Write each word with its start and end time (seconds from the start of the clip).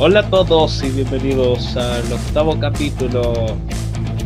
Hola 0.00 0.20
a 0.20 0.30
todos 0.30 0.84
y 0.84 0.90
bienvenidos 0.90 1.76
al 1.76 2.12
octavo 2.12 2.56
capítulo 2.60 3.56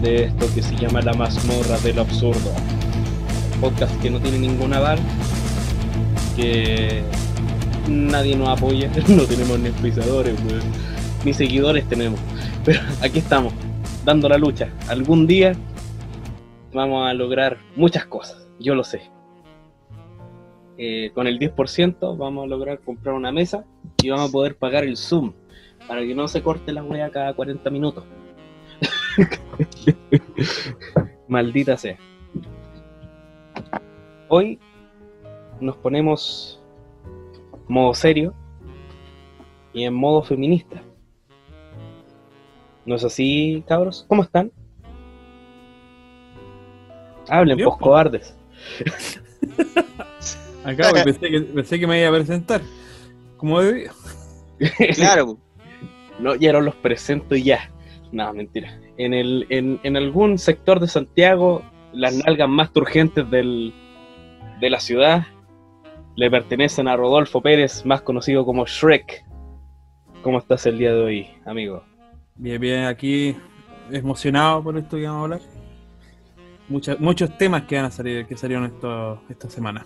de 0.02 0.24
esto 0.24 0.46
que 0.54 0.62
se 0.62 0.76
llama 0.76 1.00
La 1.00 1.14
mazmorra 1.14 1.79
del 1.79 1.98
absurdo. 1.98 2.52
Podcast 3.58 3.98
que 4.02 4.11
no 4.11 4.20
tiene 4.20 4.38
ningún 4.40 4.74
aval, 4.74 4.98
que 6.36 7.02
nadie 7.88 8.36
nos 8.36 8.50
apoya, 8.50 8.90
no 9.08 9.22
tenemos 9.22 9.58
ni 9.61 9.68
auspiciadores, 9.68 10.38
weón. 10.44 10.61
ni 11.24 11.32
seguidores 11.32 11.89
tenemos. 11.89 12.20
Pero 12.66 12.80
aquí 13.00 13.20
estamos, 13.20 13.54
dando 14.04 14.29
la 14.29 14.36
lucha. 14.36 14.68
Algún 14.89 15.26
día 15.26 15.54
vamos 16.75 17.08
a 17.08 17.14
lograr 17.14 17.57
muchas 17.76 18.04
cosas, 18.04 18.46
yo 18.61 18.75
lo 18.75 18.84
sé. 18.84 19.00
Eh, 20.76 21.12
con 21.14 21.26
el 21.26 21.39
10% 21.39 22.14
vamos 22.18 22.44
a 22.44 22.46
lograr 22.46 22.80
comprar 22.80 23.14
una 23.14 23.32
mesa 23.32 23.64
y 24.02 24.11
vamos 24.11 24.29
a 24.29 24.32
poder 24.32 24.58
pagar 24.58 24.84
el 24.84 24.98
Zoom 24.98 25.32
para 25.89 26.03
que 26.03 26.14
no 26.14 26.29
se 26.29 26.43
corte 26.43 26.72
la 26.72 26.82
wea 26.82 27.11
cada 27.11 27.35
40 27.35 27.71
minutos. 27.71 28.04
Maldita 31.29 31.77
sea. 31.77 31.99
Hoy 34.28 34.58
nos 35.61 35.77
ponemos 35.77 36.61
modo 37.69 37.95
serio 37.95 38.34
y 39.72 39.84
en 39.84 39.95
modo 39.95 40.22
feminista. 40.22 40.83
¿No 42.84 42.97
es 42.97 43.05
así, 43.05 43.64
cabros? 43.67 44.05
¿Cómo 44.08 44.22
están? 44.22 44.50
Hablen, 47.28 47.56
Bien, 47.56 47.69
pues 47.69 47.80
cobardes. 47.80 48.36
Acá, 50.64 50.91
güey, 50.91 51.05
pensé, 51.05 51.30
que, 51.30 51.41
pensé 51.41 51.80
que 51.80 51.86
me 51.86 52.00
iba 52.00 52.08
a 52.08 52.12
presentar. 52.12 52.61
Como 53.36 53.61
debía. 53.61 53.92
Claro, 54.94 55.39
No, 56.22 56.34
ya 56.36 56.52
no 56.52 56.60
los 56.60 56.74
presento 56.76 57.34
y 57.34 57.42
ya. 57.42 57.70
No, 58.12 58.32
mentira. 58.32 58.78
En, 58.96 59.12
el, 59.14 59.46
en, 59.50 59.80
en 59.82 59.96
algún 59.96 60.38
sector 60.38 60.78
de 60.80 60.86
Santiago, 60.86 61.62
las 61.92 62.14
nalgas 62.24 62.48
más 62.48 62.72
turgentes 62.72 63.28
del, 63.30 63.74
de 64.60 64.70
la 64.70 64.80
ciudad 64.80 65.26
le 66.14 66.30
pertenecen 66.30 66.88
a 66.88 66.96
Rodolfo 66.96 67.40
Pérez, 67.40 67.84
más 67.86 68.02
conocido 68.02 68.44
como 68.44 68.66
Shrek. 68.66 69.24
¿Cómo 70.22 70.38
estás 70.38 70.66
el 70.66 70.78
día 70.78 70.92
de 70.94 71.00
hoy, 71.02 71.26
amigo? 71.46 71.82
Bien, 72.36 72.60
bien, 72.60 72.84
aquí 72.84 73.34
emocionado 73.90 74.62
por 74.62 74.76
esto 74.78 74.96
que 74.96 75.04
vamos 75.06 75.20
a 75.20 75.24
hablar. 75.24 75.40
Mucha- 76.68 76.96
muchos 77.00 77.36
temas 77.38 77.62
que 77.64 77.76
van 77.76 77.86
a 77.86 77.90
salir, 77.90 78.26
que 78.26 78.36
salieron 78.36 78.66
esto, 78.66 79.20
esta 79.28 79.50
semana. 79.50 79.84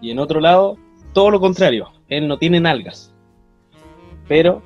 Y 0.00 0.10
en 0.10 0.18
otro 0.18 0.40
lado, 0.40 0.78
todo 1.12 1.30
lo 1.30 1.40
contrario. 1.40 1.90
Él 2.08 2.26
no 2.26 2.38
tiene 2.38 2.60
nalgas. 2.60 3.14
Pero 4.30 4.62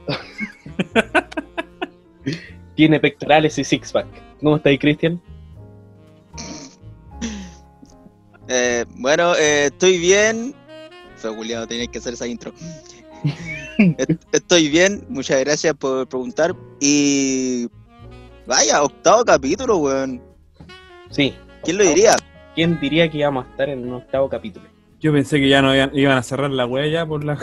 tiene 2.77 3.01
pectorales 3.01 3.59
y 3.59 3.65
six-pack. 3.65 4.07
¿Cómo 4.41 4.57
está 4.57 4.69
ahí, 4.69 4.77
Cristian? 4.77 5.19
eh, 8.48 8.85
bueno, 8.97 9.35
eh, 9.37 9.67
estoy 9.67 9.97
bien. 9.98 10.55
Fue 11.17 11.35
Juliado, 11.35 11.67
tenía 11.67 11.87
que 11.87 11.97
hacer 11.97 12.12
esa 12.12 12.27
intro. 12.27 12.53
Est- 13.79 14.23
estoy 14.33 14.69
bien, 14.69 15.07
muchas 15.09 15.41
gracias 15.41 15.73
por 15.73 16.07
preguntar. 16.09 16.55
Y 16.79 17.67
vaya, 18.47 18.83
octavo 18.83 19.25
capítulo, 19.25 19.79
weón. 19.79 20.20
Sí. 21.09 21.35
¿Quién 21.62 21.79
lo 21.79 21.85
diría? 21.85 22.17
¿Quién 22.55 22.79
diría 22.81 23.11
que 23.11 23.17
íbamos 23.17 23.47
a 23.47 23.51
estar 23.51 23.70
en 23.70 23.89
un 23.89 23.95
octavo 23.95 24.29
capítulo? 24.29 24.67
Yo 25.01 25.11
pensé 25.11 25.41
que 25.41 25.48
ya 25.48 25.63
no 25.63 25.74
iban, 25.74 25.91
iban 25.97 26.19
a 26.19 26.23
cerrar 26.23 26.51
la 26.51 26.67
huella 26.67 27.07
por 27.07 27.24
la. 27.24 27.39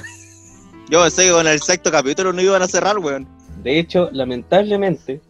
Yo 0.91 1.01
pensé 1.01 1.25
que 1.27 1.31
con 1.31 1.47
el 1.47 1.59
sexto 1.61 1.89
capítulo 1.89 2.33
no 2.33 2.41
iban 2.41 2.61
a 2.61 2.67
cerrar, 2.67 2.97
weón. 2.99 3.25
De 3.63 3.79
hecho, 3.79 4.09
lamentablemente, 4.11 5.21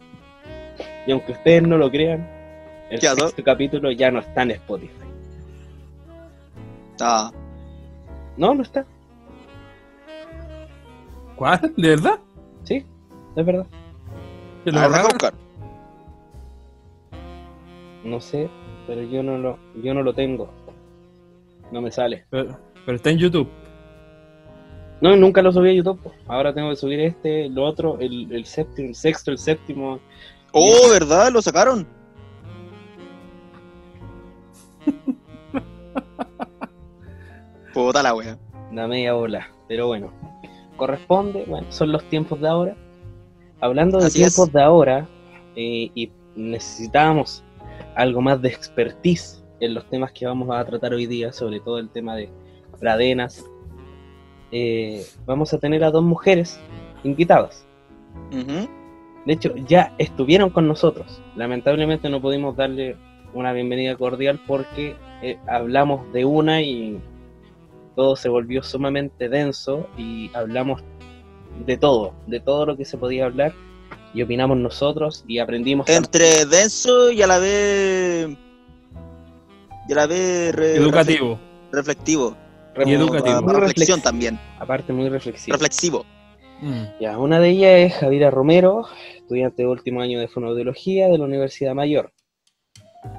y 1.06 1.12
aunque 1.12 1.32
ustedes 1.32 1.62
no 1.62 1.78
lo 1.78 1.88
crean, 1.90 2.28
el 2.90 3.00
sexto 3.00 3.44
capítulo 3.44 3.92
ya 3.92 4.10
no 4.10 4.18
está 4.18 4.42
en 4.42 4.50
Spotify. 4.52 4.92
Ah, 7.00 7.30
No, 8.36 8.54
no 8.54 8.62
está. 8.62 8.84
¿Cuál? 11.36 11.72
¿De 11.76 11.88
verdad? 11.90 12.18
Sí, 12.64 12.84
es 13.36 13.46
verdad. 13.46 13.66
¿Que 14.64 14.70
a 14.70 14.72
lo 14.72 14.80
ver, 14.80 14.88
borraron? 14.88 15.08
buscar. 15.10 15.34
No 18.04 18.20
sé, 18.20 18.50
pero 18.86 19.02
yo 19.02 19.22
no 19.22 19.38
lo, 19.38 19.58
yo 19.82 19.94
no 19.94 20.02
lo 20.02 20.12
tengo. 20.12 20.50
No 21.70 21.80
me 21.80 21.90
sale. 21.92 22.26
Pero, 22.30 22.58
pero 22.84 22.96
está 22.96 23.10
en 23.10 23.18
YouTube. 23.18 23.48
No, 25.02 25.16
nunca 25.16 25.42
lo 25.42 25.50
subí 25.50 25.70
a 25.70 25.72
YouTube. 25.72 25.98
Ahora 26.28 26.54
tengo 26.54 26.70
que 26.70 26.76
subir 26.76 27.00
este, 27.00 27.48
lo 27.48 27.64
otro, 27.64 27.98
el, 27.98 28.32
el 28.32 28.44
séptimo, 28.44 28.88
el 28.88 28.94
sexto, 28.94 29.32
el 29.32 29.38
séptimo. 29.38 29.98
Oh, 30.52 30.90
¿verdad? 30.92 31.32
Lo 31.32 31.42
sacaron. 31.42 31.88
Puta 37.74 38.00
la 38.00 38.14
wea. 38.14 38.38
Una 38.70 38.86
media 38.86 39.14
bola. 39.14 39.50
Pero 39.66 39.88
bueno, 39.88 40.12
corresponde, 40.76 41.46
bueno, 41.48 41.66
son 41.72 41.90
los 41.90 42.08
tiempos 42.08 42.40
de 42.40 42.46
ahora. 42.46 42.76
Hablando 43.60 43.98
de 43.98 44.06
Así 44.06 44.18
tiempos 44.18 44.46
es. 44.48 44.52
de 44.52 44.62
ahora, 44.62 45.08
eh, 45.56 45.90
y 45.96 46.12
necesitábamos 46.36 47.42
algo 47.96 48.20
más 48.20 48.40
de 48.40 48.50
expertise 48.50 49.42
en 49.58 49.74
los 49.74 49.84
temas 49.90 50.12
que 50.12 50.26
vamos 50.26 50.48
a 50.50 50.64
tratar 50.64 50.94
hoy 50.94 51.06
día, 51.06 51.32
sobre 51.32 51.58
todo 51.58 51.80
el 51.80 51.90
tema 51.90 52.14
de 52.14 52.30
pradenas. 52.78 53.44
Eh, 54.52 55.04
vamos 55.26 55.52
a 55.54 55.58
tener 55.58 55.82
a 55.84 55.90
dos 55.90 56.02
mujeres 56.04 56.60
invitadas. 57.04 57.64
De 58.30 59.32
hecho, 59.32 59.54
ya 59.66 59.94
estuvieron 59.98 60.50
con 60.50 60.68
nosotros. 60.68 61.20
Lamentablemente 61.36 62.08
no 62.10 62.20
pudimos 62.20 62.56
darle 62.56 62.96
una 63.34 63.52
bienvenida 63.52 63.96
cordial 63.96 64.40
porque 64.46 64.94
eh, 65.22 65.38
hablamos 65.48 66.12
de 66.12 66.24
una 66.24 66.60
y 66.62 67.00
todo 67.96 68.16
se 68.16 68.28
volvió 68.28 68.62
sumamente 68.62 69.28
denso 69.28 69.86
y 69.96 70.30
hablamos 70.34 70.82
de 71.66 71.76
todo, 71.76 72.14
de 72.26 72.40
todo 72.40 72.66
lo 72.66 72.76
que 72.76 72.84
se 72.84 72.96
podía 72.98 73.26
hablar 73.26 73.52
y 74.14 74.22
opinamos 74.22 74.56
nosotros 74.58 75.24
y 75.28 75.38
aprendimos. 75.38 75.88
Entre 75.88 76.44
denso 76.46 77.10
y 77.10 77.22
a 77.22 77.26
la 77.26 77.38
vez. 77.38 78.28
Y 79.88 79.92
a 79.92 79.96
la 79.96 80.06
vez. 80.06 80.54
re- 80.54 80.76
Educativo. 80.76 81.38
refle- 81.70 81.72
reflectivo. 81.72 82.36
Y 82.86 82.92
educativo. 82.92 83.44
Para, 83.44 83.60
reflexión 83.60 84.00
reflex- 84.00 84.02
también. 84.02 84.38
Aparte 84.58 84.92
muy 84.92 85.08
reflexivo. 85.08 85.54
Reflexivo. 85.54 86.04
Mm. 86.60 86.84
Ya, 87.00 87.18
una 87.18 87.40
de 87.40 87.48
ellas 87.50 87.92
es 87.92 87.94
Javiera 87.94 88.30
Romero, 88.30 88.84
estudiante 89.16 89.62
de 89.62 89.68
último 89.68 90.00
año 90.00 90.20
de 90.20 90.28
fonoaudiología 90.28 91.08
de 91.08 91.18
la 91.18 91.24
Universidad 91.24 91.74
Mayor. 91.74 92.12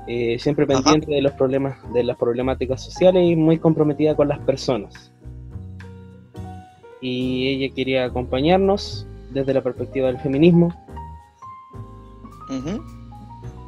Eh, 0.08 0.40
siempre 0.40 0.66
Ajá. 0.66 0.82
pendiente 0.82 1.12
de 1.14 1.22
los 1.22 1.34
problemas, 1.34 1.76
de 1.94 2.04
las 2.04 2.18
problemáticas 2.18 2.82
sociales 2.82 3.24
y 3.30 3.36
muy 3.36 3.60
comprometida 3.60 4.16
con 4.16 4.30
las 4.30 4.40
personas. 4.40 5.12
Y 7.02 7.50
ella 7.50 7.74
quería 7.76 8.06
acompañarnos 8.06 9.06
desde 9.32 9.54
la 9.54 9.62
perspectiva 9.62 10.08
del 10.08 10.20
feminismo 10.20 10.74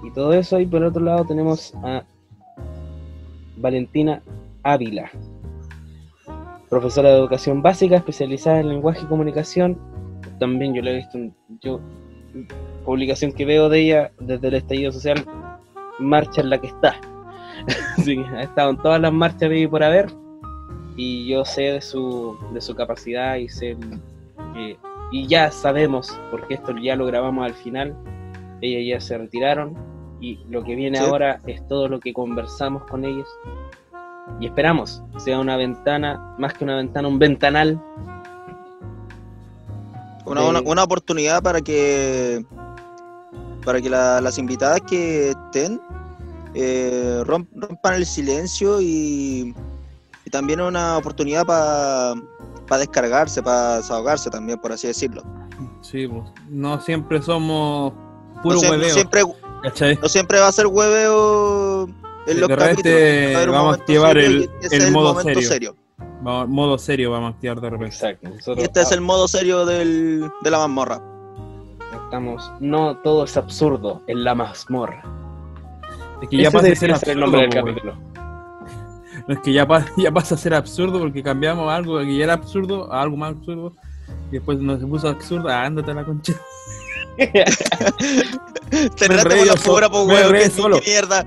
y 0.03 0.11
todo 0.11 0.31
eso. 0.33 0.57
Y 0.59 0.65
por 0.67 0.83
otro 0.83 1.03
lado 1.03 1.25
tenemos 1.25 1.73
a 1.83 2.03
Valentina 3.57 4.21
Ávila, 4.63 5.11
profesora 6.75 7.07
de 7.07 7.19
educación 7.19 7.61
básica 7.61 7.95
especializada 7.95 8.59
en 8.59 8.67
lenguaje 8.67 8.99
y 9.03 9.05
comunicación. 9.05 9.79
También 10.41 10.73
yo 10.73 10.81
la 10.81 10.91
he 10.91 10.95
visto, 10.97 11.17
yo, 11.61 11.79
publicación 12.83 13.31
que 13.31 13.45
veo 13.45 13.69
de 13.69 13.79
ella 13.79 14.11
desde 14.19 14.49
el 14.49 14.55
estallido 14.55 14.91
social, 14.91 15.25
marcha 15.99 16.41
en 16.41 16.49
la 16.49 16.59
que 16.59 16.67
está. 16.67 16.99
Así 17.97 18.17
que 18.17 18.23
ha 18.23 18.41
estado 18.41 18.71
en 18.71 18.77
todas 18.79 18.99
las 18.99 19.13
marchas 19.13 19.49
de 19.49 19.69
por 19.69 19.83
haber 19.83 20.07
y 20.97 21.29
yo 21.29 21.45
sé 21.45 21.61
de 21.61 21.81
su, 21.81 22.37
de 22.53 22.59
su 22.59 22.75
capacidad 22.75 23.37
y 23.37 23.47
sé 23.47 23.77
que, 24.53 24.77
y 25.13 25.27
ya 25.27 25.51
sabemos, 25.51 26.19
porque 26.29 26.55
esto 26.55 26.75
ya 26.77 26.97
lo 26.97 27.05
grabamos 27.05 27.45
al 27.45 27.53
final, 27.53 27.95
ellas 28.59 28.99
ya 29.01 29.07
se 29.07 29.17
retiraron 29.17 29.77
y 30.19 30.41
lo 30.49 30.61
que 30.65 30.75
viene 30.75 30.97
Sí. 30.97 31.05
ahora 31.05 31.39
es 31.47 31.65
todo 31.69 31.87
lo 31.87 32.01
que 32.01 32.11
conversamos 32.11 32.83
con 32.83 33.05
ellos 33.05 33.29
y 34.39 34.47
esperamos 34.47 35.01
sea 35.17 35.39
una 35.39 35.55
ventana, 35.57 36.35
más 36.37 36.53
que 36.53 36.63
una 36.63 36.75
ventana, 36.75 37.07
un 37.07 37.19
ventanal. 37.19 37.81
Una, 40.25 40.41
de- 40.41 40.49
una, 40.49 40.61
una 40.61 40.83
oportunidad 40.83 41.41
para 41.43 41.61
que. 41.61 42.43
Para 43.63 43.81
que 43.81 43.89
la- 43.89 44.21
las 44.21 44.37
invitadas 44.37 44.81
que 44.81 45.29
estén 45.31 45.79
eh, 46.53 47.21
romp- 47.25 47.47
rompan 47.55 47.95
el 47.95 48.05
silencio 48.05 48.79
y, 48.81 49.55
y 50.25 50.29
también 50.29 50.61
una 50.61 50.97
oportunidad 50.97 51.45
para 51.45 52.79
descargarse, 52.79 53.41
para 53.43 53.77
desahogarse 53.77 54.29
también, 54.29 54.59
por 54.59 54.71
así 54.71 54.87
decirlo. 54.87 55.23
Sí, 55.81 56.07
pues. 56.07 56.23
No 56.49 56.79
siempre 56.79 57.21
somos 57.21 57.93
No 58.35 58.41
puro 58.41 58.59
siempre, 58.59 58.77
hueveo. 58.79 58.93
siempre, 58.93 59.97
no 60.01 60.07
siempre 60.09 60.39
va 60.39 60.47
a 60.47 60.51
ser 60.51 60.67
hueveo 60.67 61.87
en 62.27 62.33
Sí, 62.33 62.39
los 62.39 62.49
de 62.49 62.55
repente 62.55 62.81
capítulos. 62.83 63.33
Va 63.33 63.35
a 63.35 63.37
haber 63.37 63.49
un 63.49 63.55
vamos 63.55 63.73
a 63.73 63.75
activar 63.79 64.13
serio 64.13 64.49
el- 64.71 64.91
modo 64.91 65.21
serio. 65.21 65.41
serio. 65.47 65.75
Vamos- 66.21 66.49
modo 66.49 66.77
serio 66.77 67.11
vamos 67.11 67.31
a 67.31 67.35
activar 67.35 67.61
de 67.61 67.69
repente. 67.69 67.95
Exacto. 67.95 68.29
Y 68.57 68.61
este 68.61 68.81
es 68.81 68.91
el 68.91 69.01
modo 69.01 69.27
serio 69.27 69.65
del, 69.65 70.29
de 70.41 70.51
la 70.51 70.57
mazmorra. 70.59 71.01
estamos. 72.05 72.51
No 72.59 72.97
todo 72.97 73.23
es 73.25 73.35
absurdo 73.37 74.01
en 74.07 74.23
la 74.23 74.35
mazmorra. 74.35 75.03
Es 76.21 76.29
que 76.29 76.37
ya 76.37 76.51
pasa 76.51 76.67
a 76.71 76.75
ser 76.75 76.91
absurdo. 76.93 77.19
nombre 77.19 77.41
del 77.41 77.49
capítulo. 77.49 77.95
No, 79.27 79.33
es 79.33 79.39
que 79.41 79.53
ya, 79.53 79.65
pa- 79.67 79.85
ya 79.97 80.11
pasa 80.11 80.35
a 80.35 80.37
ser 80.37 80.53
absurdo 80.53 80.99
porque 80.99 81.23
cambiamos 81.23 81.71
algo 81.71 81.97
que 81.99 82.15
ya 82.17 82.25
era 82.25 82.33
absurdo 82.33 82.91
a 82.93 83.01
algo 83.01 83.17
más 83.17 83.31
absurdo. 83.35 83.73
Y 84.29 84.33
después 84.33 84.59
nos 84.59 84.79
se 84.79 84.85
puso 84.87 85.07
absurdo. 85.09 85.49
Ah, 85.49 85.63
ándate 85.65 85.91
a 85.91 85.93
la 85.95 86.05
concha. 86.05 86.33
Te 87.17 87.31
Me 89.09 89.15
rete 89.17 89.29
reí 89.29 89.37
por 89.39 89.47
la 89.47 89.53
so- 89.57 89.91
po, 89.91 90.05
me 90.05 90.13
weón. 90.13 90.33
qué 90.33 90.81
mierda. 90.85 91.25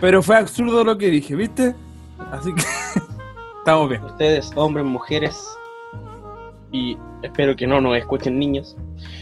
Pero 0.00 0.22
fue 0.22 0.36
absurdo 0.36 0.82
lo 0.84 0.96
que 0.96 1.08
dije, 1.08 1.34
¿viste? 1.34 1.74
Así 2.30 2.54
que 2.54 2.62
estamos 3.58 3.88
bien. 3.88 4.02
Ustedes, 4.04 4.50
hombres, 4.56 4.84
mujeres, 4.84 5.38
y 6.72 6.96
espero 7.22 7.54
que 7.56 7.66
no 7.66 7.80
nos 7.80 7.96
escuchen 7.96 8.38
niños. 8.38 8.76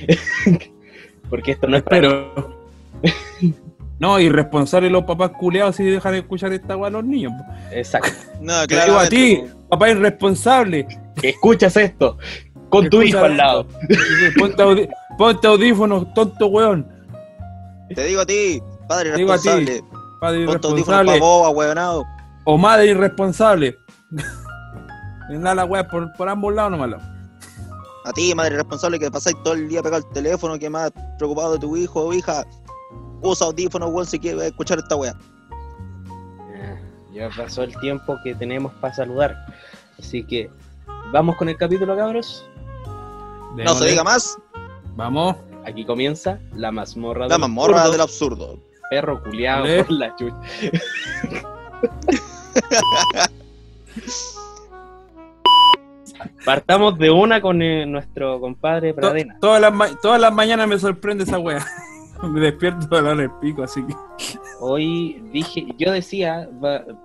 Porque 1.30 1.52
esto 1.52 1.66
no 1.66 1.76
es 1.76 1.82
para 1.82 1.96
Pero. 1.96 2.58
No, 3.98 4.20
irresponsable 4.20 4.88
los 4.90 5.04
papás 5.04 5.32
culeados 5.32 5.76
si 5.76 5.84
dejan 5.84 6.12
de 6.12 6.18
escuchar 6.18 6.52
esta 6.52 6.76
weá 6.76 6.86
a 6.86 6.90
los 6.90 7.04
niños. 7.04 7.32
Exacto. 7.72 8.10
No, 8.40 8.64
Te 8.66 8.84
digo 8.84 8.98
a 8.98 9.08
ti, 9.08 9.42
papá 9.68 9.90
irresponsable. 9.90 10.86
Que 11.20 11.30
escuchas 11.30 11.76
esto 11.76 12.16
con 12.68 12.88
tu 12.88 13.02
hijo 13.02 13.18
al 13.18 13.36
lado. 13.36 13.66
Ponte, 14.38 14.88
ponte 15.16 15.46
audífonos, 15.48 16.14
tonto 16.14 16.46
weón. 16.46 16.86
Te 17.92 18.04
digo 18.04 18.20
a 18.20 18.26
ti, 18.26 18.62
padre 18.86 19.10
Te 19.12 19.16
digo 19.16 19.32
a 19.32 19.38
ti. 19.38 19.82
Padre 20.20 20.40
irresponsable. 20.42 21.12
pa' 21.12 21.18
boba, 21.24 21.50
weonado. 21.50 22.04
O 22.44 22.58
madre 22.58 22.86
irresponsable. 22.86 23.78
Nada 25.30 25.54
la 25.54 25.64
weá 25.66 25.86
por, 25.86 26.12
por 26.14 26.28
ambos 26.28 26.54
lados 26.54 26.72
nomás. 26.72 27.02
A 28.04 28.12
ti, 28.12 28.34
madre 28.34 28.56
responsable, 28.56 28.98
que 28.98 29.10
pasáis 29.10 29.36
todo 29.42 29.54
el 29.54 29.68
día 29.68 29.82
pegado 29.82 30.02
al 30.06 30.12
teléfono, 30.12 30.58
que 30.58 30.70
más 30.70 30.90
preocupado 31.18 31.52
de 31.52 31.58
tu 31.58 31.76
hijo 31.76 32.06
o 32.06 32.12
hija. 32.14 32.44
Usa 33.20 33.46
audífonos, 33.48 33.90
weón, 33.90 34.06
si 34.06 34.18
quieres 34.18 34.42
escuchar 34.44 34.78
esta 34.78 34.96
wea. 34.96 35.14
Ah, 36.54 36.76
Ya 37.12 37.28
pasó 37.36 37.62
el 37.64 37.76
tiempo 37.80 38.16
que 38.24 38.34
tenemos 38.34 38.72
para 38.80 38.94
saludar. 38.94 39.36
Así 39.98 40.24
que, 40.24 40.50
¿vamos 41.12 41.36
con 41.36 41.48
el 41.48 41.56
capítulo, 41.58 41.94
cabros? 41.96 42.48
No 43.56 43.74
se 43.74 43.88
diga 43.88 44.04
más, 44.04 44.36
Vamos. 44.94 45.36
Aquí 45.66 45.84
comienza 45.84 46.38
la 46.54 46.72
mazmorra 46.72 47.26
la 47.28 47.34
del 47.34 47.40
mazmorra 47.40 47.74
absurdo. 47.82 47.92
del 47.92 48.00
absurdo. 48.00 48.58
Perro 48.90 49.22
culiado 49.22 49.64
por 49.84 49.90
la 49.92 50.16
chucha. 50.16 50.36
Partamos 56.44 56.98
de 56.98 57.10
una 57.10 57.40
con 57.40 57.62
eh, 57.62 57.86
nuestro 57.86 58.40
compadre 58.40 58.92
To- 58.92 58.96
Pradena. 59.00 59.36
todas, 59.40 59.60
las 59.60 60.00
todas 60.00 60.20
las 60.20 60.32
mañanas 60.32 60.66
me 60.68 60.78
sorprende 60.78 61.24
esa 61.24 61.38
weá. 61.38 61.64
me 62.22 62.40
despierto 62.40 62.94
a 62.96 63.02
dar 63.02 63.20
el 63.20 63.30
pico, 63.40 63.62
así 63.62 63.82
que. 63.84 63.94
Hoy 64.60 65.22
dije, 65.32 65.66
yo 65.78 65.92
decía, 65.92 66.48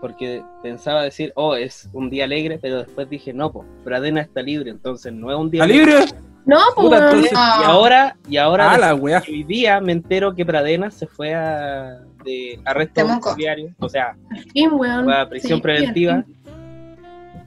porque 0.02 0.44
pensaba 0.64 1.04
decir, 1.04 1.32
oh, 1.36 1.56
es 1.56 1.88
un 1.94 2.10
día 2.10 2.24
alegre, 2.24 2.58
pero 2.60 2.80
después 2.80 3.08
dije, 3.10 3.32
no, 3.34 3.52
pues, 3.52 3.68
Pradena 3.84 4.22
está 4.22 4.42
libre, 4.42 4.72
entonces 4.72 5.14
no 5.14 5.32
es 5.32 5.38
un 5.38 5.52
día 5.52 5.64
¿Está 5.64 5.74
alegre. 5.74 6.00
libre? 6.00 6.33
No, 6.46 6.58
pues. 6.76 6.86
Puta, 6.88 6.98
entonces- 7.06 7.32
Y 7.32 7.36
ah, 7.38 7.62
ahora, 7.66 8.16
y 8.28 8.38
ahora 8.38 8.72
Ah, 8.72 8.78
la 8.78 8.94
hoy 8.96 9.44
día 9.44 9.80
me 9.80 9.92
entero 9.94 10.36
que 10.36 10.46
Pradena 10.46 10.92
se 10.92 11.08
fue 11.08 11.34
a 11.34 12.00
de 12.26 12.60
arresto 12.66 13.06
domiciliario, 13.06 13.74
o 13.80 13.90
sea, 13.90 14.16
al 14.32 14.44
fin, 14.52 14.70
weón. 14.74 15.06
fue 15.06 15.18
a 15.20 15.28
prisión 15.30 15.58
Sí, 15.60 15.62
preventiva. 15.62 16.24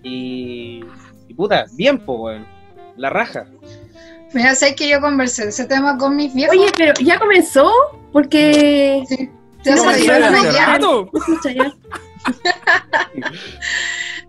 Y, 0.03 0.85
y 1.29 1.35
puta, 1.35 1.65
bien, 1.73 1.99
pues, 1.99 2.19
weón. 2.21 2.47
La 2.97 3.11
raja. 3.11 3.47
Mira, 4.33 4.55
sé 4.55 4.75
que 4.75 4.89
yo 4.89 5.01
conversé 5.01 5.45
de 5.45 5.49
ese 5.51 5.65
tema 5.67 5.97
con 5.99 6.17
mis 6.17 6.35
viejos. 6.35 6.57
Oye, 6.57 6.71
pero 6.77 6.93
ya 7.01 7.19
comenzó, 7.19 7.71
porque. 8.13 9.03
Sí, 9.09 9.31
ya 9.65 9.77
No, 9.77 9.93
ya 9.93 10.79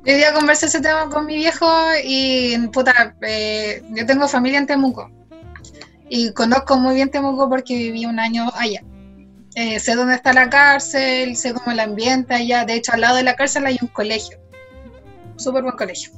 hace 0.03 0.15
día. 0.17 0.33
conversé 0.33 0.65
ese 0.67 0.81
tema 0.81 1.09
con 1.09 1.25
mi 1.25 1.35
viejo 1.35 1.67
y, 2.03 2.57
puta, 2.69 3.15
eh, 3.21 3.81
yo 3.89 4.05
tengo 4.05 4.27
familia 4.27 4.59
en 4.59 4.67
Temuco. 4.67 5.11
Y 6.09 6.31
conozco 6.33 6.77
muy 6.77 6.95
bien 6.95 7.11
Temuco 7.11 7.49
porque 7.49 7.75
viví 7.75 8.05
un 8.05 8.19
año 8.19 8.49
allá. 8.55 8.81
Eh, 9.55 9.79
sé 9.79 9.95
dónde 9.95 10.15
está 10.15 10.33
la 10.33 10.49
cárcel, 10.49 11.35
sé 11.35 11.53
cómo 11.53 11.71
el 11.71 11.79
ambiente 11.79 12.33
allá. 12.33 12.63
De 12.63 12.75
hecho, 12.75 12.93
al 12.93 13.01
lado 13.01 13.17
de 13.17 13.23
la 13.23 13.35
cárcel 13.35 13.65
hay 13.65 13.77
un 13.81 13.87
colegio. 13.87 14.37
Súper 15.35 15.63
buen 15.63 15.75
colegio. 15.75 16.11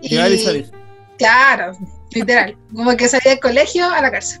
Llegar 0.00 0.30
y 0.30 0.38
salir. 0.38 0.70
Claro, 1.18 1.72
literal. 2.12 2.56
Como 2.72 2.96
que 2.96 3.08
salí 3.08 3.28
del 3.28 3.40
colegio 3.40 3.90
a 3.90 4.00
la 4.00 4.10
cárcel. 4.10 4.40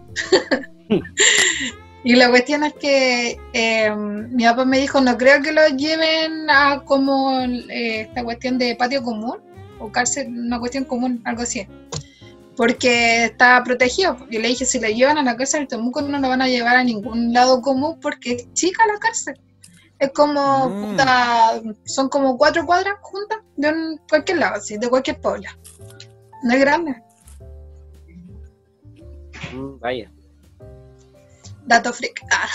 y 2.04 2.14
la 2.16 2.30
cuestión 2.30 2.64
es 2.64 2.74
que 2.74 3.38
eh, 3.52 3.90
mi 3.94 4.44
papá 4.44 4.64
me 4.64 4.78
dijo, 4.78 5.00
no 5.00 5.16
creo 5.18 5.42
que 5.42 5.52
lo 5.52 5.66
lleven 5.68 6.48
a 6.50 6.82
como 6.84 7.40
eh, 7.42 8.02
esta 8.02 8.22
cuestión 8.24 8.58
de 8.58 8.76
patio 8.76 9.02
común 9.02 9.38
o 9.80 9.90
cárcel, 9.92 10.28
una 10.28 10.58
cuestión 10.58 10.84
común, 10.84 11.20
algo 11.24 11.42
así. 11.42 11.66
Porque 12.56 13.24
está 13.26 13.62
protegido. 13.64 14.16
Yo 14.30 14.40
le 14.40 14.48
dije, 14.48 14.64
si 14.64 14.80
lo 14.80 14.88
llevan 14.88 15.18
a 15.18 15.22
la 15.22 15.36
cárcel 15.36 15.60
de 15.60 15.66
Temuco 15.68 16.02
no 16.02 16.18
lo 16.18 16.28
van 16.28 16.42
a 16.42 16.48
llevar 16.48 16.76
a 16.76 16.82
ningún 16.84 17.32
lado 17.32 17.62
común 17.62 17.98
porque 18.00 18.32
es 18.32 18.52
chica 18.54 18.84
la 18.86 18.98
cárcel. 18.98 19.38
Es 20.00 20.10
como, 20.12 20.68
Mm. 20.68 20.82
puta, 20.90 21.60
son 21.84 22.08
como 22.08 22.36
cuatro 22.38 22.64
cuadras 22.66 22.94
juntas 23.00 23.38
de 23.56 23.68
un- 23.70 24.00
cualquier 24.08 24.38
lado, 24.38 24.54
así, 24.56 24.76
de 24.78 24.88
cualquier 24.88 25.20
pueblo. 25.20 25.48
No 26.44 26.52
es 26.54 26.60
grande. 26.60 26.94
Mm, 29.52 29.78
vaya. 29.80 30.10
Dato 31.68 31.92
freak. 31.92 32.20
Ah, 32.32 32.48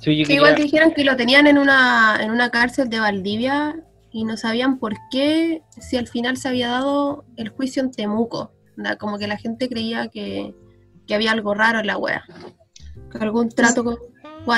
Sí, 0.00 0.18
yo 0.18 0.26
Que 0.26 0.34
igual 0.34 0.50
quería- 0.54 0.64
dijeron 0.64 0.92
que 0.92 1.02
lo 1.04 1.16
tenían 1.16 1.46
en 1.46 1.56
una, 1.56 2.18
en 2.20 2.30
una 2.30 2.50
cárcel 2.50 2.90
de 2.90 3.00
Valdivia 3.00 3.76
y 4.10 4.24
no 4.24 4.36
sabían 4.36 4.78
por 4.78 4.92
qué, 5.10 5.62
si 5.80 5.96
al 5.96 6.08
final 6.08 6.36
se 6.36 6.48
había 6.48 6.68
dado 6.68 7.24
el 7.36 7.48
juicio 7.48 7.82
en 7.82 7.90
Temuco. 7.90 8.52
Como 8.98 9.18
que 9.18 9.26
la 9.28 9.38
gente 9.38 9.68
creía 9.68 10.08
que, 10.08 10.52
que 11.06 11.14
había 11.14 11.30
algo 11.32 11.54
raro 11.54 11.78
en 11.80 11.86
la 11.86 11.96
wea. 11.96 12.22
Que 13.10 13.18
Algún 13.18 13.48
trato 13.48 13.82
con 13.84 13.96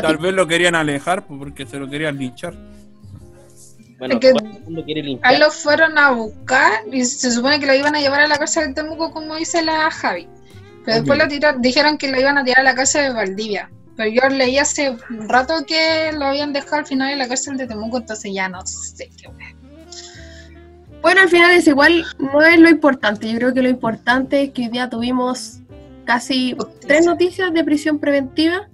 Tal 0.02 0.16
vez 0.16 0.32
lo 0.34 0.48
querían 0.48 0.74
alejar 0.74 1.26
pues, 1.28 1.38
porque 1.38 1.64
se 1.64 1.78
lo 1.78 1.88
querían 1.88 2.18
linchar. 2.18 2.54
Bueno, 3.98 4.14
Es 4.14 4.20
que- 4.20 4.32
todo 4.32 4.46
el 4.46 4.60
mundo 4.64 4.84
quiere 4.84 5.00
a 5.00 5.04
limpiar. 5.04 5.34
él 5.34 5.40
lo 5.40 5.50
fueron 5.50 5.96
a 5.96 6.10
buscar 6.10 6.72
y 6.90 7.04
se 7.04 7.30
supone 7.30 7.60
que 7.60 7.66
lo 7.66 7.74
iban 7.74 7.94
a 7.94 8.00
llevar 8.00 8.20
a 8.20 8.26
la 8.26 8.36
cárcel 8.36 8.68
de 8.68 8.74
Temuco, 8.82 9.12
como 9.12 9.36
dice 9.36 9.62
la 9.62 9.90
Javi. 9.92 10.28
Pero 10.86 10.98
después 10.98 11.18
lo 11.18 11.26
tiraron- 11.26 11.60
dijeron 11.60 11.98
que 11.98 12.10
lo 12.10 12.18
iban 12.18 12.38
a 12.38 12.44
tirar 12.44 12.60
a 12.60 12.62
la 12.62 12.74
cárcel 12.74 13.08
de 13.08 13.12
Valdivia. 13.12 13.70
Pero 13.96 14.10
yo 14.10 14.28
leí 14.34 14.56
hace 14.58 14.90
un 14.90 15.28
rato 15.28 15.64
que 15.66 16.12
lo 16.12 16.26
habían 16.26 16.52
dejado 16.54 16.76
al 16.76 16.86
final 16.86 17.10
en 17.12 17.18
la 17.18 17.28
cárcel 17.28 17.56
de 17.58 17.66
Temuco, 17.66 17.98
entonces 17.98 18.32
ya 18.32 18.48
no 18.48 18.64
sé 18.66 19.10
qué. 19.20 19.28
Bueno, 21.02 21.20
al 21.20 21.28
final 21.28 21.50
es 21.52 21.66
igual, 21.66 22.04
no 22.18 22.42
es 22.42 22.58
lo 22.58 22.68
importante. 22.68 23.30
Yo 23.30 23.38
creo 23.38 23.54
que 23.54 23.62
lo 23.62 23.68
importante 23.68 24.42
es 24.42 24.50
que 24.52 24.62
hoy 24.62 24.68
día 24.68 24.88
tuvimos 24.88 25.60
casi 26.04 26.56
tres 26.80 27.04
noticias 27.06 27.52
de 27.52 27.64
prisión 27.64 27.98
preventiva. 27.98 28.68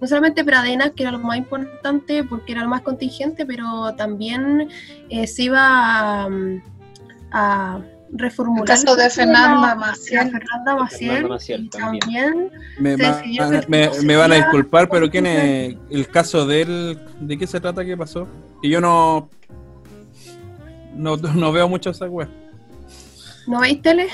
No 0.00 0.06
solamente 0.08 0.44
Pradena, 0.44 0.90
que 0.90 1.02
era 1.04 1.12
lo 1.12 1.18
más 1.18 1.38
importante 1.38 2.24
porque 2.24 2.52
era 2.52 2.62
lo 2.62 2.68
más 2.68 2.82
contingente, 2.82 3.46
pero 3.46 3.94
también 3.96 4.68
eh, 5.08 5.26
se 5.26 5.44
iba 5.44 5.60
a, 6.24 6.28
a 7.32 7.80
reformular. 8.16 8.62
El 8.62 8.84
caso 8.84 8.96
de 8.96 9.10
Fernanda 9.10 9.74
Maciel. 9.74 10.30
Fernanda 10.30 10.76
Maciel. 10.76 11.10
Fernanda 11.10 11.28
Maciel 11.34 11.64
y 11.64 11.68
también. 11.68 12.02
también 12.10 12.50
Me, 12.78 12.96
va- 12.96 13.22
me- 14.02 14.16
van 14.16 14.32
a 14.32 14.36
disculpar, 14.36 14.88
pero 14.88 15.10
¿quién 15.10 15.26
es 15.26 15.76
el 15.90 16.08
caso 16.08 16.46
de 16.46 16.62
él? 16.62 16.98
¿De 17.20 17.36
qué 17.36 17.46
se 17.46 17.60
trata? 17.60 17.84
¿Qué 17.84 17.96
pasó? 17.96 18.26
Que 18.62 18.68
yo 18.68 18.80
no. 18.80 19.28
No, 20.94 21.16
no 21.16 21.52
veo 21.52 21.68
mucho 21.68 21.90
esa 21.90 22.06
wea. 22.06 22.28
¿No 23.46 23.60
veis 23.60 23.82
tele? 23.82 24.06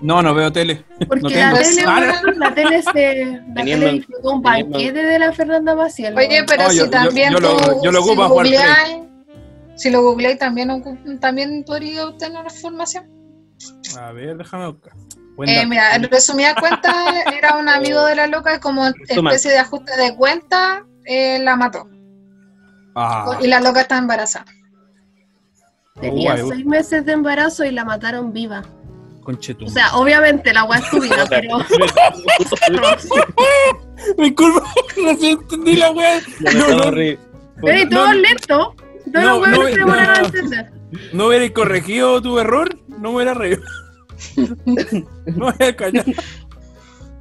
No, 0.00 0.22
no 0.22 0.32
veo 0.32 0.52
tele. 0.52 0.84
Porque 1.08 1.22
No 1.22 1.28
la, 1.28 1.34
tengo. 1.52 1.58
tele, 1.58 1.82
Ah, 1.86 2.22
la 2.36 2.54
tele 2.54 2.82
se 2.82 3.24
la 3.26 3.54
Teniendo- 3.54 3.86
tele 3.86 3.92
disfrutó 3.98 4.30
un 4.30 4.42
teniendo- 4.44 4.70
banquete 4.78 5.02
de 5.02 5.18
la 5.18 5.32
Fernanda 5.32 5.74
Maciel. 5.74 6.16
Oye, 6.16 6.44
pero 6.46 6.62
No, 6.62 6.70
si 6.70 6.78
yo- 6.78 6.88
también 6.90 7.32
yo 7.32 7.40
lo- 7.40 7.56
tú, 7.56 7.80
yo 7.82 7.90
lo 7.90 8.02
si 8.02 8.08
ocupo 8.08 8.22
a 8.22 8.28
jugar 8.28 8.46
Play. 8.46 8.58
googleáis, 8.58 9.07
si 9.78 9.90
lo 9.90 10.02
googleáis 10.02 10.38
también, 10.38 10.68
también 11.20 11.64
podría 11.64 12.06
obtener 12.06 12.44
información. 12.44 13.08
A 13.98 14.12
ver, 14.12 14.36
déjame 14.36 14.66
buscar. 14.68 14.92
Eh, 15.46 15.64
mira, 15.66 15.94
en 15.94 16.02
resumida 16.02 16.54
cuenta, 16.56 16.92
era 17.38 17.56
un 17.56 17.68
amigo 17.68 18.04
de 18.04 18.16
la 18.16 18.26
loca 18.26 18.56
y 18.56 18.60
como 18.60 18.86
especie 18.86 19.52
de 19.52 19.58
ajuste 19.58 19.96
de 19.96 20.14
cuenta, 20.16 20.84
eh, 21.04 21.38
la 21.38 21.56
mató. 21.56 21.88
Ah, 22.96 23.38
Y 23.40 23.46
la 23.46 23.60
loca 23.60 23.82
está 23.82 23.96
embarazada. 23.98 24.46
Tenía 26.00 26.36
seis 26.36 26.64
meses 26.66 27.04
de 27.06 27.12
embarazo 27.12 27.64
y 27.64 27.70
la 27.70 27.84
mataron 27.84 28.32
viva. 28.32 28.62
conchetum. 29.22 29.68
O 29.68 29.70
sea, 29.70 29.94
obviamente 29.96 30.52
la 30.52 30.64
weá 30.64 30.78
es 30.80 30.90
tu 30.90 31.00
vida, 31.00 31.24
pero 31.30 31.58
Disculpa, 34.16 34.62
no 35.02 35.16
sé, 35.16 35.30
entendí 35.30 35.76
la 35.76 35.92
me 35.92 36.20
No, 36.54 36.68
no. 36.68 36.90
pero 37.62 37.78
y 37.80 37.88
todo 37.88 38.06
no, 38.06 38.14
lento. 38.14 38.74
No, 39.12 39.46
no, 39.46 39.46
no. 39.46 39.68
entender. 39.68 40.72
no 41.12 41.26
hubierais 41.26 41.52
corregido 41.52 42.20
tu 42.22 42.38
error, 42.38 42.68
no 42.88 43.10
me 43.10 43.16
hubiera 43.16 43.34
reído. 43.34 43.62
no 44.36 45.46
me 45.46 45.54
hubiera 45.54 45.76
callado. 45.76 46.12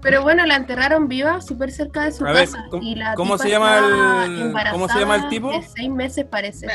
Pero 0.02 0.22
bueno, 0.22 0.46
la 0.46 0.56
enterraron 0.56 1.08
viva 1.08 1.42
súper 1.42 1.72
cerca 1.72 2.04
de 2.04 2.12
su 2.12 2.26
A 2.26 2.32
ver, 2.32 2.46
casa. 2.46 2.66
¿cómo- 2.70 2.84
y 2.84 2.96
la 2.96 3.16
cómo 3.16 3.38
se 3.38 3.50
llama 3.50 4.26
el- 4.26 4.54
cómo 4.72 4.88
se 4.88 5.00
llama 5.00 5.16
el 5.18 5.28
tipo? 5.30 5.52
De 5.52 5.62
seis 5.64 5.90
meses 5.90 6.26
parece. 6.30 6.68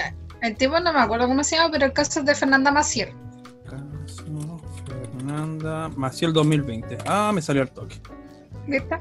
El 0.43 0.57
tipo 0.57 0.79
no 0.81 0.93
me 0.93 0.99
acuerdo 1.01 1.29
cómo 1.29 1.43
se 1.45 1.57
llama, 1.57 1.71
pero 1.71 1.87
el 1.87 1.93
caso 1.93 2.21
es 2.21 2.27
de 2.27 2.35
Fernanda 2.35 2.71
Maciel. 2.73 3.11
Caso 3.65 4.25
Fernanda 5.17 5.89
Maciel 5.97 6.33
2020. 6.33 6.99
Ah, 7.07 7.31
me 7.33 7.41
salió 7.41 7.63
el 7.63 7.71
toque. 7.71 8.01
¿Viste? 8.67 8.99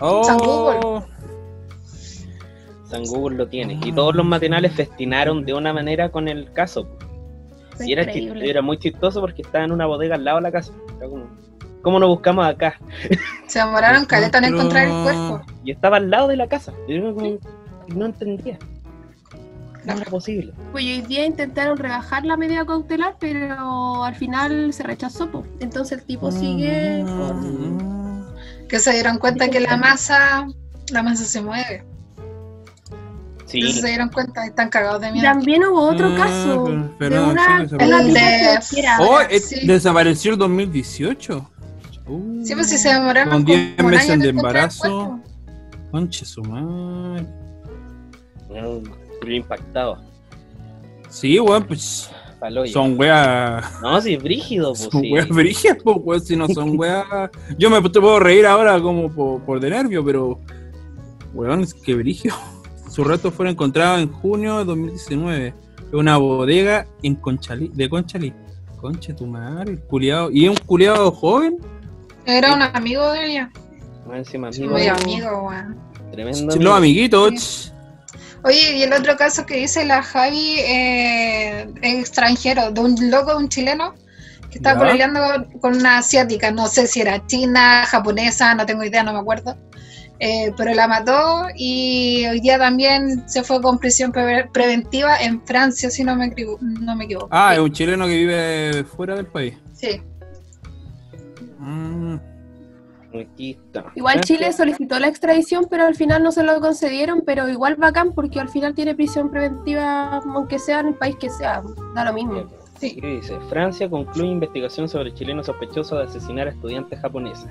Oh, 0.00 1.02
San 2.92 3.04
Google. 3.04 3.36
Lo 3.38 3.48
tiene. 3.48 3.78
Y 3.84 3.92
todos 3.92 4.14
los 4.14 4.26
matinales 4.26 4.72
festinaron 4.72 5.44
de 5.44 5.54
una 5.54 5.72
manera 5.72 6.10
con 6.10 6.28
el 6.28 6.52
caso. 6.52 6.86
Fue 7.76 7.86
Y 7.88 7.92
era, 7.92 8.62
muy 8.62 8.78
chistoso 8.78 9.20
porque 9.20 9.42
estaba 9.42 9.64
en 9.64 9.72
una 9.72 9.86
bodega 9.86 10.16
al 10.16 10.24
lado 10.24 10.36
de 10.36 10.42
la 10.42 10.52
casa. 10.52 10.72
Como, 11.00 11.26
¿Cómo 11.80 11.98
nos 11.98 12.10
buscamos 12.10 12.46
acá? 12.46 12.78
Se 13.46 13.58
demoraron 13.58 14.04
caleta 14.04 14.38
en 14.38 14.44
encontrar 14.44 14.86
el 14.86 15.02
cuerpo. 15.02 15.42
Y 15.64 15.70
estaba 15.70 15.96
al 15.96 16.10
lado 16.10 16.28
de 16.28 16.36
la 16.36 16.48
casa. 16.48 16.72
Y 16.86 16.96
yo 16.96 17.14
como- 17.14 17.38
no 17.88 18.06
entendía. 18.06 18.58
No 19.84 19.94
era 19.94 20.04
posible. 20.04 20.52
Pues 20.70 20.84
hoy 20.84 21.00
día 21.00 21.26
intentaron 21.26 21.76
rebajar 21.76 22.24
la 22.24 22.36
medida 22.36 22.64
cautelar, 22.64 23.16
pero 23.18 24.04
al 24.04 24.14
final 24.14 24.72
se 24.72 24.82
rechazó. 24.84 25.30
po. 25.30 25.44
Entonces 25.58 25.98
el 25.98 26.04
tipo 26.04 26.30
sigue 26.30 27.02
con... 27.04 28.28
Mm. 28.28 28.68
Que 28.68 28.78
se 28.78 28.92
dieron 28.92 29.18
cuenta 29.18 29.48
que 29.48 29.60
la 29.60 29.76
masa, 29.76 30.46
la 30.92 31.02
masa 31.02 31.24
se 31.24 31.42
mueve. 31.42 31.84
Sí, 33.52 33.58
Entonces 33.58 33.82
se 33.82 33.88
dieron 33.88 34.08
cuenta 34.08 34.44
y 34.46 34.48
están 34.48 34.68
cagados 34.70 35.00
de 35.02 35.08
Y 35.08 35.12
miedo. 35.12 35.24
También 35.24 35.64
hubo 35.64 35.80
otro 35.90 36.08
Ah, 36.08 36.16
caso 36.16 36.64
pero- 36.64 36.82
de 36.82 36.88
pero 36.98 37.28
una, 37.30 37.68
sí, 37.68 37.76
de 37.76 37.84
una 37.84 38.00
el 38.00 38.06
tipa 38.08 38.20
de- 38.20 38.46
cualquiera. 38.46 38.96
Oh, 39.00 39.04
Ahora, 39.16 39.28
sí. 39.38 39.66
desapareció 39.66 40.32
el 40.32 40.38
2018. 40.38 41.50
Uh, 42.06 42.44
Sí, 42.44 42.54
pues 42.54 42.68
si 42.68 42.78
se 42.78 42.88
demoraron 42.88 43.32
Con 43.32 43.42
como 43.44 43.54
10 43.54 43.78
un 43.78 43.86
meses 43.90 44.10
año 44.10 44.22
de 44.22 44.28
embarazo. 44.30 45.20
Conche 45.90 46.24
su 46.24 46.42
madre. 46.42 47.26
impactado. 49.28 49.98
Sí, 51.10 51.38
weón, 51.38 51.64
pues 51.64 52.10
son 52.72 52.98
weas. 52.98 53.64
No, 53.82 54.00
sí, 54.00 54.16
brígido, 54.16 54.70
pues 54.70 54.88
Son 54.90 55.00
sí. 55.02 55.12
weas 55.12 55.28
brígidas, 55.28 55.76
pues, 55.84 55.96
weón, 56.00 56.20
si 56.22 56.36
no 56.36 56.48
son 56.48 56.78
weas. 56.78 57.04
Yo 57.58 57.70
me 57.70 57.80
te 57.82 58.00
puedo 58.00 58.18
reír 58.18 58.46
ahora 58.46 58.80
como 58.80 59.12
por, 59.12 59.42
por 59.42 59.60
de 59.60 59.70
nervio, 59.70 60.04
pero. 60.04 60.40
Weón, 61.34 61.60
es 61.60 61.72
que 61.74 61.94
brígido. 61.94 62.34
Sus 62.92 63.06
restos 63.06 63.32
fueron 63.32 63.52
encontrados 63.52 64.02
en 64.02 64.12
junio 64.12 64.58
de 64.58 64.64
2019 64.66 65.54
en 65.92 65.98
una 65.98 66.18
bodega 66.18 66.86
en 67.02 67.14
Conchalí, 67.14 67.70
de 67.72 67.88
Conchalí. 67.88 68.34
Conche 68.76 69.14
tu 69.14 69.26
madre, 69.26 69.78
culiado. 69.88 70.30
¿Y 70.30 70.46
un 70.46 70.56
culiado 70.56 71.10
joven? 71.10 71.56
Era 72.26 72.52
un 72.52 72.60
amigo 72.60 73.10
de 73.12 73.30
ella. 73.30 73.50
Encima, 74.12 74.48
amigo. 74.48 74.72
Muy 74.72 74.88
amigo, 74.88 75.48
weón. 75.48 75.78
Tremendo. 76.10 76.54
Los 76.56 76.76
amiguitos. 76.76 77.72
Oye, 78.44 78.76
y 78.76 78.82
el 78.82 78.92
otro 78.92 79.16
caso 79.16 79.46
que 79.46 79.56
dice 79.56 79.86
la 79.86 80.02
Javi 80.02 80.56
eh, 80.58 81.72
es 81.80 81.98
extranjero, 81.98 82.72
de 82.72 82.80
un 82.82 83.10
loco, 83.10 83.30
de 83.30 83.36
un 83.36 83.48
chileno, 83.48 83.94
que 84.50 84.58
estaba 84.58 84.86
con, 84.86 85.60
con 85.60 85.76
una 85.76 85.96
asiática, 85.96 86.50
no 86.50 86.66
sé 86.66 86.86
si 86.86 87.00
era 87.00 87.26
china, 87.26 87.86
japonesa, 87.86 88.54
no 88.54 88.66
tengo 88.66 88.84
idea, 88.84 89.02
no 89.02 89.14
me 89.14 89.20
acuerdo. 89.20 89.56
Eh, 90.24 90.52
pero 90.56 90.72
la 90.72 90.86
mató 90.86 91.46
y 91.56 92.24
hoy 92.30 92.38
día 92.40 92.56
también 92.56 93.28
se 93.28 93.42
fue 93.42 93.60
con 93.60 93.78
prisión 93.80 94.12
pre- 94.12 94.48
preventiva 94.52 95.16
en 95.20 95.44
Francia, 95.44 95.90
si 95.90 96.04
no 96.04 96.14
me, 96.14 96.32
no 96.60 96.94
me 96.94 97.06
equivoco. 97.06 97.26
Ah, 97.32 97.48
Sí, 97.50 97.56
es 97.56 97.60
un 97.60 97.72
chileno 97.72 98.06
que 98.06 98.16
vive 98.16 98.84
fuera 98.84 99.16
del 99.16 99.26
país. 99.26 99.54
sí. 99.74 100.00
Mm. 101.58 102.16
Igual. 103.94 104.20
Chile 104.22 104.52
solicitó 104.54 104.98
la 104.98 105.08
extradición, 105.08 105.66
pero 105.68 105.84
al 105.84 105.94
final 105.94 106.22
no 106.22 106.32
se 106.32 106.42
lo 106.42 106.58
concedieron, 106.60 107.22
pero 107.26 107.46
igual 107.48 107.74
bacán 107.76 108.12
porque 108.12 108.40
al 108.40 108.48
final 108.48 108.74
tiene 108.74 108.94
prisión 108.94 109.30
preventiva, 109.30 110.18
aunque 110.34 110.58
sea 110.58 110.80
en 110.80 110.88
el 110.88 110.94
país 110.94 111.16
que 111.20 111.28
sea, 111.28 111.62
da 111.94 112.04
lo 112.06 112.12
mismo. 112.14 112.44
Sí. 112.80 112.94
Aquí 112.96 113.06
dice, 113.16 113.38
Francia 113.50 113.90
concluye 113.90 114.30
investigación 114.30 114.88
sobre 114.88 115.12
chileno 115.12 115.42
sospechoso 115.44 115.96
de 115.98 116.04
asesinar 116.04 116.46
a 116.46 116.50
estudiantes 116.52 117.00
japoneses. 117.00 117.50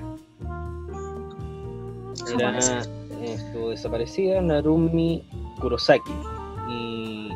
Era, 2.30 2.58
eh, 2.58 3.34
estuvo 3.34 3.70
desaparecida 3.70 4.40
Narumi 4.40 5.22
Kurosaki 5.60 6.12
y 6.68 7.28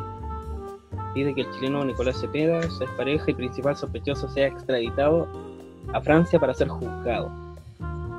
pide 1.15 1.35
que 1.35 1.43
el 1.43 1.51
chileno 1.53 1.85
Nicolás 1.85 2.21
Cepeda, 2.21 2.63
su 2.71 2.83
expareja 2.85 3.31
y 3.31 3.35
principal 3.35 3.77
sospechoso, 3.77 4.29
sea 4.29 4.47
extraditado 4.49 5.27
a 5.93 6.01
Francia 6.01 6.39
para 6.39 6.55
ser 6.55 6.69
juzgado. 6.69 7.31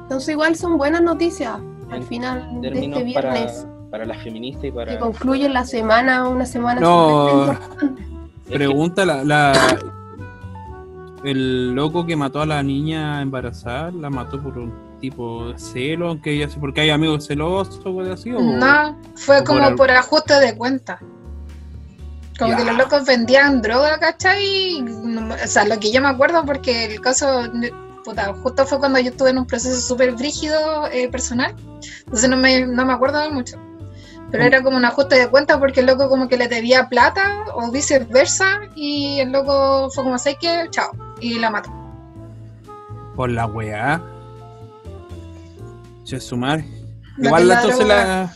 Entonces 0.03 0.29
igual 0.29 0.55
son 0.55 0.77
buenas 0.77 1.01
noticias 1.01 1.59
al 1.89 1.97
En 1.97 2.03
final 2.03 2.61
de 2.61 2.67
este 2.69 3.03
viernes, 3.03 3.67
para 3.91 4.05
las 4.05 4.21
feministas 4.23 4.65
y 4.65 4.71
para... 4.71 4.93
que 4.93 4.99
concluye 4.99 5.47
la 5.49 5.65
semana, 5.65 6.27
una 6.27 6.45
semana 6.45 6.79
No. 6.81 7.55
Pregunta 8.49 9.05
la, 9.05 9.23
la- 9.23 9.77
el 11.23 11.73
loco 11.73 12.05
que 12.05 12.15
mató 12.15 12.41
a 12.41 12.45
la 12.45 12.63
niña 12.63 13.21
embarazada, 13.21 13.91
la 13.91 14.09
mató 14.09 14.41
por 14.41 14.57
un 14.57 14.71
tipo 14.99 15.53
celo, 15.57 16.09
aunque 16.09 16.31
ella 16.33 16.49
sé 16.49 16.59
porque 16.59 16.81
hay 16.81 16.89
amigos 16.89 17.27
celosos 17.27 17.79
o 17.85 17.89
algo 17.99 18.11
así 18.13 18.31
o 18.31 18.39
No, 18.39 18.97
fue 19.15 19.39
o 19.39 19.43
como 19.43 19.75
por 19.75 19.91
ajuste 19.91 20.33
de 20.39 20.55
cuenta. 20.55 20.99
Como 22.39 22.51
Ya. 22.51 22.57
que 22.57 22.63
los 22.65 22.77
locos 22.77 23.05
vendían 23.05 23.61
droga, 23.61 23.97
¿cachai? 23.99 24.83
O 25.43 25.47
sea, 25.47 25.65
lo 25.65 25.79
que 25.79 25.91
yo 25.91 26.01
me 26.01 26.07
acuerdo, 26.07 26.45
porque 26.45 26.85
el 26.85 27.01
caso, 27.01 27.43
puta, 28.05 28.33
justo 28.33 28.65
fue 28.65 28.77
cuando 28.79 28.99
yo 28.99 29.09
estuve 29.09 29.31
en 29.31 29.39
un 29.39 29.47
proceso 29.47 29.79
súper 29.81 30.11
brígido 30.13 30.87
eh, 30.91 31.09
personal, 31.09 31.55
entonces 32.05 32.29
no 32.29 32.37
me, 32.37 32.65
no 32.65 32.85
me 32.85 32.93
acuerdo 32.93 33.29
mucho. 33.31 33.57
Pero 34.29 34.43
Mm. 34.43 34.47
era 34.47 34.61
como 34.61 34.77
un 34.77 34.85
ajuste 34.85 35.15
de 35.15 35.29
cuenta 35.29 35.57
porque 35.59 35.79
el 35.79 35.85
loco 35.87 36.09
como 36.09 36.27
que 36.27 36.37
le 36.37 36.47
debía 36.47 36.89
plata 36.89 37.45
o 37.55 37.71
viceversa 37.71 38.59
y 38.75 39.19
el 39.19 39.31
loco 39.31 39.89
fue 39.91 40.03
como, 40.03 40.17
¿sabes 40.19 40.37
qué? 40.41 40.65
Chao. 40.69 40.91
Y 41.19 41.39
la 41.39 41.49
mató. 41.49 41.71
por 43.15 43.31
la 43.31 43.47
weá. 43.47 43.99
Che, 46.07 46.19
su 46.21 46.37
madre. 46.37 46.65
La 47.17 47.27
Igual 47.29 47.47
la 47.47 47.55
entonces 47.55 47.87
la. 47.87 48.33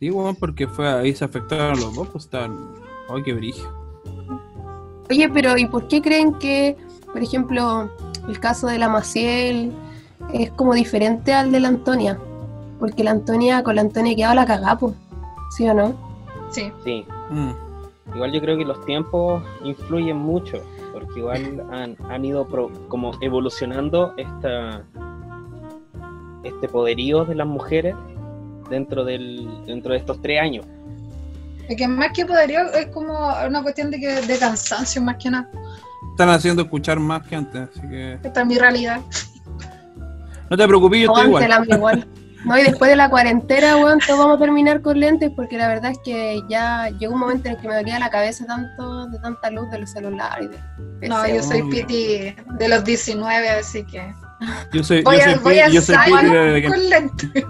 Sí, 0.00 0.10
weón, 0.10 0.34
porque 0.36 0.66
fue 0.66 0.88
ahí 0.88 1.14
se 1.14 1.24
afectaron 1.24 1.78
los 1.80 1.94
dos, 1.94 2.08
pues 2.08 2.24
estaban. 2.24 2.58
Ay, 3.08 3.22
qué 3.22 3.32
brillo. 3.32 3.72
Oye, 5.08 5.28
pero 5.28 5.56
¿y 5.56 5.66
por 5.66 5.86
qué 5.86 6.02
creen 6.02 6.34
que, 6.34 6.76
por 7.12 7.22
ejemplo, 7.22 7.88
el 8.28 8.40
caso 8.40 8.66
de 8.66 8.78
la 8.78 8.88
Maciel 8.88 9.72
es 10.32 10.50
como 10.50 10.74
diferente 10.74 11.32
al 11.32 11.52
de 11.52 11.60
la 11.60 11.68
Antonia? 11.68 12.18
Porque 12.80 13.04
la 13.04 13.12
Antonia, 13.12 13.62
con 13.62 13.76
la 13.76 13.82
Antonia 13.82 14.16
quedaba 14.16 14.34
la 14.34 14.46
cagapo, 14.46 14.94
¿sí 15.56 15.68
o 15.68 15.74
no? 15.74 15.94
Sí. 16.50 16.72
Sí, 16.84 17.06
Mm. 17.30 17.50
Igual 18.14 18.32
yo 18.32 18.40
creo 18.40 18.56
que 18.56 18.64
los 18.64 18.84
tiempos 18.86 19.42
influyen 19.64 20.16
mucho, 20.16 20.58
porque 20.92 21.18
igual 21.18 21.64
han, 21.72 21.96
han 22.08 22.24
ido 22.24 22.46
pro- 22.46 22.70
como 22.88 23.12
evolucionando 23.20 24.14
esta, 24.16 24.84
este 26.48 26.68
poderío 26.68 27.24
de 27.24 27.34
las 27.34 27.46
mujeres 27.46 27.94
dentro, 28.70 29.04
del, 29.04 29.48
dentro 29.66 29.92
de 29.92 29.98
estos 29.98 30.20
tres 30.20 30.40
años. 30.40 30.64
Es 31.68 31.76
que 31.76 31.88
más 31.88 32.12
que 32.12 32.24
poderío 32.24 32.60
es 32.72 32.86
como 32.86 33.12
una 33.46 33.62
cuestión 33.62 33.90
de, 33.90 33.98
que, 33.98 34.20
de 34.22 34.38
cansancio 34.38 35.02
más 35.02 35.16
que 35.16 35.30
nada. 35.30 35.48
Están 36.12 36.28
haciendo 36.30 36.62
escuchar 36.62 36.98
más 36.98 37.26
que 37.26 37.36
antes, 37.36 37.68
así 37.70 37.80
que. 37.88 38.18
Esta 38.22 38.40
es 38.40 38.46
mi 38.46 38.58
realidad. 38.58 39.00
No 40.48 40.56
te 40.56 40.66
preocupes, 40.66 41.00
yo 41.02 41.06
estoy 41.12 41.26
Aguante 41.26 41.46
igual. 41.46 41.66
la 41.68 41.76
igual. 41.76 42.06
No, 42.44 42.56
y 42.56 42.62
después 42.62 42.88
de 42.88 42.96
la 42.96 43.10
cuarentena, 43.10 43.76
weón, 43.76 43.98
todos 44.06 44.20
vamos 44.20 44.36
a 44.36 44.38
terminar 44.38 44.80
con 44.80 45.00
lentes 45.00 45.32
porque 45.34 45.58
la 45.58 45.66
verdad 45.66 45.90
es 45.90 45.98
que 46.04 46.40
ya 46.48 46.90
llegó 46.90 47.14
un 47.14 47.18
momento 47.20 47.48
en 47.48 47.56
el 47.56 47.60
que 47.60 47.66
me 47.66 47.74
dolía 47.74 47.98
la 47.98 48.08
cabeza 48.08 48.46
tanto 48.46 49.08
de 49.08 49.18
tanta 49.18 49.50
luz 49.50 49.68
del 49.72 49.88
celular 49.88 50.40
y 50.40 50.46
de 51.02 51.08
No, 51.08 51.22
PC, 51.22 51.36
yo 51.36 51.42
soy 51.42 51.62
no. 51.62 51.70
Piti 51.70 52.36
de 52.56 52.68
los 52.68 52.84
19, 52.84 53.48
así 53.48 53.84
que 53.84 54.14
Yo 54.72 54.84
soy, 54.84 55.02
voy 55.02 55.16
yo 55.16 55.22
a, 55.22 55.24
soy, 55.34 55.42
voy 55.42 55.58
a 55.58 55.68
yo 55.68 55.80
soy 55.80 55.96
de 55.96 56.62
que- 56.62 56.68
con 56.68 56.90
lente. 56.90 57.30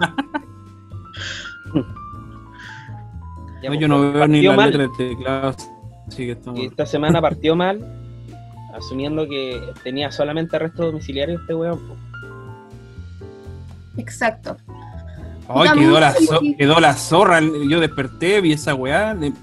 No, 3.63 3.69
pues, 3.69 3.79
yo 3.79 3.87
no 3.87 4.11
veo 4.13 4.27
ni 4.27 4.41
la 4.43 4.53
mal. 4.55 4.69
letra 4.71 4.83
de 4.87 5.09
teclado. 5.09 5.55
Así 6.07 6.25
que 6.25 6.31
estamos. 6.31 6.59
Esta 6.61 6.85
semana 6.85 7.19
partió 7.21 7.55
mal, 7.55 7.83
asumiendo 8.73 9.27
que 9.27 9.61
tenía 9.83 10.11
solamente 10.11 10.55
arresto 10.55 10.85
domiciliario 10.85 11.39
este 11.39 11.53
weón. 11.53 11.79
Exacto. 13.97 14.55
Ay, 15.49 15.69
quedó 15.77 15.99
la, 15.99 16.11
sí. 16.13 16.27
zo- 16.27 16.57
quedó 16.57 16.79
la 16.79 16.93
zorra. 16.93 17.41
Yo 17.41 17.79
desperté, 17.79 18.41
vi 18.41 18.53
esa 18.53 18.75
weá. 18.75 19.13
le- 19.13 19.33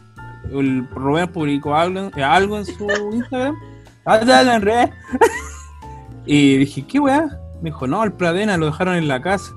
El 0.52 0.86
Rubén 0.90 1.28
publicó 1.28 1.74
algo, 1.74 2.10
algo 2.22 2.58
en 2.58 2.64
su 2.66 2.86
Instagram. 3.12 3.56
Ah, 4.06 4.20
en 4.20 4.62
redes. 4.62 4.90
Y 6.26 6.56
dije, 6.58 6.86
¿qué 6.86 6.98
weá? 7.00 7.26
Me 7.62 7.70
dijo, 7.70 7.86
no, 7.86 8.02
el 8.04 8.12
Pradena 8.12 8.56
lo 8.56 8.66
dejaron 8.66 8.94
en 8.96 9.08
la 9.08 9.20
casa. 9.22 9.52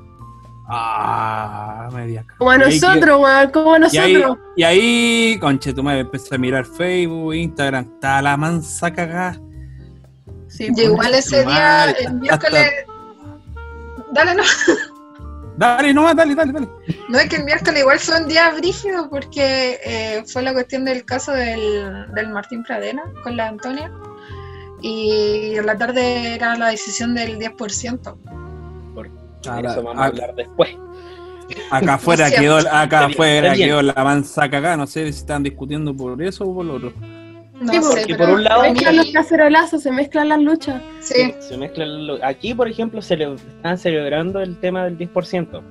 Ah, 0.70 1.88
media. 1.94 2.26
Como 2.38 2.52
a 2.52 2.58
nosotros, 2.58 3.22
weón, 3.22 3.52
como 3.52 3.74
a 3.74 3.80
Y 3.92 3.98
ahí, 3.98 4.14
nosotros. 4.14 4.38
y 4.58 4.64
ahí, 4.64 5.38
conche, 5.40 5.74
tu 5.74 5.82
madre, 5.82 6.02
empecé 6.02 6.36
a 6.36 6.38
mirar 6.38 6.66
Facebook, 6.66 7.34
Instagram, 7.34 7.86
está 7.96 8.22
la 8.22 8.36
mansa 8.36 8.92
cagada. 8.92 9.40
Sí, 10.50 10.68
Y 10.76 10.82
igual 10.82 11.14
ese 11.14 11.46
día, 11.46 11.92
el 11.92 12.16
miércoles. 12.16 12.72
Dale, 14.14 14.36
no. 14.36 14.44
Dale, 15.58 15.92
no, 15.94 16.14
dale, 16.14 16.36
dale, 16.36 16.54
dale. 16.54 16.68
No 17.10 17.18
es 17.18 17.30
que 17.30 17.38
el 17.38 17.44
miércoles 17.44 17.80
igual 17.82 18.00
fue 18.00 18.22
un 18.22 18.28
día 18.28 18.52
brígido 18.52 19.10
porque 19.10 19.80
eh, 19.84 20.24
fue 20.28 20.44
la 20.44 20.54
cuestión 20.54 20.86
del 20.86 21.04
caso 21.04 21.32
del, 21.32 22.06
del 22.14 22.30
Martín 22.30 22.64
Pradena 22.64 23.02
con 23.24 23.36
la 23.36 23.48
Antonia. 23.48 23.92
Y 24.82 25.56
en 25.56 25.66
la 25.66 25.78
tarde 25.78 26.36
era 26.36 26.56
la 26.58 26.70
decisión 26.70 27.16
del 27.16 27.40
10%. 27.40 28.16
Ahora, 29.48 29.72
Eso 29.72 29.84
vamos 29.84 30.02
a 30.02 30.06
a- 30.06 30.08
hablar 30.08 30.36
después. 30.36 30.70
acá 31.72 31.94
afuera 31.96 32.30
quedó, 32.32 32.58
acá 32.58 32.84
Está 32.84 33.00
bien, 33.08 33.12
afuera 33.12 33.54
quedó 33.56 33.82
la 33.82 33.94
mansa 34.04 34.50
cagada, 34.50 34.76
no 34.78 34.88
sé 34.88 35.04
si 35.04 35.20
están 35.20 35.44
discutiendo 35.44 35.96
por 35.96 36.22
eso 36.22 36.44
o 36.46 36.54
por 36.56 36.66
lo 36.66 36.76
otro. 36.76 36.94
No 37.62 37.74
Sí, 37.74 37.80
porque 37.90 38.16
por 38.16 38.30
un 38.30 38.44
lado- 38.44 38.64
Se 38.64 38.72
mezclan 38.72 38.98
los 38.98 39.12
cacerolazos, 39.12 39.82
se 39.84 39.92
mezclan 39.92 40.30
las 40.30 40.40
luchas. 40.42 40.82
sí, 41.00 41.34
Se 41.40 41.58
mezclan 41.58 42.06
lo- 42.08 42.24
Aquí, 42.26 42.54
por 42.54 42.68
ejemplo, 42.68 43.02
se 43.02 43.16
le 43.18 43.34
están 43.34 43.78
celebrando 43.78 44.42
el 44.42 44.60
tema 44.60 44.84
del 44.84 44.98
10%, 44.98 45.62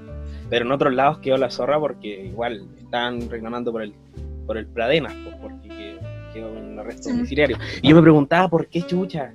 pero 0.48 0.64
en 0.64 0.72
otros 0.72 0.94
lados 0.94 1.18
quedó 1.18 1.36
la 1.36 1.50
zorra 1.50 1.78
porque 1.78 2.24
igual 2.26 2.66
están 2.78 3.28
reclamando 3.30 3.70
por 3.72 3.82
el 3.82 3.92
por 4.46 4.56
el 4.58 4.66
Pradena, 4.66 5.08
pues, 5.24 5.36
porque 5.42 5.98
quedó- 6.36 6.52
quedó 6.52 6.60
un 6.60 6.78
arresto 6.78 7.04
Sí. 7.04 7.10
domiciliario. 7.10 7.58
Y 7.82 7.88
yo 7.90 7.96
me 7.96 8.02
preguntaba 8.02 8.48
por 8.48 8.66
qué 8.68 8.82
chucha, 8.82 9.32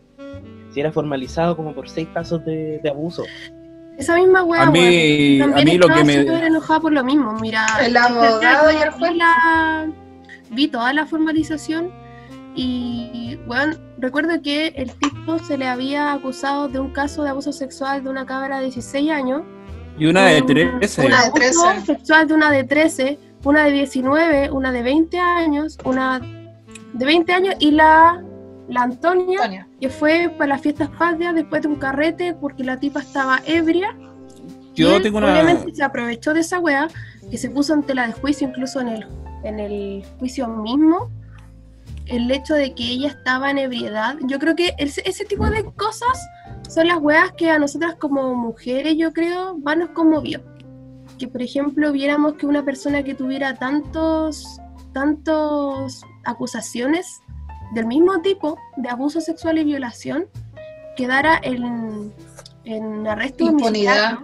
si 0.74 0.80
era 0.80 0.92
formalizado 0.92 1.56
como 1.58 1.74
por 1.74 1.90
seis 1.90 2.08
casos 2.14 2.44
de, 2.46 2.80
de 2.82 2.90
abuso. 2.90 3.24
Esa 3.98 4.16
misma 4.16 4.44
weá, 4.44 4.64
A 4.64 4.72
mí- 4.72 4.80
weón. 5.40 5.52
a 5.52 5.56
También 5.56 5.68
mí 5.76 5.78
lo 5.78 5.88
estaba 5.88 6.00
que 6.00 6.06
me- 6.24 6.48
enojada 6.48 6.80
por 6.80 6.92
lo 6.94 7.04
mismo. 7.04 7.34
Mira, 7.42 7.66
El 7.86 7.96
abogado 7.98 8.72
y 8.72 8.76
el 8.82 8.90
juez. 8.92 9.16
la- 9.16 9.92
Vi 10.50 10.68
toda 10.68 10.92
la 10.94 11.06
formalización 11.06 11.92
y, 12.56 13.38
bueno, 13.48 13.76
recuerdo 13.98 14.42
que 14.42 14.68
el 14.76 14.92
tipo 14.94 15.40
se 15.40 15.58
le 15.58 15.68
había 15.68 16.12
acusado 16.14 16.68
de 16.68 16.80
un 16.80 16.92
caso 16.92 17.24
de 17.24 17.30
abuso 17.30 17.52
sexual 17.54 18.04
de 18.04 18.10
una 18.10 18.26
cabra 18.26 18.58
de 18.58 18.64
16 18.66 19.12
años. 19.12 19.44
Y 19.98 20.06
una 20.08 20.26
de 20.28 20.42
un- 20.42 20.48
13. 20.48 21.02
Un 21.02 21.08
Una 21.08 21.22
de 21.22 21.28
abuso 21.28 21.64
13. 21.70 21.86
sexual 21.86 22.28
de 22.28 22.34
una 22.34 22.52
de 22.52 22.64
13, 22.64 23.20
una 23.44 23.64
de 23.66 23.72
19, 23.72 24.50
una 24.52 24.72
de 24.72 24.82
20 24.84 25.20
años, 25.20 25.78
una 25.86 26.22
de 26.94 27.06
20 27.06 27.32
años 27.34 27.56
y 27.60 27.72
la, 27.72 28.24
la 28.68 28.84
Antonia 28.84 29.40
Antonia. 29.40 29.68
que 29.80 29.90
fue 29.90 30.34
para 30.38 30.50
las 30.50 30.62
fiestas 30.62 30.90
patrias 30.90 31.36
después 31.36 31.62
de 31.62 31.68
un 31.68 31.76
carrete 31.76 32.34
porque 32.34 32.64
la 32.64 32.80
tipa 32.80 33.02
estaba 33.02 33.42
ebria. 33.46 33.96
y 34.74 34.82
Yo 34.82 34.98
él, 34.98 35.04
tengo 35.04 35.18
una. 35.20 35.32
Obviamente 35.32 35.74
se 35.74 35.84
aprovechó 35.84 36.34
de 36.34 36.42
esa 36.42 36.60
wea, 36.60 36.88
que 37.30 37.38
se 37.38 37.50
puso 37.50 37.74
en 37.74 37.84
tela 37.84 38.08
de 38.08 38.14
juicio, 38.14 38.48
incluso 38.48 38.82
en 38.82 38.88
el, 38.90 39.08
en 39.44 39.60
el 39.60 40.04
juicio 40.20 40.48
mismo, 40.48 41.10
el 42.08 42.30
hecho 42.30 42.56
de 42.56 42.74
que 42.74 42.84
ella 42.84 43.10
estaba 43.10 43.52
en 43.52 43.58
ebriedad. 43.58 44.18
Yo 44.28 44.40
creo 44.40 44.56
que 44.56 44.74
ese, 44.78 45.02
ese 45.06 45.26
tipo 45.26 45.50
de 45.50 45.64
cosas 45.64 46.20
son 46.70 46.88
las 46.88 46.98
weas 47.00 47.32
que 47.34 47.50
a 47.50 47.60
nosotras 47.60 47.96
como 47.96 48.34
mujeres, 48.36 48.96
yo 48.98 49.12
creo, 49.14 49.58
más 49.58 49.78
nos 49.78 49.90
conmovió. 49.90 50.42
Que 51.18 51.28
por 51.28 51.42
ejemplo 51.42 51.92
viéramos 51.92 52.34
que 52.34 52.46
una 52.46 52.64
persona 52.64 53.04
que 53.04 53.14
tuviera 53.14 53.56
tantos, 53.56 54.60
tantos 54.94 56.04
acusaciones 56.26 57.22
del 57.74 57.86
mismo 57.86 58.22
tipo 58.22 58.58
de 58.78 58.90
abuso 58.90 59.22
sexual 59.22 59.58
y 59.58 59.64
violación 59.64 60.26
quedara 60.96 61.40
en, 61.42 62.14
en 62.66 63.08
arresto 63.08 63.46
Impunidad. 63.46 64.20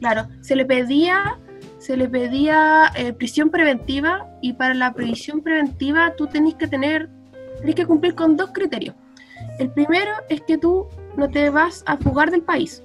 Claro, 0.00 0.28
se 0.42 0.56
le 0.56 0.64
pedía, 0.64 1.38
se 1.78 1.96
le 1.96 2.08
pedía 2.08 2.92
eh, 2.96 3.12
prisión 3.12 3.50
preventiva 3.50 4.26
y 4.42 4.52
para 4.52 4.74
la 4.74 4.92
prisión 4.92 5.40
preventiva 5.40 6.14
tú 6.16 6.26
tenés 6.26 6.54
que 6.54 6.66
tener, 6.66 7.08
tenés 7.60 7.74
que 7.74 7.86
cumplir 7.86 8.14
con 8.14 8.36
dos 8.36 8.50
criterios. 8.52 8.94
El 9.58 9.70
primero 9.70 10.12
es 10.28 10.40
que 10.42 10.58
tú 10.58 10.88
no 11.16 11.28
te 11.28 11.50
vas 11.50 11.82
a 11.86 11.96
fugar 11.96 12.30
del 12.30 12.42
país. 12.42 12.82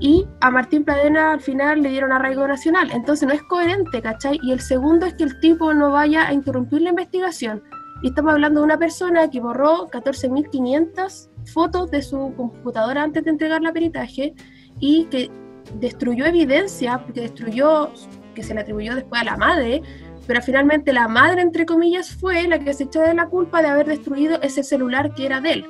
Y 0.00 0.26
a 0.40 0.50
Martín 0.50 0.84
Pradena 0.84 1.32
al 1.32 1.40
final 1.40 1.82
le 1.82 1.90
dieron 1.90 2.10
arraigo 2.10 2.46
nacional. 2.48 2.90
Entonces 2.92 3.28
no 3.28 3.34
es 3.34 3.42
coherente, 3.42 4.00
¿cachai? 4.00 4.38
Y 4.42 4.52
el 4.52 4.60
segundo 4.60 5.06
es 5.06 5.14
que 5.14 5.24
el 5.24 5.38
tipo 5.40 5.74
no 5.74 5.90
vaya 5.90 6.26
a 6.26 6.32
interrumpir 6.32 6.80
la 6.80 6.90
investigación. 6.90 7.62
Y 8.02 8.08
estamos 8.08 8.32
hablando 8.32 8.60
de 8.60 8.64
una 8.64 8.78
persona 8.78 9.28
que 9.28 9.40
borró 9.40 9.88
14.500 9.88 11.28
fotos 11.52 11.90
de 11.90 12.00
su 12.00 12.32
computadora 12.34 13.02
antes 13.02 13.24
de 13.24 13.30
entregar 13.30 13.60
la 13.60 13.72
peritaje 13.72 14.34
y 14.78 15.04
que 15.06 15.30
destruyó 15.74 16.24
evidencia, 16.24 16.98
porque 17.04 17.20
destruyó, 17.20 17.92
que 18.34 18.42
se 18.42 18.54
le 18.54 18.60
atribuyó 18.60 18.94
después 18.94 19.20
a 19.20 19.24
la 19.24 19.36
madre, 19.36 19.82
pero 20.26 20.40
finalmente 20.40 20.92
la 20.92 21.08
madre, 21.08 21.42
entre 21.42 21.66
comillas, 21.66 22.14
fue 22.14 22.46
la 22.48 22.58
que 22.58 22.72
se 22.72 22.84
echó 22.84 23.00
de 23.00 23.14
la 23.14 23.26
culpa 23.26 23.60
de 23.60 23.68
haber 23.68 23.86
destruido 23.86 24.40
ese 24.40 24.62
celular 24.62 25.12
que 25.14 25.26
era 25.26 25.40
de 25.40 25.52
él. 25.52 25.66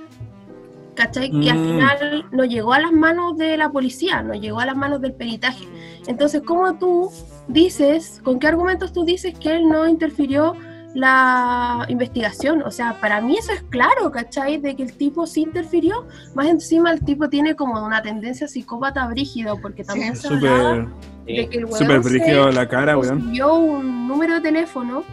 ¿Cachai? 0.94 1.30
Que 1.30 1.50
al 1.50 1.58
Mm. 1.58 1.64
final 1.66 2.24
no 2.32 2.44
llegó 2.44 2.72
a 2.72 2.80
las 2.80 2.92
manos 2.92 3.36
de 3.38 3.56
la 3.56 3.70
policía, 3.70 4.22
no 4.22 4.34
llegó 4.34 4.60
a 4.60 4.66
las 4.66 4.76
manos 4.76 5.00
del 5.00 5.12
peritaje. 5.14 5.64
Entonces, 6.06 6.42
¿cómo 6.44 6.74
tú 6.78 7.10
dices, 7.48 8.20
con 8.24 8.38
qué 8.38 8.48
argumentos 8.48 8.92
tú 8.92 9.04
dices 9.04 9.38
que 9.38 9.56
él 9.56 9.68
no 9.68 9.88
interfirió 9.88 10.54
la 10.94 11.86
investigación? 11.88 12.62
O 12.62 12.70
sea, 12.70 13.00
para 13.00 13.20
mí 13.20 13.36
eso 13.38 13.52
es 13.52 13.62
claro, 13.70 14.10
¿cachai? 14.10 14.58
De 14.58 14.74
que 14.76 14.82
el 14.82 14.92
tipo 14.96 15.26
sí 15.26 15.42
interfirió. 15.42 16.06
Más 16.34 16.48
encima 16.48 16.90
el 16.92 17.00
tipo 17.04 17.28
tiene 17.28 17.54
como 17.54 17.84
una 17.84 18.02
tendencia 18.02 18.48
psicópata 18.48 19.06
brígido, 19.06 19.58
porque 19.62 19.84
también 19.84 20.16
se 20.16 20.26
hablaba 20.28 20.74
Súper, 20.74 20.88
de 21.26 21.48
que 21.48 21.58
el 21.58 21.64
weón 21.66 21.78
súper 21.78 22.02
se- 22.02 22.08
brígido 22.10 22.50
la 22.50 22.68
cara, 22.68 22.98
weón. 22.98 23.32
un 23.40 24.08
número 24.08 24.34
de 24.34 24.40
teléfono, 24.40 25.04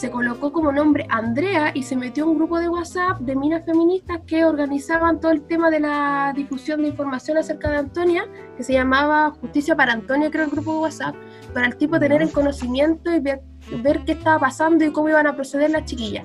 se 0.00 0.10
colocó 0.10 0.50
como 0.50 0.72
nombre 0.72 1.04
Andrea 1.10 1.72
y 1.74 1.82
se 1.82 1.94
metió 1.94 2.24
a 2.24 2.28
un 2.28 2.36
grupo 2.38 2.58
de 2.58 2.70
WhatsApp 2.70 3.20
de 3.20 3.36
minas 3.36 3.66
feministas 3.66 4.20
que 4.26 4.46
organizaban 4.46 5.20
todo 5.20 5.30
el 5.30 5.42
tema 5.42 5.68
de 5.68 5.78
la 5.78 6.32
difusión 6.34 6.80
de 6.80 6.88
información 6.88 7.36
acerca 7.36 7.70
de 7.70 7.76
Antonia, 7.76 8.24
que 8.56 8.62
se 8.62 8.72
llamaba 8.72 9.30
Justicia 9.38 9.76
para 9.76 9.92
Antonia, 9.92 10.30
creo 10.30 10.46
el 10.46 10.50
grupo 10.52 10.72
de 10.72 10.78
WhatsApp, 10.78 11.14
para 11.52 11.66
el 11.66 11.76
tipo 11.76 12.00
tener 12.00 12.22
el 12.22 12.32
conocimiento 12.32 13.14
y 13.14 13.20
ver, 13.20 13.42
ver 13.82 14.02
qué 14.06 14.12
estaba 14.12 14.38
pasando 14.38 14.86
y 14.86 14.90
cómo 14.90 15.10
iban 15.10 15.26
a 15.26 15.36
proceder 15.36 15.68
las 15.68 15.84
chiquillas. 15.84 16.24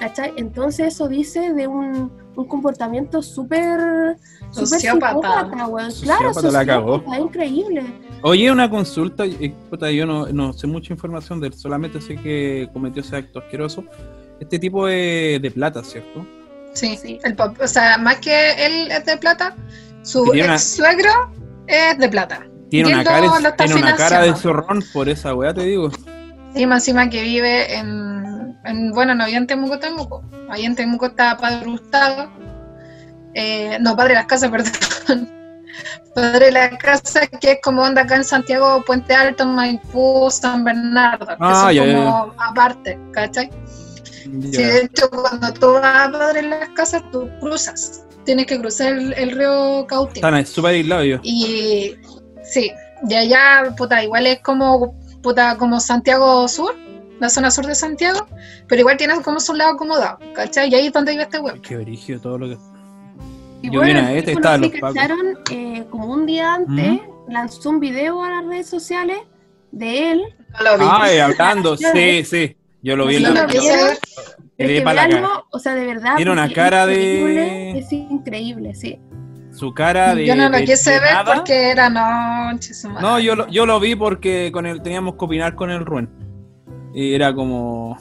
¿Cachai? 0.00 0.32
Entonces 0.36 0.94
eso 0.94 1.06
dice 1.06 1.52
de 1.52 1.68
un, 1.68 2.10
un 2.36 2.46
comportamiento 2.46 3.22
súper 3.22 4.16
Sociópata. 4.50 5.08
psicópata, 5.12 5.66
weón. 5.68 5.92
Claro, 6.02 6.34
Sociópata 6.34 7.18
increíble. 7.18 7.84
Oye, 8.22 8.50
una 8.50 8.70
consulta, 8.70 9.24
eh, 9.26 9.52
puta, 9.70 9.90
yo 9.90 10.06
no, 10.06 10.26
no 10.26 10.52
sé 10.52 10.66
mucha 10.66 10.92
información 10.92 11.40
de 11.40 11.48
él, 11.48 11.54
solamente 11.54 12.00
sé 12.00 12.16
que 12.16 12.68
cometió 12.72 13.02
ese 13.02 13.16
acto 13.16 13.38
asqueroso. 13.40 13.84
Este 14.40 14.58
tipo 14.58 14.86
de, 14.86 15.38
de 15.40 15.50
plata, 15.50 15.82
¿cierto? 15.84 16.26
Sí, 16.72 16.96
Sí. 16.96 17.18
El 17.22 17.36
o 17.38 17.68
sea, 17.68 17.98
más 17.98 18.16
que 18.16 18.66
él 18.66 18.90
es 18.90 19.04
de 19.04 19.16
plata, 19.16 19.54
su 20.02 20.22
una- 20.22 20.54
ex 20.54 20.74
suegro 20.76 21.10
es 21.66 21.98
de 21.98 22.08
plata. 22.08 22.46
Tiene 22.70 22.92
una 22.94 23.04
cara, 23.04 23.54
tiene 23.56 23.74
una 23.76 23.94
cara 23.94 24.22
de 24.22 24.34
zorrón 24.34 24.82
por 24.92 25.08
esa 25.08 25.34
weá, 25.34 25.54
te 25.54 25.62
digo. 25.62 25.90
Y 26.56 26.66
más 26.66 26.82
encima 26.82 27.08
que 27.10 27.22
vive 27.22 27.74
en, 27.76 28.33
en- 28.64 28.90
bueno, 28.92 29.14
no 29.14 29.24
había 29.24 29.38
en 29.38 29.46
Temuco, 29.46 29.78
Temuco. 29.78 30.22
Ahí 30.50 30.64
en 30.64 30.74
Temuco 30.74 31.06
está 31.06 31.36
Padre 31.36 31.66
Gustavo. 31.70 32.30
Eh, 33.34 33.78
no, 33.80 33.96
Padre 33.96 34.10
de 34.10 34.14
las 34.20 34.26
Casas, 34.26 34.50
perdón. 35.06 35.30
Padre 36.14 36.46
de 36.46 36.52
la 36.52 36.78
Casa, 36.78 37.26
que 37.26 37.52
es 37.52 37.58
como 37.62 37.82
onda 37.82 38.02
acá 38.02 38.16
en 38.16 38.24
Santiago, 38.24 38.82
Puente 38.86 39.12
Alto, 39.14 39.44
Maipú, 39.46 40.28
San 40.30 40.62
Bernardo. 40.62 41.26
que 41.26 41.34
Ah, 41.40 41.62
son 41.62 41.72
ya, 41.72 41.82
como 41.82 42.34
aparte, 42.38 42.98
¿cachai? 43.12 43.50
Ya. 44.26 44.50
Sí, 44.52 44.62
de 44.62 44.78
hecho, 44.82 45.10
cuando 45.10 45.52
tú 45.52 45.72
vas 45.74 46.08
a 46.08 46.12
Padre 46.12 46.42
de 46.42 46.48
las 46.48 46.68
Casas, 46.70 47.02
tú 47.10 47.28
cruzas. 47.40 48.04
Tienes 48.24 48.46
que 48.46 48.58
cruzar 48.58 48.94
el, 48.94 49.12
el 49.14 49.32
río 49.32 49.84
Cautín. 49.86 50.16
Están 50.16 50.34
ahí 50.34 50.46
súper 50.46 50.70
aislados. 50.76 51.20
Y 51.24 51.94
sí, 52.44 52.70
de 53.02 53.16
allá, 53.16 53.74
puta, 53.76 54.02
igual 54.02 54.26
es 54.26 54.38
como, 54.40 54.96
puta, 55.22 55.56
como 55.58 55.78
Santiago 55.80 56.46
Sur, 56.48 56.74
la 57.20 57.28
zona 57.28 57.50
sur 57.50 57.66
de 57.66 57.74
Santiago, 57.74 58.26
pero 58.68 58.80
igual 58.80 58.96
tiene 58.96 59.14
como 59.22 59.40
su 59.40 59.54
lado 59.54 59.72
acomodado, 59.74 60.18
¿cachai? 60.34 60.70
Y 60.70 60.74
ahí 60.74 60.86
es 60.88 60.92
donde 60.92 61.12
vive 61.12 61.24
este 61.24 61.38
weón. 61.38 61.60
Qué 61.62 61.76
brígido 61.76 62.20
todo 62.20 62.38
lo 62.38 62.48
que. 62.48 62.58
Y 63.62 63.70
Yo 63.70 63.80
vi 63.80 63.92
una 63.92 64.08
el 64.10 64.14
vez, 64.16 64.24
tipo, 64.26 64.38
estaban 64.38 64.60
no 64.60 64.66
los 64.68 64.80
cacharon, 64.80 65.38
eh, 65.50 65.84
como 65.90 66.06
un 66.12 66.26
día 66.26 66.54
antes, 66.54 67.00
lanzó 67.28 67.70
un 67.70 67.80
video 67.80 68.22
a 68.22 68.30
las 68.30 68.44
redes 68.44 68.66
sociales 68.68 69.18
de 69.70 70.12
él. 70.12 70.22
No 70.58 70.64
lo 70.64 70.78
vi. 70.78 70.84
Ay, 70.90 71.18
hablando, 71.20 71.76
sí, 71.76 72.24
sí. 72.24 72.56
Yo 72.82 72.96
lo 72.96 73.06
vi 73.06 73.16
en 73.16 73.22
la. 73.22 73.44
Es 73.44 73.46
que 73.46 73.58
o 75.50 75.58
sea, 75.58 75.74
de 75.74 75.86
verdad. 75.86 76.16
Tiene 76.16 76.30
una 76.30 76.52
cara 76.52 76.82
es 76.82 76.88
de- 76.88 76.94
increíble, 77.18 77.78
Es 77.78 77.92
increíble, 77.92 78.74
sí. 78.74 78.98
Su 79.52 79.72
cara 79.72 80.14
de. 80.14 80.26
Yo 80.26 80.34
no 80.36 80.48
lo 80.48 80.58
de- 80.58 80.64
quise 80.64 80.90
de 80.92 81.00
ver 81.00 81.12
nada. 81.14 81.34
porque 81.36 81.70
era 81.70 81.88
noche. 81.88 82.74
su 82.74 82.88
madre. 82.88 83.02
No, 83.02 83.18
yo 83.20 83.34
lo, 83.34 83.48
yo 83.48 83.66
lo 83.66 83.80
vi 83.80 83.94
porque 83.94 84.50
con 84.52 84.66
él 84.66 84.82
teníamos 84.82 85.14
que 85.14 85.24
opinar 85.24 85.54
con 85.54 85.70
el 85.70 85.84
Ruen. 85.86 86.10
Era 86.94 87.34
como. 87.34 87.96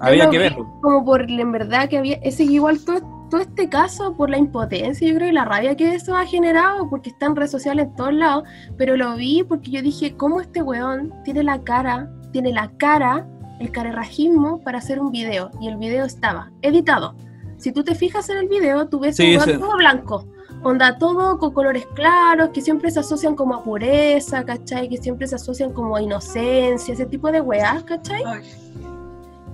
Había 0.00 0.30
que 0.30 0.38
verlo. 0.38 0.66
Como 0.80 1.04
por 1.04 1.30
en 1.30 1.52
verdad 1.52 1.88
que 1.88 1.98
había. 1.98 2.16
Ese 2.22 2.44
igual 2.44 2.78
todo, 2.84 3.00
todo 3.30 3.40
este 3.40 3.68
caso 3.68 4.16
por 4.16 4.30
la 4.30 4.38
impotencia, 4.38 5.06
yo 5.08 5.14
creo, 5.16 5.28
y 5.28 5.32
la 5.32 5.44
rabia 5.44 5.76
que 5.76 5.94
eso 5.94 6.16
ha 6.16 6.24
generado, 6.24 6.88
porque 6.88 7.10
está 7.10 7.26
en 7.26 7.36
redes 7.36 7.50
sociales 7.50 7.86
en 7.86 7.96
todos 7.96 8.14
lados, 8.14 8.44
pero 8.76 8.96
lo 8.96 9.16
vi 9.16 9.42
porque 9.42 9.70
yo 9.70 9.82
dije, 9.82 10.14
¿cómo 10.16 10.40
este 10.40 10.62
weón 10.62 11.12
tiene 11.24 11.42
la 11.42 11.62
cara, 11.62 12.08
tiene 12.32 12.52
la 12.52 12.70
cara, 12.78 13.26
el 13.60 13.70
carerrajismo 13.72 14.62
para 14.62 14.78
hacer 14.78 15.00
un 15.00 15.10
video? 15.10 15.50
Y 15.60 15.68
el 15.68 15.76
video 15.76 16.04
estaba 16.04 16.50
editado. 16.62 17.14
Si 17.58 17.72
tú 17.72 17.82
te 17.82 17.94
fijas 17.96 18.28
en 18.30 18.38
el 18.38 18.48
video, 18.48 18.88
tú 18.88 19.00
ves 19.00 19.16
Sí, 19.16 19.32
un 19.34 19.42
weón 19.42 19.50
sí. 19.50 19.58
todo 19.58 19.76
blanco. 19.76 20.24
Onda 20.68 20.98
todo 20.98 21.38
con 21.38 21.54
colores 21.54 21.86
claros, 21.94 22.50
que 22.50 22.60
siempre 22.60 22.90
se 22.90 23.00
asocian 23.00 23.34
como 23.34 23.54
a 23.54 23.62
pureza, 23.64 24.44
¿cachai? 24.44 24.88
Que 24.90 24.98
siempre 24.98 25.26
se 25.26 25.36
asocian 25.36 25.72
como 25.72 25.96
a 25.96 26.02
inocencia, 26.02 26.92
ese 26.92 27.06
tipo 27.06 27.32
de 27.32 27.40
weas, 27.40 27.84
¿cachai? 27.84 28.22
Ay, 28.26 28.42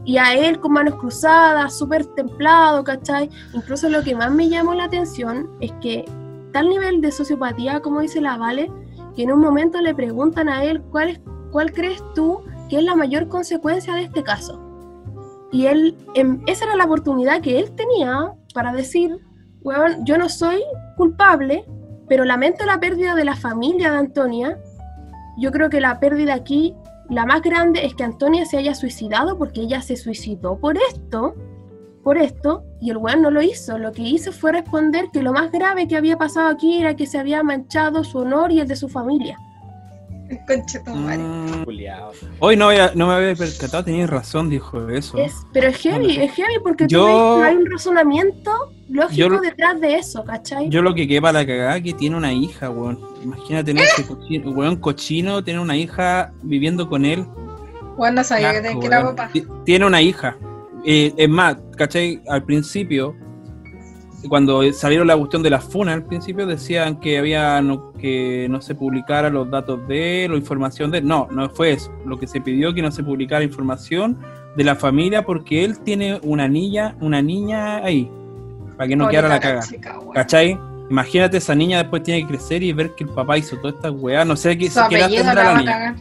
y 0.05 0.18
a 0.18 0.35
él 0.35 0.61
con 0.61 0.72
manos 0.72 0.96
cruzadas, 0.96 1.79
súper 1.79 2.05
templado, 2.05 2.85
¿cachai? 2.85 3.31
Incluso 3.53 3.88
lo 3.88 4.03
que 4.03 4.14
más 4.14 4.31
me 4.31 4.48
llamó 4.48 4.74
la 4.74 4.85
atención 4.85 5.48
es 5.61 5.72
que 5.81 6.05
tal 6.53 6.68
nivel 6.68 7.00
de 7.00 7.11
sociopatía, 7.11 7.81
como 7.81 8.00
dice 8.00 8.20
la 8.20 8.37
Vale, 8.37 8.70
que 9.16 9.22
en 9.22 9.33
un 9.33 9.40
momento 9.40 9.81
le 9.81 9.94
preguntan 9.94 10.48
a 10.48 10.64
él 10.64 10.83
cuál, 10.90 11.11
es, 11.11 11.20
cuál 11.53 11.72
crees 11.72 12.03
tú 12.14 12.40
que 12.68 12.79
es 12.79 12.85
la 12.85 12.94
mayor 12.94 13.29
consecuencia 13.29 13.94
de 13.94 14.03
este 14.03 14.22
caso. 14.22 14.61
Y 15.53 15.66
él, 15.66 15.96
em, 16.14 16.42
esa 16.46 16.64
era 16.64 16.77
la 16.77 16.85
oportunidad 16.85 17.40
que 17.40 17.59
él 17.61 17.70
tenía 17.72 18.33
para 18.53 18.72
decir, 18.72 19.23
weón, 19.64 20.05
yo 20.05 20.16
no 20.18 20.29
soy 20.29 20.62
culpable, 20.96 21.64
pero 22.09 22.24
lamento 22.24 22.64
la 22.64 22.79
pérdida 22.79 23.14
de 23.14 23.24
la 23.24 23.35
familia 23.35 23.90
de 23.90 23.98
Antonia. 23.98 24.59
Yo 25.38 25.50
creo 25.50 25.70
que 25.70 25.81
la 25.81 25.98
pérdida 25.98 26.35
aquí 26.35 26.77
la 27.11 27.27
más 27.27 27.42
grande 27.42 27.85
es 27.85 27.94
que 27.94 28.05
Antonia 28.05 28.46
se 28.46 28.57
haya 28.57 28.74
suicidado 28.74 29.37
porque 29.37 29.61
ella 29.62 29.83
se 29.83 29.96
suicidó 29.96 30.59
por 30.59 30.79
esto, 30.79 31.35
por 32.03 32.16
esto, 32.16 32.64
y 32.81 32.90
el 32.90 32.96
weón 32.96 33.22
no 33.22 33.31
lo 33.31 33.42
hizo. 33.42 33.79
Lo 33.79 33.92
que 33.92 34.03
hizo 34.03 34.33
fue 34.33 34.53
responder 34.53 35.11
que 35.12 35.22
lo 35.22 35.33
más 35.33 35.53
grave 35.53 35.87
que 35.87 35.96
había 35.96 36.16
pasado 36.16 36.48
aquí 36.48 36.79
era 36.79 36.96
que 36.96 37.07
se 37.07 37.18
había 37.18 37.42
manchado 37.42 38.05
su 38.05 38.18
honor 38.18 38.53
y 38.53 38.61
el 38.61 38.68
de 38.68 38.77
su 38.77 38.88
familia. 38.88 39.38
conche 40.46 40.80
tu 40.80 40.94
madre. 40.94 41.18
Mm. 41.18 41.64
Hoy 42.40 42.56
no, 42.56 42.68
había- 42.68 42.92
no 42.94 43.08
me 43.08 43.14
había 43.14 43.34
percatado, 43.34 43.84
tenías 43.84 44.08
razón, 44.10 44.48
dijo 44.50 44.88
eso. 44.88 45.18
Es, 45.18 45.32
pero 45.52 45.68
es 45.68 45.76
heavy, 45.78 46.16
es 46.20 46.32
heavy 46.32 46.54
porque 46.62 46.87
tú 46.87 46.90
Yo- 46.94 47.37
ves 47.37 47.44
que 47.44 47.50
hay 47.50 47.56
un 47.56 47.70
razonamiento 47.70 48.50
lógico 48.88 49.28
Yo- 49.34 49.40
detrás 49.40 49.80
de 49.80 49.96
eso, 49.96 50.24
¿cachai? 50.24 50.68
Yo 50.68 50.82
lo 50.82 50.94
que 50.94 51.06
queda 51.08 51.22
para 51.22 51.40
la 51.40 51.46
cagada 51.46 51.80
que 51.80 51.92
tiene 51.92 52.16
una 52.16 52.32
hija, 52.32 52.70
weón. 52.70 52.98
Imagínate 53.22 53.64
tener 53.64 53.84
ese 53.84 54.06
cochino, 54.06 54.50
weón 54.50 54.76
cochino, 54.76 55.42
tener 55.42 55.60
una 55.60 55.76
hija 55.76 56.32
viviendo 56.42 56.88
con 56.88 57.04
él. 57.04 57.26
No 57.96 58.24
sabía 58.24 58.60
que, 58.60 58.78
que 59.32 59.46
Tiene 59.64 59.87
una 59.87 60.02
hija. 60.02 60.37
Eh, 60.84 61.14
es 61.16 61.28
más, 61.28 61.56
¿cachai? 61.76 62.20
Al 62.28 62.44
principio, 62.44 63.16
cuando 64.28 64.72
salieron 64.72 65.06
la 65.06 65.16
cuestión 65.16 65.42
de 65.42 65.50
la 65.50 65.60
FUNA, 65.60 65.92
al 65.92 66.04
principio 66.04 66.46
decían 66.46 67.00
que 67.00 67.18
había 67.18 67.60
no, 67.62 67.92
que 67.92 68.46
no 68.50 68.60
se 68.60 68.74
publicara 68.74 69.30
los 69.30 69.50
datos 69.50 69.87
de 69.88 70.24
él 70.24 70.32
o 70.32 70.37
información 70.37 70.90
de 70.90 70.98
él. 70.98 71.06
No, 71.06 71.28
no 71.30 71.48
fue 71.50 71.72
eso. 71.72 71.92
Lo 72.04 72.18
que 72.18 72.26
se 72.26 72.40
pidió 72.40 72.74
que 72.74 72.82
no 72.82 72.90
se 72.90 73.02
publicara 73.02 73.44
información 73.44 74.18
de 74.56 74.64
la 74.64 74.76
familia 74.76 75.24
porque 75.24 75.64
él 75.64 75.78
tiene 75.80 76.20
una 76.22 76.48
niña, 76.48 76.96
una 77.00 77.20
niña 77.22 77.76
ahí. 77.78 78.10
Para 78.76 78.88
que 78.88 78.96
no 78.96 79.04
Pobre 79.04 79.16
quedara 79.16 79.28
la 79.34 79.40
caga. 79.40 79.60
chica. 79.62 79.98
¿Cachai? 80.14 80.58
Imagínate 80.90 81.38
esa 81.38 81.54
niña 81.54 81.78
después 81.78 82.02
tiene 82.02 82.20
que 82.22 82.28
crecer 82.28 82.62
y 82.62 82.72
ver 82.72 82.94
que 82.94 83.04
el 83.04 83.10
papá 83.10 83.38
hizo 83.38 83.56
toda 83.56 83.70
esta 83.70 83.90
weá. 83.90 84.24
No 84.24 84.37
sé 84.37 84.56
qué, 84.58 84.68
Su 84.68 84.80
qué 84.90 84.98
edad 84.98 85.08
tendrá 85.08 85.34
la 85.34 85.52
la 85.54 85.58
niña. 85.58 85.96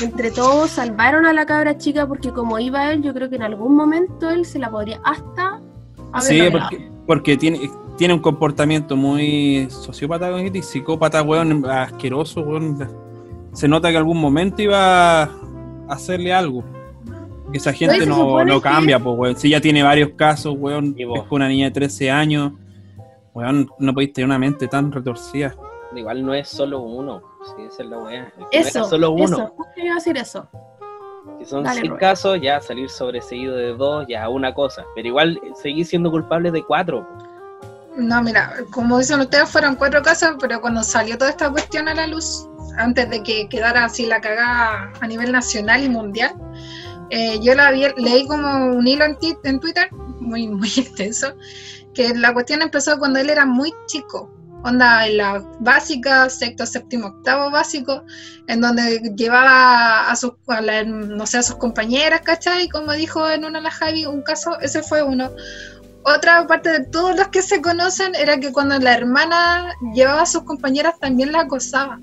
entre, 0.00 0.28
la 0.28 0.34
todos 0.34 0.70
salvaron 0.70 1.26
a 1.26 1.32
la 1.32 1.44
cabra 1.44 1.76
chica 1.76 2.06
porque 2.06 2.30
como 2.30 2.58
iba 2.60 2.92
él, 2.92 3.02
yo 3.02 3.12
creo 3.12 3.28
que 3.28 3.36
en 3.36 3.42
algún 3.42 3.74
momento 3.74 4.30
él 4.30 4.44
se 4.44 4.58
la 4.60 4.70
podría 4.70 5.00
hasta 5.04 5.60
Sí, 6.20 6.40
porque, 6.50 6.90
porque 7.06 7.36
tiene, 7.36 7.70
tiene 7.96 8.14
un 8.14 8.20
comportamiento 8.20 8.96
muy 8.96 9.66
sociópata 9.70 10.30
y 10.40 10.62
psicópata, 10.62 11.22
weón, 11.22 11.64
asqueroso, 11.66 12.40
weón. 12.40 12.88
Se 13.52 13.68
nota 13.68 13.88
que 13.88 13.92
en 13.94 13.98
algún 13.98 14.18
momento 14.20 14.62
iba 14.62 15.22
a 15.24 15.30
hacerle 15.88 16.32
algo. 16.32 16.64
Que 17.52 17.58
esa 17.58 17.72
gente 17.72 18.06
no, 18.06 18.44
no 18.44 18.54
que- 18.56 18.60
cambia, 18.62 18.98
pues, 18.98 19.18
weón. 19.18 19.36
Si 19.36 19.50
ya 19.50 19.60
tiene 19.60 19.82
varios 19.82 20.10
casos, 20.16 20.54
weón, 20.58 20.94
es 20.98 21.06
una 21.30 21.48
niña 21.48 21.66
de 21.66 21.70
13 21.72 22.10
años, 22.10 22.52
weón, 23.34 23.68
no 23.78 23.92
podéis 23.92 24.12
tener 24.12 24.26
una 24.26 24.38
mente 24.38 24.68
tan 24.68 24.90
retorcida. 24.92 25.54
Igual 25.94 26.24
no 26.24 26.32
es 26.34 26.48
solo 26.48 26.80
uno. 26.80 27.20
Sí, 27.44 27.62
esa 27.68 27.82
es 27.82 27.88
la 27.88 27.98
weá. 27.98 28.32
No 28.38 28.46
Eso, 28.52 28.82
es 28.82 28.88
solo 28.88 29.10
uno. 29.10 29.24
eso, 29.24 29.46
justo 29.56 29.72
iba 29.76 29.92
a 29.92 29.94
decir 29.96 30.16
eso. 30.16 30.46
Si 31.40 31.46
son 31.46 31.64
Dale, 31.64 31.80
seis 31.80 31.92
casos, 31.98 32.38
ya 32.40 32.60
salir 32.60 32.90
sobreseído 32.90 33.56
de 33.56 33.72
dos, 33.72 34.04
ya 34.06 34.28
una 34.28 34.52
cosa. 34.52 34.84
Pero 34.94 35.08
igual 35.08 35.40
eh, 35.42 35.52
seguís 35.60 35.88
siendo 35.88 36.10
culpable 36.10 36.50
de 36.50 36.62
cuatro. 36.62 37.08
No, 37.96 38.22
mira, 38.22 38.54
como 38.70 38.98
dicen 38.98 39.20
ustedes, 39.20 39.48
fueron 39.48 39.74
cuatro 39.74 40.02
casos, 40.02 40.36
pero 40.38 40.60
cuando 40.60 40.82
salió 40.82 41.16
toda 41.16 41.30
esta 41.30 41.50
cuestión 41.50 41.88
a 41.88 41.94
la 41.94 42.06
luz, 42.06 42.46
antes 42.76 43.08
de 43.08 43.22
que 43.22 43.48
quedara 43.48 43.86
así 43.86 44.04
la 44.04 44.20
cagada 44.20 44.92
a 45.00 45.06
nivel 45.06 45.32
nacional 45.32 45.82
y 45.82 45.88
mundial, 45.88 46.34
eh, 47.08 47.40
yo 47.40 47.54
la 47.54 47.70
vi, 47.72 47.86
leí 47.96 48.26
como 48.26 48.66
un 48.66 48.86
hilo 48.86 49.04
en, 49.06 49.16
en 49.44 49.60
Twitter, 49.60 49.88
muy, 50.20 50.46
muy 50.48 50.68
extenso, 50.76 51.34
que 51.94 52.14
la 52.14 52.34
cuestión 52.34 52.62
empezó 52.62 52.98
cuando 52.98 53.18
él 53.18 53.30
era 53.30 53.46
muy 53.46 53.72
chico, 53.86 54.30
onda 54.62 55.06
en 55.06 55.16
la 55.16 55.42
básica, 55.60 56.28
sexto, 56.28 56.66
séptimo, 56.66 57.06
octavo 57.08 57.50
básico, 57.50 58.04
en 58.46 58.60
donde 58.60 59.00
llevaba 59.16 60.10
a 60.10 60.16
sus, 60.16 60.32
a 60.48 60.60
la- 60.60 60.84
no 60.84 61.26
sé, 61.26 61.38
a 61.38 61.42
sus 61.42 61.56
compañeras, 61.56 62.20
¿cachai? 62.22 62.68
Como 62.68 62.92
dijo 62.92 63.28
en 63.30 63.44
una 63.44 63.60
la 63.60 63.70
Javi, 63.70 64.06
un 64.06 64.22
caso, 64.22 64.58
ese 64.60 64.82
fue 64.82 65.02
uno. 65.02 65.30
Otra 66.02 66.46
parte 66.46 66.70
de 66.70 66.84
todos 66.86 67.16
los 67.16 67.28
que 67.28 67.42
se 67.42 67.60
conocen 67.60 68.14
era 68.14 68.38
que 68.38 68.52
cuando 68.52 68.78
la 68.78 68.94
hermana 68.94 69.72
llevaba 69.94 70.22
a 70.22 70.26
sus 70.26 70.44
compañeras 70.44 70.94
también 70.98 71.32
la 71.32 71.40
acosaba. 71.40 71.98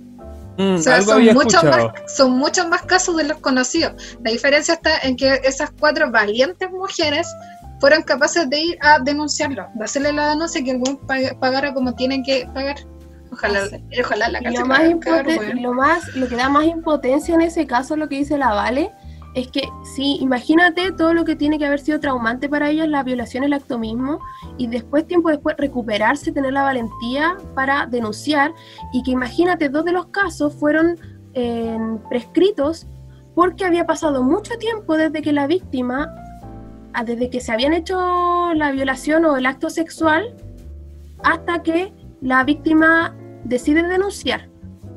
Mm, 0.60 0.76
O 0.76 0.78
sea, 0.80 1.02
son 1.02 1.24
muchos, 1.34 1.63
más, 1.63 2.15
son 2.15 2.32
muchos 2.32 2.67
más 2.67 2.82
casos 2.84 3.15
de 3.17 3.24
los 3.26 3.38
conocidos. 3.39 3.93
La 4.24 4.32
diferencia 4.32 4.74
está 4.76 4.98
en 5.00 5.15
que 5.15 5.39
esas 5.43 5.70
cuatro 5.80 6.10
valientes 6.12 6.70
mujeres 6.72 7.28
fueron 7.79 8.03
capaces 8.03 8.49
de 8.49 8.59
ir 8.59 8.77
a 8.81 8.99
denunciarlo, 8.99 9.67
de 9.73 9.83
hacerle 9.85 10.13
la 10.13 10.29
denuncia 10.29 10.61
y 10.61 10.63
que 10.63 10.71
el 10.71 10.79
buen 10.79 10.97
pag- 10.99 11.37
pagara 11.39 11.73
como 11.73 11.93
tienen 11.93 12.23
que 12.23 12.47
pagar. 12.53 12.77
Ojalá, 13.31 13.61
ojalá 13.99 14.29
la 14.29 14.41
casa 14.41 14.61
lo 14.61 14.65
más, 14.65 14.79
weón. 14.81 15.61
lo 15.61 15.73
más, 15.73 16.15
lo 16.15 16.27
que 16.27 16.35
da 16.35 16.49
más 16.49 16.65
impotencia 16.65 17.35
en 17.35 17.41
ese 17.41 17.67
caso, 17.67 17.95
lo 17.95 18.07
que 18.07 18.15
dice 18.15 18.37
la 18.37 18.53
Vale, 18.53 18.91
es 19.35 19.49
que 19.49 19.69
sí, 19.95 20.17
imagínate 20.21 20.91
todo 20.93 21.13
lo 21.13 21.23
que 21.23 21.35
tiene 21.35 21.59
que 21.59 21.65
haber 21.67 21.79
sido 21.79 21.99
traumante 21.99 22.49
para 22.49 22.69
ellas, 22.69 22.87
la 22.87 23.03
violación, 23.03 23.43
el 23.43 23.53
acto 23.53 23.77
mismo, 23.77 24.19
y 24.57 24.65
después, 24.67 25.05
tiempo 25.05 25.29
después, 25.29 25.55
recuperarse, 25.57 26.31
tener 26.31 26.53
la 26.53 26.63
valentía 26.63 27.37
para 27.53 27.85
denunciar, 27.85 28.53
y 28.93 29.03
que 29.03 29.11
imagínate, 29.11 29.69
dos 29.69 29.85
de 29.85 29.91
los 29.91 30.07
casos 30.07 30.55
fueron 30.55 30.97
eh, 31.35 31.77
prescritos 32.09 32.87
porque 33.35 33.65
había 33.65 33.85
pasado 33.85 34.23
mucho 34.23 34.57
tiempo 34.57 34.97
desde 34.97 35.21
que 35.21 35.31
la 35.31 35.45
víctima, 35.45 36.11
desde 37.06 37.30
que 37.30 37.41
se 37.41 37.52
habían 37.52 37.73
hecho 37.73 38.54
la 38.54 38.71
violación 38.71 39.26
o 39.26 39.38
el 39.38 39.45
acto 39.45 39.69
sexual, 39.69 40.36
hasta 41.23 41.63
que 41.63 41.91
la 42.21 42.43
víctima 42.43 43.15
decide 43.43 43.84
denunciar. 43.84 44.50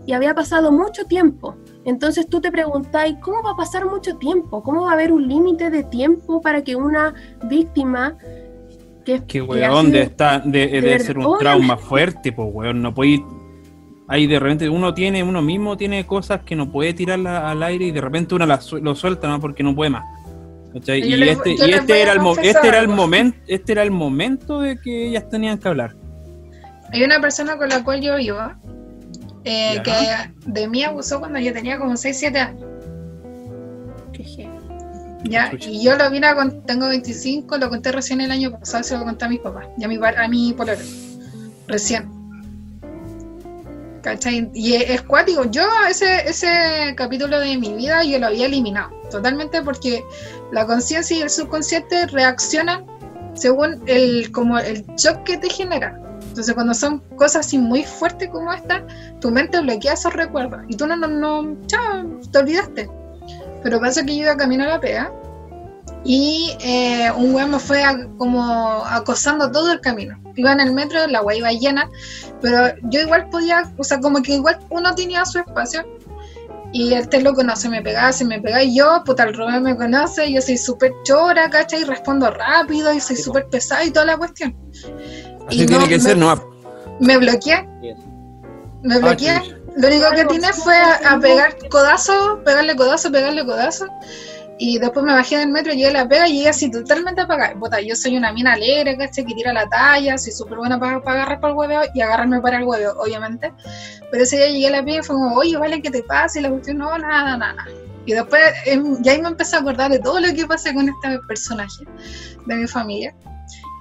Y 0.07 0.13
había 0.13 0.35
pasado 0.35 0.73
mucho 0.73 1.05
tiempo. 1.05 1.57
Entonces 1.85 2.29
tú 2.29 2.41
te 2.41 2.51
preguntáis, 2.51 3.17
¿cómo 3.21 3.43
va 3.43 3.53
a 3.53 3.57
pasar 3.57 3.87
mucho 3.87 4.17
tiempo? 4.17 4.63
¿Cómo 4.63 4.85
va 4.85 4.91
a 4.91 4.95
haber 4.95 5.13
un 5.13 5.29
límite 5.29 5.71
de 5.71 5.85
tiempo 5.85 6.41
para 6.41 6.63
que 6.63 6.75
una 6.77 7.15
víctima 7.45 8.17
que, 9.05 9.25
Que 9.25 9.41
weón, 9.43 9.91
de, 9.91 10.03
está, 10.03 10.41
de, 10.41 10.67
de 10.67 10.81
de 10.81 11.01
ser 11.01 11.19
un 11.19 11.39
trauma 11.39 11.77
fuerte, 11.77 12.33
pues 12.33 12.49
weón, 12.53 12.83
no 12.83 12.95
puede 12.95 13.23
Ahí 14.11 14.27
de 14.27 14.41
repente 14.41 14.69
uno 14.69 14.93
tiene, 14.93 15.23
uno 15.23 15.41
mismo 15.41 15.77
tiene 15.77 16.05
cosas 16.05 16.41
que 16.41 16.57
no 16.57 16.73
puede 16.73 16.93
tirar 16.95 17.25
al 17.25 17.63
aire 17.63 17.85
y 17.85 17.91
de 17.93 18.01
repente 18.01 18.35
uno 18.35 18.45
las 18.45 18.73
lo 18.73 18.97
suelta 18.97 19.29
¿no? 19.29 19.41
porque 19.41 19.63
no 19.63 19.73
puede 19.73 19.91
más. 19.91 20.05
Y 20.75 21.17
les- 21.17 21.37
este, 21.37 21.51
y 21.53 21.73
este 21.73 21.93
a 21.93 21.99
era 21.99 22.13
el 22.13 22.21
este 22.43 22.69
era 22.69 22.79
el 22.79 22.89
momento, 22.89 23.39
este 23.49 23.73
era 23.73 23.83
el 23.83 23.91
momento 23.91 24.61
de 24.61 24.79
que 24.79 25.09
ellas 25.09 25.29
tenían 25.29 25.59
que 25.59 25.69
hablar. 25.69 25.97
Hay 26.93 27.03
una 27.03 27.21
persona 27.21 27.57
con 27.57 27.69
la 27.69 27.83
cual 27.85 28.01
yo 28.01 28.17
vivo 28.17 28.39
eh, 29.45 29.75
Ya. 29.77 29.83
que 29.83 30.51
de 30.51 30.69
mí 30.69 30.85
abusó 30.85 31.19
cuando 31.19 31.39
yo 31.39 31.53
tenía 31.53 31.79
como 31.79 31.97
6, 31.97 32.17
7 32.19 32.39
años. 32.39 32.65
Ya, 35.25 35.51
y 35.59 35.83
yo 35.85 35.97
lo 35.97 36.11
vine 36.11 36.27
a 36.27 36.37
tengo 36.67 36.89
25, 36.89 37.59
lo 37.59 37.69
conté 37.69 37.93
recién 37.93 38.21
el 38.21 38.31
año 38.31 38.53
pasado, 38.59 38.83
se 38.83 38.97
lo 38.97 39.05
conté 39.05 39.27
a 39.27 39.29
mis 39.29 39.41
papás, 39.41 39.67
y 39.77 39.85
a 39.85 39.89
mi, 39.89 39.97
a 39.97 40.29
mi 40.29 40.53
pololo, 40.55 40.79
recién. 41.67 42.20
¿Cachai? 44.03 44.51
Y 44.55 44.75
es, 44.75 45.03
cuático, 45.03 45.45
yo 45.51 45.63
ese, 45.89 46.29
ese 46.29 46.95
capítulo 46.97 47.39
de 47.39 47.59
mi 47.59 47.75
vida 47.75 48.03
yo 48.03 48.19
lo 48.19 48.29
había 48.29 48.47
eliminado, 48.47 48.91
totalmente 49.11 49.63
porque 49.63 50.03
la 50.53 50.67
conciencia 50.67 51.19
y 51.19 51.21
el 51.21 51.31
subconsciente 51.31 52.07
reaccionan 52.07 52.87
según 53.35 53.83
el, 53.87 54.33
como 54.33 54.59
el 54.59 54.87
shock 54.97 55.23
que 55.25 55.37
te 55.37 55.51
genera. 55.51 56.01
Entonces 56.29 56.55
cuando 56.55 56.75
son 56.75 57.01
cosas 57.17 57.47
así 57.47 57.59
muy 57.59 57.85
fuertes 57.85 58.31
como 58.31 58.53
esta, 58.53 58.87
tu 59.21 59.31
mente 59.31 59.61
bloquea 59.61 59.95
esos 59.95 60.13
recuerdos 60.15 60.63
y 60.69 60.77
tú 60.77 60.87
no, 60.87 60.97
no, 60.97 61.09
no, 61.09 61.57
chao, 61.67 62.21
te 62.33 62.39
olvidaste. 62.39 62.89
Pero 63.63 63.81
pasa 63.81 64.05
que 64.05 64.17
yo 64.17 64.23
iba 64.23 64.37
camino 64.37 64.65
a 64.65 64.69
la 64.69 64.81
pega 64.81 65.13
Y 66.05 66.57
eh, 66.61 67.11
un 67.15 67.35
weón 67.35 67.51
me 67.51 67.59
fue 67.59 67.83
a- 67.85 68.09
como 68.17 68.43
acosando 68.87 69.51
todo 69.51 69.71
el 69.73 69.81
camino. 69.81 70.19
Iba 70.35 70.53
en 70.53 70.61
el 70.61 70.73
metro, 70.73 71.07
la 71.09 71.21
weá 71.23 71.37
iba 71.37 71.53
llena, 71.53 71.91
pero 72.41 72.75
yo 72.85 73.01
igual 73.01 73.29
podía, 73.29 73.71
o 73.77 73.85
sea, 73.85 74.01
como 74.01 74.23
que 74.23 74.35
igual 74.35 74.59
uno 74.71 74.95
tenía 74.95 75.25
su 75.27 75.39
espacio. 75.39 75.85
Y 76.73 76.95
este 76.95 77.21
loco 77.21 77.43
no 77.43 77.57
se 77.57 77.69
me 77.69 77.83
pegaba, 77.83 78.13
se 78.13 78.25
me 78.25 78.41
pegaba. 78.41 78.63
Y 78.63 78.77
yo, 78.79 79.03
puta, 79.05 79.25
el 79.25 79.35
Rubén 79.35 79.63
me 79.63 79.77
conoce, 79.77 80.33
yo 80.33 80.41
soy 80.41 80.57
súper 80.57 80.93
chora, 81.03 81.51
¿cachai? 81.51 81.81
Y 81.83 81.85
respondo 81.85 82.31
rápido 82.31 82.93
y 82.95 83.01
soy 83.01 83.17
súper 83.17 83.47
pesada 83.49 83.85
y 83.85 83.91
toda 83.91 84.07
la 84.07 84.17
cuestión. 84.17 84.57
Así 85.49 85.63
Y 85.63 85.67
tiene 85.67 85.83
no, 85.83 85.89
que 85.89 85.97
me- 85.99 86.03
ser, 86.03 86.17
no. 86.17 86.51
Me 87.01 87.17
bloqueé, 87.19 87.67
me 88.83 88.95
Ah, 88.95 88.99
bloqueé. 88.99 89.41
chucha. 89.41 89.57
Lo 89.77 89.87
único 89.89 90.11
que 90.11 90.25
tiene 90.27 90.53
fue 90.53 90.77
a, 90.77 90.95
a 91.13 91.19
pegar 91.21 91.57
codazo, 91.71 92.41
pegarle 92.45 92.75
codazo, 92.77 93.11
pegarle 93.11 93.45
codazo. 93.45 93.87
Y 94.63 94.79
después 94.79 95.07
me 95.07 95.15
bajé 95.15 95.39
del 95.39 95.49
metro, 95.49 95.73
llegué 95.73 95.89
a 95.89 95.93
la 95.93 96.07
pega 96.07 96.29
y 96.29 96.35
llegué 96.35 96.51
así 96.51 96.71
totalmente 96.71 97.23
apagada. 97.23 97.59
Puta, 97.59 97.81
yo 97.81 97.97
soy 97.97 98.19
una 98.19 98.31
mina 98.31 98.53
alegre. 98.53 98.99
Que 98.99 99.25
tira 99.25 99.55
la 99.55 99.67
talla, 99.67 100.19
soy 100.19 100.33
súper 100.33 100.59
buena 100.59 100.79
para, 100.79 100.97
agarrar 100.97 101.41
para 101.41 101.53
el 101.53 101.59
hueveo 101.59 101.81
y 101.95 102.03
agarrarme 102.03 102.43
para 102.43 102.59
el 102.59 102.65
hueveo, 102.65 102.93
obviamente. 103.01 103.55
Pero 104.11 104.23
ese 104.23 104.37
día 104.37 104.49
llegué 104.49 104.69
a 104.69 104.71
la 104.73 104.85
pega 104.85 104.99
y 104.99 105.03
fue 105.03 105.17
como, 105.17 105.35
oye, 105.35 105.57
vale, 105.57 105.81
¿qué 105.81 105.91
te 105.91 106.03
pasa? 106.03 106.39
Y 106.39 106.43
la 106.43 106.51
cuestión, 106.51 106.77
no, 106.77 106.99
nada, 106.99 107.39
nada, 107.39 107.55
nada. 107.55 107.65
Y 108.05 108.13
después, 108.13 108.43
em, 108.67 109.03
ya 109.03 109.13
ahí 109.13 109.23
me 109.23 109.29
empecé 109.29 109.57
a 109.57 109.61
acordar 109.61 109.91
de 109.91 109.99
todo 109.99 110.21
lo 110.21 110.35
que 110.35 110.47
pasa 110.47 110.75
con 110.75 110.91
este 110.91 111.19
personaje 111.27 111.85
de 112.45 112.55
mi 112.55 112.67
familia. 112.67 113.15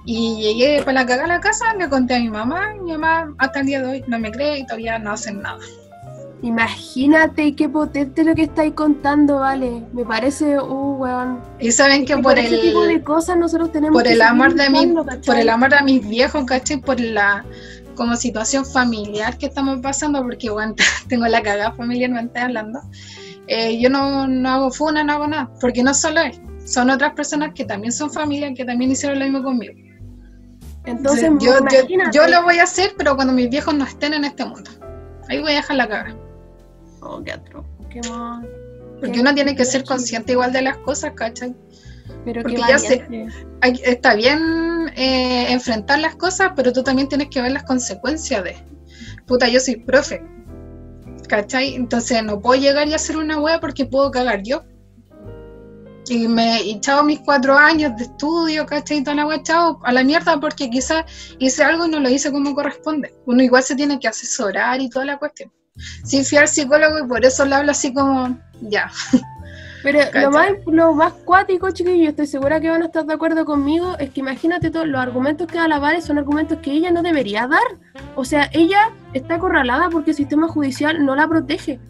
Y 0.06 0.40
llegué 0.40 0.78
para 0.82 1.02
la 1.02 1.06
cagada 1.06 1.24
a 1.24 1.36
la 1.36 1.40
casa, 1.40 1.74
le 1.74 1.90
conté 1.90 2.14
a 2.14 2.20
mi 2.20 2.30
mamá, 2.30 2.72
mi 2.82 2.92
mamá 2.92 3.34
hasta 3.36 3.60
el 3.60 3.66
día 3.66 3.82
de 3.82 3.86
hoy 3.86 4.04
no 4.06 4.18
me 4.18 4.32
cree 4.32 4.60
y 4.60 4.64
todavía 4.64 4.98
no 4.98 5.12
hacen 5.12 5.42
nada. 5.42 5.58
Imagínate 6.42 7.54
qué 7.54 7.68
potente 7.68 8.24
lo 8.24 8.34
que 8.34 8.44
estáis 8.44 8.72
contando, 8.72 9.40
vale. 9.40 9.84
Me 9.92 10.04
parece 10.04 10.58
un 10.58 10.98
weón. 10.98 11.40
Y 11.58 11.70
saben 11.70 12.06
que 12.06 12.16
por 12.16 12.38
ese 12.38 12.58
tipo 12.58 12.82
de 12.84 12.94
el, 12.94 13.04
cosas 13.04 13.36
nosotros 13.36 13.70
tenemos 13.72 13.94
por 13.94 14.04
que 14.04 14.12
el 14.12 14.22
amor 14.22 14.54
de 14.54 14.70
mi, 14.70 14.94
por 15.26 15.36
el 15.36 15.48
amor 15.50 15.74
a 15.74 15.82
mis 15.82 16.06
viejos, 16.08 16.44
¿cachai? 16.46 16.80
Por 16.80 16.98
la 16.98 17.44
como 17.94 18.16
situación 18.16 18.64
familiar 18.64 19.36
que 19.36 19.46
estamos 19.46 19.80
pasando, 19.80 20.22
porque 20.22 20.48
bueno, 20.48 20.74
tengo 21.08 21.26
la 21.26 21.42
cagada 21.42 21.72
familiar, 21.72 22.10
me 22.10 22.22
estoy 22.22 22.42
hablando. 22.42 22.80
Eh, 23.46 23.78
yo 23.78 23.90
no, 23.90 24.26
no 24.26 24.48
hago 24.48 24.70
funa, 24.70 25.04
no 25.04 25.12
hago 25.12 25.26
nada, 25.26 25.50
porque 25.60 25.82
no 25.82 25.92
solo 25.92 26.22
él, 26.22 26.32
son 26.64 26.88
otras 26.88 27.12
personas 27.12 27.52
que 27.54 27.66
también 27.66 27.92
son 27.92 28.10
familia, 28.10 28.54
que 28.54 28.64
también 28.64 28.90
hicieron 28.90 29.18
lo 29.18 29.24
mismo 29.26 29.42
conmigo. 29.42 29.74
Entonces, 30.86 31.30
yo, 31.40 31.58
yo, 31.70 32.10
yo 32.10 32.26
lo 32.28 32.42
voy 32.44 32.58
a 32.58 32.62
hacer, 32.62 32.92
pero 32.96 33.14
cuando 33.16 33.34
mis 33.34 33.50
viejos 33.50 33.74
no 33.74 33.84
estén 33.84 34.14
en 34.14 34.24
este 34.24 34.46
mundo. 34.46 34.70
Ahí 35.28 35.40
voy 35.40 35.52
a 35.52 35.56
dejar 35.56 35.76
la 35.76 35.86
cagada. 35.86 36.29
Oh, 37.00 37.22
qué 37.22 37.32
atro- 37.32 37.64
qué 37.90 38.00
mal. 38.08 38.48
Porque 38.98 39.12
Qué- 39.12 39.20
uno 39.20 39.34
tiene 39.34 39.56
que 39.56 39.64
ser 39.64 39.84
consciente 39.84 40.32
igual 40.32 40.52
de 40.52 40.62
las 40.62 40.76
cosas, 40.78 41.12
¿cachai? 41.14 41.54
Pero 42.24 42.42
porque 42.42 42.58
ya 42.58 42.78
sé. 42.78 42.98
valiente. 42.98 43.46
hay- 43.62 43.80
está 43.84 44.14
bien 44.14 44.92
eh, 44.96 45.52
enfrentar 45.52 46.00
las 46.00 46.16
cosas, 46.16 46.52
pero 46.54 46.72
tú 46.72 46.82
también 46.82 47.08
tienes 47.08 47.28
que 47.28 47.40
ver 47.40 47.52
las 47.52 47.62
consecuencias 47.62 48.44
de. 48.44 48.56
Puta, 49.26 49.48
yo 49.48 49.60
soy 49.60 49.76
profe. 49.76 50.22
¿Cachai? 51.28 51.74
Entonces 51.76 52.22
no 52.24 52.40
puedo 52.40 52.60
llegar 52.60 52.88
y 52.88 52.94
hacer 52.94 53.16
una 53.16 53.40
wea 53.40 53.60
porque 53.60 53.86
puedo 53.86 54.10
cagar 54.10 54.42
yo. 54.42 54.64
Y 56.08 56.26
me 56.26 56.60
y 56.62 56.80
chao 56.80 57.04
mis 57.04 57.20
cuatro 57.20 57.56
años 57.56 57.92
de 57.96 58.02
estudio, 58.04 58.66
¿cachai? 58.66 58.98
Y 58.98 59.04
toda 59.04 59.14
la 59.14 59.26
wea, 59.26 59.42
chao, 59.42 59.78
a 59.84 59.92
la 59.92 60.02
mierda 60.02 60.40
porque 60.40 60.68
quizás 60.68 61.04
hice 61.38 61.62
algo 61.62 61.86
y 61.86 61.90
no 61.90 62.00
lo 62.00 62.08
hice 62.10 62.32
como 62.32 62.52
corresponde. 62.54 63.14
Uno 63.26 63.42
igual 63.42 63.62
se 63.62 63.76
tiene 63.76 64.00
que 64.00 64.08
asesorar 64.08 64.80
y 64.80 64.90
toda 64.90 65.04
la 65.04 65.18
cuestión. 65.18 65.52
Sin 66.04 66.24
fiar 66.24 66.42
al 66.42 66.48
psicólogo 66.48 66.98
y 67.04 67.08
por 67.08 67.24
eso 67.24 67.44
le 67.44 67.54
hablo 67.54 67.70
así 67.72 67.92
como, 67.92 68.36
ya. 68.60 68.90
Pero 69.82 70.00
lo 70.12 70.30
más, 70.30 70.48
lo 70.66 70.92
más 70.92 71.12
cuático, 71.12 71.70
chiquillos, 71.70 72.10
estoy 72.10 72.26
segura 72.26 72.60
que 72.60 72.68
van 72.68 72.82
a 72.82 72.86
estar 72.86 73.06
de 73.06 73.14
acuerdo 73.14 73.44
conmigo, 73.44 73.96
es 73.98 74.10
que 74.10 74.20
imagínate 74.20 74.70
todos 74.70 74.86
los 74.86 75.00
argumentos 75.00 75.46
que 75.46 75.58
da 75.58 75.68
la 75.68 75.78
Vale 75.78 76.02
son 76.02 76.18
argumentos 76.18 76.58
que 76.58 76.72
ella 76.72 76.90
no 76.90 77.02
debería 77.02 77.46
dar. 77.46 77.62
O 78.14 78.24
sea, 78.24 78.50
ella 78.52 78.90
está 79.14 79.36
acorralada 79.36 79.88
porque 79.88 80.10
el 80.10 80.16
sistema 80.16 80.48
judicial 80.48 81.04
no 81.04 81.16
la 81.16 81.26
protege. 81.28 81.80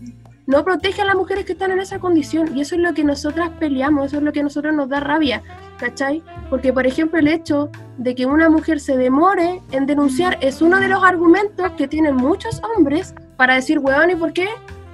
No 0.46 0.64
protege 0.64 1.02
a 1.02 1.04
las 1.04 1.14
mujeres 1.14 1.44
que 1.44 1.52
están 1.52 1.70
en 1.70 1.80
esa 1.80 2.00
condición. 2.00 2.56
Y 2.56 2.60
eso 2.60 2.74
es 2.74 2.80
lo 2.80 2.92
que 2.92 3.04
nosotras 3.04 3.50
peleamos, 3.60 4.06
eso 4.06 4.16
es 4.16 4.22
lo 4.22 4.32
que 4.32 4.40
a 4.40 4.44
nosotros 4.44 4.74
nos 4.74 4.88
da 4.88 4.98
rabia, 4.98 5.42
¿cachai? 5.78 6.22
Porque, 6.48 6.72
por 6.72 6.86
ejemplo, 6.86 7.18
el 7.20 7.28
hecho 7.28 7.70
de 7.98 8.14
que 8.14 8.26
una 8.26 8.48
mujer 8.50 8.80
se 8.80 8.96
demore 8.96 9.62
en 9.70 9.86
denunciar 9.86 10.38
es 10.40 10.60
uno 10.60 10.80
de 10.80 10.88
los 10.88 11.04
argumentos 11.04 11.70
que 11.72 11.86
tienen 11.86 12.16
muchos 12.16 12.60
hombres 12.76 13.14
para 13.40 13.54
decir, 13.54 13.78
weón, 13.78 14.10
¿y 14.10 14.16
por 14.16 14.34
qué? 14.34 14.46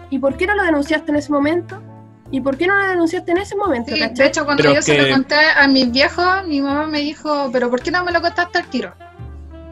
¿Y 0.08 0.20
por 0.20 0.36
qué 0.36 0.46
no 0.46 0.54
lo 0.54 0.62
denunciaste 0.62 1.10
en 1.10 1.16
ese 1.16 1.32
momento? 1.32 1.82
¿Y 2.30 2.40
por 2.40 2.56
qué 2.56 2.68
no 2.68 2.76
lo 2.76 2.86
denunciaste 2.86 3.32
en 3.32 3.38
ese 3.38 3.56
momento? 3.56 3.92
Sí, 3.92 4.00
de 4.00 4.24
hecho, 4.24 4.44
cuando 4.44 4.62
Pero 4.62 4.76
yo 4.76 4.82
se 4.82 4.96
lo 4.96 5.12
conté 5.12 5.34
a 5.34 5.66
mis 5.66 5.90
viejos, 5.90 6.46
mi 6.46 6.60
mamá 6.60 6.86
me 6.86 7.00
dijo, 7.00 7.50
pero 7.52 7.68
¿por 7.68 7.82
qué 7.82 7.90
no 7.90 8.04
me 8.04 8.12
lo 8.12 8.22
contaste 8.22 8.58
al 8.58 8.66
tiro? 8.70 8.94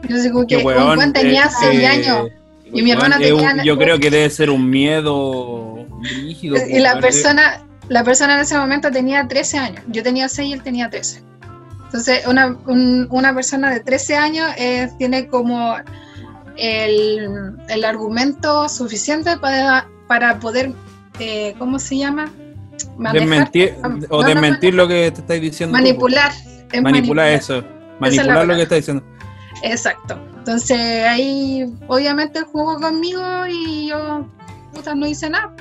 Yo 0.09 0.21
digo 0.21 0.45
que 0.45 0.57
un 0.57 0.65
weón, 0.65 0.95
buen 0.97 1.13
tenía 1.13 1.45
eh, 1.45 1.49
6 1.57 1.79
eh, 1.79 1.87
años 1.87 2.27
y 2.65 2.83
mi 2.83 2.91
hermana 2.91 3.17
tenía... 3.17 3.63
yo 3.63 3.77
creo 3.77 3.97
que 3.97 4.11
debe 4.11 4.29
ser 4.29 4.49
un 4.49 4.69
miedo 4.69 5.87
rígido. 6.01 6.57
y 6.67 6.79
la 6.79 6.99
persona, 6.99 7.63
la 7.87 8.03
persona 8.03 8.33
en 8.33 8.41
ese 8.41 8.57
momento 8.57 8.91
tenía 8.91 9.25
13 9.25 9.57
años. 9.57 9.83
Yo 9.87 10.03
tenía 10.03 10.27
6 10.27 10.49
y 10.49 10.51
él 10.51 10.63
tenía 10.63 10.89
13. 10.89 11.23
Entonces, 11.85 12.27
una, 12.27 12.57
un- 12.67 13.07
una 13.09 13.33
persona 13.33 13.69
de 13.73 13.79
13 13.79 14.17
años 14.17 14.51
eh, 14.57 14.89
tiene 14.97 15.27
como 15.27 15.77
el, 16.57 17.55
el 17.69 17.85
argumento 17.85 18.69
suficiente 18.69 19.37
para, 19.37 19.87
para 20.07 20.39
poder, 20.39 20.71
eh, 21.19 21.55
¿cómo 21.57 21.79
se 21.79 21.97
llama? 21.97 22.31
Manejar, 22.97 23.27
Desmentir, 23.29 23.75
no, 23.81 24.07
o 24.09 24.21
no 24.21 24.27
desmentir 24.27 24.73
lo 24.73 24.87
que 24.87 25.11
te 25.11 25.21
estáis 25.21 25.41
diciendo. 25.41 25.75
po. 25.75 25.81
manipular. 25.81 26.31
es 26.71 26.81
Manipular 26.81 27.27
eso. 27.29 27.63
Manipular 27.99 28.45
lo 28.47 28.55
que 28.55 28.61
estás 28.63 28.77
diciendo. 28.79 29.03
Exacto. 29.63 30.19
Entonces 30.37 30.77
ahí 31.05 31.73
obviamente 31.87 32.39
él 32.39 32.45
jugó 32.45 32.79
conmigo 32.79 33.21
y 33.49 33.87
yo 33.89 34.27
puta, 34.73 34.93
no 34.93 35.07
hice 35.07 35.29
nada. 35.29 35.53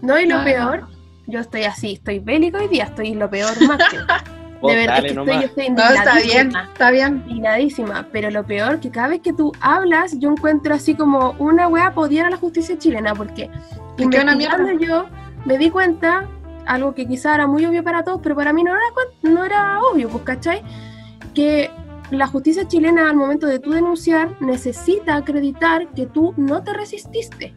No, 0.00 0.18
y 0.18 0.26
lo 0.26 0.38
No, 0.38 0.44
peor, 0.44 0.86
yo 1.26 1.40
estoy 1.40 1.64
así, 1.64 1.94
estoy 1.94 2.18
bélico 2.18 2.58
hoy 2.58 2.68
día, 2.68 2.84
estoy 2.84 3.14
lo 3.14 3.28
peor 3.28 3.60
máximo. 3.66 4.04
Vos 4.60 4.72
De 4.72 4.78
verdad 4.78 4.94
dale 4.96 5.08
que 5.14 5.20
estoy, 5.20 5.34
yo 5.34 5.46
estoy 5.46 5.70
No, 5.70 5.82
está 5.82 6.14
bien, 6.14 6.24
indignadísima, 6.46 6.62
está 6.72 6.90
bien. 6.90 7.24
indignadísima, 7.26 8.08
pero 8.12 8.30
lo 8.30 8.44
peor 8.44 8.80
que 8.80 8.90
cada 8.90 9.08
vez 9.08 9.20
que 9.20 9.32
tú 9.32 9.52
hablas, 9.60 10.18
yo 10.18 10.30
encuentro 10.30 10.74
así 10.74 10.94
como 10.94 11.34
una 11.38 11.68
wea 11.68 11.92
odiar 11.94 12.26
a 12.26 12.30
la 12.30 12.36
justicia 12.36 12.78
chilena, 12.78 13.14
porque 13.14 13.50
Es 13.98 14.06
una 14.06 14.32
investigando 14.32 14.72
yo 14.78 15.06
me 15.44 15.58
di 15.58 15.70
cuenta, 15.70 16.26
algo 16.66 16.94
que 16.94 17.06
quizá 17.06 17.34
era 17.34 17.46
muy 17.46 17.66
obvio 17.66 17.84
para 17.84 18.02
todos, 18.04 18.20
pero 18.22 18.34
para 18.34 18.52
mí 18.54 18.64
no 18.64 18.70
era, 18.72 18.80
no 19.22 19.44
era 19.44 19.80
obvio, 19.80 20.08
pues, 20.08 20.24
¿cachai? 20.24 20.62
Que 21.34 21.70
la 22.10 22.26
justicia 22.26 22.66
chilena 22.66 23.10
al 23.10 23.16
momento 23.16 23.46
de 23.46 23.58
tú 23.58 23.72
denunciar 23.72 24.30
necesita 24.40 25.16
acreditar 25.16 25.88
que 25.88 26.06
tú 26.06 26.32
no 26.38 26.62
te 26.62 26.72
resististe. 26.72 27.54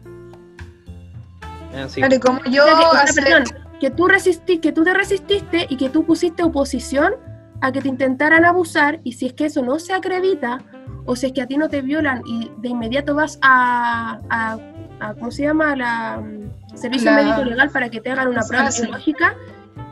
Ah, 1.74 1.86
sí. 1.88 2.00
Claro, 2.00 2.14
y 2.16 2.18
como 2.18 2.40
yo 2.44 2.64
O 2.64 2.66
sea, 2.66 2.78
que, 2.78 2.84
o 2.86 2.90
sea, 2.92 3.02
hace- 3.02 3.22
perdón, 3.22 3.44
que 3.80 3.90
tú 3.90 4.08
resistí, 4.08 4.58
que 4.58 4.72
tú 4.72 4.82
te 4.84 4.92
resististe 4.94 5.66
y 5.68 5.76
que 5.76 5.88
tú 5.90 6.04
pusiste 6.04 6.42
oposición 6.42 7.14
a 7.60 7.72
que 7.72 7.80
te 7.80 7.88
intentaran 7.88 8.44
abusar 8.44 9.00
y 9.04 9.12
si 9.12 9.26
es 9.26 9.32
que 9.32 9.46
eso 9.46 9.62
no 9.62 9.78
se 9.78 9.92
acredita 9.92 10.60
o 11.06 11.16
si 11.16 11.26
es 11.26 11.32
que 11.32 11.42
a 11.42 11.46
ti 11.46 11.56
no 11.56 11.68
te 11.68 11.80
violan 11.80 12.22
y 12.26 12.50
de 12.58 12.68
inmediato 12.68 13.14
vas 13.14 13.38
a, 13.42 14.20
a- 14.30 14.58
a- 15.00 15.14
¿cómo 15.14 15.30
se 15.30 15.42
llama? 15.44 15.74
La 15.76 16.20
mm, 16.20 16.76
servicio 16.76 17.10
La- 17.10 17.16
médico 17.22 17.44
legal 17.44 17.70
para 17.70 17.88
que 17.88 18.00
te 18.00 18.10
hagan 18.10 18.28
una 18.28 18.42
prueba 18.42 18.70
sí. 18.70 18.82
biológica, 18.82 19.34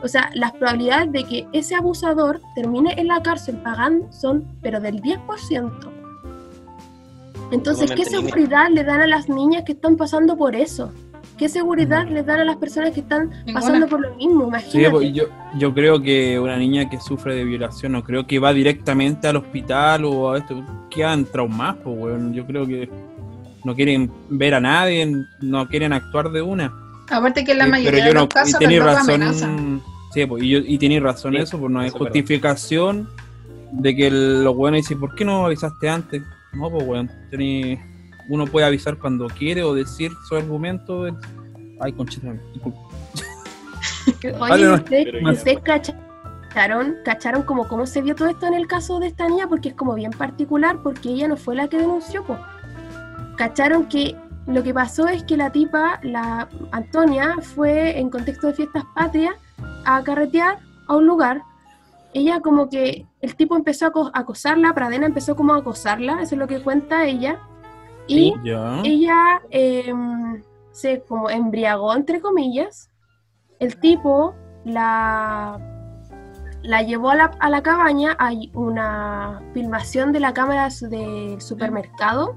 o 0.03 0.07
sea, 0.07 0.29
las 0.35 0.51
probabilidades 0.53 1.11
de 1.11 1.23
que 1.23 1.47
ese 1.53 1.75
abusador 1.75 2.39
termine 2.55 2.93
en 2.97 3.07
la 3.07 3.21
cárcel 3.21 3.57
pagando 3.63 4.11
son 4.11 4.45
pero 4.61 4.79
del 4.79 5.01
10%. 5.01 5.71
Entonces, 7.51 7.91
¿qué 7.91 8.03
seguridad 8.05 8.67
le 8.69 8.83
dan 8.83 9.01
a 9.01 9.07
las 9.07 9.29
niñas 9.29 9.63
que 9.63 9.71
están 9.71 9.95
pasando 9.95 10.35
por 10.37 10.55
eso? 10.55 10.91
¿Qué 11.37 11.47
seguridad 11.49 12.07
les 12.09 12.25
dan 12.25 12.39
a 12.39 12.43
las 12.45 12.55
personas 12.57 12.91
que 12.91 13.01
están 13.01 13.29
Ninguna. 13.45 13.53
pasando 13.53 13.87
por 13.87 14.01
lo 14.01 14.15
mismo? 14.15 14.47
Imagínate. 14.47 14.89
pues, 14.89 15.13
yo, 15.13 15.25
yo 15.57 15.73
creo 15.73 16.01
que 16.01 16.39
una 16.39 16.57
niña 16.57 16.89
que 16.89 16.99
sufre 16.99 17.35
de 17.35 17.43
violación, 17.43 17.91
no 17.91 18.03
creo 18.03 18.25
que 18.25 18.39
va 18.39 18.53
directamente 18.53 19.27
al 19.27 19.35
hospital 19.37 20.05
o 20.05 20.31
a 20.31 20.39
esto, 20.39 20.63
quedan 20.89 21.25
traumadas, 21.25 21.77
pues, 21.83 21.95
weón. 21.97 22.33
Yo 22.33 22.45
creo 22.47 22.65
que 22.65 22.89
no 23.63 23.75
quieren 23.75 24.11
ver 24.29 24.55
a 24.55 24.59
nadie, 24.59 25.13
no 25.41 25.67
quieren 25.67 25.93
actuar 25.93 26.31
de 26.31 26.41
una. 26.41 26.73
aparte 27.09 27.45
que 27.45 27.53
en 27.53 27.57
la 27.59 27.65
Eh, 27.67 27.69
mayoría 27.69 28.05
de 28.05 28.13
los 28.13 28.21
no, 28.23 28.25
y 28.25 28.27
casos 28.27 28.55
amenazan. 28.55 29.19
razón. 29.19 29.81
Sí, 30.13 30.25
pues, 30.25 30.43
y, 30.43 30.49
yo- 30.49 30.59
y 30.59 30.77
tenéis 30.77 31.01
razón 31.03 31.33
Sí, 31.33 31.39
eso, 31.39 31.57
pues 31.59 31.71
no 31.71 31.79
hay 31.79 31.89
justificación 31.89 33.07
de 33.71 33.95
que 33.95 34.07
el- 34.07 34.43
los 34.43 34.55
weones 34.55 34.83
dicen, 34.83 34.99
¿por 34.99 35.13
qué 35.15 35.23
no 35.23 35.45
avisaste 35.45 35.87
antes? 35.89 36.21
No, 36.53 36.69
pues 36.71 36.83
weón, 36.85 37.09
tení- 37.31 37.79
uno 38.29 38.45
puede 38.45 38.65
avisar 38.65 38.97
cuando 38.97 39.27
quiere 39.27 39.63
o 39.63 39.73
decir 39.73 40.11
su 40.27 40.35
argumento. 40.35 41.03
de- 41.05 41.13
Ay, 41.79 41.93
conchita, 41.93 42.33
disculpa. 42.53 42.79
Oye, 44.39 44.73
¿ustedes, 44.73 45.23
ustedes 45.37 45.59
cacharon, 45.61 46.95
cacharon 47.05 47.43
como 47.43 47.67
cómo 47.67 47.85
se 47.85 48.01
vio 48.01 48.15
todo 48.15 48.29
esto 48.29 48.47
en 48.47 48.53
el 48.55 48.67
caso 48.67 48.99
de 48.99 49.07
esta 49.07 49.27
niña? 49.27 49.47
Porque 49.47 49.69
es 49.69 49.75
como 49.75 49.93
bien 49.93 50.11
particular, 50.11 50.77
porque 50.81 51.09
ella 51.09 51.27
no 51.27 51.37
fue 51.37 51.55
la 51.55 51.67
que 51.67 51.77
denunció. 51.77 52.23
Cacharon 53.37 53.87
que 53.87 54.15
lo 54.47 54.63
que 54.63 54.73
pasó 54.73 55.07
es 55.07 55.23
que 55.23 55.37
la 55.37 55.51
tipa, 55.51 55.99
la 56.03 56.47
Antonia, 56.71 57.35
fue 57.41 57.99
en 57.99 58.09
contexto 58.09 58.47
de 58.47 58.53
fiestas 58.53 58.83
patrias 58.95 59.35
a 59.85 60.01
carretear 60.03 60.59
a 60.87 60.95
un 60.95 61.05
lugar, 61.05 61.41
ella 62.13 62.39
como 62.39 62.69
que 62.69 63.05
el 63.21 63.35
tipo 63.35 63.55
empezó 63.55 63.87
a 63.87 64.19
acosarla, 64.19 64.73
Pradena 64.73 65.05
empezó 65.05 65.35
como 65.35 65.53
a 65.53 65.57
acosarla, 65.57 66.21
eso 66.21 66.35
es 66.35 66.39
lo 66.39 66.47
que 66.47 66.61
cuenta 66.61 67.05
ella, 67.05 67.39
y 68.07 68.33
Ya. 68.43 68.81
ella 68.83 69.41
em, 69.49 70.41
se 70.71 71.01
como 71.01 71.29
embriagó 71.29 71.93
entre 71.95 72.21
comillas, 72.21 72.89
el 73.59 73.77
tipo 73.79 74.33
la, 74.65 75.59
la 76.61 76.81
llevó 76.83 77.09
a 77.11 77.15
la, 77.15 77.25
a 77.39 77.49
la 77.49 77.61
cabaña, 77.63 78.15
hay 78.19 78.51
una 78.53 79.41
filmación 79.53 80.11
de 80.11 80.19
la 80.19 80.33
cámara 80.33 80.69
del 80.89 81.41
supermercado 81.41 82.35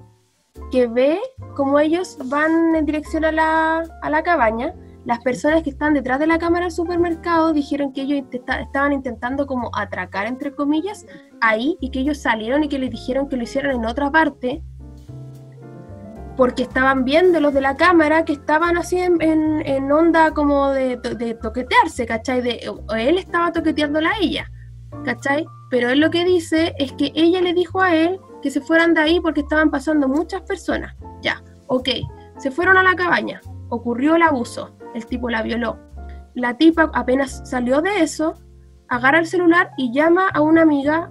que 0.71 0.87
ve 0.87 1.21
como 1.57 1.79
ellos 1.79 2.17
van 2.27 2.75
en 2.75 2.87
dirección 2.87 3.25
a 3.25 3.33
la, 3.33 3.83
a 4.03 4.11
la 4.11 4.23
cabaña. 4.23 4.75
Las 5.07 5.21
personas 5.21 5.63
que 5.63 5.71
están 5.71 5.95
detrás 5.95 6.19
de 6.19 6.27
la 6.27 6.39
cámara 6.39 6.67
del 6.67 6.73
supermercado 6.73 7.53
dijeron 7.53 7.93
que 7.93 8.03
ellos 8.03 8.19
intenta- 8.19 8.61
estaban 8.61 8.93
intentando 8.93 9.47
como 9.47 9.71
atracar, 9.75 10.27
entre 10.27 10.55
comillas, 10.55 11.07
ahí 11.41 11.77
y 11.81 11.91
que 11.91 12.01
ellos 12.01 12.19
salieron 12.19 12.63
y 12.65 12.69
que 12.69 12.79
les 12.79 12.91
dijeron 12.91 13.29
que 13.29 13.37
lo 13.37 13.43
hicieran 13.43 13.75
en 13.77 13.87
otra 13.87 14.11
parte 14.11 14.63
porque 16.41 16.63
estaban 16.63 17.05
viendo 17.05 17.39
los 17.39 17.53
de 17.53 17.61
la 17.61 17.77
cámara 17.77 18.25
que 18.25 18.33
estaban 18.33 18.79
así 18.79 18.97
en, 18.99 19.21
en- 19.21 19.93
onda 19.93 20.31
como 20.31 20.71
de, 20.71 20.97
to- 20.97 21.15
de 21.15 21.35
toquetearse, 21.35 22.07
¿cachai? 22.07 22.41
De, 22.41 22.67
él 22.97 23.19
estaba 23.19 23.53
toqueteándola 23.53 24.09
a 24.09 24.19
ella, 24.23 24.51
¿cachai? 25.05 25.45
Pero 25.69 25.91
él 25.91 26.01
lo 26.01 26.09
que 26.11 26.25
dice 26.25 26.73
es 26.79 26.93
que 26.95 27.13
ella 27.15 27.43
le 27.43 27.53
dijo 27.53 27.83
a 27.83 27.95
él 27.95 28.19
que 28.41 28.51
se 28.51 28.63
fueran 28.63 28.95
de 28.95 29.03
ahí 29.03 29.21
porque 29.21 29.43
estaban 29.43 29.71
pasando 29.71 30.09
muchas 30.09 30.41
personas. 30.41 30.97
Ya, 31.21 31.43
ok, 31.67 31.91
se 32.39 32.51
fueron 32.51 32.79
a 32.79 32.85
la 32.85 32.95
cabaña, 32.95 33.43
ocurrió 33.69 34.17
el 34.17 34.23
abuso, 34.23 34.75
el 34.95 35.05
tipo 35.05 35.29
la 35.29 35.43
violó. 35.43 35.77
La 36.33 36.57
tipa 36.57 36.91
apenas 36.95 37.43
salió 37.45 37.83
de 37.83 38.01
eso, 38.01 38.33
agarra 38.91 39.21
el 39.21 39.27
celular 39.27 39.71
y 39.77 39.93
llama 39.93 40.29
a 40.29 40.41
una 40.41 40.63
amiga, 40.63 41.11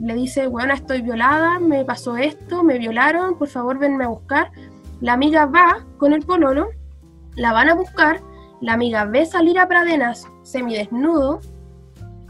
le 0.00 0.14
dice, 0.14 0.46
bueno, 0.46 0.72
estoy 0.72 1.02
violada, 1.02 1.58
me 1.58 1.84
pasó 1.84 2.16
esto, 2.16 2.62
me 2.62 2.78
violaron, 2.78 3.36
por 3.36 3.48
favor 3.48 3.78
venme 3.78 4.04
a 4.04 4.08
buscar. 4.08 4.52
La 5.00 5.14
amiga 5.14 5.46
va 5.46 5.84
con 5.98 6.12
el 6.12 6.24
pololo, 6.24 6.68
la 7.34 7.52
van 7.52 7.68
a 7.68 7.74
buscar, 7.74 8.20
la 8.60 8.72
amiga 8.72 9.04
ve 9.04 9.26
salir 9.26 9.58
a 9.58 9.66
Pradenas 9.66 10.26
semidesnudo, 10.42 11.40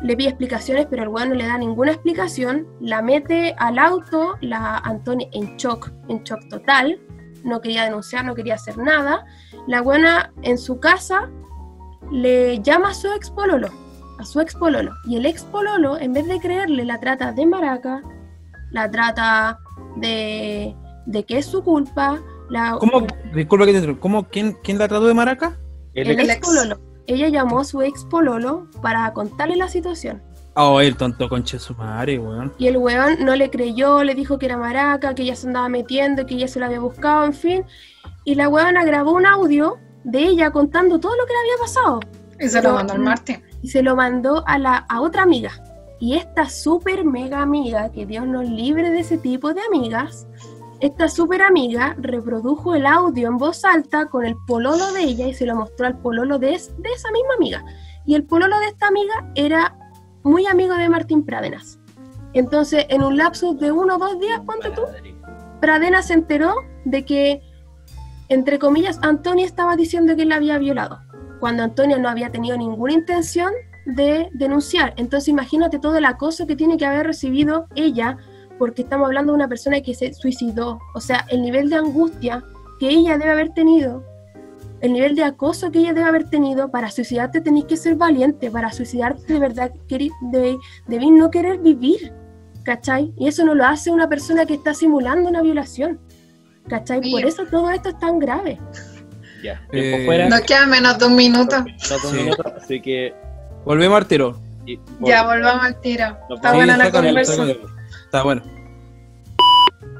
le 0.00 0.16
pide 0.16 0.30
explicaciones, 0.30 0.86
pero 0.88 1.02
el 1.02 1.08
weón 1.08 1.30
no 1.30 1.34
le 1.34 1.46
da 1.46 1.58
ninguna 1.58 1.92
explicación, 1.92 2.66
la 2.80 3.02
mete 3.02 3.54
al 3.58 3.78
auto, 3.78 4.36
la 4.40 4.78
Antonia 4.78 5.28
en 5.32 5.56
shock, 5.56 5.90
en 6.08 6.22
shock 6.24 6.48
total, 6.48 6.98
no 7.44 7.60
quería 7.60 7.84
denunciar, 7.84 8.24
no 8.24 8.34
quería 8.34 8.54
hacer 8.54 8.78
nada. 8.78 9.24
La 9.66 9.82
buena 9.82 10.32
en 10.42 10.56
su 10.56 10.80
casa 10.80 11.28
le 12.10 12.60
llama 12.62 12.90
a 12.90 12.94
su 12.94 13.08
ex 13.12 13.30
pololo, 13.30 13.68
a 14.18 14.24
su 14.24 14.40
ex 14.40 14.54
pololo, 14.54 14.92
y 15.04 15.16
el 15.16 15.26
ex 15.26 15.44
pololo, 15.44 15.98
en 15.98 16.12
vez 16.12 16.26
de 16.26 16.38
creerle, 16.40 16.84
la 16.84 16.98
trata 17.00 17.32
de 17.32 17.46
maraca, 17.46 18.02
la 18.72 18.90
trata 18.90 19.58
de, 19.96 20.74
de 21.06 21.24
que 21.24 21.38
es 21.38 21.46
su 21.46 21.62
culpa, 21.62 22.18
la, 22.50 22.76
¿Cómo? 22.80 23.06
Disculpa 23.34 23.66
que 23.66 23.80
te. 23.80 23.98
¿Cómo? 23.98 24.24
¿Quién, 24.28 24.56
¿Quién 24.62 24.78
la 24.78 24.88
trató 24.88 25.06
de 25.06 25.14
maraca? 25.14 25.58
El 25.94 26.10
el 26.10 26.20
ex- 26.20 26.30
ex 26.36 26.46
pololo. 26.46 26.80
Ella 27.06 27.28
llamó 27.28 27.60
a 27.60 27.64
su 27.64 27.80
ex 27.82 28.04
pololo 28.04 28.66
para 28.82 29.12
contarle 29.12 29.56
la 29.56 29.68
situación. 29.68 30.22
Oh, 30.54 30.80
el 30.80 30.96
tonto 30.96 31.28
conche 31.28 31.58
su 31.58 31.74
madre, 31.74 32.18
weón. 32.18 32.52
Y 32.58 32.66
el 32.66 32.76
weón 32.78 33.24
no 33.24 33.36
le 33.36 33.48
creyó, 33.48 34.02
le 34.02 34.14
dijo 34.14 34.38
que 34.38 34.46
era 34.46 34.56
maraca, 34.56 35.14
que 35.14 35.22
ella 35.22 35.36
se 35.36 35.46
andaba 35.46 35.68
metiendo, 35.68 36.26
que 36.26 36.34
ella 36.34 36.48
se 36.48 36.58
la 36.58 36.66
había 36.66 36.80
buscado, 36.80 37.24
en 37.24 37.32
fin. 37.34 37.64
Y 38.24 38.34
la 38.34 38.48
weona 38.48 38.84
grabó 38.84 39.12
un 39.12 39.24
audio 39.26 39.76
de 40.04 40.20
ella 40.20 40.50
contando 40.50 40.98
todo 40.98 41.14
lo 41.16 41.24
que 41.26 41.32
le 41.32 41.38
había 41.38 41.62
pasado. 41.64 42.00
Y 42.40 42.48
se 42.48 42.56
lo 42.56 42.62
Pero- 42.62 42.74
mandó 42.74 42.92
al 42.94 42.98
Martín. 43.00 43.42
Y 43.62 43.68
se 43.68 43.82
lo 43.82 43.96
mandó 43.96 44.44
a, 44.46 44.58
la, 44.58 44.76
a 44.88 45.00
otra 45.00 45.22
amiga. 45.22 45.50
Y 46.00 46.14
esta 46.16 46.48
súper 46.48 47.04
mega 47.04 47.42
amiga, 47.42 47.90
que 47.90 48.06
Dios 48.06 48.26
nos 48.26 48.48
libre 48.48 48.90
de 48.90 49.00
ese 49.00 49.18
tipo 49.18 49.52
de 49.52 49.60
amigas, 49.62 50.28
esta 50.80 51.08
súper 51.08 51.42
amiga 51.42 51.96
reprodujo 51.98 52.76
el 52.76 52.86
audio 52.86 53.26
en 53.26 53.36
voz 53.36 53.64
alta 53.64 54.06
con 54.06 54.24
el 54.24 54.36
pololo 54.46 54.92
de 54.92 55.02
ella 55.02 55.26
y 55.26 55.34
se 55.34 55.44
lo 55.44 55.56
mostró 55.56 55.86
al 55.86 55.98
pololo 55.98 56.38
de, 56.38 56.54
es- 56.54 56.72
de 56.80 56.88
esa 56.90 57.10
misma 57.10 57.34
amiga. 57.36 57.64
Y 58.06 58.14
el 58.14 58.22
pololo 58.24 58.58
de 58.60 58.66
esta 58.66 58.86
amiga 58.86 59.28
era 59.34 59.76
muy 60.22 60.46
amigo 60.46 60.74
de 60.74 60.88
Martín 60.88 61.24
Pradenas. 61.24 61.80
Entonces, 62.32 62.86
en 62.90 63.02
un 63.02 63.16
lapso 63.16 63.54
de 63.54 63.72
uno 63.72 63.96
o 63.96 63.98
dos 63.98 64.20
días, 64.20 64.40
ponte 64.46 64.70
tú, 64.70 64.82
Pradenas 65.60 66.06
se 66.06 66.14
enteró 66.14 66.54
de 66.84 67.04
que, 67.04 67.42
entre 68.28 68.60
comillas, 68.60 69.00
Antonia 69.02 69.46
estaba 69.46 69.74
diciendo 69.74 70.14
que 70.14 70.22
él 70.22 70.28
la 70.28 70.36
había 70.36 70.58
violado, 70.58 71.00
cuando 71.40 71.62
Antonia 71.62 71.98
no 71.98 72.08
había 72.08 72.30
tenido 72.30 72.56
ninguna 72.56 72.92
intención 72.92 73.52
de 73.86 74.28
denunciar. 74.32 74.94
Entonces 74.96 75.28
imagínate 75.28 75.78
todo 75.78 75.96
el 75.96 76.04
acoso 76.04 76.46
que 76.46 76.56
tiene 76.56 76.76
que 76.76 76.86
haber 76.86 77.06
recibido 77.06 77.66
ella, 77.74 78.18
porque 78.58 78.82
estamos 78.82 79.06
hablando 79.06 79.32
de 79.32 79.36
una 79.36 79.48
persona 79.48 79.80
que 79.80 79.94
se 79.94 80.12
suicidó. 80.12 80.78
O 80.94 81.00
sea, 81.00 81.26
el 81.30 81.42
nivel 81.42 81.70
de 81.70 81.76
angustia 81.76 82.44
que 82.80 82.88
ella 82.88 83.18
debe 83.18 83.32
haber 83.32 83.50
tenido, 83.50 84.04
el 84.80 84.92
nivel 84.92 85.16
de 85.16 85.24
acoso 85.24 85.70
que 85.70 85.80
ella 85.80 85.92
debe 85.92 86.06
haber 86.06 86.30
tenido, 86.30 86.70
para 86.70 86.90
suicidarte 86.90 87.40
tenés 87.40 87.64
que 87.64 87.76
ser 87.76 87.96
valiente, 87.96 88.50
para 88.50 88.72
suicidarte 88.72 89.32
de 89.32 89.38
verdad 89.38 89.72
de, 89.90 90.58
no 90.88 91.30
querer 91.30 91.58
vivir, 91.58 92.12
¿cachai? 92.62 93.12
Y 93.16 93.26
eso 93.26 93.44
no 93.44 93.54
lo 93.54 93.64
hace 93.64 93.90
una 93.90 94.08
persona 94.08 94.46
que 94.46 94.54
está 94.54 94.74
simulando 94.74 95.28
una 95.28 95.42
violación, 95.42 95.98
¿cachai? 96.68 97.10
Por 97.10 97.24
eso 97.24 97.44
todo 97.50 97.70
esto 97.70 97.88
es 97.88 97.98
tan 97.98 98.18
grave. 98.18 98.60
Ya, 99.42 99.60
Eh, 99.72 100.02
fuera. 100.04 100.28
Nos 100.28 100.40
queda 100.42 100.66
menos 100.66 100.98
de 100.98 101.06
un 101.06 101.14
minuto. 101.16 101.64
Sí. 101.78 102.30
así 102.56 102.80
que. 102.80 103.14
Volvemos 103.64 103.96
al 103.98 104.06
tiro. 104.06 104.40
y- 104.66 104.78
Ya 105.00 105.24
volvamos 105.24 105.64
al 105.64 105.80
tiro. 105.80 106.16
No, 106.28 106.36
Está 106.36 106.50
sí, 106.50 106.56
buena 106.56 106.76
la 106.76 106.90
conversación. 106.90 107.58
Está 108.04 108.22
bueno. 108.22 108.42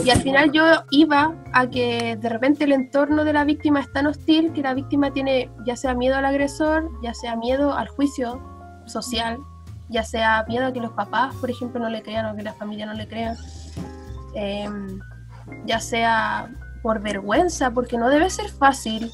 Y 0.04 0.10
al 0.10 0.20
final 0.22 0.52
yo 0.52 0.64
iba 0.90 1.34
a 1.52 1.66
que 1.68 2.16
de 2.20 2.28
repente 2.28 2.64
el 2.64 2.72
entorno 2.72 3.24
de 3.24 3.32
la 3.32 3.44
víctima 3.44 3.80
es 3.80 3.92
tan 3.92 4.06
hostil 4.06 4.52
que 4.52 4.62
la 4.62 4.72
víctima 4.74 5.12
tiene 5.12 5.50
ya 5.66 5.74
sea 5.76 5.94
miedo 5.94 6.16
al 6.16 6.24
agresor, 6.24 6.88
ya 7.02 7.14
sea 7.14 7.34
miedo 7.34 7.72
al 7.74 7.88
juicio 7.88 8.40
social, 8.86 9.38
ya 9.88 10.04
sea 10.04 10.44
miedo 10.48 10.66
a 10.66 10.72
que 10.72 10.80
los 10.80 10.92
papás, 10.92 11.34
por 11.36 11.50
ejemplo, 11.50 11.80
no 11.80 11.88
le 11.88 12.02
crean 12.02 12.26
o 12.26 12.36
que 12.36 12.42
la 12.42 12.52
familia 12.54 12.86
no 12.86 12.92
le 12.94 13.08
crea, 13.08 13.34
em, 14.34 15.00
ya 15.66 15.80
sea 15.80 16.48
por 16.82 17.00
vergüenza, 17.00 17.72
porque 17.72 17.98
no 17.98 18.08
debe 18.08 18.30
ser 18.30 18.48
fácil 18.50 19.10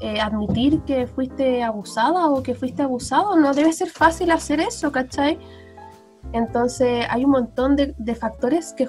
eh, 0.00 0.20
admitir 0.20 0.80
que 0.82 1.06
fuiste 1.06 1.62
abusada 1.62 2.28
o 2.28 2.42
que 2.42 2.54
fuiste 2.54 2.82
abusado, 2.82 3.36
no 3.36 3.52
debe 3.54 3.72
ser 3.72 3.90
fácil 3.90 4.30
hacer 4.30 4.60
eso, 4.60 4.90
¿cachai? 4.92 5.38
Entonces 6.32 7.06
hay 7.08 7.24
un 7.24 7.30
montón 7.30 7.76
de, 7.76 7.94
de 7.98 8.14
factores 8.14 8.72
que 8.72 8.88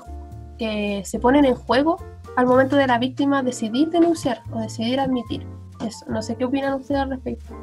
que 0.57 1.03
se 1.05 1.19
ponen 1.19 1.45
en 1.45 1.55
juego 1.55 1.97
al 2.35 2.45
momento 2.45 2.75
de 2.75 2.87
la 2.87 2.97
víctima 2.97 3.43
decidir 3.43 3.89
denunciar 3.89 4.41
o 4.51 4.59
decidir 4.59 4.99
admitir. 4.99 5.45
Eso, 5.85 6.05
no 6.09 6.21
sé 6.21 6.35
qué 6.35 6.45
opinan 6.45 6.73
ustedes 6.75 7.01
al 7.01 7.09
respecto. 7.09 7.55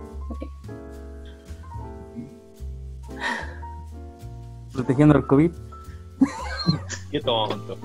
Protegiendo 4.72 5.14
al 5.14 5.26
COVID. 5.26 5.52
Qué 7.10 7.20
tonto. 7.20 7.76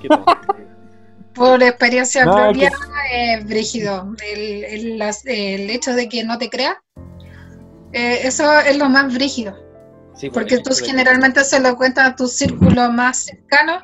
Qué 0.00 0.08
tonto. 0.08 0.32
Por 1.34 1.62
experiencia 1.62 2.24
No, 2.26 2.32
propia, 2.36 2.70
es 3.12 3.44
brígido. 3.44 4.14
El, 4.32 4.64
el- 4.64 4.98
las- 4.98 5.24
el 5.26 5.68
hecho 5.70 5.92
de 5.94 6.08
que 6.08 6.24
no 6.24 6.38
te 6.38 6.48
crea, 6.48 6.80
eh, 7.92 8.20
eso 8.26 8.58
es 8.60 8.76
lo 8.78 8.88
más 8.88 9.12
brígido. 9.12 9.56
Sí, 10.14 10.30
Porque 10.30 10.58
tú 10.58 10.70
generalmente 10.74 11.42
se 11.44 11.58
lo 11.60 11.76
cuentas 11.76 12.08
a 12.10 12.16
tu 12.16 12.28
círculo 12.28 12.90
más 12.92 13.24
cercano 13.24 13.80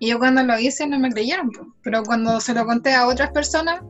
y 0.00 0.08
yo 0.08 0.18
cuando 0.18 0.42
lo 0.42 0.58
hice 0.58 0.86
no 0.88 0.98
me 0.98 1.10
creyeron. 1.10 1.50
Pero 1.82 2.02
cuando 2.02 2.40
se 2.40 2.52
lo 2.52 2.66
conté 2.66 2.94
a 2.94 3.06
otras 3.06 3.30
personas 3.30 3.80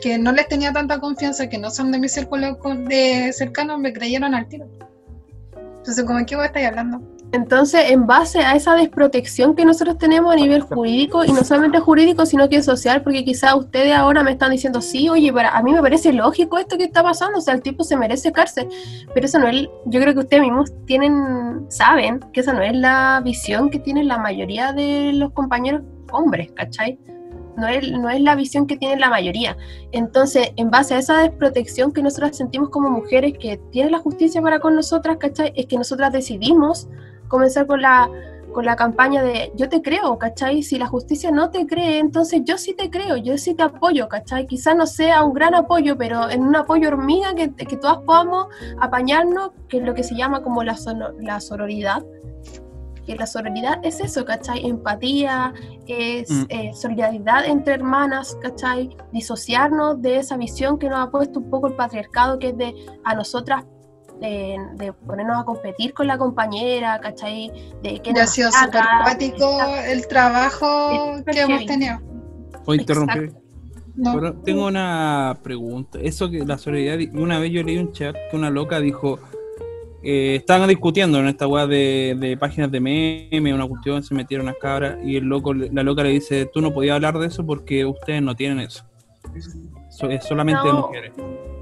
que 0.00 0.18
no 0.18 0.32
les 0.32 0.48
tenía 0.48 0.72
tanta 0.72 0.98
confianza, 0.98 1.48
que 1.48 1.58
no 1.58 1.70
son 1.70 1.92
de 1.92 2.00
mi 2.00 2.08
círculo 2.08 2.58
de 2.88 3.32
cercano, 3.32 3.78
me 3.78 3.92
creyeron 3.92 4.34
al 4.34 4.48
tiro. 4.48 4.66
Entonces, 5.78 6.04
como, 6.04 6.24
¿qué 6.26 6.34
vos 6.34 6.44
estáis 6.44 6.66
hablando? 6.66 7.00
Entonces, 7.32 7.90
en 7.90 8.06
base 8.06 8.40
a 8.40 8.54
esa 8.54 8.74
desprotección 8.74 9.54
que 9.54 9.64
nosotros 9.64 9.96
tenemos 9.96 10.34
a 10.34 10.36
nivel 10.36 10.60
jurídico, 10.60 11.24
y 11.24 11.32
no 11.32 11.42
solamente 11.42 11.80
jurídico, 11.80 12.26
sino 12.26 12.46
que 12.50 12.62
social, 12.62 13.02
porque 13.02 13.24
quizás 13.24 13.54
ustedes 13.54 13.94
ahora 13.94 14.22
me 14.22 14.32
están 14.32 14.50
diciendo, 14.50 14.82
sí, 14.82 15.08
oye, 15.08 15.32
para, 15.32 15.56
a 15.56 15.62
mí 15.62 15.72
me 15.72 15.80
parece 15.80 16.12
lógico 16.12 16.58
esto 16.58 16.76
que 16.76 16.84
está 16.84 17.02
pasando, 17.02 17.38
o 17.38 17.40
sea, 17.40 17.54
el 17.54 17.62
tipo 17.62 17.84
se 17.84 17.96
merece 17.96 18.32
cárcel, 18.32 18.68
pero 19.14 19.24
eso 19.24 19.38
no 19.38 19.48
es, 19.48 19.66
yo 19.86 20.00
creo 20.00 20.12
que 20.12 20.20
ustedes 20.20 20.42
mismos 20.42 20.72
tienen, 20.84 21.64
saben 21.70 22.20
que 22.34 22.40
esa 22.40 22.52
no 22.52 22.60
es 22.60 22.76
la 22.76 23.22
visión 23.24 23.70
que 23.70 23.78
tienen 23.78 24.08
la 24.08 24.18
mayoría 24.18 24.74
de 24.74 25.12
los 25.14 25.32
compañeros 25.32 25.82
hombres, 26.12 26.52
¿cachai? 26.52 26.98
No 27.56 27.66
es, 27.66 27.90
no 27.92 28.10
es 28.10 28.20
la 28.20 28.34
visión 28.34 28.66
que 28.66 28.76
tiene 28.76 28.98
la 28.98 29.08
mayoría. 29.08 29.56
Entonces, 29.92 30.52
en 30.56 30.70
base 30.70 30.94
a 30.94 30.98
esa 30.98 31.18
desprotección 31.22 31.92
que 31.92 32.02
nosotras 32.02 32.36
sentimos 32.36 32.68
como 32.68 32.90
mujeres, 32.90 33.34
que 33.38 33.58
tiene 33.70 33.90
la 33.90 33.98
justicia 33.98 34.42
para 34.42 34.58
con 34.60 34.74
nosotras, 34.74 35.16
¿cachai? 35.18 35.52
Es 35.56 35.66
que 35.66 35.76
nosotras 35.76 36.12
decidimos 36.12 36.88
comenzar 37.32 37.66
con 37.66 37.80
la, 37.80 38.08
con 38.52 38.66
la 38.66 38.76
campaña 38.76 39.22
de 39.22 39.50
yo 39.56 39.66
te 39.70 39.80
creo, 39.80 40.18
¿cachai? 40.18 40.62
Si 40.62 40.78
la 40.78 40.86
justicia 40.86 41.30
no 41.30 41.48
te 41.50 41.66
cree, 41.66 41.98
entonces 41.98 42.42
yo 42.44 42.58
sí 42.58 42.74
te 42.74 42.90
creo, 42.90 43.16
yo 43.16 43.38
sí 43.38 43.54
te 43.54 43.62
apoyo, 43.62 44.06
¿cachai? 44.08 44.46
Quizás 44.46 44.76
no 44.76 44.86
sea 44.86 45.24
un 45.24 45.32
gran 45.32 45.54
apoyo, 45.54 45.96
pero 45.96 46.28
en 46.28 46.42
un 46.42 46.54
apoyo 46.54 46.88
hormiga 46.88 47.34
que, 47.34 47.50
que 47.54 47.76
todas 47.78 47.98
podamos 48.04 48.48
apañarnos, 48.78 49.52
que 49.68 49.78
es 49.78 49.82
lo 49.84 49.94
que 49.94 50.02
se 50.04 50.14
llama 50.14 50.42
como 50.42 50.62
la, 50.62 50.76
la 51.20 51.40
sororidad. 51.40 52.04
Que 53.06 53.16
la 53.16 53.26
sororidad 53.26 53.80
es 53.82 53.98
eso, 53.98 54.24
¿cachai? 54.24 54.64
Empatía, 54.64 55.52
es 55.88 56.30
Mm. 56.30 56.44
eh, 56.50 56.70
solidaridad 56.72 57.46
entre 57.46 57.74
hermanas, 57.74 58.36
¿cachai? 58.42 58.90
Disociarnos 59.12 60.00
de 60.02 60.18
esa 60.18 60.36
visión 60.36 60.78
que 60.78 60.88
nos 60.88 60.98
ha 61.00 61.10
puesto 61.10 61.40
un 61.40 61.50
poco 61.50 61.66
el 61.68 61.74
patriarcado, 61.74 62.38
que 62.38 62.48
es 62.50 62.56
de 62.56 62.74
a 63.02 63.14
nosotras 63.16 63.64
de, 64.22 64.58
de 64.74 64.92
ponernos 64.92 65.40
a 65.40 65.44
competir 65.44 65.92
con 65.92 66.06
la 66.06 66.16
compañera, 66.16 67.00
¿cachai? 67.00 67.50
De 67.82 68.00
que 68.00 68.10
ha 68.12 68.26
sido 68.26 68.50
súper 68.50 68.82
el 69.88 70.06
trabajo 70.06 71.22
que 71.30 71.40
hemos 71.40 71.66
tenido. 71.66 72.00
¿Puedo 72.64 72.80
interrumpir? 72.80 73.32
No. 73.94 74.14
Pero 74.14 74.32
tengo 74.34 74.66
una 74.66 75.36
pregunta. 75.42 75.98
Eso 76.00 76.30
que 76.30 76.44
la 76.44 76.56
solidaridad, 76.56 77.14
una 77.14 77.38
vez 77.38 77.52
yo 77.52 77.62
leí 77.62 77.76
un 77.76 77.92
chat 77.92 78.16
que 78.30 78.36
una 78.36 78.48
loca 78.48 78.80
dijo, 78.80 79.18
eh, 80.02 80.36
estaban 80.36 80.68
discutiendo 80.68 81.18
en 81.18 81.26
esta 81.26 81.46
weá 81.46 81.66
de, 81.66 82.16
de 82.18 82.36
páginas 82.36 82.70
de 82.70 82.80
meme, 82.80 83.52
una 83.52 83.66
cuestión, 83.66 84.02
se 84.02 84.14
metieron 84.14 84.46
las 84.46 84.56
cabras 84.56 84.96
y 85.04 85.16
el 85.16 85.24
loco, 85.24 85.52
la 85.52 85.82
loca 85.82 86.04
le 86.04 86.10
dice, 86.10 86.46
tú 86.46 86.62
no 86.62 86.72
podías 86.72 86.94
hablar 86.94 87.18
de 87.18 87.26
eso 87.26 87.44
porque 87.44 87.84
ustedes 87.84 88.22
no 88.22 88.34
tienen 88.34 88.60
eso. 88.60 88.84
Es 90.10 90.24
solamente 90.24 90.60
de 90.66 90.72
No. 90.72 90.80
mujeres. 90.88 91.12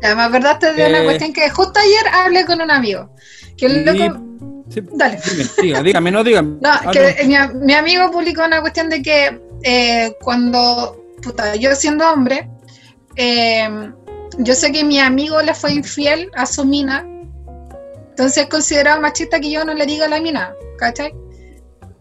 Ya, 0.02 0.14
me 0.14 0.22
acordaste 0.22 0.72
de 0.72 0.86
una 0.88 1.00
Eh. 1.00 1.04
cuestión 1.04 1.32
que 1.32 1.50
justo 1.50 1.78
ayer 1.80 2.14
hablé 2.14 2.44
con 2.46 2.60
un 2.60 2.70
amigo. 2.70 3.10
Que 3.56 3.66
el 3.66 3.82
Y- 3.82 3.84
loco. 3.84 4.20
Sí, 4.70 4.80
Dale. 4.92 5.18
dime, 5.28 5.44
diga, 5.62 5.82
dígame, 5.82 6.10
no 6.12 6.22
dígame. 6.24 6.58
No, 6.62 6.70
Hable. 6.70 7.14
que 7.16 7.24
mi, 7.24 7.34
mi 7.66 7.74
amigo 7.74 8.10
publicó 8.10 8.44
una 8.44 8.60
cuestión 8.60 8.88
de 8.88 9.02
que 9.02 9.40
eh, 9.62 10.16
cuando, 10.22 10.96
puta, 11.22 11.56
yo 11.56 11.74
siendo 11.74 12.08
hombre, 12.10 12.48
eh, 13.16 13.68
yo 14.38 14.54
sé 14.54 14.70
que 14.72 14.84
mi 14.84 15.00
amigo 15.00 15.42
le 15.42 15.54
fue 15.54 15.72
infiel 15.72 16.30
a 16.34 16.46
su 16.46 16.64
mina, 16.64 17.04
entonces 18.10 18.44
es 18.44 18.48
considerado 18.48 19.00
machista 19.00 19.40
que 19.40 19.50
yo 19.50 19.64
no 19.64 19.74
le 19.74 19.84
diga 19.86 20.06
a 20.06 20.08
la 20.08 20.20
mina, 20.20 20.54
¿cachai? 20.78 21.12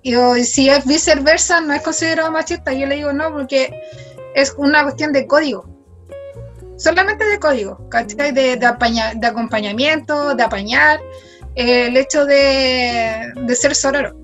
Y 0.04 0.14
si 0.46 0.70
es 0.70 0.86
viceversa, 0.86 1.60
no 1.62 1.74
es 1.74 1.82
considerado 1.82 2.32
machista, 2.32 2.72
yo 2.72 2.86
le 2.86 2.96
digo 2.96 3.12
no, 3.12 3.34
porque 3.34 3.74
es 4.36 4.54
una 4.58 4.84
cuestión 4.84 5.12
de 5.12 5.26
código. 5.28 5.66
Solamente 6.80 7.26
de 7.26 7.40
código, 7.40 7.90
¿cachai? 7.90 8.32
De, 8.32 8.56
de, 8.56 8.66
apaña- 8.66 9.14
de 9.14 9.28
acompañamiento, 9.28 10.34
de 10.34 10.44
apañar, 10.44 11.00
eh, 11.56 11.88
el 11.88 11.98
hecho 11.98 12.26
de, 12.26 13.34
de 13.36 13.56
ser 13.56 13.76
sororo. 13.76 14.16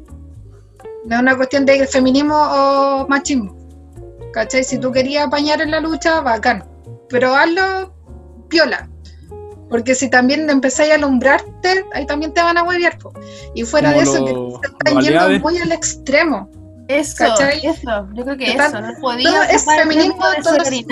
No 1.05 1.15
es 1.15 1.21
una 1.21 1.35
cuestión 1.35 1.65
de 1.65 1.85
feminismo 1.85 2.33
o 2.35 3.07
machismo. 3.07 3.55
¿Cachai? 4.31 4.63
Si 4.63 4.79
tú 4.79 4.91
querías 4.91 5.27
apañar 5.27 5.61
en 5.61 5.71
la 5.71 5.81
lucha, 5.81 6.21
bacán. 6.21 6.65
Pero 7.09 7.35
hazlo 7.35 7.93
piola. 8.49 8.89
Porque 9.69 9.93
si 9.95 10.09
también 10.09 10.49
empezáis 10.49 10.91
a 10.91 10.95
alumbrarte, 10.95 11.85
ahí 11.93 12.05
también 12.05 12.33
te 12.33 12.41
van 12.41 12.57
a 12.57 12.63
huevear. 12.63 12.97
Y 13.53 13.63
fuera 13.63 13.91
Como 13.91 14.01
de 14.01 14.09
eso, 14.09 14.25
que 14.25 14.67
se 14.67 14.73
están 14.73 15.01
yendo 15.01 15.39
muy 15.39 15.57
al 15.57 15.71
extremo. 15.73 16.49
Eso, 16.88 17.15
¿Cachai? 17.17 17.65
eso, 17.65 18.07
yo 18.13 18.23
creo 18.23 18.38
que 18.38 18.53
eso, 18.53 18.79
no 18.79 18.93
podía 19.01 19.29
Todo 19.31 19.41
es 19.43 19.65
feminismo, 19.65 20.17
todo 20.43 20.57
es 20.57 20.86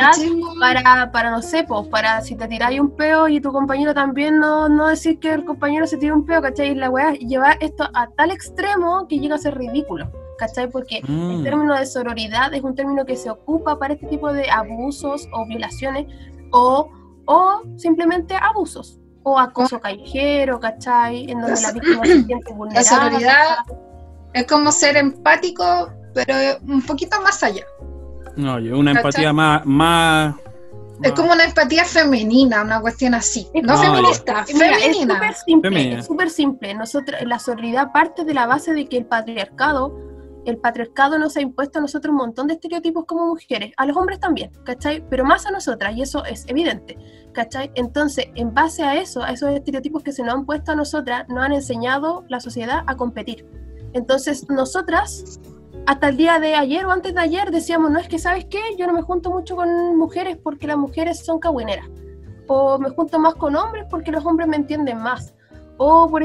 para, 0.59 1.11
para, 1.11 1.29
no 1.31 1.41
sé, 1.41 1.63
pues, 1.65 1.87
para 1.89 2.19
si 2.21 2.35
te 2.35 2.47
tiráis 2.47 2.79
un 2.79 2.95
peo 2.95 3.27
y 3.27 3.39
tu 3.39 3.51
compañero 3.51 3.93
también 3.93 4.39
no, 4.39 4.67
no 4.69 4.87
decir 4.87 5.19
que 5.19 5.31
el 5.33 5.45
compañero 5.45 5.85
se 5.85 5.97
tira 5.97 6.15
un 6.15 6.25
peo, 6.25 6.41
¿cachai? 6.41 6.69
Y 6.71 6.75
la 6.75 6.89
weá 6.89 7.13
llevar 7.13 7.57
esto 7.59 7.87
a 7.93 8.07
tal 8.07 8.31
extremo 8.31 9.07
que 9.07 9.19
llega 9.19 9.35
a 9.35 9.37
ser 9.37 9.55
ridículo, 9.55 10.11
¿cachai? 10.39 10.67
Porque 10.69 10.97
el 10.97 11.09
Mm. 11.09 11.43
término 11.43 11.75
de 11.75 11.85
sororidad 11.85 12.51
es 12.53 12.63
un 12.63 12.73
término 12.73 13.05
que 13.05 13.15
se 13.15 13.29
ocupa 13.29 13.77
para 13.77 13.93
este 13.93 14.07
tipo 14.07 14.33
de 14.33 14.49
abusos 14.49 15.27
o 15.31 15.45
violaciones 15.45 16.07
o, 16.51 16.89
o 17.25 17.61
simplemente 17.77 18.35
abusos 18.35 18.99
o 19.21 19.39
acoso 19.39 19.79
callejero, 19.79 20.59
¿cachai? 20.59 21.29
En 21.29 21.39
donde 21.39 21.61
la 21.61 21.71
víctima 21.71 22.03
se 22.05 22.23
siente 22.23 22.51
vulnerable. 22.55 22.83
sororidad 22.83 23.57
Es 24.33 24.45
como 24.47 24.71
ser 24.71 24.97
empático, 24.97 25.91
pero 26.13 26.33
un 26.67 26.81
poquito 26.81 27.19
más 27.21 27.41
allá. 27.43 27.63
No, 28.35 28.59
yo 28.59 28.77
una 28.79 28.93
¿Cachai? 28.93 29.09
empatía 29.09 29.33
más, 29.33 29.65
más, 29.65 30.35
Es 31.03 31.11
como 31.13 31.33
una 31.33 31.43
empatía 31.43 31.83
femenina, 31.85 32.61
una 32.63 32.79
cuestión 32.81 33.13
así. 33.13 33.47
Es 33.53 33.63
No, 33.63 33.75
como- 33.75 33.95
feminista, 33.95 34.45
Mira, 34.53 34.71
es 34.77 34.81
femenina. 34.83 35.13
súper 35.15 35.33
simple, 35.35 35.69
Femenina. 35.69 35.99
es 35.99 36.05
súper 36.05 36.29
simple. 36.29 36.73
Nosotros, 36.73 37.21
la 37.25 37.39
sororidad 37.39 37.91
parte 37.91 38.23
de 38.23 38.33
la 38.33 38.47
base 38.47 38.73
de 38.73 38.87
que 38.87 38.97
el 38.97 39.05
patriarcado, 39.05 39.93
el 40.45 40.57
patriarcado 40.57 41.17
nos 41.19 41.35
ha 41.37 41.41
impuesto 41.41 41.79
a 41.79 41.81
nosotros 41.81 42.11
un 42.11 42.17
montón 42.17 42.47
de 42.47 42.53
estereotipos 42.55 43.05
como 43.05 43.27
mujeres, 43.27 43.71
a 43.77 43.85
los 43.85 43.95
hombres 43.97 44.19
también, 44.19 44.51
¿cachai? 44.65 45.03
Pero 45.09 45.25
más 45.25 45.45
a 45.45 45.51
nosotras, 45.51 45.95
y 45.95 46.01
eso 46.01 46.23
es 46.25 46.45
evidente, 46.47 46.97
¿cachai? 47.33 47.71
Entonces, 47.75 48.27
en 48.35 48.53
base 48.53 48.83
a 48.83 48.95
eso, 48.95 49.23
a 49.23 49.31
esos 49.31 49.51
estereotipos 49.51 50.03
que 50.03 50.11
se 50.11 50.23
nos 50.23 50.33
han 50.35 50.45
puesto 50.45 50.71
a 50.71 50.75
nosotras, 50.75 51.25
nos 51.29 51.43
han 51.43 51.53
enseñado 51.53 52.23
la 52.29 52.39
sociedad 52.39 52.83
a 52.87 52.95
competir. 52.95 53.45
Entonces, 53.93 54.49
nosotras, 54.49 55.39
hasta 55.85 56.09
el 56.09 56.17
día 56.17 56.39
de 56.39 56.55
ayer 56.55 56.85
o 56.85 56.91
antes 56.91 57.13
de 57.13 57.21
ayer, 57.21 57.51
decíamos, 57.51 57.91
no 57.91 57.99
es 57.99 58.07
que, 58.07 58.19
¿sabes 58.19 58.45
qué? 58.45 58.59
Yo 58.77 58.87
no 58.87 58.93
me 58.93 59.01
junto 59.01 59.31
mucho 59.31 59.55
con 59.55 59.97
mujeres 59.97 60.37
porque 60.37 60.67
las 60.67 60.77
mujeres 60.77 61.25
son 61.25 61.39
cagüineras 61.39 61.87
o 62.47 62.77
me 62.77 62.89
junto 62.89 63.19
más 63.19 63.35
con 63.35 63.55
hombres 63.55 63.85
porque 63.89 64.11
los 64.11 64.25
hombres 64.25 64.47
me 64.47 64.57
entienden 64.57 64.97
más. 65.01 65.33
O, 65.77 66.07
por 66.09 66.23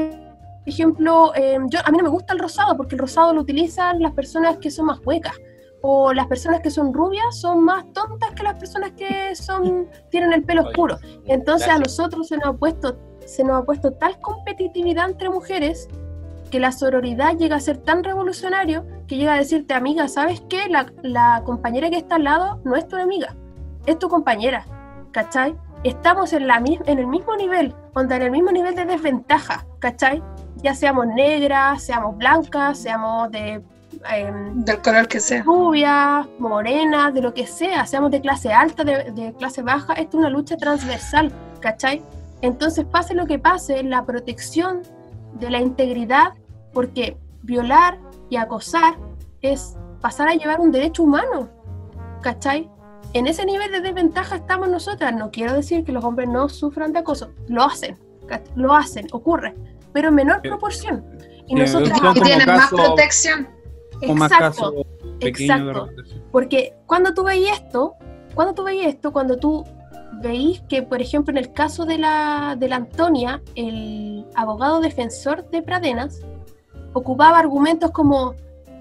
ejemplo, 0.65 1.33
eh, 1.35 1.57
yo, 1.67 1.79
a 1.83 1.91
mí 1.91 1.97
no 1.97 2.03
me 2.03 2.09
gusta 2.09 2.33
el 2.33 2.39
rosado 2.39 2.75
porque 2.77 2.95
el 2.95 2.99
rosado 2.99 3.33
lo 3.33 3.41
utilizan 3.41 4.01
las 4.01 4.13
personas 4.13 4.57
que 4.57 4.71
son 4.71 4.85
más 4.85 4.99
huecas. 5.05 5.35
O 5.81 6.13
las 6.13 6.27
personas 6.27 6.59
que 6.59 6.69
son 6.69 6.93
rubias 6.93 7.39
son 7.39 7.63
más 7.63 7.85
tontas 7.93 8.31
que 8.35 8.43
las 8.43 8.55
personas 8.55 8.91
que 8.91 9.33
son 9.33 9.87
tienen 10.11 10.33
el 10.33 10.43
pelo 10.43 10.63
oscuro. 10.63 10.97
Entonces 11.25 11.69
a 11.69 11.79
nosotros 11.79 12.27
se 12.27 12.37
nos 12.37 12.47
ha 12.47 12.53
puesto 12.53 12.97
se 13.25 13.43
nos 13.43 13.61
ha 13.61 13.63
puesto 13.63 13.93
tal 13.93 14.19
competitividad 14.19 15.09
entre 15.09 15.29
mujeres 15.29 15.87
que 16.49 16.59
la 16.59 16.71
sororidad 16.71 17.37
llega 17.37 17.55
a 17.55 17.59
ser 17.59 17.77
tan 17.77 18.03
revolucionario 18.03 18.85
que 19.07 19.17
llega 19.17 19.33
a 19.33 19.37
decirte, 19.37 19.73
amiga, 19.73 20.07
¿sabes 20.07 20.41
qué? 20.49 20.67
La, 20.69 20.91
la 21.01 21.41
compañera 21.45 21.89
que 21.89 21.97
está 21.97 22.15
al 22.15 22.23
lado 22.25 22.61
no 22.63 22.75
es 22.75 22.87
tu 22.87 22.95
amiga, 22.95 23.35
es 23.85 23.97
tu 23.99 24.09
compañera, 24.09 24.65
¿cachai? 25.11 25.55
Estamos 25.83 26.33
en, 26.33 26.47
la, 26.47 26.57
en 26.57 26.99
el 26.99 27.07
mismo 27.07 27.35
nivel, 27.35 27.73
onda, 27.93 28.17
en 28.17 28.23
el 28.23 28.31
mismo 28.31 28.51
nivel 28.51 28.75
de 28.75 28.85
desventaja, 28.85 29.65
¿cachai? 29.79 30.21
Ya 30.57 30.75
seamos 30.75 31.07
negras, 31.07 31.83
seamos 31.83 32.17
blancas, 32.17 32.79
seamos 32.79 33.31
de 33.31 33.61
em, 34.09 34.63
Del 34.65 34.81
color 34.81 35.07
que 35.07 35.19
sea. 35.21 35.41
rubias, 35.43 36.27
morenas, 36.37 37.13
de 37.13 37.21
lo 37.21 37.33
que 37.33 37.47
sea, 37.47 37.85
seamos 37.85 38.11
de 38.11 38.19
clase 38.19 38.51
alta, 38.51 38.83
de, 38.83 39.11
de 39.11 39.33
clase 39.33 39.61
baja, 39.61 39.93
esto 39.93 40.17
es 40.17 40.21
una 40.21 40.29
lucha 40.29 40.57
transversal, 40.57 41.31
¿cachai? 41.61 42.01
Entonces, 42.41 42.85
pase 42.85 43.13
lo 43.13 43.25
que 43.25 43.39
pase, 43.39 43.83
la 43.83 44.03
protección 44.05 44.81
de 45.39 45.49
la 45.49 45.59
integridad, 45.59 46.33
porque 46.73 47.17
violar 47.43 47.99
y 48.29 48.35
acosar 48.37 48.95
es 49.41 49.75
pasar 50.01 50.27
a 50.27 50.33
llevar 50.33 50.59
un 50.59 50.71
derecho 50.71 51.03
humano, 51.03 51.49
¿cachai? 52.21 52.69
En 53.13 53.27
ese 53.27 53.45
nivel 53.45 53.71
de 53.71 53.81
desventaja 53.81 54.35
estamos 54.35 54.69
nosotras. 54.69 55.13
No 55.15 55.31
quiero 55.31 55.53
decir 55.53 55.83
que 55.83 55.91
los 55.91 56.03
hombres 56.03 56.29
no 56.29 56.47
sufran 56.49 56.93
de 56.93 56.99
acoso, 56.99 57.31
lo 57.47 57.63
hacen, 57.63 57.97
¿cach- 58.27 58.43
lo 58.55 58.73
hacen, 58.73 59.07
ocurre, 59.11 59.55
pero 59.93 60.09
en 60.09 60.15
menor 60.15 60.41
Sí. 60.43 60.49
proporción. 60.49 61.05
Y 61.47 61.55
Sí, 61.55 61.55
nosotras 61.55 61.97
Y 61.97 62.01
como 62.01 62.13
tienen 62.13 62.45
más 62.47 62.61
caso- 62.69 62.75
protección. 62.75 63.47
más 64.15 64.31
Exacto, 64.31 64.71
de 65.19 65.27
exacto. 65.27 65.73
repente. 65.87 66.21
porque 66.31 66.75
cuando 66.85 67.13
tú 67.13 67.23
veis 67.23 67.49
esto, 67.51 67.95
cuando 68.35 68.53
tú 68.53 68.63
veis 68.63 68.85
esto, 68.85 69.11
cuando 69.11 69.37
tú 69.37 69.65
veis 70.21 70.61
que, 70.69 70.83
por 70.83 71.01
ejemplo, 71.01 71.31
en 71.31 71.37
el 71.37 71.51
caso 71.53 71.85
de 71.85 71.97
la, 71.97 72.55
de 72.57 72.69
la 72.69 72.75
Antonia, 72.77 73.41
el 73.55 74.25
abogado 74.35 74.79
defensor 74.79 75.49
de 75.49 75.61
Pradenas 75.63 76.21
ocupaba 76.93 77.39
argumentos 77.39 77.91
como, 77.91 78.35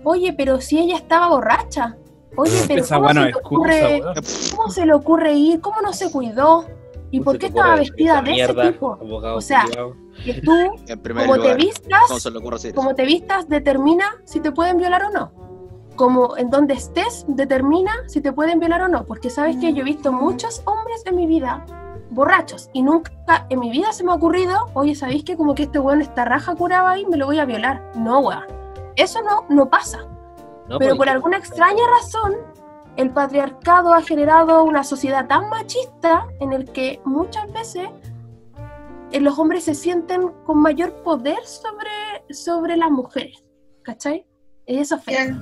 oye, 0.04 0.32
pero 0.32 0.60
si 0.60 0.78
ella 0.78 0.96
estaba 0.96 1.28
borracha, 1.28 1.96
oye, 2.36 2.64
pero 2.66 2.82
Esa 2.82 2.96
¿cómo, 2.96 3.08
se 3.12 3.20
le 3.20 3.34
ocurre. 3.34 4.02
¿cómo 4.56 4.70
se 4.70 4.86
le 4.86 4.92
ocurre 4.94 5.32
ir? 5.34 5.60
¿Cómo 5.60 5.80
no 5.80 5.92
se 5.92 6.10
cuidó? 6.10 6.66
¿Y 7.10 7.20
por 7.20 7.38
qué 7.38 7.46
estaba 7.46 7.76
vestida 7.76 8.20
de 8.20 8.34
ese 8.34 8.54
tipo? 8.54 8.98
O 9.00 9.40
sea, 9.40 9.64
Que 10.24 10.34
tú, 10.34 10.52
como 11.26 11.40
te 11.40 11.54
vistas, 11.54 12.28
como 12.74 12.94
te 12.94 13.04
vistas 13.06 13.48
determina 13.48 14.04
si 14.24 14.40
te 14.40 14.52
pueden 14.52 14.76
violar 14.76 15.04
o 15.04 15.10
no. 15.10 15.32
Como 15.96 16.36
en 16.36 16.50
donde 16.50 16.74
estés 16.74 17.24
determina 17.26 17.92
si 18.06 18.20
te 18.20 18.32
pueden 18.32 18.60
violar 18.60 18.82
o 18.82 18.88
no. 18.88 19.04
Porque 19.04 19.30
sabes 19.30 19.56
que 19.56 19.72
yo 19.72 19.80
he 19.80 19.84
visto 19.84 20.12
muchos 20.12 20.62
hombres 20.64 21.02
en 21.06 21.16
mi 21.16 21.26
vida 21.26 21.64
borrachos 22.10 22.70
y 22.72 22.82
nunca 22.82 23.12
en 23.50 23.60
mi 23.60 23.70
vida 23.70 23.92
se 23.92 24.04
me 24.04 24.12
ha 24.12 24.14
ocurrido, 24.14 24.66
oye, 24.74 24.94
¿sabéis 24.94 25.24
que 25.24 25.36
como 25.36 25.54
que 25.54 25.64
este 25.64 25.78
weón 25.78 26.00
está 26.00 26.24
raja 26.24 26.54
curado 26.54 26.86
ahí, 26.86 27.04
me 27.06 27.16
lo 27.16 27.26
voy 27.26 27.38
a 27.38 27.44
violar? 27.44 27.82
No, 27.94 28.20
weón. 28.20 28.44
Eso 28.96 29.20
no, 29.22 29.44
no 29.48 29.68
pasa. 29.68 29.98
No, 30.68 30.78
Pero 30.78 30.90
porque- 30.90 30.96
por 30.98 31.08
alguna 31.08 31.36
extraña 31.38 31.82
razón, 32.00 32.34
el 32.96 33.10
patriarcado 33.10 33.94
ha 33.94 34.02
generado 34.02 34.64
una 34.64 34.82
sociedad 34.84 35.26
tan 35.26 35.48
machista 35.48 36.26
en 36.40 36.52
el 36.52 36.64
que 36.72 37.00
muchas 37.04 37.50
veces 37.52 37.88
eh, 39.12 39.20
los 39.20 39.38
hombres 39.38 39.64
se 39.64 39.74
sienten 39.74 40.28
con 40.44 40.58
mayor 40.58 40.92
poder 41.04 41.38
sobre, 41.46 41.90
sobre 42.30 42.76
las 42.76 42.90
mujeres. 42.90 43.44
¿Cachai? 43.82 44.26
Eso 44.66 44.96
es 44.96 45.04
feo. 45.04 45.36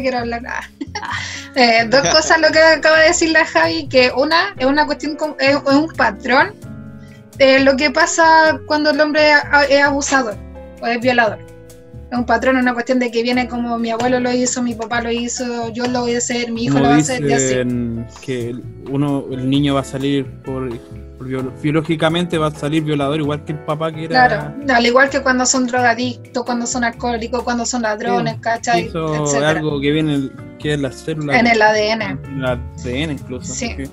Quiero 0.00 0.18
hablar. 0.18 0.42
Ah. 0.46 0.60
Eh, 1.56 1.86
dos 1.88 2.00
cosas 2.08 2.40
lo 2.40 2.48
que 2.50 2.58
acaba 2.58 2.98
de 2.98 3.08
decir 3.08 3.30
la 3.30 3.44
Javi, 3.46 3.86
que 3.88 4.10
una 4.16 4.54
es 4.58 4.66
una 4.66 4.86
cuestión, 4.86 5.14
con- 5.14 5.36
es, 5.38 5.54
es 5.54 5.74
un 5.74 5.86
patrón 5.96 6.52
de 7.38 7.60
lo 7.60 7.76
que 7.76 7.92
pasa 7.92 8.58
cuando 8.66 8.90
el 8.90 9.00
hombre 9.00 9.20
es 9.70 9.82
abusador 9.84 10.36
o 10.82 10.86
es 10.88 11.00
violador. 11.00 11.38
Es 12.10 12.18
un 12.18 12.26
patrón, 12.26 12.56
una 12.56 12.74
cuestión 12.74 12.98
de 12.98 13.12
que 13.12 13.22
viene 13.22 13.46
como 13.46 13.78
mi 13.78 13.90
abuelo 13.92 14.18
lo 14.18 14.32
hizo, 14.32 14.62
mi 14.64 14.74
papá 14.74 15.00
lo 15.00 15.12
hizo, 15.12 15.72
yo 15.72 15.86
lo 15.86 16.00
voy 16.00 16.16
a 16.16 16.18
hacer, 16.18 16.50
mi 16.50 16.64
hijo 16.64 16.78
lo 16.80 16.88
va 16.88 16.94
a 16.96 16.98
hacer, 16.98 17.24
y 17.24 17.32
así. 17.32 17.44
dicen 17.44 18.06
que 18.20 18.56
uno, 18.90 19.24
el 19.30 19.48
niño 19.48 19.74
va 19.74 19.80
a 19.82 19.84
salir 19.84 20.28
por, 20.42 20.68
biológicamente 21.20 22.38
va 22.38 22.48
a 22.48 22.50
salir 22.50 22.82
violador 22.82 23.20
igual 23.20 23.44
que 23.44 23.52
el 23.52 23.58
papá 23.60 23.92
que 23.92 24.04
era. 24.04 24.28
Claro, 24.28 24.54
al 24.74 24.86
igual 24.86 25.10
que 25.10 25.22
cuando 25.22 25.46
son 25.46 25.66
drogadictos, 25.66 26.44
cuando 26.44 26.66
son 26.66 26.84
alcohólicos, 26.84 27.42
cuando 27.42 27.64
son 27.66 27.82
ladrones, 27.82 28.36
¿cachai? 28.40 28.86
Eso 28.86 29.24
es 29.24 29.42
algo 29.42 29.80
que 29.80 29.90
viene 29.90 30.30
que 30.58 30.74
es 30.74 30.80
la 30.80 30.90
célula. 30.92 31.38
En 31.38 31.46
el 31.46 31.60
ADN. 31.62 32.02
en 32.02 32.18
el 32.38 32.44
ADN 32.44 33.12
incluso. 33.12 33.52
Sí. 33.52 33.74
Sí. 33.76 33.90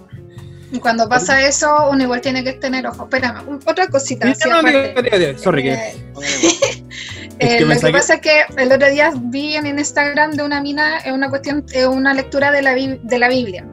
Y 0.74 0.80
cuando 0.80 1.10
pasa 1.10 1.46
eso, 1.46 1.68
uno 1.92 2.02
igual 2.04 2.22
tiene 2.22 2.46
que 2.46 2.54
tener 2.54 2.88
ojo. 2.88 3.04
Espérame, 3.04 3.60
otra 3.66 3.88
cosita. 3.88 4.26
Sí, 4.28 4.32
así 4.40 4.50
no, 4.50 4.62
no, 4.62 4.70
aparte. 4.70 5.20
diga, 5.20 5.38
sorry, 5.38 5.64
que- 5.64 5.96
Eh, 7.40 7.56
eh, 7.56 7.58
que 7.58 7.66
lo 7.66 7.80
que 7.80 7.92
pasa 7.92 8.14
es 8.16 8.22
que 8.22 8.42
el 8.56 8.72
otro 8.72 8.88
día 8.88 9.12
vi 9.16 9.56
en 9.56 9.66
Instagram 9.66 10.32
de 10.34 10.44
una 10.44 10.62
mina 10.62 11.00
es 11.00 11.12
una 11.12 11.28
cuestión, 11.28 11.66
es 11.74 11.88
una 11.88 12.14
lectura 12.14 12.52
de 12.52 12.62
la, 12.62 12.76
de 12.76 13.20
la 13.20 13.30
Biblia. 13.30 13.66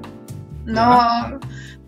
No, 0.64 1.38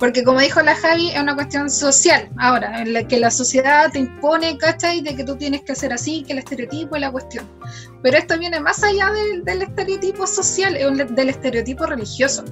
porque 0.00 0.24
como 0.24 0.40
dijo 0.40 0.62
la 0.62 0.74
Javi, 0.74 1.10
es 1.10 1.20
una 1.20 1.34
cuestión 1.34 1.68
social. 1.70 2.30
Ahora, 2.38 2.80
en 2.80 2.94
la 2.94 3.06
que 3.06 3.20
la 3.20 3.30
sociedad 3.30 3.92
te 3.92 3.98
impone, 3.98 4.56
¿cachai? 4.56 5.02
De 5.02 5.14
que 5.14 5.22
tú 5.24 5.36
tienes 5.36 5.60
que 5.60 5.72
hacer 5.72 5.92
así, 5.92 6.24
que 6.26 6.32
el 6.32 6.38
estereotipo 6.38 6.96
es 6.96 7.02
la 7.02 7.12
cuestión. 7.12 7.44
Pero 8.02 8.16
esto 8.16 8.38
viene 8.38 8.58
más 8.60 8.82
allá 8.82 9.12
del, 9.12 9.44
del 9.44 9.60
estereotipo 9.60 10.26
social, 10.26 10.78
del 11.14 11.28
estereotipo 11.28 11.84
religioso. 11.84 12.42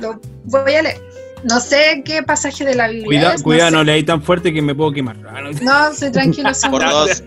Lo 0.00 0.20
voy 0.46 0.74
a 0.74 0.82
leer. 0.82 1.00
No 1.44 1.60
sé 1.60 2.02
qué 2.04 2.24
pasaje 2.24 2.64
de 2.64 2.74
la 2.74 2.88
Biblia 2.88 3.06
Cuida, 3.34 3.42
cuidado, 3.42 3.70
no 3.70 3.76
no 3.78 3.84
sé. 3.84 3.92
leí 3.92 4.02
tan 4.02 4.20
fuerte 4.20 4.52
que 4.52 4.60
me 4.60 4.74
puedo 4.74 4.90
quemar. 4.90 5.16
No. 5.18 5.52
No, 5.62 5.94
soy 5.94 6.10
tranquilo, 6.10 6.52
somos 6.54 6.80
Por 6.80 6.90
dos. 6.90 7.22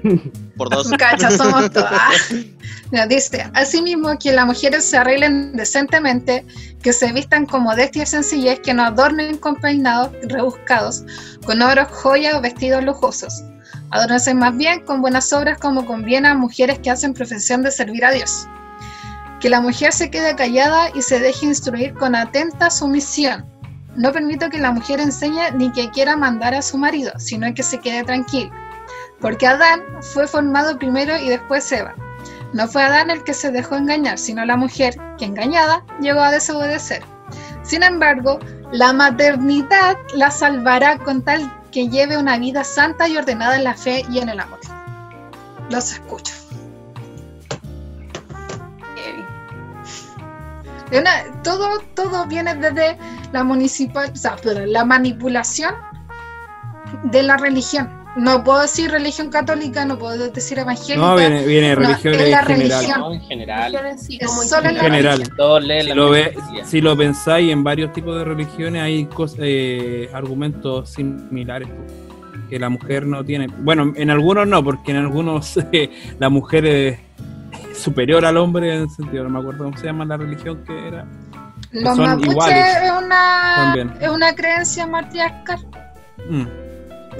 Por 0.58 0.70
dos. 0.70 0.90
Cacha, 0.98 1.32
somos 1.32 1.72
todas. 1.72 1.94
Dice, 3.08 3.50
asimismo 3.54 4.18
que 4.18 4.32
las 4.32 4.48
mujeres 4.48 4.84
se 4.84 4.98
arreglen 4.98 5.54
decentemente, 5.54 6.44
que 6.82 6.92
se 6.92 7.12
vistan 7.12 7.46
con 7.46 7.62
modestia 7.62 8.04
y 8.04 8.06
sencillez, 8.08 8.60
que 8.62 8.74
no 8.74 8.84
adornen 8.84 9.38
con 9.38 9.56
peinados 9.58 10.12
rebuscados, 10.24 11.04
con 11.46 11.62
oros, 11.62 11.88
joyas 11.92 12.34
o 12.34 12.42
vestidos 12.42 12.84
lujosos. 12.84 13.44
Adórnense 13.92 14.34
más 14.34 14.58
bien 14.58 14.84
con 14.86 15.02
buenas 15.02 15.32
obras 15.34 15.60
como 15.60 15.86
conviene 15.86 16.30
a 16.30 16.34
mujeres 16.34 16.80
que 16.80 16.90
hacen 16.90 17.14
profesión 17.14 17.62
de 17.62 17.72
servir 17.72 18.04
a 18.04 18.12
Dios. 18.12 18.48
Que 19.40 19.50
la 19.50 19.62
mujer 19.62 19.94
se 19.94 20.10
quede 20.10 20.36
callada 20.36 20.90
y 20.96 21.02
se 21.04 21.20
deje 21.20 21.46
instruir 21.46 21.94
con 21.94 22.16
atenta 22.16 22.72
sumisión. 22.72 23.46
No 23.96 24.12
permito 24.12 24.50
que 24.50 24.58
la 24.58 24.72
mujer 24.72 25.00
enseñe 25.00 25.52
ni 25.56 25.72
que 25.72 25.92
quiera 25.92 26.16
mandar 26.16 26.56
a 26.56 26.62
su 26.62 26.78
marido, 26.78 27.12
sino 27.18 27.54
que 27.54 27.64
se 27.64 27.80
quede 27.80 28.04
tranquila 28.04 28.52
porque 29.22 29.48
Adán 29.48 29.82
fue 30.02 30.28
formado 30.28 30.78
primero 30.78 31.18
y 31.18 31.30
después 31.30 31.72
Eva. 31.72 31.94
No 32.54 32.68
fue 32.68 32.84
Adán 32.84 33.10
el 33.12 33.24
que 33.24 33.34
se 33.34 33.52
dejó 33.52 33.76
engañar, 33.76 34.18
sino 34.18 34.46
la 34.46 34.58
mujer 34.58 34.96
que 35.18 35.26
engañada 35.26 35.84
llegó 36.02 36.22
a 36.22 36.32
desobedecer. 36.32 37.04
Sin 37.64 37.84
embargo, 37.84 38.40
la 38.72 38.94
maternidad 38.94 39.98
la 40.16 40.32
salvará 40.32 40.98
con 40.98 41.24
tal 41.24 41.52
que 41.72 41.88
lleve 41.90 42.18
una 42.18 42.38
vida 42.38 42.64
santa 42.64 43.08
y 43.08 43.18
ordenada 43.18 43.56
en 43.56 43.64
la 43.64 43.76
fe 43.76 44.04
y 44.10 44.20
en 44.20 44.30
el 44.30 44.40
amor. 44.40 44.60
Los 45.70 45.92
escucho. 45.92 46.34
Una- 50.92 51.44
todo, 51.44 51.80
todo 51.94 52.26
viene 52.26 52.56
desde 52.56 52.98
la 53.32 53.44
municipal, 53.44 54.12
o 54.12 54.16
sea, 54.16 54.36
la 54.44 54.84
manipulación 54.86 55.76
de 57.04 57.22
la 57.22 57.38
religión. 57.38 57.99
No 58.20 58.44
puedo 58.44 58.62
decir 58.62 58.92
religión 58.92 59.30
católica, 59.30 59.86
no 59.86 59.98
puedo 59.98 60.30
decir 60.30 60.60
evangélica. 60.60 61.00
No, 61.00 61.16
viene, 61.16 61.46
viene 61.46 61.76
No, 61.76 61.82
religión 61.82 62.14
es 62.14 62.22
en 62.22 62.32
la 62.32 62.44
general. 62.44 62.80
religión. 62.80 63.00
No, 63.00 63.14
en 63.14 63.22
general. 63.22 63.76
Es 63.86 64.50
solo 64.50 64.70
en 64.70 64.76
la 64.76 64.84
general. 64.84 65.24
leen 65.62 65.86
Si 65.86 65.94
lo, 65.94 66.10
ve, 66.10 66.38
si 66.66 66.82
lo 66.82 66.98
pensáis 66.98 67.52
en 67.52 67.64
varios 67.64 67.94
tipos 67.94 68.18
de 68.18 68.26
religiones 68.26 68.82
hay 68.82 69.08
eh, 69.40 70.10
argumentos 70.14 70.90
similares 70.90 71.70
que 72.50 72.60
la 72.60 72.70
mujer 72.70 73.06
no 73.06 73.24
tiene. 73.24 73.48
Bueno, 73.48 73.94
en 73.96 74.10
algunos 74.10 74.48
no, 74.48 74.64
porque 74.64 74.92
en 74.92 74.98
algunos 74.98 75.58
eh, 75.72 75.90
la 76.20 76.30
mujer 76.30 76.66
es 76.66 77.00
superior 77.74 78.26
al 78.26 78.36
hombre 78.38 78.76
en 78.76 78.82
el 78.82 78.90
sentido, 78.90 79.24
no 79.24 79.30
me 79.30 79.40
acuerdo 79.40 79.64
cómo 79.64 79.78
se 79.78 79.86
llama 79.86 80.04
la 80.04 80.18
religión 80.18 80.64
que 80.66 80.88
era. 80.88 81.06
Los 81.72 81.96
son 81.96 82.06
mapuches 82.06 82.32
iguales 82.32 82.66
es 82.84 82.92
una, 82.92 83.54
también. 83.56 83.94
es 84.02 84.10
una 84.10 84.34
creencia 84.34 84.88
matriarcal. 84.88 85.60
Mm. 86.30 86.69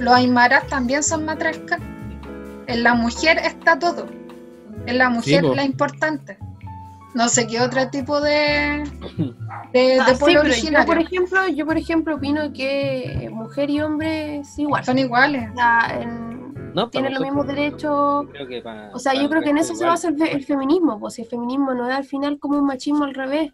Los 0.00 0.14
aymaras 0.14 0.66
también 0.68 1.02
son 1.02 1.24
matriarcal. 1.24 1.80
En 2.66 2.82
la 2.82 2.94
mujer 2.94 3.38
está 3.38 3.78
todo. 3.78 4.06
En 4.86 4.98
la 4.98 5.10
mujer 5.10 5.42
po. 5.42 5.54
la 5.54 5.64
importante. 5.64 6.38
No 7.14 7.28
sé 7.28 7.46
qué 7.48 7.60
otro 7.60 7.88
tipo 7.90 8.20
de, 8.20 8.84
de, 9.72 9.98
Ah, 10.00 10.06
de 10.06 10.14
sí, 10.54 10.70
yo, 10.70 10.86
por 10.86 10.98
ejemplo, 10.98 11.48
yo 11.48 11.66
por 11.66 11.76
ejemplo 11.76 12.14
opino 12.16 12.52
que 12.52 13.28
mujer 13.32 13.68
y 13.68 13.80
hombre 13.80 14.36
es 14.38 14.58
igual. 14.58 14.84
Son 14.84 14.96
iguales. 14.98 15.50
O 15.50 15.54
sea, 15.56 15.98
en- 16.00 16.72
No, 16.72 16.88
tienen 16.88 17.12
los 17.14 17.22
mismos 17.22 17.48
derechos. 17.48 18.26
O 18.94 18.98
sea, 19.00 19.14
yo 19.14 19.28
creo 19.28 19.42
que 19.42 19.50
en 19.50 19.58
eso 19.58 19.74
se 19.74 19.82
igual. 19.82 19.90
basa 19.90 20.08
el, 20.08 20.16
fe- 20.18 20.32
el 20.32 20.44
feminismo, 20.44 21.00
pues 21.00 21.14
si 21.14 21.22
el 21.22 21.28
feminismo 21.28 21.74
no 21.74 21.90
es 21.90 21.96
al 21.96 22.04
final 22.04 22.38
como 22.38 22.58
un 22.58 22.64
machismo 22.66 23.04
al 23.04 23.14
revés. 23.14 23.52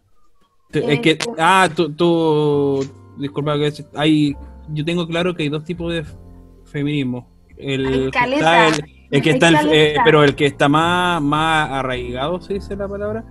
Te- 0.69 0.79
Eh, 0.79 0.93
Es 0.93 0.99
que, 0.99 1.11
eh. 1.11 1.19
ah, 1.39 1.67
tú, 1.75 1.91
tú 1.93 2.87
disculpa 3.17 3.55
que 3.57 3.67
es- 3.67 3.85
hay, 3.95 4.35
yo 4.69 4.85
tengo 4.85 5.07
claro 5.07 5.33
que 5.35 5.41
hay 5.43 5.49
dos 5.49 5.63
tipos 5.63 5.91
de 5.91 6.05
feminismo. 6.67 7.27
El 7.57 8.11
que 8.11 8.19
está, 8.35 8.67
el, 8.67 8.73
el 9.09 9.21
que 9.21 9.29
Hay 9.29 9.33
está, 9.35 9.47
el- 9.49 9.69
eh, 9.73 9.95
pero 10.05 10.23
el 10.23 10.35
que 10.35 10.45
está 10.45 10.69
más, 10.69 11.21
más 11.21 11.69
arraigado, 11.71 12.39
se 12.39 12.53
dice 12.55 12.75
la 12.75 12.87
palabra, 12.87 13.23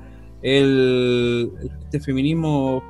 el, 0.43 1.53
este 1.85 2.01
feminismo, 2.01 2.83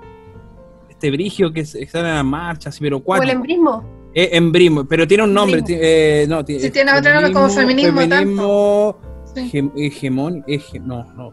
este 0.89 1.11
brigio 1.11 1.53
que 1.53 1.61
está 1.61 1.99
en 2.01 2.05
las 2.07 2.25
marchas, 2.25 2.79
pero 2.81 3.03
O 3.05 3.17
el 3.17 3.31
embrismo. 3.31 3.85
es 4.15 4.29
embrismo, 4.33 4.85
pero 4.87 5.07
tiene 5.07 5.25
un 5.25 5.35
nombre, 5.35 5.63
eh, 5.69 6.27
no, 6.29 6.41
Sí, 6.47 6.71
tiene 6.71 6.93
otro 6.97 7.13
nombre 7.13 7.33
como 7.33 7.49
feminismo 7.51 8.01
feminismo 8.01 8.97
Sí, 9.35 9.51
hege- 9.53 9.73
hegemón, 9.77 10.43
hege- 10.45 10.81
no, 10.81 11.05
no. 11.13 11.33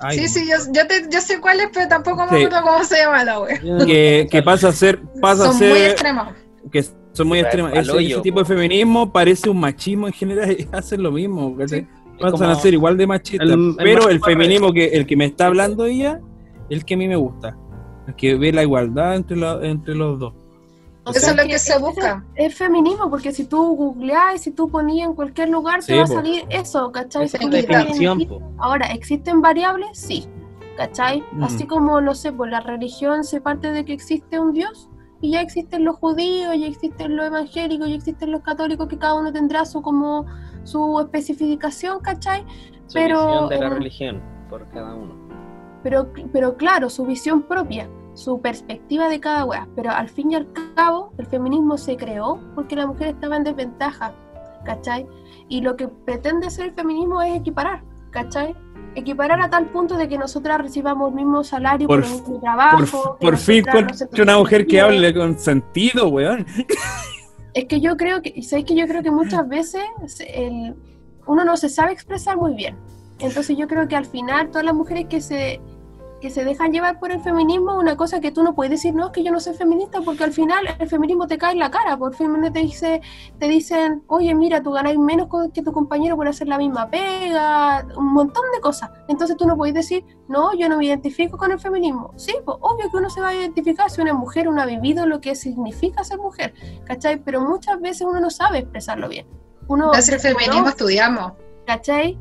Ay, 0.00 0.18
sí, 0.18 0.28
sí, 0.28 0.48
yo, 0.50 0.56
yo, 0.74 0.86
te- 0.88 1.06
yo 1.10 1.20
sé 1.20 1.40
cuál 1.40 1.60
es, 1.60 1.68
pero 1.72 1.88
tampoco 1.88 2.24
me 2.26 2.38
Sí. 2.38 2.44
acuerdo 2.44 2.66
cómo 2.66 2.84
se 2.84 2.96
llama 2.98 3.24
la 3.24 3.40
wea. 3.40 3.60
que, 3.86 4.26
que 4.30 4.42
pasa 4.42 4.68
a 4.68 4.72
ser, 4.72 5.00
pasa 5.22 5.44
a 5.44 5.52
Son 5.52 5.56
muy 5.68 5.78
ser 5.78 5.90
extremos. 5.92 6.28
que 6.72 6.84
son 7.16 7.28
muy 7.28 7.38
extremas. 7.40 7.72
Ese, 7.74 7.90
hoyo, 7.90 8.08
ese 8.16 8.20
tipo 8.22 8.38
de 8.40 8.44
feminismo 8.44 9.10
parece 9.12 9.48
un 9.50 9.58
machismo 9.60 10.06
en 10.06 10.12
general 10.12 10.50
y 10.58 10.66
hacen 10.72 11.02
lo 11.02 11.10
mismo. 11.12 11.56
Sí. 11.66 11.86
Pasan 12.20 12.50
a 12.50 12.54
ser 12.54 12.72
igual 12.74 12.96
de 12.96 13.06
machistas. 13.06 13.48
el- 13.48 13.52
el 13.52 13.76
pero 13.76 14.08
el 14.08 14.20
feminismo 14.20 14.72
que 14.72 14.86
el 14.86 15.06
que 15.06 15.16
me 15.16 15.26
está 15.26 15.46
hablando 15.46 15.84
ella, 15.84 16.20
el 16.70 16.84
que 16.84 16.94
a 16.94 16.96
mí 16.96 17.08
me 17.08 17.16
gusta. 17.16 17.56
El 18.06 18.14
que 18.14 18.36
ve 18.36 18.52
la 18.52 18.62
igualdad 18.62 19.16
entre, 19.16 19.36
la- 19.36 19.58
entre 19.62 19.94
los 19.94 20.18
dos. 20.18 20.32
O 21.04 21.10
Eso 21.10 21.30
es 21.30 21.36
lo 21.36 21.42
que 21.44 21.50
que 21.50 21.58
se 21.60 21.78
busca. 21.78 22.24
Es 22.34 22.54
feminismo, 22.56 23.08
porque 23.10 23.30
si 23.32 23.44
tú 23.44 23.76
googleás 23.76 24.34
y 24.34 24.38
si 24.38 24.50
tú 24.50 24.68
ponías 24.68 25.08
en 25.08 25.14
cualquier 25.14 25.50
lugar, 25.50 25.80
Sí, 25.82 25.92
te 25.92 25.98
va 25.98 26.04
a 26.04 26.06
salir 26.08 26.44
eso, 26.50 26.90
¿cachai? 26.90 27.26
Esa 27.26 27.38
definición. 27.38 28.26
Ahora, 28.58 28.86
¿existen 28.86 29.40
variables? 29.40 29.90
Sí, 29.92 30.26
¿cachai? 30.76 31.22
Mm. 31.32 31.44
Así 31.44 31.64
como, 31.66 32.00
no 32.00 32.14
sé, 32.14 32.32
pues 32.32 32.50
la 32.50 32.60
religión 32.60 33.22
se 33.22 33.40
parte 33.40 33.70
de 33.70 33.84
que 33.84 33.92
existe 33.92 34.40
un 34.40 34.52
Dios 34.52 34.88
y 35.20 35.32
ya 35.32 35.40
existen 35.40 35.84
los 35.84 35.96
judíos, 35.96 36.54
ya 36.58 36.66
existen 36.66 37.16
los 37.16 37.26
evangélicos, 37.26 37.88
ya 37.88 37.94
existen 37.94 38.30
los 38.30 38.42
católicos, 38.42 38.88
que 38.88 38.98
cada 38.98 39.14
uno 39.14 39.32
tendrá 39.32 39.64
su 39.64 39.82
como 39.82 40.26
su 40.64 41.00
especificación, 41.00 42.00
¿cachai? 42.00 42.44
Su 42.86 42.94
Pero, 42.94 43.26
visión 43.26 43.48
de 43.48 43.58
la 43.58 43.66
eh, 43.66 43.70
religión 43.70 44.22
por 44.50 44.68
cada 44.70 44.94
uno. 44.94 45.14
Pero, 45.82 46.12
pero 46.32 46.56
claro, 46.56 46.90
su 46.90 47.06
visión 47.06 47.42
propia, 47.42 47.88
su 48.14 48.40
perspectiva 48.40 49.08
de 49.08 49.20
cada 49.20 49.44
wea. 49.44 49.68
Pero 49.76 49.90
al 49.90 50.08
fin 50.08 50.32
y 50.32 50.34
al 50.34 50.48
cabo, 50.74 51.12
el 51.18 51.26
feminismo 51.26 51.78
se 51.78 51.96
creó 51.96 52.40
porque 52.54 52.76
la 52.76 52.86
mujer 52.86 53.08
estaba 53.08 53.36
en 53.36 53.44
desventaja, 53.44 54.12
¿cachai? 54.64 55.06
Y 55.48 55.60
lo 55.60 55.76
que 55.76 55.88
pretende 55.88 56.50
ser 56.50 56.66
el 56.66 56.74
feminismo 56.74 57.22
es 57.22 57.36
equiparar, 57.36 57.82
¿cachai? 58.10 58.54
Equiparar 58.96 59.40
a 59.40 59.50
tal 59.50 59.66
punto 59.66 59.96
de 59.96 60.08
que 60.08 60.18
nosotras 60.18 60.60
recibamos 60.60 61.10
el 61.10 61.14
mismo 61.14 61.44
salario 61.44 61.86
Por 61.86 62.00
por, 62.00 62.08
el 62.08 62.12
mismo 62.18 62.40
trabajo. 62.40 63.16
Por, 63.20 63.36
fin 63.36 63.58
encuentro 63.58 64.08
una 64.22 64.38
mujer 64.38 64.66
que 64.66 64.80
hable 64.80 65.14
con 65.14 65.38
sentido, 65.38 66.08
weón. 66.08 66.46
Es 67.54 67.66
que 67.66 67.80
yo 67.80 67.96
creo 67.96 68.20
que, 68.22 68.42
sabes 68.42 68.64
que 68.64 68.74
yo 68.74 68.86
creo 68.86 69.02
que 69.02 69.10
muchas 69.10 69.48
veces 69.48 69.82
el, 70.20 70.74
uno 71.26 71.44
no 71.44 71.56
se 71.56 71.68
sabe 71.68 71.92
expresar 71.92 72.36
muy 72.36 72.54
bien. 72.54 72.76
Entonces 73.18 73.56
yo 73.56 73.66
creo 73.66 73.86
que 73.88 73.96
al 73.96 74.04
final 74.04 74.48
todas 74.50 74.64
las 74.64 74.74
mujeres 74.74 75.06
que 75.08 75.20
se 75.20 75.60
que 76.20 76.30
se 76.30 76.44
dejan 76.44 76.72
llevar 76.72 76.98
por 76.98 77.10
el 77.10 77.20
feminismo 77.20 77.78
una 77.78 77.96
cosa 77.96 78.20
que 78.20 78.30
tú 78.30 78.42
no 78.42 78.54
puedes 78.54 78.70
decir, 78.70 78.94
no, 78.94 79.06
es 79.06 79.12
que 79.12 79.22
yo 79.22 79.30
no 79.30 79.40
soy 79.40 79.54
feminista, 79.54 80.00
porque 80.00 80.24
al 80.24 80.32
final 80.32 80.64
el 80.78 80.88
feminismo 80.88 81.26
te 81.26 81.38
cae 81.38 81.52
en 81.52 81.58
la 81.58 81.70
cara, 81.70 81.96
por 81.96 82.14
fin 82.14 82.32
te, 82.52 82.60
dice, 82.60 83.00
te 83.38 83.48
dicen, 83.48 84.02
oye, 84.06 84.34
mira, 84.34 84.62
tú 84.62 84.72
ganáis 84.72 84.98
menos 84.98 85.28
que 85.52 85.62
tu 85.62 85.72
compañero 85.72 86.16
por 86.16 86.28
hacer 86.28 86.48
la 86.48 86.58
misma 86.58 86.88
pega, 86.88 87.86
un 87.96 88.12
montón 88.12 88.44
de 88.54 88.60
cosas. 88.60 88.90
Entonces 89.08 89.36
tú 89.36 89.46
no 89.46 89.56
puedes 89.56 89.74
decir, 89.74 90.04
no, 90.28 90.54
yo 90.54 90.68
no 90.68 90.78
me 90.78 90.86
identifico 90.86 91.36
con 91.36 91.52
el 91.52 91.60
feminismo. 91.60 92.12
Sí, 92.16 92.34
pues 92.44 92.56
obvio 92.60 92.90
que 92.90 92.96
uno 92.96 93.10
se 93.10 93.20
va 93.20 93.28
a 93.28 93.34
identificar 93.34 93.90
si 93.90 94.00
una 94.00 94.14
mujer, 94.14 94.48
uno 94.48 94.62
ha 94.62 94.66
vivido 94.66 95.06
lo 95.06 95.20
que 95.20 95.34
significa 95.34 96.04
ser 96.04 96.18
mujer, 96.18 96.54
¿cachai? 96.84 97.22
Pero 97.22 97.40
muchas 97.40 97.80
veces 97.80 98.06
uno 98.06 98.20
no 98.20 98.30
sabe 98.30 98.58
expresarlo 98.58 99.08
bien. 99.08 99.26
Uno, 99.68 99.92
el 99.92 100.20
feminismo, 100.20 100.68
estudiamos. 100.68 101.32
¿cachai? 101.66 102.16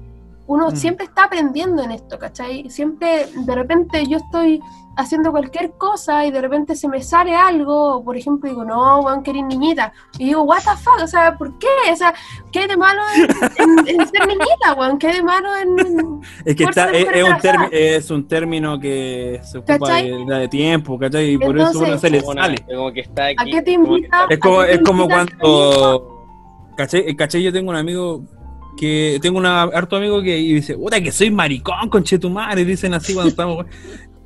Uno 0.48 0.70
Mm. 0.70 0.76
siempre 0.76 1.06
está 1.06 1.24
aprendiendo 1.26 1.82
en 1.84 1.92
esto, 1.92 2.20
¿cachai? 2.20 2.70
Siempre, 2.70 3.28
de 3.36 3.56
repente 3.56 4.06
yo 4.08 4.18
estoy 4.18 4.60
haciendo 4.98 5.32
cualquier 5.32 5.72
cosa 5.74 6.26
y 6.26 6.32
de 6.32 6.40
repente 6.40 6.74
se 6.76 6.88
me 6.88 7.02
sale 7.02 7.36
algo, 7.36 8.02
por 8.06 8.16
ejemplo, 8.16 8.50
digo, 8.50 8.64
no, 8.64 9.00
weón, 9.02 9.24
que 9.24 9.34
niñita. 9.34 9.92
Y 10.20 10.26
digo, 10.28 10.44
what 10.44 10.60
the 10.60 10.78
fuck, 10.82 11.02
o 11.04 11.08
sea, 11.08 11.38
¿por 11.38 11.58
qué? 11.60 11.68
O 11.92 11.96
sea, 11.98 12.14
¿qué 12.52 12.60
hay 12.60 12.68
de 12.68 12.78
malo 12.78 13.02
en, 13.16 13.80
en- 13.80 13.88
en 14.02 14.08
ser 14.08 14.26
niñita, 14.28 14.74
weón? 14.78 14.98
¿Qué 14.98 15.08
hay 15.08 15.16
de 15.18 15.24
malo 15.24 15.50
en...? 15.58 16.22
Es 16.46 16.56
que 16.56 16.64
está, 16.64 16.92
es, 16.92 17.06
un 17.08 17.14
embarazada. 17.16 17.54
termi- 17.58 17.70
es 17.74 18.12
un 18.12 18.28
término 18.28 18.80
que 18.80 19.42
se 19.44 19.58
ocupa 19.58 19.96
de, 19.96 20.26
de 20.26 20.48
tiempo, 20.48 20.98
¿cachai? 20.98 21.32
Y 21.34 21.38
por 21.40 21.58
eso 21.58 21.80
uno 21.80 21.98
se 21.98 22.10
le 22.10 22.22
sale. 22.22 22.64
como 22.74 22.92
que 22.94 23.02
está 23.02 23.26
aquí. 23.26 23.36
¿A 23.40 23.46
qué 23.46 23.62
te 23.64 23.76
como 23.76 23.86
que 23.88 23.92
invita? 23.98 24.18
está- 24.22 24.34
Es 24.34 24.40
como, 24.40 24.60
¿A 24.62 24.66
qué 24.68 24.72
es 24.74 24.82
como 24.82 25.08
cuando. 25.08 26.12
¿Cachai? 26.78 27.16
¿Cachai? 27.16 27.44
Yo 27.44 27.52
tengo 27.52 27.70
un 27.72 27.76
amigo 27.78 28.22
que. 28.78 29.20
Tengo 29.22 29.38
un 29.40 29.46
harto 29.46 29.96
amigo 29.96 30.22
que 30.22 30.38
y 30.38 30.54
dice, 30.54 30.76
puta, 30.76 31.02
que 31.02 31.12
soy 31.12 31.32
maricón, 31.32 31.90
conche 31.90 32.20
tu 32.20 32.30
madre. 32.30 32.66
Dicen 32.66 32.94
así 32.94 33.14
cuando 33.14 33.30
estamos. 33.30 33.66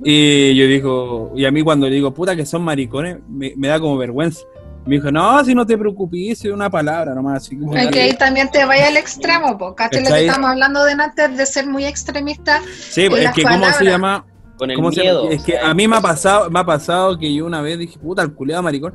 Y 0.03 0.55
yo 0.55 0.65
digo, 0.65 1.33
y 1.35 1.45
a 1.45 1.51
mí 1.51 1.61
cuando 1.61 1.87
le 1.89 1.95
digo, 1.95 2.13
puta, 2.13 2.35
que 2.35 2.45
son 2.45 2.61
maricones, 2.63 3.17
me, 3.27 3.53
me 3.57 3.67
da 3.67 3.79
como 3.79 3.97
vergüenza. 3.97 4.41
Me 4.85 4.95
dijo, 4.95 5.11
no, 5.11 5.43
si 5.43 5.53
no 5.53 5.65
te 5.65 5.77
preocupes, 5.77 6.45
es 6.45 6.51
una 6.51 6.69
palabra 6.69 7.13
nomás. 7.13 7.43
Así 7.43 7.57
como, 7.57 7.75
Es 7.75 7.89
que 7.89 8.01
ahí 8.01 8.13
también 8.17 8.49
te 8.49 8.63
vaya 8.65 8.87
al 8.87 8.97
extremo, 8.97 9.57
po. 9.57 9.75
¿Cachai? 9.75 10.03
Lo 10.03 10.09
que 10.09 10.25
estamos 10.25 10.49
hablando 10.49 10.83
de 10.85 10.93
antes 10.93 11.37
de 11.37 11.45
ser 11.45 11.67
muy 11.67 11.85
extremista. 11.85 12.61
sí, 12.89 13.03
es 13.03 13.23
las 13.23 13.35
que, 13.35 13.43
¿cómo 13.43 13.65
se 13.73 13.85
llama? 13.85 14.25
Con 14.57 14.71
el 14.71 14.75
¿Cómo 14.77 14.91
se- 14.91 15.01
miedo. 15.01 15.29
es 15.29 15.41
o 15.41 15.45
que 15.45 15.51
sea, 15.53 15.69
a 15.69 15.73
mí 15.73 15.87
me 15.87 15.97
ha 15.97 16.01
pasado, 16.01 16.49
me 16.49 16.59
ha 16.59 16.65
pasado 16.65 17.17
que 17.19 17.33
yo 17.33 17.45
una 17.45 17.61
vez 17.61 17.77
dije, 17.77 17.99
puta, 17.99 18.21
el 18.21 18.33
culeado 18.33 18.63
maricón. 18.63 18.93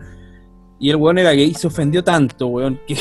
Y 0.80 0.90
el 0.90 0.96
weón 0.96 1.18
era 1.18 1.32
gay 1.32 1.50
y 1.50 1.55
se 1.55 1.66
ofendió 1.66 2.02
tanto, 2.02 2.46
weón. 2.48 2.80
Que, 2.86 2.96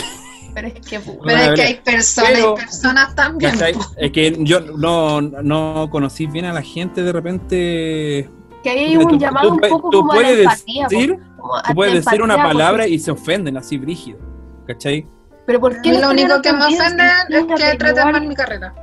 Pero 0.54 0.68
es 0.68 0.74
que, 0.76 1.00
Pero 1.00 1.38
es 1.40 1.52
que 1.56 1.62
hay 1.62 1.76
personas 1.76 2.32
Pero- 2.34 2.56
personas 2.56 3.16
también. 3.16 3.54
Es 3.98 4.12
que 4.12 4.36
yo 4.40 4.60
no, 4.62 5.22
no 5.22 5.88
conocí 5.92 6.28
bien 6.28 6.46
a 6.46 6.54
la 6.54 6.62
gente 6.62 7.02
de 7.04 7.12
repente. 7.12 8.30
que 8.64 8.70
hay 8.70 8.96
un 8.96 9.08
tú- 9.10 9.18
llamado 9.18 9.50
tú 9.50 9.54
un 9.56 9.60
poco 9.62 9.90
tú 9.90 10.00
como 10.00 10.12
a 10.14 10.16
la 10.16 10.22
puedes 10.22 10.40
empatía, 10.40 10.88
decir, 10.90 11.20
como 11.38 11.62
tú 11.68 11.74
puedes 11.74 12.06
decir 12.06 12.22
una 12.22 12.38
palabra 12.38 12.84
porque- 12.84 12.94
y 12.96 13.00
se 13.00 13.12
ofenden 13.12 13.58
así 13.58 13.78
brígido. 13.78 14.20
¿Cachai? 14.68 15.06
Pero 15.46 15.60
¿por 15.60 15.82
qué 15.82 16.00
lo 16.00 16.10
único 16.12 16.42
que 16.42 16.54
me 16.54 16.64
ofende 16.66 17.04
es 17.30 17.46
que 17.46 17.78
traten 17.78 17.98
igual- 17.98 18.12
mal 18.14 18.28
mi 18.28 18.36
carrera. 18.36 18.74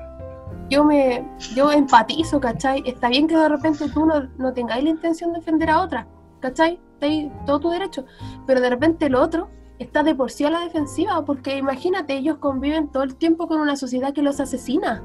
yo 0.69 0.85
me 0.85 1.25
yo 1.55 1.73
empatizo, 1.73 2.39
¿cachai? 2.41 2.83
Está 2.85 3.09
bien 3.09 3.27
que 3.27 3.37
de 3.37 3.49
repente 3.49 3.89
tú 3.89 4.05
no, 4.05 4.29
no 4.37 4.53
tengáis 4.53 4.85
la 4.85 4.91
intención 4.91 5.33
de 5.33 5.39
ofender 5.39 5.71
a 5.71 5.81
otra, 5.81 6.07
¿cachai? 6.41 6.79
Está 6.95 7.07
ahí 7.07 7.33
todo 7.47 7.61
tu 7.61 7.71
derecho, 7.71 8.05
pero 8.47 8.61
de 8.61 8.69
repente 8.69 9.07
el 9.07 9.15
otro 9.15 9.49
está 9.81 10.03
de 10.05 10.15
por 10.15 10.31
sí 10.31 10.45
a 10.45 10.51
la 10.51 10.61
defensiva, 10.61 11.25
porque 11.25 11.57
imagínate, 11.57 12.15
ellos 12.15 12.37
conviven 12.39 12.89
todo 12.89 13.03
el 13.03 13.17
tiempo 13.17 13.49
con 13.49 13.61
una 13.61 13.75
sociedad 13.77 14.13
que 14.15 14.23
los 14.23 14.39
asesina, 14.41 15.03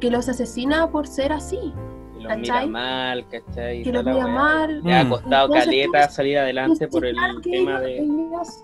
que 0.00 0.10
los 0.10 0.28
asesina 0.28 0.90
por 0.90 1.06
ser 1.06 1.32
así, 1.32 1.72
que 2.18 2.24
los 2.24 2.36
mira 2.38 2.66
mal, 2.66 3.26
¿cachai? 3.28 3.82
Que 3.82 3.92
los 3.92 4.04
mira 4.04 4.26
mal. 4.26 4.82
Le 4.82 4.94
ha 4.94 5.08
costado 5.08 5.46
Entonces, 5.46 5.64
caleta 5.64 6.08
tú- 6.08 6.14
salir 6.14 6.38
adelante 6.38 6.88
por 6.88 7.06
el 7.06 7.16
tema 7.42 7.80
de. 7.80 7.98
ellos- 8.00 8.62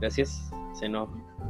Gracias, 0.00 0.50
se 0.74 0.88
nos. 0.88 1.08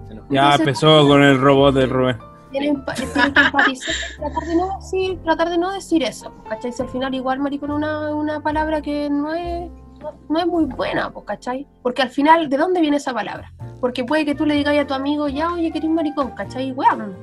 Se 0.09 0.15
nos 0.15 0.25
Ya 0.29 0.43
Entonces- 0.53 0.61
empezó 0.61 1.09
con 1.09 1.23
el 1.23 1.41
robot 1.41 1.75
del 1.75 1.91
Rubén. 1.91 2.17
tienen, 2.53 2.85
tienen 2.95 3.33
que 3.35 3.41
empatizar, 3.41 3.95
tratar 4.19 4.45
de 4.49 4.57
no 4.57 4.77
decir, 4.77 5.19
tratar 5.25 5.51
de 5.51 5.59
no 5.59 5.73
decir 5.73 6.03
eso, 6.05 6.33
¿cachai? 6.49 6.73
Si 6.73 6.81
al 6.83 6.89
final 6.89 7.13
igual 7.15 7.41
maricón 7.41 7.73
una, 7.73 8.15
una 8.15 8.39
palabra 8.41 8.81
que 8.81 9.11
no 9.11 9.35
es, 9.35 9.69
no, 10.01 10.13
no 10.29 10.39
es 10.39 10.47
muy 10.47 10.65
buena, 10.65 11.13
¿cachai? 11.25 11.67
Porque 11.83 12.03
al 12.03 12.11
final, 12.11 12.49
¿de 12.49 12.57
dónde 12.57 12.81
viene 12.81 12.97
esa 12.99 13.13
palabra? 13.13 13.53
Porque 13.81 14.05
puede 14.05 14.25
que 14.25 14.35
tú 14.35 14.47
le 14.47 14.55
digas 14.55 14.77
a 14.79 14.87
tu 14.87 14.95
amigo, 14.95 15.29
ya, 15.29 15.53
oye, 15.53 15.71
que 15.71 15.79
eres 15.79 15.91
maricón, 15.91 16.31
¿cachai? 16.33 16.73
Weón. 16.73 17.15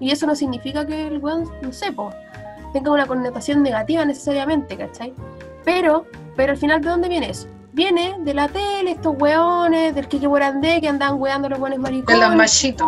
Y 0.00 0.10
eso 0.10 0.26
no 0.26 0.34
significa 0.34 0.86
que 0.86 1.06
el 1.08 1.18
weón, 1.18 1.48
no 1.62 1.72
sé, 1.72 1.92
pues, 1.92 2.14
tenga 2.72 2.90
una 2.90 3.06
connotación 3.06 3.62
negativa 3.62 4.04
necesariamente, 4.04 4.76
¿cachai? 4.76 5.12
Pero, 5.64 6.06
pero 6.36 6.52
al 6.52 6.58
final, 6.58 6.80
¿de 6.80 6.88
dónde 6.88 7.08
viene 7.08 7.30
eso? 7.30 7.46
Viene 7.72 8.16
de 8.18 8.34
la 8.34 8.48
tele, 8.48 8.90
estos 8.92 9.14
weones, 9.18 9.94
del 9.94 10.06
Kike 10.08 10.28
Morandé 10.28 10.80
que 10.80 10.88
andan 10.88 11.20
weando 11.20 11.48
los 11.48 11.58
weones 11.58 11.78
De 11.78 11.82
maricones. 11.82 12.20
los 12.20 12.36
machitos. 12.36 12.86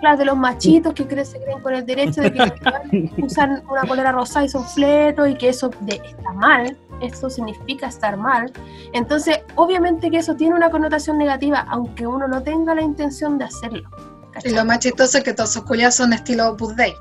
Claro, 0.00 0.16
de 0.18 0.24
los 0.24 0.36
machitos 0.36 0.94
que 0.94 1.06
creen, 1.06 1.26
se 1.26 1.40
creen 1.40 1.60
con 1.60 1.74
el 1.74 1.84
derecho 1.86 2.22
de 2.22 2.32
que 2.32 3.12
usan 3.22 3.62
una 3.70 3.82
polera 3.82 4.10
rosada 4.10 4.44
y 4.44 4.48
son 4.48 4.64
fletos 4.64 5.28
y 5.28 5.34
que 5.36 5.50
eso 5.50 5.70
de- 5.80 6.00
está 6.04 6.32
mal, 6.32 6.76
eso 7.02 7.28
significa 7.28 7.88
estar 7.88 8.16
mal. 8.16 8.50
Entonces, 8.92 9.40
obviamente 9.56 10.10
que 10.10 10.18
eso 10.18 10.34
tiene 10.36 10.54
una 10.54 10.70
connotación 10.70 11.18
negativa, 11.18 11.66
aunque 11.68 12.06
uno 12.06 12.26
no 12.28 12.42
tenga 12.42 12.74
la 12.74 12.82
intención 12.82 13.36
de 13.38 13.44
hacerlo. 13.44 13.82
Y 14.30 14.32
¿cachai? 14.34 14.52
lo 14.54 14.64
más 14.64 14.78
chistoso 14.78 15.18
es 15.18 15.24
que 15.24 15.34
todos 15.34 15.50
sus 15.52 15.62
culiados 15.64 15.96
son 15.96 16.12
estilo 16.12 16.50
Opus 16.52 16.74
Dei. 16.76 16.94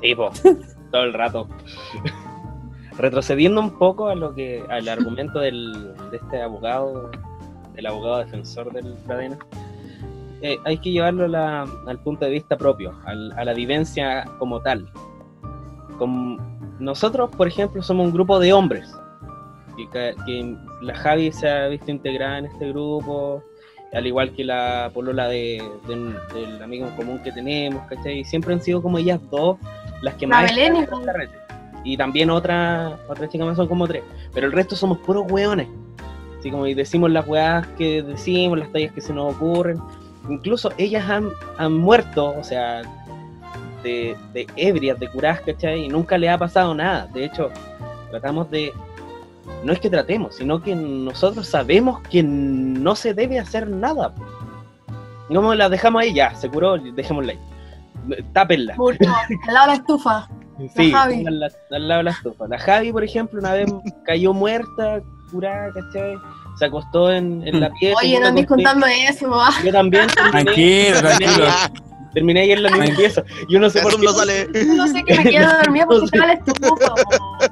Sí, 0.00 0.14
po, 0.14 0.30
todo 0.90 1.02
el 1.02 1.12
rato. 1.12 1.46
Retrocediendo 2.96 3.60
un 3.60 3.78
poco 3.78 4.08
a 4.08 4.14
lo 4.14 4.34
que 4.34 4.62
al 4.68 4.88
argumento 4.88 5.38
del, 5.40 5.94
de 6.10 6.16
este 6.16 6.42
abogado, 6.42 7.10
del 7.74 7.86
abogado 7.86 8.18
defensor 8.18 8.72
del 8.72 8.92
Pradena, 9.06 9.38
eh, 10.42 10.58
hay 10.64 10.78
que 10.78 10.90
llevarlo 10.90 11.26
la- 11.28 11.66
al 11.86 11.98
punto 11.98 12.24
de 12.24 12.30
vista 12.30 12.56
propio, 12.56 12.98
al- 13.04 13.32
a 13.38 13.44
la 13.44 13.52
vivencia 13.54 14.24
como 14.38 14.60
tal. 14.60 14.90
Nosotros, 16.78 17.30
por 17.36 17.46
ejemplo, 17.46 17.82
somos 17.82 18.06
un 18.06 18.12
grupo 18.12 18.38
de 18.38 18.52
hombres, 18.54 18.90
que, 19.88 20.56
la 20.82 20.94
Javi 20.94 21.32
se 21.32 21.48
ha 21.48 21.68
visto 21.68 21.90
integrada 21.90 22.38
en 22.38 22.46
este 22.46 22.68
grupo, 22.68 23.42
al 23.92 24.06
igual 24.06 24.32
que 24.32 24.44
la 24.44 24.90
polola 24.94 25.28
de, 25.28 25.62
de- 25.88 26.40
del 26.40 26.62
amigo 26.62 26.86
en 26.86 26.94
común 26.94 27.18
que 27.22 27.32
tenemos, 27.32 27.82
¿cachai? 27.88 28.20
Y 28.20 28.24
siempre 28.24 28.54
han 28.54 28.62
sido 28.62 28.82
como 28.82 28.98
ellas 28.98 29.20
dos 29.30 29.58
las 30.02 30.14
que 30.14 30.26
La 30.26 30.42
más 30.42 30.50
Belén 30.50 30.86
y- 31.84 31.96
también 31.96 32.30
otra, 32.30 32.98
otra 33.08 33.28
chica 33.28 33.44
más 33.44 33.56
son 33.56 33.66
como 33.68 33.88
tres. 33.88 34.02
Pero 34.34 34.46
el 34.46 34.52
resto 34.52 34.76
somos 34.76 34.98
puros 34.98 35.30
hueones. 35.30 35.66
Así 36.38 36.50
como 36.50 36.66
y 36.66 36.74
decimos 36.74 37.10
las 37.10 37.26
weas 37.26 37.66
que 37.78 38.02
decimos, 38.02 38.58
las 38.58 38.70
tallas 38.72 38.92
que 38.92 39.00
se 39.00 39.12
nos 39.12 39.34
ocurren. 39.34 39.78
Incluso 40.28 40.70
ellas 40.78 41.08
han, 41.08 41.30
han 41.58 41.72
muerto, 41.74 42.34
o 42.38 42.44
sea, 42.44 42.82
de, 43.82 44.16
de 44.32 44.46
ebrias, 44.56 44.98
de 45.00 45.08
curadas, 45.08 45.40
¿cachai? 45.40 45.84
Y 45.84 45.88
nunca 45.88 46.16
le 46.18 46.28
ha 46.28 46.38
pasado 46.38 46.74
nada. 46.74 47.06
De 47.12 47.24
hecho, 47.24 47.50
tratamos 48.10 48.50
de. 48.50 48.72
No 49.64 49.72
es 49.72 49.80
que 49.80 49.90
tratemos, 49.90 50.36
sino 50.36 50.62
que 50.62 50.74
nosotros 50.74 51.46
sabemos 51.46 52.00
que 52.08 52.22
no 52.22 52.94
se 52.96 53.14
debe 53.14 53.38
hacer 53.38 53.68
nada. 53.68 54.14
Como 55.28 55.54
la 55.54 55.68
dejamos 55.68 56.02
ahí, 56.02 56.12
ya, 56.14 56.34
se 56.34 56.48
curó, 56.48 56.76
dejémosla 56.78 57.32
ahí. 57.32 57.38
Tápenla. 58.32 58.74
Al 58.74 59.54
lado 59.54 59.66
de 59.66 59.72
la 59.72 59.74
estufa. 59.74 60.28
Sí, 60.76 60.92
Javi. 60.92 61.24
al, 61.26 61.40
la- 61.40 61.48
al 61.70 61.88
lado 61.88 61.98
de 62.00 62.04
la 62.04 62.10
estufa. 62.10 62.46
La 62.46 62.58
Javi, 62.58 62.92
por 62.92 63.02
ejemplo, 63.02 63.40
una 63.40 63.54
vez 63.54 63.72
cayó 64.04 64.34
muerta, 64.34 65.00
curada, 65.30 65.70
¿cachai? 65.72 66.16
Se 66.58 66.66
acostó 66.66 67.10
en, 67.10 67.42
en 67.48 67.60
la 67.60 67.70
pieza. 67.70 67.96
Oye, 67.98 68.20
no 68.20 68.26
andes 68.26 68.46
contando 68.46 68.84
eso, 68.86 69.26
mamá. 69.28 69.48
Yo 69.64 69.72
también. 69.72 70.06
Tranquilo, 70.08 70.98
tranquilo. 71.00 71.46
Terminé 72.12 72.40
ahí 72.40 72.52
en 72.52 72.62
la 72.62 72.70
misma 72.70 72.96
pieza. 72.96 73.22
Yo 73.48 73.60
no 73.60 73.70
sé 73.70 73.80
por 73.82 73.96
qué. 73.98 74.04
no 74.04 74.12
sale. 74.12 74.48
Yo 74.52 74.74
no 74.74 74.86
sé 74.88 75.02
que 75.04 75.14
me 75.14 75.24
quedo 75.24 75.48
dormida 75.62 75.86
porque 75.86 76.04
estaba 76.06 76.26
la 76.26 76.32
estufa. 76.34 76.94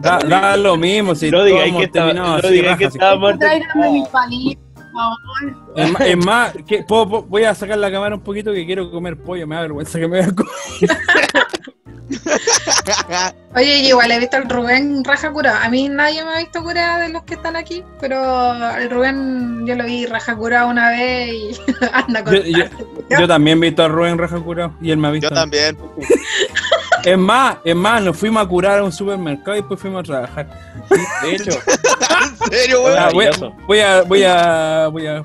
Da, 0.00 0.18
da 0.18 0.56
lo 0.56 0.76
mismo, 0.76 1.14
si 1.14 1.30
No 1.30 1.44
digáis 1.44 1.74
que 1.74 1.84
estaba, 1.84 2.12
no 2.12 2.40
digáis 2.40 2.78
que 2.78 2.84
estaba 2.84 3.16
muerta. 3.16 3.46
Tráiganme 3.46 3.90
mi 3.92 4.04
palito, 4.10 4.60
favor. 4.98 6.00
Es 6.06 6.16
más, 6.16 6.52
¿qué? 6.66 6.82
¿Puedo- 6.82 7.08
puedo- 7.08 7.22
voy 7.24 7.44
a 7.44 7.54
sacar 7.54 7.78
la 7.78 7.90
cámara 7.90 8.14
un 8.16 8.22
poquito 8.22 8.52
que 8.52 8.66
quiero 8.66 8.90
comer 8.90 9.16
pollo, 9.16 9.46
me 9.46 9.54
da 9.56 9.62
vergüenza 9.62 9.98
que 9.98 10.08
me 10.08 10.18
vea 10.18 10.30
comer. 10.34 10.52
Oye, 13.54 13.82
yo 13.82 13.88
igual 13.90 14.10
he 14.12 14.18
visto 14.18 14.36
al 14.36 14.48
Rubén 14.48 15.04
raja 15.04 15.30
curado. 15.30 15.58
A 15.62 15.68
mí 15.68 15.88
nadie 15.88 16.24
me 16.24 16.32
ha 16.34 16.38
visto 16.38 16.62
curada 16.62 17.00
de 17.00 17.08
los 17.10 17.22
que 17.24 17.34
están 17.34 17.56
aquí, 17.56 17.82
pero 18.00 18.52
el 18.76 18.90
Rubén 18.90 19.66
yo 19.66 19.74
lo 19.74 19.84
vi 19.84 20.06
raja 20.06 20.34
curado 20.36 20.68
una 20.68 20.90
vez 20.90 21.30
y 21.30 21.50
anda 21.92 22.24
con 22.24 22.34
Yo, 22.34 22.42
yo- 22.42 22.64
yo 23.20 23.28
también 23.28 23.58
he 23.58 23.66
visto 23.68 23.82
a 23.84 23.88
Rubén 23.88 24.18
Raja 24.18 24.38
curado 24.40 24.74
y 24.80 24.90
él 24.90 24.98
me 24.98 25.08
ha 25.08 25.10
visto. 25.10 25.28
Yo 25.28 25.34
también. 25.34 25.76
Es 27.08 27.18
más, 27.18 27.56
es 27.64 27.74
más, 27.74 28.02
nos 28.02 28.16
fuimos 28.16 28.44
a 28.44 28.46
curar 28.46 28.80
a 28.80 28.84
un 28.84 28.92
supermercado 28.92 29.56
y 29.56 29.60
después 29.60 29.80
fuimos 29.80 30.00
a 30.00 30.02
trabajar. 30.02 30.46
De 31.22 31.34
hecho, 31.34 31.50
¿En 32.42 32.52
serio, 32.52 32.82
weón? 32.82 32.98
Ah, 32.98 33.08
voy, 33.12 33.24
a, 33.24 33.32
voy 33.66 33.80
a, 33.80 34.02
voy 34.02 34.22
a, 34.24 34.88
voy 34.88 35.22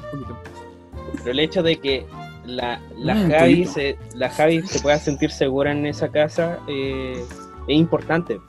pero 1.23 1.31
el 1.31 1.39
hecho 1.39 1.61
de 1.61 1.77
que 1.77 2.05
la, 2.45 2.79
la, 2.97 3.15
Mm, 3.15 3.31
Javi, 3.31 3.65
se, 3.65 3.97
la 4.15 4.29
Javi 4.29 4.61
se 4.61 4.79
pueda 4.79 4.97
sentir 4.97 5.31
segura 5.31 5.71
en 5.71 5.85
esa 5.85 6.09
casa 6.09 6.59
eh, 6.67 7.21
es 7.67 7.75
importante. 7.75 8.39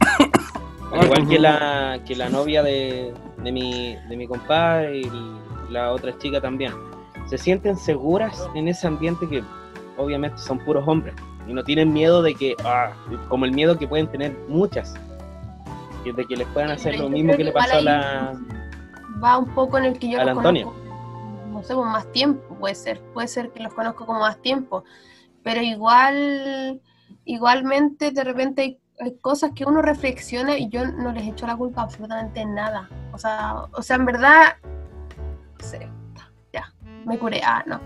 Al 0.92 1.04
igual 1.04 1.28
que 1.28 1.38
la, 1.38 2.00
que 2.06 2.14
la 2.14 2.28
novia 2.28 2.62
de, 2.62 3.12
de, 3.42 3.52
mi, 3.52 3.96
de 4.08 4.16
mi 4.16 4.28
compadre 4.28 4.98
y 4.98 5.10
la 5.70 5.90
otra 5.90 6.16
chica 6.18 6.40
también. 6.40 6.72
Se 7.26 7.38
sienten 7.38 7.76
seguras 7.76 8.48
en 8.54 8.68
ese 8.68 8.86
ambiente 8.86 9.28
que 9.28 9.42
obviamente 9.96 10.38
son 10.38 10.58
puros 10.58 10.86
hombres. 10.86 11.14
Y 11.46 11.52
no 11.52 11.62
tienen 11.64 11.92
miedo 11.92 12.22
de 12.22 12.34
que, 12.34 12.54
ah, 12.64 12.92
como 13.28 13.44
el 13.44 13.52
miedo 13.52 13.78
que 13.78 13.86
pueden 13.86 14.06
tener 14.08 14.36
muchas, 14.48 14.94
de 16.04 16.26
que 16.26 16.36
les 16.36 16.46
puedan 16.48 16.70
hacer 16.70 16.98
lo 16.98 17.08
mismo 17.08 17.32
que 17.32 17.38
que 17.38 17.44
le 17.44 17.52
pasó 17.52 17.78
a 17.78 17.80
la... 17.80 18.32
Va 19.22 19.38
un 19.38 19.54
poco 19.54 19.78
en 19.78 19.86
el 19.86 19.98
que 19.98 20.10
yo 20.10 20.20
A 20.20 20.24
la 20.24 20.32
los 20.32 20.38
Antonia. 20.38 20.64
conozco, 20.64 20.84
no 21.50 21.62
sé, 21.62 21.74
con 21.74 21.88
más 21.88 22.10
tiempo, 22.12 22.54
puede 22.56 22.74
ser, 22.74 23.00
puede 23.14 23.28
ser 23.28 23.50
que 23.52 23.62
los 23.62 23.72
conozco 23.72 24.04
como 24.04 24.20
más 24.20 24.40
tiempo, 24.42 24.84
pero 25.42 25.62
igual, 25.62 26.80
igualmente 27.24 28.10
de 28.10 28.24
repente 28.24 28.62
hay, 28.62 28.78
hay 29.00 29.16
cosas 29.18 29.52
que 29.54 29.64
uno 29.64 29.82
reflexiona 29.82 30.58
y 30.58 30.68
yo 30.68 30.86
no 30.86 31.12
les 31.12 31.26
echo 31.26 31.46
la 31.46 31.56
culpa 31.56 31.82
absolutamente 31.82 32.44
nada. 32.44 32.88
O 33.12 33.18
sea, 33.18 33.64
o 33.72 33.82
sea, 33.82 33.96
en 33.96 34.04
verdad, 34.04 34.56
no 35.58 35.64
sé, 35.64 35.88
me 37.06 37.18
curé, 37.18 37.40
ah, 37.44 37.62
no. 37.66 37.80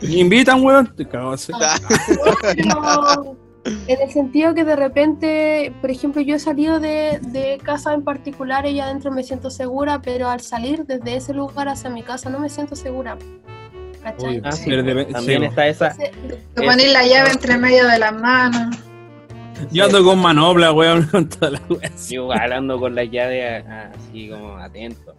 Me 0.00 0.16
invitan, 0.16 0.62
weón. 0.62 0.94
Te 0.96 1.06
cago 1.06 1.32
así. 1.32 1.52
Pero 2.54 3.36
en 3.88 4.00
el 4.00 4.10
sentido 4.10 4.54
que 4.54 4.64
de 4.64 4.76
repente, 4.76 5.72
por 5.80 5.90
ejemplo, 5.90 6.22
yo 6.22 6.36
he 6.36 6.38
salido 6.38 6.78
de, 6.78 7.18
de 7.20 7.58
casa 7.62 7.94
en 7.94 8.02
particular 8.02 8.64
y 8.66 8.78
adentro 8.78 9.10
me 9.10 9.24
siento 9.24 9.50
segura, 9.50 10.00
pero 10.00 10.28
al 10.28 10.40
salir 10.40 10.84
desde 10.86 11.16
ese 11.16 11.34
lugar 11.34 11.68
hacia 11.68 11.90
mi 11.90 12.02
casa 12.02 12.30
no 12.30 12.38
me 12.38 12.48
siento 12.48 12.76
segura. 12.76 13.16
Ah, 14.04 14.14
sí, 14.52 14.64
Pero 14.66 14.84
debe- 14.84 15.06
también 15.06 15.40
sí, 15.42 15.46
está 15.48 15.66
esa... 15.66 15.96
Te 15.96 16.12
pones 16.54 16.92
la 16.92 17.04
llave 17.04 17.30
entre 17.32 17.58
medio 17.58 17.88
de 17.88 17.98
las 17.98 18.12
manos. 18.12 18.76
Yo 19.72 19.86
ando 19.86 20.04
con 20.04 20.20
manopla, 20.20 20.72
weón, 20.72 21.04
con 21.10 21.28
toda 21.28 21.50
la 21.52 21.62
weá. 21.68 21.90
Yo 22.08 22.30
hablando 22.30 22.78
con 22.78 22.94
la 22.94 23.02
llave 23.02 23.56
así 23.56 24.28
como 24.30 24.56
atento. 24.58 25.16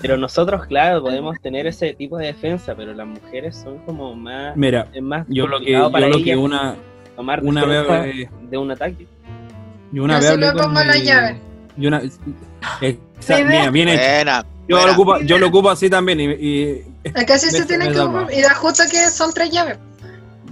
Pero 0.00 0.16
nosotros, 0.16 0.66
claro, 0.66 1.02
podemos 1.02 1.40
tener 1.40 1.66
ese 1.66 1.92
tipo 1.94 2.16
de 2.16 2.26
defensa, 2.26 2.74
pero 2.74 2.94
las 2.94 3.06
mujeres 3.06 3.56
son 3.56 3.78
como 3.78 4.14
más... 4.14 4.56
Mira, 4.56 4.88
Es 4.92 5.02
más 5.02 5.26
yo 5.28 5.46
lo 5.46 5.60
que, 5.60 5.72
yo 5.72 5.90
para 5.90 6.08
lo 6.08 6.22
que 6.22 6.36
una, 6.36 6.74
tomar 7.16 7.42
una 7.44 7.64
vez, 7.64 7.86
eh, 8.16 8.30
de 8.50 8.58
un 8.58 8.70
ataque. 8.70 9.06
yo 9.92 10.04
una 10.04 10.20
Yo 10.20 10.36
vez 10.36 10.46
sí 10.50 10.52
con 10.56 10.62
pongo 10.66 10.84
la 10.84 10.96
llave. 10.96 11.40
yo 11.76 11.88
una, 11.88 12.02
eh, 12.80 12.98
Sí, 13.20 13.34
mira, 13.44 13.70
bien 13.70 13.88
hecho. 13.88 14.02
Buena. 14.02 14.46
Yo 14.68 14.76
buena. 14.76 14.86
lo, 14.86 14.92
ocupo, 14.94 15.20
yo 15.20 15.38
lo 15.38 15.48
ocupo 15.48 15.70
así 15.70 15.90
también. 15.90 16.20
Y, 16.20 16.82
que 17.26 17.32
así 17.32 17.50
se 17.50 17.66
tiene 17.66 17.90
que 17.92 18.00
ocupar. 18.00 18.32
Y 18.32 18.40
da 18.40 18.54
justo 18.54 18.82
que 18.90 19.10
son 19.10 19.32
tres 19.34 19.50
llaves. 19.50 19.78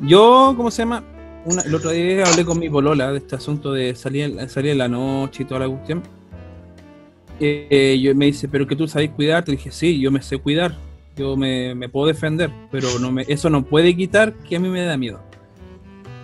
yo, 0.02 0.52
¿cómo 0.56 0.70
se 0.70 0.82
llama? 0.82 1.02
Una, 1.46 1.62
el 1.62 1.74
otro 1.74 1.90
día 1.90 2.24
hablé 2.26 2.44
con 2.44 2.58
mi 2.58 2.68
polola 2.68 3.12
de 3.12 3.18
este 3.18 3.36
asunto 3.36 3.72
de 3.72 3.94
salir, 3.94 4.50
salir 4.50 4.72
en 4.72 4.78
la 4.78 4.88
noche 4.88 5.44
y 5.44 5.46
toda 5.46 5.60
la 5.60 5.68
cuestión. 5.68 6.02
Eh, 7.40 7.98
yo 8.02 8.14
me 8.14 8.26
dice, 8.26 8.48
pero 8.48 8.66
que 8.66 8.74
tú 8.76 8.88
sabes 8.88 9.10
cuidar. 9.10 9.44
Te 9.44 9.52
dije, 9.52 9.70
sí, 9.70 10.00
yo 10.00 10.10
me 10.10 10.22
sé 10.22 10.38
cuidar. 10.38 10.76
Yo 11.16 11.36
me, 11.36 11.74
me 11.74 11.88
puedo 11.88 12.06
defender. 12.06 12.50
Pero 12.70 12.88
no 13.00 13.10
me, 13.12 13.24
eso 13.28 13.50
no 13.50 13.62
puede 13.64 13.94
quitar 13.96 14.32
que 14.34 14.56
a 14.56 14.60
mí 14.60 14.68
me 14.68 14.82
da 14.82 14.96
miedo. 14.96 15.20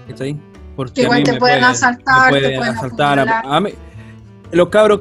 ¿Está 0.09 0.25
ahí? 0.25 0.37
Porque 0.77 1.01
a 1.03 1.05
igual 1.05 1.19
mí 1.21 1.25
te 1.25 1.33
me 1.33 1.39
pueden 1.39 1.59
puede- 1.61 1.71
asaltar, 1.71 2.33
me 2.33 2.39
te 2.41 2.45
pueden 2.47 2.59
pueden 2.59 2.75
asaltar. 2.77 3.19
apuñalar. 3.21 3.47
A, 3.47 3.57
a 3.57 3.61
mí- 3.61 3.71
los 4.53 4.69
cabros 4.69 5.01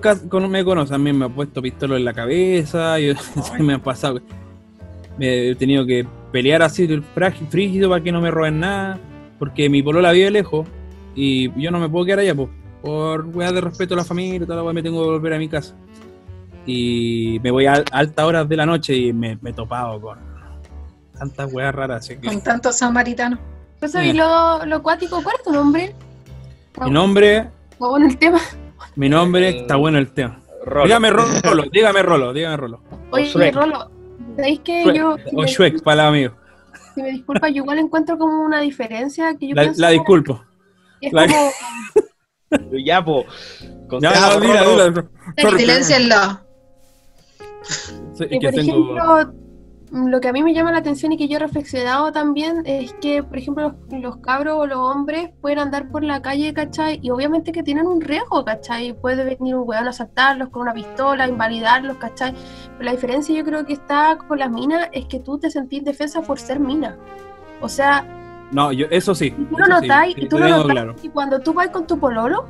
me 0.50 0.64
conocen, 0.64 0.96
a 0.96 0.98
mí 0.98 1.14
me 1.14 1.26
han 1.26 1.34
puesto 1.34 1.62
pistolas 1.62 1.98
en 2.00 2.06
la 2.06 2.14
cabeza, 2.14 3.00
yo, 3.00 3.14
me 3.60 3.74
han 3.74 3.82
pasado. 3.82 4.20
Me 5.18 5.50
he 5.50 5.56
tenido 5.56 5.86
que 5.86 6.06
pelear 6.32 6.64
así, 6.64 6.88
frágil, 7.14 7.48
frígido, 7.48 7.90
para 7.90 8.04
que 8.04 8.12
no 8.12 8.20
me 8.22 8.32
roben 8.32 8.60
nada, 8.60 9.00
porque 9.38 9.70
mi 9.70 9.84
polola 9.84 10.12
vive 10.12 10.32
lejos 10.32 10.68
y 11.16 11.52
yo 11.62 11.70
no 11.70 11.80
me 11.80 11.88
puedo 11.90 12.06
quedar 12.06 12.20
allá, 12.20 12.34
pues, 12.34 12.50
por 12.82 13.26
weas 13.28 13.54
de 13.54 13.62
respeto 13.62 13.94
a 13.94 13.98
la 13.98 14.04
familia, 14.04 14.36
y 14.38 14.40
toda 14.40 14.56
la 14.56 14.64
wea, 14.64 14.74
me 14.74 14.82
tengo 14.82 15.02
que 15.04 15.10
volver 15.10 15.34
a 15.34 15.38
mi 15.38 15.48
casa. 15.48 15.76
Y 16.66 17.40
me 17.44 17.52
voy 17.52 17.66
a, 17.66 17.74
al- 17.74 17.86
altas 17.92 18.26
horas 18.26 18.48
de 18.50 18.56
la 18.56 18.66
noche 18.66 18.96
y 18.96 19.14
me, 19.14 19.38
me 19.42 19.50
he 19.50 19.54
topado 19.54 20.00
con 20.00 20.18
tantas 21.18 21.52
weas 21.54 21.74
raras. 21.76 22.06
Así 22.06 22.18
que, 22.18 22.28
Con 22.28 22.42
tantos 22.42 22.78
samaritanos. 22.78 23.40
Pues, 23.80 23.94
¿y 23.96 24.14
lo, 24.14 24.66
lo 24.66 24.76
acuático? 24.78 25.22
¿Cuál 25.22 25.36
es 25.38 25.44
tu 25.44 25.52
nombre? 25.52 25.94
mi 26.82 26.90
nombre, 26.90 27.38
Está 27.72 27.86
bueno 27.88 28.08
el 28.08 28.18
tema. 28.18 28.40
mi 28.96 29.10
nombre, 29.10 29.50
está 29.50 29.76
bueno 29.76 29.98
el 30.00 30.12
tema. 30.12 30.40
Rolo. 30.66 30.86
Dígame 30.86 31.10
Rolo, 31.10 31.64
dígame 31.72 32.02
Rolo, 32.02 32.34
dígame 32.34 32.58
Rolo. 32.58 32.82
Oye. 33.12 33.52
Rolo, 33.52 33.92
¿sabéis 34.38 34.60
que 34.62 34.84
Shrek, 34.86 34.96
yo, 34.96 35.18
si 35.30 35.36
o 35.36 35.42
me, 35.42 35.48
Shrek, 35.48 35.84
para 35.84 36.08
amigos. 36.08 36.34
si 36.96 37.02
me 37.04 37.12
disculpa, 37.12 37.50
yo 37.50 37.58
igual 37.58 37.80
encuentro 37.80 38.18
como 38.18 38.42
una 38.42 38.62
diferencia 38.62 39.36
que 39.38 39.50
yo 39.50 39.56
La, 39.56 39.64
pienso 39.64 39.82
la 39.82 39.90
disculpo. 39.90 40.42
es 41.02 41.12
la- 41.12 41.28
como, 41.28 41.52
Ya, 42.86 43.04
po. 43.04 43.26
Con- 43.90 44.02
Ya, 44.02 44.14
Ya, 44.14 44.30
no, 44.30 44.40
dila, 44.40 44.64
Rolo. 44.64 45.06
dila. 45.58 46.44
Sí, 47.64 48.28
que, 48.28 48.40
por 48.40 48.54
tengo- 48.54 48.98
ejemplo, 48.98 49.34
lo 50.10 50.20
que 50.22 50.28
a 50.28 50.34
mí 50.34 50.42
me 50.42 50.54
llama 50.56 50.72
la 50.72 50.80
atención 50.80 51.12
y 51.12 51.18
que 51.18 51.28
yo 51.28 51.38
he 51.38 51.40
reflexionado 51.40 52.12
también 52.12 52.64
es 52.66 52.94
que, 52.96 53.22
por 53.22 53.38
ejemplo, 53.38 53.76
los, 53.92 54.02
los 54.02 54.18
cabros 54.18 54.56
o 54.58 54.66
los 54.66 54.78
hombres 54.80 55.30
pueden 55.40 55.60
andar 55.60 55.90
por 55.90 56.04
la 56.04 56.20
calle, 56.22 56.52
¿cachai? 56.54 57.00
Y 57.04 57.12
obviamente 57.12 57.52
que 57.52 57.62
tienen 57.62 57.86
un 57.86 58.02
riesgo, 58.02 58.44
¿cachai? 58.44 58.94
Puede 59.00 59.24
venir 59.24 59.56
un 59.56 59.68
weón 59.70 59.86
a 59.86 59.92
asaltarlos 59.92 60.50
con 60.50 60.64
una 60.64 60.74
pistola, 60.74 61.28
invalidarlos, 61.28 61.98
¿cachai? 61.98 62.34
Pero 62.34 62.84
la 62.86 62.92
diferencia 62.92 63.36
yo 63.36 63.44
creo 63.44 63.66
que 63.68 63.74
está 63.74 64.18
con 64.28 64.40
las 64.40 64.50
minas 64.50 64.90
es 64.94 65.06
que 65.06 65.20
tú 65.20 65.38
te 65.38 65.52
sentís 65.52 65.84
defensa 65.84 66.22
por 66.24 66.40
ser 66.40 66.60
mina. 66.60 66.98
O 67.62 67.70
sea, 67.70 68.04
No, 68.52 68.72
yo, 68.72 68.88
eso 68.90 69.14
sí. 69.14 69.28
y 69.38 69.46
tú 69.46 69.58
lo 69.58 69.66
eso 69.66 69.80
sí, 69.80 69.88
notáis, 69.88 70.16
sí, 70.16 70.22
y 70.24 70.28
tú 70.28 70.38
lo 70.40 70.48
lo 70.48 70.58
notáis, 70.58 70.72
claro. 70.74 70.96
y 71.04 71.10
cuando 71.10 71.40
tú 71.40 71.54
vas 71.54 71.68
con 71.70 71.86
tu 71.86 72.00
pololo, 72.00 72.46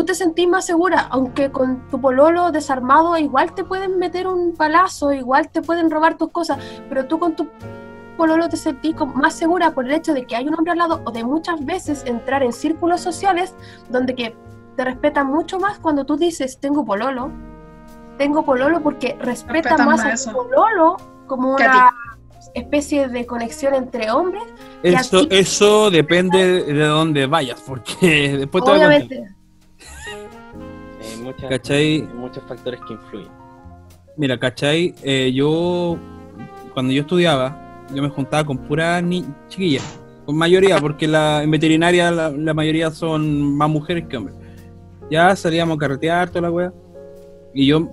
tú 0.00 0.06
te 0.06 0.14
sentís 0.14 0.48
más 0.48 0.64
segura, 0.64 1.08
aunque 1.10 1.50
con 1.50 1.86
tu 1.90 2.00
pololo 2.00 2.52
desarmado 2.52 3.18
igual 3.18 3.52
te 3.54 3.64
pueden 3.64 3.98
meter 3.98 4.26
un 4.26 4.54
palazo, 4.54 5.12
igual 5.12 5.50
te 5.50 5.60
pueden 5.60 5.90
robar 5.90 6.16
tus 6.16 6.30
cosas, 6.30 6.56
pero 6.88 7.04
tú 7.04 7.18
con 7.18 7.36
tu 7.36 7.48
pololo 8.16 8.48
te 8.48 8.56
sentís 8.56 8.94
más 9.14 9.34
segura 9.34 9.72
por 9.72 9.84
el 9.84 9.92
hecho 9.92 10.14
de 10.14 10.24
que 10.24 10.36
hay 10.36 10.48
un 10.48 10.54
hombre 10.54 10.72
al 10.72 10.78
lado 10.78 11.02
o 11.04 11.10
de 11.10 11.22
muchas 11.22 11.62
veces 11.66 12.02
entrar 12.06 12.42
en 12.42 12.54
círculos 12.54 13.02
sociales 13.02 13.54
donde 13.90 14.14
que 14.14 14.34
te 14.74 14.84
respetan 14.86 15.26
mucho 15.26 15.60
más 15.60 15.78
cuando 15.78 16.06
tú 16.06 16.16
dices 16.16 16.58
tengo 16.58 16.82
pololo, 16.82 17.30
tengo 18.16 18.42
pololo 18.42 18.82
porque 18.82 19.18
respeta 19.20 19.68
Respetan 19.68 19.86
más 19.86 20.02
más 20.02 20.26
a 20.26 20.32
pololo 20.32 20.96
como 21.26 21.56
Que 21.56 21.64
una 21.64 21.92
especie 22.54 23.08
de 23.08 23.26
conexión 23.26 23.74
entre 23.74 24.10
hombres 24.10 24.44
Eso, 24.82 25.26
eso 25.28 25.90
depende 25.90 26.64
de 26.64 26.86
dónde 26.86 27.26
vayas, 27.26 27.60
porque 27.60 28.38
después 28.38 28.64
te 28.64 28.70
voy 28.70 28.80
a 28.80 28.88
muchas- 31.34 32.14
muchos 32.14 32.42
factores 32.44 32.80
que 32.86 32.94
influyen. 32.94 33.30
Mira, 34.16 34.38
¿cachai? 34.38 34.94
Eh, 35.02 35.32
yo, 35.34 35.96
cuando 36.74 36.92
yo 36.92 37.02
estudiaba, 37.02 37.84
yo 37.94 38.02
me 38.02 38.08
juntaba 38.08 38.44
con 38.44 38.58
puras 38.58 39.02
ni 39.02 39.24
chiquillas, 39.48 39.98
con 40.26 40.36
mayoría, 40.36 40.78
porque 40.78 41.08
la, 41.08 41.42
en 41.42 41.50
veterinaria 41.50 42.10
la, 42.10 42.30
la 42.30 42.54
mayoría 42.54 42.90
son 42.90 43.56
más 43.56 43.68
mujeres 43.70 44.06
que 44.08 44.16
hombres. 44.16 44.36
Ya 45.10 45.34
salíamos 45.34 45.76
a 45.76 45.78
carretear, 45.80 46.28
toda 46.28 46.42
la 46.42 46.50
wea, 46.50 46.72
y 47.54 47.66
yo 47.66 47.88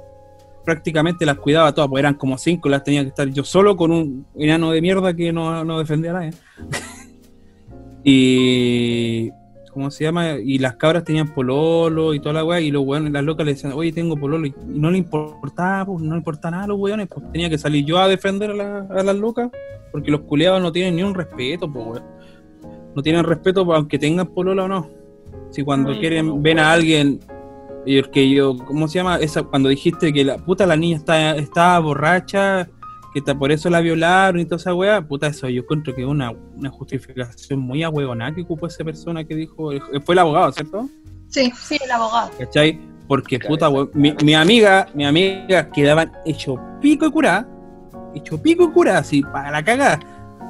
prácticamente 0.65 1.25
las 1.25 1.37
cuidaba 1.37 1.73
todas, 1.73 1.89
porque 1.89 2.01
eran 2.01 2.15
como 2.15 2.37
cinco, 2.37 2.67
las 2.67 2.83
tenía 2.83 3.01
que 3.01 3.07
estar 3.09 3.27
yo 3.29 3.43
solo 3.43 3.77
con 3.77 3.91
un 3.91 4.25
enano 4.35 4.71
de 4.71 4.81
mierda 4.81 5.13
que 5.15 5.31
no, 5.31 5.63
no 5.63 5.79
defendía 5.79 6.11
a 6.11 6.13
nadie. 6.13 6.33
y. 8.03 9.31
¿Cómo 9.77 9.91
se 9.91 10.05
llama? 10.05 10.39
Y 10.39 10.57
las 10.57 10.75
cabras 10.77 11.03
tenían 11.03 11.27
pololo 11.35 12.15
y 12.15 12.19
toda 12.19 12.33
la 12.33 12.43
weá, 12.43 12.59
y 12.59 12.71
los 12.71 12.83
weones, 12.83 13.11
las 13.13 13.23
locas 13.23 13.45
le 13.45 13.53
decían, 13.53 13.73
oye, 13.73 13.91
tengo 13.91 14.17
pololo, 14.17 14.47
y 14.47 14.53
no 14.65 14.89
le 14.89 14.97
importaba, 14.97 15.85
pues, 15.85 16.01
no 16.01 16.13
le 16.13 16.17
importaba 16.17 16.51
nada 16.53 16.63
a 16.63 16.67
los 16.67 16.79
weones, 16.79 17.07
pues 17.07 17.31
tenía 17.31 17.47
que 17.47 17.59
salir 17.59 17.85
yo 17.85 17.99
a 17.99 18.07
defender 18.07 18.49
a, 18.49 18.53
la- 18.55 18.87
a 18.89 19.03
las 19.03 19.15
locas, 19.15 19.51
porque 19.91 20.09
los 20.09 20.21
culiados 20.21 20.59
no 20.63 20.71
tienen 20.71 20.95
ni 20.95 21.03
un 21.03 21.13
respeto, 21.13 21.71
pues 21.71 21.85
weón. 21.85 22.03
No 22.95 23.03
tienen 23.03 23.23
respeto, 23.23 23.63
pues, 23.67 23.77
aunque 23.77 23.99
tengan 23.99 24.25
pololo 24.25 24.63
o 24.63 24.67
no. 24.67 24.89
Si 25.51 25.61
cuando 25.63 25.91
Ay, 25.91 25.99
quieren, 25.99 26.25
no, 26.25 26.41
ven 26.41 26.57
a 26.57 26.71
alguien, 26.71 27.19
y 27.85 27.97
el 27.99 28.09
que 28.09 28.27
yo, 28.31 28.57
¿cómo 28.57 28.87
se 28.87 28.95
llama? 28.95 29.17
Esa, 29.17 29.43
cuando 29.43 29.69
dijiste 29.69 30.11
que 30.11 30.23
la 30.25 30.37
puta 30.37 30.65
la 30.65 30.75
niña 30.75 30.97
está, 30.97 31.35
estaba 31.35 31.77
borracha, 31.77 32.67
que 33.21 33.35
por 33.35 33.51
eso 33.51 33.69
la 33.69 33.81
violaron 33.81 34.39
y 34.39 34.45
toda 34.45 34.57
esa 34.57 34.73
weá, 34.73 35.01
puta, 35.01 35.27
eso 35.27 35.49
yo 35.49 35.61
encuentro 35.61 35.93
que 35.95 36.01
es 36.01 36.07
una, 36.07 36.31
una 36.31 36.69
justificación 36.69 37.59
muy 37.59 37.83
ahuegonada 37.83 38.33
que 38.33 38.41
ocupó 38.41 38.67
esa 38.67 38.83
persona 38.83 39.23
que 39.23 39.35
dijo, 39.35 39.71
fue 40.05 40.15
el 40.15 40.19
abogado, 40.19 40.51
¿cierto? 40.51 40.89
Sí. 41.27 41.51
sí, 41.57 41.77
el 41.83 41.91
abogado. 41.91 42.31
¿Cachai? 42.37 42.79
Porque, 43.07 43.39
Claro, 43.39 43.53
puta, 43.53 43.69
weón, 43.69 43.89
mi, 43.93 44.13
mi 44.23 44.35
amiga, 44.35 44.87
mi 44.93 45.05
amiga 45.05 45.69
quedaban 45.71 46.11
hecho 46.25 46.59
pico 46.81 47.05
y 47.05 47.11
curá, 47.11 47.47
hecho 48.13 48.41
pico 48.41 48.65
y 48.65 48.71
curá, 48.71 48.97
así, 48.97 49.21
para 49.21 49.51
la 49.51 49.63
cagada. 49.63 49.99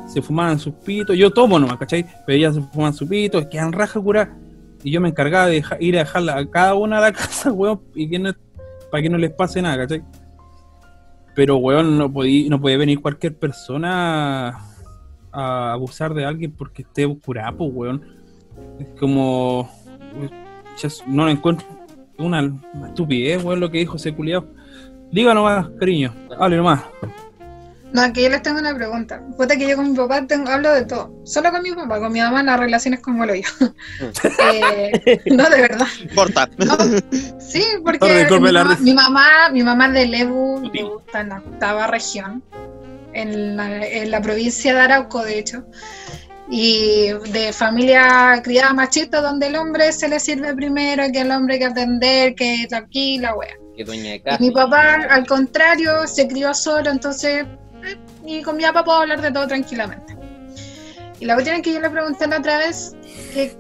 Se 0.07 0.21
fumaban 0.21 0.57
sus 0.57 0.73
pitos, 0.73 1.17
yo 1.17 1.31
tomo 1.31 1.59
nomás, 1.59 1.77
¿cachai? 1.77 2.05
Pero 2.25 2.37
ellas 2.37 2.55
se 2.55 2.61
fumaban 2.61 2.93
sus 2.93 3.07
pitos, 3.07 3.45
quedan 3.47 3.73
raja 3.73 3.99
curá. 3.99 4.35
Y 4.83 4.91
yo 4.91 5.01
me 5.01 5.09
encargaba 5.09 5.47
de 5.47 5.63
ir 5.79 5.95
a 5.97 5.99
dejarla 5.99 6.37
a 6.37 6.49
cada 6.49 6.75
una 6.75 6.97
a 6.97 7.01
la 7.01 7.11
casa, 7.13 7.51
weón, 7.51 7.81
y 7.93 8.09
que 8.09 8.19
no, 8.19 8.33
para 8.89 9.03
que 9.03 9.09
no 9.09 9.17
les 9.17 9.31
pase 9.31 9.61
nada, 9.61 9.77
¿cachai? 9.77 10.03
Pero, 11.37 11.57
weón, 11.57 11.99
no, 11.99 12.11
podí, 12.11 12.49
no 12.49 12.59
venir 12.59 12.99
cualquier 12.99 13.37
persona 13.37 14.57
a 15.31 15.71
abusar 15.71 16.15
de 16.15 16.25
alguien 16.25 16.51
porque 16.51 16.81
esté 16.81 17.07
curado, 17.19 17.57
pues, 17.59 17.71
weón. 17.71 18.01
Es 18.79 18.87
como. 18.99 19.69
no 21.05 21.25
lo 21.25 21.29
encuentro. 21.29 21.67
Una, 22.17 22.51
estupidez, 22.87 23.43
weón, 23.43 23.59
lo 23.59 23.69
que 23.69 23.77
dijo 23.77 23.97
ese 23.97 24.15
culiado. 24.15 24.47
Diga 25.11 25.35
nomás, 25.35 25.69
cariño. 25.79 26.11
Hable 26.39 26.57
nomás. 26.57 26.81
No, 27.93 28.11
que 28.13 28.23
yo 28.23 28.29
les 28.29 28.41
tengo 28.41 28.59
una 28.59 28.75
pregunta. 28.75 29.21
Puta 29.37 29.55
que 29.55 29.67
yo 29.67 29.75
con 29.77 29.91
mi 29.91 29.97
papá 29.97 30.25
tengo, 30.27 30.49
hablo 30.49 30.71
de 30.73 30.85
todo. 30.85 31.13
Solo 31.23 31.51
con 31.51 31.63
mi 31.63 31.71
papá, 31.71 31.99
con 31.99 32.11
mi 32.11 32.19
mamá 32.19 32.43
las 32.43 32.59
relaciones 32.59 32.99
como 32.99 33.25
lo 33.25 33.33
yo. 33.33 33.41
Eh, 34.53 35.21
no, 35.31 35.49
de 35.49 35.61
verdad. 35.61 35.87
No, 36.57 36.77
sí, 37.39 37.63
porque 37.83 38.27
mi, 38.39 38.51
la 38.51 38.63
mamá, 38.63 38.77
mi 38.81 38.93
mamá, 38.93 39.49
mi 39.51 39.63
mamá 39.63 39.87
es 39.87 39.93
de 39.93 40.05
Lebu, 40.07 40.69
tío. 40.71 40.99
está 41.05 41.21
en 41.21 41.29
la 41.29 41.37
octava 41.37 41.87
región, 41.87 42.43
en 43.13 43.55
la, 43.57 43.85
en 43.85 44.11
la 44.11 44.21
provincia 44.21 44.73
de 44.73 44.79
Arauco, 44.81 45.23
de 45.23 45.39
hecho, 45.39 45.65
y 46.49 47.09
de 47.31 47.51
familia 47.53 48.41
criada 48.43 48.73
machista, 48.73 49.21
donde 49.21 49.47
el 49.47 49.55
hombre 49.55 49.91
se 49.91 50.07
le 50.07 50.19
sirve 50.19 50.53
primero, 50.55 51.03
que 51.11 51.21
el 51.21 51.31
hombre 51.31 51.55
hay 51.55 51.59
que 51.59 51.65
atender, 51.65 52.35
que 52.35 52.67
aquí 52.73 53.17
la 53.17 53.33
wea. 53.35 53.55
Que 53.75 53.83
dueña 53.83 54.11
de 54.11 54.15
Y 54.15 54.19
casa. 54.21 54.37
mi 54.39 54.51
papá, 54.51 54.95
al 55.09 55.25
contrario, 55.27 56.07
se 56.07 56.27
crió 56.27 56.53
solo, 56.53 56.89
entonces, 56.89 57.45
y 58.27 58.43
con 58.43 58.57
mi 58.57 58.63
papá 58.63 58.83
puedo 58.83 58.99
hablar 58.99 59.21
de 59.21 59.31
todo 59.31 59.47
tranquilamente. 59.47 60.15
Y 61.19 61.25
la 61.25 61.33
cuestión 61.33 61.55
es 61.55 61.61
que 61.63 61.73
yo 61.73 61.79
le 61.79 61.89
pregunté 61.89 62.25
otra 62.25 62.57
vez, 62.57 62.95
¿qué 63.33 63.57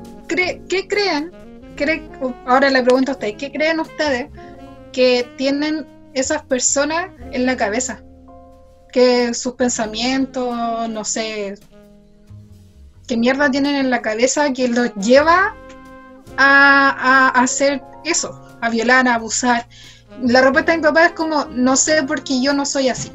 creen? 0.87 1.31
Cre- 1.75 2.35
ahora 2.45 2.69
le 2.69 2.83
pregunto 2.83 3.11
a 3.11 3.15
ustedes, 3.15 3.35
¿qué 3.37 3.51
creen 3.51 3.79
ustedes 3.79 4.27
que 4.91 5.27
tienen 5.37 5.87
esas 6.13 6.43
personas 6.43 7.09
en 7.31 7.45
la 7.45 7.55
cabeza? 7.55 8.01
Que 8.91 9.33
sus 9.33 9.53
pensamientos, 9.53 10.89
no 10.89 11.03
sé, 11.03 11.55
qué 13.07 13.15
mierda 13.17 13.49
tienen 13.49 13.75
en 13.75 13.89
la 13.89 14.01
cabeza 14.01 14.51
que 14.53 14.67
los 14.67 14.93
lleva 14.95 15.55
a, 16.35 16.89
a 16.89 17.29
hacer 17.41 17.81
eso, 18.03 18.39
a 18.61 18.69
violar, 18.69 19.07
a 19.07 19.15
abusar. 19.15 19.67
La 20.21 20.41
respuesta 20.41 20.71
de 20.71 20.79
mi 20.79 20.83
papá 20.83 21.05
es 21.05 21.11
como, 21.13 21.45
no 21.45 21.75
sé 21.75 22.03
porque 22.03 22.41
yo 22.41 22.53
no 22.53 22.65
soy 22.65 22.89
así. 22.89 23.11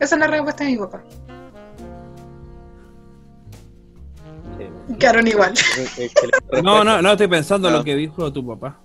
Esa 0.00 0.14
es 0.16 0.20
la 0.20 0.26
respuesta 0.26 0.64
de 0.64 0.70
mi 0.70 0.76
papá. 0.78 1.02
Sí. 4.58 4.94
Quedaron 4.98 5.26
igual. 5.26 5.54
No, 6.62 6.82
no, 6.84 7.00
no 7.00 7.12
estoy 7.12 7.28
pensando 7.28 7.68
en 7.68 7.72
No. 7.74 7.78
lo 7.78 7.84
que 7.84 7.94
dijo 7.96 8.32
tu 8.32 8.44
papá. 8.46 8.80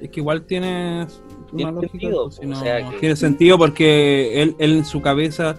Es 0.00 0.10
que 0.10 0.20
igual 0.20 0.42
tiene 0.44 1.06
una 1.06 1.56
Tiene 1.56 1.72
lógica. 1.72 1.90
sentido, 1.92 2.24
pues, 2.26 2.38
o 2.38 2.44
no- 2.44 2.60
sea 2.60 2.90
que- 2.90 2.96
Tiene 2.98 3.16
sentido 3.16 3.58
porque 3.58 4.42
él, 4.42 4.54
él 4.58 4.76
en 4.78 4.84
su 4.84 5.00
cabeza 5.00 5.56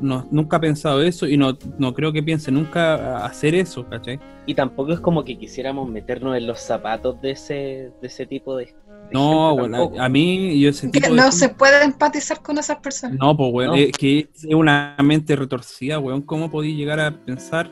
no, 0.00 0.26
nunca 0.30 0.56
ha 0.58 0.60
pensado 0.60 1.00
eso 1.02 1.26
y 1.26 1.36
no, 1.38 1.56
no 1.78 1.94
creo 1.94 2.12
que 2.12 2.22
piense 2.22 2.50
nunca 2.50 3.24
hacer 3.24 3.54
eso, 3.54 3.86
¿cachai? 3.88 4.20
Y 4.44 4.54
tampoco 4.54 4.92
es 4.92 5.00
como 5.00 5.24
que 5.24 5.38
quisiéramos 5.38 5.88
meternos 5.88 6.36
en 6.36 6.46
los 6.46 6.60
zapatos 6.60 7.18
de 7.22 7.30
ese, 7.30 7.54
de 8.00 8.06
ese 8.06 8.26
tipo 8.26 8.56
de. 8.56 8.74
No, 9.14 9.56
bueno, 9.56 9.92
a 9.98 10.08
mí 10.08 10.58
yo 10.60 10.70
ese 10.70 10.88
tipo 10.88 11.04
Que 11.06 11.10
de 11.10 11.16
no 11.16 11.30
se 11.30 11.48
puede 11.48 11.84
empatizar 11.84 12.42
con 12.42 12.58
esas 12.58 12.78
personas. 12.78 13.16
No, 13.18 13.36
pues, 13.36 13.50
weón, 13.52 13.70
No. 13.70 13.76
es 13.76 13.92
que 13.92 14.28
es 14.34 14.44
una 14.52 14.96
mente 15.02 15.36
retorcida, 15.36 15.98
weón. 16.00 16.20
¿Cómo 16.22 16.50
podí 16.50 16.74
llegar 16.74 16.98
a 17.00 17.10
pensar 17.24 17.70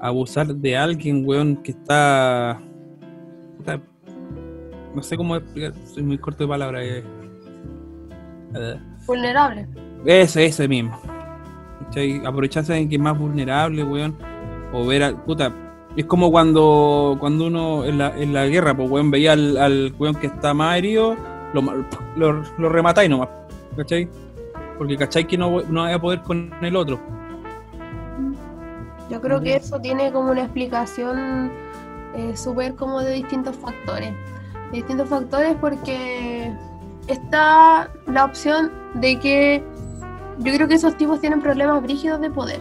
abusar 0.00 0.54
de 0.54 0.76
alguien, 0.76 1.24
weón, 1.26 1.56
que 1.62 1.70
está... 1.72 2.60
está- 3.58 3.80
no 4.94 5.02
sé 5.02 5.16
cómo 5.16 5.36
explicar, 5.36 5.72
soy 5.92 6.02
muy 6.02 6.18
corto 6.18 6.44
de 6.44 6.48
palabras. 6.48 6.82
eh. 6.84 7.04
Eh, 8.54 8.76
Vulnerable. 9.06 9.66
Ese, 10.04 10.44
ese 10.46 10.68
mismo. 10.68 11.00
¿Cachai? 11.84 12.24
Aprovecharse 12.24 12.72
de 12.74 12.88
que 12.88 12.96
es 12.96 13.00
más 13.00 13.18
vulnerable, 13.18 13.82
weón. 13.84 14.16
O 14.72 14.84
ver 14.86 15.02
al... 15.02 15.22
Puta, 15.24 15.52
es 15.96 16.06
como 16.06 16.30
cuando 16.30 17.16
cuando 17.18 17.46
uno 17.46 17.84
en 17.84 17.98
la, 17.98 18.16
en 18.16 18.32
la 18.32 18.46
guerra, 18.46 18.76
pues, 18.76 18.90
weón, 18.90 19.10
veía 19.10 19.32
al, 19.32 19.56
al 19.56 19.94
weón 19.98 20.14
que 20.14 20.26
está 20.26 20.52
más 20.52 20.76
herido, 20.76 21.16
lo, 21.54 21.62
lo, 22.16 22.42
lo 22.58 22.68
rematáis 22.68 23.08
nomás, 23.08 23.28
¿cachai? 23.76 24.08
Porque, 24.76 24.96
¿cachai? 24.96 25.26
Que 25.26 25.38
no, 25.38 25.62
no 25.62 25.84
hay 25.84 25.94
a 25.94 25.98
poder 25.98 26.22
con 26.22 26.52
el 26.60 26.76
otro. 26.76 27.00
Yo 29.08 29.20
creo 29.20 29.40
que 29.40 29.56
eso 29.56 29.80
tiene 29.80 30.12
como 30.12 30.32
una 30.32 30.42
explicación 30.42 31.50
eh, 32.14 32.36
súper 32.36 32.74
como 32.74 33.00
de 33.00 33.12
distintos 33.12 33.56
factores. 33.56 34.12
De 34.70 34.78
distintos 34.78 35.08
factores 35.08 35.56
porque 35.60 36.52
está 37.06 37.90
la 38.06 38.24
opción 38.24 38.72
de 38.94 39.18
que 39.18 39.64
yo 40.38 40.52
creo 40.52 40.68
que 40.68 40.74
esos 40.74 40.96
tipos 40.96 41.20
tienen 41.20 41.40
problemas 41.40 41.82
brígidos 41.82 42.20
de 42.20 42.30
poder. 42.30 42.60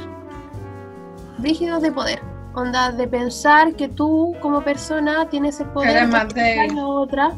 Brígidos 1.39 1.81
de 1.81 1.91
poder. 1.91 2.34
Onda, 2.55 2.91
de 2.91 3.07
pensar 3.07 3.73
que 3.75 3.89
tú 3.89 4.33
como 4.41 4.61
persona 4.61 5.27
tienes 5.29 5.59
el 5.59 5.67
poder 5.67 6.07
de 6.33 6.59
a 6.59 6.67
la 6.73 6.87
otra, 6.87 7.31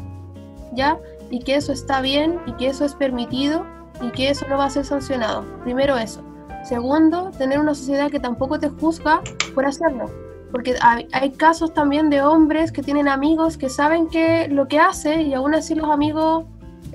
¿ya? 0.74 0.96
Y 1.30 1.40
que 1.40 1.56
eso 1.56 1.72
está 1.72 2.00
bien 2.00 2.38
y 2.46 2.52
que 2.52 2.68
eso 2.68 2.84
es 2.84 2.94
permitido 2.94 3.66
y 4.00 4.10
que 4.10 4.30
eso 4.30 4.46
no 4.48 4.56
va 4.58 4.66
a 4.66 4.70
ser 4.70 4.84
sancionado. 4.84 5.44
Primero 5.64 5.96
eso. 5.96 6.22
Segundo, 6.64 7.30
tener 7.36 7.58
una 7.58 7.74
sociedad 7.74 8.10
que 8.10 8.20
tampoco 8.20 8.58
te 8.58 8.68
juzga 8.68 9.20
por 9.54 9.66
hacerlo. 9.66 10.06
Porque 10.52 10.76
hay, 10.80 11.08
hay 11.12 11.30
casos 11.32 11.74
también 11.74 12.08
de 12.10 12.22
hombres 12.22 12.72
que 12.72 12.82
tienen 12.82 13.08
amigos 13.08 13.58
que 13.58 13.68
saben 13.68 14.08
que 14.08 14.48
lo 14.48 14.66
que 14.68 14.78
hace 14.78 15.22
y 15.22 15.34
aún 15.34 15.54
así 15.54 15.74
los 15.74 15.90
amigos 15.90 16.44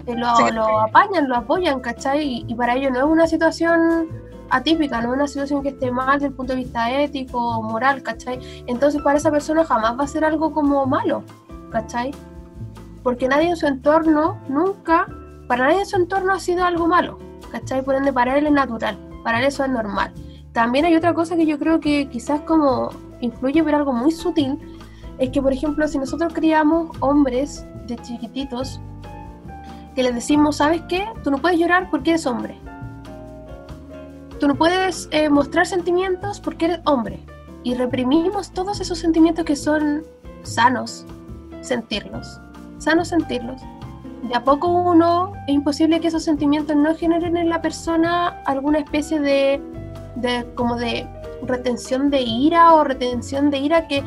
eh, 0.08 0.16
lo, 0.16 0.36
Sí. 0.38 0.44
lo 0.54 0.80
apañan, 0.80 1.30
lo 1.30 1.36
apoyan, 1.36 1.80
¿cachai? 1.82 2.24
Y, 2.24 2.46
y 2.48 2.56
para 2.56 2.76
ellos 2.76 2.92
no 2.92 3.00
es 3.00 3.06
una 3.06 3.28
situación 3.28 4.08
atípica, 4.54 5.01
no 5.01 5.12
una 5.12 5.28
situación 5.28 5.64
que 5.64 5.70
esté 5.70 5.91
mal 5.91 6.20
desde 6.20 6.28
el 6.28 6.34
punto 6.34 6.54
de 6.54 6.60
vista 6.60 6.91
ético 7.01 7.39
o 7.39 7.64
moral, 7.64 8.04
¿cachai? 8.04 8.39
Entonces 8.68 9.01
para 9.01 9.18
esa 9.18 9.32
persona 9.32 9.66
jamás 9.66 9.97
va 9.99 10.04
a 10.04 10.08
ser 10.08 10.24
algo 10.24 10.54
como 10.54 10.86
malo, 10.86 11.24
¿cachai? 11.72 12.12
Porque 13.01 13.28
nadie 13.28 13.49
en 13.49 13.58
su 13.58 13.66
entorno, 13.66 14.39
nunca, 14.47 15.08
para 15.47 15.66
nadie 15.66 15.80
en 15.80 15.86
su 15.88 15.95
entorno 15.95 16.34
ha 16.34 16.39
sido 16.39 16.64
algo 16.64 16.88
malo, 16.88 17.18
¿cachai? 17.51 17.84
Por 17.84 17.95
ende, 17.95 18.14
para 18.14 18.38
él 18.38 18.45
es 18.45 18.54
natural, 18.54 18.95
para 19.24 19.39
él 19.39 19.45
eso 19.45 19.64
es 19.66 19.72
normal. 19.72 20.14
También 20.51 20.86
hay 20.86 20.95
otra 20.95 21.16
cosa 21.16 21.36
que 21.36 21.47
yo 21.47 21.58
creo 21.58 21.80
que 21.80 22.08
quizás 22.10 22.41
como 22.41 22.91
influye, 23.22 23.64
pero 23.64 23.78
algo 23.78 23.91
muy 23.91 24.12
sutil, 24.12 24.60
es 25.18 25.32
que, 25.32 25.41
por 25.41 25.51
ejemplo, 25.51 25.88
si 25.88 25.97
nosotros 25.97 26.32
criamos 26.32 26.95
hombres 26.99 27.66
de 27.88 27.95
chiquititos, 27.97 28.80
que 29.95 30.04
les 30.04 30.14
decimos, 30.14 30.58
¿sabes 30.58 30.84
qué? 30.88 31.08
Tú 31.24 31.32
no 31.32 31.39
puedes 31.39 31.60
llorar 31.60 31.89
porque 31.89 32.12
eres 32.12 32.28
hombre. 32.28 32.60
Tú 34.40 34.48
no 34.48 34.56
puedes 34.56 35.08
eh, 35.12 35.30
mostrar 35.30 35.66
sentimientos 35.66 36.40
porque 36.40 36.66
eres 36.66 36.80
hombre. 36.86 37.20
Y 37.64 37.76
reprimimos 37.76 38.52
todos 38.52 38.82
esos 38.82 38.98
sentimientos 38.98 39.46
que 39.46 39.56
son 39.56 40.04
sanos, 40.44 41.06
sentirlos. 41.62 42.40
Sanos 42.78 43.10
sentirlos. 43.10 43.62
De 44.24 44.36
a 44.36 44.44
poco 44.44 44.68
uno, 44.68 45.34
es 45.48 45.54
imposible 45.54 46.00
que 46.00 46.08
esos 46.08 46.24
sentimientos 46.24 46.76
no 46.76 46.96
generen 46.96 47.38
en 47.38 47.50
la 47.50 47.62
persona 47.62 48.42
alguna 48.46 48.80
especie 48.80 49.20
de, 49.20 49.62
de 50.16 50.46
como 50.56 50.76
de 50.76 51.08
retención 51.46 52.10
de 52.10 52.22
ira 52.22 52.74
o 52.74 52.84
retención 52.84 53.50
de 53.50 53.58
ira 53.60 53.88
que, 53.88 54.04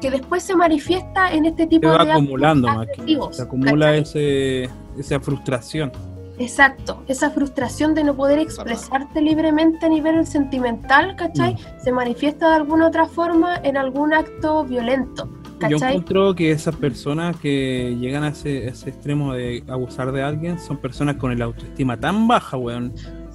que 0.00 0.10
después 0.10 0.42
se 0.42 0.56
manifiesta 0.56 1.32
en 1.32 1.44
este 1.46 1.66
tipo 1.66 1.90
Se 1.90 1.98
va 1.98 2.04
de 2.04 2.12
acumulando 2.12 2.68
más 2.68 2.86
que 2.86 3.18
se 3.30 3.42
acumula 3.42 3.96
ese, 3.96 4.70
esa 4.98 5.20
frustración. 5.20 5.92
Exacto, 6.38 7.02
esa 7.06 7.30
frustración 7.30 7.94
de 7.94 8.02
no 8.02 8.16
poder 8.16 8.40
expresarte 8.40 9.22
libremente 9.22 9.86
a 9.86 9.88
nivel 9.88 10.26
sentimental, 10.26 11.14
¿cachai? 11.16 11.56
Se 11.82 11.92
manifiesta 11.92 12.48
de 12.48 12.56
alguna 12.56 12.88
otra 12.88 13.06
forma 13.06 13.56
en 13.62 13.76
algún 13.76 14.12
acto 14.12 14.64
violento, 14.64 15.28
Yo 15.44 15.58
¿cachai? 15.58 15.92
encuentro 15.92 16.34
que 16.34 16.50
esas 16.50 16.74
personas 16.74 17.36
que 17.36 17.96
llegan 18.00 18.24
a 18.24 18.28
ese, 18.28 18.66
ese 18.66 18.90
extremo 18.90 19.32
de 19.32 19.62
abusar 19.68 20.10
de 20.10 20.22
alguien 20.22 20.58
son 20.58 20.78
personas 20.78 21.16
con 21.16 21.30
el 21.30 21.40
autoestima 21.40 21.98
tan 21.98 22.26
baja, 22.26 22.56
weón. 22.56 22.92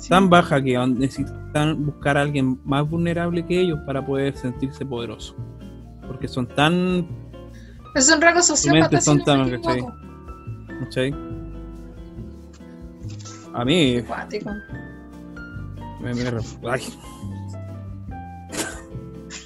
Tan 0.07 0.29
baja 0.29 0.61
que 0.61 0.77
necesitan 0.77 1.85
buscar 1.85 2.17
a 2.17 2.21
alguien 2.21 2.59
más 2.63 2.89
vulnerable 2.89 3.45
que 3.45 3.59
ellos 3.59 3.79
para 3.85 4.05
poder 4.05 4.35
sentirse 4.37 4.85
poderosos. 4.85 5.35
Porque 6.07 6.27
son 6.27 6.47
tan. 6.47 7.05
Es 7.95 8.09
un 8.09 8.21
rasgo 8.21 8.41
sociópata. 8.41 9.01
son 9.01 9.21
tan. 9.23 9.61
¿cachai? 10.79 11.13
A 13.59 13.65
mí. 13.65 14.01
Cuático. 14.03 14.51
Me, 15.99 16.13
me- 16.13 16.31
ay. 16.71 16.93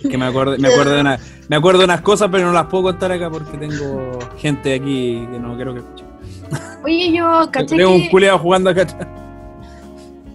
Es 0.03 0.09
que 0.09 0.17
me 0.17 0.25
acuerdo, 0.25 0.57
me 0.57 0.67
acuerdo 0.67 0.91
de 0.95 1.01
una, 1.01 1.17
me 1.47 1.55
acuerdo 1.55 1.79
de 1.79 1.85
unas 1.85 2.01
cosas, 2.01 2.29
pero 2.31 2.45
no 2.45 2.53
las 2.53 2.65
puedo 2.67 2.83
contar 2.83 3.11
acá 3.11 3.29
porque 3.29 3.57
tengo 3.57 4.19
gente 4.37 4.75
aquí 4.75 5.25
que 5.31 5.39
no 5.39 5.55
quiero 5.55 5.73
que 5.73 5.79
escuche. 5.79 6.05
Oye, 6.83 7.13
yo 7.13 7.49
caché 7.51 7.77
Tengo 7.77 7.95
un 7.95 8.09
culeado 8.09 8.37
jugando 8.39 8.69
acá. 8.69 8.85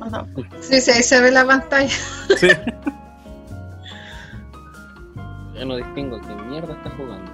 Perdón. 0.01 0.33
Sí, 0.61 0.81
sí, 0.81 0.91
ahí 0.91 1.03
se 1.03 1.21
ve 1.21 1.31
la 1.31 1.47
pantalla. 1.47 1.95
Sí. 2.37 2.49
Yo 5.55 5.65
no 5.67 5.77
distingo 5.77 6.21
qué 6.21 6.35
mierda 6.49 6.73
está 6.75 6.91
jugando. 6.91 7.31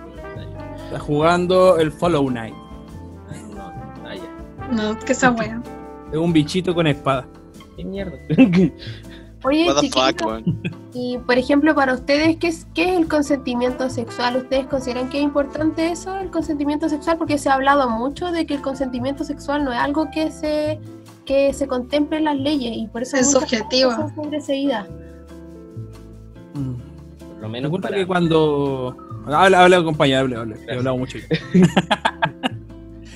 está 0.87 0.99
jugando 0.99 1.77
el 1.79 1.93
Follow 1.93 2.27
Knight. 2.29 2.55
Ay, 3.31 3.43
no, 3.55 4.15
ya. 4.15 4.23
No, 4.73 4.99
que 4.99 5.13
esa 5.13 5.31
wea. 5.31 5.61
Es 6.15 6.21
un 6.21 6.33
bichito 6.33 6.73
con 6.73 6.87
espada. 6.87 7.27
¿Qué 7.77 7.85
mierda? 7.85 8.17
Oye, 9.43 9.67
chiquito, 9.81 10.39
y 10.95 11.19
por 11.19 11.37
ejemplo, 11.37 11.75
para 11.75 11.93
ustedes, 11.93 12.37
¿qué 12.37 12.47
es, 12.47 12.69
¿qué 12.73 12.85
es 12.85 12.97
el 13.01 13.09
consentimiento 13.09 13.91
sexual? 13.91 14.37
¿Ustedes 14.37 14.67
consideran 14.67 15.11
que 15.11 15.19
es 15.19 15.25
importante 15.25 15.91
eso, 15.91 16.17
el 16.17 16.31
consentimiento 16.31 16.89
sexual? 16.89 17.19
Porque 17.19 17.37
se 17.37 17.49
ha 17.49 17.55
hablado 17.55 17.91
mucho 17.91 18.31
de 18.31 18.47
que 18.47 18.55
el 18.55 18.62
consentimiento 18.62 19.25
sexual 19.25 19.65
no 19.65 19.73
es 19.73 19.79
algo 19.81 20.09
que 20.12 20.31
se, 20.31 20.79
que 21.27 21.53
se 21.53 21.67
contemple 21.67 22.19
en 22.19 22.25
las 22.27 22.37
leyes 22.37 22.77
y 22.77 22.87
por 22.87 23.03
eso 23.03 23.17
Es 23.17 23.33
subjetivo. 23.33 23.91
Mm. 26.55 26.77
Por 27.19 27.41
lo 27.41 27.49
Me 27.49 27.61
menos 27.61 27.81
para, 27.81 27.97
que 27.97 28.07
cuando. 28.07 28.97
Habla, 29.27 29.65
habla, 29.65 29.83
compañero, 29.83 30.21
habla, 30.21 30.41
habla. 30.43 30.57
He 30.69 30.77
hablado 30.77 30.97
mucho. 30.97 31.19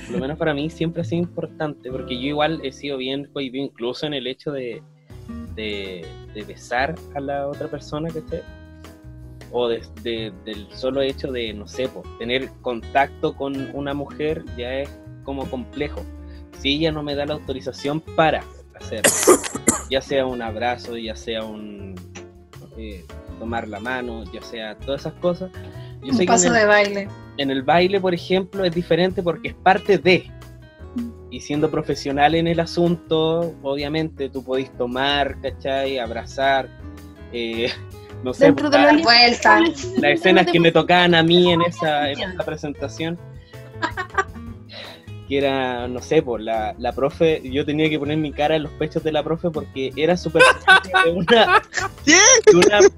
por 0.09 0.16
lo 0.16 0.18
menos 0.20 0.38
para 0.38 0.54
mí 0.54 0.70
siempre 0.70 1.02
ha 1.02 1.04
sido 1.04 1.22
importante, 1.22 1.90
porque 1.90 2.14
yo 2.20 2.26
igual 2.28 2.61
he 2.64 2.72
sido 2.72 2.96
bien 2.96 3.24
cohibido 3.32 3.64
incluso 3.64 4.06
en 4.06 4.14
el 4.14 4.26
hecho 4.26 4.50
de, 4.52 4.82
de, 5.54 6.04
de 6.34 6.42
besar 6.44 6.94
a 7.14 7.20
la 7.20 7.46
otra 7.48 7.68
persona 7.68 8.09
que 8.11 8.18
esté. 8.20 8.42
O 9.50 9.66
de- 9.68 9.82
de- 10.02 10.32
del 10.44 10.66
solo 10.72 11.00
hecho 11.00 11.32
de, 11.32 11.52
no 11.54 11.66
sé, 11.66 11.88
po, 11.88 12.02
tener 12.18 12.50
contacto 12.61 13.34
con 13.34 13.74
una 13.74 13.94
mujer 13.94 14.44
ya 14.59 14.74
es 14.80 14.90
como 15.24 15.48
complejo. 15.48 16.02
Si 16.59 16.74
ella 16.76 16.92
no 16.92 17.02
me 17.02 17.14
da 17.14 17.24
la 17.24 17.34
autorización 17.34 18.00
para 18.00 18.42
hacerlo, 18.74 19.11
ya 19.90 20.00
sea 20.02 20.26
un 20.26 20.42
abrazo, 20.42 20.96
ya 20.98 21.16
sea 21.16 21.44
un 21.44 21.94
eh, 22.76 23.04
tomar 23.38 23.68
la 23.68 23.80
mano, 23.80 24.24
ya 24.32 24.42
sea 24.42 24.74
todas 24.76 25.00
esas 25.02 25.14
cosas. 25.14 25.50
Yo 26.02 26.12
Un 26.12 26.18
que 26.18 26.26
paso 26.26 26.48
el- 26.48 26.52
de 26.54 26.64
baile. 26.66 27.09
En 27.39 27.51
el 27.51 27.62
baile, 27.62 28.01
por 28.01 28.12
ejemplo, 28.14 28.64
es 28.64 28.74
diferente 28.74 29.22
porque 29.22 29.49
es 29.49 29.55
parte 29.55 29.97
de. 29.99 30.30
Y 31.30 31.41
siendo 31.41 31.70
profesional 31.70 32.34
en 32.34 32.47
el 32.47 32.59
asunto, 32.61 33.55
obviamente 33.62 34.28
tú 34.30 34.43
podés 34.45 34.70
tomar, 34.76 35.41
¿cachai? 35.41 35.99
Abrazar. 35.99 36.68
eh, 37.32 37.70
no 38.24 38.32
sé, 38.34 38.47
Dentro 38.47 38.68
de 38.70 38.78
la- 38.78 38.93
la 38.93 39.03
vuelta. 39.03 39.61
las 39.61 40.12
escenas 40.12 40.47
que 40.47 40.59
me 40.59 40.72
tocaban 40.72 41.14
a 41.14 41.22
mí 41.22 41.53
en 41.53 41.62
esa, 41.62 42.11
en 42.11 42.18
esa 42.20 42.45
presentación. 42.45 43.18
Que 45.28 45.36
era, 45.39 45.86
no 45.89 46.01
sé, 46.01 46.22
por 46.22 46.41
la, 46.41 46.74
la 46.78 46.93
profe, 46.93 47.43
yo 47.45 47.66
tenía 47.66 47.91
que 47.91 47.99
poner 47.99 48.16
mi 48.16 48.32
cara 48.32 48.57
en 48.57 48.62
los 48.62 48.72
pechos 48.72 49.05
de 49.05 49.12
la 49.12 49.22
profe 49.22 49.51
porque 49.51 49.93
era 49.95 50.16
personaje 50.30 50.91
de 51.05 51.11
una, 51.12 51.62
de 52.47 52.57
una- 52.57 52.89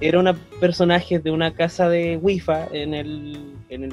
era 0.00 0.18
una 0.18 0.34
personaje 0.60 1.18
de 1.18 1.30
una 1.30 1.54
casa 1.54 1.88
de 1.88 2.16
Wifa 2.16 2.66
en 2.72 2.94
el, 2.94 3.54
en 3.68 3.84
el, 3.84 3.92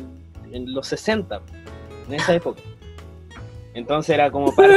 en 0.52 0.74
los 0.74 0.88
60, 0.88 1.42
en 2.08 2.14
esa 2.14 2.34
época. 2.36 2.62
Entonces 3.74 4.14
era 4.14 4.32
como 4.32 4.56
parte, 4.56 4.74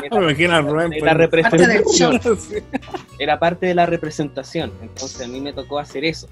de 0.00 1.00
la 1.02 1.14
representación, 1.14 2.20
era 3.18 3.38
parte 3.38 3.66
de 3.66 3.74
la 3.74 3.84
representación. 3.86 4.72
Entonces 4.80 5.20
a 5.20 5.28
mí 5.28 5.40
me 5.40 5.52
tocó 5.52 5.78
hacer 5.78 6.04
eso. 6.06 6.26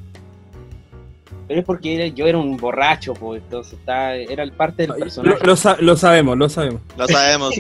Pero 1.49 1.61
es 1.61 1.67
porque 1.67 1.95
era- 1.97 2.07
yo 2.07 2.27
era 2.27 2.39
un 2.39 2.57
borracho, 2.57 3.13
pues, 3.13 3.43
entonces 3.43 3.75
estaba, 3.75 4.15
era 4.15 4.43
el 4.43 4.53
parte 4.53 4.83
del 4.85 4.91
Lo, 4.93 4.97
personaje. 4.97 5.45
lo 5.45 5.57
sa- 5.57 5.77
lo 5.81 5.97
sabemos, 5.97 6.39
lo 6.39 6.49
sabemos. 6.49 6.81
Lo 6.97 7.07
sabemos. 7.09 7.55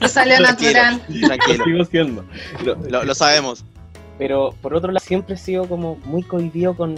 Te 0.00 0.08
salió 0.08 0.36
Tranquilo, 0.36 0.72
natural. 0.82 1.02
Tranquilo. 1.28 1.64
sigo 1.64 1.84
siendo. 1.86 2.24
Lo- 2.64 2.74
Lo, 2.90 3.04
lo 3.04 3.14
sabemos. 3.14 3.64
Pero 4.22 4.54
por 4.62 4.72
otro 4.72 4.92
lado, 4.92 5.04
siempre 5.04 5.34
he 5.34 5.36
sido 5.36 5.66
como 5.66 5.96
muy 6.04 6.22
cohibido 6.22 6.76
con, 6.76 6.94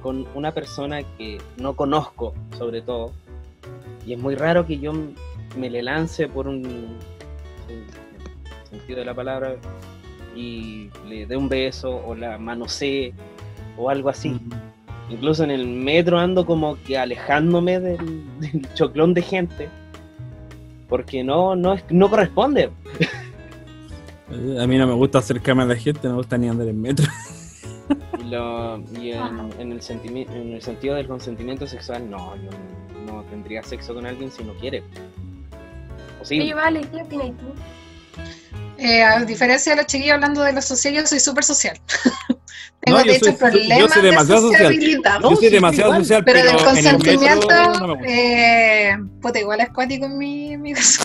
con 0.00 0.28
una 0.36 0.52
persona 0.52 1.00
que 1.16 1.38
no 1.56 1.74
conozco, 1.74 2.34
sobre 2.56 2.82
todo. 2.82 3.10
Y 4.06 4.12
es 4.12 4.18
muy 4.20 4.36
raro 4.36 4.64
que 4.64 4.78
yo 4.78 4.92
me 5.58 5.70
le 5.70 5.82
lance 5.82 6.28
por 6.28 6.46
un 6.46 6.64
en 7.68 7.84
sentido 8.70 9.00
de 9.00 9.04
la 9.04 9.12
palabra 9.12 9.56
y 10.36 10.88
le 11.08 11.26
dé 11.26 11.36
un 11.36 11.48
beso 11.48 12.00
o 12.06 12.14
la 12.14 12.38
manosee 12.38 13.12
o 13.76 13.90
algo 13.90 14.08
así. 14.10 14.28
Mm. 14.30 14.50
Incluso 15.10 15.42
en 15.42 15.50
el 15.50 15.66
metro 15.66 16.16
ando 16.20 16.46
como 16.46 16.80
que 16.84 16.96
alejándome 16.96 17.80
del, 17.80 18.22
del 18.38 18.72
choclón 18.74 19.14
de 19.14 19.22
gente. 19.22 19.68
Porque 20.88 21.24
no, 21.24 21.56
no, 21.56 21.72
es- 21.74 21.84
no 21.90 22.08
corresponde. 22.08 22.70
A 24.30 24.66
mí 24.66 24.76
no 24.76 24.86
me 24.86 24.92
gusta 24.94 25.18
acercarme 25.18 25.62
a 25.62 25.66
la 25.66 25.76
gente, 25.76 26.00
no 26.04 26.10
me 26.10 26.16
gusta 26.18 26.36
ni 26.36 26.48
andar 26.48 26.68
en 26.68 26.80
metro. 26.80 27.06
Y, 28.20 28.24
lo- 28.28 28.78
y 29.00 29.12
en, 29.12 29.22
en 29.58 29.72
el 29.72 29.80
en 29.90 30.52
el 30.52 30.62
sentido 30.62 30.94
del 30.96 31.08
consentimiento 31.08 31.66
sexual, 31.66 32.10
no, 32.10 32.36
yo 32.36 32.50
no 33.06 33.22
tendría 33.30 33.62
sexo 33.62 33.94
con 33.94 34.04
alguien 34.06 34.30
si 34.30 34.44
no 34.44 34.52
quiere. 34.54 34.80
Oye, 34.80 36.18
Posible. 36.18 36.54
vale, 36.54 36.80
¿qué 36.82 37.02
opinas 37.02 37.28
tú? 37.38 37.54
Eh, 38.76 39.02
a 39.02 39.24
diferencia 39.24 39.72
de 39.72 39.76
los 39.76 39.86
chiquillos 39.86 40.14
hablando 40.14 40.42
de 40.42 40.52
lo 40.52 40.60
social, 40.62 40.94
yo 40.94 41.06
soy 41.06 41.18
súper 41.20 41.42
social. 41.44 41.78
Tengo 42.80 42.98
No, 42.98 43.04
yo 43.04 43.10
de 43.12 43.16
hecho 43.16 43.24
soy- 43.24 43.32
yo 43.32 43.38
problemas 43.38 43.92
soy 43.92 44.02
de 44.02 44.08
demasiado 44.10 44.40
social. 44.42 44.58
sociabilidad. 44.66 45.20
No, 45.20 45.30
Yo 45.30 45.36
soy 45.36 45.46
sí, 45.48 45.54
demasiado 45.54 45.90
igual. 45.90 46.02
social, 46.04 46.24
Pero 46.24 46.38
pero, 46.38 46.50
del 46.50 46.58
en 46.60 46.86
el 46.86 46.92
consentimiento, 46.92 47.46
metro 47.48 47.86
no 47.86 47.96
eh, 48.04 48.96
puta, 49.22 49.40
igual 49.40 49.60
es 49.60 49.70
cuático 49.70 50.06
en 50.06 50.18
mi, 50.18 50.52
en 50.52 50.62
mi 50.62 50.72
caso. 50.74 51.02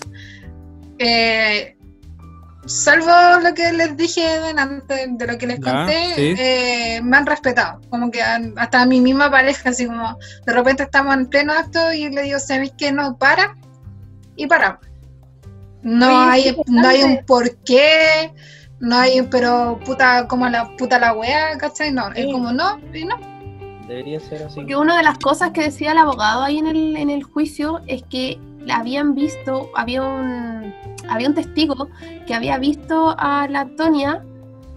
Eh, 0.98 1.76
salvo 2.66 3.10
lo 3.42 3.54
que 3.54 3.72
les 3.72 3.96
dije 3.96 4.40
delante 4.40 5.06
de 5.08 5.26
lo 5.26 5.36
que 5.38 5.46
les 5.46 5.60
conté, 5.60 6.14
sí. 6.14 6.34
eh, 6.38 7.00
me 7.02 7.16
han 7.16 7.26
respetado. 7.26 7.80
Como 7.90 8.10
que 8.10 8.22
han- 8.22 8.54
hasta 8.56 8.82
a 8.82 8.86
mi 8.86 9.00
misma 9.00 9.30
pareja, 9.30 9.70
así 9.70 9.86
como 9.86 10.16
de 10.46 10.52
repente 10.52 10.82
estamos 10.82 11.14
en 11.14 11.26
pleno 11.26 11.52
acto 11.52 11.92
y 11.92 12.08
le 12.10 12.22
digo, 12.22 12.38
¿sabéis 12.38 12.72
que 12.76 12.92
no? 12.92 13.16
Para 13.16 13.54
y 14.36 14.46
para. 14.46 14.80
No 15.82 16.06
Oye, 16.06 16.30
hay, 16.50 16.56
no 16.66 16.88
hay 16.88 17.02
un 17.02 17.24
porqué, 17.26 18.32
no 18.80 18.96
hay, 18.98 19.20
un- 19.20 19.28
pero 19.28 19.78
puta, 19.84 20.26
como 20.26 20.48
la 20.48 20.68
puta 20.76 20.98
la 20.98 21.12
wea, 21.12 21.56
¿cachai? 21.58 21.92
No, 21.92 22.08
es 22.12 22.24
Sí. 22.24 22.32
como 22.32 22.52
no, 22.52 22.80
y 22.92 23.04
no. 23.04 23.16
Debería 23.86 24.18
ser 24.18 24.42
así. 24.44 24.54
Porque 24.56 24.76
una 24.76 24.96
de 24.96 25.02
las 25.02 25.18
cosas 25.18 25.50
que 25.50 25.60
decía 25.64 25.92
el 25.92 25.98
abogado 25.98 26.42
ahí 26.42 26.56
en 26.58 26.66
el, 26.68 26.96
en 26.96 27.10
el 27.10 27.22
juicio 27.22 27.82
es 27.86 28.02
que 28.08 28.38
la 28.60 28.76
habían 28.76 29.14
visto, 29.14 29.70
había 29.76 30.02
un, 30.02 30.74
había 31.08 31.28
un 31.28 31.34
testigo 31.34 31.88
que 32.26 32.34
había 32.34 32.58
visto 32.58 33.14
a 33.18 33.46
la 33.48 33.60
Antonia 33.60 34.22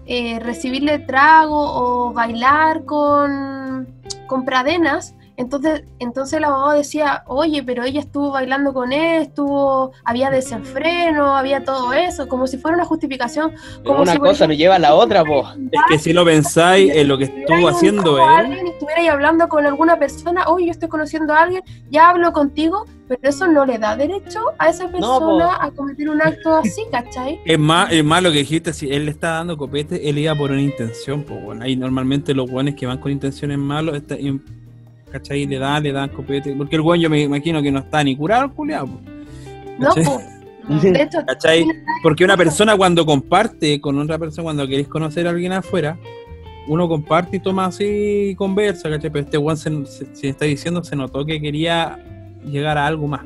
eh, 0.06 0.38
recibirle 0.40 0.98
trago 1.00 1.58
o 1.58 2.12
bailar 2.14 2.84
con, 2.86 3.86
con 4.26 4.44
pradenas. 4.46 5.14
Entonces, 5.38 5.84
entonces 6.00 6.38
el 6.38 6.44
abogado 6.44 6.72
decía, 6.72 7.22
oye, 7.28 7.62
pero 7.62 7.84
ella 7.84 8.00
estuvo 8.00 8.32
bailando 8.32 8.74
con 8.74 8.92
él, 8.92 9.22
estuvo, 9.22 9.92
había 10.04 10.30
desenfreno, 10.30 11.36
había 11.36 11.62
todo 11.62 11.92
eso, 11.92 12.26
como 12.26 12.48
si 12.48 12.58
fuera 12.58 12.76
una 12.76 12.84
justificación. 12.84 13.52
Como 13.84 14.02
una 14.02 14.14
si, 14.14 14.18
cosa 14.18 14.30
no 14.30 14.32
ejemplo, 14.32 14.56
lleva 14.56 14.74
a 14.74 14.78
la 14.80 14.94
otra, 14.96 15.22
vos. 15.22 15.56
Es 15.70 15.80
que 15.88 15.98
si 16.00 16.12
lo 16.12 16.24
pensáis 16.24 16.92
en 16.92 17.06
lo 17.06 17.16
que 17.16 17.24
estuvo 17.24 17.68
haciendo 17.68 18.18
él, 18.18 18.24
alguien 18.24 18.66
y 18.66 18.70
estuvierais 18.70 19.10
hablando 19.10 19.48
con 19.48 19.64
alguna 19.64 19.96
persona, 19.96 20.42
oye, 20.48 20.66
yo 20.66 20.72
estoy 20.72 20.88
conociendo 20.88 21.32
a 21.32 21.42
alguien, 21.42 21.62
ya 21.88 22.08
hablo 22.08 22.32
contigo, 22.32 22.84
pero 23.06 23.20
eso 23.22 23.46
no 23.46 23.64
le 23.64 23.78
da 23.78 23.94
derecho 23.94 24.40
a 24.58 24.70
esa 24.70 24.88
persona 24.88 25.56
a 25.60 25.70
cometer 25.70 26.10
un 26.10 26.20
acto 26.20 26.56
así, 26.56 26.82
¿cachai? 26.90 27.40
es 27.44 27.58
más, 27.60 27.92
es 27.92 28.04
más 28.04 28.24
lo 28.24 28.32
que 28.32 28.38
dijiste, 28.38 28.72
si 28.72 28.90
él 28.90 29.04
le 29.04 29.12
está 29.12 29.34
dando 29.34 29.56
copete, 29.56 30.08
él 30.10 30.18
iba 30.18 30.34
por 30.34 30.50
una 30.50 30.60
intención, 30.60 31.22
pues 31.22 31.40
bueno, 31.44 31.62
ahí 31.62 31.76
normalmente 31.76 32.34
los 32.34 32.50
buenos 32.50 32.74
que 32.74 32.86
van 32.86 32.98
con 32.98 33.12
intenciones 33.12 33.56
malas, 33.56 33.94
está- 33.94 34.16
¿cachai? 35.10 35.46
Le 35.46 35.58
dan, 35.58 35.82
le 35.82 35.92
dan 35.92 36.08
copete, 36.10 36.54
porque 36.54 36.76
el 36.76 36.82
buen 36.82 37.00
yo 37.00 37.08
me 37.10 37.22
imagino 37.22 37.60
que 37.62 37.70
no 37.70 37.80
está 37.80 38.02
ni 38.04 38.16
curado 38.16 38.50
pues. 38.52 38.70
No, 39.78 39.90
pues, 39.94 40.82
de 40.92 41.02
hecho, 41.02 41.18
¿Cachai? 41.26 41.64
Porque 42.02 42.24
una 42.24 42.36
persona 42.36 42.76
cuando 42.76 43.04
comparte 43.06 43.80
con 43.80 43.98
otra 43.98 44.18
persona, 44.18 44.44
cuando 44.44 44.66
queréis 44.66 44.88
conocer 44.88 45.26
a 45.26 45.30
alguien 45.30 45.52
afuera, 45.52 45.96
uno 46.66 46.86
comparte 46.88 47.38
y 47.38 47.40
toma 47.40 47.66
así 47.66 48.30
y 48.30 48.34
conversa, 48.34 48.90
¿cachai? 48.90 49.10
Pero 49.10 49.24
este 49.24 49.56
se, 49.56 49.86
se- 49.86 50.14
se 50.14 50.28
está 50.28 50.44
diciendo, 50.44 50.84
se 50.84 50.94
notó 50.96 51.24
que 51.24 51.40
quería 51.40 51.98
llegar 52.44 52.76
a 52.76 52.86
algo 52.86 53.06
más. 53.06 53.22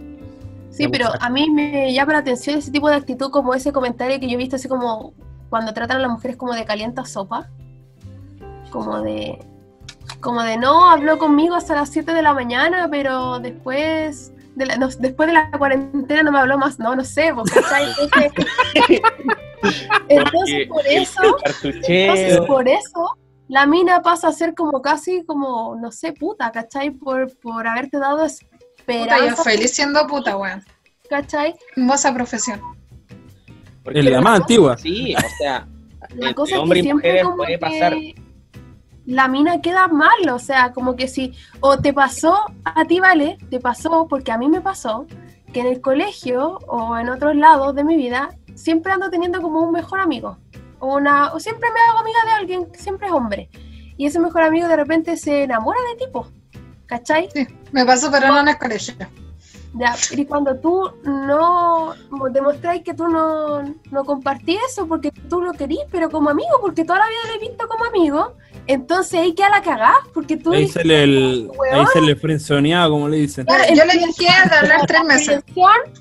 Sí, 0.70 0.88
pero 0.88 1.06
a 1.20 1.28
mí 1.28 1.50
me 1.50 1.92
llama 1.92 2.14
la 2.14 2.18
atención 2.20 2.58
ese 2.58 2.70
tipo 2.70 2.88
de 2.88 2.94
actitud, 2.96 3.30
como 3.30 3.52
ese 3.54 3.72
comentario 3.72 4.18
que 4.20 4.26
yo 4.26 4.34
he 4.34 4.36
visto, 4.38 4.56
así 4.56 4.68
como 4.68 5.12
cuando 5.50 5.74
tratan 5.74 5.98
a 5.98 6.00
las 6.00 6.10
mujeres 6.10 6.36
como 6.36 6.54
de 6.54 6.64
calienta 6.64 7.04
sopa, 7.04 7.50
como 8.70 9.02
de, 9.02 9.38
como 10.22 10.42
de 10.42 10.56
no, 10.56 10.88
habló 10.88 11.18
conmigo 11.18 11.54
hasta 11.54 11.74
las 11.74 11.90
7 11.90 12.14
de 12.14 12.22
la 12.22 12.32
mañana, 12.32 12.88
pero 12.90 13.38
después 13.40 14.32
de 14.54 14.66
la, 14.66 14.76
no, 14.76 14.88
después 14.88 15.26
de 15.26 15.34
la 15.34 15.50
cuarentena 15.50 16.22
no 16.22 16.32
me 16.32 16.38
habló 16.38 16.56
más, 16.56 16.78
no, 16.78 16.96
no 16.96 17.04
sé, 17.04 17.32
porque, 17.34 17.60
¿cachai? 17.60 17.92
Entonces, 20.08 20.66
entonces, 20.66 20.68
por 20.68 20.86
eso, 20.86 21.36
entonces 21.62 22.40
por 22.40 22.68
eso 22.68 23.16
la 23.46 23.64
mina 23.64 24.02
pasa 24.02 24.28
a 24.28 24.32
ser 24.32 24.54
como 24.54 24.82
casi 24.82 25.24
como, 25.24 25.76
no 25.76 25.92
sé, 25.92 26.12
puta, 26.12 26.50
¿cachai? 26.50 26.90
Por, 26.90 27.36
por 27.38 27.66
haberte 27.66 27.98
dado 27.98 28.26
Puta, 28.26 28.36
yo 28.40 28.46
esperanza, 28.78 29.44
feliz 29.44 29.70
siendo 29.70 30.04
puta, 30.08 30.36
weón. 30.36 30.64
¿cachai? 31.08 31.54
Hermosa 31.76 32.12
profesión. 32.12 32.60
Porque 33.84 34.00
Es 34.00 34.04
la 34.06 34.20
más 34.20 34.40
antigua. 34.40 34.76
Sí, 34.78 35.14
o 35.14 35.20
sea, 35.38 35.68
La 36.16 36.34
cosa 36.34 36.56
es 36.56 36.60
hombre 36.60 36.82
que 36.82 36.88
y 36.88 37.22
como 37.22 37.36
puede 37.36 37.52
que 37.52 37.58
pasar. 37.58 37.94
La 39.06 39.28
mina 39.28 39.60
queda 39.60 39.88
mal, 39.88 40.28
o 40.30 40.38
sea, 40.38 40.72
como 40.72 40.96
que 40.96 41.08
si 41.08 41.34
o 41.60 41.78
te 41.78 41.92
pasó 41.92 42.44
a 42.64 42.84
ti, 42.84 43.00
vale, 43.00 43.38
te 43.50 43.60
pasó 43.60 44.06
porque 44.08 44.32
a 44.32 44.38
mí 44.38 44.48
me 44.48 44.60
pasó 44.60 45.06
que 45.52 45.60
en 45.60 45.66
el 45.66 45.80
colegio 45.80 46.58
o 46.66 46.96
en 46.96 47.08
otros 47.08 47.36
lados 47.36 47.74
de 47.74 47.84
mi 47.84 47.96
vida 47.96 48.30
siempre 48.54 48.92
ando 48.92 49.10
teniendo 49.10 49.42
como 49.42 49.60
un 49.60 49.72
mejor 49.72 50.00
amigo 50.00 50.38
o, 50.82 50.96
una, 50.96 51.32
o 51.32 51.40
siempre 51.40 51.68
me 51.70 51.80
hago 51.88 52.00
amiga 52.00 52.18
de 52.24 52.30
alguien 52.32 52.68
siempre 52.74 53.06
es 53.06 53.12
hombre. 53.12 53.48
Y 53.96 54.06
ese 54.06 54.18
mejor 54.18 54.42
amigo 54.42 54.66
de 54.66 54.76
repente 54.76 55.16
se 55.16 55.44
enamora 55.44 55.78
de 55.90 56.04
tipo, 56.04 56.26
¿cachai? 56.86 57.28
Sí, 57.32 57.46
me 57.70 57.86
pasó 57.86 58.10
pero 58.10 58.28
no 58.28 58.40
en 58.40 58.48
el 58.48 58.58
colegio. 58.58 58.94
Ya, 59.74 59.94
y 60.10 60.26
cuando 60.26 60.56
tú 60.58 60.90
no 61.04 61.94
demostráis 62.30 62.82
que 62.82 62.92
tú 62.92 63.08
no, 63.08 63.62
no 63.90 64.04
compartís 64.04 64.58
eso 64.68 64.86
porque 64.86 65.12
tú 65.12 65.40
lo 65.40 65.52
querís, 65.52 65.80
pero 65.90 66.10
como 66.10 66.28
amigo, 66.30 66.58
porque 66.60 66.84
toda 66.84 66.98
la 66.98 67.06
vida 67.06 67.20
lo 67.28 67.34
he 67.34 67.48
visto 67.48 67.68
como 67.68 67.84
amigo, 67.84 68.34
entonces 68.66 69.20
ahí 69.20 69.34
queda 69.34 69.50
la 69.50 69.62
cagá, 69.62 69.94
porque 70.14 70.36
tú 70.36 70.52
Ahí 70.52 70.68
se 70.68 70.84
le, 70.84 71.02
el, 71.04 71.50
Weón. 71.56 71.80
ahí 71.80 71.86
se 71.92 72.00
le 72.00 72.16
frenzoneaba, 72.16 72.88
como 72.88 73.08
le 73.08 73.18
dicen. 73.18 73.46
Yo, 73.46 73.74
yo 73.74 73.84
le 73.84 73.92
dije 73.94 74.26
de 74.50 74.56
hablar 74.56 74.86
tres 74.86 75.04
meses. 75.04 75.42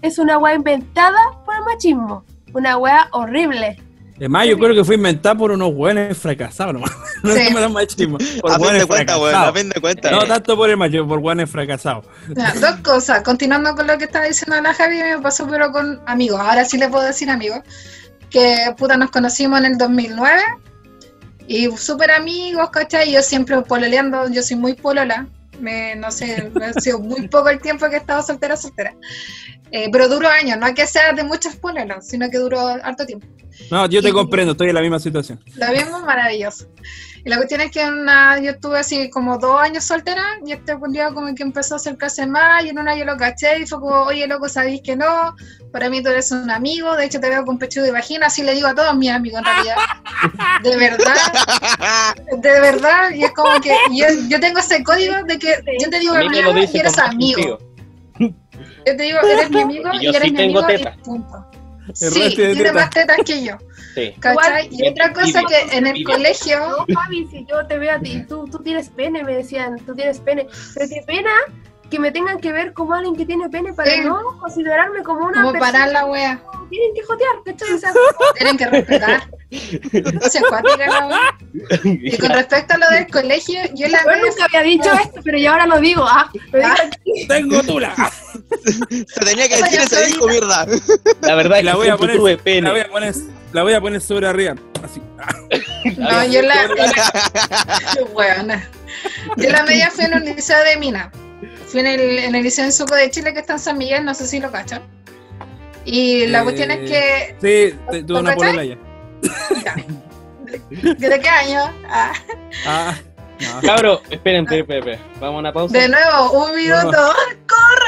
es 0.02 0.18
una 0.20 0.38
weá 0.38 0.54
inventada 0.56 1.20
por 1.46 1.56
el 1.56 1.64
machismo, 1.64 2.24
una 2.54 2.78
weá 2.78 3.08
horrible. 3.12 3.78
Además, 4.18 4.46
yo 4.48 4.60
creo 4.60 4.76
que 4.76 4.84
fue 4.84 4.96
inventada 4.96 5.34
por 5.34 5.50
unos 5.50 5.72
hueones 5.74 6.16
fracasados 6.16 6.74
nomás. 6.74 6.92
No 7.24 7.34
Sí. 7.34 7.42
es 7.42 7.54
más 7.54 7.72
machismo. 7.72 8.18
Por 8.42 8.52
A 8.52 8.56
fin 8.60 8.74
de 8.80 8.86
cuentas, 8.88 9.18
weón, 9.20 9.36
a 9.36 9.54
fin 9.54 9.70
de 9.70 9.80
cuentas. 9.82 10.12
No 10.12 10.20
tanto 10.26 10.56
por 10.56 10.70
el 10.70 10.78
machismo, 10.78 11.08
por 11.08 11.20
hueones 11.20 11.50
fracasados. 11.50 12.06
Ya, 12.36 12.52
dos 12.54 12.76
cosas. 12.84 13.22
Continuando 13.24 13.76
con 13.76 13.86
lo 13.88 13.98
que 14.00 14.06
estaba 14.06 14.26
diciendo 14.26 14.60
la 14.62 14.74
Javi, 14.74 14.98
me 14.98 15.20
pasó 15.20 15.48
pero 15.48 15.72
con 15.72 16.02
amigos. 16.08 16.40
Ahora 16.40 16.66
sí 16.66 16.78
le 16.78 16.88
puedo 16.90 17.04
decir 17.04 17.30
amigos. 17.32 17.60
Que 18.30 18.58
puta 18.78 18.96
nos 18.98 19.12
conocimos 19.12 19.60
en 19.60 19.66
el 19.66 19.78
2009 19.78 20.42
y 21.48 21.70
súper 21.78 22.12
amigos, 22.12 22.70
¿cachai? 22.72 23.12
Yo 23.12 23.22
siempre 23.22 23.62
pololeando, 23.62 24.30
yo 24.30 24.42
soy 24.44 24.58
muy 24.58 24.74
polola. 24.74 25.28
Me, 25.60 25.96
no 25.96 26.10
sé, 26.12 26.50
me 26.56 26.66
ha 26.66 26.74
sido 26.74 27.00
muy 27.00 27.28
poco 27.28 27.50
el 27.50 27.60
tiempo 27.62 27.88
que 27.90 27.96
he 27.96 28.00
estado 28.00 28.24
soltera, 28.24 28.58
soltera. 28.58 28.96
Eh, 29.72 29.90
pero 29.92 30.10
duró 30.10 30.28
años, 30.28 30.58
no 30.58 30.66
es 30.68 30.74
que 30.74 30.88
sea 30.88 31.14
de 31.14 31.24
muchos 31.24 31.56
pololos, 31.56 32.06
sino 32.06 32.30
que 32.30 32.38
duró 32.40 32.60
harto 32.60 33.06
tiempo. 33.06 33.28
No, 33.70 33.86
yo 33.88 34.02
te 34.02 34.10
Y- 34.10 34.12
comprendo, 34.12 34.54
estoy 34.54 34.70
en 34.70 34.76
la 34.76 34.82
misma 34.82 35.00
situación. 35.00 35.40
Lo 35.56 35.72
vimos 35.72 36.04
maravilloso. 36.04 36.68
Y 37.24 37.30
la 37.30 37.38
cuestión 37.38 37.62
es 37.62 37.72
que 37.72 37.86
una, 37.88 38.40
yo 38.40 38.52
estuve 38.52 38.80
así 38.80 39.10
como 39.10 39.38
dos 39.38 39.62
años 39.62 39.84
soltera 39.84 40.24
y 40.46 40.54
este 40.54 40.74
un 40.74 40.92
día 40.92 41.10
como 41.14 41.34
que 41.36 41.44
empezó 41.44 41.76
a 41.76 41.78
acercarse 41.78 42.26
más 42.26 42.64
y 42.66 42.70
en 42.70 42.80
una 42.80 42.96
yo 42.96 43.06
lo 43.06 43.16
caché 43.18 43.60
y 43.60 43.68
fue 43.68 43.80
como, 43.80 44.02
oye 44.04 44.26
loco, 44.28 44.50
sabéis 44.50 44.82
que 44.84 44.96
no, 44.96 45.36
para 45.72 45.90
mí 45.90 46.02
tú 46.02 46.10
eres 46.10 46.32
un 46.32 46.50
amigo, 46.50 46.96
de 46.96 47.06
hecho 47.06 47.20
te 47.20 47.30
veo 47.30 47.46
con 47.46 47.60
pechuga 47.60 47.88
y 47.88 47.92
vagina, 47.92 48.28
así 48.28 48.42
le 48.44 48.54
digo 48.54 48.68
a 48.68 48.76
todos 48.76 48.96
mis 48.96 49.12
amigos 49.12 49.40
en 49.40 49.46
realidad. 49.46 49.76
De 50.64 50.76
verdad, 50.78 51.16
de 52.38 52.60
verdad, 52.62 53.10
y 53.12 53.24
es 53.24 53.32
como 53.32 53.60
que 53.60 53.76
yo, 53.92 54.06
yo 54.30 54.40
tengo 54.40 54.60
ese 54.60 54.84
código 54.84 55.16
de 55.26 55.40
que 55.40 55.56
yo 55.80 55.90
te 55.90 56.00
digo 56.00 56.14
amigo 56.14 56.52
y 56.58 56.78
eres 56.78 56.98
amigo. 57.00 57.58
Yo 58.20 58.96
te 58.98 59.04
digo, 59.04 59.20
eres 59.22 59.50
mi 59.50 59.62
amigo 59.62 59.90
Y 60.00 60.08
eres 60.08 60.22
sí 60.22 60.32
mi 60.32 60.38
tengo 60.38 60.60
amigo 60.60 60.68
teta. 60.84 60.96
y 60.98 61.04
punto. 61.04 61.46
El 61.88 62.12
Sí, 62.12 62.36
tiene 62.36 62.56
teta. 62.56 62.74
más 62.74 62.90
tetas 62.92 63.18
que 63.26 63.44
yo. 63.44 63.58
Sí. 63.94 64.14
¿Cachai? 64.20 64.70
Y 64.72 64.88
otra 64.88 65.12
cosa 65.14 65.42
que 65.44 65.78
en 65.78 65.88
el 65.88 66.04
colegio 66.04 66.60
No, 66.60 66.86
Fabi, 66.94 67.28
si 67.28 67.46
yo 67.46 67.66
te 67.68 67.78
veo 67.78 67.96
a 67.96 68.00
ti, 68.00 68.24
tú, 68.28 68.46
tú 68.46 68.60
tienes 68.60 68.90
pene, 68.90 69.24
me 69.24 69.36
decían, 69.36 69.78
tú 69.86 69.94
tienes 69.94 70.20
pene. 70.20 70.48
Pero 70.74 70.90
qué 70.90 71.04
pena 71.06 71.32
que 71.92 72.00
me 72.00 72.12
tengan 72.12 72.40
que 72.40 72.52
ver 72.52 72.74
como 72.74 72.96
alguien 72.96 73.16
que 73.16 73.26
tiene 73.28 73.48
pene 73.50 73.74
para 73.74 73.92
Sí. 73.92 74.02
no 74.04 74.20
considerarme 74.40 75.04
como 75.04 75.28
una 75.28 75.42
como 75.42 75.52
persona 75.52 75.72
parar 75.72 75.92
la 75.92 76.06
wea. 76.06 76.42
tienen 76.70 76.94
que 76.96 77.04
jotear, 77.04 77.32
¿cachai? 77.46 77.74
O 77.74 77.78
sea, 77.78 77.92
Tienen 78.38 78.58
que 78.58 78.66
respetar. 78.66 79.30
No 80.14 80.22
se 80.22 80.40
acuática 80.40 80.88
la 80.88 81.08
wea. 81.08 81.38
Y 81.84 82.18
con 82.18 82.30
respecto 82.30 82.74
a 82.74 82.78
lo 82.78 82.90
del 82.90 83.08
colegio, 83.08 83.60
yo 83.76 83.88
la 83.90 84.00
yo 84.04 84.26
nunca 84.26 84.46
había 84.46 84.62
dicho 84.62 84.90
esto, 84.94 85.20
pero 85.24 85.38
yo 85.38 85.52
ahora 85.52 85.68
lo 85.68 85.80
digo, 85.80 86.04
ah, 86.08 86.32
lo 86.52 86.60
digo 86.60 86.72
Ah. 86.72 86.84
aquí. 86.88 87.28
Tengo 87.28 87.62
tula. 87.62 87.94
Se 89.08 89.20
tenía 89.26 89.48
que 89.50 89.58
decir 89.58 89.80
ese 89.82 90.06
disco, 90.06 90.28
mierda. 90.28 90.66
La 91.22 91.36
verdad 91.36 91.60
es 91.60 91.66
La 91.66 91.72
que 91.74 91.78
voy 91.78 91.88
a 91.90 91.98
poner, 91.98 92.18
tuve 92.18 92.38
la 92.38 92.44
pene. 92.44 92.72
voy 92.72 92.80
a 92.80 92.90
poner, 92.90 93.16
la 93.52 93.64
voy 93.64 93.74
a 93.74 93.82
poner 93.82 94.02
sobre 94.02 94.28
arriba. 94.28 94.56
Así. 94.84 95.02
No, 95.98 96.24
yo 96.26 96.42
la. 96.44 96.68
Yo 99.38 99.50
la 99.50 99.64
media 99.64 99.90
fui 99.92 100.06
en 100.06 100.12
de 100.36 100.78
Mina. 100.80 101.12
Fui 101.72 101.80
en 101.80 101.88
el, 101.88 102.20
en 102.20 102.36
el 102.36 102.44
liceo 102.44 102.66
en 102.66 102.74
Suco 102.74 102.96
de 102.96 103.10
Chile 103.10 103.34
que 103.34 103.40
está 103.40 103.54
en 103.54 103.60
San 103.60 103.78
Miguel, 103.78 104.04
no 104.06 104.14
sé 104.14 104.28
si 104.28 104.40
lo 104.40 104.52
cachan. 104.52 104.82
Y 105.86 106.28
la 106.28 106.42
Eh, 106.42 106.44
cuestión 106.44 106.72
es 106.72 106.90
que. 106.90 107.36
Sí, 107.42 107.78
tuve 107.90 108.02
¿Lo 108.08 108.20
una 108.20 108.36
polola 108.36 108.64
ya. 108.66 108.78
ya. 109.66 109.76
¿De 110.70 111.20
qué 111.20 111.30
año? 111.30 111.72
Ah, 111.90 112.12
Ah, 112.68 112.96
no. 113.40 113.62
Cabro, 113.68 114.02
esperen, 114.10 114.46
esperen. 114.52 115.00
Vamos 115.20 115.38
a 115.38 115.40
una 115.40 115.54
pausa. 115.54 115.78
de 115.78 115.88
nuevo, 115.90 116.46
un 116.46 116.56
minuto. 116.56 116.92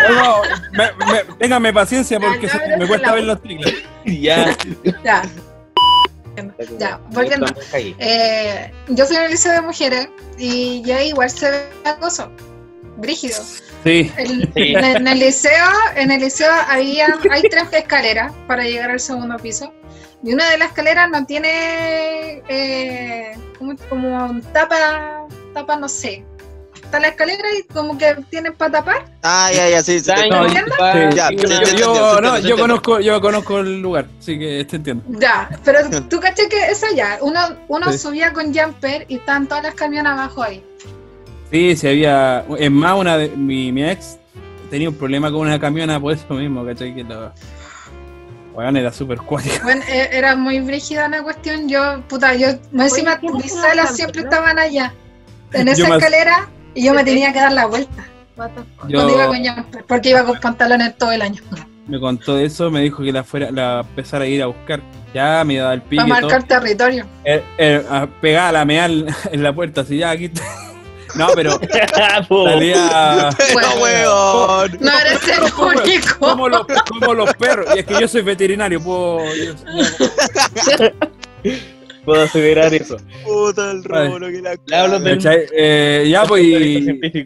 No, 0.09 0.15
no, 0.15 0.41
me- 0.71 0.91
me- 1.13 1.35
téngame 1.37 1.71
paciencia 1.73 2.19
porque 2.19 2.47
Ya, 2.47 2.53
se- 2.53 2.69
ya, 2.69 2.77
me 2.77 2.87
cuesta 2.87 3.07
la- 3.07 3.13
ver 3.13 3.23
los 3.25 3.41
teclas. 3.41 3.73
Ya. 4.05 4.57
Ya. 5.03 5.21
Ya, 6.79 6.99
volviendo. 7.11 7.45
Eh, 7.73 8.71
yo 8.87 9.05
fui 9.05 9.15
en 9.17 9.23
el 9.23 9.31
liceo 9.31 9.51
de 9.51 9.61
mujeres 9.61 10.07
y 10.39 10.81
ya 10.83 11.03
igual 11.03 11.29
se 11.29 11.51
ve 11.51 11.69
acoso. 11.85 12.31
Brígido. 13.03 13.37
Sí, 13.83 14.11
El- 14.17 14.43
Sí. 14.55 14.73
en, 14.75 14.83
en 14.83 15.07
el 15.07 15.19
liceo, 15.19 15.65
en 15.95 16.09
el 16.11 16.21
liceo 16.21 16.51
había, 16.67 17.07
hay 17.29 17.41
tres 17.43 17.65
escaleras 17.71 18.31
para 18.47 18.63
llegar 18.63 18.89
al 18.91 18.99
segundo 18.99 19.37
piso. 19.37 19.71
Y 20.23 20.33
una 20.33 20.49
de 20.49 20.57
las 20.57 20.69
escaleras 20.69 21.09
no 21.11 21.25
tiene 21.25 22.41
eh, 22.47 23.37
como, 23.59 23.75
como 23.89 24.41
tapa, 24.53 25.27
tapa 25.53 25.75
no 25.75 25.87
sé. 25.89 26.25
Está 26.81 26.99
la 26.99 27.07
escalera 27.09 27.43
y 27.59 27.63
como 27.63 27.97
que 27.97 28.15
tiene 28.29 28.51
para 28.51 28.71
tapar. 28.71 29.05
Ah, 29.23 29.49
ya, 29.53 29.67
ya, 29.67 29.81
sí. 29.83 29.99
yo, 32.45 32.57
conozco, 32.57 32.99
yo 32.99 33.19
conozco 33.21 33.59
el 33.59 33.79
lugar, 33.81 34.05
así 34.19 34.37
que 34.37 34.65
te 34.65 34.75
entiendo. 34.77 35.03
Ya, 35.19 35.49
pero 35.63 35.79
tú 36.09 36.19
caché 36.19 36.47
que 36.49 36.67
esa 36.67 36.87
ya, 36.95 37.17
uno, 37.21 37.39
uno 37.67 37.91
Sí. 37.91 37.97
subía 37.97 38.31
con 38.33 38.53
jumper 38.53 39.05
y 39.07 39.15
estaban 39.17 39.47
todas 39.47 39.63
las 39.63 39.75
camiones 39.75 40.11
abajo 40.11 40.43
ahí. 40.43 40.63
Sí, 41.53 41.75
si 41.75 41.87
había. 41.87 42.43
Es 42.57 42.71
más, 42.71 42.97
una 42.99 43.15
de, 43.17 43.29
mi, 43.29 43.71
mi 43.71 43.83
ex 43.83 44.17
tenía 44.71 44.89
un 44.89 44.95
problema 44.95 45.31
con 45.31 45.41
una 45.41 45.59
camiona 45.59 45.99
por 45.99 46.13
eso 46.13 46.33
mismo, 46.33 46.65
¿cachai? 46.65 46.95
Que 46.95 47.03
la. 47.03 47.31
Weón, 48.55 48.75
era 48.77 48.91
súper 48.91 49.19
cuática. 49.19 49.59
Bueno, 49.63 49.81
e- 49.87 50.09
era 50.11 50.35
muy 50.35 50.59
brígida 50.61 51.07
la 51.07 51.21
cuestión. 51.23 51.69
Yo, 51.69 52.01
puta, 52.07 52.33
yo, 52.35 52.47
más 52.71 52.89
encima 52.91 53.17
¿quién 53.19 53.35
es 53.37 53.43
mis 53.43 53.55
la 53.55 53.61
salas 53.61 53.95
siempre 53.95 54.21
no? 54.21 54.29
estaban 54.29 54.57
allá, 54.59 54.93
en 55.53 55.67
Yo 55.67 55.73
esa 55.73 55.89
me- 55.89 55.95
escalera, 55.97 56.49
y 56.73 56.85
yo 56.85 56.93
me 56.95 57.03
tenía 57.03 57.31
que 57.31 57.39
dar 57.39 57.51
la 57.51 57.67
vuelta. 57.67 58.03
Yo 58.35 58.99
cuando 58.99 59.09
iba 59.13 59.27
con 59.27 59.37
jumper, 59.45 59.85
porque 59.87 60.09
iba 60.09 60.23
con 60.23 60.39
pantalones 60.39 60.97
todo 60.97 61.11
el 61.11 61.21
año. 61.21 61.41
me 61.87 61.99
contó 61.99 62.37
eso, 62.39 62.71
me 62.71 62.81
dijo 62.81 63.03
que 63.03 63.11
la 63.11 63.23
fuera, 63.23 63.51
la 63.51 63.81
empezara 63.81 64.25
a 64.25 64.27
ir 64.27 64.41
a 64.41 64.47
buscar. 64.47 64.81
Ya 65.13 65.43
me 65.43 65.57
daba 65.57 65.73
el 65.75 65.83
pique. 65.83 66.03
Para 66.03 66.21
todo. 66.21 66.31
marcar 66.31 66.47
territorio. 66.47 67.05
Eh, 67.25 67.43
eh, 67.59 67.83
a- 67.89 68.07
pegaba 68.21 68.51
la 68.51 68.65
meal 68.65 69.05
en 69.31 69.43
la 69.43 69.53
puerta, 69.53 69.81
así 69.81 69.97
ya 69.99 70.09
aquí. 70.11 70.25
está. 70.25 70.41
No, 71.15 71.27
pero 71.35 71.51
salía. 72.29 73.29
Pero, 73.37 73.81
weón. 73.81 74.77
No 74.79 74.91
eres 74.99 75.27
el 75.27 75.43
único. 75.43 76.17
Como 76.19 76.49
los, 76.49 76.65
como 76.89 77.13
los 77.13 77.33
perros. 77.35 77.67
Y 77.75 77.79
es 77.79 77.85
que 77.85 77.99
yo 77.99 78.07
soy 78.07 78.21
veterinario, 78.23 78.81
puedo. 78.81 79.19
yo- 79.35 79.53
Puedo 82.05 82.21
aseverar 82.23 82.73
eso. 82.73 82.97
Puta 83.23 83.71
el 83.71 83.81
robo, 83.83 84.19
lo 84.19 84.27
que 84.27 84.41
la 84.41 84.55
Le 84.65 84.75
hablo. 84.75 84.99
Eh, 85.55 86.05
ya, 86.09 86.25
pues, 86.25 86.43
y, 86.43 87.25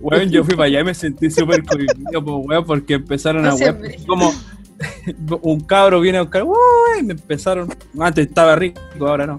weón, 0.00 0.30
yo 0.30 0.44
fui 0.44 0.54
para 0.54 0.64
allá 0.68 0.80
y 0.80 0.84
me 0.84 0.94
sentí 0.94 1.30
súper 1.30 1.62
cohibido, 1.62 2.24
pues, 2.24 2.36
weón, 2.46 2.64
porque 2.64 2.94
empezaron 2.94 3.44
a 3.44 3.50
No 3.50 3.56
weón, 3.56 3.82
como 4.06 4.32
un 5.42 5.60
cabro 5.60 6.00
viene 6.00 6.16
a 6.18 6.22
buscar, 6.22 6.42
uy, 6.44 7.02
me 7.02 7.12
empezaron, 7.12 7.68
antes 8.00 8.26
estaba 8.28 8.56
rico, 8.56 8.80
ahora 9.00 9.26
no. 9.26 9.36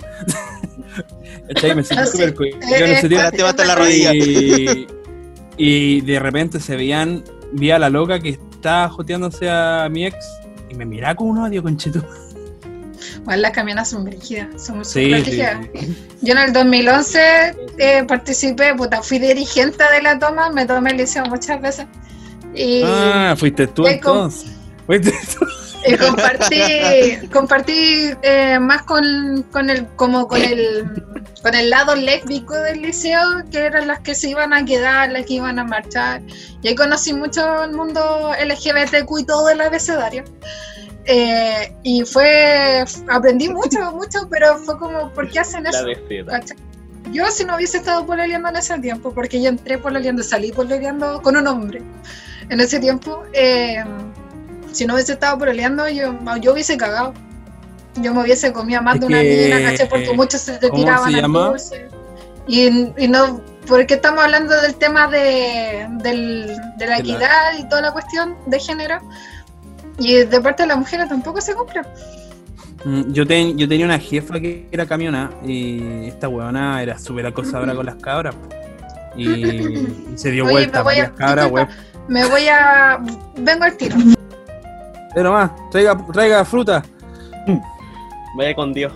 ¿Cachai? 1.47 1.75
Me 1.75 1.83
sentí 1.83 2.03
Ah, 2.03 2.05
súper 2.05 2.35
Eh, 2.71 3.01
te 3.55 3.65
la 3.65 3.75
rodilla. 3.75 4.13
Y, 4.13 4.87
y 5.57 6.01
de 6.01 6.19
repente 6.19 6.59
se 6.59 6.75
veían, 6.75 7.23
vi 7.53 7.71
a 7.71 7.79
la 7.79 7.89
loca 7.89 8.19
que 8.19 8.29
estaba 8.29 8.89
joteándose 8.89 9.49
a 9.49 9.87
mi 9.89 10.05
ex 10.05 10.17
y 10.69 10.75
me 10.75 10.85
miraba 10.85 11.15
con 11.15 11.29
un 11.29 11.37
odio, 11.39 11.63
conchetu. 11.63 12.03
Bueno, 13.23 13.41
las 13.41 13.51
camionas 13.51 13.89
son 13.89 14.03
brígidas, 14.05 14.47
son 14.63 14.77
muy 14.77 14.85
Sí, 14.85 15.13
sí. 15.23 15.41
Yo 16.21 16.33
en 16.33 16.39
el 16.39 16.53
2011 16.53 17.55
eh, 17.77 18.03
participé, 18.07 18.73
puta, 18.75 19.01
fui 19.01 19.19
dirigente 19.19 19.83
de 19.91 20.01
la 20.01 20.17
toma, 20.17 20.49
me 20.49 20.65
tomé 20.65 20.91
el 20.91 20.97
liceo 20.97 21.25
muchas 21.25 21.61
veces. 21.61 21.85
Y, 22.55 22.81
Ah, 22.85 23.35
fuiste 23.37 23.67
tú 23.67 23.85
entonces. 23.87 24.51
Fuiste 24.85 25.11
tú. 25.11 25.45
Y 25.85 25.97
compartí, 25.97 27.27
compartí 27.33 28.11
eh, 28.21 28.59
más 28.59 28.83
con, 28.83 29.43
con 29.51 29.69
el, 29.69 29.87
como 29.95 30.27
con 30.27 30.41
el, 30.41 30.85
con 31.43 31.55
el 31.55 31.69
lado 31.69 31.95
lésbico 31.95 32.53
del 32.55 32.81
liceo, 32.81 33.43
que 33.51 33.59
eran 33.59 33.87
las 33.87 33.99
que 33.99 34.15
se 34.15 34.29
iban 34.29 34.53
a 34.53 34.65
quedar, 34.65 35.11
las 35.11 35.25
que 35.25 35.35
iban 35.35 35.59
a 35.59 35.63
marchar. 35.63 36.21
Y 36.61 36.69
ahí 36.69 36.75
conocí 36.75 37.13
mucho 37.13 37.63
el 37.63 37.73
mundo 37.73 38.31
LGBTQ 38.43 39.19
y 39.19 39.25
todo 39.25 39.49
el 39.49 39.61
abecedario. 39.61 40.23
Eh, 41.05 41.73
y 41.83 42.03
fue, 42.03 42.83
aprendí 43.09 43.49
mucho, 43.49 43.79
mucho, 43.93 44.27
pero 44.29 44.57
fue 44.57 44.77
como, 44.77 45.11
¿por 45.13 45.29
qué 45.29 45.39
hacen 45.39 45.65
eso? 45.65 45.85
Yo 47.11 47.25
si 47.31 47.45
no 47.45 47.55
hubiese 47.55 47.77
estado 47.77 48.05
pololeando 48.05 48.49
en 48.49 48.57
ese 48.57 48.77
tiempo, 48.79 49.13
porque 49.13 49.41
yo 49.41 49.47
entré 49.47 49.77
pololeando, 49.77 50.23
salí 50.23 50.51
pololeando 50.51 51.21
con 51.21 51.37
un 51.37 51.47
hombre 51.47 51.81
en 52.49 52.59
ese 52.59 52.79
tiempo, 52.79 53.23
eh, 53.31 53.83
si 54.77 54.85
no 54.85 54.93
hubiese 54.93 55.13
estado 55.13 55.37
pololeando, 55.37 55.87
yo, 55.89 56.13
yo 56.41 56.53
hubiese 56.53 56.77
cagado. 56.77 57.13
yo 58.01 58.13
me 58.13 58.21
hubiese 58.21 58.51
comido 58.53 58.81
más 58.81 58.95
Es 58.95 59.01
de 59.01 59.07
una 59.07 59.21
mina, 59.21 59.71
¿cachai? 59.71 59.89
Porque 59.89 60.11
eh, 60.11 60.15
muchos 60.15 60.41
se 60.41 60.57
te 60.57 60.69
¿cómo 60.69 60.83
tiraban 60.83 61.09
se 61.11 61.15
al 61.17 61.21
llama? 61.23 61.47
dulce. 61.49 61.87
Y, 62.47 62.67
y 62.97 63.07
no, 63.07 63.41
porque 63.67 63.95
estamos 63.95 64.23
hablando 64.23 64.59
del 64.61 64.75
tema 64.75 65.07
de, 65.07 65.87
del- 66.03 66.55
de 66.77 66.87
la 66.87 66.99
equidad 66.99 67.57
y 67.59 67.67
toda 67.67 67.81
la 67.81 67.91
cuestión 67.91 68.35
de 68.45 68.59
género. 68.59 68.99
Y 69.99 70.13
de 70.25 70.41
parte 70.41 70.63
de 70.63 70.67
las 70.67 70.77
mujeres 70.77 71.09
tampoco 71.09 71.41
se 71.41 71.55
cumple. 71.55 71.81
Mm, 72.85 73.11
Yo, 73.11 73.25
ten- 73.25 73.57
yo 73.57 73.67
tenía 73.67 73.85
una 73.85 73.97
jefa 73.99 74.39
que 74.39 74.67
era 74.71 74.85
camiona 74.85 75.31
y 75.43 76.05
esta 76.07 76.29
huevona 76.29 76.81
era 76.83 76.97
súper 76.99 77.25
acosadora 77.25 77.73
con 77.73 77.85
las 77.87 77.95
cabras. 77.95 78.35
Y, 79.15 79.27
y 79.27 79.87
se 80.15 80.29
dio 80.31 80.45
Oye, 80.45 80.53
vuelta 80.53 80.83
cabras. 81.17 81.51
Me 82.07 82.23
voy 82.25 82.47
a. 82.47 82.99
Vengo 83.37 83.63
al 83.65 83.75
tiro. 83.75 83.97
Pero 85.13 85.31
más, 85.31 85.51
traiga, 85.71 85.97
traiga 86.13 86.45
fruta. 86.45 86.83
Vaya 88.35 88.55
con 88.55 88.73
Dios. 88.73 88.93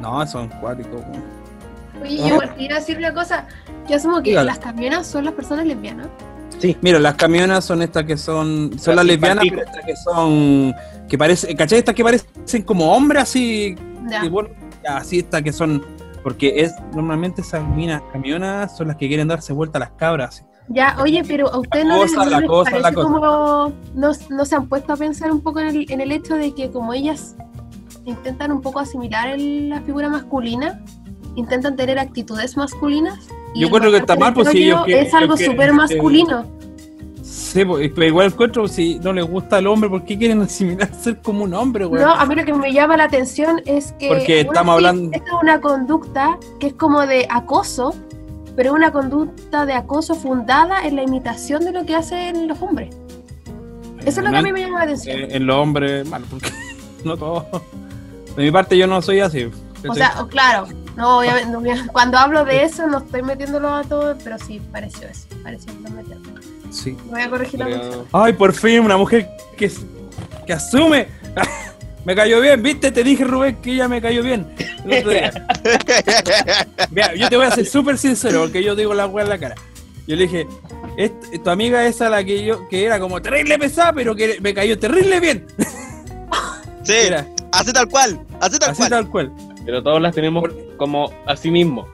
No, 0.00 0.26
son 0.26 0.48
cuáticos. 0.60 1.00
Oye, 2.02 2.18
yo 2.28 2.38
quería 2.56 2.76
decir 2.76 2.98
una 2.98 3.14
cosa. 3.14 3.46
Yo 3.88 3.96
asumo 3.96 4.22
que 4.22 4.30
Dígale. 4.30 4.46
las 4.46 4.58
camionas 4.58 5.06
son 5.06 5.24
las 5.24 5.34
personas 5.34 5.64
lesbianas. 5.66 6.08
Mira, 6.80 6.98
las 6.98 7.14
camionas 7.14 7.64
son 7.64 7.82
estas 7.82 8.04
que 8.04 8.16
son. 8.16 8.78
Son 8.78 8.96
Las 8.96 9.04
las 9.04 9.06
lesbianas, 9.06 9.44
pero 9.48 9.62
estas 9.62 9.84
que 9.84 9.96
son. 9.96 10.74
Que 11.08 11.18
parecen. 11.18 11.56
¿Cachai? 11.56 11.78
Estas 11.78 11.94
que 11.94 12.04
parecen 12.04 12.62
como 12.64 12.92
hombres 12.92 13.22
así. 13.22 13.76
Ya. 14.08 14.24
y 14.24 14.28
bueno, 14.28 14.50
así 14.88 15.18
estas 15.18 15.42
que 15.42 15.52
son. 15.52 15.84
Porque 16.22 16.60
es 16.62 16.72
normalmente 16.94 17.42
esas 17.42 17.66
minas 17.68 18.02
camionas 18.12 18.74
son 18.76 18.88
las 18.88 18.96
que 18.96 19.08
quieren 19.08 19.28
darse 19.28 19.52
vuelta 19.52 19.78
a 19.78 19.80
las 19.80 19.90
cabras. 19.90 20.44
Ya, 20.68 20.96
oye, 21.00 21.22
pero 21.26 21.52
a 21.52 21.58
ustedes 21.58 21.84
no, 21.84 22.02
les- 22.02 22.12
no 22.14 22.24
la 22.24 22.40
les 22.40 22.48
cosa, 22.48 22.70
parece 22.70 22.88
la 22.90 22.94
cosa. 22.94 23.06
como 23.06 23.72
no, 23.94 24.12
no 24.30 24.44
se 24.44 24.54
han 24.56 24.66
puesto 24.66 24.92
a 24.94 24.96
pensar 24.96 25.30
un 25.30 25.40
poco 25.42 25.60
en 25.60 25.66
el, 25.68 25.90
en 25.90 26.00
el 26.00 26.10
hecho 26.10 26.34
de 26.36 26.54
que 26.54 26.70
como 26.70 26.94
ellas 26.94 27.36
intentan 28.06 28.50
un 28.52 28.60
poco 28.62 28.80
asimilar 28.80 29.28
el- 29.28 29.68
la 29.68 29.80
figura 29.82 30.08
masculina, 30.08 30.80
intentan 31.36 31.76
tener 31.76 31.98
actitudes 31.98 32.56
masculinas. 32.56 33.18
y 33.54 33.60
Yo 33.60 33.66
encuentro 33.66 33.90
que 33.90 33.98
está 33.98 34.16
mal, 34.16 34.32
pues, 34.34 34.48
si 34.48 34.64
ellos 34.64 34.82
es 34.88 35.12
algo 35.14 35.36
súper 35.36 35.72
masculino. 35.72 36.44
Sí, 37.22 37.64
pues, 37.64 37.90
pero 37.94 38.06
igual 38.06 38.26
encuentro, 38.26 38.66
si 38.66 38.98
no 38.98 39.12
les 39.12 39.24
gusta 39.26 39.58
el 39.60 39.66
hombre, 39.68 39.88
¿por 39.88 40.04
qué 40.04 40.18
quieren 40.18 40.42
asimilar 40.42 40.92
ser 41.00 41.20
como 41.20 41.44
un 41.44 41.54
hombre, 41.54 41.84
güey? 41.84 42.02
No, 42.02 42.12
a 42.12 42.24
mí 42.26 42.34
lo 42.34 42.44
que 42.44 42.52
me 42.52 42.72
llama 42.72 42.96
la 42.96 43.04
atención 43.04 43.60
es 43.64 43.92
que 43.92 44.08
Porque 44.08 44.40
estamos 44.40 44.74
hablando- 44.74 45.10
esta 45.12 45.26
es 45.28 45.42
una 45.42 45.60
conducta 45.60 46.38
que 46.58 46.68
es 46.68 46.74
como 46.74 47.06
de 47.06 47.26
acoso, 47.30 47.94
pero 48.56 48.72
una 48.72 48.92
conducta 48.92 49.66
de 49.66 49.72
acoso 49.74 50.14
fundada 50.14 50.86
en 50.86 50.96
la 50.96 51.02
imitación 51.02 51.64
de 51.64 51.72
lo 51.72 51.84
que 51.86 51.94
hacen 51.96 52.46
los 52.48 52.60
hombres. 52.62 52.94
Eso 54.04 54.20
es 54.20 54.24
lo 54.24 54.30
que 54.30 54.36
a 54.36 54.42
mí 54.42 54.52
me 54.52 54.60
llama 54.60 54.78
la 54.78 54.84
atención. 54.84 55.18
Eh, 55.18 55.28
en 55.30 55.46
los 55.46 55.56
hombres, 55.56 56.08
malo, 56.08 56.26
porque 56.28 56.50
no 57.04 57.16
todo. 57.16 57.46
De 58.36 58.42
mi 58.42 58.50
parte, 58.50 58.76
yo 58.76 58.86
no 58.86 59.00
soy 59.00 59.20
así. 59.20 59.50
O 59.88 59.94
sea, 59.94 60.14
o- 60.22 60.26
claro, 60.28 60.66
no, 60.96 61.18
obviamente, 61.18 61.50
no, 61.50 61.58
obvia- 61.60 61.86
cuando 61.92 62.16
hablo 62.18 62.44
de 62.44 62.64
eso 62.64 62.86
no 62.86 62.98
estoy 62.98 63.22
metiéndolo 63.22 63.68
a 63.74 63.82
todo, 63.84 64.16
pero 64.24 64.38
sí, 64.38 64.60
pareció 64.72 65.08
eso, 65.08 65.26
pareció 65.42 65.72
que 65.76 65.82
lo 65.88 65.90
metieron. 65.96 66.22
sí. 66.70 66.96
Voy 67.10 67.20
a 67.22 67.28
corregir 67.30 67.60
la. 67.60 67.68
Ay, 68.12 68.32
por 68.32 68.52
fin, 68.52 68.80
una 68.80 68.96
mujer 68.96 69.28
que, 69.56 69.70
que 70.46 70.52
asume. 70.52 71.08
Me 72.04 72.14
cayó 72.14 72.40
bien, 72.40 72.62
¿viste? 72.62 72.90
Te 72.92 73.02
dije, 73.04 73.24
Rubén, 73.24 73.56
que 73.56 73.72
ella 73.72 73.88
me 73.88 74.00
cayó 74.00 74.22
bien. 74.22 74.46
el 74.84 74.98
otro 74.98 75.10
día. 75.10 75.32
Mira, 76.90 77.14
yo 77.14 77.28
te 77.28 77.36
voy 77.36 77.46
a 77.46 77.50
ser 77.50 77.66
súper 77.66 77.98
sincero, 77.98 78.42
porque 78.42 78.62
yo 78.62 78.74
digo 78.76 78.94
la 78.94 79.06
weá 79.06 79.24
en 79.24 79.30
la 79.30 79.38
cara. 79.38 79.54
Yo 80.06 80.16
le 80.16 80.24
dije, 80.24 80.46
"Est- 80.98 81.42
tu 81.42 81.48
amiga 81.50 81.86
esa, 81.86 82.10
la 82.10 82.22
que 82.22 82.44
yo, 82.44 82.68
que 82.68 82.84
era 82.84 83.00
como 83.00 83.22
terrible 83.22 83.58
pesada, 83.58 83.92
pero 83.94 84.14
que 84.14 84.38
me 84.40 84.52
cayó 84.52 84.78
terrible 84.78 85.18
bien. 85.20 85.46
Sí, 86.82 86.92
Mira, 87.04 87.26
así 87.52 87.72
tal 87.72 87.88
cual, 87.88 88.20
así 88.40 88.58
tal 88.58 88.70
así 88.70 88.78
cual. 88.80 88.90
tal 88.90 89.08
cual. 89.08 89.32
Pero 89.64 89.82
todos 89.82 90.00
las 90.02 90.14
tenemos 90.14 90.44
como 90.76 91.10
a 91.26 91.36
sí 91.36 91.50
mismo. 91.50 91.88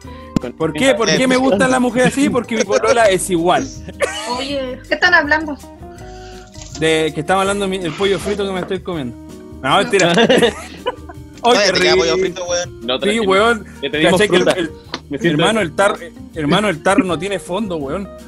¿Por 0.58 0.72
qué? 0.72 0.94
¿Por 0.94 1.06
qué 1.14 1.28
me 1.28 1.36
gusta 1.36 1.68
la 1.68 1.78
mujer 1.78 2.06
así? 2.08 2.28
Porque 2.30 2.56
mi 2.56 2.64
polola 2.64 3.04
es 3.04 3.28
igual. 3.30 3.68
Oye, 4.38 4.80
¿Qué 4.88 4.94
están 4.94 5.14
hablando? 5.14 5.56
De 6.80 7.12
que 7.14 7.20
estaba 7.20 7.42
hablando 7.42 7.66
el 7.66 7.92
pollo 7.92 8.18
frito 8.18 8.44
que 8.46 8.52
me 8.52 8.60
estoy 8.60 8.80
comiendo. 8.80 9.14
No, 9.62 9.76
mentira. 9.78 10.12
Oye, 11.42 11.42
Oye, 11.42 11.72
te 11.72 11.80
queda 11.80 11.96
pollo 11.96 12.14
rico. 12.14 12.18
frito, 12.26 12.44
weón. 12.46 12.80
No, 12.86 12.98
Sí, 13.00 13.20
weón. 13.20 13.66
que 13.80 13.90
te 13.90 13.98
dimos 13.98 14.12
¿Cachai 14.12 14.28
que 14.28 14.36
el- 14.36 14.42
fruta. 14.42 14.58
el- 14.58 14.70
Me 15.10 15.18
siento- 15.18 15.40
hermano, 15.42 15.60
el 15.60 15.72
tarro, 15.74 15.96
hermano, 16.34 16.68
el 16.68 16.82
tarro 16.82 17.04
no 17.04 17.18
tiene 17.18 17.38
fondo, 17.38 17.76
weón. 17.76 18.08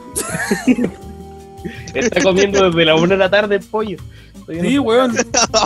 Está 1.95 2.23
comiendo 2.23 2.69
desde 2.71 2.85
la 2.85 2.95
1 2.97 3.07
de 3.09 3.17
la 3.17 3.31
tarde 3.31 3.57
el 3.57 3.65
pollo. 3.65 3.99
Sí, 4.49 4.79
weón. 4.79 5.15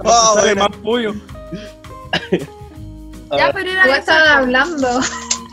Oh, 0.04 0.34
Sale 0.34 0.54
bueno. 0.54 0.68
más 0.68 0.78
pollo. 0.82 1.14
ya, 3.36 3.52
pero 3.52 3.70
era 3.70 3.82
¿Qué 3.84 3.96
están 3.98 4.28
hablando? 4.28 4.88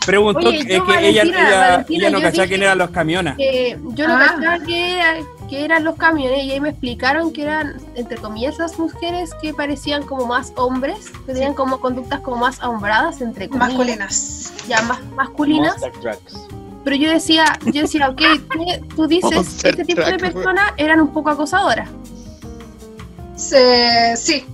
Preguntó 0.06 0.50
Oye, 0.50 0.66
que, 0.66 0.76
yo, 0.76 0.86
que 0.86 1.08
ella, 1.08 1.22
Valentina, 1.24 1.50
ella, 1.50 1.60
Valentina, 1.70 2.08
ella 2.08 2.18
no 2.18 2.22
cachaba 2.22 2.48
quién 2.48 2.64
eran 2.64 2.78
los 2.78 2.90
camiones. 2.90 3.38
que 3.38 3.78
yo 3.94 4.08
no 4.08 4.16
Ah. 4.16 4.34
cachaba 4.36 4.60
que, 4.66 5.02
que 5.50 5.64
eran 5.66 5.84
los 5.84 5.96
camiones 5.96 6.44
y 6.44 6.52
ahí 6.52 6.60
me 6.60 6.70
explicaron 6.70 7.32
que 7.34 7.44
eran, 7.44 7.76
entre 7.96 8.18
comillas, 8.18 8.58
las 8.58 8.78
mujeres 8.80 9.32
que 9.42 9.54
parecían 9.54 10.04
como 10.04 10.26
más 10.26 10.52
hombres, 10.56 11.10
que 11.26 11.34
tenían 11.34 11.54
como 11.54 11.80
conductas 11.80 12.20
como 12.22 12.38
más 12.38 12.60
ahombradas, 12.62 13.22
entre 13.22 13.48
comillas, 13.50 13.70
Masculinas. 13.70 14.54
ya 14.68 14.82
más 14.84 15.00
masculinas. 15.16 15.76
Pero 16.84 16.96
yo 16.98 17.10
decía, 17.10 17.46
yo 17.66 17.82
decía, 17.84 18.10
ok, 18.10 18.22
tú, 18.52 18.96
tú 18.96 19.08
dices 19.08 19.30
que 19.30 19.36
Monster 19.38 19.70
este 19.72 19.86
tipo 19.86 20.02
de 20.02 20.18
personas 20.18 20.74
eran 20.78 21.00
un 21.02 21.14
poco 21.14 21.30
acosadoras. 21.30 21.90
Se- 23.36 24.16
sí, 24.18 24.46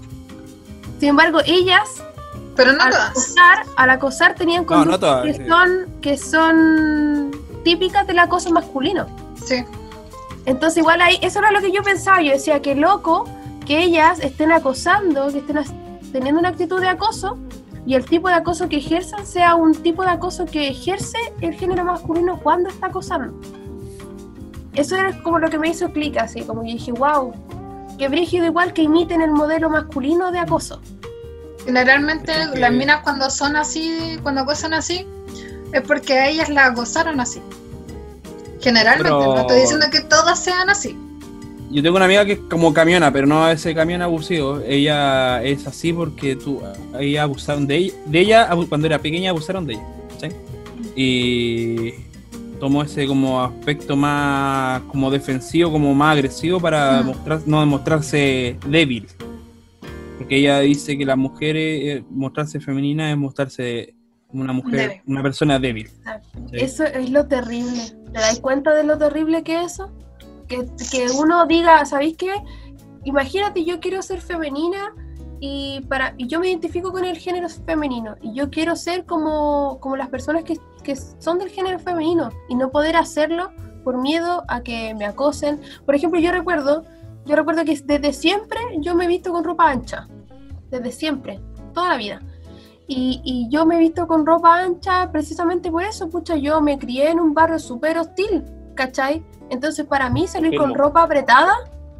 Sin 0.99 1.09
embargo, 1.09 1.39
ellas 1.45 2.03
pero 2.55 2.73
no 2.73 2.83
al 2.83 2.91
todas. 2.91 3.09
acosar, 3.11 3.65
al 3.77 3.89
acosar 3.89 4.35
tenían 4.35 4.65
No, 4.65 4.85
no 4.85 4.99
conductas 4.99 4.99
todas, 4.99 5.25
que 5.25 5.33
sí. 5.33 5.47
son 5.47 6.01
que 6.01 6.17
son 6.17 7.31
típicas 7.63 8.05
del 8.07 8.19
acoso 8.19 8.51
masculino. 8.51 9.05
Sí. 9.45 9.63
Entonces 10.49 10.77
igual 10.79 10.99
ahí, 10.99 11.19
eso 11.21 11.37
era 11.37 11.51
lo 11.51 11.61
que 11.61 11.71
yo 11.71 11.83
pensaba, 11.83 12.23
yo 12.23 12.31
decía 12.31 12.59
que 12.59 12.73
loco 12.73 13.25
que 13.67 13.83
ellas 13.83 14.19
estén 14.19 14.51
acosando, 14.51 15.31
que 15.31 15.37
estén 15.37 15.59
teniendo 16.11 16.39
una 16.39 16.49
actitud 16.49 16.81
de 16.81 16.87
acoso 16.87 17.37
y 17.85 17.93
el 17.93 18.03
tipo 18.03 18.29
de 18.29 18.33
acoso 18.33 18.67
que 18.67 18.77
ejerzan 18.77 19.27
sea 19.27 19.53
un 19.53 19.73
tipo 19.75 20.01
de 20.01 20.09
acoso 20.09 20.45
que 20.45 20.69
ejerce 20.69 21.19
el 21.41 21.53
género 21.53 21.83
masculino 21.85 22.39
cuando 22.41 22.69
está 22.69 22.87
acosando. 22.87 23.39
Eso 24.73 24.95
era 24.95 25.21
como 25.21 25.37
lo 25.37 25.51
que 25.51 25.59
me 25.59 25.69
hizo 25.69 25.91
clic, 25.91 26.17
así 26.17 26.41
como 26.41 26.63
yo 26.63 26.71
dije, 26.73 26.93
wow, 26.93 27.31
qué 27.99 28.07
brígido 28.09 28.47
igual 28.47 28.73
que 28.73 28.81
imiten 28.81 29.21
el 29.21 29.29
modelo 29.31 29.69
masculino 29.69 30.31
de 30.31 30.39
acoso. 30.39 30.81
Generalmente 31.63 32.33
que- 32.53 32.59
las 32.59 32.71
minas 32.71 33.01
cuando 33.03 33.29
son 33.29 33.55
así, 33.55 34.17
cuando 34.23 34.41
acosan 34.41 34.73
así, 34.73 35.05
es 35.73 35.81
porque 35.83 36.13
a 36.13 36.27
ellas 36.27 36.49
las 36.49 36.71
acosaron 36.71 37.19
así. 37.19 37.39
Generalmente, 38.61 39.03
Pero- 39.09 39.35
no 39.35 39.41
estoy 39.41 39.61
diciendo 39.61 39.85
que 39.91 40.01
todas 40.01 40.43
sean 40.43 40.69
así. 40.69 40.95
Yo 41.71 41.83
tengo 41.83 41.97
una 41.97 42.05
amiga 42.05 42.25
que 42.25 42.31
es 42.33 42.39
como 42.49 42.73
camiona, 42.73 43.13
pero 43.13 43.27
no 43.27 43.47
ese 43.49 43.75
camión 43.75 44.01
abusivo. 44.01 44.59
Ella 44.67 45.43
es 45.43 45.67
así 45.67 45.93
porque 45.93 46.35
tú, 46.35 46.61
ella 46.99 47.23
abusaron 47.23 47.67
de 47.67 47.75
ella, 47.77 47.93
de 48.07 48.19
ella 48.19 48.49
cuando 48.67 48.87
era 48.87 48.97
pequeña 48.99 49.29
abusaron 49.29 49.65
de 49.67 49.73
ella. 49.73 49.83
Y 50.95 51.91
tomó 52.59 52.81
ese 52.83 53.07
como 53.07 53.41
aspecto 53.41 53.95
más 53.95 54.81
como 54.91 55.09
defensivo, 55.11 55.71
como 55.71 55.93
más 55.93 56.13
agresivo 56.13 56.59
para 56.59 57.01
Mm. 57.01 57.05
mostrar, 57.05 57.41
no 57.45 57.65
mostrarse 57.65 58.57
débil. 58.67 59.07
Porque 60.17 60.37
ella 60.37 60.59
dice 60.59 60.97
que 60.97 61.05
las 61.05 61.17
mujeres, 61.17 61.81
eh, 61.99 62.03
mostrarse 62.09 62.59
femenina 62.59 63.11
es 63.11 63.17
mostrarse 63.17 63.93
una 64.31 64.53
mujer, 64.53 64.89
Débil. 64.89 65.01
una 65.07 65.23
persona 65.23 65.59
débil. 65.59 65.89
Eso 66.51 66.83
es 66.83 67.09
lo 67.09 67.27
terrible. 67.27 67.81
¿Te 68.13 68.19
das 68.19 68.39
cuenta 68.39 68.73
de 68.73 68.83
lo 68.83 68.97
terrible 68.97 69.43
que 69.43 69.61
es 69.61 69.73
eso? 69.73 69.91
Que, 70.47 70.65
que 70.91 71.07
uno 71.17 71.45
diga, 71.45 71.85
¿sabéis 71.85 72.17
qué? 72.17 72.33
Imagínate, 73.03 73.65
yo 73.65 73.79
quiero 73.79 74.01
ser 74.01 74.21
femenina 74.21 74.93
y, 75.39 75.81
para, 75.87 76.13
y 76.17 76.27
yo 76.27 76.39
me 76.39 76.49
identifico 76.49 76.91
con 76.91 77.05
el 77.05 77.17
género 77.17 77.47
femenino 77.49 78.15
y 78.21 78.33
yo 78.33 78.49
quiero 78.49 78.75
ser 78.75 79.05
como, 79.05 79.79
como 79.79 79.95
las 79.95 80.09
personas 80.09 80.43
que, 80.43 80.57
que 80.83 80.95
son 80.95 81.39
del 81.39 81.49
género 81.49 81.79
femenino 81.79 82.29
y 82.49 82.55
no 82.55 82.71
poder 82.71 82.97
hacerlo 82.97 83.51
por 83.83 83.97
miedo 83.97 84.43
a 84.47 84.61
que 84.61 84.93
me 84.95 85.05
acosen. 85.05 85.61
Por 85.85 85.95
ejemplo, 85.95 86.19
yo 86.19 86.31
recuerdo, 86.31 86.83
yo 87.25 87.35
recuerdo 87.35 87.63
que 87.63 87.79
desde 87.83 88.13
siempre 88.13 88.59
yo 88.79 88.95
me 88.95 89.05
he 89.05 89.07
visto 89.07 89.31
con 89.31 89.43
ropa 89.43 89.69
ancha. 89.69 90.07
Desde 90.69 90.91
siempre, 90.91 91.39
toda 91.73 91.89
la 91.89 91.97
vida. 91.97 92.21
Y, 92.91 93.21
y 93.23 93.47
yo 93.49 93.67
me 93.67 93.75
he 93.75 93.79
visto 93.79 94.07
con 94.07 94.25
ropa 94.25 94.57
ancha 94.61 95.11
precisamente 95.11 95.69
por 95.69 95.83
eso, 95.83 96.09
pucha, 96.09 96.35
yo 96.35 96.59
me 96.59 96.79
crié 96.79 97.11
en 97.11 97.19
un 97.19 97.35
barrio 97.35 97.59
súper 97.59 97.99
hostil, 97.99 98.43
¿cachai? 98.75 99.23
Entonces 99.51 99.85
para 99.85 100.09
mí 100.09 100.27
salir 100.27 100.57
con 100.57 100.73
ropa 100.73 101.03
apretada 101.03 101.53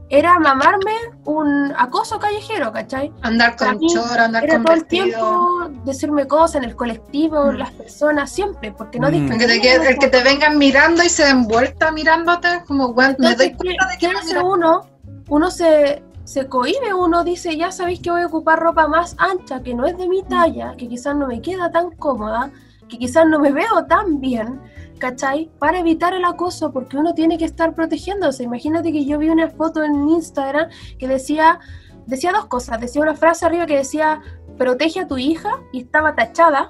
era 0.09 0.39
mamarme 0.39 0.93
un 1.25 1.71
acoso 1.77 2.17
callejero, 2.17 2.71
¿cachai? 2.73 3.13
Andar 3.21 3.55
con 3.55 3.77
mí 3.77 3.85
chor, 3.93 4.19
andar 4.19 4.43
Era 4.45 4.55
con 4.55 4.63
todo 4.65 4.73
el 4.73 4.79
vestido. 4.79 5.05
tiempo 5.05 5.83
decirme 5.85 6.25
cosas 6.27 6.55
en 6.55 6.63
el 6.63 6.75
colectivo, 6.75 7.51
Mm. 7.51 7.57
las 7.57 7.71
personas, 7.73 8.31
siempre, 8.31 8.71
porque 8.71 8.99
no 8.99 9.11
Mm. 9.11 9.31
El 9.31 9.37
que, 9.37 9.45
te, 9.45 9.75
el 9.91 9.99
que 9.99 10.07
te 10.07 10.23
vengan 10.23 10.57
mirando 10.57 11.03
y 11.03 11.09
se 11.09 11.25
den 11.25 11.43
vuelta 11.47 11.91
mirándote, 11.91 12.63
como, 12.67 12.87
weón, 12.87 13.15
me 13.19 13.35
doy 13.35 13.51
¿qué, 13.51 13.57
cuenta 13.57 13.85
de 13.87 13.97
qué 13.99 14.07
que 14.07 14.13
me 14.13 14.19
hace 14.19 14.39
uno? 14.39 14.81
Uno 15.29 15.51
se, 15.51 16.01
se 16.29 16.47
cohíbe 16.47 16.93
uno, 16.93 17.23
dice, 17.23 17.57
ya 17.57 17.71
sabéis 17.71 18.01
que 18.01 18.11
voy 18.11 18.21
a 18.21 18.27
ocupar 18.27 18.59
ropa 18.59 18.87
más 18.87 19.15
ancha, 19.17 19.63
que 19.63 19.73
no 19.73 19.87
es 19.87 19.97
de 19.97 20.07
mi 20.07 20.21
talla, 20.21 20.75
que 20.77 20.87
quizás 20.87 21.15
no 21.15 21.25
me 21.25 21.41
queda 21.41 21.71
tan 21.71 21.89
cómoda, 21.89 22.51
que 22.87 22.99
quizás 22.99 23.25
no 23.25 23.39
me 23.39 23.51
veo 23.51 23.87
tan 23.87 24.19
bien, 24.19 24.61
¿cachai? 24.99 25.49
Para 25.57 25.79
evitar 25.79 26.13
el 26.13 26.23
acoso, 26.23 26.71
porque 26.71 26.97
uno 26.97 27.15
tiene 27.15 27.39
que 27.39 27.45
estar 27.45 27.73
protegiéndose. 27.73 28.43
Imagínate 28.43 28.91
que 28.91 29.05
yo 29.05 29.17
vi 29.17 29.29
una 29.29 29.49
foto 29.49 29.83
en 29.83 30.07
Instagram 30.07 30.69
que 30.99 31.07
decía, 31.07 31.61
decía 32.05 32.31
dos 32.31 32.45
cosas, 32.45 32.79
decía 32.79 33.01
una 33.01 33.15
frase 33.15 33.47
arriba 33.47 33.65
que 33.65 33.77
decía, 33.77 34.21
protege 34.55 34.99
a 34.99 35.07
tu 35.07 35.17
hija, 35.17 35.49
y 35.73 35.79
estaba 35.79 36.13
tachada, 36.13 36.69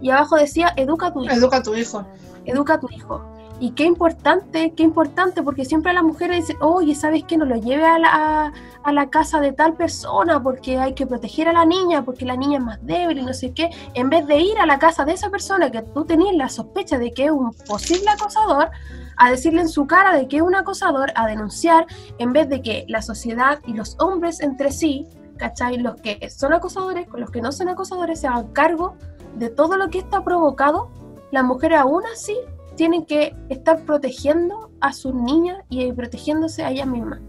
y 0.00 0.10
abajo 0.10 0.36
decía, 0.36 0.72
educa 0.76 1.08
a 1.08 1.12
tu 1.12 1.24
hijo 1.24 1.34
Educa 1.34 1.56
a 1.56 1.62
tu 1.64 1.74
hijo. 1.74 2.06
educa 2.44 2.74
a 2.74 2.78
tu 2.78 2.88
hijo. 2.88 3.24
Y 3.58 3.72
qué 3.72 3.84
importante, 3.84 4.72
qué 4.74 4.84
importante, 4.84 5.42
porque 5.42 5.66
siempre 5.66 5.92
las 5.92 6.02
mujeres 6.02 6.46
dicen, 6.46 6.56
oye, 6.62 6.94
¿sabes 6.94 7.24
qué? 7.24 7.36
No 7.36 7.44
lo 7.44 7.56
lleve 7.56 7.84
a 7.84 7.98
la, 7.98 8.08
a, 8.46 8.52
a 8.82 8.92
la 8.92 9.10
casa 9.10 9.40
de 9.40 9.52
tal 9.52 9.74
persona 9.74 10.42
porque 10.42 10.78
hay 10.78 10.94
que 10.94 11.06
proteger 11.06 11.48
a 11.48 11.52
la 11.52 11.64
niña, 11.64 12.04
porque 12.04 12.24
la 12.24 12.36
niña 12.36 12.58
es 12.58 12.64
más 12.64 12.78
débil 12.86 13.18
y 13.18 13.22
no 13.22 13.34
sé 13.34 13.52
qué. 13.52 13.70
En 13.94 14.10
vez 14.10 14.26
de 14.26 14.38
ir 14.38 14.58
a 14.58 14.66
la 14.66 14.78
casa 14.78 15.04
de 15.04 15.12
esa 15.12 15.30
persona 15.30 15.70
que 15.70 15.82
tú 15.82 16.04
tenías 16.04 16.34
la 16.34 16.48
sospecha 16.48 16.98
de 16.98 17.12
que 17.12 17.26
es 17.26 17.30
un 17.30 17.52
posible 17.66 18.08
acosador, 18.08 18.70
a 19.16 19.30
decirle 19.30 19.60
en 19.60 19.68
su 19.68 19.86
cara 19.86 20.16
de 20.16 20.28
que 20.28 20.38
es 20.38 20.42
un 20.42 20.54
acosador, 20.54 21.12
a 21.14 21.26
denunciar, 21.26 21.86
en 22.18 22.32
vez 22.32 22.48
de 22.48 22.62
que 22.62 22.86
la 22.88 23.02
sociedad 23.02 23.58
y 23.66 23.74
los 23.74 23.96
hombres 24.00 24.40
entre 24.40 24.72
sí, 24.72 25.06
¿cachai? 25.36 25.76
Los 25.76 26.00
que 26.00 26.30
son 26.30 26.54
acosadores 26.54 27.06
con 27.06 27.20
los 27.20 27.30
que 27.30 27.42
no 27.42 27.52
son 27.52 27.68
acosadores 27.68 28.20
se 28.20 28.28
hagan 28.28 28.48
cargo 28.52 28.96
de 29.36 29.50
todo 29.50 29.76
lo 29.76 29.90
que 29.90 29.98
está 29.98 30.24
provocado, 30.24 30.90
las 31.32 31.44
mujeres 31.44 31.80
aún 31.80 32.02
así 32.12 32.34
tienen 32.76 33.04
que 33.04 33.36
estar 33.50 33.84
protegiendo 33.84 34.70
a 34.80 34.94
sus 34.94 35.14
niñas 35.14 35.58
y 35.68 35.92
protegiéndose 35.92 36.64
a 36.64 36.70
ellas 36.70 36.86
mismas. 36.86 37.20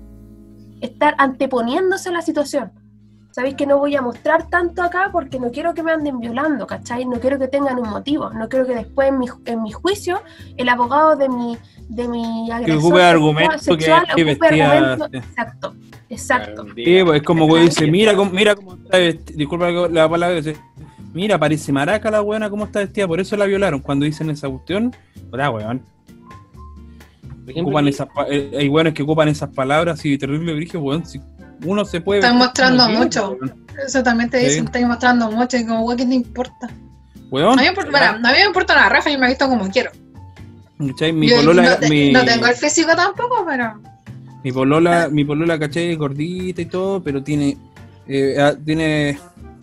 Estar 0.81 1.15
anteponiéndose 1.17 2.09
a 2.09 2.11
la 2.11 2.21
situación. 2.21 2.71
Sabéis 3.31 3.55
que 3.55 3.65
no 3.65 3.77
voy 3.77 3.95
a 3.95 4.01
mostrar 4.01 4.49
tanto 4.49 4.81
acá 4.83 5.07
porque 5.13 5.39
no 5.39 5.51
quiero 5.51 5.73
que 5.73 5.83
me 5.83 5.93
anden 5.93 6.19
violando, 6.19 6.67
¿cachai? 6.67 7.05
No 7.05 7.19
quiero 7.21 7.39
que 7.39 7.47
tengan 7.47 7.79
un 7.79 7.89
motivo. 7.89 8.29
No 8.31 8.49
quiero 8.49 8.65
que 8.67 8.75
después 8.75 9.07
en 9.07 9.19
mi, 9.19 9.27
en 9.45 9.63
mi 9.63 9.71
juicio 9.71 10.21
el 10.57 10.67
abogado 10.67 11.15
de 11.15 11.29
mi, 11.29 11.57
de 11.87 12.09
mi 12.09 12.51
agresor 12.51 12.77
ocupe 12.79 12.95
sexual- 12.97 13.15
argumento 13.15 13.51
que- 13.53 13.59
sexual 13.63 14.03
que 14.05 14.11
ocupe 14.11 14.25
vestía- 14.25 14.97
sí. 14.97 15.17
Exacto, 15.17 15.75
exacto. 16.09 16.65
Sí, 16.75 17.03
pues 17.05 17.21
es 17.21 17.25
como 17.25 17.47
que 17.53 17.61
dice, 17.61 17.87
mira 17.89 18.15
cómo, 18.15 18.31
mira 18.31 18.55
cómo 18.55 18.73
está 18.73 18.97
vestida, 18.97 19.37
disculpa 19.37 19.69
la 19.69 20.09
palabra, 20.09 20.35
dice, 20.35 20.57
mira, 21.13 21.39
parece 21.39 21.71
maraca 21.71 22.11
la 22.11 22.19
buena 22.19 22.49
cómo 22.49 22.65
está 22.65 22.79
vestida, 22.79 23.07
por 23.07 23.21
eso 23.21 23.37
la 23.37 23.45
violaron. 23.45 23.79
Cuando 23.79 24.03
dicen 24.03 24.29
esa 24.29 24.49
cuestión, 24.49 24.93
hola, 25.31 25.49
weón. 25.51 25.81
Ocupan 27.59 27.87
esas, 27.87 28.07
eh, 28.29 28.51
hay 28.59 28.69
weones 28.69 28.93
que 28.93 29.03
ocupan 29.03 29.27
esas 29.27 29.49
palabras 29.49 30.03
y 30.05 30.17
terrible 30.17 30.53
brillo, 30.53 30.79
weón. 30.79 31.05
Si 31.05 31.19
uno 31.65 31.83
se 31.85 32.01
puede. 32.01 32.19
Están 32.21 32.37
mostrando 32.37 32.87
mucho. 32.89 33.37
Eso 33.85 34.01
también 34.03 34.29
te 34.29 34.39
Sí. 34.39 34.45
dicen, 34.45 34.65
estás 34.65 34.81
mostrando 34.83 35.29
mucho 35.31 35.57
y 35.57 35.65
como, 35.65 35.81
güey, 35.83 35.97
¿qué 35.97 36.05
te 36.05 36.13
importa? 36.13 36.69
Weón, 37.29 37.53
A 37.53 37.55
mí, 37.55 37.61
me 37.63 37.67
importa, 37.69 37.91
bueno, 37.91 38.05
a 38.27 38.31
mí 38.31 38.37
me 38.39 38.45
importa 38.45 38.73
una 38.73 38.89
raja, 38.89 39.09
yo 39.09 39.17
me 39.19 39.25
he 39.25 39.29
visto 39.29 39.47
como 39.47 39.69
quiero. 39.69 39.91
¿cachai? 40.87 41.13
Mi 41.13 41.29
Yo 41.29 41.37
polola, 41.37 41.61
no, 41.63 41.77
te- 41.77 41.89
mi, 41.89 42.11
no 42.11 42.25
tengo 42.25 42.47
el 42.47 42.55
físico 42.55 42.95
tampoco, 42.95 43.45
pero 43.47 43.79
mi 44.43 44.51
polola, 44.51 45.07
mi 45.11 45.23
polola, 45.23 45.59
¿cachai? 45.59 45.91
Es 45.91 45.97
gordita 45.97 46.61
y 46.61 46.65
todo, 46.65 47.01
pero 47.03 47.21
tiene, 47.23 47.55
eh, 48.07 48.53
tiene 48.65 49.17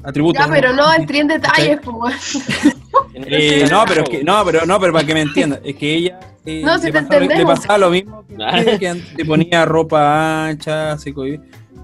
atributos. 0.05 0.47
Ya, 0.47 0.51
pero 0.53 0.73
no 0.73 0.95
entré 0.95 1.19
en 1.19 1.29
detalles, 1.29 1.81
pues. 1.83 2.39
Eh, 3.15 3.67
no, 3.71 3.85
pero 3.87 4.03
es 4.05 4.09
que, 4.09 4.23
no, 4.23 4.45
pero 4.45 4.65
no, 4.65 4.79
pero 4.79 4.93
para 4.93 5.05
que 5.05 5.13
me 5.15 5.23
entiendan, 5.23 5.61
es 5.65 5.75
que 5.75 5.93
ella 5.95 6.21
eh, 6.49 6.63
No, 6.65 6.79
si 6.79 6.87
le, 6.87 6.93
te 6.93 7.03
pasaba, 7.03 7.21
le 7.27 7.45
pasaba 7.45 7.79
lo 7.79 7.91
mismo 7.91 8.25
que, 8.27 8.79
que, 8.79 8.89
antes, 8.89 9.15
te 9.17 9.25
ponía 9.25 9.65
ropa 9.65 10.47
ancha, 10.49 10.97
co- 11.15 11.25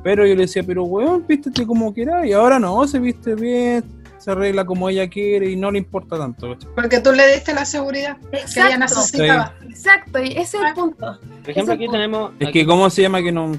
pero 0.02 0.26
yo 0.26 0.34
le 0.34 0.42
decía, 0.42 0.62
pero 0.62 0.84
weón, 0.84 1.24
vístete 1.26 1.66
como 1.66 1.92
quieras, 1.92 2.26
y 2.26 2.32
ahora 2.32 2.58
no, 2.58 2.86
se 2.86 2.98
viste 2.98 3.34
bien, 3.34 3.84
se 4.18 4.30
arregla 4.30 4.64
como 4.64 4.88
ella 4.88 5.08
quiere 5.08 5.50
y 5.50 5.56
no 5.56 5.70
le 5.70 5.78
importa 5.78 6.18
tanto. 6.18 6.56
porque 6.74 7.00
tú 7.00 7.12
le 7.12 7.26
diste 7.34 7.52
la 7.54 7.64
seguridad 7.64 8.16
que 8.30 8.38
ella 8.38 8.42
Exacto, 8.42 8.78
necesitaba. 8.78 9.54
exacto, 9.68 10.18
y 10.22 10.28
ese 10.32 10.56
es 10.58 10.62
el 10.64 10.74
punto. 10.74 11.18
Por 11.42 11.50
ejemplo, 11.50 11.74
aquí 11.74 11.84
Ese- 11.84 11.92
tenemos. 11.92 12.32
Es 12.38 12.50
que, 12.50 12.64
¿cómo 12.66 12.88
se 12.90 13.02
llama 13.02 13.22
que 13.22 13.32
no, 13.32 13.52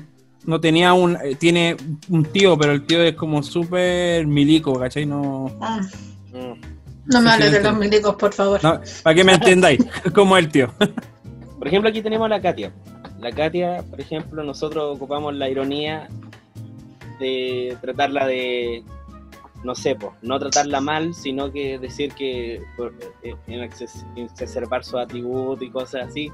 no 0.45 0.59
tenía 0.59 0.93
un, 0.93 1.15
eh, 1.23 1.35
tiene 1.35 1.75
un 2.09 2.23
tío, 2.25 2.57
pero 2.57 2.71
el 2.73 2.83
tío 2.85 3.01
es 3.03 3.15
como 3.15 3.41
súper 3.43 4.25
milico, 4.27 4.79
¿cachai? 4.79 5.05
No, 5.05 5.51
Mm, 5.59 6.37
Mm. 6.37 6.74
No 7.05 7.21
me 7.21 7.31
hables 7.31 7.51
de 7.51 7.61
los 7.61 7.75
milicos, 7.77 8.15
por 8.15 8.33
favor. 8.33 8.63
no 8.63 8.79
para 9.03 9.15
que 9.15 9.23
me 9.23 9.33
entendáis, 9.33 9.79
como 10.13 10.37
el 10.37 10.49
tío. 10.49 10.71
Por 11.59 11.67
ejemplo, 11.69 11.89
aquí 11.89 12.01
tenemos 12.01 12.25
a 12.25 12.29
la 12.29 12.41
Katia. 12.41 12.71
La 13.19 13.31
Katia, 13.31 13.83
por 13.89 13.99
ejemplo, 13.99 14.43
nosotros 14.43 14.95
ocupamos 14.95 15.33
la 15.33 15.49
ironía 15.49 16.07
de 17.19 17.75
tratarla 17.81 18.27
de, 18.27 18.83
no 19.63 19.73
sé, 19.73 19.97
no 20.21 20.37
tratarla 20.37 20.81
mal, 20.81 21.13
sino 21.15 21.51
que 21.51 21.79
decir 21.79 22.13
que 22.13 22.61
por- 22.77 22.93
eh, 23.23 23.33
en 23.47 23.69
exacerbar 24.17 24.83
sus 24.83 24.95
atributos 24.99 25.63
y 25.63 25.69
cosas 25.71 26.07
así, 26.09 26.31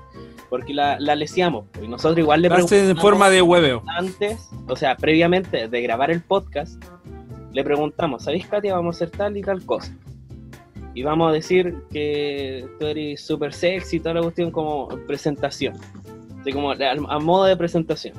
porque 0.50 0.74
la, 0.74 1.00
la 1.00 1.16
leseamos. 1.16 1.66
pues, 1.72 1.86
Y 1.86 1.88
nosotros 1.88 2.18
igual 2.18 2.42
le 2.42 2.48
Hace 2.50 2.60
en 2.62 2.68
preguntamos 2.68 3.02
forma 3.02 3.30
de 3.30 3.42
hueveo. 3.42 3.84
antes, 3.88 4.50
o 4.68 4.76
sea, 4.76 4.98
previamente 4.98 5.68
de 5.68 5.82
grabar 5.82 6.12
el 6.12 6.22
podcast, 6.22 6.84
le 7.54 7.64
preguntamos, 7.64 8.24
¿sabéis, 8.24 8.48
Katia? 8.48 8.74
Vamos 8.76 8.96
a 8.96 9.06
hacer 9.06 9.12
tal 9.18 9.38
y 9.38 9.42
tal 9.44 9.64
cosa. 9.66 9.96
Y 10.94 11.04
vamos 11.04 11.30
a 11.30 11.34
decir 11.34 11.76
que 11.92 12.68
tú 12.80 12.86
eres 12.86 13.22
súper 13.22 13.54
sexy 13.54 13.98
y 13.98 14.00
toda 14.00 14.16
la 14.16 14.22
cuestión 14.22 14.52
como 14.52 14.88
presentación. 15.08 15.76
Así 16.42 16.52
como 16.52 16.72
a, 16.72 17.20
modo 17.20 17.46
de 17.46 17.56
presentación. 17.56 18.14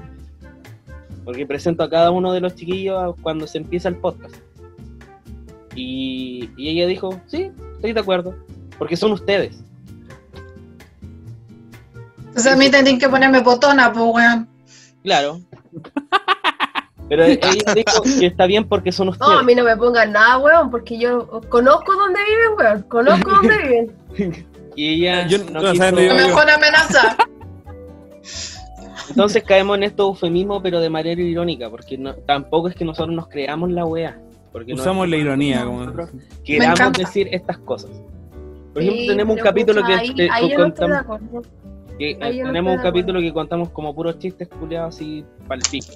Porque 1.24 1.46
presento 1.46 1.82
a 1.82 1.90
cada 1.90 2.10
uno 2.10 2.32
de 2.32 2.40
los 2.40 2.54
chiquillos 2.54 3.14
cuando 3.20 3.46
se 3.46 3.58
empieza 3.58 3.88
el 3.88 3.96
podcast. 3.96 4.34
Y, 5.74 6.50
y 6.56 6.68
ella 6.70 6.86
dijo, 6.86 7.20
sí, 7.26 7.50
estoy 7.74 7.92
de 7.92 8.00
acuerdo. 8.00 8.34
Porque 8.78 8.96
son 8.96 9.12
ustedes. 9.12 9.62
Entonces 12.18 12.52
a 12.52 12.56
mí 12.56 12.70
tienen 12.70 12.98
que 12.98 13.08
ponerme 13.08 13.42
potona, 13.42 13.92
pues, 13.92 14.06
weón. 14.06 14.48
Claro. 15.02 15.40
Pero 17.12 17.24
ella 17.24 17.50
dijo 17.74 18.02
que 18.18 18.24
está 18.24 18.46
bien 18.46 18.64
porque 18.66 18.90
son 18.90 19.10
ustedes. 19.10 19.30
No, 19.30 19.38
a 19.38 19.42
mí 19.42 19.54
no 19.54 19.64
me 19.64 19.76
pongan 19.76 20.12
nada, 20.12 20.38
weón, 20.38 20.70
porque 20.70 20.98
yo 20.98 21.28
conozco 21.50 21.92
dónde 21.94 22.18
viven, 22.24 22.58
weón. 22.58 22.82
Conozco 22.88 23.30
dónde 23.36 23.58
viven. 24.16 24.46
Y 24.76 24.88
ella 24.94 25.26
Yo 25.26 25.36
no 25.44 25.60
no 25.60 25.72
quiso- 25.72 25.84
dónde 25.84 26.06
La 26.08 26.16
yo- 26.18 26.26
mejor 26.28 26.48
amenaza. 26.50 27.16
Entonces 29.10 29.42
caemos 29.44 29.76
en 29.76 29.82
estos 29.82 30.06
eufemismos, 30.06 30.62
pero 30.62 30.80
de 30.80 30.88
manera 30.88 31.20
irónica, 31.20 31.68
porque 31.68 31.98
no- 31.98 32.14
tampoco 32.14 32.68
es 32.68 32.74
que 32.74 32.86
nosotros 32.86 33.14
nos 33.14 33.28
creamos 33.28 33.70
la 33.70 33.84
wea. 33.84 34.18
Porque 34.50 34.72
no- 34.74 34.80
Usamos 34.80 35.06
la 35.06 35.16
ironía. 35.18 35.66
Como, 35.66 35.92
queramos 36.44 36.92
decir 36.94 37.28
estas 37.30 37.58
cosas. 37.58 37.90
Por 38.72 38.82
Sí, 38.82 38.88
ejemplo, 38.88 39.12
tenemos 39.12 39.36
un 39.36 39.42
capítulo 39.42 39.84
que, 39.84 39.92
ahí, 39.92 40.14
ahí 40.30 40.48
yo 40.50 40.56
contamos, 40.56 41.20
que, 41.98 42.16
ahí 42.22 42.38
yo 42.38 42.46
tenemos 42.46 42.74
un 42.76 42.82
capítulo 42.82 43.20
que 43.20 43.32
contamos 43.34 43.68
como 43.68 43.94
puros 43.94 44.18
chistes 44.18 44.48
culeados 44.48 44.94
así 44.94 45.22
palpico. 45.46 45.92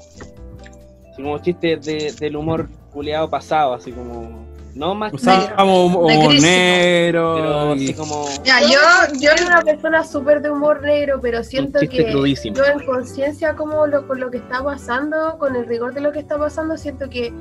Así 1.17 1.23
como 1.23 1.39
chistes 1.39 1.87
de, 1.87 2.15
del 2.21 2.37
humor 2.37 2.69
culeado 2.93 3.31
pasado, 3.31 3.73
así 3.73 3.91
como. 3.91 4.45
No 4.75 4.95
más 4.95 5.15
Usábamos 5.15 5.87
humor 5.87 6.35
negro. 6.43 7.37
pero 7.37 7.73
así 7.73 7.95
como. 7.95 8.27
Ya, 8.45 8.61
Yo, 8.61 8.79
yo, 9.19 9.31
soy 9.35 9.47
una 9.47 9.63
persona 9.63 10.05
súper 10.05 10.43
de 10.43 10.51
humor 10.51 10.83
negro, 10.83 11.19
pero 11.23 11.43
siento 11.43 11.81
que 11.81 12.11
crudísimo. 12.11 12.57
yo 12.57 12.67
en 12.67 12.85
conciencia 12.85 13.57
como 13.57 13.87
lo, 13.87 14.07
con 14.07 14.21
lo 14.21 14.31
que 14.31 14.37
está 14.37 14.63
pasando, 14.63 15.39
con 15.39 15.57
el 15.57 15.65
rigor 15.65 15.95
de 15.95 16.03
lo 16.03 16.13
que 16.13 16.19
está 16.19 16.37
pasando, 16.37 16.77
siento 16.77 17.09
que 17.09 17.33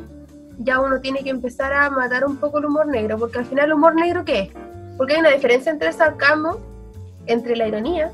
ya 0.60 0.80
uno 0.80 1.02
tiene 1.02 1.19
que 1.26 1.30
empezar 1.30 1.73
a 1.73 1.89
matar 1.89 2.23
un 2.23 2.38
poco 2.38 2.60
el 2.60 2.68
humor 2.68 2.88
negro, 2.88 3.18
porque 3.18 3.39
al 3.39 3.45
final 3.45 3.65
el 3.65 3.73
humor 3.73 3.95
negro 3.95 4.23
¿qué 4.23 4.39
es? 4.39 4.49
Porque 4.95 5.15
hay 5.15 5.19
una 5.19 5.31
diferencia 5.31 5.69
entre 5.69 5.89
el 5.89 5.93
sarcasmo, 5.93 6.60
entre 7.26 7.57
la 7.57 7.68
ironía 7.68 8.14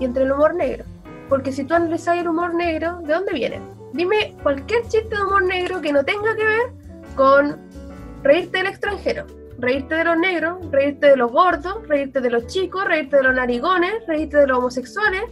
y 0.00 0.06
entre 0.06 0.24
el 0.24 0.32
humor 0.32 0.56
negro. 0.56 0.84
Porque 1.28 1.52
si 1.52 1.62
tú 1.62 1.74
analizas 1.74 2.18
el 2.18 2.26
humor 2.26 2.52
negro, 2.54 2.98
¿de 3.04 3.14
dónde 3.14 3.32
viene? 3.32 3.77
Dime 3.92 4.34
cualquier 4.42 4.82
chiste 4.82 5.14
de 5.14 5.22
humor 5.22 5.44
negro 5.44 5.80
que 5.80 5.92
no 5.92 6.04
tenga 6.04 6.34
que 6.36 6.44
ver 6.44 6.72
con 7.16 7.58
reírte 8.22 8.58
del 8.58 8.66
extranjero, 8.66 9.26
reírte 9.58 9.94
de 9.94 10.04
los 10.04 10.18
negros, 10.18 10.58
reírte 10.70 11.08
de 11.08 11.16
los 11.16 11.32
gordos, 11.32 11.86
reírte 11.88 12.20
de 12.20 12.30
los 12.30 12.46
chicos, 12.46 12.84
reírte 12.84 13.16
de 13.16 13.22
los 13.22 13.34
narigones, 13.34 13.92
reírte 14.06 14.36
de 14.36 14.46
los 14.46 14.58
homosexuales, 14.58 15.22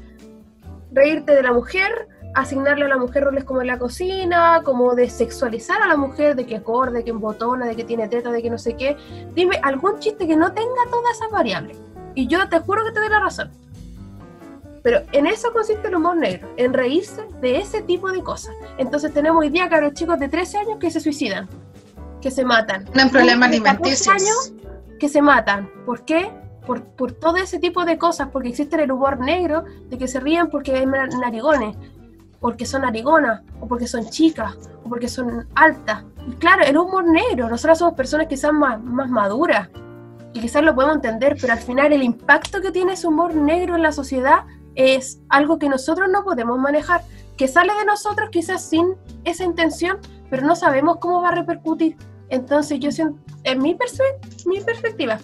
reírte 0.93 1.35
de 1.35 1.43
la 1.43 1.53
mujer, 1.53 2.09
asignarle 2.35 2.85
a 2.85 2.89
la 2.89 2.97
mujer 2.97 3.25
roles 3.25 3.45
como 3.45 3.61
en 3.61 3.67
la 3.69 3.79
cocina, 3.79 4.61
como 4.65 4.95
de 4.95 5.09
sexualizar 5.09 5.83
a 5.83 5.87
la 5.87 5.97
mujer, 5.97 6.37
de 6.37 6.47
que 6.47 6.57
acorde, 6.57 6.99
de 6.99 7.05
que 7.05 7.11
embotona, 7.11 7.67
de 7.67 7.77
que 7.77 7.85
tiene 7.85 8.09
teta, 8.09 8.31
de 8.31 8.43
que 8.43 8.51
no 8.51 8.59
sé 8.59 8.77
qué. 8.77 8.97
Dime 9.35 9.59
algún 9.63 9.99
chiste 9.99 10.27
que 10.27 10.37
no 10.37 10.53
tenga 10.53 10.83
todas 10.91 11.17
esas 11.17 11.31
variables. 11.31 11.79
Y 12.15 12.27
yo 12.27 12.49
te 12.49 12.59
juro 12.61 12.85
que 12.85 12.93
te 12.93 13.01
doy 13.01 13.09
la 13.09 13.21
razón. 13.21 13.51
Pero 14.87 15.01
en 15.11 15.27
eso 15.27 15.53
consiste 15.53 15.89
el 15.89 15.97
humor 15.97 16.17
negro, 16.17 16.49
en 16.57 16.73
reírse 16.73 17.27
de 17.41 17.59
ese 17.59 17.83
tipo 17.83 18.13
de 18.13 18.23
cosas. 18.23 18.55
Entonces 18.79 19.13
tenemos 19.13 19.41
hoy 19.41 19.51
día 19.51 19.69
cabros 19.69 19.95
chicos 19.95 20.17
de 20.21 20.29
13 20.29 20.59
años 20.59 20.77
que 20.79 20.93
se 20.93 21.01
suicidan, 21.01 21.49
que 22.21 22.31
se 22.31 22.45
matan. 22.45 22.85
tienen 22.85 23.11
problemas 23.11 23.51
Niños 23.51 23.65
de 23.65 23.71
14 23.73 24.11
alimenticios. 24.11 24.53
que 25.01 25.09
se 25.09 25.21
matan. 25.23 25.69
¿Por 25.85 26.05
qué? 26.05 26.31
Por, 26.65 26.85
por 26.85 27.11
todo 27.11 27.37
ese 27.37 27.59
tipo 27.59 27.85
de 27.85 27.99
cosas, 27.99 28.29
porque 28.33 28.51
existe 28.51 28.81
el 28.81 28.93
humor 28.93 29.19
negro 29.19 29.65
de 29.89 29.99
que 29.99 30.07
se 30.07 30.21
ríen 30.21 30.51
porque 30.51 30.77
hay 30.77 30.87
na- 30.87 31.07
narigones. 31.09 31.77
porque 32.39 32.65
son 32.65 32.85
arigonas, 32.85 33.41
o 33.61 33.67
porque 33.67 33.89
son 33.89 34.09
chicas, 34.09 34.55
o 34.85 34.89
porque 34.89 35.09
son 35.09 35.49
altas. 35.57 36.05
Y 36.29 36.33
claro, 36.35 36.63
el 36.65 36.77
humor 36.79 37.05
negro, 37.07 37.49
nosotros 37.49 37.79
somos 37.79 37.95
personas 37.95 38.29
quizás 38.29 38.53
más, 38.53 38.81
más 38.81 39.09
maduras, 39.11 39.69
y 40.33 40.39
quizás 40.41 40.63
lo 40.63 40.75
podemos 40.77 40.97
entender, 40.97 41.37
pero 41.41 41.55
al 41.55 41.59
final 41.59 41.93
el 41.93 42.05
impacto 42.05 42.61
que 42.61 42.71
tiene 42.71 42.93
ese 42.93 43.09
humor 43.09 43.35
negro 43.35 43.75
en 43.75 43.83
la 43.83 43.91
sociedad 43.91 44.45
es 44.77 45.21
algo 45.29 45.59
que 45.59 45.69
nosotros 45.69 46.09
no 46.11 46.23
podemos 46.23 46.59
manejar, 46.59 47.03
que 47.37 47.49
sale 47.49 47.75
de 47.75 47.85
nosotros 47.85 48.31
quizás 48.31 48.63
sin 48.63 48.95
esa 49.25 49.45
intención, 49.45 49.99
pero 50.31 50.47
no 50.47 50.55
sabemos 50.55 50.99
cómo 51.01 51.23
va 51.23 51.31
a 51.31 51.35
repercutir. 51.35 51.97
Entonces 52.29 52.79
yo 52.81 52.93
siento, 52.93 53.19
en 53.45 53.61
mi, 53.61 53.77
mi 54.47 54.61
perspectiva, 54.61 55.19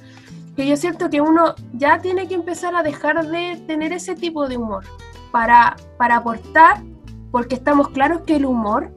que 0.56 0.66
yo 0.66 0.76
siento 0.76 1.08
que 1.08 1.20
uno 1.20 1.54
ya 1.72 2.00
tiene 2.00 2.28
que 2.28 2.34
empezar 2.34 2.74
a 2.74 2.82
dejar 2.82 3.26
de 3.26 3.62
tener 3.66 3.92
ese 3.92 4.14
tipo 4.14 4.48
de 4.48 4.56
humor 4.56 4.84
para, 5.30 5.76
para 5.98 6.16
aportar, 6.16 6.82
porque 7.30 7.54
estamos 7.54 7.88
claros 7.88 8.22
que 8.22 8.36
el 8.36 8.44
humor 8.44 8.92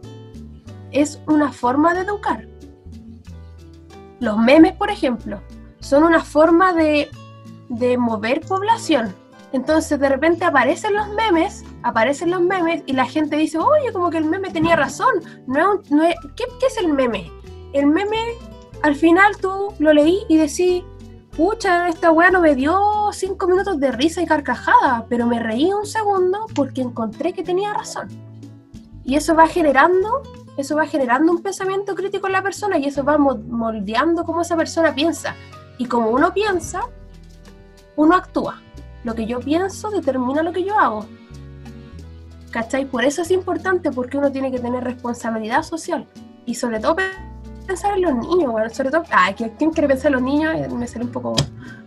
es 0.91 1.21
una 1.27 1.51
forma 1.51 1.93
de 1.93 2.01
educar. 2.01 2.47
Los 4.19 4.37
memes, 4.37 4.73
por 4.73 4.89
ejemplo, 4.89 5.41
son 5.79 6.03
una 6.03 6.23
forma 6.23 6.73
de, 6.73 7.09
de 7.69 7.97
mover 7.97 8.41
población. 8.41 9.13
Entonces 9.55 9.97
de 9.97 10.09
repente 10.09 10.43
aparecen 10.43 10.93
los 10.95 11.07
memes, 11.13 11.63
aparecen 11.81 12.29
los 12.29 12.41
memes 12.41 12.83
y 12.87 12.91
la 12.91 13.05
gente 13.05 13.37
dice, 13.37 13.57
oye, 13.57 13.93
como 13.93 14.09
que 14.09 14.17
el 14.17 14.25
meme 14.25 14.49
tenía 14.51 14.75
razón. 14.75 15.13
No 15.47 15.81
es 16.03 16.15
¿qué, 16.35 16.43
qué 16.59 16.65
es 16.67 16.77
el 16.77 16.91
meme? 16.91 17.31
El 17.71 17.87
meme, 17.87 18.17
al 18.83 18.95
final 18.95 19.37
tú 19.37 19.73
lo 19.79 19.93
leí 19.93 20.25
y 20.27 20.35
decís, 20.35 20.83
pucha, 21.37 21.87
esta 21.87 22.11
weá 22.11 22.31
no 22.31 22.41
me 22.41 22.53
dio 22.53 22.77
cinco 23.13 23.47
minutos 23.47 23.79
de 23.79 23.93
risa 23.93 24.21
y 24.21 24.25
carcajada, 24.25 25.05
pero 25.07 25.25
me 25.25 25.39
reí 25.39 25.71
un 25.71 25.85
segundo 25.85 26.47
porque 26.53 26.81
encontré 26.81 27.31
que 27.31 27.41
tenía 27.43 27.73
razón. 27.73 28.09
Y 29.05 29.15
eso 29.15 29.35
va 29.35 29.47
generando, 29.47 30.21
eso 30.57 30.75
va 30.75 30.85
generando 30.85 31.31
un 31.31 31.41
pensamiento 31.41 31.95
crítico 31.95 32.27
en 32.27 32.33
la 32.33 32.43
persona 32.43 32.77
y 32.77 32.87
eso 32.87 33.05
va 33.05 33.17
mo- 33.17 33.37
moldeando 33.37 34.25
cómo 34.25 34.41
esa 34.41 34.57
persona 34.57 34.93
piensa. 34.93 35.33
Y 35.77 35.85
como 35.85 36.09
uno 36.09 36.33
piensa, 36.33 36.81
uno 37.95 38.15
actúa. 38.17 38.61
Lo 39.05 39.15
que 39.15 39.25
yo 39.25 39.39
pienso 39.39 39.89
determina 39.91 40.43
lo 40.43 40.51
que 40.51 40.63
yo 40.65 40.77
hago. 40.77 41.05
¿Cachai? 42.51 42.85
Por 42.85 43.05
eso 43.05 43.21
es 43.21 43.31
importante 43.31 43.91
porque 43.91 44.17
uno 44.17 44.31
tiene 44.31 44.51
que 44.51 44.59
tener 44.59 44.83
responsabilidad 44.83 45.63
social. 45.63 46.05
Y 46.45 46.55
sobre 46.55 46.79
todo 46.79 46.95
pe- 46.97 47.03
pensar 47.67 47.93
en 47.95 48.01
los 48.01 48.13
niños, 48.15 48.51
bueno, 48.51 48.69
sobre 48.69 48.89
todo, 48.91 49.03
ay, 49.11 49.33
¿quién 49.35 49.51
quién 49.57 49.71
quiere 49.71 49.87
pensar 49.87 50.07
en 50.07 50.13
los 50.13 50.21
niños? 50.21 50.53
Eh, 50.55 50.67
Me 50.69 50.87
sale 50.87 51.05
un 51.05 51.11
poco, 51.11 51.35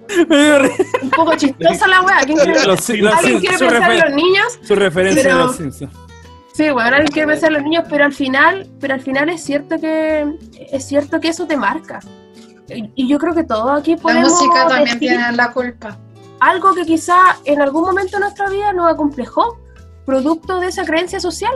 un 1.02 1.10
poco 1.10 1.34
chistosa 1.36 1.86
la 1.86 2.02
wea. 2.02 2.18
¿Quién 2.24 2.38
quiere, 2.38 2.52
Los- 2.66 2.88
los 2.88 3.14
¿Alguien 3.14 3.40
quiere 3.40 3.58
pensar 3.58 3.90
en 3.92 4.00
los 4.00 4.12
niños? 4.14 4.58
su 4.62 4.74
referencia 4.74 5.22
Pero- 5.22 5.38
de 5.38 5.44
los 5.44 5.56
Simpsons. 5.56 5.92
Sí, 6.54 6.70
bueno, 6.70 6.88
alguien 6.88 7.06
quiere 7.12 7.28
pensar 7.28 7.48
en 7.50 7.54
los 7.54 7.62
niños, 7.62 7.84
pero 7.88 8.04
al 8.04 8.12
final, 8.12 8.66
pero 8.80 8.94
al 8.94 9.00
final 9.00 9.28
es 9.28 9.44
cierto 9.44 9.78
que 9.80 10.26
es 10.72 10.84
cierto 10.84 11.20
que 11.20 11.28
eso 11.28 11.46
te 11.46 11.56
marca. 11.56 12.00
Y 12.68 12.90
y 12.96 13.08
yo 13.08 13.18
creo 13.18 13.32
que 13.34 13.44
todos 13.44 13.78
aquí 13.80 13.92
La 13.94 14.02
podemos 14.02 14.30
música 14.32 14.66
también 14.66 14.84
decir 14.84 14.98
tiene 14.98 15.32
la 15.32 15.52
culpa. 15.52 15.96
Algo 16.40 16.74
que 16.74 16.84
quizá 16.84 17.36
en 17.44 17.60
algún 17.60 17.82
momento 17.82 18.16
de 18.16 18.20
nuestra 18.20 18.48
vida 18.48 18.72
nos 18.72 18.90
acomplejó, 18.92 19.58
producto 20.06 20.58
de 20.60 20.68
esa 20.68 20.84
creencia 20.84 21.20
social, 21.20 21.52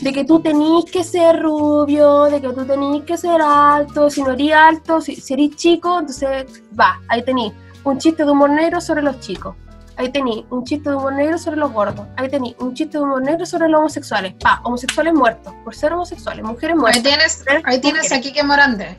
de 0.00 0.12
que 0.12 0.24
tú 0.24 0.38
tenís 0.40 0.84
que 0.84 1.02
ser 1.02 1.42
rubio, 1.42 2.24
de 2.24 2.40
que 2.40 2.48
tú 2.50 2.64
tenís 2.64 3.02
que 3.04 3.16
ser 3.16 3.40
alto, 3.42 4.08
si 4.10 4.22
no 4.22 4.32
eres 4.32 4.52
alto, 4.52 5.00
si, 5.00 5.16
si 5.16 5.34
eres 5.34 5.56
chico, 5.56 5.98
entonces 5.98 6.46
va, 6.78 7.00
ahí 7.08 7.24
tenís 7.24 7.52
un 7.82 7.98
chiste 7.98 8.24
de 8.24 8.30
humor 8.30 8.50
negro 8.50 8.80
sobre 8.80 9.02
los 9.02 9.18
chicos, 9.18 9.56
ahí 9.96 10.08
tenís 10.12 10.44
un 10.50 10.62
chiste 10.64 10.88
de 10.90 10.94
humor 10.96 11.14
negro 11.14 11.36
sobre 11.36 11.56
los 11.56 11.72
gordos, 11.72 12.06
ahí 12.16 12.28
tenís 12.28 12.54
un 12.60 12.74
chiste 12.74 12.96
de 12.98 13.02
humor 13.02 13.22
negro 13.22 13.44
sobre 13.44 13.68
los 13.68 13.80
homosexuales, 13.80 14.34
pa, 14.34 14.60
homosexuales 14.62 15.12
muertos, 15.12 15.52
por 15.64 15.74
ser 15.74 15.92
homosexuales, 15.92 16.44
mujeres 16.44 16.74
Ahí 16.76 16.80
muertas. 16.80 17.02
tienes, 17.02 17.44
ahí 17.64 17.80
tienes 17.80 18.12
a 18.12 18.20
Kike 18.20 18.44
Morande. 18.44 18.96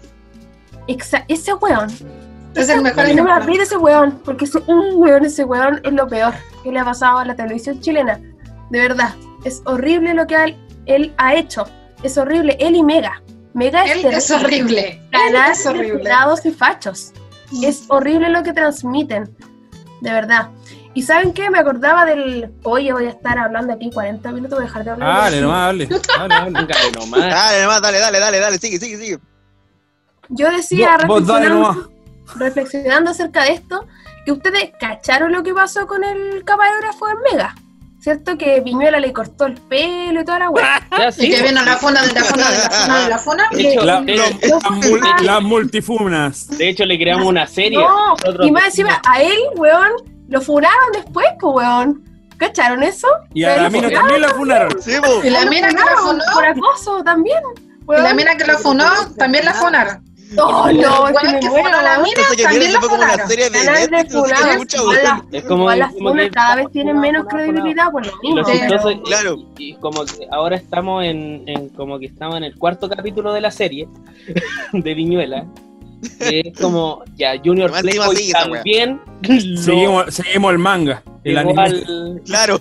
Exa- 0.88 1.24
ese 1.30 1.54
weón, 1.54 1.90
Es 2.58 2.70
el 2.70 2.82
mejor 2.82 3.08
Y 3.08 3.14
no 3.16 3.24
me 3.24 3.34
olvides 3.34 3.58
de 3.58 3.64
ese 3.64 3.78
weón, 3.78 4.20
porque 4.24 4.46
ese 4.46 4.60
un 4.68 4.96
weón, 4.96 5.26
ese 5.26 5.44
weón 5.44 5.80
es 5.84 5.94
lo 5.94 6.08
peor 6.08 6.34
que 6.64 6.72
le 6.72 6.80
ha 6.80 6.86
pasado 6.86 7.20
a 7.20 7.26
la 7.26 7.36
televisión 7.36 7.80
chilena. 7.80 8.20
De 8.70 8.80
verdad, 8.80 9.14
es 9.46 9.62
horrible 9.66 10.14
lo 10.14 10.28
que 10.28 10.36
él, 10.44 10.58
él 10.86 11.14
ha 11.18 11.36
hecho. 11.36 11.66
Es 12.04 12.18
horrible, 12.18 12.58
él 12.60 12.76
y 12.76 12.84
Mega. 12.84 13.22
Mega 13.54 13.84
es, 13.86 14.04
Él 14.04 14.14
es 14.14 14.30
horrible. 14.30 14.88
Él 14.90 15.34
Canal 15.34 15.52
es 15.52 15.64
de 15.64 15.70
horrible. 15.70 16.12
y 16.44 16.52
fachos. 16.52 17.12
Es 17.64 17.86
horrible 17.88 18.30
lo 18.30 18.44
que 18.44 18.54
transmiten. 18.54 19.36
De 20.02 20.12
verdad. 20.12 20.50
¿Y 20.94 21.02
saben 21.04 21.34
qué? 21.34 21.50
Me 21.50 21.60
acordaba 21.60 22.06
del... 22.06 22.52
Oye, 22.64 22.92
voy 22.94 23.06
a 23.06 23.10
estar 23.10 23.38
hablando 23.38 23.74
aquí 23.74 23.90
40 23.92 24.32
minutos, 24.32 24.58
voy 24.58 24.66
a 24.66 24.68
dejar 24.68 24.84
de 24.84 24.92
hablar. 24.92 25.22
Dale, 25.24 25.42
nomás, 25.42 25.66
dale. 25.68 25.86
Dale, 25.88 26.52
dale. 26.52 26.92
Nomás. 26.92 27.20
Dale, 27.20 27.62
nomás, 27.64 27.82
dale, 27.82 28.00
dale, 28.00 28.20
dale, 28.20 28.40
dale, 28.40 28.58
sigue, 28.58 28.80
sigue, 28.80 28.98
sigue. 28.98 29.20
Yo 30.30 30.52
decía, 30.52 30.98
Vos- 31.08 31.20
vos 31.22 31.28
dale 31.28 31.50
nomás. 31.50 31.78
Reflexionando 32.36 33.12
acerca 33.12 33.44
de 33.44 33.54
esto, 33.54 33.86
que 34.26 34.32
ustedes 34.32 34.72
cacharon 34.80 35.32
lo 35.32 35.44
que 35.44 35.54
pasó 35.54 35.88
con 35.88 36.04
el 36.04 36.44
camarógrafo 36.44 37.08
en 37.10 37.16
Mega. 37.32 37.56
¿Cierto? 38.00 38.38
Que 38.38 38.62
Viñuela 38.62 39.00
le 39.02 39.12
cortó 39.12 39.46
el 39.48 39.56
pelo 39.56 40.22
y 40.22 40.24
toda 40.26 40.40
la 40.40 40.50
weá. 40.50 40.80
Y 41.10 41.12
sí, 41.12 41.30
que 41.30 41.42
vino 41.42 41.62
la 41.66 41.76
funa 41.78 42.02
de 42.04 42.14
la 42.14 42.24
funa 42.24 42.50
de 42.52 42.58
la 42.58 42.70
funa 42.70 43.00
de 43.04 43.10
la 43.10 43.18
funa. 43.18 43.44
De 43.52 43.70
hecho, 43.74 43.82
La- 43.86 44.02
de- 44.02 44.12
de- 44.14 44.18
las 44.18 44.64
mul- 44.64 45.22
las 45.24 45.42
multifunas. 45.44 46.48
de 46.58 46.70
hecho, 46.70 46.86
le 46.86 46.98
creamos 46.98 47.26
una 47.28 47.48
serie. 47.48 47.78
No, 47.80 48.10
Nosotros 48.12 48.48
y 48.48 48.52
más 48.52 48.66
encima 48.66 49.02
a 49.06 49.22
él, 49.22 49.38
weón, 49.56 49.92
lo 50.30 50.42
funaron 50.42 50.92
después, 50.94 51.28
pues, 51.40 51.56
weón. 51.56 52.04
¿Cacharon 52.38 52.84
eso? 52.84 53.08
Y 53.34 53.44
a 53.46 53.64
la 53.64 53.70
mina 53.70 53.90
también 53.90 54.22
la 54.22 54.30
funaron. 54.30 54.80
Sí. 54.82 54.92
Y 55.24 55.30
la 55.32 55.44
lo 55.44 55.50
mina 55.50 55.68
que 55.70 55.76
la 55.76 55.96
funó, 55.98 56.24
Por 56.34 56.46
acoso 56.46 57.04
también. 57.04 57.40
y 57.82 57.86
weón. 57.86 58.04
la 58.04 58.14
mina 58.14 58.38
que 58.38 58.46
la 58.46 58.58
funó, 58.60 58.86
también 59.18 59.44
la 59.44 59.54
funaron. 59.56 60.04
No, 60.32 60.72
no, 60.74 61.08
es 61.08 61.18
que 61.20 61.28
me 61.28 61.50
muero, 61.50 61.82
la 61.82 62.00
mina, 62.00 62.22
también 62.44 62.72
fue 62.80 62.90
como 62.90 63.04
una 63.04 63.28
serie 63.28 63.50
de 63.50 63.60
Es 65.32 65.44
como, 65.46 65.72
las 65.74 65.94
funas 65.94 66.30
cada 66.32 66.56
vez 66.56 66.68
tienen 66.72 67.00
menos 67.00 67.26
credibilidad 67.28 67.92
por 67.92 68.06
lo 68.06 68.12
Y 68.24 68.34
lo 68.34 68.44
mismo. 68.44 69.04
Claro. 69.04 69.38
y, 69.58 69.76
como 69.76 70.04
que 70.06 70.28
ahora 70.32 70.56
estamos 70.58 71.04
en, 71.06 71.44
en 71.48 71.70
como 71.70 72.00
que 72.00 72.08
estamos 72.08 72.38
en 72.38 72.44
el 72.44 72.58
cuarto 72.58 72.90
capítulo 72.90 73.32
de 73.34 73.42
la 73.42 73.52
serie 73.52 73.88
de 74.74 74.94
Viñuela. 74.94 75.46
Que 76.20 76.42
es 76.42 76.60
como 76.60 77.04
ya 77.16 77.34
Junior 77.44 77.72
Playboy 77.72 78.16
sigue 78.16 78.34
también 78.34 79.02
lo 79.24 79.58
Seguimos, 79.62 80.14
seguimos 80.14 80.52
el 80.52 80.60
manga. 80.60 81.02
El 81.24 81.38
anime. 81.38 81.62
al- 81.64 82.22
Claro. 82.26 82.60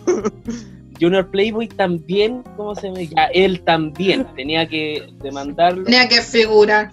Junior 0.98 1.30
Playboy 1.30 1.68
también, 1.68 2.43
¿cómo 2.56 2.74
se 2.74 2.86
llama? 2.88 3.02
Ya, 3.02 3.24
él 3.26 3.60
también 3.60 4.26
tenía 4.34 4.66
que 4.66 5.06
demandarlo. 5.22 5.84
Tenía 5.84 6.09
que 6.09 6.22
figurar. 6.22 6.90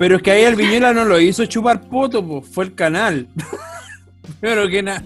Pero 0.00 0.16
es 0.16 0.22
que 0.22 0.30
ahí 0.30 0.44
el 0.44 0.56
Viñuela 0.56 0.94
no 0.94 1.04
lo 1.04 1.20
hizo 1.20 1.44
chupar 1.44 1.82
poto, 1.82 2.26
pues, 2.26 2.48
fue 2.48 2.64
el 2.64 2.74
canal. 2.74 3.28
Pero 4.40 4.66
que 4.66 4.82
nada. 4.82 5.04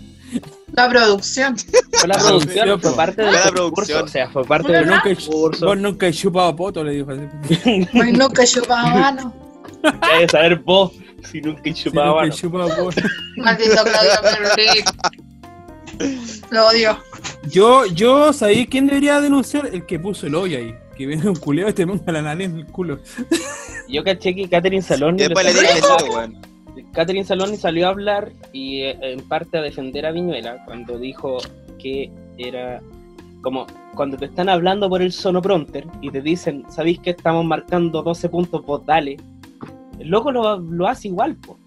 La 0.71 0.89
producción. 0.89 1.57
Fue 1.59 2.07
la 2.07 2.16
producción, 2.16 2.81
fue 2.81 2.95
parte 2.95 3.23
del 3.23 3.35
Fue 3.35 3.45
la 3.45 3.51
producción. 3.51 4.05
o 4.05 4.07
sea, 4.07 4.31
fue 4.31 4.45
parte 4.45 4.71
del 4.71 4.87
nunca, 4.87 5.11
vos 5.66 5.79
nunca 5.79 6.07
he 6.07 6.12
chupado 6.12 6.55
poto, 6.55 6.85
le 6.85 6.93
dijo 6.93 7.11
así. 7.11 7.23
Ay, 7.93 8.12
nunca 8.12 8.47
chupaba 8.47 8.95
mano. 8.95 9.35
Ya 9.83 10.19
de 10.21 10.29
saber 10.29 10.61
vos 10.61 10.93
si 11.29 11.41
nunca 11.41 11.62
he 11.65 11.75
chupado 11.75 12.12
he 12.12 12.29
mano. 12.29 12.33
chupado. 12.33 12.91
Maldito 13.39 13.83
Claudio. 13.83 14.85
Lo 16.53 16.69
odio. 16.69 16.99
Yo, 17.51 17.87
yo, 17.87 18.33
¿sabéis 18.33 18.69
quién 18.69 18.87
debería 18.87 19.21
denunciar? 19.21 19.66
El 19.73 19.87
que 19.87 19.99
puso 19.99 20.29
el 20.29 20.37
hoyo 20.37 20.57
ahí. 20.57 20.73
Que 20.97 21.07
viene 21.07 21.29
un 21.29 21.37
culeo 21.37 21.69
y 21.69 21.73
te 21.73 21.87
ponga 21.87 22.12
la 22.12 22.23
nariz 22.23 22.49
en 22.49 22.59
el 22.59 22.66
culo. 22.66 22.99
Yo 23.89 24.05
caché 24.05 24.35
que 24.35 24.49
Catherine 24.49 24.83
Salón 24.83 25.16
Después 25.16 25.45
le. 25.45 26.55
Catherine 26.93 27.25
Saloni 27.25 27.57
salió 27.57 27.87
a 27.87 27.91
hablar 27.91 28.33
y 28.53 28.81
eh, 28.81 28.99
en 29.01 29.21
parte 29.29 29.59
a 29.59 29.62
defender 29.62 30.07
a 30.07 30.12
Viñuela 30.12 30.65
cuando 30.65 30.99
dijo 30.99 31.39
que 31.79 32.11
era 32.39 32.81
como 33.43 33.66
cuando 33.95 34.16
te 34.16 34.25
están 34.25 34.49
hablando 34.49 34.89
por 34.89 35.03
el 35.03 35.12
sonopronter 35.12 35.87
y 36.01 36.11
te 36.11 36.21
dicen, 36.21 36.65
¿sabéis 36.69 36.99
que 36.99 37.11
estamos 37.11 37.45
marcando 37.45 38.03
12 38.03 38.29
puntos? 38.29 38.65
Vos 38.65 38.85
dale. 38.87 39.19
El 39.99 40.09
loco 40.09 40.33
lo, 40.33 40.59
lo 40.59 40.89
hace 40.89 41.09
igual, 41.09 41.37
po. 41.37 41.59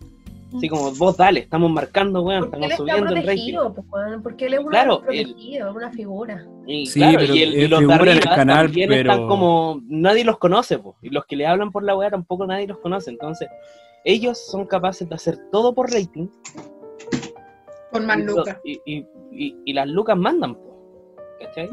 Así 0.56 0.69
como 0.69 0.91
vos 0.94 1.18
dale, 1.18 1.41
estamos 1.41 1.69
marcando, 1.69 2.22
weón, 2.22 2.45
estamos 2.45 2.65
está 2.68 2.78
subiendo 2.78 3.14
el 3.14 3.28
rating. 3.28 3.53
pues, 3.90 4.06
porque 4.24 4.45
él 4.45 4.53
es 4.53 4.60
un 4.61 4.68
Claro, 4.68 5.02
protegido, 5.02 5.74
una 5.74 5.91
figura. 5.91 6.48
Y, 6.65 6.86
Sí, 6.86 6.99
claro, 6.99 7.18
pero 7.19 7.36
y, 7.36 7.41
el- 7.44 7.53
y 7.56 7.68
los 7.68 7.86
de 7.88 7.94
arriba 7.94 8.22
canal, 8.36 8.65
también 8.68 8.90
pero- 8.90 9.11
están 9.11 9.28
como, 9.28 9.82
nadie 9.88 10.24
los 10.24 10.38
conoce, 10.38 10.80
po. 10.80 10.95
y 11.02 11.10
los 11.10 11.26
que 11.26 11.36
le 11.36 11.45
hablan 11.48 11.72
por 11.72 11.84
la 11.84 11.95
weá 11.98 12.10
tampoco 12.10 12.48
nadie 12.48 12.65
los 12.68 12.78
conoce, 12.80 13.10
entonces 13.11 13.49
ellos 14.06 14.38
son 14.45 14.65
capaces 14.65 15.07
de 15.10 15.15
hacer 15.15 15.38
todo 15.52 15.74
por 15.76 15.91
rating 15.91 16.28
Por 17.91 18.03
más 18.03 18.18
lucas. 18.19 18.57
y, 18.64 18.80
y- 18.86 19.06
y- 19.32 19.56
y 19.65 19.74
las 19.74 19.88
lucas 19.88 20.18
mandan, 20.18 20.56
po. 20.56 21.15
¿cachai? 21.41 21.69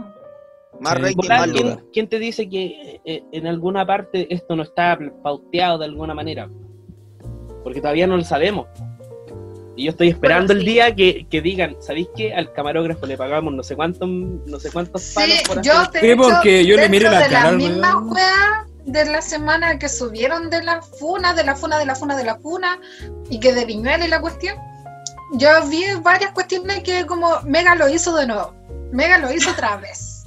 Más 0.80 0.94
Sí. 0.94 0.98
rating, 1.02 1.16
Volá, 1.16 1.38
más 1.38 1.50
¿quién, 1.52 1.68
lucas. 1.70 1.84
quién 1.92 2.08
te 2.08 2.18
dice 2.18 2.48
que 2.48 3.00
eh, 3.04 3.22
en 3.30 3.46
alguna 3.46 3.86
parte 3.86 4.26
esto 4.34 4.56
no 4.56 4.64
está 4.64 4.98
pauteado 5.22 5.78
de 5.78 5.84
alguna 5.84 6.14
manera? 6.14 6.50
Porque 7.64 7.80
todavía 7.80 8.06
no 8.06 8.16
lo 8.16 8.22
sabemos. 8.24 8.68
Y 9.76 9.86
yo 9.86 9.90
estoy 9.90 10.08
esperando 10.10 10.48
Bueno, 10.54 10.60
el 10.60 10.66
sí. 10.66 10.72
día 10.72 10.94
que, 10.94 11.26
que 11.28 11.40
digan, 11.40 11.76
¿sabéis 11.80 12.06
qué? 12.16 12.32
Al 12.32 12.52
camarógrafo 12.52 13.06
le 13.06 13.16
pagamos 13.16 13.52
no 13.54 13.62
sé 13.64 13.74
cuántos, 13.74 14.08
no 14.08 14.60
sé 14.60 14.70
cuántos 14.70 15.02
palos 15.14 15.36
Sí, 15.38 15.44
por 15.46 15.62
yo 15.62 15.72
hacer- 15.72 16.00
Sí, 16.00 16.14
porque 16.14 16.64
yo 16.64 16.76
le 16.76 16.88
miré 16.88 17.10
la 17.10 17.18
de 17.20 17.28
cara 17.28 17.50
mismas 17.50 17.94
weón. 17.94 18.12
weas 18.12 18.66
de 18.84 19.04
la 19.06 19.20
semana 19.22 19.76
que 19.78 19.88
subieron 19.88 20.48
de 20.50 20.62
la 20.62 20.80
funa, 20.80 21.34
de 21.34 21.42
la 21.42 21.56
funa, 21.56 21.78
de 21.78 21.86
la 21.86 21.96
funa, 21.96 22.16
de 22.16 22.22
la 22.24 22.36
funa, 22.36 22.78
y 23.30 23.40
que 23.40 23.52
de 23.52 23.64
Viñuela 23.64 24.04
y 24.06 24.08
la 24.08 24.20
cuestión, 24.20 24.56
yo 25.32 25.48
vi 25.68 25.82
varias 26.02 26.30
cuestiones 26.32 26.84
que 26.84 27.04
como 27.06 27.40
Mega 27.42 27.74
lo 27.74 27.88
hizo 27.88 28.14
de 28.14 28.26
nuevo. 28.28 28.54
Mega 28.92 29.18
lo 29.18 29.32
hizo 29.32 29.50
otra 29.50 29.76
vez. 29.78 30.24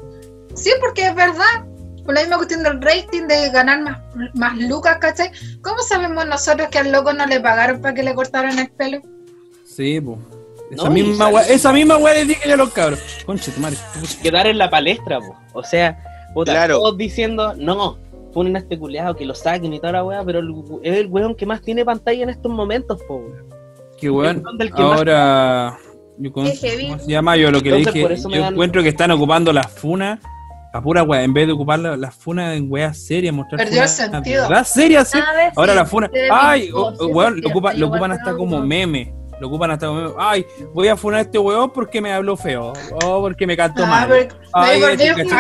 Sí, 0.56 0.72
porque 0.82 1.06
es 1.08 1.16
verdad. 1.16 1.66
Por 2.08 2.16
la 2.16 2.22
misma 2.22 2.38
cuestión 2.38 2.64
del 2.64 2.82
rating, 2.82 3.28
de 3.28 3.50
ganar 3.50 3.82
más, 3.82 3.98
más 4.34 4.58
lucas, 4.58 4.98
¿cachai? 5.00 5.30
¿Cómo 5.62 5.78
sabemos 5.84 6.26
nosotros 6.26 6.70
que 6.70 6.80
al 6.80 6.90
loco 6.92 7.12
no 7.12 7.26
le 7.28 7.42
pagaron 7.42 7.82
para 7.82 7.94
que 7.94 8.02
le 8.02 8.16
cortaran 8.16 8.58
el 8.58 8.70
pelo? 8.72 9.02
Sí, 9.66 10.00
po. 10.00 10.18
Esa 10.72 10.86
No, 10.86 10.90
misma 10.92 11.28
weá, 11.28 11.44
esa 11.50 11.74
misma 11.74 11.98
weá 11.98 12.14
les 12.14 12.30
dije 12.30 12.48
yo 12.48 12.54
a 12.54 12.58
los 12.58 12.70
cabros. 12.72 13.00
Conche, 13.26 13.52
tu 13.52 13.60
madre. 13.60 13.76
quedar 14.24 14.48
en 14.48 14.58
la 14.58 14.70
palestra, 14.70 15.20
po. 15.20 15.36
O 15.52 15.64
sea, 15.64 16.02
puta, 16.34 16.54
Claro. 16.54 16.78
todos 16.80 16.98
diciendo, 16.98 17.54
no, 17.58 17.98
ponen 18.34 18.56
a 18.56 18.60
este 18.60 18.80
culeado 18.80 19.14
que 19.16 19.26
lo 19.26 19.36
saquen 19.36 19.74
y 19.74 19.80
toda 19.82 19.92
la 19.92 20.04
weá, 20.06 20.24
pero 20.24 20.40
es 20.84 20.98
el 20.98 21.08
weón 21.08 21.36
que 21.36 21.46
más 21.46 21.62
tiene 21.62 21.84
pantalla 21.84 22.24
en 22.24 22.30
estos 22.30 22.50
momentos, 22.50 23.02
po. 23.06 23.16
weón. 23.18 23.46
Que 24.00 24.10
weón, 24.10 24.44
más- 24.44 24.72
ahora. 24.80 25.78
Yo 26.20 26.32
con- 26.32 26.46
Qué. 26.46 26.88
¿Cómo 26.88 27.00
se 27.00 27.12
llama? 27.12 27.36
Yo 27.36 27.52
lo 27.52 27.62
que 27.62 27.68
Entonces, 27.70 27.94
le 27.94 28.08
dije, 28.16 28.24
yo 28.34 28.42
dan- 28.42 28.54
encuentro 28.54 28.82
que 28.82 28.90
están 28.90 29.12
ocupando 29.12 29.52
las 29.52 29.68
funas 29.72 30.20
a 30.74 30.82
pura 30.82 31.04
weá, 31.04 31.24
en 31.24 31.34
vez 31.34 31.48
de 31.48 31.54
ocupar 31.54 31.80
la- 31.80 31.98
funas 32.16 32.56
en 32.56 32.72
weas 32.72 32.98
serias, 32.98 33.34
mostrar 33.34 33.58
Perdió 33.60 33.84
el 33.84 33.90
sentido. 33.90 34.48
serias, 34.68 35.08
sí. 35.10 35.18
Vez 35.18 35.54
Ahora 35.56 35.74
la 35.74 35.86
funa, 35.86 36.10
ay, 36.32 36.72
weón, 36.72 37.42
lo 37.42 37.50
lo 37.80 37.88
ocupan 37.88 38.12
hasta 38.12 38.36
como 38.36 38.62
meme. 38.62 39.14
Lo 39.40 39.48
ocupan 39.48 39.70
hasta 39.72 39.88
como. 39.88 40.14
Ay, 40.18 40.46
voy 40.74 40.88
a 40.88 40.98
funar 40.98 41.20
a 41.20 41.22
este 41.22 41.38
weón 41.38 41.70
porque 41.70 42.02
me 42.02 42.12
habló 42.12 42.36
feo. 42.36 42.74
O 43.06 43.22
porque 43.22 43.46
me 43.46 43.56
cantó 43.56 43.84
Ah, 43.84 43.88
mal. 43.88 44.28
Ay, 44.54 44.82
volvemos- 44.82 45.32
a 45.32 45.38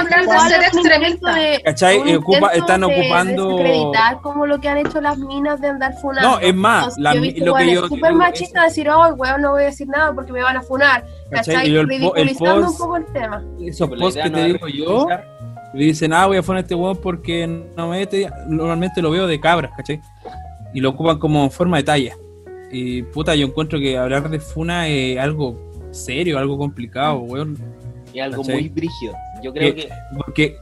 hablar 0.00 0.26
de 0.26 0.50
ser 0.50 0.62
es 0.62 0.66
extremista. 0.74 1.34
de- 1.34 1.62
¿Cachai? 1.64 2.16
ocupa- 2.16 2.50
están 2.54 2.80
de 2.80 2.86
ocupando- 2.86 3.48
desacreditar 3.56 4.20
como 4.20 4.46
lo 4.46 4.60
que 4.60 4.68
han 4.68 4.78
hecho 4.78 5.00
las 5.00 5.16
minas 5.18 5.60
de 5.60 5.68
andar 5.68 5.94
funando. 6.00 6.28
No, 6.28 6.38
es 6.40 6.54
más, 6.54 6.98
la 6.98 7.12
yo 7.12 7.18
he 7.18 7.20
mi- 7.20 7.28
visto 7.32 7.44
lo 7.46 7.54
que 7.54 7.72
yo 7.72 7.86
súper 7.86 8.10
digo 8.10 8.14
machista 8.18 8.64
decir, 8.64 8.88
oh, 8.90 9.14
weón, 9.14 9.42
no 9.42 9.52
voy 9.52 9.62
a 9.62 9.66
decir 9.66 9.86
nada 9.88 10.12
porque 10.12 10.32
me 10.32 10.42
van 10.42 10.56
a 10.56 10.62
funar. 10.62 11.04
¿Cachai? 11.30 11.54
¿Cachai? 11.54 11.68
Y 11.70 11.72
yo 11.74 11.80
el 11.82 11.86
po- 11.86 11.92
el 11.92 12.00
Ridiculizando 12.28 12.66
post- 12.66 12.72
un 12.72 12.78
poco 12.86 12.96
el 12.96 13.06
tema. 13.12 13.44
Esos 13.60 13.88
posts 13.90 14.20
que 14.22 14.30
no 14.30 14.36
te 14.38 14.46
es 14.46 14.52
digo 14.54 14.68
yo, 14.68 15.06
le 15.74 15.84
dicen, 15.84 16.12
ah, 16.12 16.26
voy 16.26 16.38
a 16.38 16.42
poner 16.42 16.62
este 16.62 16.74
weón 16.74 16.96
porque 16.96 17.46
no 17.76 17.88
me 17.88 17.98
mete. 17.98 18.28
Normalmente 18.48 19.00
lo 19.02 19.10
veo 19.10 19.26
de 19.26 19.38
cabras, 19.38 19.70
¿cachai? 19.76 20.00
Y 20.74 20.80
lo 20.80 20.90
ocupan 20.90 21.18
como 21.18 21.48
forma 21.50 21.76
de 21.78 21.82
talla. 21.84 22.14
Y 22.70 23.02
puta, 23.02 23.34
yo 23.34 23.46
encuentro 23.46 23.78
que 23.78 23.96
hablar 23.96 24.28
de 24.28 24.40
Funa 24.40 24.88
es 24.88 25.18
algo 25.18 25.58
serio, 25.90 26.38
algo 26.38 26.58
complicado, 26.58 27.18
weón. 27.20 27.56
Y 28.12 28.20
algo 28.20 28.42
¿Cachai? 28.42 28.54
muy 28.56 28.68
brígido. 28.68 29.14
Yo 29.42 29.52
creo 29.52 29.74
Que- 29.74 29.82
que. 29.82 29.88
Porque. 30.16 30.56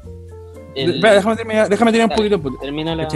el- 0.75 0.95
Espera, 0.97 1.15
déjame 1.15 1.37
terminar, 1.37 1.69
déjame 1.69 1.91
terminar 1.93 2.11
un 2.11 2.17
poquito. 2.17 2.41
puto. 2.43 2.59
termina 2.61 2.95
la. 2.95 3.09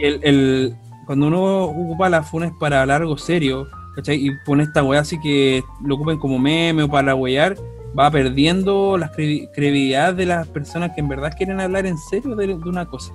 El, 0.00 0.20
el- 0.22 0.76
cuando 1.06 1.26
uno 1.26 1.64
ocupa 1.64 2.08
la 2.08 2.22
Funa 2.22 2.46
es 2.46 2.52
para 2.60 2.82
hablar 2.82 3.00
algo 3.02 3.16
serio, 3.18 3.66
¿cachai? 3.96 4.26
Y 4.26 4.30
pone 4.46 4.62
esta 4.64 4.82
weá 4.84 5.00
así 5.00 5.18
que 5.20 5.62
lo 5.84 5.94
ocupen 5.94 6.18
como 6.18 6.38
meme 6.38 6.82
o 6.82 6.88
para 6.88 7.14
huear, 7.14 7.56
va 7.98 8.10
perdiendo 8.10 8.96
la 8.98 9.10
credibilidad 9.10 10.12
de 10.14 10.26
las 10.26 10.46
personas 10.48 10.92
que 10.94 11.00
en 11.00 11.08
verdad 11.08 11.32
quieren 11.36 11.60
hablar 11.60 11.86
en 11.86 11.96
serio 11.98 12.36
de, 12.36 12.46
de 12.48 12.54
una 12.54 12.84
cosa, 12.86 13.12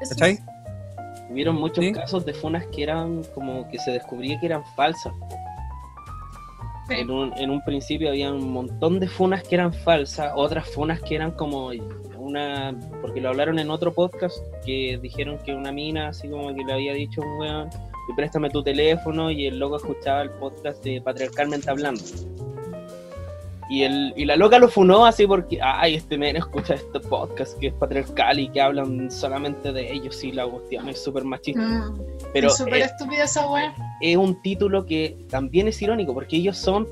Eso 0.00 0.10
¿cachai? 0.14 0.32
es- 0.32 0.40
Hubieron 1.30 1.56
muchos 1.56 1.84
Sí. 1.84 1.92
casos 1.92 2.24
de 2.24 2.34
funas 2.34 2.66
que 2.66 2.82
eran 2.82 3.22
como 3.34 3.68
que 3.68 3.78
se 3.78 3.92
descubría 3.92 4.38
que 4.38 4.46
eran 4.46 4.64
falsas. 4.76 5.12
Sí. 6.88 6.96
En 6.96 7.10
un, 7.10 7.32
en 7.38 7.50
un 7.50 7.62
principio 7.64 8.10
había 8.10 8.30
un 8.32 8.52
montón 8.52 9.00
de 9.00 9.08
funas 9.08 9.42
que 9.42 9.54
eran 9.54 9.72
falsas, 9.72 10.32
otras 10.36 10.68
funas 10.68 11.00
que 11.00 11.14
eran 11.14 11.30
como 11.30 11.70
una, 12.18 12.78
porque 13.00 13.22
lo 13.22 13.30
hablaron 13.30 13.58
en 13.58 13.70
otro 13.70 13.92
podcast, 13.92 14.36
que 14.66 14.98
dijeron 15.00 15.38
que 15.44 15.54
una 15.54 15.72
mina 15.72 16.08
así 16.08 16.28
como 16.28 16.54
que 16.54 16.62
le 16.62 16.72
había 16.72 16.92
dicho 16.92 17.22
a 17.22 17.26
un 17.26 17.38
weón, 17.40 17.70
y 18.10 18.14
préstame 18.14 18.50
tu 18.50 18.62
teléfono 18.62 19.30
y 19.30 19.46
el 19.46 19.58
loco 19.58 19.76
escuchaba 19.76 20.22
el 20.22 20.30
podcast 20.32 20.84
de 20.84 21.00
Patriarcalmente 21.00 21.70
Hablando. 21.70 22.02
Y, 23.70 23.82
el, 23.82 24.12
y 24.16 24.24
la 24.24 24.36
loca 24.36 24.58
lo 24.58 24.68
funó 24.68 25.06
así 25.06 25.26
porque, 25.26 25.58
ay, 25.62 25.94
este 25.94 26.18
men 26.18 26.36
escucha 26.36 26.74
este 26.74 27.00
podcast 27.00 27.58
que 27.58 27.68
es 27.68 27.74
patriarcal 27.74 28.38
y 28.38 28.48
que 28.48 28.60
hablan 28.60 29.10
solamente 29.10 29.72
de 29.72 29.92
ellos 29.92 30.22
y 30.22 30.32
la 30.32 30.46
cuestión 30.46 30.88
es 30.88 31.02
súper 31.02 31.24
machista. 31.24 31.62
Mm, 31.62 31.98
Pero 32.32 32.48
es 32.48 32.56
súper 32.56 32.82
estúpida 32.82 33.24
esa 33.24 33.50
wea. 33.50 33.74
es 34.00 34.16
un 34.16 34.40
título 34.42 34.84
que 34.84 35.16
también 35.30 35.68
es 35.68 35.80
irónico 35.80 36.12
porque 36.12 36.36
ellos 36.36 36.58
son 36.58 36.86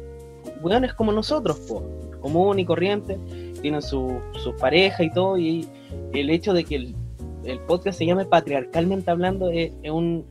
weones 0.62 0.94
como 0.94 1.12
nosotros, 1.12 1.58
po, 1.68 1.84
común 2.20 2.58
y 2.58 2.64
corriente, 2.64 3.18
tienen 3.60 3.82
su, 3.82 4.20
su 4.42 4.56
pareja 4.56 5.02
y 5.02 5.10
todo, 5.12 5.36
y 5.36 5.68
el 6.14 6.30
hecho 6.30 6.52
de 6.52 6.64
que 6.64 6.76
el, 6.76 6.96
el 7.44 7.58
podcast 7.60 7.98
se 7.98 8.06
llame 8.06 8.24
Patriarcalmente 8.24 9.10
Hablando 9.10 9.50
es, 9.50 9.72
es 9.82 9.90
un, 9.90 10.24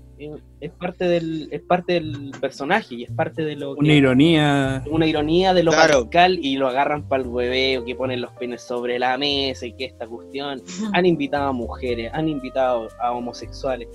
es, 0.59 0.71
parte 0.71 1.05
del, 1.05 1.47
es 1.51 1.61
parte 1.61 1.93
del 1.93 2.31
personaje 2.39 2.95
y 2.95 3.03
es 3.03 3.11
parte 3.11 3.43
de 3.43 3.55
lo 3.55 3.71
Una 3.75 3.87
que- 3.89 3.95
ironía. 3.95 4.83
una 4.89 5.05
ironía 5.07 5.53
de 5.53 5.63
lo 5.63 5.71
Claro. 5.71 6.03
patriarcal 6.05 6.39
y 6.45 6.57
lo 6.57 6.67
agarran 6.67 7.03
para 7.07 7.23
el 7.23 7.29
hueveo, 7.29 7.83
que 7.85 7.95
ponen 7.95 8.21
los 8.21 8.31
penes 8.33 8.61
sobre 8.61 8.99
la 8.99 9.17
mesa 9.17 9.65
y 9.65 9.73
que 9.73 9.85
esta 9.85 10.05
cuestión. 10.07 10.61
Han 10.93 11.05
invitado 11.05 11.49
a 11.49 11.51
mujeres, 11.53 12.11
han 12.13 12.27
invitado 12.29 12.87
a 12.99 13.11
homosexuales. 13.11 13.87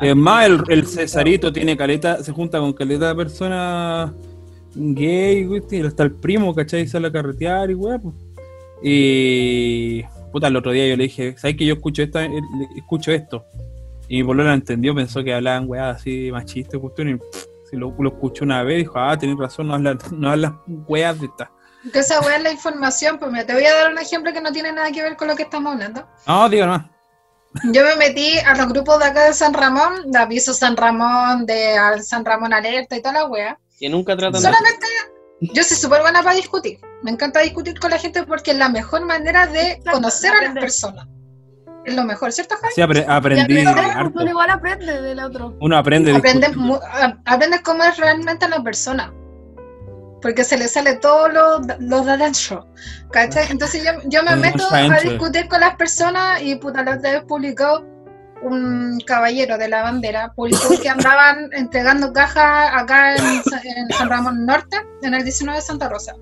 Es 0.00 0.16
más, 0.16 0.46
el, 0.46 0.60
el 0.68 0.86
Cesarito 0.86 1.52
tiene 1.52 1.76
caleta, 1.76 2.22
se 2.24 2.32
junta 2.32 2.58
con 2.58 2.72
caleta 2.72 3.08
de 3.08 3.14
personas 3.14 4.12
gay, 4.74 5.44
güey, 5.44 5.62
y 5.70 5.80
hasta 5.82 6.02
el 6.04 6.12
primo, 6.12 6.54
¿cachai? 6.54 6.86
Sale 6.88 7.08
a 7.08 7.12
carretear 7.12 7.70
y 7.70 7.74
weá, 7.74 7.98
pues. 7.98 8.14
Y 8.82 10.02
puta, 10.32 10.48
el 10.48 10.56
otro 10.56 10.72
día 10.72 10.88
yo 10.88 10.96
le 10.96 11.04
dije, 11.04 11.34
¿sabes 11.38 11.56
que 11.56 11.64
yo 11.66 11.74
escucho 11.74 12.02
esta, 12.02 12.26
escucho 12.76 13.12
esto? 13.12 13.44
Y 14.08 14.18
mi 14.18 14.24
polola 14.24 14.52
entendió, 14.54 14.94
pensó 14.94 15.22
que 15.24 15.32
hablaban 15.34 15.64
weá 15.68 15.90
así 15.90 16.30
machistas, 16.32 16.80
cuestión, 16.80 17.08
y 17.10 17.14
pff, 17.16 17.44
si 17.70 17.76
lo, 17.76 17.94
lo 17.98 18.08
escuchó 18.10 18.44
una 18.44 18.62
vez, 18.62 18.78
dijo, 18.78 18.98
ah, 18.98 19.16
tenés 19.16 19.38
razón, 19.38 19.68
no 19.68 19.74
hablan, 19.74 19.98
no 20.12 20.30
hablan 20.30 20.60
weas 20.88 21.18
de 21.20 21.26
esta. 21.26 21.50
Que 21.92 21.98
esa 22.00 22.20
wea 22.20 22.36
es 22.36 22.42
la 22.42 22.52
información, 22.52 23.18
pues 23.18 23.30
mira, 23.32 23.44
te 23.46 23.54
voy 23.54 23.64
a 23.64 23.74
dar 23.74 23.90
un 23.92 23.98
ejemplo 23.98 24.32
que 24.32 24.40
no 24.40 24.52
tiene 24.52 24.70
nada 24.72 24.90
que 24.92 25.02
ver 25.02 25.16
con 25.16 25.28
lo 25.28 25.34
que 25.34 25.42
estamos 25.44 25.72
hablando. 25.72 26.06
No, 26.26 26.48
digo 26.48 26.66
más. 26.66 26.86
Yo 27.72 27.82
me 27.84 27.96
metí 27.96 28.38
a 28.38 28.54
los 28.56 28.68
grupos 28.68 28.98
de 29.00 29.04
acá 29.06 29.24
de 29.24 29.34
San 29.34 29.52
Ramón, 29.52 30.10
de 30.10 30.18
Aviso 30.18 30.54
San 30.54 30.76
Ramón, 30.76 31.44
de 31.44 31.76
al- 31.76 32.02
San 32.02 32.24
Ramón 32.24 32.52
Alerta 32.54 32.96
y 32.96 33.02
toda 33.02 33.14
la 33.14 33.24
wea. 33.26 33.58
Que 33.78 33.88
nunca 33.90 34.16
tratan 34.16 34.40
de... 34.40 34.48
Solamente 34.48 34.86
yo 35.40 35.62
soy 35.64 35.76
súper 35.76 36.00
buena 36.02 36.22
para 36.22 36.36
discutir. 36.36 36.78
Me 37.02 37.10
encanta 37.10 37.40
discutir 37.40 37.78
con 37.80 37.90
la 37.90 37.98
gente 37.98 38.22
porque 38.22 38.52
es 38.52 38.56
la 38.58 38.68
mejor 38.68 39.04
manera 39.04 39.46
de 39.48 39.82
conocer 39.90 40.32
a 40.32 40.42
las 40.44 40.54
personas. 40.54 41.06
Es 41.84 41.94
lo 41.96 42.04
mejor, 42.04 42.32
¿cierto, 42.32 42.54
Javi? 42.60 42.72
Sí, 42.74 42.80
apre- 43.64 43.84
aprendí 43.90 44.20
uno 44.22 44.30
igual 44.30 44.50
aprende 44.50 45.02
del 45.02 45.18
otro. 45.20 45.56
Uno 45.60 45.76
aprende. 45.76 46.14
Aprendes, 46.14 46.50
aprendes 47.24 47.60
cómo 47.62 47.82
es 47.84 47.96
realmente 47.96 48.48
la 48.48 48.62
persona. 48.62 49.12
Porque 50.20 50.44
se 50.44 50.56
le 50.56 50.68
sale 50.68 50.94
todo 50.96 51.28
lo, 51.28 51.60
lo 51.80 52.04
de 52.04 52.12
adentro. 52.12 52.68
¿Cachai? 53.10 53.46
Entonces 53.50 53.82
yo, 53.84 53.90
yo 54.04 54.22
me 54.22 54.30
meto 54.36 54.64
a 54.72 54.78
discutir 55.10 55.48
con 55.48 55.60
las 55.60 55.74
personas 55.74 56.40
y 56.42 56.54
puta, 56.54 56.84
la 56.84 56.96
otra 56.96 57.12
vez 57.12 57.24
publicó 57.26 57.84
un 58.42 58.98
caballero 59.04 59.58
de 59.58 59.68
la 59.68 59.82
bandera, 59.82 60.32
publicó 60.34 60.80
que 60.80 60.88
andaban 60.88 61.50
entregando 61.52 62.12
cajas 62.12 62.70
acá 62.72 63.16
en, 63.16 63.24
en 63.24 63.88
San 63.98 64.08
Ramón 64.08 64.46
Norte, 64.46 64.76
en 65.02 65.14
el 65.14 65.24
19 65.24 65.58
de 65.58 65.64
Santa 65.64 65.88
Rosa. 65.88 66.14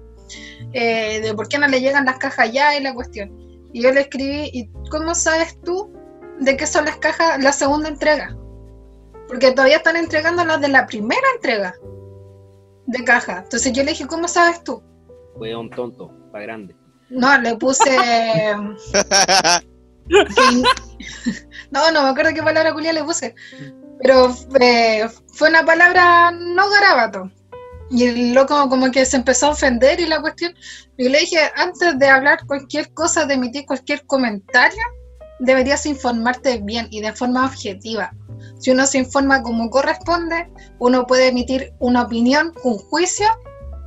Eh, 0.73 1.21
de 1.21 1.35
por 1.35 1.49
qué 1.49 1.59
no 1.59 1.67
le 1.69 1.81
llegan 1.81 2.05
las 2.07 2.17
cajas 2.19 2.51
ya 2.53 2.75
y 2.77 2.83
la 2.83 2.95
cuestión. 2.95 3.31
Y 3.73 3.83
yo 3.83 3.93
le 3.93 4.03
escribí, 4.03 4.51
¿y 4.53 4.71
cómo 4.91 5.15
sabes 5.15 5.61
tú 5.63 5.93
de 6.39 6.57
qué 6.57 6.67
son 6.67 6.85
las 6.87 6.97
cajas, 6.97 7.43
la 7.43 7.53
segunda 7.53 7.89
entrega? 7.89 8.37
Porque 9.29 9.53
todavía 9.53 9.77
están 9.77 9.97
entregando 9.97 10.45
las 10.45 10.61
de 10.61 10.69
la 10.69 10.87
primera 10.87 11.27
entrega 11.35 11.75
de 12.87 13.05
caja. 13.05 13.41
Entonces 13.45 13.73
yo 13.73 13.85
le 13.85 13.93
dije, 13.93 14.07
¿cómo 14.07 14.27
sabes 14.27 14.65
tú? 14.65 14.83
Weón 15.37 15.71
tonto, 15.71 16.13
para 16.33 16.45
grande. 16.45 16.77
No, 17.09 17.39
le 17.39 17.57
puse... 17.57 17.97
No, 21.71 21.91
no 21.93 22.03
me 22.03 22.09
acuerdo 22.09 22.35
qué 22.35 22.43
palabra 22.43 22.73
culia 22.73 22.93
le 22.93 23.05
puse. 23.05 23.35
Pero 24.03 24.35
eh, 24.61 25.09
fue 25.33 25.51
una 25.51 25.65
palabra 25.65 26.33
no 26.33 26.69
garabato. 26.69 27.31
Y 27.91 28.05
el 28.07 28.35
loco 28.35 28.69
como 28.69 28.91
que 28.91 29.05
se 29.05 29.17
empezó 29.17 29.47
a 29.47 29.51
ofender 29.51 29.99
y 30.01 30.07
la 30.07 30.21
cuestión. 30.21 30.55
Y 30.97 31.09
le 31.09 31.21
dije, 31.21 31.39
antes 31.57 31.99
de 31.99 32.09
hablar 32.09 32.47
cualquier 32.47 32.93
cosa, 32.95 33.27
de 33.27 33.35
emitir 33.35 33.67
cualquier 33.67 34.07
comentario, 34.07 34.83
deberías 35.41 35.87
informarte 35.87 36.59
bien 36.59 36.87
y 36.91 37.01
de 37.01 37.13
forma 37.13 37.47
objetiva. 37.47 38.13
Si 38.61 38.71
uno 38.71 38.87
se 38.87 38.99
informa 38.99 39.43
como 39.43 39.71
corresponde, 39.71 40.49
uno 40.79 41.07
puede 41.07 41.29
emitir 41.29 41.73
una 41.79 42.03
opinión, 42.03 42.53
un 42.63 42.79
juicio 42.79 43.27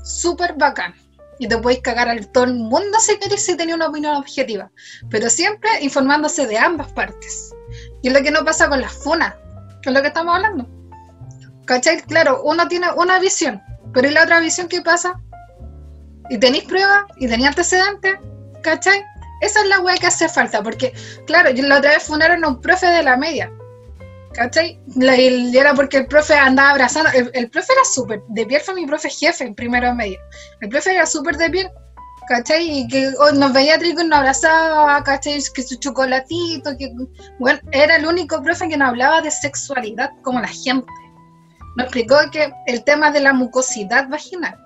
súper 0.03 0.55
bacán. 0.57 0.93
Y 1.39 1.47
te 1.47 1.57
podéis 1.57 1.81
cagar 1.81 2.09
al 2.09 2.27
todo 2.31 2.43
el 2.45 2.53
mundo 2.55 2.99
si 2.99 3.17
querés 3.17 3.43
si 3.43 3.55
tenés 3.55 3.75
una 3.75 3.87
opinión 3.87 4.15
objetiva. 4.15 4.71
Pero 5.09 5.29
siempre 5.29 5.69
informándose 5.81 6.45
de 6.45 6.57
ambas 6.57 6.91
partes. 6.93 7.53
Y 8.01 8.09
es 8.09 8.13
lo 8.13 8.21
que 8.21 8.31
no 8.31 8.43
pasa 8.43 8.69
con 8.69 8.81
las 8.81 8.93
funas, 8.93 9.35
que 9.81 9.89
es 9.89 9.95
lo 9.95 10.01
que 10.01 10.07
estamos 10.07 10.35
hablando. 10.35 10.67
¿Cachai? 11.65 12.01
Claro, 12.01 12.41
uno 12.43 12.67
tiene 12.67 12.87
una 12.97 13.19
visión, 13.19 13.61
pero 13.93 14.07
¿y 14.07 14.11
la 14.11 14.23
otra 14.23 14.39
visión 14.39 14.67
qué 14.67 14.81
pasa? 14.81 15.13
¿Y 16.29 16.37
tenéis 16.37 16.63
pruebas? 16.65 17.03
¿Y 17.17 17.27
tenéis 17.27 17.49
antecedentes? 17.49 18.15
¿Cachai? 18.61 19.03
Esa 19.41 19.61
es 19.61 19.67
la 19.67 19.81
weá 19.81 19.97
que 19.97 20.07
hace 20.07 20.29
falta, 20.29 20.63
porque, 20.63 20.93
claro, 21.27 21.49
yo 21.51 21.65
la 21.67 21.79
otra 21.79 21.91
vez 21.91 22.03
funaron 22.03 22.43
a 22.43 22.47
un 22.47 22.61
profe 22.61 22.87
de 22.87 23.03
la 23.03 23.17
media. 23.17 23.51
¿Cachai? 24.33 24.79
Y 24.95 25.57
era 25.57 25.73
porque 25.73 25.97
el 25.97 26.07
profe 26.07 26.33
andaba 26.33 26.71
abrazando. 26.71 27.09
El, 27.11 27.29
el 27.33 27.49
profe 27.49 27.73
era 27.73 27.83
súper. 27.85 28.21
De 28.29 28.45
piel 28.45 28.61
fue 28.61 28.73
mi 28.73 28.85
profe 28.85 29.09
jefe 29.09 29.43
en 29.43 29.53
primero 29.53 29.87
de 29.87 29.93
medio. 29.93 30.19
El 30.61 30.69
profe 30.69 30.95
era 30.95 31.05
súper 31.05 31.37
de 31.37 31.49
piel. 31.49 31.69
¿Cachai? 32.27 32.79
Y 32.79 32.87
que 32.87 33.11
oh, 33.19 33.31
nos 33.33 33.53
veía 33.53 33.77
rico 33.77 34.01
y 34.01 34.07
nos 34.07 34.19
abrazaba, 34.19 35.03
¿cachai? 35.03 35.39
Que 35.53 35.61
su 35.61 35.75
chocolatito, 35.75 36.75
que. 36.77 36.91
Bueno, 37.37 37.59
era 37.71 37.97
el 37.97 38.05
único 38.05 38.41
profe 38.41 38.69
que 38.69 38.77
nos 38.77 38.89
hablaba 38.89 39.21
de 39.21 39.29
sexualidad 39.29 40.09
como 40.23 40.39
la 40.39 40.47
gente. 40.47 40.87
Nos 41.75 41.85
explicó 41.85 42.15
que 42.31 42.51
el 42.67 42.83
tema 42.83 43.11
de 43.11 43.19
la 43.21 43.33
mucosidad 43.33 44.07
vaginal. 44.09 44.57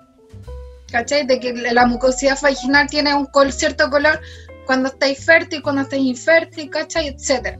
¿Cachai? 0.90 1.26
De 1.26 1.38
que 1.40 1.52
la 1.52 1.86
mucosidad 1.86 2.38
vaginal 2.40 2.86
tiene 2.88 3.14
un 3.14 3.26
col- 3.26 3.52
cierto 3.52 3.90
color 3.90 4.20
cuando 4.66 4.88
estáis 4.88 5.24
fértil, 5.24 5.62
cuando 5.62 5.82
estáis 5.82 6.02
infértil, 6.04 6.70
¿cachai? 6.70 7.08
Etcétera 7.08 7.58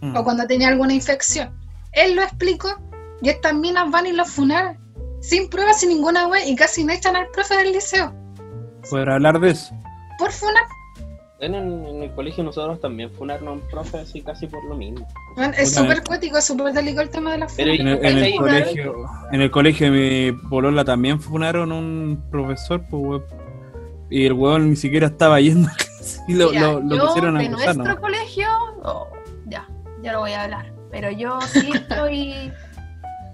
Mm. 0.00 0.14
o 0.16 0.24
cuando 0.24 0.46
tenía 0.46 0.68
alguna 0.68 0.92
infección. 0.92 1.50
Él 1.92 2.14
lo 2.16 2.22
explicó 2.22 2.68
y 3.22 3.30
estas 3.30 3.54
minas 3.54 3.90
van 3.90 4.06
y 4.06 4.12
lo 4.12 4.24
funaron. 4.26 4.76
Sin 5.22 5.48
pruebas, 5.48 5.80
sin 5.80 5.88
ninguna 5.88 6.28
web 6.28 6.42
y 6.46 6.54
casi 6.54 6.84
no 6.84 6.92
echan 6.92 7.16
al 7.16 7.28
profe 7.28 7.56
del 7.56 7.72
liceo. 7.72 8.12
Poder 8.90 9.08
hablar 9.10 9.40
de 9.40 9.50
eso. 9.50 9.74
Por 10.18 10.30
funar. 10.30 10.62
En 11.38 11.54
el, 11.54 11.64
en 11.86 12.02
el 12.02 12.10
colegio 12.14 12.42
nosotros 12.44 12.80
también 12.80 13.10
funaron 13.10 13.48
a 13.48 13.52
un 13.52 13.60
profe 13.60 13.98
así 13.98 14.22
casi 14.22 14.46
por 14.46 14.64
lo 14.64 14.74
mismo. 14.74 15.06
Bueno, 15.36 15.52
es 15.58 15.74
súper 15.74 16.02
cuático, 16.02 16.38
es 16.38 16.44
súper 16.46 16.72
delicado 16.72 17.02
el 17.02 17.10
tema 17.10 17.32
de 17.32 17.38
la 17.38 17.48
funa. 17.48 17.62
En 17.64 17.68
el, 17.68 17.80
en 17.80 17.88
el 17.88 18.00
¿Cachai? 18.00 18.36
colegio, 18.36 18.94
en 19.32 19.40
el 19.42 19.50
colegio 19.50 19.92
de 19.92 20.32
mi 20.32 20.48
polola 20.48 20.84
también 20.84 21.20
funaron 21.20 21.72
a 21.72 21.74
un 21.74 22.22
profesor, 22.30 22.82
pues. 22.90 23.20
Y 24.08 24.24
el 24.24 24.32
weón 24.32 24.70
ni 24.70 24.76
siquiera 24.76 25.08
estaba 25.08 25.40
yendo 25.40 25.68
y 26.28 26.34
lo, 26.34 26.50
Mira, 26.50 26.60
lo, 26.72 26.80
lo 26.80 26.96
yo 26.96 27.06
pusieron 27.06 27.36
a 27.36 27.40
de 27.40 27.46
acusar, 27.48 27.76
nuestro 27.76 27.94
¿no? 27.96 28.00
colegio, 28.00 28.46
oh, 28.84 29.08
ya, 29.46 29.68
ya 30.02 30.12
no 30.12 30.20
voy 30.20 30.32
a 30.32 30.44
hablar. 30.44 30.72
Pero 30.90 31.10
yo 31.10 31.38
sí 31.42 31.70
estoy. 31.74 32.52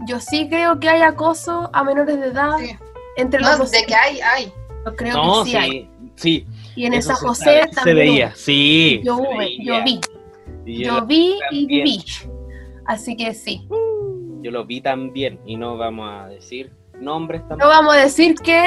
Yo 0.09 0.19
sí 0.19 0.49
creo 0.49 0.81
que 0.81 0.89
hay 0.89 1.03
acoso 1.03 1.71
a 1.73 1.85
menores 1.85 2.19
de 2.19 2.27
edad 2.27 2.57
Sí. 2.59 2.77
entre 3.17 3.41
los 3.41 3.51
No, 3.53 3.59
dos. 3.59 3.71
de 3.71 3.85
que 3.87 3.95
hay, 3.95 4.21
hay. 4.21 4.53
Yo 4.85 4.97
creo 4.97 5.15
No, 5.15 5.45
que 5.45 5.51
sí, 5.51 5.51
sí, 5.51 5.57
hay. 5.57 5.91
sí. 6.17 6.47
Y 6.77 6.87
en 6.87 6.95
eso 6.95 7.11
esa 7.13 7.21
se 7.21 7.27
José 7.27 7.45
sabe, 7.45 7.63
Se 7.63 7.69
también. 7.75 7.97
veía, 7.97 8.35
sí. 8.35 9.01
Yo, 9.05 9.17
se 9.19 9.39
veía. 9.39 9.65
yo 9.65 9.85
vi, 9.85 10.01
Y 10.67 10.85
yo 10.85 11.07
vi 11.07 11.35
y 11.51 11.67
también. 11.67 11.85
viví. 11.85 12.05
Así 12.87 13.17
que 13.17 13.35
sí. 13.35 13.67
Yo 14.43 14.51
lo 14.51 14.65
vi 14.65 14.81
también 14.81 15.39
y 15.47 15.57
no 15.57 15.77
vamos 15.77 16.09
a 16.11 16.27
decir 16.29 16.73
nombres 17.01 17.43
No 17.43 17.49
tampoco. 17.51 17.69
vamos 17.69 17.95
a 17.95 17.99
decir 17.99 18.35
que 18.37 18.65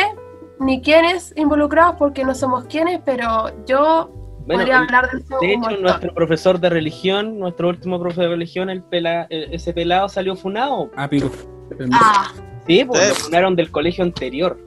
ni 0.60 0.82
quiénes 0.82 1.34
involucrados 1.36 1.96
porque 1.98 2.24
no 2.24 2.34
somos 2.34 2.66
quienes, 2.66 3.02
pero 3.06 3.50
yo 3.66 4.10
Bueno, 4.46 4.62
podría 4.62 4.78
el- 4.78 4.84
hablar 4.84 5.12
de 5.12 5.18
eso 5.20 5.38
de 5.42 5.48
hecho, 5.52 5.60
montón. 5.60 5.82
nuestro 5.82 6.14
profesor 6.14 6.60
de 6.60 6.70
religión, 6.70 7.40
nuestro 7.40 7.68
último 7.70 8.00
profe 8.00 8.22
de 8.22 8.28
religión, 8.30 8.70
el 8.70 8.84
pela, 8.84 9.28
el- 9.30 9.54
ese 9.54 9.74
pelado 9.74 10.08
salió 10.08 10.36
funado. 10.36 10.90
Ah, 10.96 11.10
pico. 11.10 11.30
Ah, 11.92 12.32
Sí, 12.68 12.84
pues 12.86 13.10
lo 13.10 13.16
funaron 13.16 13.56
del 13.56 13.70
colegio 13.70 14.04
anterior 14.04 14.58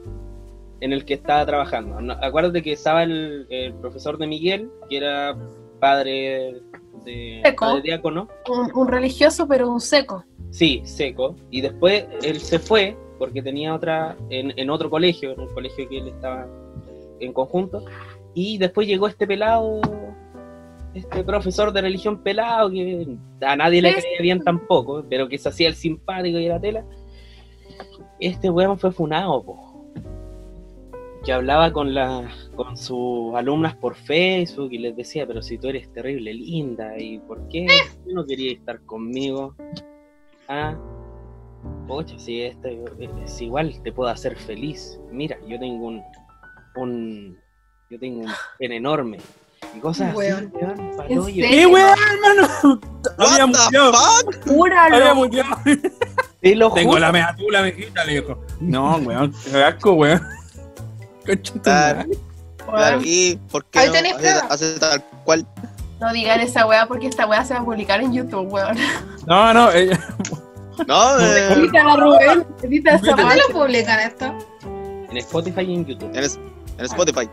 en 0.80 0.92
el 0.92 1.04
que 1.04 1.14
estaba 1.14 1.44
trabajando. 1.46 2.00
No, 2.00 2.14
acuérdate 2.22 2.62
que 2.62 2.72
estaba 2.72 3.02
el, 3.02 3.46
el 3.50 3.74
profesor 3.74 4.18
de 4.18 4.26
Miguel, 4.26 4.70
que 4.88 4.96
era 4.98 5.36
padre 5.80 6.60
de, 7.04 7.40
Seco. 7.44 7.66
padre 7.66 7.82
diácono. 7.82 8.28
un, 8.48 8.70
un 8.74 8.88
religioso, 8.88 9.46
pero 9.46 9.70
un 9.70 9.80
seco. 9.80 10.24
Sí, 10.50 10.80
seco. 10.84 11.36
Y 11.50 11.60
después 11.60 12.06
él 12.22 12.40
se 12.40 12.58
fue 12.58 12.96
porque 13.18 13.42
tenía 13.42 13.74
otra 13.74 14.16
en, 14.30 14.52
en 14.56 14.70
otro 14.70 14.88
colegio, 14.88 15.32
en 15.32 15.40
el 15.40 15.48
colegio 15.48 15.88
que 15.88 15.98
él 15.98 16.08
estaba 16.08 16.46
en 17.20 17.32
conjunto. 17.32 17.84
Y 18.34 18.58
después 18.58 18.86
llegó 18.86 19.08
este 19.08 19.26
pelado, 19.26 19.80
este 20.94 21.24
profesor 21.24 21.72
de 21.72 21.82
religión 21.82 22.22
pelado, 22.22 22.70
que 22.70 23.16
a 23.40 23.56
nadie 23.56 23.82
le 23.82 23.92
creía 23.92 24.20
bien 24.20 24.42
tampoco, 24.42 25.04
pero 25.08 25.28
que 25.28 25.38
se 25.38 25.48
hacía 25.48 25.68
el 25.68 25.74
simpático 25.74 26.38
y 26.38 26.46
era 26.46 26.60
tela. 26.60 26.84
Este 28.20 28.50
weón 28.50 28.78
fue 28.78 28.92
funado, 28.92 29.42
po. 29.42 29.67
Que 31.28 31.34
hablaba 31.34 31.74
con 31.74 31.92
la, 31.92 32.26
con 32.56 32.74
sus 32.78 33.34
alumnas 33.34 33.74
por 33.74 33.94
Facebook 33.96 34.70
y 34.72 34.78
les 34.78 34.96
decía, 34.96 35.26
pero 35.26 35.42
si 35.42 35.58
tú 35.58 35.68
eres 35.68 35.92
terrible 35.92 36.32
linda, 36.32 36.98
¿y 36.98 37.18
por 37.18 37.46
qué 37.48 37.66
tú 38.02 38.14
no 38.14 38.24
querías 38.24 38.58
estar 38.58 38.80
conmigo? 38.86 39.54
Ah, 40.48 40.74
pocha, 41.86 42.18
si 42.18 42.40
este 42.40 42.82
es 43.22 43.42
igual, 43.42 43.78
te 43.82 43.92
puedo 43.92 44.08
hacer 44.08 44.38
feliz. 44.38 44.98
Mira, 45.12 45.36
yo 45.46 45.60
tengo 45.60 45.88
un, 45.88 46.02
un 46.76 47.38
yo 47.90 47.98
tengo 47.98 48.20
un 48.20 48.32
pene 48.58 48.76
enorme. 48.76 49.18
Y 49.76 49.80
cosas 49.80 50.16
Weón. 50.16 50.50
así, 50.50 51.18
weón. 51.18 51.26
¡Qué 51.34 51.66
weón, 51.66 51.98
hermano! 52.10 52.80
Había 53.18 53.46
muteado. 53.46 53.92
Había 54.94 55.12
muteado. 55.12 55.56
Te 56.40 56.54
lo 56.54 56.72
Tengo 56.72 56.92
juro. 56.92 57.00
la 57.00 57.12
mejatula, 57.12 57.62
mijita, 57.64 58.02
le 58.06 58.12
dijo. 58.14 58.40
No, 58.60 58.96
weón, 58.96 59.34
qué 59.52 59.62
asco, 59.62 59.92
weón. 59.92 60.22
Claro. 61.62 62.04
Claro, 62.70 63.00
y 63.02 63.36
por 63.50 63.64
qué 63.66 63.78
Ahí 63.78 63.86
no 63.86 63.92
tenés 63.92 64.12
hace, 64.14 64.20
pruebas. 64.22 64.44
hace 64.50 64.78
tal 64.78 65.02
cual. 65.24 65.46
No 66.00 66.12
digan 66.12 66.40
esa 66.40 66.66
weá 66.66 66.86
porque 66.86 67.06
esta 67.06 67.26
weá 67.26 67.44
se 67.44 67.54
va 67.54 67.60
a 67.60 67.64
publicar 67.64 68.00
en 68.00 68.12
YouTube, 68.12 68.52
weón. 68.52 68.76
No, 69.26 69.54
no, 69.54 69.70
ella. 69.72 69.98
No, 70.86 71.18
eh, 71.20 71.52
Edita, 71.54 71.96
Rubén. 71.96 72.46
Edita 72.62 72.94
esa 72.96 73.16
¿Dónde 73.16 73.36
lo 73.36 73.48
publican 73.58 74.00
esto? 74.00 74.34
En 75.10 75.16
Spotify 75.16 75.62
y 75.62 75.74
en 75.74 75.86
YouTube. 75.86 76.10
en, 76.14 76.24
es- 76.24 76.38
en 76.78 76.84
Spotify. 76.84 77.28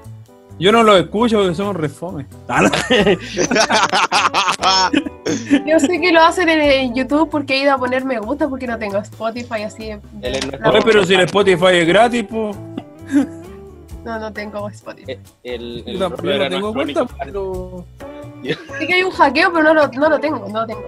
Yo 0.57 0.71
no 0.71 0.83
lo 0.83 0.95
escucho 0.95 1.37
porque 1.39 1.53
somos 1.53 1.75
refome. 1.75 2.25
Ah, 2.47 2.61
no. 2.61 2.69
Yo 5.67 5.79
sé 5.79 5.99
que 5.99 6.11
lo 6.13 6.21
hacen 6.21 6.47
en, 6.49 6.61
en 6.61 6.95
YouTube 6.95 7.29
porque 7.29 7.55
he 7.55 7.63
ido 7.63 7.73
a 7.73 7.77
poner 7.77 8.05
me 8.05 8.19
gusta 8.19 8.47
porque 8.47 8.65
no 8.67 8.77
tengo 8.79 8.97
Spotify 8.99 9.63
así. 9.63 9.87
de- 9.89 9.99
pero 10.85 11.05
si 11.05 11.13
el 11.15 11.21
Spotify 11.21 11.65
es 11.73 11.87
gratis, 11.87 12.25
pues. 12.29 12.55
No, 14.05 14.19
no 14.19 14.31
tengo 14.31 14.69
Spotify. 14.69 15.11
Eh, 15.13 15.19
El, 15.43 15.83
el 15.85 15.97
Yo 15.97 16.07
era 16.31 16.49
tengo 16.49 16.73
cuenta, 16.73 17.05
pero. 17.23 17.83
Sí 18.43 18.85
que 18.85 18.93
hay 18.93 19.01
un 19.01 19.09
hackeo, 19.11 19.51
pero 19.51 19.63
no 19.63 19.73
lo, 19.73 19.87
no 19.87 20.07
lo 20.09 20.19
tengo, 20.19 20.47
no 20.47 20.61
lo 20.61 20.67
tengo. 20.67 20.83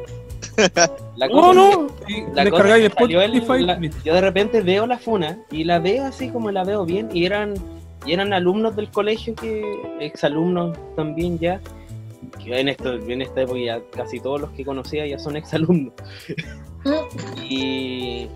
La 1.15 1.27
No, 1.27 1.33
cosa 1.41 1.53
no. 1.55 1.87
La 2.35 2.49
cosa 2.51 2.75
el- 2.77 2.85
Spotify. 2.85 3.63
la- 3.63 3.79
yo 4.05 4.13
de 4.13 4.21
repente 4.21 4.61
veo 4.61 4.85
la 4.85 4.99
funa 4.99 5.39
y 5.49 5.63
la 5.63 5.79
veo 5.79 6.05
así 6.05 6.29
como 6.29 6.51
la 6.51 6.63
veo 6.63 6.85
bien 6.85 7.09
y 7.11 7.25
eran 7.25 7.55
y 8.05 8.13
eran 8.13 8.31
alumnos 8.33 8.75
del 8.75 8.89
colegio 8.91 9.33
que 9.35 9.63
exalumnos 9.99 10.77
también 10.95 11.39
ya 11.39 11.59
que 12.43 12.59
en 12.59 12.69
esto 12.69 12.93
en 12.93 13.21
esta 13.23 13.41
época 13.41 13.59
ya 13.59 13.81
casi 13.91 14.19
todos 14.19 14.39
los 14.41 14.49
que 14.51 14.63
conocía 14.63 15.05
ya 15.07 15.17
son 15.19 15.35
exalumnos 15.35 15.93
y 17.49 18.27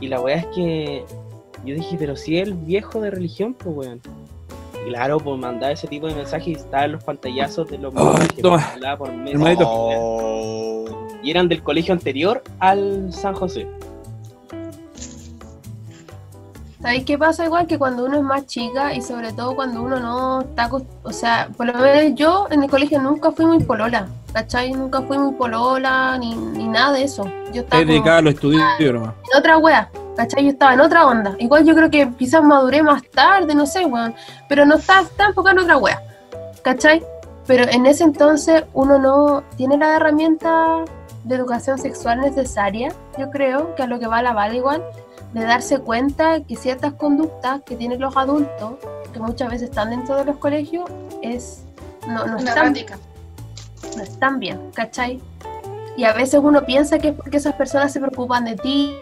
y 0.00 0.08
la 0.08 0.20
weá 0.20 0.36
es 0.36 0.46
que 0.46 1.04
yo 1.64 1.74
dije 1.74 1.96
pero 1.98 2.16
si 2.16 2.38
es 2.38 2.48
el 2.48 2.54
viejo 2.54 3.00
de 3.00 3.10
religión 3.10 3.54
pues 3.54 3.76
weón 3.76 4.00
claro 4.86 5.18
pues 5.18 5.38
mandaba 5.38 5.72
ese 5.72 5.86
tipo 5.86 6.06
de 6.06 6.14
mensajes 6.14 6.48
y 6.48 6.52
estaba 6.52 6.84
en 6.84 6.92
los 6.92 7.04
pantallazos 7.04 7.68
de 7.68 7.78
los 7.78 7.94
toma. 8.40 8.72
hablaba 8.72 8.98
por 8.98 9.12
mes. 9.12 9.36
Oh. 9.64 10.84
y 11.22 11.30
eran 11.30 11.48
del 11.48 11.62
colegio 11.62 11.94
anterior 11.94 12.42
al 12.58 13.12
San 13.12 13.34
José 13.34 13.66
¿Sabéis 16.82 17.04
qué 17.04 17.16
pasa? 17.16 17.44
Igual 17.44 17.68
que 17.68 17.78
cuando 17.78 18.04
uno 18.04 18.16
es 18.16 18.24
más 18.24 18.44
chica 18.46 18.92
y 18.92 19.00
sobre 19.00 19.32
todo 19.32 19.54
cuando 19.54 19.82
uno 19.82 20.00
no 20.00 20.40
está. 20.40 20.68
O 21.04 21.12
sea, 21.12 21.48
por 21.56 21.66
lo 21.66 21.74
menos 21.74 22.18
yo 22.18 22.48
en 22.50 22.64
el 22.64 22.68
colegio 22.68 23.00
nunca 23.00 23.30
fui 23.30 23.46
muy 23.46 23.62
polola, 23.62 24.08
¿cachai? 24.32 24.72
Nunca 24.72 25.00
fui 25.02 25.16
muy 25.16 25.32
polola 25.34 26.18
ni, 26.18 26.34
ni 26.34 26.66
nada 26.66 26.94
de 26.94 27.04
eso. 27.04 27.24
Yo 27.52 27.62
estaba 27.62 27.84
dedicado 27.84 28.18
a 28.18 28.22
los 28.22 28.34
estudios, 28.34 28.62
en 28.80 28.98
otra 29.38 29.58
wea, 29.58 29.88
¿cachai? 30.16 30.44
Yo 30.44 30.50
estaba 30.50 30.74
en 30.74 30.80
otra 30.80 31.06
onda. 31.06 31.34
Igual 31.38 31.64
yo 31.64 31.74
creo 31.74 31.90
que 31.90 32.10
quizás 32.18 32.42
maduré 32.42 32.82
más 32.82 33.02
tarde, 33.10 33.54
no 33.54 33.66
sé, 33.66 33.84
weón. 33.84 34.14
Pero 34.48 34.64
no 34.64 34.76
estaba 34.76 35.06
tan 35.16 35.30
enfocada 35.30 35.52
en 35.52 35.58
otra 35.60 35.76
wea, 35.76 36.02
¿cachai? 36.62 37.02
Pero 37.46 37.64
en 37.68 37.86
ese 37.86 38.04
entonces 38.04 38.64
uno 38.72 38.98
no 38.98 39.42
tiene 39.56 39.76
la 39.76 39.96
herramienta 39.96 40.84
de 41.24 41.34
educación 41.34 41.78
sexual 41.78 42.20
necesaria, 42.20 42.92
yo 43.18 43.30
creo, 43.30 43.74
que 43.74 43.82
a 43.82 43.86
lo 43.86 43.98
que 43.98 44.06
va 44.06 44.22
la 44.22 44.32
bala 44.32 44.54
igual, 44.54 44.82
de 45.32 45.44
darse 45.44 45.78
cuenta 45.78 46.40
que 46.40 46.56
ciertas 46.56 46.94
conductas 46.94 47.62
que 47.62 47.76
tienen 47.76 48.00
los 48.00 48.16
adultos, 48.16 48.74
que 49.12 49.20
muchas 49.20 49.50
veces 49.50 49.70
están 49.70 49.90
dentro 49.90 50.16
de 50.16 50.24
los 50.24 50.36
colegios, 50.36 50.90
es 51.22 51.64
no, 52.06 52.26
no 52.26 52.38
están 52.38 52.74
no 53.96 54.02
están 54.02 54.38
bien, 54.38 54.70
¿cachai? 54.74 55.20
Y 55.96 56.04
a 56.04 56.12
veces 56.12 56.40
uno 56.42 56.64
piensa 56.64 56.98
que 56.98 57.08
es 57.08 57.14
porque 57.14 57.36
esas 57.36 57.54
personas 57.54 57.92
se 57.92 58.00
preocupan 58.00 58.44
de 58.44 58.56
ti, 58.56 58.96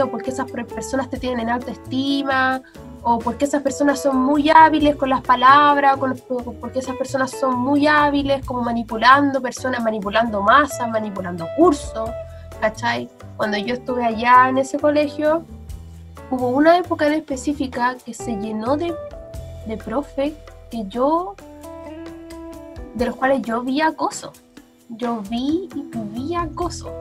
o 0.00 0.08
porque 0.08 0.30
esas 0.30 0.50
personas 0.50 1.08
te 1.08 1.18
tienen 1.18 1.40
en 1.40 1.50
alta 1.50 1.70
estima, 1.70 2.62
o 3.02 3.18
porque 3.18 3.44
esas 3.44 3.62
personas 3.62 4.00
son 4.00 4.18
muy 4.18 4.50
hábiles 4.50 4.96
con 4.96 5.10
las 5.10 5.20
palabras, 5.20 5.96
con, 5.98 6.16
porque 6.60 6.78
esas 6.78 6.96
personas 6.96 7.30
son 7.30 7.58
muy 7.58 7.86
hábiles 7.86 8.44
como 8.44 8.62
manipulando 8.62 9.40
personas, 9.40 9.82
manipulando 9.82 10.42
masas, 10.42 10.88
manipulando 10.88 11.46
cursos, 11.56 12.10
¿cachai? 12.60 13.08
Cuando 13.36 13.58
yo 13.58 13.74
estuve 13.74 14.04
allá 14.04 14.48
en 14.48 14.58
ese 14.58 14.78
colegio, 14.78 15.44
hubo 16.30 16.48
una 16.48 16.78
época 16.78 17.06
en 17.06 17.14
específica 17.14 17.96
que 18.04 18.14
se 18.14 18.36
llenó 18.36 18.76
de, 18.76 18.94
de 19.66 19.76
profe 19.76 20.34
que 20.70 20.86
yo, 20.88 21.36
de 22.94 23.06
los 23.06 23.16
cuales 23.16 23.42
yo 23.42 23.62
vi 23.62 23.80
acoso. 23.80 24.32
Yo 24.90 25.22
vi 25.28 25.68
y 25.74 25.82
viví 25.82 26.34
acoso. 26.34 26.92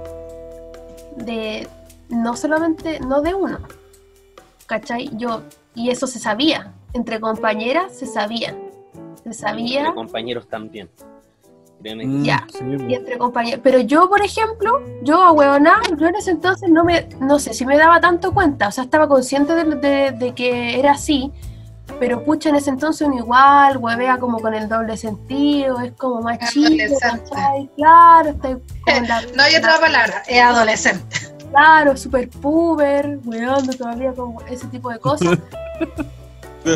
De, 1.18 1.68
no 2.10 2.36
solamente, 2.36 3.00
no 3.00 3.22
de 3.22 3.34
uno, 3.36 3.60
¿cachai? 4.66 5.10
Yo, 5.16 5.42
y 5.76 5.90
eso 5.92 6.08
se 6.08 6.18
sabía, 6.20 6.74
entre 6.94 7.20
compañeras 7.20 7.96
se 7.96 8.08
sabía. 8.08 8.56
Se 9.24 9.34
sabía. 9.34 9.82
Entre 9.82 9.94
compañeros 9.96 10.48
también. 10.48 10.90
Mm, 11.84 12.24
Ya. 12.24 12.48
sí, 12.52 12.64
y 12.88 12.94
entre 12.96 13.18
compañeros. 13.18 13.60
Pero 13.62 13.80
yo, 13.80 14.10
por 14.10 14.24
ejemplo, 14.24 14.82
yo, 15.04 15.34
huevona, 15.34 15.82
yo 15.98 16.08
en 16.08 16.16
ese 16.16 16.32
entonces 16.32 16.70
no 16.70 16.84
me, 16.86 17.10
no 17.20 17.40
sé 17.40 17.54
si 17.54 17.66
me 17.66 17.78
daba 17.78 18.00
tanto 18.00 18.34
cuenta, 18.34 18.70
o 18.70 18.72
sea, 18.72 18.86
estaba 18.86 19.08
consciente 19.08 19.54
de, 19.54 19.64
de- 19.76 20.12
de 20.12 20.34
que 20.34 20.80
era 20.80 20.92
así, 20.94 21.32
pero 22.00 22.24
pucha, 22.24 22.50
en 22.50 22.56
ese 22.56 22.70
entonces 22.70 23.08
uno 23.08 23.18
igual, 23.18 23.78
huevea 23.78 24.18
como 24.18 24.40
con 24.40 24.54
el 24.54 24.68
doble 24.70 24.96
sentido, 24.98 25.80
es 25.80 25.92
como 25.94 26.22
más 26.22 26.40
chico. 26.52 26.96
¿cachai? 27.00 27.70
Claro, 27.76 28.30
estoy 28.30 28.58
la- 29.08 29.22
No 29.36 29.44
hay 29.44 29.56
otra 29.56 29.74
la- 29.76 29.80
palabra, 29.80 30.24
es 30.28 30.42
adolescente. 30.42 31.18
Claro, 31.52 31.96
super 31.96 32.28
puber, 32.30 33.20
weando 33.26 33.74
todavía 33.74 34.12
con 34.14 34.36
ese 34.50 34.66
tipo 34.68 34.90
de 34.90 34.98
cosas. 35.00 35.38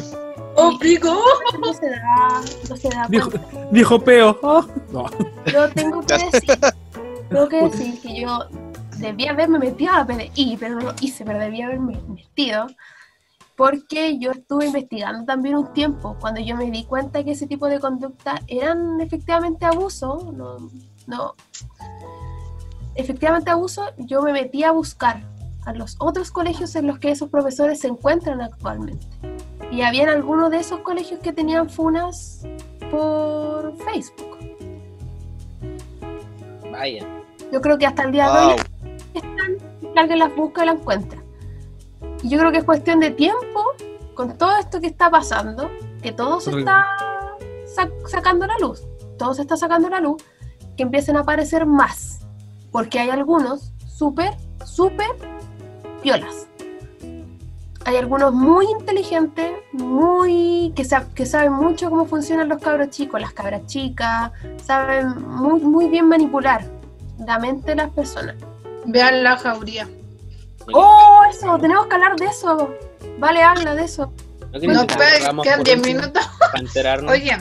¡Oh, 0.56 0.78
pico! 0.80 1.16
No 1.60 1.74
se 1.74 1.90
da, 1.90 2.42
no 2.70 2.76
se 2.78 2.90
da 2.90 3.08
Dijo, 3.72 4.00
peo. 4.04 4.38
No. 4.92 5.06
Yo 5.52 5.70
tengo 5.70 6.02
que 6.02 6.18
decir, 6.32 6.58
tengo 7.30 7.48
que 7.48 7.62
decir 7.64 8.02
que 8.02 8.22
yo 8.22 8.40
debía 8.98 9.32
haberme 9.32 9.60
metido 9.60 9.94
a 9.94 10.00
la 10.00 10.06
PDI, 10.08 10.58
pero 10.60 10.76
no 10.76 10.82
lo 10.82 10.94
hice, 11.00 11.24
pero 11.26 11.40
debía 11.40 11.68
haberme 11.68 12.00
metido. 12.08 12.68
Porque 13.58 14.20
yo 14.20 14.32
estuve 14.32 14.68
investigando 14.68 15.26
también 15.26 15.56
un 15.56 15.74
tiempo, 15.74 16.16
cuando 16.22 16.40
yo 16.40 16.56
me 16.56 16.70
di 16.70 16.86
cuenta 16.86 17.24
que 17.24 17.32
ese 17.32 17.48
tipo 17.48 17.68
de 17.68 17.80
conducta 17.80 18.40
eran 18.48 19.02
efectivamente 19.02 19.66
abuso, 19.66 20.32
no, 20.32 20.70
no, 21.08 21.34
efectivamente 22.94 23.50
abuso, 23.50 23.84
yo 23.98 24.22
me 24.22 24.32
metí 24.32 24.64
a 24.64 24.72
buscar 24.72 25.24
a 25.66 25.74
los 25.74 25.96
otros 26.00 26.32
colegios 26.32 26.76
en 26.76 26.88
los 26.88 27.00
que 27.00 27.12
esos 27.12 27.30
profesores 27.30 27.80
se 27.80 27.88
encuentran 27.88 28.42
actualmente. 28.42 29.06
Y 29.72 29.82
habían 29.82 30.10
algunos 30.10 30.50
de 30.52 30.60
esos 30.60 30.80
colegios 30.82 31.20
que 31.20 31.34
tenían 31.34 31.70
funas 31.70 32.46
por 32.92 33.76
Facebook. 33.78 34.38
Vaya. 36.72 37.06
Yo 37.52 37.60
creo 37.60 37.78
que 37.78 37.86
hasta 37.86 38.04
el 38.04 38.12
día 38.12 38.32
de 38.32 38.40
hoy 38.40 38.56
están, 39.14 39.98
alguien 39.98 40.20
las 40.20 40.36
busca, 40.36 40.64
la 40.64 40.74
encuentra. 40.74 41.22
Y 42.24 42.30
yo 42.30 42.40
creo 42.40 42.52
que 42.52 42.58
es 42.60 42.64
cuestión 42.64 43.00
de 43.00 43.12
tiempo, 43.12 43.64
con 44.16 44.38
todo 44.38 44.58
esto 44.58 44.80
que 44.82 44.88
está 44.88 45.10
pasando, 45.10 45.70
que 46.02 46.12
todo 46.12 46.40
se 46.42 46.52
está 46.60 46.86
sa- 47.66 47.90
sacando 48.08 48.46
a 48.46 48.48
la 48.48 48.58
luz, 48.60 48.84
todo 49.18 49.34
se 49.34 49.42
está 49.44 49.56
sacando 49.58 49.88
a 49.88 49.92
la 49.92 50.00
luz, 50.00 50.24
que 50.76 50.84
empiecen 50.84 51.18
a 51.18 51.22
aparecer 51.22 51.66
más. 51.66 52.20
Porque 52.72 53.00
hay 53.00 53.10
algunos 53.10 53.72
súper, 53.88 54.34
súper 54.66 55.08
piolas. 56.02 56.48
Hay 57.86 57.96
algunos 57.96 58.34
muy 58.34 58.66
inteligentes, 58.66 59.52
muy 59.72 60.74
que, 60.76 60.84
sa- 60.84 61.08
que 61.16 61.26
saben 61.26 61.54
mucho 61.54 61.90
cómo 61.90 62.06
funcionan 62.06 62.50
los 62.50 62.62
cabros 62.62 62.90
chicos, 62.90 63.22
las 63.22 63.32
cabras 63.34 63.66
chicas, 63.68 64.32
saben 64.62 65.08
muy, 65.26 65.62
muy 65.62 65.88
bien 65.88 66.08
manipular 66.10 66.66
la 67.26 67.40
mente 67.40 67.72
de 67.72 67.76
las 67.78 67.90
personas. 67.92 68.36
Vean 68.86 69.24
la 69.24 69.38
jauría. 69.38 69.88
¡Oh, 70.74 71.22
eso! 71.30 71.58
Tenemos 71.60 71.88
que 71.88 71.96
hablar 71.96 72.16
de 72.18 72.26
eso. 72.26 72.74
Vale, 73.20 73.42
habla 73.42 73.76
de 73.76 73.84
eso. 73.86 74.12
¿No 74.54 74.60
que 74.88 74.96
quedan 74.96 75.36
por 75.36 75.44
10 75.44 75.58
último 75.78 75.84
minutos. 75.84 76.30
Para 76.40 76.60
enterarnos. 76.60 77.12
Oye, 77.12 77.38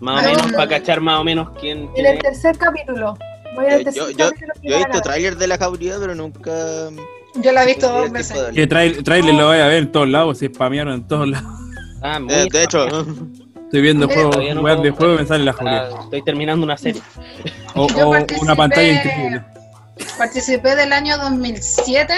más 0.00 0.18
o 0.18 0.22
no, 0.22 0.28
menos, 0.34 0.50
no, 0.50 0.56
para 0.56 0.68
cachar 0.68 1.00
más 1.00 1.20
o 1.20 1.24
menos 1.24 1.50
quién, 1.60 1.88
En 1.96 2.06
el 2.06 2.16
es. 2.16 2.22
tercer 2.22 2.58
capítulo. 2.58 3.16
Voy 3.54 3.66
Eh, 3.66 3.84
tercer 3.84 3.94
yo- 3.94 4.10
yo- 4.10 4.28
capítulo 4.30 4.52
que 4.60 4.68
Yo 4.68 4.74
he 4.74 4.78
visto 4.78 5.00
tráiler 5.00 5.36
de 5.36 5.46
la 5.46 5.58
jauría, 5.58 5.94
pero 6.00 6.14
nunca. 6.14 6.50
yo 7.36 7.52
la 7.52 7.62
he 7.62 7.66
visto 7.66 7.88
dos 7.88 8.10
veces. 8.10 8.38
Que 8.52 8.66
trail, 8.66 9.02
trailer 9.04 9.34
lo 9.34 9.46
voy 9.46 9.58
a 9.58 9.66
ver 9.66 9.78
en 9.84 9.92
todos 9.92 10.08
lados, 10.08 10.38
se 10.38 10.46
spamearon 10.46 10.94
en 10.94 11.06
todos 11.06 11.28
lados. 11.28 11.50
Ah, 12.02 12.18
muy 12.18 12.34
Eh, 12.34 12.48
de 12.50 12.64
hecho, 12.64 12.86
Estoy 13.66 13.80
viendo 13.80 14.06
juegos, 14.06 14.36
no 14.54 14.82
de 14.82 14.90
juego 14.90 15.14
y 15.14 15.18
me 15.18 15.26
sale 15.26 15.44
la. 15.44 15.54
Ah, 15.60 15.88
estoy 16.04 16.22
terminando 16.22 16.62
una 16.64 16.76
serie. 16.76 17.00
O, 17.74 17.86
o 17.86 18.16
una 18.42 18.54
pantalla 18.54 18.92
increíble. 18.92 19.42
Participé 20.18 20.74
del 20.76 20.92
año 20.92 21.16
2007 21.16 22.12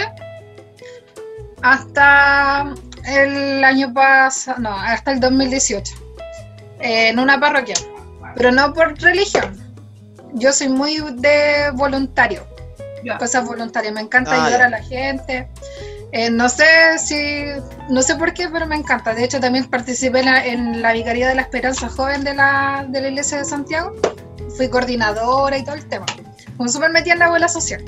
hasta 1.65 2.74
el 3.07 3.65
año 3.65 3.95
pasado, 3.95 4.59
no, 4.61 4.70
hasta 4.70 5.12
el 5.12 5.20
2018, 5.20 5.95
eh, 6.81 7.09
en 7.09 7.19
una 7.19 7.41
parroquia, 7.41 7.74
pero 8.36 8.53
no 8.53 8.74
por 8.74 9.01
religión. 9.01 9.59
Yo 10.35 10.53
soy 10.53 10.69
muy 10.69 10.99
de 11.15 11.70
voluntario, 11.73 12.47
cosas 13.19 13.47
voluntarias, 13.47 13.95
me 13.95 14.03
encanta 14.03 14.32
Ah, 14.32 14.45
ayudar 14.45 14.62
a 14.62 14.69
la 14.69 14.82
gente. 14.82 15.49
Eh, 16.12 16.28
no 16.28 16.51
sé 16.51 16.66
si, 16.99 17.47
no 17.89 18.03
sé 18.03 18.15
por 18.16 18.35
qué, 18.35 18.49
pero 18.51 18.66
me 18.66 18.77
encanta. 18.77 19.15
De 19.15 19.24
hecho, 19.24 19.41
también 19.41 19.65
participé 19.65 20.20
en 20.20 20.27
la, 20.27 20.45
en 20.45 20.82
la 20.82 20.93
Vicaría 20.93 21.28
de 21.28 21.35
la 21.35 21.43
Esperanza 21.43 21.89
Joven 21.89 22.24
de 22.24 22.35
la, 22.35 22.85
de 22.89 23.01
la 23.01 23.09
Iglesia 23.09 23.39
de 23.39 23.45
Santiago. 23.45 23.95
Fui 24.57 24.69
coordinadora 24.69 25.57
y 25.57 25.65
todo 25.65 25.77
el 25.77 25.86
tema. 25.86 26.05
Como 26.59 26.69
súper 26.69 26.91
metida 26.91 27.15
en 27.15 27.20
la 27.20 27.31
bola 27.31 27.49
social. 27.49 27.82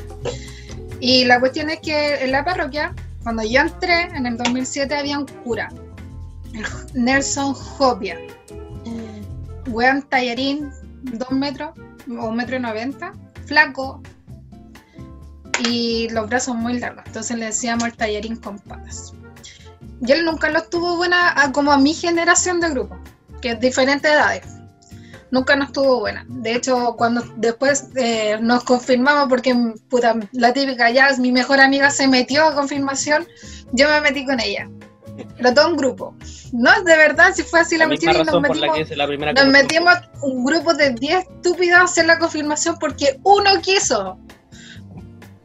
Y 0.98 1.24
la 1.26 1.38
cuestión 1.40 1.68
es 1.68 1.80
que 1.80 2.24
en 2.24 2.32
la 2.32 2.44
parroquia, 2.44 2.94
cuando 3.26 3.42
yo 3.42 3.60
entré 3.60 4.02
en 4.16 4.24
el 4.24 4.36
2007, 4.36 4.94
había 4.94 5.18
un 5.18 5.26
cura, 5.42 5.68
el 6.54 6.64
Nelson 6.94 7.56
Hopia. 7.76 8.16
Weón 9.66 10.02
tallarín, 10.02 10.70
dos 11.02 11.32
metros 11.32 11.70
o 12.08 12.26
un 12.28 12.36
metro 12.36 12.54
y 12.54 12.60
noventa, 12.60 13.12
flaco 13.46 14.00
y 15.68 16.08
los 16.10 16.28
brazos 16.28 16.54
muy 16.54 16.78
largos. 16.78 17.02
Entonces 17.08 17.36
le 17.36 17.46
decíamos 17.46 17.86
el 17.88 17.96
tallarín 17.96 18.36
con 18.36 18.60
patas. 18.60 19.12
Y 20.00 20.12
él 20.12 20.24
nunca 20.24 20.48
lo 20.48 20.62
tuvo 20.62 20.96
buena 20.96 21.32
a- 21.34 21.50
como 21.50 21.72
a 21.72 21.78
mi 21.78 21.94
generación 21.94 22.60
de 22.60 22.70
grupo, 22.70 22.96
que 23.42 23.50
es 23.50 23.60
diferentes 23.60 24.08
edades. 24.08 24.44
Nunca 25.36 25.54
nos 25.54 25.70
tuvo 25.70 26.00
buena. 26.00 26.24
De 26.28 26.54
hecho, 26.54 26.94
cuando 26.96 27.22
después 27.36 27.88
eh, 27.94 28.38
nos 28.40 28.64
confirmamos, 28.64 29.28
porque 29.28 29.54
puta, 29.90 30.16
la 30.32 30.54
típica, 30.54 30.90
ya 30.90 31.10
mi 31.18 31.30
mejor 31.30 31.60
amiga 31.60 31.90
se 31.90 32.08
metió 32.08 32.42
a 32.42 32.54
confirmación, 32.54 33.26
yo 33.72 33.86
me 33.90 34.00
metí 34.00 34.24
con 34.24 34.40
ella. 34.40 34.66
Era 35.38 35.52
todo 35.52 35.68
un 35.68 35.76
grupo. 35.76 36.14
No, 36.54 36.70
de 36.84 36.96
verdad, 36.96 37.34
si 37.34 37.42
fue 37.42 37.60
así 37.60 37.76
la, 37.76 37.86
La 37.86 37.94
y 37.94 37.98
nos 37.98 38.16
razón 38.16 38.44
por 38.44 38.56
la 38.56 38.68
metimos, 38.68 38.76
que 38.88 38.94
es 38.94 38.96
la 38.96 39.06
primera 39.06 39.32
nos 39.34 39.46
metimos 39.48 39.94
un 40.22 40.42
grupo 40.42 40.72
de 40.72 40.94
10 40.94 41.18
estúpidos 41.18 41.80
a 41.80 41.84
hacer 41.84 42.06
la 42.06 42.18
confirmación 42.18 42.78
porque 42.78 43.20
uno 43.22 43.60
quiso. 43.60 44.18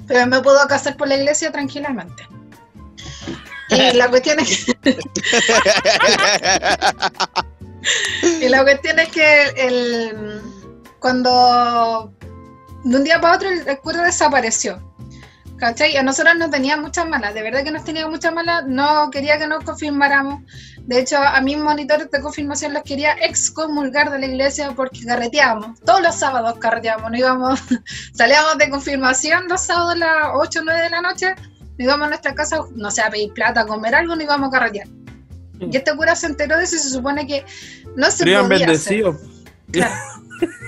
Pero 0.08 0.26
me 0.26 0.40
puedo 0.40 0.66
casar 0.70 0.96
por 0.96 1.10
la 1.10 1.18
iglesia 1.18 1.52
tranquilamente. 1.52 2.26
Y 3.72 3.92
la 3.98 4.08
cuestión 4.10 4.40
es 4.40 4.66
que, 4.82 4.98
y 8.42 8.50
la 8.50 8.64
cuestión 8.64 9.00
es 9.00 9.10
que 9.10 9.44
el, 9.56 10.42
cuando 11.00 12.14
de 12.84 12.96
un 12.96 13.04
día 13.04 13.20
para 13.20 13.36
otro 13.36 13.50
el, 13.50 13.80
cura 13.80 14.04
desapareció. 14.04 14.82
¿Cachai? 15.58 15.96
A 15.96 16.02
nosotros 16.02 16.36
nos 16.38 16.50
tenía 16.50 16.76
muchas 16.76 17.08
malas, 17.08 17.36
de 17.36 17.44
verdad 17.44 17.64
que 17.64 17.70
nos 17.70 17.84
tenía 17.84 18.08
muchas 18.08 18.34
malas, 18.34 18.66
no 18.66 19.12
quería 19.12 19.38
que 19.38 19.46
nos 19.46 19.64
confirmáramos. 19.64 20.42
De 20.80 21.00
hecho, 21.00 21.18
a 21.18 21.40
mis 21.42 21.56
monitores 21.56 22.10
de 22.10 22.20
confirmación 22.20 22.74
los 22.74 22.82
quería 22.82 23.14
excomulgar 23.14 24.10
de 24.10 24.18
la 24.18 24.26
iglesia 24.26 24.72
porque 24.76 25.06
carreteábamos. 25.06 25.80
Todos 25.82 26.02
los 26.02 26.16
sábados 26.16 26.58
carreteábamos, 26.58 27.12
no 27.12 27.18
íbamos, 27.18 27.60
salíamos 28.16 28.58
de 28.58 28.72
confirmación 28.72 29.48
los 29.48 29.62
sábados 29.62 29.94
a 29.94 29.98
las 29.98 30.28
8 30.34 30.60
o 30.60 30.64
9 30.64 30.82
de 30.82 30.90
la 30.90 31.02
noche, 31.02 31.36
nos 31.36 31.80
íbamos 31.80 32.08
a 32.08 32.10
nuestra 32.10 32.34
casa, 32.34 32.62
no 32.74 32.90
sé, 32.90 33.04
a 33.04 33.12
pedir 33.12 33.32
plata, 33.34 33.62
a 33.62 33.66
comer 33.68 33.94
algo, 33.94 34.16
no 34.16 34.24
íbamos 34.24 34.48
a 34.48 34.52
carretear. 34.52 34.88
Y 35.70 35.78
este 35.78 35.96
cura 35.96 36.16
se 36.16 36.28
enteró 36.28 36.58
de 36.58 36.64
eso 36.64 36.76
y 36.76 36.80
se 36.80 36.90
supone 36.90 37.28
que 37.28 37.46
no 37.96 38.06
se 38.10 38.18
Serían 38.18 38.48
podía 38.48 38.66
hacer. 38.68 38.68
bendecidos. 38.68 39.16
Claro. 39.72 39.94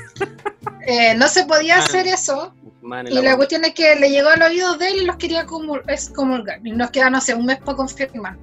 Eh, 0.86 1.16
no 1.16 1.28
se 1.30 1.46
podía 1.46 1.78
hacer 1.78 2.08
eso 2.08 2.54
Man, 2.82 3.08
y 3.08 3.14
la 3.22 3.38
cuestión 3.38 3.64
es 3.64 3.74
que 3.74 3.96
le 3.96 4.10
llegó 4.10 4.28
al 4.30 4.42
oído 4.42 4.76
de 4.76 4.90
él 4.90 4.96
y 5.04 5.06
los 5.06 5.16
quería 5.16 5.46
comul- 5.46 5.82
excomulgar. 5.88 6.60
Y 6.66 6.72
nos 6.74 6.92
queda, 6.92 7.10
no 7.10 7.22
sé, 7.22 7.34
un 7.34 7.46
mes 7.46 7.58
para 7.60 7.78
confirmar. 7.78 8.38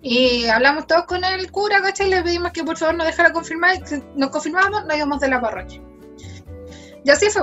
Y 0.00 0.46
hablamos 0.46 0.86
todos 0.86 1.04
con 1.06 1.24
el 1.24 1.50
cura, 1.50 1.82
¿cachai? 1.82 2.06
Y 2.06 2.10
le 2.10 2.22
pedimos 2.22 2.52
que 2.52 2.62
por 2.62 2.76
favor 2.76 2.94
nos 2.94 3.06
dejara 3.08 3.32
confirmar. 3.32 3.74
Y 3.74 3.80
nos 4.18 4.30
confirmamos, 4.30 4.84
nos 4.86 4.96
íbamos 4.96 5.18
de 5.20 5.28
la 5.28 5.40
parroquia. 5.40 5.82
Y 7.04 7.10
así 7.10 7.26
fue. 7.30 7.42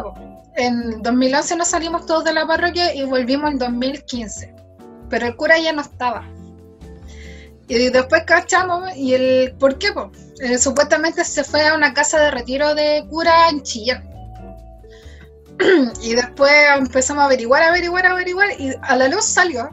En 0.56 1.02
2011 1.02 1.58
nos 1.58 1.68
salimos 1.68 2.06
todos 2.06 2.24
de 2.24 2.32
la 2.34 2.48
parroquia 2.48 2.96
y 2.96 3.04
volvimos 3.04 3.52
en 3.52 3.58
2015. 3.58 4.56
Pero 5.10 5.28
el 5.28 5.36
cura 5.36 5.60
ya 5.60 5.74
no 5.74 5.82
estaba. 5.82 6.26
Y 7.68 7.90
después 7.90 8.24
cachamos, 8.26 8.96
¿y 8.96 9.14
el 9.14 9.56
por 9.58 9.78
qué? 9.78 9.94
Eh, 10.42 10.58
supuestamente 10.58 11.24
se 11.24 11.44
fue 11.44 11.66
a 11.68 11.76
una 11.76 11.94
casa 11.94 12.20
de 12.20 12.32
retiro 12.32 12.76
de 12.76 13.06
cura 13.10 13.50
en 13.50 13.64
Chillán. 13.64 14.04
y 16.02 16.16
después 16.16 16.52
empezamos 16.78 17.22
a 17.22 17.26
averiguar, 17.26 17.64
averiguar, 17.64 18.06
averiguar, 18.06 18.50
y 18.60 18.74
a 18.82 18.96
la 18.96 19.08
luz 19.08 19.24
salió 19.26 19.70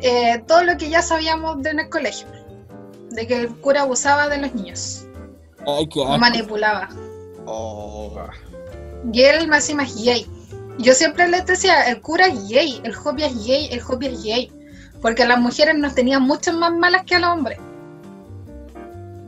eh, 0.00 0.42
todo 0.46 0.62
lo 0.64 0.76
que 0.76 0.90
ya 0.90 1.02
sabíamos 1.02 1.62
de 1.62 1.70
en 1.70 1.80
el 1.80 1.88
colegio, 1.88 2.26
de 3.10 3.26
que 3.26 3.36
el 3.42 3.48
cura 3.60 3.82
abusaba 3.82 4.28
de 4.28 4.38
los 4.38 4.54
niños, 4.54 5.06
Ay, 5.66 5.88
qué 5.88 6.02
asco. 6.02 6.18
manipulaba. 6.18 6.88
Oh. 7.46 8.12
Y 9.12 9.22
él 9.22 9.48
más 9.48 9.68
y 9.70 9.74
más 9.74 9.94
gay. 10.02 10.26
Yo 10.78 10.92
siempre 10.94 11.26
les 11.28 11.46
decía, 11.46 11.88
el 11.88 12.00
cura 12.00 12.26
es 12.26 12.48
gay, 12.48 12.80
el 12.84 12.94
hobby 12.94 13.24
es 13.24 13.46
gay, 13.46 13.68
el 13.72 13.80
hobby 13.80 14.06
es 14.06 14.22
gay. 14.22 14.52
Porque 15.00 15.24
las 15.26 15.38
mujeres 15.38 15.76
nos 15.76 15.94
tenían 15.94 16.22
mucho 16.22 16.52
más 16.52 16.72
malas 16.72 17.04
que 17.04 17.16
a 17.16 17.18
los 17.20 17.30
hombres. 17.30 17.58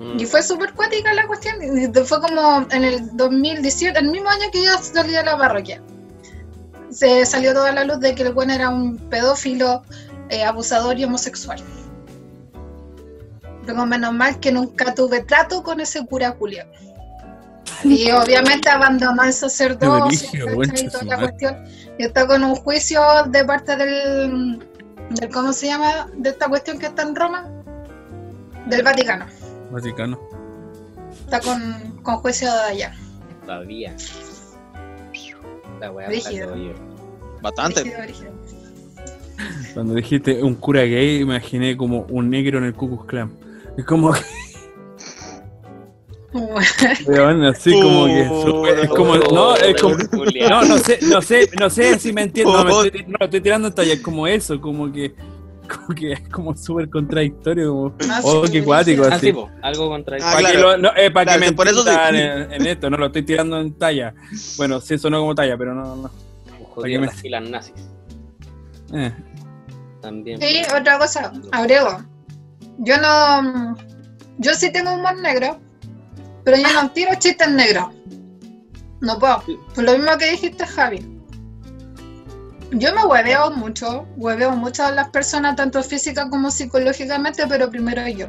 Mm. 0.01 0.19
Y 0.19 0.27
fue 0.27 0.43
súper 0.43 0.73
cuática 0.73 1.13
la 1.13 1.27
cuestión. 1.27 1.57
y 1.63 1.87
Fue 2.05 2.21
como 2.21 2.67
en 2.71 2.85
el 2.85 3.17
2017, 3.17 3.99
el 3.99 4.09
mismo 4.09 4.31
año 4.31 4.51
que 4.51 4.65
yo 4.65 4.73
salí 4.79 5.13
de 5.13 5.23
la 5.23 5.37
parroquia. 5.37 5.83
Se 6.91 7.25
salió 7.27 7.53
toda 7.53 7.71
la 7.71 7.85
luz 7.85 8.01
de 8.01 8.15
que 8.15 8.23
el 8.23 8.33
bueno 8.33 8.53
era 8.53 8.71
un 8.71 8.97
pedófilo, 8.97 9.83
eh, 10.31 10.43
abusador 10.43 10.99
y 10.99 11.05
homosexual. 11.05 11.61
Pero 13.67 13.87
menos 13.87 14.13
mal 14.15 14.41
que 14.41 14.51
nunca 14.51 14.95
tuve 14.95 15.21
trato 15.21 15.63
con 15.63 15.81
ese 15.81 16.05
cura 16.07 16.35
Julio. 16.39 16.65
Y 17.85 18.11
obviamente 18.13 18.71
abandonó 18.71 19.23
el 19.23 19.33
sacerdocio 19.33 20.29
y 20.33 20.89
toda 20.89 21.05
la 21.05 21.19
cuestión. 21.19 21.65
Y 21.99 22.05
está 22.05 22.27
con 22.27 22.43
un 22.43 22.57
juicio 22.57 23.03
de 23.29 23.45
parte 23.45 23.77
del, 23.77 24.67
del 25.11 25.31
¿cómo 25.31 25.53
se 25.53 25.66
llama? 25.66 26.09
De 26.16 26.31
esta 26.31 26.49
cuestión 26.49 26.78
que 26.78 26.87
está 26.87 27.03
en 27.03 27.15
Roma, 27.15 27.49
del 28.66 28.82
Vaticano. 28.82 29.27
Vaticano. 29.70 30.19
Está 31.24 31.41
con, 31.41 31.99
con 32.03 32.16
juicio 32.16 32.53
de 32.53 32.61
allá. 32.61 32.95
Todavía. 33.45 33.95
La 35.81 35.89
todo 35.89 36.01
Bastante. 37.43 37.81
Brígido, 37.81 38.03
brígido. 38.03 38.32
Cuando 39.73 39.95
dijiste 39.95 40.43
un 40.43 40.55
cura 40.55 40.82
gay, 40.82 41.20
imaginé 41.20 41.77
como 41.77 42.01
un 42.11 42.28
negro 42.28 42.59
en 42.59 42.65
el 42.65 42.74
Ku 42.74 42.89
Klux 42.89 43.07
Klan. 43.07 43.31
Es 43.78 43.85
como 43.87 44.12
que, 44.12 44.20
weón, 47.07 47.44
así 47.44 47.73
como 47.73 48.07
que 48.07 48.24
súper- 48.28 48.78
es 48.85 48.89
como, 48.90 49.16
no, 49.16 49.57
es 49.57 49.81
como, 49.82 49.97
no, 50.48 50.62
no 50.65 50.78
sé, 50.78 50.98
no 51.02 51.20
sé, 51.23 51.51
no 51.59 51.69
sé 51.70 51.98
si 51.98 52.12
me 52.12 52.23
entiendo, 52.23 52.52
no, 52.52 52.65
me 52.65 52.86
estoy, 52.89 53.05
no, 53.09 53.16
estoy 53.20 53.40
tirando 53.40 53.69
en 53.69 53.74
talla, 53.74 53.93
es 53.94 54.01
como 54.01 54.27
eso, 54.28 54.61
como 54.61 54.93
que, 54.93 55.15
como 55.69 55.89
que 55.89 56.12
es 56.12 56.28
como 56.28 56.57
súper 56.57 56.89
contradictorio, 56.89 57.69
como, 57.73 57.94
Ah, 58.09 58.20
oh, 58.23 58.47
sí, 58.47 58.52
qué 58.52 58.62
cuático, 58.65 59.05
Así, 59.05 59.32
po, 59.32 59.51
algo 59.62 59.89
contra 59.89 60.16
el 60.19 60.23
Ah, 60.23 60.32
para 60.35 60.51
que, 60.52 60.59
lo- 60.59 60.77
no, 60.77 60.90
eh, 60.97 61.11
para 61.11 61.24
Claro, 61.24 61.40
que 61.40 61.47
me 61.51 61.52
por 61.57 61.66
eso 61.69 61.82
sí. 61.82 61.89
entiendan 61.90 62.16
en, 62.16 62.52
en 62.52 62.66
esto, 62.66 62.90
no 62.90 62.97
lo 62.97 63.07
estoy 63.07 63.23
tirando 63.23 63.61
en 63.61 63.73
talla. 63.74 64.15
Bueno, 64.57 64.81
sí 64.81 64.98
sonó 64.98 65.19
como 65.20 65.35
talla, 65.35 65.57
pero 65.59 65.74
no, 65.74 65.97
no. 65.97 66.11
me- 66.82 66.98
las 67.07 67.15
filas 67.20 67.43
nazis. 67.48 67.74
Eh. 68.94 69.12
También. 70.01 70.40
Y 70.43 70.62
otra 70.74 70.98
cosa, 70.98 71.32
agrego. 71.52 71.98
Yo 72.78 72.97
no. 72.98 73.77
Yo 74.39 74.55
sí 74.55 74.73
tengo 74.73 74.94
humor 74.94 75.19
negro, 75.19 75.59
pero 76.51 76.63
yo 76.63 76.83
no 76.83 76.91
tiro 76.91 77.15
chistes 77.19 77.49
negros. 77.49 77.87
No 79.01 79.19
puedo. 79.19 79.43
Por 79.75 79.85
lo 79.85 79.93
mismo 79.97 80.17
que 80.19 80.33
dijiste, 80.33 80.67
Javi. 80.67 80.99
Yo 82.73 82.95
me 82.95 83.05
hueveo 83.05 83.51
mucho, 83.53 84.07
hueveo 84.17 84.53
mucho 84.53 84.85
a 84.85 84.91
las 84.93 85.09
personas, 85.11 85.57
tanto 85.57 85.83
física 85.83 86.29
como 86.29 86.51
psicológicamente, 86.51 87.45
pero 87.49 87.71
primero 87.71 88.07
yo. 88.09 88.29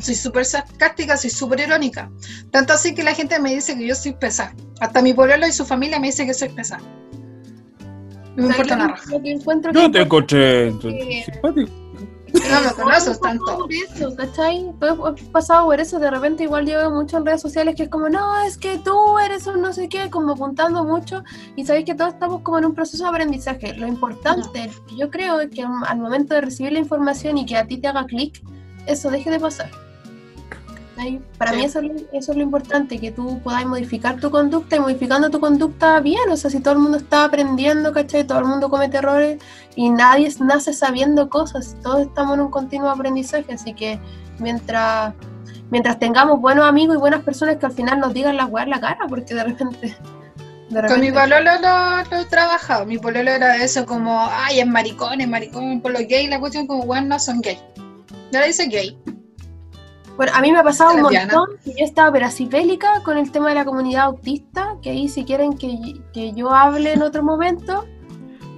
Soy 0.00 0.14
súper 0.14 0.44
sarcástica, 0.44 1.16
soy 1.16 1.30
súper 1.30 1.60
irónica. 1.60 2.10
Tanto 2.50 2.72
así 2.74 2.94
que 2.94 3.02
la 3.02 3.14
gente 3.14 3.38
me 3.40 3.54
dice 3.54 3.76
que 3.76 3.86
yo 3.86 3.94
soy 3.94 4.12
pesada. 4.12 4.54
Hasta 4.80 5.02
mi 5.02 5.12
pueblo 5.12 5.46
y 5.46 5.52
su 5.52 5.64
familia 5.66 5.98
me 5.98 6.06
dicen 6.08 6.26
que 6.26 6.34
soy 6.34 6.50
pesada. 6.50 6.82
No 8.36 8.44
me 8.44 8.50
importa 8.50 8.76
nada. 8.76 8.94
Yo 9.72 9.90
te 9.90 10.00
encontré 10.02 10.72
Sí. 10.82 11.22
simpático. 11.24 11.72
No 12.34 12.60
me 12.60 12.72
conoces 12.72 13.20
tanto. 13.20 13.58
por 13.58 13.72
eso, 13.72 14.14
¿cachai? 14.16 14.72
Todo 14.80 15.14
he 15.16 15.22
pasado 15.24 15.66
por 15.66 15.80
eso, 15.80 15.98
de 15.98 16.10
repente 16.10 16.44
igual 16.44 16.66
yo 16.66 16.78
veo 16.78 16.90
mucho 16.90 17.18
en 17.18 17.26
redes 17.26 17.40
sociales 17.40 17.74
que 17.74 17.84
es 17.84 17.88
como, 17.88 18.08
no, 18.08 18.40
es 18.42 18.56
que 18.56 18.78
tú 18.78 19.18
eres 19.18 19.46
un 19.46 19.60
no 19.62 19.72
sé 19.72 19.88
qué, 19.88 20.10
como 20.10 20.32
apuntando 20.32 20.84
mucho, 20.84 21.22
y 21.56 21.64
sabéis 21.64 21.86
que 21.86 21.94
todos 21.94 22.14
estamos 22.14 22.42
como 22.42 22.58
en 22.58 22.66
un 22.66 22.74
proceso 22.74 23.04
de 23.04 23.10
aprendizaje. 23.10 23.74
Lo 23.74 23.86
importante, 23.86 24.70
yo 24.96 25.10
creo, 25.10 25.40
es 25.40 25.50
que 25.50 25.62
al 25.62 25.98
momento 25.98 26.34
de 26.34 26.42
recibir 26.42 26.72
la 26.72 26.78
información 26.78 27.38
y 27.38 27.46
que 27.46 27.56
a 27.56 27.66
ti 27.66 27.78
te 27.78 27.88
haga 27.88 28.04
clic, 28.06 28.42
eso 28.86 29.10
deje 29.10 29.30
de 29.30 29.40
pasar. 29.40 29.87
Para 31.38 31.52
Sí. 31.52 31.56
mí 31.58 31.64
eso, 31.64 31.78
es 31.80 31.84
lo- 31.86 31.94
eso 32.12 32.32
es 32.32 32.36
lo 32.36 32.42
importante, 32.42 32.98
que 32.98 33.10
tú 33.12 33.38
puedas 33.40 33.64
modificar 33.66 34.18
tu 34.20 34.30
conducta 34.30 34.76
y 34.76 34.80
modificando 34.80 35.30
tu 35.30 35.38
conducta 35.40 36.00
bien, 36.00 36.28
o 36.30 36.36
sea, 36.36 36.50
si 36.50 36.60
todo 36.60 36.74
el 36.74 36.80
mundo 36.80 36.98
está 36.98 37.24
aprendiendo, 37.24 37.92
¿cachai? 37.92 38.24
Todo 38.26 38.38
el 38.40 38.44
mundo 38.46 38.68
comete 38.68 38.98
errores, 38.98 39.40
y 39.76 39.90
nadie 39.90 40.32
nace 40.40 40.72
sabiendo 40.72 41.28
cosas, 41.28 41.76
todos 41.82 42.00
estamos 42.02 42.34
en 42.34 42.40
un 42.40 42.50
continuo 42.50 42.90
aprendizaje, 42.90 43.52
así 43.52 43.74
que 43.74 43.98
mientras 44.38 45.14
mientras 45.70 45.98
tengamos 45.98 46.40
buenos 46.40 46.64
amigos 46.66 46.96
y 46.96 46.98
buenas 46.98 47.22
personas 47.22 47.56
que 47.56 47.66
al 47.66 47.72
final 47.72 48.00
nos 48.00 48.14
digan 48.14 48.36
las 48.38 48.48
weas 48.48 48.64
en 48.66 48.70
la 48.70 48.80
cara, 48.80 49.00
porque 49.08 49.34
de 49.34 49.44
repente... 49.44 49.96
De 50.70 50.82
Con 50.86 51.00
mi 51.00 51.10
pololo 51.10 51.38
lo, 51.62 52.04
lo 52.10 52.22
he 52.22 52.24
trabajado. 52.26 52.84
Mi 52.86 52.98
pololo 52.98 53.30
era 53.30 53.56
eso 53.56 53.86
como, 53.86 54.28
ay, 54.30 54.60
es 54.60 54.66
maricón, 54.66 55.20
es 55.20 55.28
maricón, 55.28 55.80
por 55.80 55.92
los 55.92 56.02
gays, 56.08 56.28
la 56.28 56.40
cuestión 56.40 56.66
como, 56.66 56.84
bueno, 56.84 57.06
no 57.08 57.18
son 57.18 57.40
gay. 57.40 57.58
Ya 58.32 58.40
le 58.40 58.48
dice 58.48 58.66
gay. 58.66 58.98
Bueno, 60.18 60.32
a 60.34 60.40
mí 60.40 60.50
me 60.50 60.58
ha 60.58 60.64
pasado 60.64 60.94
un 60.96 61.02
montón 61.02 61.46
que 61.64 61.70
yo 61.78 61.84
estaba 61.84 62.10
peracifélica 62.10 63.04
con 63.04 63.16
el 63.18 63.30
tema 63.30 63.50
de 63.50 63.54
la 63.54 63.64
comunidad 63.64 64.06
autista, 64.06 64.74
que 64.82 64.90
ahí 64.90 65.08
si 65.08 65.24
quieren 65.24 65.56
que, 65.56 66.02
que 66.12 66.32
yo 66.32 66.50
hable 66.50 66.94
en 66.94 67.02
otro 67.02 67.22
momento, 67.22 67.86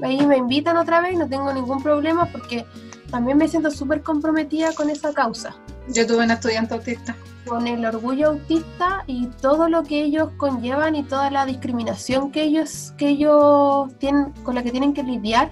ahí 0.02 0.26
me 0.26 0.38
invitan 0.38 0.78
otra 0.78 1.02
vez, 1.02 1.18
no 1.18 1.28
tengo 1.28 1.52
ningún 1.52 1.82
problema 1.82 2.24
porque 2.32 2.64
también 3.10 3.36
me 3.36 3.46
siento 3.46 3.70
súper 3.70 4.02
comprometida 4.02 4.72
con 4.72 4.88
esa 4.88 5.12
causa. 5.12 5.54
Yo 5.88 6.06
tuve 6.06 6.24
un 6.24 6.30
estudiante 6.30 6.72
autista. 6.72 7.14
con 7.46 7.66
el 7.66 7.84
orgullo 7.84 8.28
autista 8.28 9.04
y 9.06 9.26
todo 9.26 9.68
lo 9.68 9.82
que 9.82 10.02
ellos 10.02 10.30
conllevan 10.38 10.94
y 10.94 11.02
toda 11.02 11.30
la 11.30 11.44
discriminación 11.44 12.32
que 12.32 12.42
ellos 12.42 12.94
que 12.96 13.10
ellos 13.10 13.90
tienen 13.98 14.32
con 14.44 14.54
la 14.54 14.62
que 14.62 14.70
tienen 14.70 14.94
que 14.94 15.02
lidiar 15.02 15.50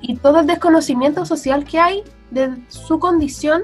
y 0.00 0.16
todo 0.16 0.40
el 0.40 0.46
desconocimiento 0.46 1.26
social 1.26 1.64
que 1.64 1.78
hay 1.78 2.02
de 2.30 2.64
su 2.68 2.98
condición 2.98 3.62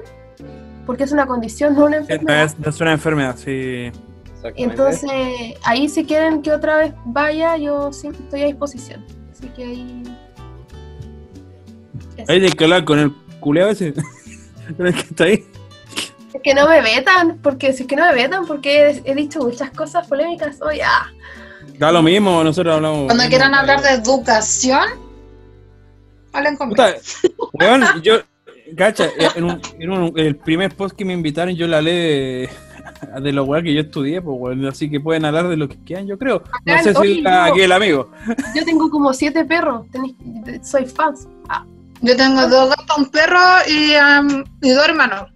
porque 0.89 1.03
es 1.03 1.11
una 1.11 1.27
condición 1.27 1.75
no 1.75 1.85
una 1.85 1.97
enfermedad 1.97 2.45
es, 2.45 2.55
es 2.65 2.81
una 2.81 2.93
enfermedad, 2.93 3.35
sí. 3.37 3.91
Exactamente. 4.25 4.63
entonces 4.63 5.59
ahí 5.61 5.87
si 5.87 6.03
quieren 6.03 6.41
que 6.41 6.51
otra 6.51 6.77
vez 6.77 6.93
vaya 7.05 7.57
yo 7.57 7.93
sí 7.93 8.07
estoy 8.07 8.41
a 8.41 8.45
disposición 8.47 9.05
así 9.31 9.49
que 9.49 9.65
ahí 9.65 10.03
Eso. 12.17 12.31
Hay 12.31 12.49
que 12.49 12.63
hablar 12.63 12.85
con 12.85 12.97
el 12.97 13.13
culeado 13.39 13.69
ese. 13.69 13.93
que 14.77 14.89
está 14.89 15.25
ahí. 15.25 15.45
es 16.33 16.41
que 16.43 16.55
no 16.55 16.67
me 16.67 16.81
vetan 16.81 17.37
porque 17.37 17.71
si 17.71 17.83
es 17.83 17.87
que 17.87 17.95
no 17.95 18.07
me 18.07 18.15
vetan 18.15 18.47
porque 18.47 18.89
he, 18.89 19.11
he 19.11 19.13
dicho 19.13 19.41
muchas 19.41 19.69
cosas 19.69 20.07
polémicas 20.07 20.59
hoy 20.59 20.79
ah 20.83 21.05
Da 21.77 21.91
lo 21.91 22.01
mismo, 22.01 22.43
nosotros 22.43 22.75
hablamos. 22.75 23.05
Cuando 23.05 23.27
quieran 23.27 23.53
hablar 23.53 23.83
de 23.83 23.91
educación, 23.91 24.85
hablen 26.33 26.57
conmigo. 26.57 26.83
Puta, 26.83 26.95
weón, 27.53 27.83
yo, 28.01 28.21
cacha, 28.75 29.07
en, 29.35 29.43
un, 29.43 29.61
en, 29.79 29.89
un- 29.91 30.19
en 30.19 30.25
el 30.25 30.35
primer 30.35 30.75
post 30.75 30.95
que 30.95 31.05
me 31.05 31.13
invitaron 31.13 31.55
yo 31.55 31.67
la 31.67 31.77
hablé 31.77 31.91
de, 31.93 32.49
de 33.21 33.31
los 33.33 33.47
weón 33.47 33.63
que 33.63 33.73
yo 33.73 33.81
estudié, 33.81 34.21
pues 34.21 34.37
weón, 34.39 34.65
así 34.65 34.89
que 34.89 34.99
pueden 34.99 35.25
hablar 35.25 35.47
de 35.47 35.57
lo 35.57 35.67
que 35.69 35.77
quieran, 35.83 36.07
yo 36.07 36.17
creo. 36.17 36.43
No 36.65 36.83
sé 36.83 36.91
Oye, 36.97 37.11
si 37.13 37.17
está 37.19 37.47
yo- 37.47 37.53
aquí 37.53 37.61
el 37.61 37.71
amigo. 37.71 38.11
Yo 38.55 38.65
tengo 38.65 38.89
como 38.89 39.13
siete 39.13 39.45
perros, 39.45 39.85
tenéis- 39.91 40.63
soy 40.63 40.85
fans. 40.85 41.27
Ah, 41.47 41.65
Yo 42.01 42.15
tengo 42.15 42.47
dos 42.47 42.69
gatos, 42.69 42.97
un 42.97 43.09
perro 43.09 43.39
y, 43.67 43.91
um, 43.95 44.43
y 44.61 44.69
dos 44.71 44.87
hermanos. 44.87 45.29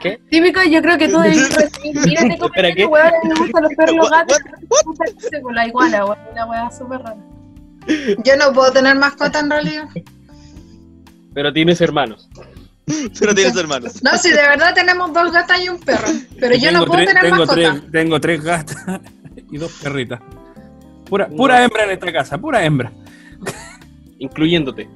¿Qué? 0.00 0.18
típico, 0.30 0.60
yo 0.68 0.80
creo 0.82 0.98
que 0.98 1.08
tú 1.08 1.18
debes 1.20 1.54
recibir 1.54 1.94
miles 1.94 2.22
de 2.24 2.34
Espera, 2.46 2.72
¿qué? 2.74 2.84
comentarios, 2.84 2.90
weón, 2.90 3.12
me 3.28 3.34
gustan 3.36 3.62
los 3.62 3.72
perros 3.74 3.92
y 3.92 3.96
los 3.98 4.10
What, 4.10 4.26
gatos, 4.26 4.38
la 5.54 5.66
iguana, 5.66 6.04
weón, 6.06 6.18
una 6.32 6.46
weá 6.46 6.70
súper 6.70 7.00
rara. 7.02 7.16
Yo 8.24 8.36
no 8.36 8.52
puedo 8.52 8.72
tener 8.72 8.96
mascota 8.96 9.38
en 9.40 9.50
realidad. 9.50 9.84
Pero 11.34 11.52
tienes 11.52 11.80
hermanos. 11.80 12.28
Pero 13.18 13.34
tienes 13.34 13.54
hermanos. 13.56 14.02
No, 14.02 14.16
si 14.18 14.30
de 14.30 14.36
verdad 14.36 14.74
tenemos 14.74 15.12
dos 15.12 15.30
gatas 15.32 15.60
y 15.60 15.68
un 15.68 15.78
perro. 15.78 16.08
Pero 16.40 16.56
yo 16.56 16.72
no 16.72 16.84
puedo 16.86 16.94
tres- 17.02 17.06
tener 17.08 17.22
tengo 17.22 17.36
mascota. 17.36 17.54
tres, 17.54 17.92
tengo 17.92 18.20
tres 18.20 18.42
gatas 18.44 18.76
y 19.50 19.58
dos 19.58 19.72
perritas. 19.82 20.20
Pura, 21.08 21.28
pura 21.28 21.62
hembra 21.64 21.84
en 21.84 21.90
esta 21.92 22.12
casa, 22.12 22.38
pura 22.38 22.64
hembra. 22.64 22.92
Incluyéndote. 24.18 24.88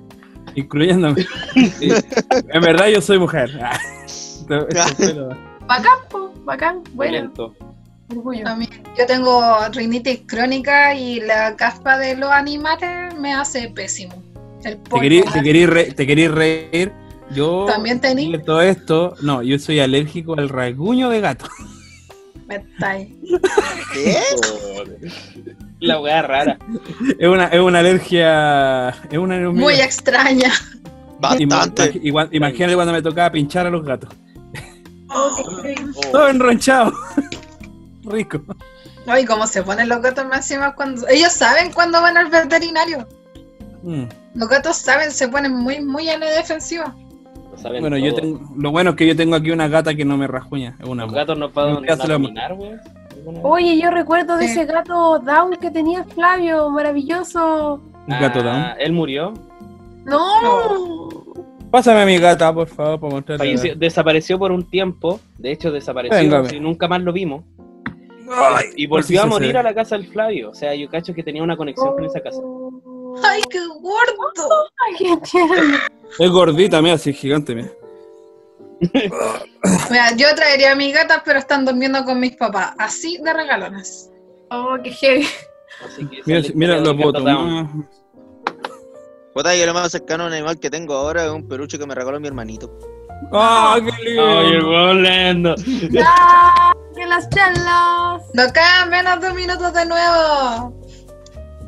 Incluyéndome. 0.54 1.26
Sí. 1.78 1.90
En 2.48 2.60
verdad 2.60 2.88
yo 2.88 3.00
soy 3.00 3.18
mujer. 3.18 3.50
Bacán, 5.66 5.98
po, 6.10 6.30
bacán, 6.44 6.82
bueno, 6.92 7.32
orgullo. 8.10 8.44
Yo 8.98 9.06
tengo 9.06 9.42
rinitis 9.72 10.20
crónica 10.26 10.94
y 10.94 11.20
la 11.20 11.56
caspa 11.56 11.96
de 11.96 12.16
los 12.16 12.30
animales 12.30 13.14
me 13.18 13.32
hace 13.34 13.68
pésimo. 13.70 14.22
El 14.64 14.78
¿Te 14.78 15.22
te 15.32 15.42
querí 15.42 15.66
re- 15.66 15.92
te 15.92 16.06
querí 16.06 16.28
reír? 16.28 16.92
Yo. 17.30 17.64
También 17.66 18.00
tení. 18.00 18.30
de 18.32 18.38
todo 18.38 18.60
esto, 18.62 19.14
no, 19.22 19.42
yo 19.42 19.58
soy 19.58 19.80
alérgico 19.80 20.34
al 20.38 20.48
rasguño 20.48 21.08
de 21.10 21.20
gato. 21.20 21.46
Me. 22.46 22.62
¿Qué? 23.92 24.18
La 25.80 26.00
weá 26.00 26.22
rara. 26.22 26.58
Es 27.18 27.28
una, 27.28 27.46
es 27.48 27.60
una 27.60 27.78
alergia. 27.80 28.88
Es 29.10 29.18
una 29.18 29.38
Muy 29.50 29.74
extraña. 29.80 30.50
Bastante. 31.18 31.92
Ima- 32.02 32.28
Imagínate 32.32 32.74
cuando 32.74 32.92
me 32.92 33.02
tocaba 33.02 33.30
pinchar 33.32 33.66
a 33.66 33.70
los 33.70 33.84
gatos. 33.84 34.10
Oh. 35.08 35.62
Todo 36.12 36.28
enronchado. 36.28 36.92
Rico. 38.04 38.42
Ay, 39.06 39.24
cómo 39.24 39.46
se 39.46 39.62
ponen 39.62 39.88
los 39.88 40.00
gatos 40.02 40.24
más 40.26 40.38
encima 40.50 40.74
cuando. 40.74 41.06
Ellos 41.08 41.32
saben 41.32 41.72
cuándo 41.72 42.00
van 42.00 42.16
al 42.16 42.30
veterinario. 42.30 43.06
Mm. 43.82 44.04
Los 44.34 44.48
gatos 44.48 44.76
saben, 44.76 45.10
se 45.10 45.28
ponen 45.28 45.54
muy, 45.54 45.80
muy 45.80 46.08
en 46.08 46.20
la 46.20 46.26
defensiva. 46.30 46.94
Lo 47.52 47.58
saben 47.58 47.80
Bueno, 47.80 47.96
yo 47.96 48.14
tengo, 48.14 48.40
lo 48.56 48.70
bueno 48.72 48.90
es 48.90 48.96
que 48.96 49.06
yo 49.06 49.14
tengo 49.16 49.36
aquí 49.36 49.50
una 49.52 49.68
gata 49.68 49.94
que 49.94 50.04
no 50.04 50.16
me 50.16 50.26
rajuña. 50.26 50.76
Es 50.80 50.88
una 50.88 51.04
Los 51.04 51.14
gatos 51.14 51.38
no 51.38 51.50
pueden. 51.50 51.88
¿Alguna 51.88 52.48
vez? 52.48 52.80
Oye, 53.42 53.80
yo 53.80 53.90
recuerdo 53.90 54.36
de 54.36 54.46
Sí. 54.46 54.52
ese 54.52 54.66
gato 54.66 55.18
down 55.20 55.56
que 55.60 55.70
tenía 55.70 56.04
Flavio, 56.04 56.68
maravilloso. 56.70 57.80
un 58.06 58.20
gato 58.20 58.40
Ah, 58.40 58.42
down. 58.42 58.64
Él 58.80 58.92
murió. 58.92 59.32
No. 60.04 61.08
Pásame 61.70 62.02
a 62.02 62.06
mi 62.06 62.18
gata, 62.18 62.52
por 62.52 62.68
favor, 62.68 63.00
para 63.00 63.12
mostrarle. 63.14 63.38
Falleció- 63.56 63.74
desapareció 63.76 64.38
por 64.38 64.52
un 64.52 64.68
tiempo. 64.68 65.20
De 65.38 65.50
hecho, 65.52 65.72
desapareció 65.72 66.16
Véngame. 66.18 66.56
y 66.56 66.60
nunca 66.60 66.86
más 66.86 67.00
lo 67.02 67.12
vimos. 67.12 67.42
Ay, 68.30 68.66
Y 68.76 68.88
por 68.88 69.02
si 69.02 69.14
volvió 69.14 69.22
a 69.22 69.26
morir 69.26 69.56
a 69.56 69.62
la 69.62 69.74
casa 69.74 69.96
del 69.96 70.06
Flavio. 70.08 70.50
O 70.50 70.54
sea, 70.54 70.74
yo 70.74 70.88
cacho 70.88 71.12
que 71.14 71.22
tenía 71.22 71.42
una 71.42 71.56
conexión 71.56 71.92
con 71.94 72.04
esa 72.04 72.20
casa. 72.20 72.40
¡Ay, 73.22 73.42
qué 73.50 73.58
gordo! 73.80 74.68
Ay, 74.86 74.94
qué 74.98 75.16
tierno. 75.30 75.78
Es 76.18 76.30
gordita, 76.30 76.80
mira, 76.82 76.94
así 76.94 77.12
gigante, 77.12 77.54
mira. 77.54 77.70
Mira, 79.90 80.14
yo 80.16 80.26
traería 80.34 80.72
a 80.72 80.74
mis 80.74 80.92
gatas, 80.92 81.22
pero 81.24 81.38
están 81.38 81.64
durmiendo 81.64 82.04
con 82.04 82.20
mis 82.20 82.36
papás. 82.36 82.74
Así 82.78 83.18
de 83.22 83.32
regalones. 83.32 84.10
Oh, 84.50 84.76
qué 84.82 84.90
heavy. 84.90 85.26
Así 85.84 86.06
que 86.08 86.16
esa 86.18 86.24
Mira, 86.26 86.38
es 86.40 86.48
la 86.50 86.54
mira 86.54 86.76
historia 86.76 86.80
lo 86.80 86.88
del 86.88 86.96
puedo 86.96 87.12
gato 87.12 87.24
Down. 87.24 87.68
tomar. 87.68 87.88
Puta, 89.32 89.56
yo 89.56 89.66
lo 89.66 89.74
más 89.74 89.90
cercano 89.92 90.24
a 90.24 90.26
un 90.26 90.32
animal 90.32 90.58
que 90.60 90.70
tengo 90.70 90.94
ahora 90.94 91.24
es 91.24 91.30
un 91.30 91.48
peluche 91.48 91.78
que 91.78 91.86
me 91.86 91.94
regaló 91.94 92.20
mi 92.20 92.28
hermanito. 92.28 92.76
¡Ah, 93.32 93.76
qué 93.84 94.04
lindo! 94.04 94.68
Weón 94.70 95.02
lento. 95.02 95.54
¡Ah! 96.04 96.72
¡Que 96.94 97.06
las 97.06 97.28
chelas! 97.30 98.22
No 98.34 98.52
quedan 98.52 98.90
menos 98.90 99.20
de 99.20 99.30
un 99.30 99.36
minuto 99.36 99.70
de 99.72 99.86
nuevo. 99.86 100.82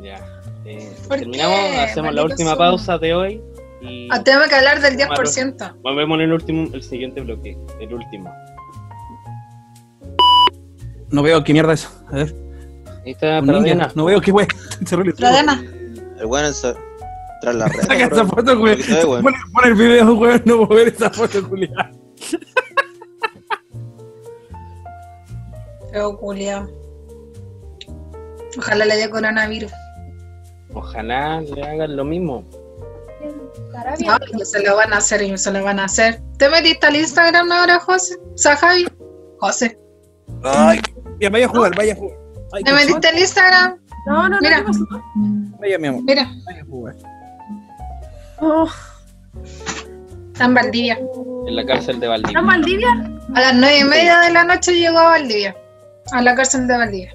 Ya. 0.01 0.19
Eh, 0.65 0.93
¿Por 1.07 1.17
terminamos, 1.19 1.55
qué? 1.59 1.79
hacemos 1.79 2.13
la 2.13 2.23
última 2.23 2.49
Zoom. 2.51 2.57
pausa 2.59 2.97
de 2.97 3.13
hoy. 3.13 3.41
Y 3.81 4.07
Ah, 4.11 4.23
tenemos 4.23 4.47
que 4.47 4.55
hablar 4.55 4.81
del 4.81 4.97
10%. 4.97 5.75
volvemos 5.83 6.15
en 6.15 6.21
el 6.25 6.33
último, 6.33 6.67
el 6.73 6.81
siguiente 6.83 7.21
bloque. 7.21 7.57
El 7.79 7.93
último. 7.93 8.33
No 11.09 11.21
veo 11.23 11.43
qué 11.43 11.53
mierda 11.53 11.73
es 11.73 11.81
eso. 11.81 11.91
A 12.11 12.15
ver. 12.15 12.35
Ahí 13.05 13.11
está. 13.11 13.41
Pradena. 13.41 13.91
No 13.95 14.05
veo 14.05 14.19
qué 14.19 14.31
wey. 14.31 14.47
Cerró 14.85 15.03
el 15.05 15.13
Pradena. 15.13 15.63
El 16.19 16.25
bueno 16.25 16.47
es 16.49 16.65
tras 17.41 17.55
la 17.55 17.67
red. 17.69 17.81
Saca 17.81 18.05
esa 18.05 18.25
foto, 18.25 18.57
güey. 18.57 18.77
Pon, 19.01 19.33
pon 19.53 19.63
el 19.65 19.73
video, 19.75 20.15
güey. 20.15 20.41
No 20.45 20.67
puedo 20.67 20.79
ver 20.83 20.87
esa 20.89 21.09
foto, 21.09 21.47
culiada. 21.47 21.91
Feo 25.91 26.17
culiao. 26.17 26.67
Ojalá 28.57 28.85
le 28.85 28.95
dé 28.97 29.09
coronavirus. 29.09 29.71
Ojalá 30.73 31.41
le 31.41 31.63
hagan 31.63 31.95
lo 31.95 32.03
mismo. 32.03 32.43
No, 34.05 34.17
que 34.37 34.45
se 34.45 34.63
lo 34.63 34.75
van 34.75 34.93
a 34.93 34.97
hacer 34.97 35.21
y 35.21 35.37
se 35.37 35.51
lo 35.51 35.63
van 35.63 35.79
a 35.79 35.85
hacer. 35.85 36.21
¿Te 36.37 36.49
metiste 36.49 36.87
al 36.87 36.95
Instagram 36.95 37.51
ahora, 37.51 37.79
José? 37.79 38.17
O 38.33 38.37
sea, 38.37 38.55
Javi. 38.55 38.87
José. 39.39 39.77
Ay, 40.43 40.79
ya 41.19 41.29
vaya 41.29 41.45
a 41.45 41.49
jugar, 41.49 41.75
vaya 41.75 41.93
a 41.93 41.95
jugar. 41.95 42.17
Ay, 42.53 42.63
¿Te 42.63 42.73
metiste 42.73 43.07
al 43.07 43.17
Instagram? 43.19 43.79
No, 44.07 44.29
no, 44.29 44.29
no. 44.29 44.37
Mira. 44.41 44.65
Vaya, 45.59 45.79
mi 45.79 45.87
amor. 45.87 46.03
Mira, 46.03 46.31
Vaya 46.45 46.61
a 46.61 46.65
jugar. 46.65 46.95
Oh, 48.39 48.69
en 50.39 50.53
Valdivia. 50.53 50.99
En 51.47 51.55
la 51.55 51.65
cárcel 51.65 51.99
de 51.99 52.05
¿Está 52.05 52.09
Valdivia. 52.09 52.39
en 52.39 52.45
Valdivia? 52.47 53.11
A 53.35 53.41
las 53.41 53.55
nueve 53.55 53.79
y 53.79 53.83
media 53.83 54.19
de 54.19 54.31
la 54.31 54.43
noche 54.43 54.73
llegó 54.73 54.99
a 54.99 55.09
Valdivia. 55.11 55.55
A 56.11 56.21
la 56.21 56.35
cárcel 56.35 56.67
de 56.67 56.77
Valdivia. 56.77 57.13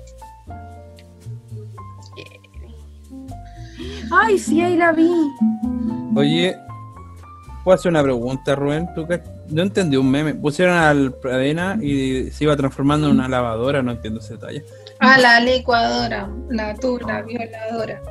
Ay, 4.10 4.38
sí, 4.38 4.60
ahí 4.60 4.76
la 4.76 4.92
vi. 4.92 5.10
Oye, 6.14 6.56
¿puedo 7.64 7.74
hacer 7.76 7.90
una 7.90 8.02
pregunta, 8.02 8.54
Rubén? 8.54 8.88
¿Tú 8.94 9.06
cach- 9.06 9.22
no 9.48 9.62
entendí 9.62 9.96
un 9.96 10.10
meme. 10.10 10.34
Pusieron 10.34 10.76
al 10.76 11.14
Pradena 11.14 11.78
y 11.80 12.30
se 12.30 12.44
iba 12.44 12.56
transformando 12.56 13.06
en 13.08 13.14
una 13.14 13.28
lavadora, 13.28 13.82
no 13.82 13.92
entiendo 13.92 14.20
ese 14.20 14.34
detalle. 14.34 14.64
A 14.98 15.18
la 15.18 15.40
licuadora. 15.40 16.28
La 16.50 16.74
tú, 16.74 16.98
la 16.98 17.22
violadora. 17.22 18.02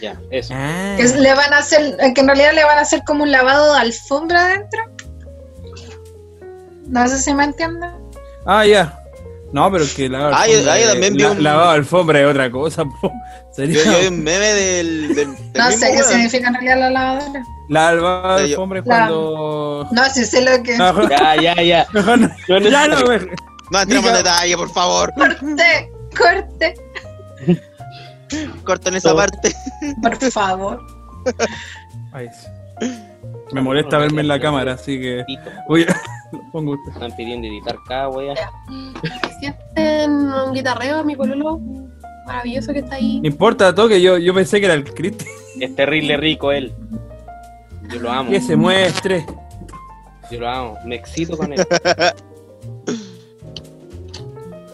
Ya, 0.00 0.14
eso. 0.30 0.52
Ah. 0.54 0.94
Que 0.98 1.04
le 1.04 1.34
van 1.34 1.52
a 1.54 1.58
hacer, 1.58 1.96
eh, 2.00 2.12
que 2.14 2.20
en 2.20 2.26
realidad 2.28 2.52
le 2.54 2.64
van 2.64 2.78
a 2.78 2.82
hacer 2.82 3.02
como 3.06 3.22
un 3.22 3.32
lavado 3.32 3.74
de 3.74 3.80
alfombra 3.80 4.44
adentro. 4.46 4.82
No 6.86 7.08
sé 7.08 7.18
si 7.18 7.34
me 7.34 7.44
entienden. 7.44 7.90
Ah, 8.44 8.64
ya. 8.64 8.98
No, 9.52 9.70
pero 9.72 9.84
que 9.94 10.08
lavado 10.08 10.34
Ah, 10.34 10.42
alfombra, 10.42 10.72
ah, 10.72 10.78
yo 10.78 10.84
es- 10.86 10.92
también 10.92 11.14
vi 11.14 11.22
la- 11.22 11.30
un- 11.30 11.42
lavado 11.42 11.70
alfombra 11.70 12.20
es 12.20 12.26
otra 12.26 12.50
cosa, 12.50 12.84
po. 13.00 13.12
Sería 13.52 13.84
Yo, 13.84 13.92
yo 13.92 13.98
vi 14.00 14.06
un 14.08 14.22
meme 14.22 14.46
del. 14.46 15.08
del, 15.08 15.14
del 15.14 15.26
No 15.54 15.66
mismo 15.68 15.86
sé 15.86 15.92
qué 15.92 16.02
significa 16.02 16.48
en 16.48 16.54
realidad 16.54 16.78
la 16.78 16.90
lavadora. 16.90 17.42
la 17.68 17.92
lavado 17.94 18.38
Ya, 18.40 18.44
yo- 18.46 18.54
alfombra 18.56 18.78
es 18.80 18.86
La- 18.86 18.94
cuando. 18.96 19.88
No, 19.92 20.04
sí 20.10 20.24
sé 20.24 20.42
lo 20.42 20.62
que. 20.62 20.76
No, 20.76 20.92
mejor- 20.92 21.10
Ya, 21.10 21.36
ya, 21.40 21.62
ya. 21.62 21.86
mejor 21.92 22.18
no. 22.18 22.28
Yo 22.48 22.60
no 22.60 22.68
Ya 22.68 22.86
no, 22.88 22.98
entremos 23.80 24.10
en 24.10 24.14
detalle, 24.16 24.56
por 24.56 24.70
favor. 24.72 25.12
Corte, 25.14 25.90
corte, 26.16 26.74
Corten 28.64 28.96
esa 28.96 29.10
Todo. 29.10 29.18
parte. 29.18 29.52
por 30.02 30.16
favor. 30.30 30.86
Me 33.52 33.60
molesta 33.60 33.98
verme 33.98 34.22
en 34.22 34.28
la 34.28 34.40
cámara, 34.40 34.72
así 34.72 35.00
que 35.00 35.24
voy 35.68 35.84
a... 35.84 36.00
pongo 36.52 36.72
usted. 36.72 36.92
Están 36.92 37.14
pidiendo 37.16 37.46
editar 37.46 37.76
cada 37.86 38.08
wea. 38.08 38.34
Sienten 39.38 40.10
un 40.10 40.52
guitarreo, 40.52 41.04
mi 41.04 41.14
pololo. 41.16 41.60
Maravilloso 42.26 42.72
que 42.72 42.80
está 42.80 42.96
ahí. 42.96 43.20
No 43.20 43.28
importa, 43.28 43.74
toque, 43.74 44.02
yo, 44.02 44.18
yo 44.18 44.34
pensé 44.34 44.58
que 44.58 44.66
era 44.66 44.74
el 44.74 44.84
Cristi. 44.84 45.26
Es 45.60 45.74
terrible 45.76 46.16
rico 46.16 46.50
él. 46.50 46.74
Yo 47.88 48.00
lo 48.00 48.10
amo. 48.10 48.30
Que 48.30 48.40
se 48.40 48.56
muestre. 48.56 49.24
Yo 50.30 50.40
lo 50.40 50.48
amo. 50.48 50.78
Me 50.84 50.96
excito 50.96 51.36
con 51.36 51.52
él. 51.52 51.64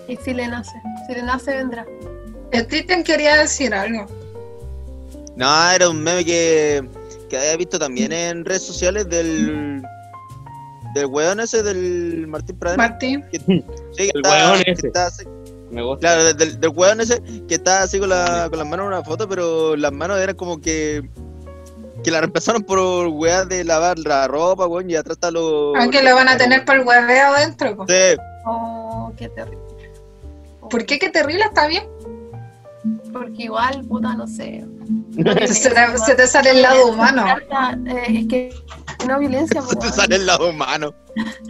Y 0.09 0.17
si 0.17 0.35
le 0.35 0.47
nace. 0.47 0.79
Si 1.07 1.15
le 1.15 1.23
nace, 1.23 1.57
vendrá. 1.57 1.87
El 2.53 2.67
Cristian 2.69 3.03
quería 3.03 3.37
decir 3.37 3.75
algo. 3.75 4.07
No, 5.37 5.71
era 5.71 5.89
un 5.89 6.03
meme 6.03 6.25
que, 6.25 6.87
que 7.31 7.39
había 7.39 7.57
visto 7.57 7.79
también 7.79 8.13
en 8.13 8.45
redes 8.45 8.63
sociales 8.63 9.09
del. 9.09 9.83
Del 10.95 11.07
weón 11.07 11.41
ese 11.41 11.63
del 11.63 12.27
Martín 12.27 12.59
Pradena. 12.59 12.89
Martín. 12.89 13.25
que- 13.33 13.39
sí, 13.39 13.65
que 13.97 14.11
El 14.15 14.17
está- 14.17 14.29
weón 14.53 14.63
que 14.63 14.71
ese. 14.73 14.87
está 14.89 15.11
Me 15.71 15.83
gusta. 15.83 16.01
Claro, 16.01 16.35
del- 16.35 16.61
del, 16.61 16.71
weón 16.71 17.01
ese 17.01 17.23
que 17.49 17.55
está 17.55 17.83
así 17.83 17.99
con, 17.99 18.11
la, 18.11 18.49
con 18.51 18.59
las 18.59 18.69
manos 18.69 18.85
en 18.85 18.93
una 18.93 19.03
foto, 19.03 19.27
pero 19.27 19.75
las 19.77 19.93
manos 19.93 20.19
eran 20.19 20.37
como 20.37 20.61
que. 20.61 21.03
Que 22.05 22.11
la 22.11 22.19
reemplazaron 22.21 22.63
por 22.65 23.07
weas 23.07 23.49
de 23.49 23.63
lavar 23.65 23.97
la 24.01 24.27
ropa, 24.27 24.67
weón, 24.67 24.91
y 24.91 24.97
atrás 24.97 25.17
está 25.17 25.31
lo. 25.31 25.75
Aunque 25.77 26.03
lo 26.03 26.15
van 26.15 26.29
a 26.29 26.37
tener 26.37 26.65
para 26.67 26.81
el 26.81 26.87
hueveo 26.87 27.33
adentro. 27.35 27.75
po. 27.77 27.87
Sí, 27.89 27.95
Oh, 28.45 29.13
qué 29.17 29.29
terrible. 29.31 29.59
¿Por 30.69 30.85
qué? 30.85 30.99
Qué 30.99 31.09
terrible, 31.11 31.45
está 31.45 31.69
bien. 31.69 31.85
Porque 33.13 33.45
igual, 33.45 33.85
puta, 33.87 34.15
no 34.15 34.27
sé. 34.27 34.65
Se 35.47 35.71
te, 35.71 35.99
se 35.99 36.15
te 36.15 36.27
sale 36.27 36.51
el 36.51 36.63
lado 36.63 36.87
humano. 36.89 37.27
Eh, 37.87 38.05
es 38.21 38.27
que 38.29 38.55
no 39.07 39.19
violencia. 39.19 39.61
se 39.63 39.69
te 39.69 39.77
pues, 39.77 39.95
sale 39.95 40.17
el 40.17 40.27
lado 40.27 40.49
humano. 40.51 40.95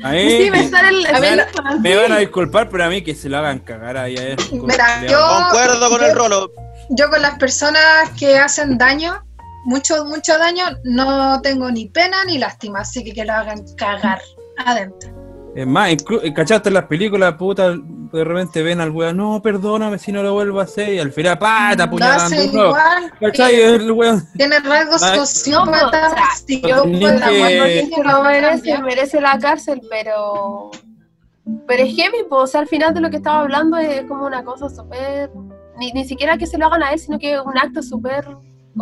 A 0.02 0.10
mí, 0.10 0.28
Sí, 0.30 0.51
me 0.51 0.68
sale 0.68 0.89
el. 0.89 1.06
A 1.06 1.20
ver, 1.20 1.47
el- 1.72 1.80
me 1.80 1.94
van 1.97 2.12
a 2.12 2.18
disculpar, 2.18 2.68
pero 2.68 2.84
a 2.84 2.89
mí 2.89 3.02
que 3.02 3.14
se 3.14 3.28
lo 3.28 3.39
hagan 3.39 3.60
cagar 3.60 3.97
ahí 3.97 4.16
a. 4.16 4.36
Mira, 4.52 5.06
yo- 5.06 5.28
Concuerdo 5.51 5.89
con 5.90 6.02
el 6.05 6.14
rolo. 6.16 6.51
Yo 6.90 7.09
con 7.09 7.22
las 7.22 7.39
personas 7.39 8.10
que 8.18 8.36
hacen 8.39 8.76
daño, 8.76 9.24
mucho, 9.64 10.05
mucho 10.05 10.36
daño, 10.39 10.64
no 10.84 11.40
tengo 11.40 11.70
ni 11.70 11.86
pena 11.86 12.24
ni 12.24 12.39
lástima, 12.39 12.80
así 12.80 13.05
que 13.05 13.12
que 13.12 13.24
lo 13.24 13.32
hagan 13.32 13.64
cagar 13.76 14.20
adentro. 14.66 15.21
Es 15.54 15.66
más, 15.66 15.94
¿cachaste 16.34 16.70
en 16.70 16.74
las 16.74 16.86
películas, 16.86 17.34
puta? 17.34 17.74
De 17.76 18.24
repente 18.24 18.62
ven 18.62 18.80
al 18.80 18.90
weón, 18.90 19.18
no, 19.18 19.42
perdóname 19.42 19.98
si 19.98 20.10
no 20.10 20.22
lo 20.22 20.32
vuelvo 20.32 20.60
a 20.60 20.64
hacer, 20.64 20.94
y 20.94 20.98
al 20.98 21.12
final, 21.12 21.38
pa, 21.38 21.70
te 21.72 21.76
Lo 21.78 21.84
apuñalan 21.84 22.20
hace 22.20 22.36
de 22.36 22.46
nuevo. 22.52 22.68
igual, 22.68 23.12
¿Cachai? 23.20 23.60
El 23.60 23.92
weón. 23.92 24.26
tiene 24.36 24.58
rasgos 24.60 25.00
sociópatas. 25.02 25.92
No, 25.92 26.12
o 26.12 26.14
sea, 26.14 26.24
sí, 26.46 26.62
yo 26.62 26.84
la 26.86 27.28
que- 27.28 27.90
lo 28.02 28.22
merece, 28.22 28.78
merece 28.82 29.20
la 29.20 29.38
cárcel, 29.38 29.82
pero. 29.90 30.70
Pero 31.66 31.82
es 31.82 31.94
heavy, 31.96 32.18
pues, 32.30 32.42
o 32.42 32.46
sea, 32.46 32.60
al 32.60 32.68
final 32.68 32.94
de 32.94 33.00
lo 33.00 33.10
que 33.10 33.16
estaba 33.16 33.40
hablando 33.40 33.76
es 33.76 34.02
como 34.06 34.26
una 34.26 34.42
cosa 34.44 34.70
súper. 34.70 35.30
Ni, 35.78 35.90
ni 35.92 36.04
siquiera 36.06 36.38
que 36.38 36.46
se 36.46 36.56
lo 36.56 36.66
hagan 36.66 36.82
a 36.82 36.92
él, 36.92 36.98
sino 36.98 37.18
que 37.18 37.34
es 37.34 37.40
un 37.44 37.58
acto 37.58 37.82
súper. 37.82 38.24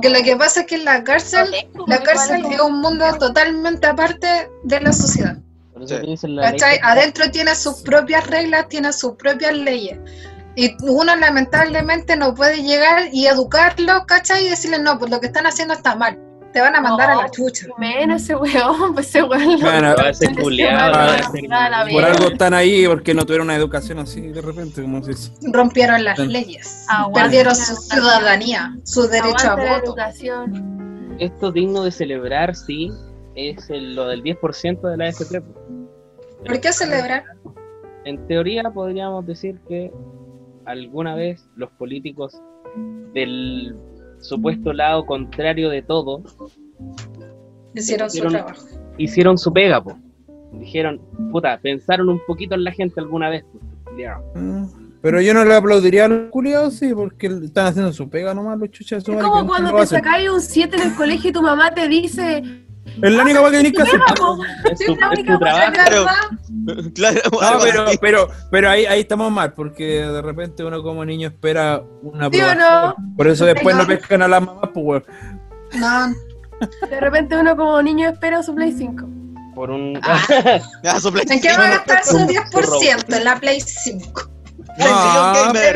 Que 0.02 0.08
lo 0.10 0.22
que 0.22 0.36
pasa 0.36 0.60
es 0.60 0.66
que 0.66 0.74
en 0.76 0.84
la 0.84 1.02
cárcel, 1.02 1.50
la 1.88 2.00
cárcel 2.02 2.42
como- 2.42 2.54
es 2.54 2.60
un 2.60 2.80
mundo 2.80 3.04
totalmente 3.18 3.86
aparte 3.88 4.50
de 4.62 4.80
la 4.80 4.92
sociedad. 4.92 5.36
Por 5.80 5.86
eso 5.86 5.96
Sí. 5.96 6.02
piensa 6.04 6.26
en 6.26 6.36
la 6.36 6.42
ley 6.42 6.52
¿Cachai? 6.52 6.78
que- 6.78 6.86
Adentro 6.86 7.30
tiene 7.30 7.54
sus 7.54 7.76
propias 7.76 8.26
reglas, 8.26 8.68
tiene 8.68 8.92
sus 8.92 9.12
propias 9.16 9.54
leyes. 9.54 9.98
Y 10.56 10.76
uno 10.82 11.16
lamentablemente 11.16 12.16
no 12.16 12.34
puede 12.34 12.62
llegar 12.62 13.04
y 13.12 13.26
educarlos, 13.26 14.04
¿cachai? 14.06 14.46
Y 14.46 14.50
decirles, 14.50 14.80
no, 14.82 14.98
pues 14.98 15.10
lo 15.10 15.20
que 15.20 15.28
están 15.28 15.46
haciendo 15.46 15.72
está 15.72 15.94
mal. 15.94 16.18
Te 16.52 16.60
van 16.60 16.74
a 16.76 16.80
mandar 16.82 17.10
a 17.12 17.14
la 17.16 17.30
chucha. 17.30 17.66
Menos 17.78 18.22
ese 18.22 18.34
weón, 18.34 18.92
pues 18.94 19.06
ese 19.08 19.22
weón. 19.22 19.52
lo- 19.52 19.58
Bueno, 19.60 19.94
Va 19.96 20.08
a 20.08 20.12
ser 20.12 20.34
culiado, 20.34 20.92
va 20.92 21.04
a 21.14 21.30
ser- 21.30 21.52
a 21.52 21.70
la 21.70 21.86
Por 21.90 22.04
algo 22.04 22.28
están 22.28 22.52
ahí, 22.52 22.86
porque 22.88 23.14
no 23.14 23.24
tuvieron 23.24 23.46
una 23.46 23.56
educación 23.56 24.00
así 24.00 24.20
de 24.20 24.42
repente, 24.42 24.82
como 24.82 25.02
se 25.02 25.12
dice. 25.12 25.30
Rompieron 25.50 26.04
las 26.04 26.18
leyes. 26.18 26.84
Aguante 26.88 27.20
Perdieron 27.22 27.54
su 27.56 27.76
ciudadanía, 27.76 28.74
su 28.84 29.06
derecho 29.08 29.50
a 29.52 29.54
voto. 29.56 29.84
educación. 29.84 31.16
Esto 31.20 31.52
digno 31.52 31.84
de 31.84 31.92
celebrar, 31.92 32.54
sí, 32.56 32.90
es 33.48 33.70
el- 33.70 33.94
lo 33.94 34.06
del 34.08 34.22
10% 34.22 34.88
de 34.88 34.96
la 34.96 35.04
AFP. 35.06 35.40
¿Por 36.46 36.60
qué 36.60 36.72
celebrar? 36.72 37.24
En 38.04 38.26
teoría 38.26 38.62
podríamos 38.70 39.26
decir 39.26 39.58
que 39.68 39.92
alguna 40.64 41.14
vez 41.14 41.48
los 41.56 41.70
políticos 41.72 42.40
del 43.14 43.76
supuesto 44.20 44.72
lado 44.72 45.04
contrario 45.06 45.68
de 45.70 45.82
todo 45.82 46.22
Hicieron 47.74 48.10
su 48.10 48.26
trabajo. 48.28 48.66
hicieron 48.98 49.38
su 49.38 49.52
pega, 49.52 49.82
po. 49.82 49.96
Dijeron, 50.52 51.00
puta, 51.30 51.58
pensaron 51.62 52.08
un 52.08 52.20
poquito 52.26 52.54
en 52.54 52.64
la 52.64 52.72
gente 52.72 53.00
alguna 53.00 53.28
vez. 53.30 53.44
po. 53.44 53.60
Ya. 53.98 54.18
Mm, 54.34 54.66
Pero 55.02 55.20
yo 55.20 55.32
no 55.34 55.44
le 55.44 55.54
aplaudiría 55.54 56.04
a 56.04 56.08
los 56.08 56.30
culiados, 56.30 56.74
sí, 56.74 56.92
porque 56.94 57.26
están 57.28 57.66
haciendo 57.68 57.92
su 57.92 58.08
pega 58.10 58.34
nomás 58.34 58.58
los 58.58 58.70
chuchas 58.70 59.02
de 59.04 59.12
su 59.12 59.18
Es 59.18 59.24
como 59.24 59.46
cuando 59.46 59.74
te 59.74 59.86
sacáis 59.86 60.28
un 60.30 60.40
7 60.40 60.76
en 60.76 60.90
el 60.90 60.94
colegio 60.94 61.30
y 61.30 61.32
tu 61.32 61.42
mamá 61.42 61.72
te 61.72 61.88
dice, 61.88 62.42
Es 63.02 63.12
la 63.12 63.22
única 63.22 63.38
cosa 63.40 63.50
que 63.52 63.56
tenés 63.58 63.72
que 63.72 63.82
hacer. 63.82 64.00
Es 64.72 64.78
tu, 64.86 64.96
la 64.96 65.12
es 65.12 65.24
tu 65.26 65.38
trabajo. 65.38 65.72
¿Verdad? 65.72 66.06
Claro, 66.94 67.20
No, 67.32 67.58
pero, 67.62 67.84
pero, 68.00 68.28
pero 68.50 68.70
ahí, 68.70 68.84
ahí 68.86 69.00
estamos 69.00 69.30
mal, 69.32 69.52
porque 69.54 69.84
de 70.02 70.22
repente 70.22 70.64
uno 70.64 70.82
como 70.82 71.04
niño 71.04 71.28
espera 71.28 71.82
una 72.02 72.28
¿Sí 72.30 72.40
o 72.40 72.44
aprobación. 72.46 72.94
Por 73.16 73.28
eso 73.28 73.44
después 73.46 73.74
no 73.76 73.86
pescan 73.86 74.22
a 74.22 74.28
las 74.28 74.40
mamás, 74.42 74.70
pues 74.74 74.84
weón. 74.86 75.04
No, 75.74 76.14
De 76.88 77.00
repente 77.00 77.36
uno 77.36 77.56
como 77.56 77.80
niño 77.82 78.08
espera 78.10 78.42
su 78.42 78.54
Play 78.54 78.72
5. 78.72 79.08
Por 79.54 79.70
un. 79.70 79.98
Ah, 80.02 81.00
su 81.00 81.08
¿en 81.08 81.40
qué 81.40 81.52
va 81.56 81.66
a 81.66 81.70
gastar 81.70 82.04
su 82.04 82.16
un- 82.16 82.28
10% 82.28 83.16
en 83.16 83.24
la 83.24 83.36
Play 83.40 83.60
5? 83.60 84.22
No, 84.78 85.32
gamer. 85.34 85.74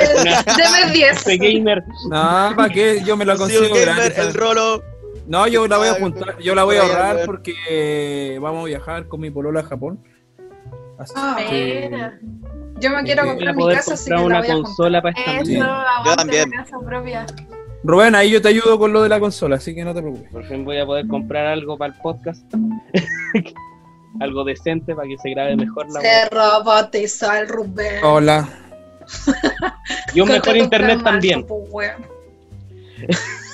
Deme 0.56 0.92
10. 0.92 1.16
Este 1.16 1.36
gamer. 1.36 1.82
no, 2.08 2.52
¿para 2.56 2.68
qué? 2.68 3.02
Yo 3.04 3.16
me 3.16 3.24
Sí, 3.24 3.30
consigo 3.36 3.62
gamer, 3.74 4.14
el 4.16 4.34
rolo. 4.34 4.82
No, 5.26 5.46
yo 5.48 5.66
la 5.66 5.78
voy 5.78 5.88
a 5.88 5.92
Ay, 5.94 6.00
juntar, 6.00 6.38
yo 6.38 6.54
la 6.54 6.64
voy 6.64 6.76
a 6.76 6.82
ahorrar 6.82 7.20
porque 7.24 8.38
vamos 8.40 8.62
a 8.62 8.66
viajar 8.66 9.08
con 9.08 9.20
mi 9.20 9.30
polola 9.30 9.60
a 9.60 9.64
Japón. 9.64 10.02
Así 10.98 11.12
Ah, 11.16 11.36
que-. 11.48 11.90
Yo 12.80 12.90
me 12.90 13.02
quiero 13.04 13.22
Voy 13.22 13.30
a 13.30 13.34
comprar 13.34 13.54
mi 13.56 13.62
poder 13.62 13.76
casa, 13.78 13.94
así 13.94 14.10
que 14.10 14.10
comprar 14.16 14.20
la 14.20 14.26
una 14.26 14.38
voy 14.40 14.48
a 14.50 14.52
comprar. 14.54 14.64
consola 14.76 15.02
para 15.02 15.18
esta 15.20 15.40
Eso, 15.40 16.04
Yo 16.04 16.16
también. 16.16 16.50
casa 16.50 16.76
propia. 16.84 17.26
Rubén, 17.84 18.14
ahí 18.14 18.30
yo 18.30 18.40
te 18.42 18.48
ayudo 18.48 18.78
con 18.78 18.92
lo 18.92 19.02
de 19.02 19.08
la 19.10 19.20
consola, 19.20 19.56
así 19.56 19.74
que 19.74 19.84
no 19.84 19.94
te 19.94 20.00
preocupes. 20.00 20.30
Por 20.32 20.44
fin 20.46 20.64
voy 20.64 20.78
a 20.78 20.86
poder 20.86 21.06
comprar 21.06 21.46
algo 21.46 21.76
para 21.78 21.94
el 21.94 22.00
podcast. 22.00 22.42
algo 24.20 24.44
decente 24.44 24.94
para 24.94 25.06
que 25.08 25.16
se 25.18 25.30
grabe 25.30 25.56
mejor 25.56 25.86
la 25.92 26.00
Se 26.00 26.28
robotizó 26.30 27.32
el 27.32 27.48
Rubén. 27.48 28.02
Hola. 28.04 28.48
Y 30.14 30.20
un 30.20 30.28
mejor 30.28 30.56
internet 30.56 31.02
también. 31.02 31.44
pues. 31.46 31.92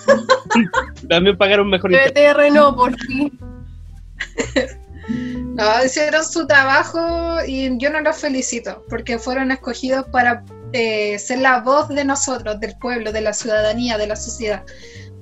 También 1.09 1.37
pagar 1.37 1.61
un 1.61 1.71
mejor 1.71 1.93
internet. 1.93 2.15
TBTR 2.15 2.53
no, 2.53 2.75
por 2.77 2.97
fin. 2.99 3.39
No, 5.09 5.85
hicieron 5.85 6.25
su 6.25 6.47
trabajo 6.47 7.39
y 7.45 7.77
yo 7.79 7.91
no 7.91 8.01
los 8.01 8.17
felicito 8.17 8.85
porque 8.89 9.19
fueron 9.19 9.51
escogidos 9.51 10.07
para 10.13 10.45
eh, 10.73 11.19
ser 11.19 11.41
la 11.41 11.61
voz 11.61 11.89
de 11.89 12.05
nosotros, 12.05 12.61
del 12.61 12.77
pueblo, 12.79 13.11
de 13.11 13.21
la 13.21 13.33
ciudadanía, 13.33 13.99
de 13.99 14.07
la 14.07 14.15
sociedad, 14.15 14.63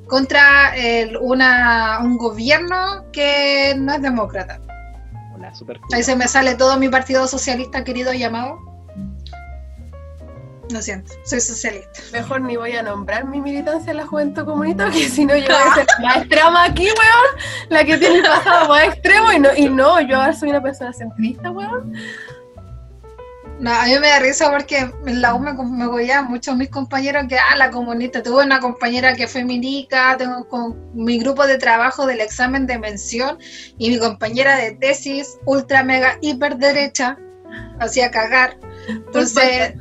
contra 0.06 0.76
el- 0.76 1.16
una, 1.16 2.00
un 2.02 2.18
gobierno 2.18 3.06
que 3.12 3.74
no 3.78 3.94
es 3.94 4.02
demócrata. 4.02 4.60
Ahí 5.94 6.02
se 6.02 6.14
me 6.14 6.28
sale 6.28 6.54
todo 6.54 6.76
mi 6.78 6.90
partido 6.90 7.26
socialista 7.26 7.82
querido 7.82 8.12
llamado. 8.12 8.58
Lo 10.70 10.82
siento, 10.82 11.14
soy 11.24 11.40
socialista. 11.40 12.00
Mejor 12.12 12.42
ni 12.42 12.56
voy 12.56 12.72
a 12.72 12.82
nombrar 12.82 13.24
mi 13.24 13.40
militancia 13.40 13.90
en 13.90 13.96
la 13.96 14.06
juventud 14.06 14.44
comunista, 14.44 14.90
que 14.90 15.08
si 15.08 15.24
no 15.24 15.34
yo 15.34 15.46
voy 15.46 15.70
a 15.70 15.74
ser 15.74 15.86
la 16.00 16.14
extrema 16.16 16.64
aquí, 16.64 16.84
weón. 16.84 17.68
La 17.70 17.84
que 17.84 17.96
tiene 17.96 18.16
el 18.16 18.22
pasado 18.22 18.68
más 18.68 18.84
extremo 18.84 19.32
y 19.32 19.38
no, 19.38 19.48
y 19.56 19.68
no, 19.68 20.00
yo 20.02 20.20
ahora 20.20 20.34
soy 20.34 20.50
una 20.50 20.62
persona 20.62 20.92
centrista, 20.92 21.50
weón. 21.50 21.94
No, 23.60 23.72
a 23.72 23.86
mí 23.86 23.98
me 23.98 24.08
da 24.08 24.20
risa 24.20 24.50
porque 24.50 24.78
en 24.78 25.20
la 25.20 25.34
U 25.34 25.40
me, 25.40 25.52
me 25.52 25.86
gollaban 25.86 26.30
muchos 26.30 26.54
mis 26.56 26.68
compañeros 26.68 27.24
que, 27.28 27.36
ah, 27.38 27.56
la 27.56 27.70
comunista. 27.70 28.22
Tuve 28.22 28.44
una 28.44 28.60
compañera 28.60 29.16
que 29.16 29.26
fue 29.26 29.42
milica, 29.44 30.16
tengo 30.16 30.46
con 30.48 30.76
mi 30.94 31.18
grupo 31.18 31.44
de 31.46 31.58
trabajo 31.58 32.06
del 32.06 32.20
examen 32.20 32.66
de 32.66 32.78
mención 32.78 33.38
y 33.78 33.90
mi 33.90 33.98
compañera 33.98 34.56
de 34.56 34.72
tesis, 34.72 35.38
ultra 35.44 35.82
mega 35.82 36.18
hiper 36.20 36.56
derecha, 36.56 37.18
hacía 37.80 38.12
cagar. 38.12 38.56
Entonces, 38.88 39.74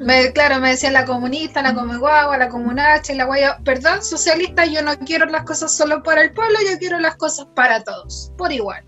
me, 0.00 0.32
claro, 0.32 0.60
me 0.60 0.70
decían 0.70 0.92
la 0.92 1.04
comunista, 1.04 1.62
la 1.62 1.74
come 1.74 1.96
guagua, 1.98 2.36
la 2.38 2.48
comunacha, 2.48 3.14
la 3.14 3.24
guaya. 3.24 3.58
Perdón, 3.64 4.02
socialista, 4.02 4.64
yo 4.66 4.82
no 4.82 4.92
quiero 5.06 5.26
las 5.26 5.44
cosas 5.44 5.76
solo 5.76 6.02
para 6.02 6.22
el 6.22 6.32
pueblo, 6.32 6.56
yo 6.70 6.78
quiero 6.78 6.98
las 6.98 7.16
cosas 7.16 7.46
para 7.54 7.82
todos, 7.82 8.32
por 8.36 8.52
igual. 8.52 8.84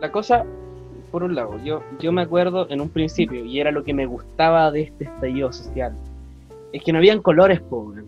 La 0.00 0.10
cosa, 0.10 0.44
por 1.10 1.22
un 1.22 1.34
lado, 1.34 1.58
yo, 1.64 1.82
yo 2.00 2.12
me 2.12 2.22
acuerdo 2.22 2.68
en 2.70 2.80
un 2.80 2.88
principio, 2.88 3.44
y 3.44 3.60
era 3.60 3.70
lo 3.70 3.84
que 3.84 3.94
me 3.94 4.06
gustaba 4.06 4.70
de 4.70 4.82
este 4.82 5.04
estallido 5.04 5.52
social, 5.52 5.94
es 6.72 6.82
que 6.82 6.92
no 6.92 6.98
habían 6.98 7.20
colores, 7.22 7.60
po, 7.60 7.78
weón. 7.80 8.06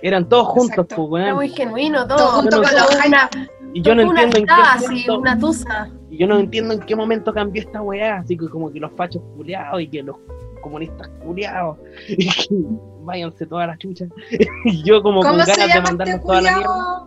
Eran 0.00 0.28
todos 0.28 0.48
juntos, 0.48 0.86
po, 0.86 1.16
Era 1.16 1.26
weón. 1.26 1.36
muy 1.36 1.48
genuino 1.48 2.06
todo. 2.08 2.16
Todo 2.18 2.30
junto 2.42 2.62
con 2.62 2.72
los 2.74 3.06
una, 3.06 3.30
Y 3.72 3.82
yo 3.82 3.94
no 3.94 4.08
una 4.08 4.22
entiendo 4.22 4.38
en 4.38 4.46
qué 4.46 4.78
sí, 4.78 4.84
momento, 5.08 5.18
una 5.18 5.38
tusa. 5.38 5.90
y 6.10 6.16
yo 6.18 6.26
no 6.26 6.38
entiendo 6.38 6.74
en 6.74 6.80
qué 6.80 6.96
momento 6.96 7.32
cambió 7.32 7.62
esta 7.62 7.80
weá, 7.82 8.16
así 8.16 8.36
que 8.36 8.48
como 8.48 8.72
que 8.72 8.80
los 8.80 8.90
fachos 8.92 9.22
culiados 9.36 9.80
y 9.80 9.88
que 9.88 10.02
los 10.02 10.16
comunistas 10.62 11.08
culiados, 11.22 11.76
váyanse 13.04 13.44
todas 13.46 13.66
las 13.66 13.78
chuchas. 13.78 14.08
y 14.64 14.82
yo 14.84 15.02
como 15.02 15.20
con 15.20 15.32
¿Cómo 15.32 15.44
se 15.44 15.50
ganas 15.52 15.66
de 15.66 15.74
llama 15.74 15.78
este 15.80 15.90
mandarnos 15.90 16.20
toda 16.22 16.40
la 16.40 16.56
mierda. 16.56 17.06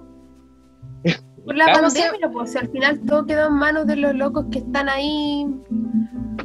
la 1.45 1.73
pandemia, 1.73 2.30
pues 2.32 2.52
si 2.52 2.57
al 2.57 2.69
final 2.69 2.99
todo 3.07 3.26
quedó 3.26 3.48
en 3.48 3.53
manos 3.53 3.88
de 3.88 3.95
los 3.95 4.14
locos 4.15 4.45
que 4.52 4.60
están 4.60 4.90
ahí. 4.90 5.45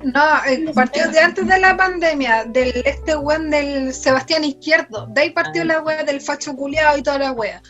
No, 0.03 0.23
el 0.49 0.71
partido 0.73 1.11
de 1.11 1.21
antes 1.21 1.47
de 1.47 1.59
la 1.61 1.77
pandemia, 1.77 2.45
del 2.45 2.73
este 2.87 3.17
weón 3.17 3.51
del 3.51 3.93
Sebastián 3.93 4.45
Izquierdo, 4.45 5.07
de 5.09 5.21
ahí 5.23 5.31
partió 5.31 5.63
Ah. 5.63 5.67
la 5.67 5.81
wea 5.83 6.05
del 6.05 6.21
facho 6.21 6.55
culiado 6.55 6.97
y 6.97 7.03
toda 7.03 7.19
la 7.19 7.33
wea. 7.33 7.61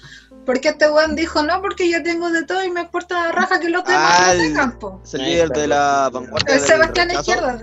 Porque 0.47 0.69
este 0.71 0.91
weón 0.91 1.17
dijo, 1.17 1.43
no, 1.43 1.61
porque 1.61 1.91
yo 1.91 2.03
tengo 2.03 2.31
de 2.31 2.45
todo 2.45 2.65
y 2.65 2.71
me 2.71 2.83
importa 2.83 3.27
la 3.27 3.33
raja 3.33 3.59
que 3.61 3.69
los 3.69 3.85
demás 3.85 4.03
Ah, 4.19 4.25
no 4.27 4.33
el- 4.33 4.39
tengan, 4.39 4.79
po". 4.79 5.01
Es 5.05 5.15
el 5.15 5.25
líder 5.25 5.49
de 5.51 5.67
la 5.69 6.11
vanguardia. 6.13 6.55
El 6.55 6.61
Sebastián. 6.61 7.11
Izquierdo, 7.11 7.59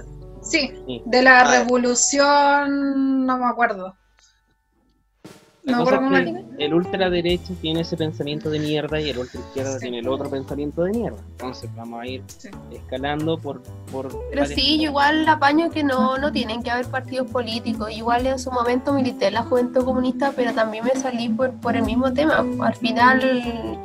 sí, 0.50 0.72
Sí. 0.86 1.02
de 1.06 1.22
la 1.22 1.42
Ah. 1.42 1.60
revolución, 1.60 3.26
no 3.26 3.38
me 3.38 3.46
acuerdo. 3.46 3.96
No 5.64 5.80
me 5.80 5.84
cosa 5.84 5.96
acuerdo 5.98 6.40
el 6.60 6.74
ultraderecha 6.74 7.54
tiene 7.62 7.82
ese 7.82 7.98
pensamiento 7.98 8.50
de 8.50 8.58
mierda 8.60 9.02
y 9.02 9.10
el 9.10 9.18
ultraizquierda 9.18 9.78
tiene 9.80 10.00
el 10.00 10.08
otro 10.08 10.30
pensamiento 10.30 10.84
de 10.84 10.92
mierda. 10.92 11.18
Entonces 11.32 11.70
vamos 11.76 12.02
a 12.02 12.08
ir 12.08 12.24
Sí. 12.38 12.50
escalando 12.72 13.38
por... 13.38 13.62
por 13.92 14.08
Pero 14.32 14.46
sí, 14.46 14.78
yo 14.78 14.84
igual 14.90 15.28
apaño 15.28 15.70
que 15.70 15.84
no, 15.84 16.18
no 16.18 16.32
tienen 16.32 16.64
que 16.64 16.72
haber 16.72 16.88
partidos 16.88 17.30
políticos. 17.30 17.92
Igual 17.92 18.26
en 18.28 18.40
su 18.40 18.50
momento 18.50 18.94
milité 18.94 19.28
en 19.28 19.34
la 19.36 19.44
Juventud 19.44 19.84
Comunista, 19.84 20.32
pero 20.36 20.54
también 20.54 20.86
me 20.86 21.00
salí 21.00 21.28
por, 21.28 21.52
por 21.60 21.76
el 21.76 21.84
mismo 21.84 22.14
tema. 22.14 22.46
Al 22.62 22.76
final, 22.76 23.78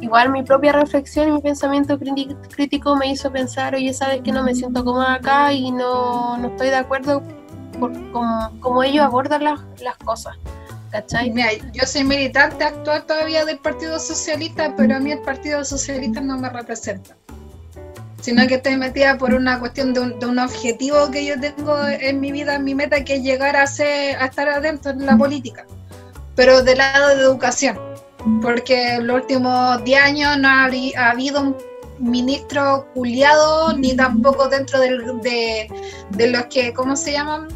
igual 0.00 0.30
mi 0.30 0.42
propia 0.42 0.72
reflexión 0.72 1.28
y 1.28 1.32
mi 1.32 1.40
pensamiento 1.40 1.98
críti- 1.98 2.36
crítico 2.54 2.96
me 2.96 3.10
hizo 3.10 3.30
pensar, 3.30 3.74
oye, 3.74 3.92
sabes 3.92 4.22
que 4.22 4.32
no 4.32 4.42
me 4.42 4.54
siento 4.54 4.84
cómoda 4.84 5.14
acá 5.14 5.52
y 5.52 5.70
no, 5.70 6.36
no 6.38 6.48
estoy 6.48 6.68
de 6.68 6.76
acuerdo 6.76 7.22
por 7.78 7.92
cómo 8.60 8.82
ellos 8.82 9.04
abordan 9.04 9.44
las, 9.44 9.60
las 9.80 9.96
cosas. 9.98 10.36
¿Cachai? 10.90 11.30
Mira, 11.32 11.48
yo 11.72 11.84
soy 11.86 12.04
militante 12.04 12.62
actual 12.62 13.04
todavía 13.04 13.44
del 13.44 13.58
Partido 13.58 13.98
Socialista, 13.98 14.74
pero 14.76 14.94
a 14.94 15.00
mí 15.00 15.10
el 15.10 15.20
Partido 15.22 15.64
Socialista 15.64 16.20
no 16.20 16.38
me 16.38 16.48
representa. 16.48 17.16
Sino 18.20 18.46
que 18.46 18.54
estoy 18.54 18.76
metida 18.76 19.18
por 19.18 19.34
una 19.34 19.58
cuestión 19.58 19.92
de 19.92 20.00
un, 20.00 20.18
de 20.20 20.26
un 20.26 20.38
objetivo 20.38 21.10
que 21.10 21.26
yo 21.26 21.34
tengo 21.40 21.76
en 21.86 22.20
mi 22.20 22.30
vida, 22.30 22.54
en 22.54 22.64
mi 22.64 22.76
meta, 22.76 23.02
que 23.04 23.16
es 23.16 23.22
llegar 23.24 23.56
a, 23.56 23.66
ser, 23.66 24.16
a 24.22 24.26
estar 24.26 24.48
adentro 24.48 24.92
en 24.92 25.04
la 25.04 25.16
política. 25.16 25.66
Pero 26.36 26.62
del 26.62 26.78
lado 26.78 27.08
de 27.08 27.22
educación. 27.22 27.76
Porque 28.42 28.98
los 29.00 29.16
últimos 29.22 29.82
10 29.84 30.02
años 30.02 30.38
no 30.38 30.48
ha, 30.48 30.64
habido 31.10 31.40
un 31.40 31.56
ministro 31.98 32.86
culiado, 32.94 33.76
ni 33.76 33.94
tampoco 33.94 34.48
dentro 34.48 34.80
del- 34.80 35.20
de, 35.20 35.68
de 36.10 36.30
los 36.30 36.46
que, 36.46 36.72
¿cómo 36.72 36.96
se 36.96 37.12
llaman? 37.12 37.48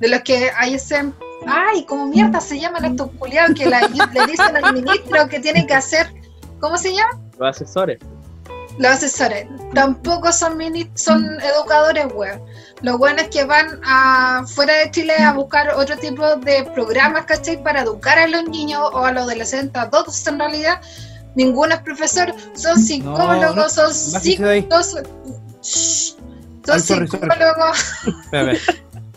De 0.00 0.08
los 0.08 0.20
que 0.22 0.50
hay 0.56 0.74
ese 0.74 1.12
Ay, 1.46 1.84
¿cómo 1.86 2.06
mierda 2.06 2.40
se 2.40 2.58
llaman 2.60 2.84
estos 2.84 3.10
culiados 3.18 3.56
que 3.58 3.66
la- 3.66 3.80
le 3.80 4.26
dicen 4.26 4.56
al 4.56 4.72
ministro 4.74 5.28
que 5.28 5.40
tiene 5.40 5.66
que 5.66 5.74
hacer? 5.74 6.12
¿Cómo 6.60 6.76
se 6.76 6.92
llama? 6.94 7.18
Los 7.38 7.48
asesores. 7.56 7.98
Los 8.78 8.92
asesores. 8.92 9.46
Tampoco 9.74 10.32
son 10.32 10.56
mini, 10.56 10.90
son 10.94 11.24
educadores, 11.40 12.06
weón. 12.14 12.40
Lo 12.82 12.96
bueno 12.96 13.20
es 13.20 13.28
que 13.28 13.44
van 13.44 13.80
a, 13.84 14.44
fuera 14.46 14.72
de 14.78 14.90
Chile 14.90 15.14
a 15.14 15.32
buscar 15.32 15.74
otro 15.74 15.96
tipo 15.96 16.36
de 16.36 16.64
programas, 16.74 17.24
¿cachai? 17.26 17.62
Para 17.62 17.82
educar 17.82 18.18
a 18.18 18.28
los 18.28 18.44
niños 18.48 18.80
o 18.92 19.04
a 19.04 19.12
los 19.12 19.24
adolescentes, 19.24 19.80
a 19.80 19.90
todos 19.90 20.26
en 20.26 20.38
realidad. 20.38 20.80
Ninguno 21.34 21.74
es 21.74 21.80
profesor, 21.80 22.32
son 22.54 22.80
psicólogos, 22.80 23.54
no, 23.54 23.68
son 23.68 23.92
psicólogos. 23.92 24.94
Shh. 25.62 26.14
Son 26.64 26.80
psicólogos. 26.80 27.84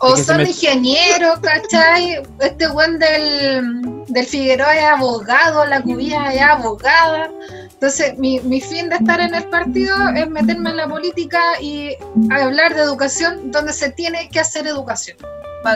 O 0.01 0.17
son 0.17 0.37
me- 0.37 0.43
ingenieros, 0.49 1.39
¿cachai? 1.39 2.21
Este 2.39 2.67
buen 2.67 2.97
del, 2.99 4.03
del 4.07 4.25
Figueroa 4.25 4.75
es 4.75 4.83
abogado, 4.83 5.65
la 5.65 5.81
cubilla 5.81 6.33
es 6.33 6.41
abogada. 6.41 7.29
Entonces, 7.71 8.17
mi, 8.17 8.39
mi 8.41 8.61
fin 8.61 8.89
de 8.89 8.95
estar 8.95 9.19
en 9.19 9.33
el 9.33 9.43
partido 9.45 9.95
es 10.15 10.27
meterme 10.29 10.71
en 10.71 10.77
la 10.77 10.87
política 10.87 11.59
y 11.61 11.95
hablar 12.31 12.75
de 12.75 12.81
educación 12.81 13.51
donde 13.51 13.73
se 13.73 13.91
tiene 13.91 14.29
que 14.29 14.39
hacer 14.39 14.67
educación. 14.67 15.17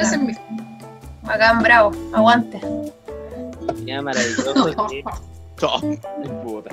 Ese 0.02 0.15
es 0.15 0.22
mi 0.22 0.34
bacán, 1.23 1.61
bravo, 1.61 1.91
aguante. 2.14 2.60
Sería 3.76 4.02
maravilloso 4.02 4.88
que. 4.89 5.03
Puta. 6.43 6.69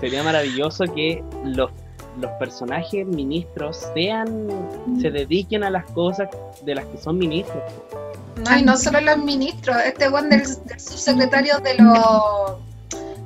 Sería 0.00 0.22
maravilloso 0.22 0.84
que 0.94 1.22
los, 1.44 1.70
los 2.20 2.30
personajes 2.32 3.06
ministros 3.06 3.86
sean. 3.94 4.48
se 5.00 5.10
dediquen 5.10 5.64
a 5.64 5.70
las 5.70 5.84
cosas 5.90 6.28
de 6.62 6.74
las 6.74 6.84
que 6.86 6.98
son 6.98 7.18
ministros. 7.18 7.62
No, 8.44 8.58
y 8.58 8.62
no 8.62 8.76
solo 8.76 9.00
los 9.00 9.18
ministros, 9.18 9.76
este 9.84 10.08
buen 10.08 10.28
del, 10.28 10.42
del 10.64 10.80
subsecretario 10.80 11.58
de 11.60 11.74
los 11.76 12.58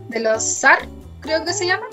de 0.09 0.21
los 0.21 0.43
SAR, 0.43 0.79
creo 1.21 1.45
que 1.45 1.53
se 1.53 1.67
llama. 1.67 1.87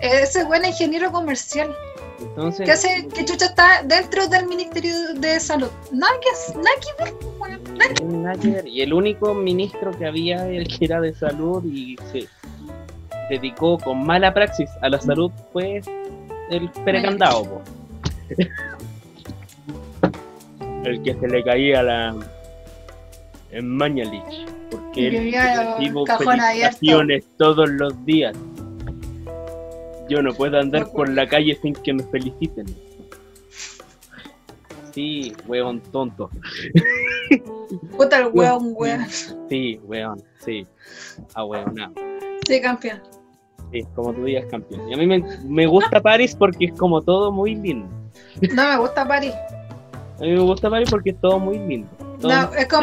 Ese 0.00 0.44
buen 0.44 0.64
ingeniero 0.64 1.10
comercial. 1.10 1.74
Entonces, 2.20 2.64
¿Qué 2.66 2.72
hace? 2.72 3.08
¿Qué 3.14 3.24
chucha 3.24 3.46
está 3.46 3.82
dentro 3.84 4.26
del 4.28 4.46
Ministerio 4.46 5.14
de 5.14 5.38
Salud? 5.40 5.68
Nada 5.92 6.12
que, 6.20 6.54
nada 6.58 6.70
que 6.80 7.04
ver, 7.04 7.14
weón. 7.38 7.62
Nada 7.78 7.94
que- 7.94 8.04
nada 8.04 8.34
que 8.36 8.48
ver. 8.50 8.66
Y 8.68 8.82
el 8.82 8.92
único 8.92 9.34
ministro 9.34 9.90
que 9.96 10.06
había, 10.06 10.48
el 10.48 10.66
que 10.66 10.84
era 10.84 11.00
de 11.00 11.14
salud 11.14 11.64
y 11.64 11.96
se 12.12 12.26
dedicó 13.28 13.78
con 13.78 14.04
mala 14.04 14.32
praxis 14.32 14.70
a 14.82 14.88
la 14.88 15.00
salud, 15.00 15.30
fue 15.52 15.80
el 16.50 16.70
perecandado. 16.84 17.44
po. 17.44 17.62
el 20.84 21.02
que 21.02 21.14
se 21.14 21.28
le 21.28 21.44
caía 21.44 21.82
la. 21.82 22.16
en 23.50 23.68
Mañalich. 23.68 24.46
Porque 24.70 25.08
él 25.08 25.32
recibo 25.32 26.04
felicitaciones 26.06 27.24
todos 27.36 27.68
los 27.70 28.04
días. 28.04 28.36
Yo 30.08 30.22
no 30.22 30.32
puedo 30.32 30.58
andar 30.58 30.90
por 30.90 31.08
la 31.08 31.28
calle 31.28 31.58
sin 31.60 31.74
que 31.74 31.92
me 31.92 32.02
feliciten. 32.04 32.66
Sí, 34.92 35.32
weón 35.46 35.80
tonto. 35.80 36.30
Puta 37.96 38.18
el 38.18 38.28
weón, 38.32 38.72
weón. 38.76 39.06
Sí, 39.48 39.78
weón, 39.84 40.22
sí. 40.44 40.66
Ah, 41.34 41.44
weón, 41.44 41.74
no. 41.74 41.92
Sí, 42.46 42.60
campeón. 42.60 43.00
Sí, 43.72 43.84
como 43.94 44.12
tú 44.14 44.24
digas, 44.24 44.46
campeón. 44.50 44.88
Y 44.88 44.94
a 44.94 44.96
mí 44.96 45.06
me, 45.06 45.22
me 45.44 45.66
gusta 45.66 46.00
París 46.00 46.34
porque 46.38 46.66
es 46.66 46.72
como 46.72 47.02
todo 47.02 47.30
muy 47.32 47.54
lindo. 47.54 47.86
No 48.54 48.68
me 48.68 48.78
gusta 48.78 49.06
París. 49.06 49.34
A 50.18 50.22
mí 50.22 50.30
me 50.32 50.40
gusta 50.40 50.70
París 50.70 50.88
porque 50.90 51.10
es 51.10 51.20
todo 51.20 51.38
muy 51.38 51.58
lindo. 51.58 51.88
Todo- 52.20 52.32
No, 52.32 52.52
es 52.54 52.66
como 52.66 52.82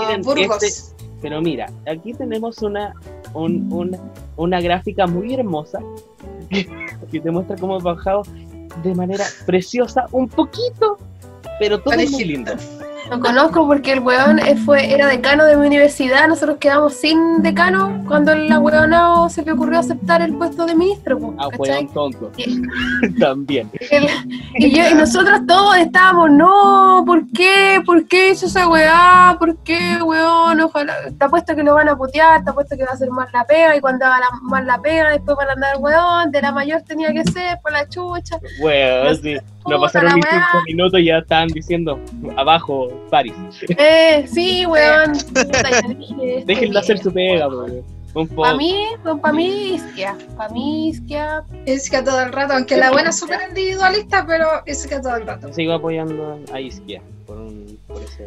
miren, 0.00 0.22
Burgos. 0.22 0.62
este- 0.62 0.94
Pero 1.22 1.40
mira, 1.40 1.70
aquí 1.90 2.12
tenemos 2.14 2.60
una, 2.62 2.92
un- 3.34 3.72
una, 3.72 3.98
una 4.36 4.60
gráfica 4.60 5.06
muy 5.06 5.34
hermosa 5.34 5.80
que 6.50 7.20
te 7.20 7.30
muestra 7.30 7.56
cómo 7.56 7.74
hemos 7.74 7.82
bajado 7.84 8.22
de 8.82 8.94
manera 8.94 9.24
preciosa, 9.46 10.06
un 10.12 10.28
poquito, 10.28 10.98
pero 11.58 11.80
todo 11.80 11.94
es 11.94 12.10
muy 12.10 12.22
Parejito. 12.24 12.52
lindo. 12.54 12.87
Lo 13.10 13.20
conozco 13.20 13.66
porque 13.66 13.92
el 13.92 14.00
weón 14.00 14.38
eh, 14.38 14.56
fue, 14.56 14.92
era 14.92 15.06
decano 15.06 15.44
de 15.44 15.56
mi 15.56 15.66
universidad, 15.66 16.28
nosotros 16.28 16.58
quedamos 16.58 16.94
sin 16.94 17.42
decano 17.42 18.04
cuando 18.06 18.34
la 18.34 18.58
weona 18.58 19.28
se 19.30 19.42
le 19.42 19.52
ocurrió 19.52 19.78
aceptar 19.78 20.20
el 20.22 20.34
puesto 20.34 20.66
de 20.66 20.74
ministro, 20.74 21.18
Ah, 21.38 21.48
weón 21.56 21.88
tonto. 21.88 22.30
Sí. 22.36 22.62
También. 23.18 23.70
El- 23.90 24.08
y, 24.56 24.70
yo, 24.76 24.88
y 24.90 24.94
nosotros 24.94 25.40
todos 25.46 25.76
estábamos, 25.78 26.30
no, 26.30 27.02
¿por 27.06 27.22
qué? 27.32 27.80
¿Por 27.86 28.06
qué 28.06 28.30
hizo 28.30 28.46
esa 28.46 28.68
weá? 28.68 29.36
¿Por 29.38 29.56
qué, 29.58 29.98
weón? 30.02 30.60
Ojalá, 30.60 30.94
te 31.18 31.24
apuesto 31.24 31.54
que 31.56 31.62
lo 31.62 31.74
van 31.74 31.88
a 31.88 31.96
putear, 31.96 32.44
te 32.44 32.50
apuesto 32.50 32.76
que 32.76 32.84
va 32.84 32.90
a 32.90 32.94
hacer 32.94 33.10
más 33.10 33.32
la 33.32 33.44
pega, 33.44 33.76
y 33.76 33.80
cuando 33.80 34.04
haga 34.06 34.26
más 34.42 34.64
la 34.64 34.78
pega, 34.80 35.10
después 35.10 35.36
van 35.36 35.48
a 35.48 35.52
andar, 35.52 35.76
weón, 35.78 36.30
de 36.30 36.42
la 36.42 36.52
mayor 36.52 36.82
tenía 36.82 37.12
que 37.12 37.24
ser, 37.24 37.58
por 37.62 37.72
la 37.72 37.88
chucha. 37.88 38.38
Weón, 38.60 39.16
sí. 39.16 39.36
No 39.68 39.80
pasaron 39.80 40.14
ni 40.14 40.22
cinco 40.22 40.62
minutos 40.66 41.00
y 41.00 41.04
ya 41.04 41.18
estaban 41.18 41.48
diciendo 41.48 41.98
abajo 42.36 42.88
París. 43.10 43.34
Eh, 43.68 44.26
sí, 44.26 44.66
weón. 44.66 45.12
Déjenlo 46.46 46.78
hacer 46.78 46.98
su 46.98 47.12
pega, 47.12 47.48
weón. 47.48 47.84
Un 48.14 48.26
poco. 48.28 48.42
Para 48.42 48.56
mí, 48.56 48.74
para 49.22 49.32
mí, 49.34 49.74
Isquia. 49.74 50.16
Para 50.36 50.52
mí, 50.52 50.88
Isquia. 50.88 51.44
Es 51.66 51.90
que 51.90 52.02
todo 52.02 52.20
el 52.22 52.32
rato, 52.32 52.54
aunque 52.54 52.76
la 52.76 52.90
buena 52.90 53.10
es 53.10 53.18
súper 53.18 53.40
individualista, 53.48 54.24
pero 54.26 54.46
es 54.66 54.86
que 54.86 54.98
todo 54.98 55.16
el 55.16 55.26
rato. 55.26 55.52
Sigo 55.52 55.74
apoyando 55.74 56.40
a 56.52 56.60
Isquia 56.60 57.02
por, 57.26 57.38
un, 57.38 57.78
por 57.86 58.02
ese. 58.02 58.26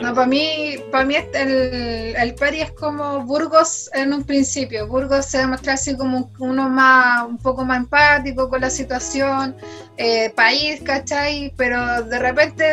No, 0.00 0.14
para 0.14 0.26
mí, 0.26 0.76
para 0.92 1.04
mí 1.04 1.16
este- 1.16 1.42
el, 1.42 2.16
el 2.16 2.34
Peri 2.36 2.60
es 2.60 2.70
como 2.72 3.24
Burgos 3.24 3.90
en 3.94 4.12
un 4.12 4.22
principio. 4.24 4.86
Burgos 4.86 5.26
se 5.26 5.38
demuestra 5.38 5.72
así 5.74 5.96
como 5.96 6.30
uno 6.38 6.68
más, 6.68 7.26
un 7.26 7.36
poco 7.38 7.64
más 7.64 7.78
empático 7.78 8.48
con 8.48 8.60
la 8.60 8.70
situación, 8.70 9.56
eh, 9.96 10.30
país, 10.36 10.80
¿cachai? 10.82 11.52
Pero 11.56 12.02
de 12.04 12.18
repente 12.18 12.64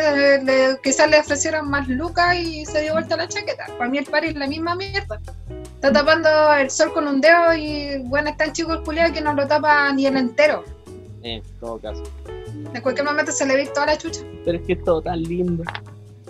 le- 0.44 0.78
quizás 0.82 1.10
le 1.10 1.18
ofrecieron 1.18 1.68
más 1.68 1.88
lucas 1.88 2.36
y 2.36 2.64
se 2.64 2.82
dio 2.82 2.92
vuelta 2.92 3.16
la 3.16 3.26
chaqueta. 3.26 3.66
Para 3.76 3.90
mí 3.90 3.98
el 3.98 4.04
Peri 4.04 4.28
es 4.28 4.36
la 4.36 4.46
misma 4.46 4.76
mierda. 4.76 5.20
Está 5.74 5.92
tapando 5.92 6.28
el 6.54 6.70
sol 6.70 6.92
con 6.92 7.06
un 7.08 7.20
dedo 7.20 7.54
y 7.54 7.98
bueno, 8.04 8.30
es 8.30 8.36
tan 8.36 8.52
chico 8.52 8.72
el 8.72 8.82
culiao 8.82 9.12
que 9.12 9.20
no 9.20 9.34
lo 9.34 9.46
tapa 9.46 9.92
ni 9.92 10.06
el 10.06 10.16
entero. 10.16 10.64
Eh, 11.22 11.42
en 11.44 11.60
todo 11.60 11.78
caso. 11.80 12.02
En 12.72 12.80
cualquier 12.82 13.04
momento 13.04 13.32
se 13.32 13.44
le 13.46 13.56
ve 13.56 13.66
toda 13.74 13.86
la 13.86 13.98
chucha. 13.98 14.20
Pero 14.44 14.58
es 14.58 14.64
que 14.64 14.72
es 14.74 14.84
todo 14.84 15.02
tan 15.02 15.22
lindo. 15.22 15.64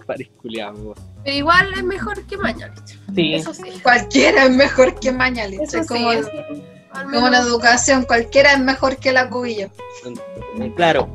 París 0.07 0.29
culiado. 0.41 0.95
Pero 1.25 1.37
igual 1.37 1.73
es 1.75 1.83
mejor 1.83 2.25
que 2.27 2.37
Mañalich. 2.37 2.99
Sí, 3.15 3.35
Eso 3.35 3.53
sí. 3.53 3.63
Cualquiera 3.83 4.45
es 4.45 4.51
mejor 4.51 4.99
que 5.01 5.13
Mañalich. 5.13 5.61
Eso 5.61 5.79
es 5.81 5.87
sí. 5.89 5.95
como, 5.95 6.11
como 7.13 7.29
la 7.29 7.39
educación, 7.39 8.05
cualquiera 8.05 8.53
es 8.53 8.61
mejor 8.61 8.97
que 8.97 9.13
la 9.13 9.29
cubilla. 9.29 9.69
eh, 10.61 10.73
claro. 10.77 11.09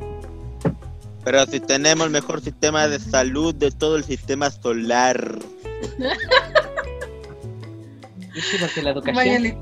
Pero 1.24 1.46
si 1.46 1.60
tenemos 1.60 2.06
el 2.06 2.12
mejor 2.12 2.40
sistema 2.40 2.88
de 2.88 2.98
salud 2.98 3.54
de 3.54 3.70
todo 3.70 3.96
el 3.96 4.04
sistema 4.04 4.50
solar. 4.50 5.38
Sí, 8.34 8.56
porque 8.58 8.82
la 8.82 8.90
educación. 8.90 9.60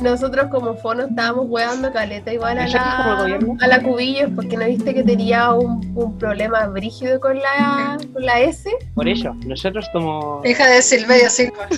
Nosotros 0.00 0.46
como 0.50 0.74
fono 0.76 1.04
estábamos 1.04 1.46
hueando 1.48 1.92
caleta 1.92 2.32
igual 2.32 2.58
a 2.58 2.64
¿Nosotros 2.64 2.94
como 2.96 3.10
la, 3.10 3.22
gobierno? 3.22 3.56
a 3.60 3.66
la 3.66 3.82
cubillos 3.82 4.30
porque 4.34 4.56
no 4.56 4.66
viste 4.66 4.94
que 4.94 5.02
tenía 5.02 5.52
un, 5.52 5.92
un 5.94 6.18
problema 6.18 6.66
brígido 6.66 7.20
con 7.20 7.38
la, 7.38 7.98
con 8.12 8.24
la 8.24 8.40
S. 8.40 8.68
Por 8.94 9.08
ello, 9.08 9.34
nosotros 9.46 9.86
como. 9.92 10.42
Hija 10.44 10.68
de 10.68 10.82
Silverio 10.82 11.30
Silva. 11.30 11.68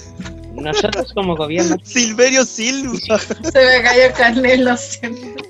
Nosotros 0.54 1.12
como 1.12 1.36
gobierno. 1.36 1.76
Silverio 1.82 2.44
Silva. 2.44 3.18
Se 3.18 3.66
me 3.66 3.82
cayó 3.82 4.04
el 4.04 4.12
carnet, 4.12 4.60
lo 4.60 4.76
siento. 4.76 5.44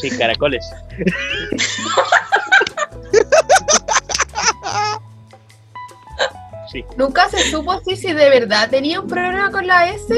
Sí, 0.00 0.10
caracoles. 0.10 0.64
Sí. 6.70 6.84
Nunca 6.96 7.28
se 7.28 7.38
supo 7.50 7.80
si, 7.84 7.96
si 7.96 8.12
de 8.12 8.30
verdad 8.30 8.70
tenía 8.70 9.00
un 9.00 9.08
problema 9.08 9.50
con 9.50 9.66
la 9.66 9.88
S. 9.90 10.14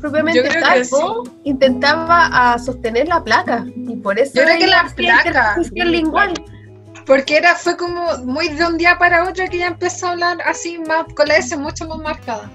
Propiamente 0.00 0.42
tal, 0.42 0.82
o 0.92 1.24
intentaba 1.44 2.56
sostener 2.58 3.08
la 3.08 3.24
placa. 3.24 3.64
Y 3.74 3.96
por 3.96 4.18
eso 4.18 4.32
Yo 4.34 4.44
creo 4.44 4.58
que 4.58 4.66
la 4.66 4.92
placa. 4.94 5.56
lingual. 5.72 6.34
Porque 7.06 7.36
era, 7.36 7.54
fue 7.54 7.76
como 7.76 8.16
muy 8.18 8.48
de 8.48 8.66
un 8.66 8.76
día 8.76 8.98
para 8.98 9.24
otro 9.28 9.44
que 9.48 9.56
ella 9.56 9.68
empezó 9.68 10.08
a 10.08 10.10
hablar 10.10 10.38
así, 10.44 10.78
más, 10.78 11.06
con 11.14 11.28
la 11.28 11.36
S 11.36 11.56
mucho 11.56 11.86
más 11.88 11.98
marcada. 11.98 12.50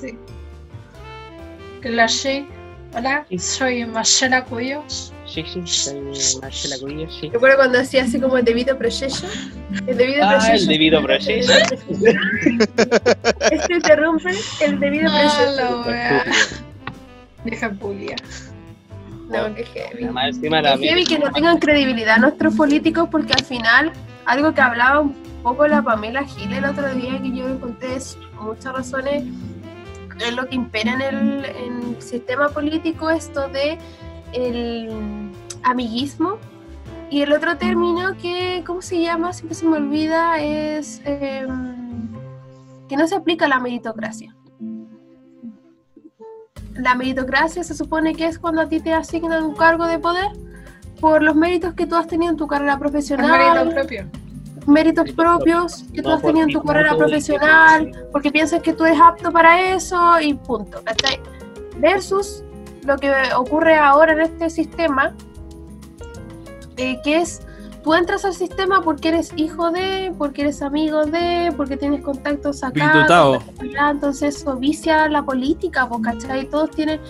Sí. 0.00 0.18
Hola, 2.94 3.26
soy 3.38 3.86
Marcela 3.86 4.44
Cuyos. 4.44 5.12
Sí, 5.32 5.44
sí, 5.46 5.62
soy 5.64 6.00
Marcela 6.42 6.76
Cubillo, 6.80 7.08
sí. 7.10 7.30
Recuerdo 7.32 7.56
cuando 7.58 7.78
hacía 7.78 8.02
así 8.02 8.18
como 8.20 8.36
el 8.36 8.44
debido 8.44 8.76
proceso. 8.76 9.26
El 9.86 9.96
debido 9.96 10.24
Ah, 10.24 10.30
proceso. 10.30 10.54
el 10.54 10.66
debido 10.66 11.02
proceso. 11.02 11.52
Esto 13.50 13.72
interrumpe 13.72 14.30
el 14.64 14.80
debido 14.80 15.08
Ah, 15.12 15.20
proceso. 15.20 15.84
Deja 17.44 17.70
pulia. 17.70 18.16
No, 19.28 19.54
que 19.54 19.64
heavy. 19.64 20.02
Además, 20.04 20.36
encima 20.36 20.60
la 20.62 20.74
Es 20.74 20.80
heavy 20.80 21.04
que 21.04 21.18
no 21.20 21.30
tengan 21.30 21.58
credibilidad 21.58 22.18
nuestros 22.18 22.54
políticos 22.56 23.08
porque 23.10 23.32
al 23.32 23.44
final, 23.44 23.92
algo 24.26 24.52
que 24.52 24.60
hablaba 24.60 25.00
un 25.00 25.14
poco 25.44 25.66
la 25.68 25.80
Pamela 25.82 26.24
Gil 26.24 26.52
el 26.52 26.64
otro 26.64 26.92
día 26.94 27.22
que 27.22 27.30
yo 27.30 27.48
encontré 27.48 27.98
muchas 28.40 28.72
razones 28.72 29.22
es 30.18 30.34
lo 30.34 30.46
que 30.48 30.56
impera 30.56 30.92
en 30.94 31.00
el, 31.00 31.44
en 31.44 31.94
el 31.94 32.02
sistema 32.02 32.48
político 32.50 33.08
esto 33.08 33.48
de 33.48 33.78
el 34.32 35.30
amiguismo. 35.62 36.38
Y 37.10 37.22
el 37.22 37.32
otro 37.32 37.56
término 37.56 38.16
que, 38.22 38.62
¿cómo 38.64 38.82
se 38.82 39.00
llama? 39.00 39.32
Siempre 39.32 39.56
se 39.56 39.66
me 39.66 39.76
olvida, 39.76 40.40
es 40.40 41.02
em, 41.04 42.08
que 42.88 42.96
no 42.96 43.08
se 43.08 43.16
aplica 43.16 43.48
la 43.48 43.58
meritocracia. 43.58 44.34
La 46.74 46.94
meritocracia 46.94 47.64
se 47.64 47.74
supone 47.74 48.14
que 48.14 48.26
es 48.26 48.38
cuando 48.38 48.60
a 48.60 48.68
ti 48.68 48.80
te 48.80 48.94
asignan 48.94 49.44
un 49.44 49.54
cargo 49.56 49.86
de 49.86 49.98
poder 49.98 50.28
por 51.00 51.22
los 51.22 51.34
méritos 51.34 51.74
que 51.74 51.86
tú 51.86 51.96
has 51.96 52.06
tenido 52.06 52.30
en 52.30 52.36
tu 52.36 52.46
carrera 52.46 52.78
profesional 52.78 53.30
mérito 53.30 53.74
propio. 53.74 54.02
méritos 54.66 54.68
Méritos 54.68 55.12
propios 55.12 55.84
que 55.92 56.02
tú 56.02 56.08
No 56.10 56.14
has 56.14 56.22
tenido 56.22 56.46
en 56.46 56.52
tu 56.52 56.62
carrera 56.62 56.96
profesional, 56.96 58.08
porque 58.12 58.30
piensas 58.30 58.62
que 58.62 58.72
tú 58.72 58.84
eres 58.84 59.00
apto 59.00 59.32
para 59.32 59.72
eso 59.72 60.20
y 60.20 60.34
punto, 60.34 60.80
¿cachai? 60.84 61.18
Versus 61.78 62.44
lo 62.84 62.96
que 62.98 63.12
ocurre 63.36 63.76
ahora 63.76 64.12
en 64.12 64.20
este 64.20 64.50
sistema, 64.50 65.14
eh, 66.76 66.98
que 67.04 67.16
es, 67.18 67.42
tú 67.84 67.94
entras 67.94 68.24
al 68.24 68.34
sistema 68.34 68.82
porque 68.82 69.08
eres 69.08 69.32
hijo 69.36 69.70
de, 69.70 70.12
porque 70.16 70.42
eres 70.42 70.62
amigo 70.62 71.04
de, 71.04 71.52
porque 71.56 71.76
tienes 71.76 72.02
contactos 72.02 72.62
acá, 72.64 72.92
contactos 72.92 73.42
allá, 73.60 73.90
entonces 73.90 74.36
eso 74.36 74.56
vicia 74.56 75.08
la 75.08 75.22
política, 75.22 75.88
pues, 75.88 76.02
¿cachai? 76.02 76.46
Todos 76.48 76.70
tienen 76.70 77.00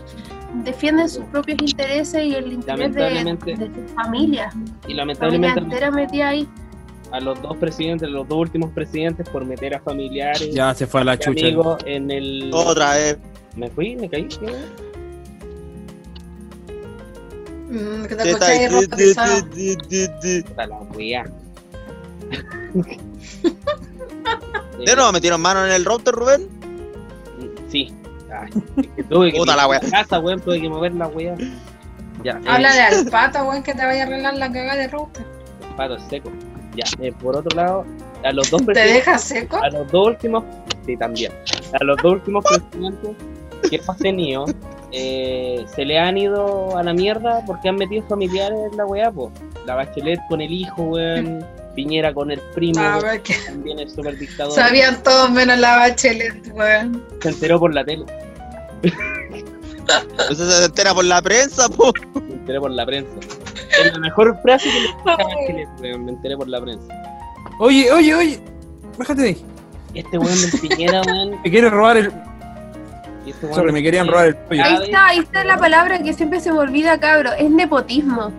defienden 0.64 1.08
sus 1.08 1.22
propios 1.26 1.58
intereses 1.62 2.24
y 2.24 2.34
el 2.34 2.52
interés 2.52 2.92
de, 2.92 3.00
Lamentablemente- 3.00 3.56
de 3.56 3.66
su 3.88 3.94
familia, 3.94 4.50
Y 4.52 4.58
familia 4.58 4.96
lamentablemente 4.96 5.60
entera 5.60 5.90
metida 5.92 6.28
ahí. 6.30 6.48
a 7.12 7.20
los 7.20 7.40
dos 7.40 7.56
presidentes, 7.56 8.08
los 8.08 8.26
dos 8.26 8.38
últimos 8.38 8.70
presidentes, 8.72 9.28
por 9.28 9.44
meter 9.44 9.76
a 9.76 9.80
familiares 9.80 10.52
Ya 10.52 10.74
se 10.74 10.88
fue 10.88 11.02
a 11.02 11.04
la 11.04 11.16
chucha. 11.18 11.46
amigos 11.46 11.78
en 11.86 12.10
el. 12.10 12.50
Otra 12.52 12.94
vez. 12.94 13.18
Me 13.56 13.68
fui, 13.70 13.94
me 13.96 14.08
caí. 14.08 14.24
¿qué? 14.28 14.52
Mm, 17.70 18.02
que 18.02 18.08
¿Qué 18.08 18.16
te 18.16 18.16
tal? 18.16 18.28
escucháis 18.28 18.60
Di, 18.60 18.74
ropa 18.82 18.96
pesada. 18.96 20.44
Puta 20.48 20.66
la 20.66 20.76
wea. 20.94 21.24
¿De 24.84 24.96
nuevo 24.96 25.12
metieron 25.12 25.40
mano 25.40 25.64
en 25.66 25.72
el 25.72 25.84
router, 25.84 26.14
Rubén? 26.14 26.48
Sí. 27.68 27.94
Ay, 28.32 28.48
es 28.76 28.86
que 28.96 29.02
tuve 29.04 29.32
que 29.32 29.38
Puta 29.38 29.56
la 29.56 29.66
wea. 29.68 29.80
casa, 29.80 30.18
weón, 30.20 30.40
tuve 30.40 30.60
que 30.60 30.68
mover 30.68 30.94
la 30.94 31.06
wea. 31.08 31.34
Ya, 32.24 32.32
eh, 32.32 32.42
Háblale 32.46 32.80
al 32.82 33.06
pato, 33.06 33.42
weón, 33.44 33.62
que 33.62 33.74
te 33.74 33.84
vaya 33.84 34.02
a 34.04 34.06
arreglar 34.06 34.34
la 34.36 34.50
cagada 34.52 34.76
de 34.76 34.88
router. 34.88 35.24
pato 35.76 35.98
seco. 36.08 36.30
Ya, 36.76 36.84
eh, 37.04 37.12
por 37.12 37.36
otro 37.36 37.54
lado, 37.56 37.84
a 38.24 38.32
los 38.32 38.50
dos 38.50 38.64
¿Te 38.66 38.72
deja 38.80 39.18
seco? 39.18 39.56
a 39.62 39.68
los 39.70 39.90
dos 39.90 40.08
últimos, 40.08 40.44
sí, 40.86 40.96
también, 40.96 41.32
a 41.80 41.84
los 41.84 41.96
dos 42.02 42.12
últimos 42.14 42.44
presidentes 42.44 43.16
que 43.68 43.76
hemos 43.76 43.96
tenido, 43.98 44.44
eh, 44.92 45.64
se 45.74 45.84
le 45.84 45.98
han 45.98 46.18
ido 46.18 46.76
a 46.76 46.82
la 46.82 46.92
mierda 46.92 47.42
porque 47.46 47.68
han 47.68 47.76
metido 47.76 48.02
familiares 48.08 48.58
en 48.70 48.76
la 48.76 48.86
weá, 48.86 49.10
po. 49.10 49.30
La 49.66 49.74
Bachelet 49.74 50.20
con 50.28 50.40
el 50.40 50.52
hijo, 50.52 50.82
weón, 50.82 51.44
Piñera 51.74 52.12
con 52.12 52.30
el 52.32 52.40
primo, 52.54 52.80
A 52.80 52.96
weón, 52.98 53.02
ver, 53.02 53.22
que 53.22 53.34
también 53.46 53.78
el 53.78 53.88
super 53.88 54.18
dictador, 54.18 54.52
sabían 54.52 55.02
todos 55.02 55.30
menos 55.30 55.58
la 55.58 55.76
bachelet, 55.76 56.52
weón. 56.52 57.02
se 57.22 57.28
enteró 57.28 57.60
por 57.60 57.72
la 57.74 57.84
tele, 57.84 58.04
Eso 60.30 60.50
se 60.50 60.64
entera 60.64 60.94
por 60.94 61.04
la 61.04 61.20
prensa, 61.22 61.68
po. 61.68 61.92
me 62.14 62.34
enteré 62.34 62.60
por 62.60 62.70
la 62.70 62.86
prensa. 62.86 63.10
Es 63.84 63.92
la 63.92 63.98
mejor 64.00 64.36
frase 64.42 64.68
que 64.68 64.80
le 64.80 64.80
dije 64.88 65.00
a 65.06 65.16
Bachelet, 65.16 65.68
weón, 65.80 66.04
me 66.04 66.10
enteré 66.12 66.36
por 66.36 66.48
la 66.48 66.60
prensa. 66.60 66.86
Oye, 67.60 67.90
oye, 67.92 68.14
oye. 68.14 68.40
Bájate 68.98 69.22
de 69.22 69.28
ahí. 69.28 69.44
Este 69.94 70.18
weón 70.18 70.40
del 70.40 70.60
Piñera, 70.60 71.02
weón, 71.02 71.30
Me 71.44 71.50
quieren 71.50 71.70
robar 71.70 71.96
el. 71.98 72.12
Y 73.26 73.30
este 73.30 73.46
del 73.46 73.72
me 73.72 73.82
querían 73.82 74.06
robar 74.08 74.26
el 74.28 74.36
pollo. 74.36 74.64
Ahí 74.64 74.74
está, 74.84 75.06
ahí 75.08 75.18
está 75.18 75.44
la 75.44 75.56
palabra 75.58 76.02
que 76.02 76.12
siempre 76.12 76.40
se 76.40 76.52
me 76.52 76.58
olvida, 76.58 76.98
cabro. 76.98 77.32
Es 77.32 77.50
nepotismo. 77.50 78.30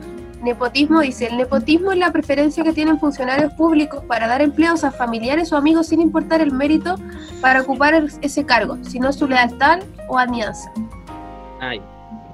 Nepotismo 0.43 1.01
dice, 1.01 1.27
el 1.27 1.37
nepotismo 1.37 1.91
es 1.91 1.99
la 1.99 2.11
preferencia 2.11 2.63
que 2.63 2.73
tienen 2.73 2.99
funcionarios 2.99 3.53
públicos 3.53 4.03
para 4.05 4.27
dar 4.27 4.41
empleos 4.41 4.83
a 4.83 4.91
familiares 4.91 5.53
o 5.53 5.57
amigos 5.57 5.87
sin 5.87 6.01
importar 6.01 6.41
el 6.41 6.51
mérito 6.51 6.95
para 7.41 7.61
ocupar 7.61 7.93
el- 7.93 8.11
ese 8.21 8.43
cargo, 8.43 8.77
sino 8.81 9.13
su 9.13 9.27
lealtad 9.27 9.81
o 10.07 10.17
alianza. 10.17 10.71
Ay, 11.59 11.79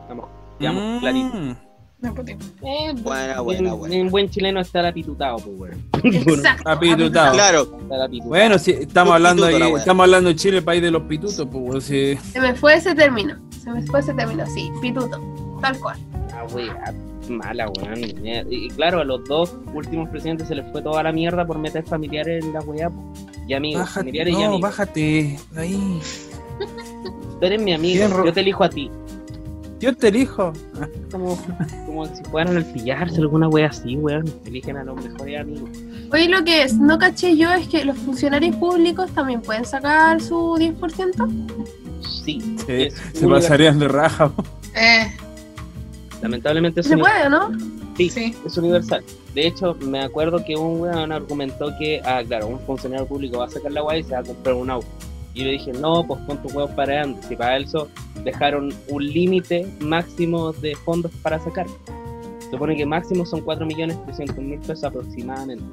vamos, 0.07 0.29
quedamos 0.57 1.01
clarito. 1.01 1.66
Mm. 1.99 2.05
Nepotismo. 2.05 2.41
Eh, 2.63 2.93
Buena, 3.01 3.41
buena, 3.41 3.69
en, 3.69 3.79
buena. 3.79 3.95
en 3.95 4.09
buen 4.09 4.29
chileno 4.29 4.59
estar 4.59 4.85
apitutado, 4.85 5.37
pues, 5.37 5.59
weón. 5.59 5.83
Exacto. 6.03 6.69
Apitutado. 6.69 7.33
Claro, 7.33 7.61
apitutado. 8.03 8.29
Bueno, 8.29 8.59
sí, 8.59 8.71
estamos 8.71 9.13
hablando 9.13 9.45
ahí, 9.45 9.55
wea. 9.61 9.79
estamos 9.79 10.03
hablando 10.03 10.29
de 10.29 10.35
Chile, 10.35 10.57
el 10.57 10.63
país 10.63 10.81
de 10.81 10.91
los 10.91 11.03
pitutos, 11.03 11.35
pues 11.51 11.63
weón, 11.69 11.81
sí. 11.81 12.15
Se 12.31 12.39
me 12.39 12.53
fue 12.55 12.75
ese 12.75 12.93
término. 12.93 13.35
Se 13.63 13.71
me 13.71 13.81
fue 13.87 13.99
ese 14.01 14.13
término, 14.13 14.45
sí, 14.45 14.71
pituto. 14.81 15.19
Tal 15.61 15.79
cual. 15.79 15.97
Ah, 16.33 16.45
weá, 16.53 16.93
mala, 17.29 17.67
weón. 17.69 18.03
Eh, 18.25 18.45
Y 18.49 18.69
claro, 18.69 18.99
a 19.01 19.03
los 19.03 19.23
dos 19.25 19.55
últimos 19.73 20.07
presidentes 20.09 20.47
se 20.47 20.55
les 20.55 20.71
fue 20.71 20.81
toda 20.83 21.01
la 21.01 21.11
mierda 21.11 21.45
por 21.47 21.57
meter 21.57 21.83
familiares 21.83 22.45
en 22.45 22.53
la 22.53 22.59
weá. 22.61 22.91
Y 23.47 23.53
amigos, 23.53 23.81
Bájate, 23.81 23.99
familiares 23.99 24.33
y 24.33 24.37
no, 24.37 24.43
amigos. 24.45 24.61
bájate. 24.61 25.39
Ahí. 25.55 25.99
Tú 27.39 27.45
eres 27.45 27.61
mi 27.61 27.73
amigo, 27.73 28.07
yo 28.25 28.33
te 28.33 28.41
elijo 28.41 28.63
a 28.63 28.69
ti. 28.69 28.91
Yo 29.79 29.95
te 29.95 30.07
elijo. 30.07 30.53
Como, 31.11 31.37
como 31.85 32.05
si 32.07 32.23
fueran 32.25 32.57
al 32.57 32.65
pillarse 32.65 33.21
alguna 33.21 33.47
weá 33.47 33.67
así, 33.67 33.95
weón. 33.95 34.25
Eligen 34.45 34.77
a 34.77 34.83
los 34.83 35.03
mejores 35.03 35.39
amigos. 35.39 35.69
Oye, 36.11 36.27
lo 36.29 36.43
que 36.43 36.63
es, 36.63 36.73
no 36.77 36.97
caché 36.97 37.37
yo 37.37 37.51
es 37.51 37.67
que 37.67 37.85
los 37.85 37.97
funcionarios 37.97 38.55
públicos 38.55 39.11
también 39.11 39.41
pueden 39.41 39.65
sacar 39.65 40.19
su 40.21 40.35
10%. 40.57 42.01
Sí, 42.25 42.55
Se, 42.65 42.87
es 42.87 42.93
se 43.13 43.27
pasarían 43.27 43.77
de 43.79 43.87
raja. 43.87 44.31
Eh, 44.75 45.11
Lamentablemente 46.21 46.79
es 46.81 46.87
Se 46.87 46.93
universal. 46.95 47.29
puede, 47.29 47.57
¿no? 47.57 47.77
Sí, 47.97 48.09
sí. 48.09 48.35
es 48.45 48.57
universal. 48.57 49.03
De 49.33 49.47
hecho, 49.47 49.75
me 49.81 50.01
acuerdo 50.01 50.43
que 50.43 50.55
un 50.55 50.81
weón 50.81 51.11
argumentó 51.11 51.71
que, 51.77 52.01
ah, 52.03 52.21
claro, 52.27 52.47
un 52.47 52.59
funcionario 52.61 53.05
público 53.05 53.39
va 53.39 53.45
a 53.45 53.49
sacar 53.49 53.71
la 53.71 53.83
weá 53.83 53.97
y 53.99 54.03
se 54.03 54.13
va 54.13 54.19
a 54.19 54.23
comprar 54.23 54.55
un 54.55 54.69
auto. 54.69 54.87
Y 55.37 55.41
yo 55.41 55.45
le 55.45 55.51
dije, 55.51 55.71
no, 55.73 56.03
pues 56.03 56.19
pon 56.21 56.41
tus 56.41 56.51
huevos 56.51 56.71
para 56.71 56.93
adelante. 56.93 57.27
Si 57.27 57.35
para 57.35 57.57
eso 57.57 57.87
dejaron 58.23 58.73
un 58.89 59.05
límite 59.05 59.67
máximo 59.81 60.51
de 60.51 60.75
fondos 60.77 61.11
para 61.21 61.37
sacar. 61.39 61.67
Se 62.39 62.49
supone 62.49 62.75
que 62.75 62.87
máximo 62.87 63.23
son 63.23 63.41
4.300.000 63.45 64.59
pesos 64.61 64.83
aproximadamente. 64.83 65.63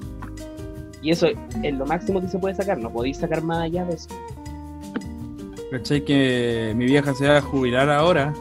Y 1.00 1.10
eso 1.12 1.28
es 1.62 1.74
lo 1.74 1.86
máximo 1.86 2.20
que 2.20 2.28
se 2.28 2.38
puede 2.38 2.54
sacar, 2.54 2.76
no 2.78 2.90
podéis 2.90 3.16
sacar 3.16 3.42
más 3.42 3.60
allá 3.62 3.86
de 3.86 3.94
eso. 3.94 4.08
¿Cachai? 5.70 6.04
Que 6.04 6.74
mi 6.76 6.84
vieja 6.84 7.14
se 7.14 7.26
va 7.26 7.38
a 7.38 7.40
jubilar 7.40 7.88
ahora. 7.88 8.34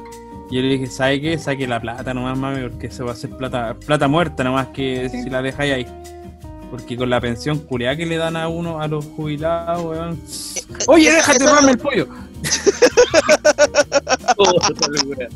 Y 0.52 0.58
yo 0.58 0.62
le 0.62 0.68
dije, 0.70 0.88
¿sabe 0.88 1.22
qué? 1.22 1.38
Saque 1.38 1.68
la 1.68 1.80
plata 1.80 2.14
nomás, 2.14 2.38
mami, 2.38 2.68
porque 2.68 2.92
se 2.92 3.02
va 3.02 3.12
a 3.12 3.14
hacer 3.14 3.30
plata, 3.32 3.76
plata 3.86 4.08
muerta 4.10 4.44
nomás 4.44 4.68
que 4.68 5.08
Sí. 5.10 5.24
si 5.24 5.30
la 5.30 5.42
dejáis 5.42 5.74
ahí. 5.74 5.86
Porque 6.70 6.98
con 6.98 7.10
la 7.10 7.22
pensión 7.22 7.60
culiada 7.60 7.96
que 7.96 8.06
le 8.06 8.18
dan 8.18 8.36
a 8.36 8.48
uno, 8.50 8.82
a 8.82 8.88
los 8.88 9.06
jubilados, 9.06 9.84
weón. 9.86 10.20
Oye, 10.88 11.12
déjate 11.12 11.46
robarme 11.46 11.72
el 11.72 11.78
pollo. 11.78 12.08
Oh, 14.38 14.60
esa. 14.62 15.30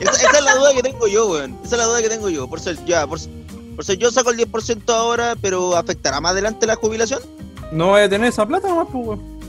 Esa, 0.00 0.12
esa 0.12 0.38
es 0.38 0.44
la 0.44 0.54
duda 0.54 0.74
que 0.74 0.82
tengo 0.82 1.06
yo, 1.06 1.28
weón. 1.28 1.58
Esa 1.64 1.76
es 1.76 1.78
la 1.78 1.84
duda 1.84 2.02
que 2.02 2.08
tengo 2.08 2.28
yo. 2.28 2.48
Por 2.48 2.60
ser, 2.60 2.82
ya, 2.84 3.06
por, 3.06 3.18
por 3.76 3.84
ser 3.84 3.98
yo 3.98 4.10
saco 4.10 4.30
el 4.30 4.38
10% 4.38 4.82
ahora, 4.92 5.36
pero 5.40 5.76
¿afectará 5.76 6.20
más 6.20 6.32
adelante 6.32 6.66
la 6.66 6.76
jubilación? 6.76 7.20
No 7.72 7.88
voy 7.88 8.02
a 8.02 8.08
tener 8.08 8.28
esa 8.28 8.46
plata 8.46 8.68
nomás, 8.68 8.88
pues, 8.90 9.06
weón. 9.06 9.40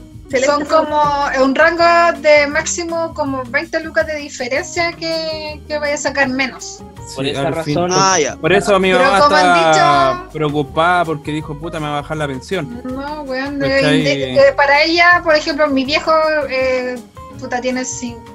Son 0.45 0.65
como 0.65 1.01
un 1.43 1.53
rango 1.55 2.19
de 2.21 2.47
máximo 2.47 3.13
como 3.13 3.43
20 3.43 3.81
lucas 3.81 4.07
de 4.07 4.15
diferencia 4.15 4.93
que, 4.93 5.59
que 5.67 5.77
vaya 5.77 5.95
a 5.95 5.97
sacar 5.97 6.29
menos. 6.29 6.81
Por 7.15 7.25
Sí, 7.25 7.31
esa 7.31 7.47
al 7.47 7.63
fin. 7.63 7.75
razón, 7.75 7.91
Ah, 7.93 8.19
ya. 8.19 8.35
Por 8.37 8.53
eso 8.53 8.79
mi 8.79 8.91
Pero 8.91 9.03
mamá 9.03 9.17
está 9.19 10.21
dicho- 10.23 10.31
preocupada 10.33 11.05
porque 11.05 11.31
dijo, 11.31 11.57
puta, 11.57 11.79
me 11.79 11.87
va 11.87 11.97
a 11.97 12.01
bajar 12.01 12.17
la 12.17 12.27
pensión. 12.27 12.81
No, 12.83 13.23
weón. 13.23 13.59
¿Cachai? 13.59 14.03
de- 14.03 14.17
de- 14.17 14.41
de- 14.43 14.53
para 14.55 14.83
ella, 14.83 15.21
por 15.23 15.35
ejemplo, 15.35 15.67
mi 15.67 15.83
viejo 15.85 16.11
eh, 16.49 16.97
puta, 17.39 17.59
tiene 17.61 17.83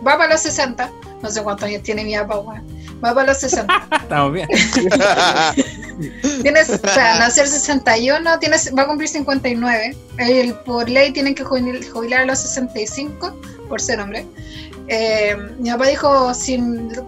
va 0.06 0.18
para 0.18 0.32
los 0.32 0.40
60. 0.42 0.90
No 1.22 1.30
sé 1.30 1.42
cuántos 1.42 1.66
años 1.68 1.82
tiene 1.82 2.04
mi 2.04 2.14
papá, 2.16 2.38
weón. 2.40 2.66
Va 3.04 3.14
para 3.14 3.28
los 3.28 3.38
60. 3.38 3.72
Estamos 4.02 4.32
bien. 4.32 4.48
Tienes, 6.42 6.68
o 6.70 6.78
sea, 6.78 7.18
nacer 7.18 7.46
61, 7.48 8.38
tienes, 8.38 8.72
va 8.76 8.82
a 8.82 8.86
cumplir 8.86 9.08
59. 9.08 9.96
Él, 10.18 10.54
por 10.64 10.88
ley 10.88 11.12
tienen 11.12 11.34
que 11.34 11.44
jubil- 11.44 11.88
jubilar 11.90 12.22
a 12.22 12.24
los 12.26 12.38
65 12.40 13.34
por 13.68 13.80
ser 13.80 14.00
hombre. 14.00 14.26
Eh, 14.88 15.36
mi 15.58 15.70
papá 15.70 15.86
dijo, 15.88 16.34
si, 16.34 16.58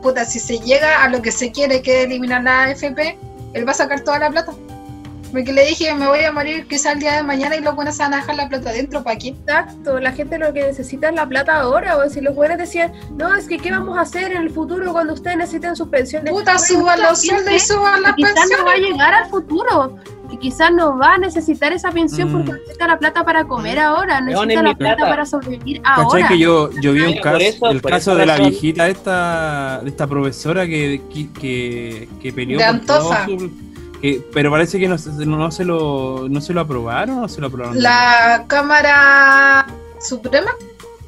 puta, 0.03 0.25
si 0.25 0.41
se 0.41 0.59
llega 0.59 1.03
a 1.03 1.09
lo 1.09 1.23
que 1.23 1.31
se 1.31 1.53
quiere, 1.53 1.83
que 1.83 2.03
eliminar 2.03 2.43
la 2.43 2.65
AFP, 2.65 3.19
él 3.53 3.67
va 3.67 3.73
a 3.73 3.75
sacar 3.75 4.01
toda 4.03 4.19
la 4.19 4.31
plata. 4.31 4.53
Porque 5.31 5.53
le 5.53 5.67
dije, 5.67 5.93
me 5.95 6.07
voy 6.07 6.21
a 6.21 6.33
morir 6.33 6.67
quizás 6.67 6.95
el 6.95 7.01
día 7.01 7.17
de 7.17 7.23
mañana 7.23 7.55
y 7.57 7.61
los 7.61 7.75
buenos 7.75 7.97
se 7.97 8.03
van 8.03 8.15
a 8.15 8.19
dejar 8.19 8.37
la 8.37 8.49
plata 8.49 8.71
adentro, 8.71 9.03
¿para 9.03 9.19
qué? 9.19 9.29
Exacto, 9.29 10.01
la 10.01 10.13
gente 10.13 10.39
lo 10.39 10.53
que 10.53 10.63
necesita 10.63 11.09
es 11.11 11.15
la 11.15 11.27
plata 11.27 11.61
ahora, 11.61 11.97
o 11.99 12.09
si 12.09 12.21
los 12.21 12.35
buenos 12.35 12.57
decían, 12.59 12.93
no, 13.17 13.35
es 13.35 13.47
que 13.47 13.59
qué 13.59 13.71
vamos 13.71 13.99
a 13.99 14.03
hacer 14.03 14.33
en 14.33 14.43
el 14.43 14.51
futuro 14.51 14.93
cuando 14.93 15.13
ustedes 15.15 15.37
necesiten 15.37 15.77
sus 15.77 15.89
pensiones. 15.89 16.33
Puta, 16.33 16.59
suban 16.59 17.01
los 17.03 17.21
sueldos 17.23 17.53
y 17.53 17.59
suban 17.61 18.03
las 18.03 18.15
que 18.15 18.23
quizás 18.23 18.35
no 18.51 18.65
va 18.65 18.71
a 18.71 18.75
pensiones. 18.75 18.91
llegar 18.93 19.15
al 19.15 19.29
futuro. 19.31 19.97
que 20.31 20.39
quizás 20.39 20.71
no 20.71 20.99
va 20.99 21.15
a 21.15 21.19
necesitar 21.19 21.73
esa 21.73 21.91
pensión 21.91 22.29
Mm. 22.29 22.33
porque 22.45 22.53
necesita 22.61 22.87
la 22.87 22.99
plata 22.99 23.25
para 23.25 23.45
comer 23.45 23.79
ahora, 23.79 24.21
necesita 24.21 24.63
la 24.63 24.75
plata 24.75 24.97
plata. 24.97 25.09
para 25.11 25.25
sobrevivir 25.25 25.81
¿Cachai 25.81 26.05
ahora. 26.05 26.29
que 26.29 26.39
yo, 26.39 26.71
yo 26.83 26.93
vi 26.93 27.01
un 27.01 27.15
Por 27.15 27.23
caso, 27.23 27.37
eso- 27.39 27.71
el 27.71 27.81
por 27.81 27.91
caso 27.91 28.15
de 28.15 28.27
la 28.27 28.33
razón- 28.37 28.51
viejita 28.51 28.89
esta, 28.89 29.81
de 29.83 29.89
esta 29.89 30.07
profesora 30.07 30.67
que, 30.67 31.01
que, 31.11 31.33
que, 31.33 32.09
que 32.21 32.33
peleó 32.35 32.59
De 32.59 32.65
por 32.67 32.75
Antofa. 32.75 33.25
todo 33.25 33.39
su- 33.39 33.51
que- 34.01 34.23
pero 34.33 34.51
parece 34.51 34.79
que 34.79 34.89
no, 34.89 34.97
se- 34.99 35.11
no, 35.27 35.51
se 35.51 35.65
lo, 35.65 36.27
no 36.29 36.41
se 36.41 36.53
lo 36.53 36.61
aprobaron 36.61 37.19
o 37.25 37.29
se 37.29 37.41
lo 37.41 37.49
aprobaron. 37.49 37.83
La 37.83 38.45
Cámara 38.49 39.66
Suprema. 40.01 40.51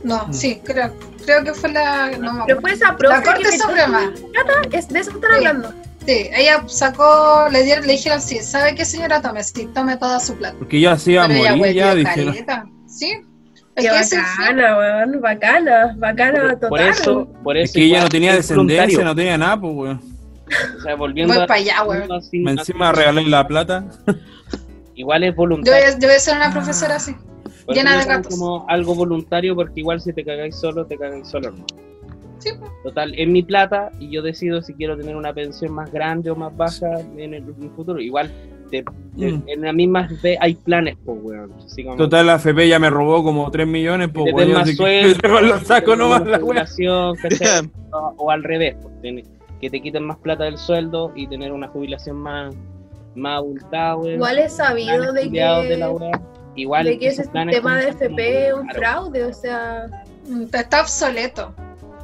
No, 0.03 0.27
Mm. 0.29 0.33
sí, 0.33 0.61
creo. 0.65 0.93
Creo 1.25 1.45
que 1.45 1.53
fue 1.55 1.71
la. 1.73 2.11
No 2.19 2.33
me 2.33 2.45
Pero 2.47 2.61
fue 2.61 2.73
esa 2.73 2.97
La 2.99 3.23
Corte 3.23 3.59
Suprema. 3.59 4.11
es 4.73 4.89
de 4.89 4.99
eso 4.99 5.11
están 5.11 5.31
Sí. 5.31 5.37
hablando. 5.37 5.73
Sí, 6.07 6.31
ella 6.35 6.65
sacó, 6.67 7.47
le 7.53 7.62
dieron, 7.62 7.87
le 7.87 7.93
dijeron, 7.93 8.21
sí, 8.23 8.39
¿sabe 8.41 8.75
qué 8.75 8.87
señora? 8.87 9.21
Tome, 9.21 9.45
sí, 9.45 9.69
tome 9.75 9.97
toda 9.99 10.19
su 10.19 10.35
plata. 10.35 10.57
Porque 10.59 10.81
ya 10.81 10.97
se 10.99 11.12
iba 11.12 11.25
a 11.25 11.29
Pero 11.29 11.41
ella 11.41 11.57
morir, 11.57 11.75
ya 11.75 11.95
dijeron. 11.95 12.35
Sí. 12.89 13.12
Es 13.77 13.85
Qué 14.11 14.17
bacana, 14.17 14.77
weón, 14.79 15.21
bacana, 15.21 15.95
bacana 15.99 16.41
Por, 16.41 16.51
total. 16.55 16.69
por 16.71 16.81
eso, 16.81 17.29
por 17.45 17.57
eso 17.57 17.65
Es 17.67 17.73
que 17.73 17.85
ella 17.85 18.01
no 18.03 18.09
tenía 18.09 18.35
descendencia, 18.35 19.05
no 19.05 19.15
tenía 19.15 19.39
nada, 19.39 19.61
pues, 19.61 19.73
weón. 19.75 20.01
O 20.77 20.81
sea, 20.83 20.95
volviendo 20.97 21.35
Voy 21.35 21.43
a- 21.43 21.47
para 21.47 21.61
allá, 21.61 21.83
volviendo 21.85 22.15
así- 22.17 22.45
Encima 22.47 22.93
regalarle 22.93 23.29
la 23.31 23.47
plata. 23.47 23.85
Igual 24.95 25.25
es 25.25 25.31
Yo 25.31 25.37
voy, 25.37 25.47
voluntario. 25.49 25.89
a, 25.89 25.99
yo 25.99 26.09
voy 26.09 26.17
a 26.17 26.21
ser 26.21 26.37
una 26.37 26.53
profesora 26.53 26.97
así. 26.97 27.15
Llena 27.69 27.93
de 27.99 28.03
lo 28.03 28.09
gatos. 28.09 28.37
Como 28.37 28.67
algo 28.69 28.95
voluntario, 28.95 29.55
porque 29.55 29.81
igual 29.81 30.01
si 30.01 30.13
te 30.13 30.25
cagáis 30.25 30.57
solo, 30.57 30.85
te 30.87 30.97
cagáis 30.99 31.29
solo. 31.29 31.53
¿no? 31.53 31.65
Sí, 32.39 32.51
pues. 32.59 32.71
Total, 32.83 33.15
es 33.17 33.29
mi 33.29 33.43
plata 33.43 33.91
y 34.01 34.11
yo 34.11 34.23
decido 34.23 34.61
si 34.63 34.75
quiero 34.75 34.97
tener 34.97 35.15
una 35.17 35.33
pensión 35.33 35.73
más 35.73 35.91
grande 35.93 36.31
o 36.31 36.37
más 36.37 36.55
baja 36.57 37.01
en 37.17 37.35
el, 37.35 37.45
en 37.45 37.63
el 37.63 37.71
futuro. 37.77 38.01
Igual, 38.01 38.31
te- 38.71 38.83
te- 38.83 39.33
Mm. 39.33 39.43
en 39.47 39.61
la 39.63 39.73
misma 39.73 40.03
FP 40.07 40.37
hay 40.41 40.55
planes, 40.55 40.97
pues, 41.05 41.19
weón. 41.23 41.53
Así 41.65 41.85
como- 41.85 41.97
Total, 41.97 42.27
la 42.27 42.35
FP 42.37 42.69
ya 42.69 42.79
me 42.79 42.91
robó 42.91 43.23
como 43.23 43.51
3 43.51 43.67
millones, 43.67 44.09
pues, 44.13 44.25
te 44.27 44.31
den 44.41 44.49
weón. 44.49 44.53
más 44.61 44.69
que 44.71 44.77
sueldo, 45.21 45.59
sacos 45.65 45.85
te 45.85 45.91
den 45.91 45.99
nomás 45.99 46.27
la 46.27 46.41
¿cachai? 47.23 47.71
o, 47.93 48.15
o 48.19 48.31
al 48.31 48.43
revés, 48.43 48.77
pues, 48.83 49.01
ten- 49.03 49.23
que 49.61 49.70
te 49.70 49.81
quiten 49.81 50.05
más 50.05 50.16
plata 50.19 50.45
del 50.45 50.59
sueldo 50.59 51.12
y 51.15 51.27
tener 51.27 51.53
una 51.53 51.69
jubilación 51.69 52.16
más, 52.16 52.55
más 53.15 53.39
abultada. 53.39 53.97
Igual 54.09 54.39
es 54.39 54.57
sabido 54.57 55.12
de 55.12 55.23
que, 55.31 55.41
de 55.69 55.77
la 55.77 55.91
weá. 55.91 56.20
Igual 56.57 56.85
de 56.87 56.99
que 56.99 57.09
ese 57.09 57.23
sistema 57.24 57.77
de 57.78 57.89
FP 57.91 58.49
es 58.49 58.55
un 58.55 58.66
Claro. 58.66 58.78
fraude, 58.78 59.24
o 59.24 59.32
sea, 59.32 59.87
Mm, 60.28 60.45
Está 60.53 60.81
obsoleto. 60.82 61.55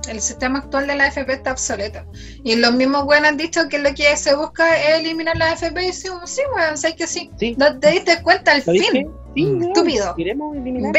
El 0.09 0.21
sistema 0.21 0.61
actual 0.61 0.87
de 0.87 0.95
la 0.97 1.09
FP 1.09 1.33
está 1.33 1.53
obsoleto. 1.53 2.01
Y 2.45 2.57
los 2.57 2.73
mismos 2.75 3.05
buenos 3.05 3.29
han 3.29 3.37
dicho 3.37 3.69
que 3.69 3.79
lo 3.79 3.93
que 3.95 4.17
se 4.17 4.35
busca 4.37 4.77
es 4.77 5.01
eliminar 5.01 5.37
la 5.37 5.53
FP 5.53 5.89
y 5.89 5.93
sí, 5.93 6.09
sí, 6.25 6.41
weón, 6.55 6.77
sé 6.77 6.95
que 6.95 7.07
sí. 7.07 7.31
Sí, 7.39 7.55
No 7.59 7.79
te 7.79 7.91
diste 7.91 8.23
cuenta 8.23 8.53
al 8.53 8.63
¿sabéis 8.63 8.89
fin. 8.91 9.11
Sí, 9.35 9.59
Estúpido. 9.61 10.15
Queremos 10.17 10.57
eliminar 10.57 10.93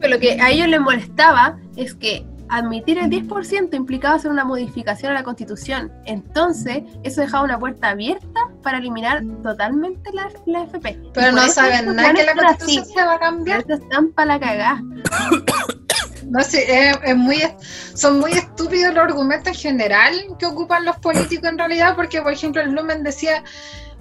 pero 0.00 0.14
lo 0.14 0.20
que 0.20 0.32
a 0.32 0.50
ellos 0.50 0.66
les 0.66 0.80
molestaba 0.80 1.58
es 1.76 1.94
que 1.94 2.24
admitir 2.52 2.98
el 2.98 3.10
10% 3.10 3.74
implicaba 3.74 4.16
hacer 4.16 4.30
una 4.30 4.44
modificación 4.44 5.12
a 5.12 5.14
la 5.14 5.22
constitución. 5.24 5.90
Entonces, 6.04 6.82
eso 7.02 7.22
dejaba 7.22 7.44
una 7.44 7.58
puerta 7.58 7.88
abierta 7.88 8.40
para 8.62 8.78
eliminar 8.78 9.22
totalmente 9.42 10.10
la, 10.12 10.28
la 10.46 10.64
FP. 10.64 10.98
Pero 11.14 11.32
no 11.32 11.48
saben 11.48 11.96
nada 11.96 12.12
que 12.12 12.24
la 12.24 12.34
constitución 12.34 12.84
se 12.84 13.04
va 13.04 13.14
a 13.14 13.18
cambiar. 13.18 13.64
están 13.68 14.12
para 14.12 14.34
la 14.34 14.40
cagada. 14.40 14.82
No 16.24 16.42
sé, 16.42 16.88
es, 16.88 16.96
es 17.04 17.16
muy, 17.16 17.42
son 17.94 18.20
muy 18.20 18.32
estúpidos 18.32 18.94
los 18.94 19.04
argumentos 19.04 19.48
en 19.48 19.54
general 19.54 20.14
que 20.38 20.46
ocupan 20.46 20.86
los 20.86 20.96
políticos 20.96 21.50
en 21.50 21.58
realidad, 21.58 21.94
porque 21.94 22.22
por 22.22 22.32
ejemplo 22.32 22.62
el 22.62 22.72
Lumen 22.72 23.02
decía, 23.02 23.44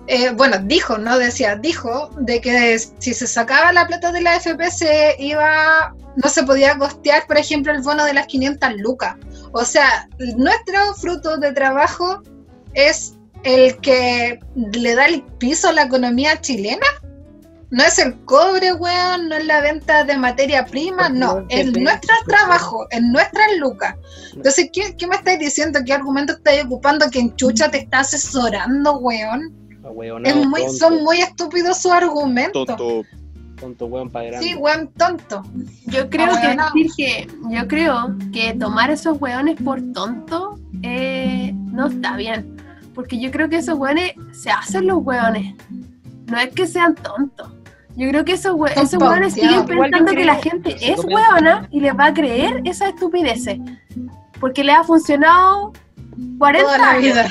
eh, 0.08 0.32
bueno, 0.32 0.58
dijo, 0.64 0.98
no 0.98 1.18
decía, 1.18 1.56
dijo 1.56 2.10
de 2.18 2.42
que 2.42 2.80
si 2.80 3.14
se 3.14 3.28
sacaba 3.28 3.72
la 3.72 3.88
plata 3.88 4.12
de 4.12 4.22
la 4.22 4.36
FP 4.36 4.72
se 4.72 5.16
iba, 5.20 5.96
no 6.16 6.30
se 6.30 6.44
podía 6.44 6.78
costear, 6.78 7.28
por 7.28 7.38
ejemplo, 7.38 7.72
el 7.72 7.82
bono 7.82 8.04
de 8.06 8.14
las 8.14 8.28
500 8.28 8.74
lucas. 8.78 9.16
O 9.54 9.64
sea, 9.64 10.08
nuestro 10.38 10.94
fruto 10.96 11.38
de 11.38 11.54
trabajo 11.54 12.22
es 12.74 13.14
el 13.44 13.78
que 13.78 14.40
le 14.56 14.96
da 14.96 15.06
el 15.06 15.24
piso 15.38 15.70
a 15.70 15.74
la 15.74 15.84
economía 15.84 16.40
chilena. 16.42 16.86
No 17.70 17.84
es 17.86 17.98
el 18.00 18.20
cobre, 18.26 18.74
weón, 18.74 19.30
no 19.30 19.36
es 19.36 19.46
la 19.46 19.62
venta 19.62 20.04
de 20.04 20.18
materia 20.18 20.66
prima, 20.66 21.08
no, 21.08 21.46
es 21.48 21.72
nuestro 21.72 22.14
trabajo, 22.28 22.86
es 22.90 23.02
nuestras 23.02 23.48
lucas. 23.60 23.96
Entonces, 24.34 24.70
¿qué, 24.74 24.94
qué 24.98 25.08
me 25.08 25.16
estáis 25.16 25.40
diciendo? 25.40 25.80
¿Qué 25.86 25.94
argumento 25.94 26.34
estáis 26.34 26.66
ocupando? 26.66 27.10
que 27.10 27.20
en 27.20 27.34
chucha 27.38 27.72
te 27.72 27.78
está 27.78 28.00
asesorando, 28.00 28.98
weón? 28.98 29.61
Weón, 29.84 30.26
Es 30.26 30.36
no, 30.36 30.50
muy, 30.50 30.62
tonto, 30.62 30.78
son 30.78 31.04
muy 31.04 31.22
estúpidos 31.22 31.78
sus 31.78 31.92
argumentos. 31.92 32.66
Tonto. 32.66 33.04
tonto, 33.60 33.86
weón, 33.86 34.10
para 34.10 34.26
grande. 34.28 34.48
Sí, 34.48 34.56
weón, 34.56 34.90
tonto. 34.98 35.44
Yo 35.88 36.10
creo 36.10 36.30
que 36.40 36.56
decir 36.56 36.92
que 36.96 37.28
yo 37.50 37.68
creo 37.68 38.16
que 38.32 38.54
tomar 38.54 38.92
esos 38.92 39.20
hueones 39.20 39.62
por 39.62 39.82
tonto 39.94 40.60
eh, 40.84 41.52
no 41.56 41.88
está 41.88 42.16
bien. 42.16 42.58
Porque 42.94 43.20
yo 43.20 43.32
creo 43.32 43.50
que 43.50 43.58
esos 43.58 43.78
hueones 43.78 44.14
se 44.34 44.52
hacen 44.52 44.88
los 44.88 45.00
hueones. 45.04 45.56
No 46.28 46.38
es 46.38 46.54
que 46.54 46.68
sean 46.68 46.96
tontos. 46.96 47.52
Yo 47.96 48.08
creo 48.10 48.24
que 48.24 48.34
esos, 48.34 48.56
esos 48.76 49.02
hueones 49.02 49.34
siguen 49.34 49.66
pensando 49.66 50.12
que 50.14 50.26
la 50.26 50.36
gente 50.36 50.76
es 50.80 51.02
se 51.02 51.08
hueona 51.08 51.68
y 51.72 51.82
les 51.82 51.94
va 51.98 52.06
a 52.06 52.14
creer 52.14 52.62
esas 52.64 52.90
estupideces. 52.90 53.60
Porque 54.40 54.64
le 54.64 54.72
ha 54.72 54.84
funcionado 54.84 55.74
40 56.38 56.66
Toda 56.66 56.78
la 56.78 56.90
años. 56.92 57.02
vida. 57.04 57.30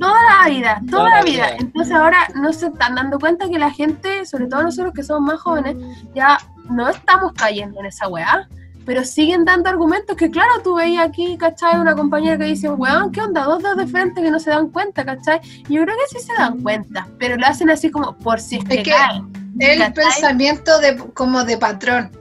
Toda 0.00 0.20
la 0.42 0.48
vida, 0.48 0.80
toda, 0.90 0.90
Toda 0.90 1.10
la 1.10 1.16
la 1.16 1.22
vida. 1.22 1.46
vida. 1.46 1.56
Entonces 1.60 1.94
ahora 1.94 2.18
no 2.34 2.52
se 2.52 2.66
están 2.66 2.94
dando 2.94 3.18
cuenta 3.18 3.48
que 3.48 3.58
la 3.58 3.70
gente, 3.70 4.24
sobre 4.26 4.46
todo 4.46 4.62
nosotros 4.62 4.92
que 4.94 5.02
somos 5.02 5.22
más 5.32 5.40
jóvenes, 5.40 5.76
ya 6.14 6.38
no 6.70 6.88
estamos 6.88 7.32
cayendo 7.34 7.80
en 7.80 7.86
esa 7.86 8.08
weá. 8.08 8.48
Pero 8.84 9.04
siguen 9.04 9.44
dando 9.44 9.68
argumentos 9.68 10.16
que, 10.16 10.30
claro, 10.30 10.62
tú 10.62 10.76
veías 10.76 11.04
aquí, 11.08 11.36
¿cachai? 11.36 11.76
Una 11.80 11.96
compañera 11.96 12.38
que 12.38 12.44
dice, 12.44 12.70
weón, 12.70 13.10
¿qué 13.10 13.20
onda? 13.20 13.42
Dos 13.42 13.60
dedos 13.60 13.78
de 13.78 13.86
frente 13.88 14.22
que 14.22 14.30
no 14.30 14.38
se 14.38 14.50
dan 14.50 14.68
cuenta, 14.68 15.04
¿cachai? 15.04 15.40
Y 15.68 15.74
yo 15.74 15.82
creo 15.82 15.96
que 15.96 16.18
sí 16.18 16.24
se 16.24 16.32
dan 16.34 16.62
cuenta, 16.62 17.08
pero 17.18 17.36
lo 17.36 17.46
hacen 17.46 17.68
así 17.68 17.90
como 17.90 18.16
por 18.16 18.38
si 18.40 18.56
es 18.58 18.64
que, 18.64 18.74
Es 18.76 18.84
que- 18.84 18.90
caen. 18.92 19.32
El 19.58 19.78
¿Cachai? 19.78 19.92
pensamiento 20.04 20.78
de 20.80 20.98
como 21.14 21.42
de 21.42 21.56
patrón. 21.58 22.12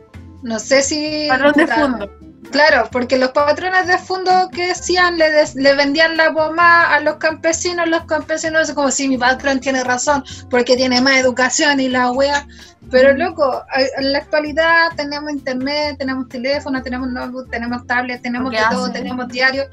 No 0.42 0.58
sé 0.58 0.82
si. 0.82 1.28
Patrón 1.30 1.54
de 1.56 1.68
fondo. 1.68 2.10
Claro, 2.56 2.88
porque 2.90 3.18
los 3.18 3.32
patrones 3.32 3.86
de 3.86 3.98
fondo 3.98 4.32
que 4.50 4.68
decían, 4.68 5.18
le, 5.18 5.30
des- 5.30 5.56
le 5.56 5.76
vendían 5.76 6.16
la 6.16 6.32
pomada 6.32 6.96
a 6.96 7.02
los 7.02 7.18
campesinos, 7.18 7.86
los 7.90 8.06
campesinos 8.06 8.72
como 8.72 8.92
si 8.92 9.10
mi 9.10 9.18
patrón 9.18 9.60
tiene 9.60 9.84
razón, 9.84 10.24
porque 10.50 10.78
tiene 10.78 11.02
más 11.02 11.18
educación 11.18 11.82
y 11.82 11.90
la 11.90 12.12
wea. 12.12 12.48
Pero 12.90 13.12
loco, 13.14 13.62
en 13.98 14.14
la 14.14 14.20
actualidad 14.20 14.88
tenemos 14.96 15.32
internet, 15.34 15.98
tenemos 16.00 16.30
teléfono, 16.30 16.82
tenemos 16.82 17.10
notebook, 17.10 17.50
tenemos 17.52 17.86
tablet, 17.88 18.22
tenemos 18.22 18.50
¿Qué 18.52 18.58
de 18.60 18.64
todo, 18.72 18.90
tenemos 18.90 19.28
diario, 19.28 19.66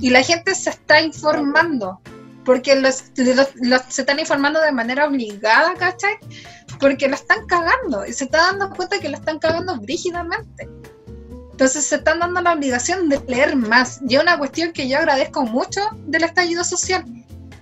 y 0.00 0.08
la 0.08 0.22
gente 0.22 0.54
se 0.54 0.70
está 0.70 1.02
informando, 1.02 2.00
porque 2.46 2.76
los, 2.76 3.10
los- 3.18 3.50
los- 3.56 3.82
se 3.90 4.00
están 4.00 4.18
informando 4.20 4.58
de 4.62 4.72
manera 4.72 5.06
obligada, 5.06 5.74
¿cachai? 5.74 6.14
Porque 6.80 7.08
lo 7.08 7.14
están 7.14 7.44
cagando, 7.46 8.06
y 8.06 8.14
se 8.14 8.24
está 8.24 8.38
dando 8.38 8.70
cuenta 8.70 8.98
que 9.00 9.10
lo 9.10 9.18
están 9.18 9.38
cagando 9.38 9.76
brígidamente. 9.76 10.66
Entonces 11.52 11.86
se 11.86 11.96
están 11.96 12.18
dando 12.18 12.40
la 12.40 12.54
obligación 12.54 13.08
de 13.08 13.20
leer 13.28 13.56
más. 13.56 14.00
Y 14.08 14.16
es 14.16 14.22
una 14.22 14.38
cuestión 14.38 14.72
que 14.72 14.88
yo 14.88 14.98
agradezco 14.98 15.44
mucho 15.44 15.80
del 16.06 16.24
estallido 16.24 16.64
social, 16.64 17.04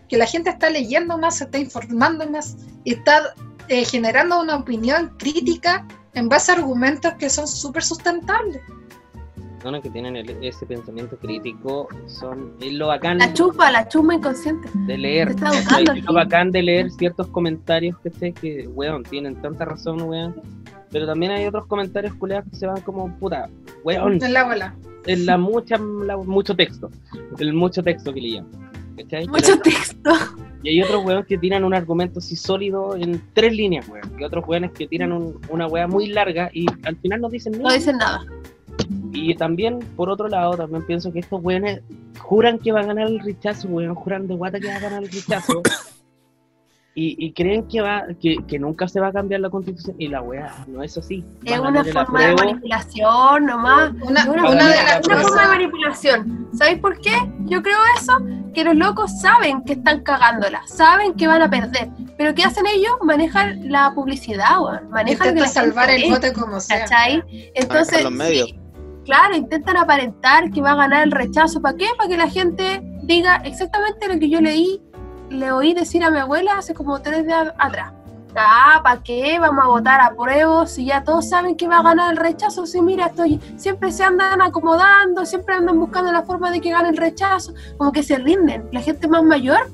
que 0.08 0.16
la 0.16 0.26
gente 0.26 0.50
está 0.50 0.70
leyendo 0.70 1.18
más, 1.18 1.38
se 1.38 1.44
está 1.44 1.58
informando 1.58 2.28
más 2.28 2.56
y 2.84 2.94
está 2.94 3.34
eh, 3.68 3.84
generando 3.84 4.40
una 4.40 4.56
opinión 4.56 5.14
crítica 5.18 5.86
en 6.14 6.28
base 6.28 6.52
a 6.52 6.54
argumentos 6.56 7.14
que 7.18 7.28
son 7.28 7.46
súper 7.46 7.82
sustentables. 7.82 8.62
Personas 9.60 9.82
que 9.82 9.90
tienen 9.90 10.16
el- 10.16 10.42
ese 10.42 10.64
pensamiento 10.64 11.18
crítico 11.18 11.86
son 12.06 12.52
es 12.62 12.72
lo 12.72 12.86
bacán 12.86 13.18
La 13.18 13.30
chupa, 13.34 13.70
la 13.70 13.86
chuma 13.86 14.14
inconsciente. 14.14 14.70
de 14.86 14.96
leer. 14.96 15.34
Te 15.34 15.42
lo 16.00 16.14
bacán 16.14 16.50
de 16.50 16.62
leer 16.62 16.90
ciertos 16.90 17.26
comentarios 17.26 17.98
que 17.98 18.08
sé 18.10 18.32
que, 18.32 18.66
weón, 18.68 19.02
tienen 19.02 19.36
tanta 19.42 19.66
razón, 19.66 20.00
weón. 20.00 20.34
Pero 20.90 21.06
también 21.06 21.32
hay 21.32 21.46
otros 21.46 21.66
comentarios 21.66 22.14
culeados 22.14 22.48
que 22.50 22.56
se 22.56 22.66
van 22.66 22.80
como, 22.80 23.14
puta, 23.18 23.50
weón, 23.84 24.14
En 24.24 24.32
la 24.32 24.44
bola. 24.44 24.74
en 25.06 25.26
la 25.26 25.36
mucha, 25.36 25.76
la- 25.76 26.16
mucho 26.16 26.56
texto. 26.56 26.88
El 27.38 27.52
mucho 27.52 27.82
texto 27.82 28.14
que 28.14 28.20
le 28.22 28.30
llaman. 28.30 28.70
¿cachai? 28.96 29.26
Mucho 29.28 29.58
texto. 29.60 30.10
Y 30.62 30.70
hay 30.70 30.82
otros 30.82 31.04
weones 31.04 31.26
que 31.26 31.36
tiran 31.38 31.64
un 31.64 31.72
argumento 31.74 32.18
así 32.18 32.34
sólido 32.34 32.96
en 32.96 33.22
tres 33.34 33.54
líneas, 33.54 33.86
weón. 33.88 34.10
Y 34.18 34.24
otros 34.24 34.46
weones 34.48 34.72
que 34.72 34.86
tiran 34.86 35.12
un- 35.12 35.38
una 35.50 35.66
weá 35.66 35.86
muy 35.86 36.06
larga 36.08 36.50
y 36.52 36.64
al 36.84 36.96
final 36.96 37.20
no 37.20 37.28
dicen 37.28 37.52
No 37.52 37.64
nada. 37.64 37.74
dicen 37.74 37.96
nada. 37.98 38.20
Y 39.12 39.34
también, 39.34 39.78
por 39.96 40.10
otro 40.10 40.28
lado, 40.28 40.56
también 40.56 40.86
pienso 40.86 41.12
que 41.12 41.20
estos 41.20 41.42
weones 41.42 41.82
juran 42.18 42.58
que 42.58 42.72
va 42.72 42.80
a 42.80 42.84
ganar 42.84 43.08
el 43.08 43.20
rechazo, 43.20 43.68
weón. 43.68 43.94
Juran 43.94 44.26
de 44.26 44.34
guata 44.34 44.60
que 44.60 44.68
va 44.68 44.76
a 44.76 44.80
ganar 44.80 45.02
el 45.02 45.10
rechazo. 45.10 45.62
y, 46.94 47.24
y 47.24 47.32
creen 47.32 47.68
que 47.68 47.80
va 47.80 48.04
que, 48.20 48.38
que 48.48 48.58
nunca 48.58 48.88
se 48.88 48.98
va 48.98 49.08
a 49.08 49.12
cambiar 49.12 49.40
la 49.40 49.48
constitución 49.48 49.94
y 49.98 50.08
la 50.08 50.22
weá 50.22 50.52
no 50.66 50.82
es 50.82 50.98
así. 50.98 51.24
Es 51.44 51.58
una 51.58 51.84
forma 51.84 52.26
de 52.26 52.34
manipulación 52.34 53.46
nomás. 53.46 53.92
Una, 54.02 54.28
Una, 54.28 54.50
una 54.50 54.68
de 54.68 54.74
las 54.74 55.06
una 55.06 55.16
forma 55.18 55.42
de 55.42 55.48
manipulación. 55.48 56.48
¿Sabéis 56.52 56.78
por 56.80 57.00
qué? 57.00 57.12
Yo 57.46 57.62
creo 57.62 57.78
eso, 57.96 58.18
que 58.52 58.64
los 58.64 58.74
locos 58.74 59.20
saben 59.20 59.62
que 59.62 59.74
están 59.74 60.02
cagándola, 60.02 60.62
saben 60.66 61.14
que 61.14 61.28
van 61.28 61.42
a 61.42 61.50
perder. 61.50 61.88
Pero 62.18 62.34
¿qué 62.34 62.42
hacen 62.42 62.66
ellos? 62.66 62.92
Manejan 63.02 63.70
la 63.70 63.92
publicidad, 63.94 64.60
weón. 64.60 64.90
Manejan 64.90 65.34
que 65.34 65.40
intenta 65.40 65.42
la 65.42 65.48
salvar 65.48 65.88
gente 65.88 66.06
el 66.06 66.12
voto 66.12 66.40
como 66.40 66.60
sea. 66.60 66.80
¿Cachai? 66.80 67.22
Entonces, 67.54 68.02
los 68.02 68.12
medios. 68.12 68.48
sí, 68.48 68.58
claro, 69.04 69.36
intentan 69.36 69.76
aparentar 69.76 70.50
que 70.50 70.60
va 70.60 70.72
a 70.72 70.76
ganar 70.76 71.04
el 71.04 71.12
rechazo. 71.12 71.60
¿Para 71.60 71.76
qué? 71.76 71.86
Para 71.96 72.08
que 72.08 72.16
la 72.16 72.28
gente 72.28 72.80
diga 73.02 73.36
exactamente 73.44 74.12
lo 74.12 74.18
que 74.18 74.28
yo 74.28 74.40
leí, 74.40 74.82
le 75.30 75.52
oí 75.52 75.74
decir 75.74 76.02
a 76.04 76.10
mi 76.10 76.18
abuela 76.18 76.58
hace 76.58 76.74
como 76.74 77.00
tres 77.00 77.26
días 77.26 77.52
atrás. 77.58 77.92
Ah, 78.36 78.80
¿para 78.82 79.02
qué? 79.02 79.38
Vamos 79.40 79.64
a 79.64 79.68
votar 79.68 80.00
a 80.00 80.14
prueba 80.14 80.66
si 80.66 80.86
ya 80.86 81.02
todos 81.02 81.28
saben 81.28 81.56
que 81.56 81.66
va 81.66 81.78
a 81.78 81.82
ganar 81.82 82.12
el 82.12 82.16
rechazo. 82.16 82.66
Si 82.66 82.80
mira, 82.80 83.06
estoy, 83.06 83.40
siempre 83.56 83.90
se 83.90 84.04
andan 84.04 84.40
acomodando, 84.40 85.26
siempre 85.26 85.54
andan 85.54 85.78
buscando 85.78 86.12
la 86.12 86.22
forma 86.22 86.50
de 86.50 86.60
que 86.60 86.70
gane 86.70 86.90
el 86.90 86.96
rechazo, 86.96 87.54
como 87.76 87.90
que 87.92 88.02
se 88.02 88.18
rinden. 88.18 88.68
La 88.72 88.80
gente 88.80 89.08
más 89.08 89.24
mayor 89.24 89.70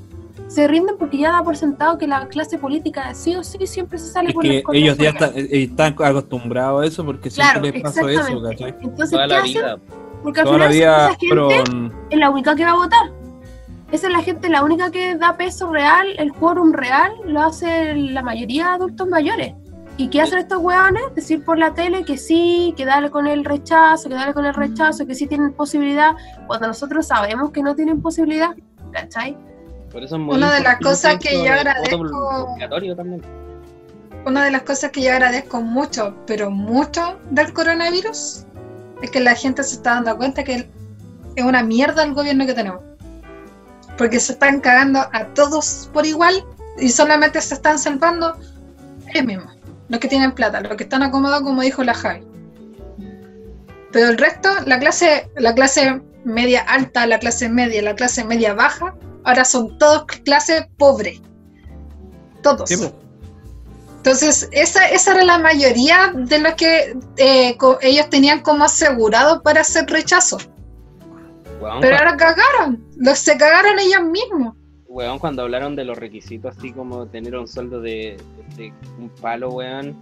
se 0.47 0.67
rinden 0.67 0.95
porque 0.97 1.17
ya 1.17 1.31
da 1.31 1.43
por 1.43 1.57
sentado 1.57 1.97
que 1.97 2.07
la 2.07 2.27
clase 2.27 2.57
política 2.57 3.13
sí 3.13 3.35
o 3.35 3.43
sí 3.43 3.57
siempre 3.67 3.97
se 3.97 4.07
sale 4.11 4.29
Es 4.29 4.35
con 4.35 4.43
que 4.43 4.53
la- 4.57 4.63
con 4.63 4.75
la 4.75 4.79
ellos 4.81 4.97
ya 4.97 5.09
están, 5.09 5.31
eh, 5.35 5.47
están 5.51 5.93
acostumbrados 6.01 6.83
a 6.83 6.85
eso 6.87 7.05
porque 7.05 7.29
siempre 7.29 7.59
Claro, 7.59 7.73
les 7.73 7.83
pasó 7.83 8.07
eso, 8.07 8.19
exactamente. 8.21 8.49
¿cachai? 8.63 8.75
Entonces, 8.81 9.11
Toda 9.11 9.27
¿qué 9.27 9.33
la 9.33 9.39
hacen? 9.39 9.53
vida. 9.53 9.77
Porque 10.23 10.39
al 10.39 10.45
Toda 10.45 10.57
la 10.57 10.69
final 10.69 10.73
vida 10.73 11.07
esa 11.09 11.17
gente 11.19 11.95
es 12.09 12.19
la 12.19 12.29
única 12.29 12.55
que 12.55 12.63
va 12.65 12.71
a 12.71 12.75
votar. 12.75 13.11
Esa 13.91 14.07
es 14.07 14.13
la 14.13 14.21
gente, 14.23 14.49
la 14.49 14.63
única 14.63 14.91
que 14.91 15.15
da 15.15 15.37
peso 15.37 15.71
real, 15.71 16.07
el 16.17 16.33
quórum 16.33 16.73
real, 16.73 17.11
lo 17.25 17.41
hace 17.41 17.93
la 17.95 18.21
mayoría 18.21 18.65
de 18.65 18.69
adultos 18.71 19.07
mayores. 19.07 19.53
¿Y 19.95 20.09
qué 20.09 20.21
hacen 20.21 20.39
estos 20.39 20.59
hueones? 20.61 21.03
Decir 21.15 21.43
por 21.43 21.57
la 21.57 21.73
tele 21.73 22.03
que 22.03 22.17
sí, 22.17 22.73
que 22.75 22.85
dale 22.85 23.09
con 23.09 23.27
el 23.27 23.45
rechazo, 23.45 24.09
que 24.09 24.15
dale 24.15 24.33
con 24.33 24.45
el 24.45 24.53
rechazo, 24.53 25.05
que 25.07 25.15
sí 25.15 25.25
tienen 25.27 25.53
posibilidad, 25.53 26.11
cuando 26.47 26.67
nosotros 26.67 27.07
sabemos 27.07 27.51
que 27.51 27.63
no 27.63 27.75
tienen 27.75 28.01
posibilidad. 28.01 28.49
¿Cachai? 28.91 29.37
Por 29.97 30.03
eso 30.03 30.15
es 30.15 30.21
muy 30.21 30.35
Una 30.35 30.53
de 30.53 30.59
las 30.61 30.77
cosas 30.77 31.17
que 31.17 31.43
yo 31.43 31.51
agradezco- 31.51 32.95
también. 32.95 33.19
Una 34.27 34.45
de 34.45 34.51
las 34.51 34.61
cosas 34.61 34.91
que 34.91 35.01
yo 35.01 35.11
agradezco 35.11 35.59
mucho, 35.59 36.15
pero 36.27 36.51
mucho 36.51 37.17
del 37.31 37.51
coronavirus, 37.51 38.45
es 39.01 39.09
que 39.09 39.19
la 39.19 39.33
gente 39.33 39.63
se 39.63 39.73
está 39.73 39.95
dando 39.95 40.15
cuenta 40.17 40.43
que 40.43 40.69
es 41.35 41.43
una 41.43 41.63
mierda 41.63 42.03
el 42.03 42.13
gobierno 42.13 42.45
que 42.45 42.53
tenemos. 42.53 42.81
Porque 43.97 44.19
se 44.19 44.33
están 44.33 44.59
cagando 44.59 44.99
a 44.99 45.33
todos 45.33 45.89
por 45.91 46.05
igual 46.05 46.45
y 46.77 46.89
solamente 46.89 47.41
se 47.41 47.55
están 47.55 47.79
salvando 47.79 48.37
ellos 49.07 49.25
mismos, 49.25 49.55
los 49.89 49.99
que 49.99 50.07
tienen 50.07 50.31
plata, 50.31 50.61
los 50.61 50.77
que 50.77 50.83
están 50.83 51.01
acomodados, 51.01 51.41
como 51.41 51.63
dijo 51.63 51.83
la 51.83 51.95
Javi. 51.95 52.21
Pero 53.91 54.09
el 54.09 54.17
resto, 54.19 54.49
la 54.67 54.77
clase, 54.77 55.31
la 55.37 55.55
clase 55.55 56.03
media 56.27 56.61
alta, 56.61 57.07
la 57.07 57.19
clase 57.19 57.49
media, 57.49 57.81
la 57.81 57.95
clase 57.95 58.23
media 58.23 58.53
baja, 58.53 58.95
ahora 59.23 59.45
son 59.45 59.77
todos 59.77 60.05
clase 60.25 60.69
pobre. 60.77 61.21
Todos. 62.43 62.69
Pues. 62.69 62.93
Entonces, 63.97 64.47
esa, 64.51 64.87
esa 64.89 65.11
era 65.13 65.23
la 65.23 65.37
mayoría 65.39 66.13
de 66.13 66.39
lo 66.39 66.55
que 66.55 66.97
eh, 67.17 67.57
ellos 67.81 68.09
tenían 68.09 68.41
como 68.41 68.63
asegurado 68.63 69.41
para 69.41 69.61
hacer 69.61 69.85
rechazo. 69.89 70.37
Weón, 71.59 71.81
Pero 71.81 71.97
ahora 71.97 72.15
cagaron, 72.15 72.85
los 72.97 73.17
se 73.19 73.37
cagaron 73.37 73.79
ellos 73.79 74.03
mismos. 74.03 74.55
weón, 74.87 75.19
cuando 75.19 75.41
hablaron 75.41 75.75
de 75.75 75.85
los 75.85 75.97
requisitos, 75.97 76.55
así 76.57 76.71
como 76.71 77.07
tener 77.07 77.35
un 77.35 77.47
sueldo 77.47 77.81
de, 77.81 78.17
de 78.55 78.71
un 78.97 79.09
palo, 79.21 79.49
weón. 79.49 79.95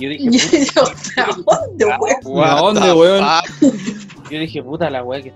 Yo 0.00 0.08
dije, 0.08 0.64
yo, 0.64 0.82
puta, 0.84 1.24
¿a 1.24 1.66
dónde, 1.66 1.84
weón? 1.84 2.48
¿A 2.48 2.54
dónde, 2.60 2.92
weón? 2.92 3.26
yo 4.30 4.38
dije, 4.38 4.62
puta 4.62 4.90
la 4.90 5.02
weá, 5.02 5.22
que, 5.22 5.32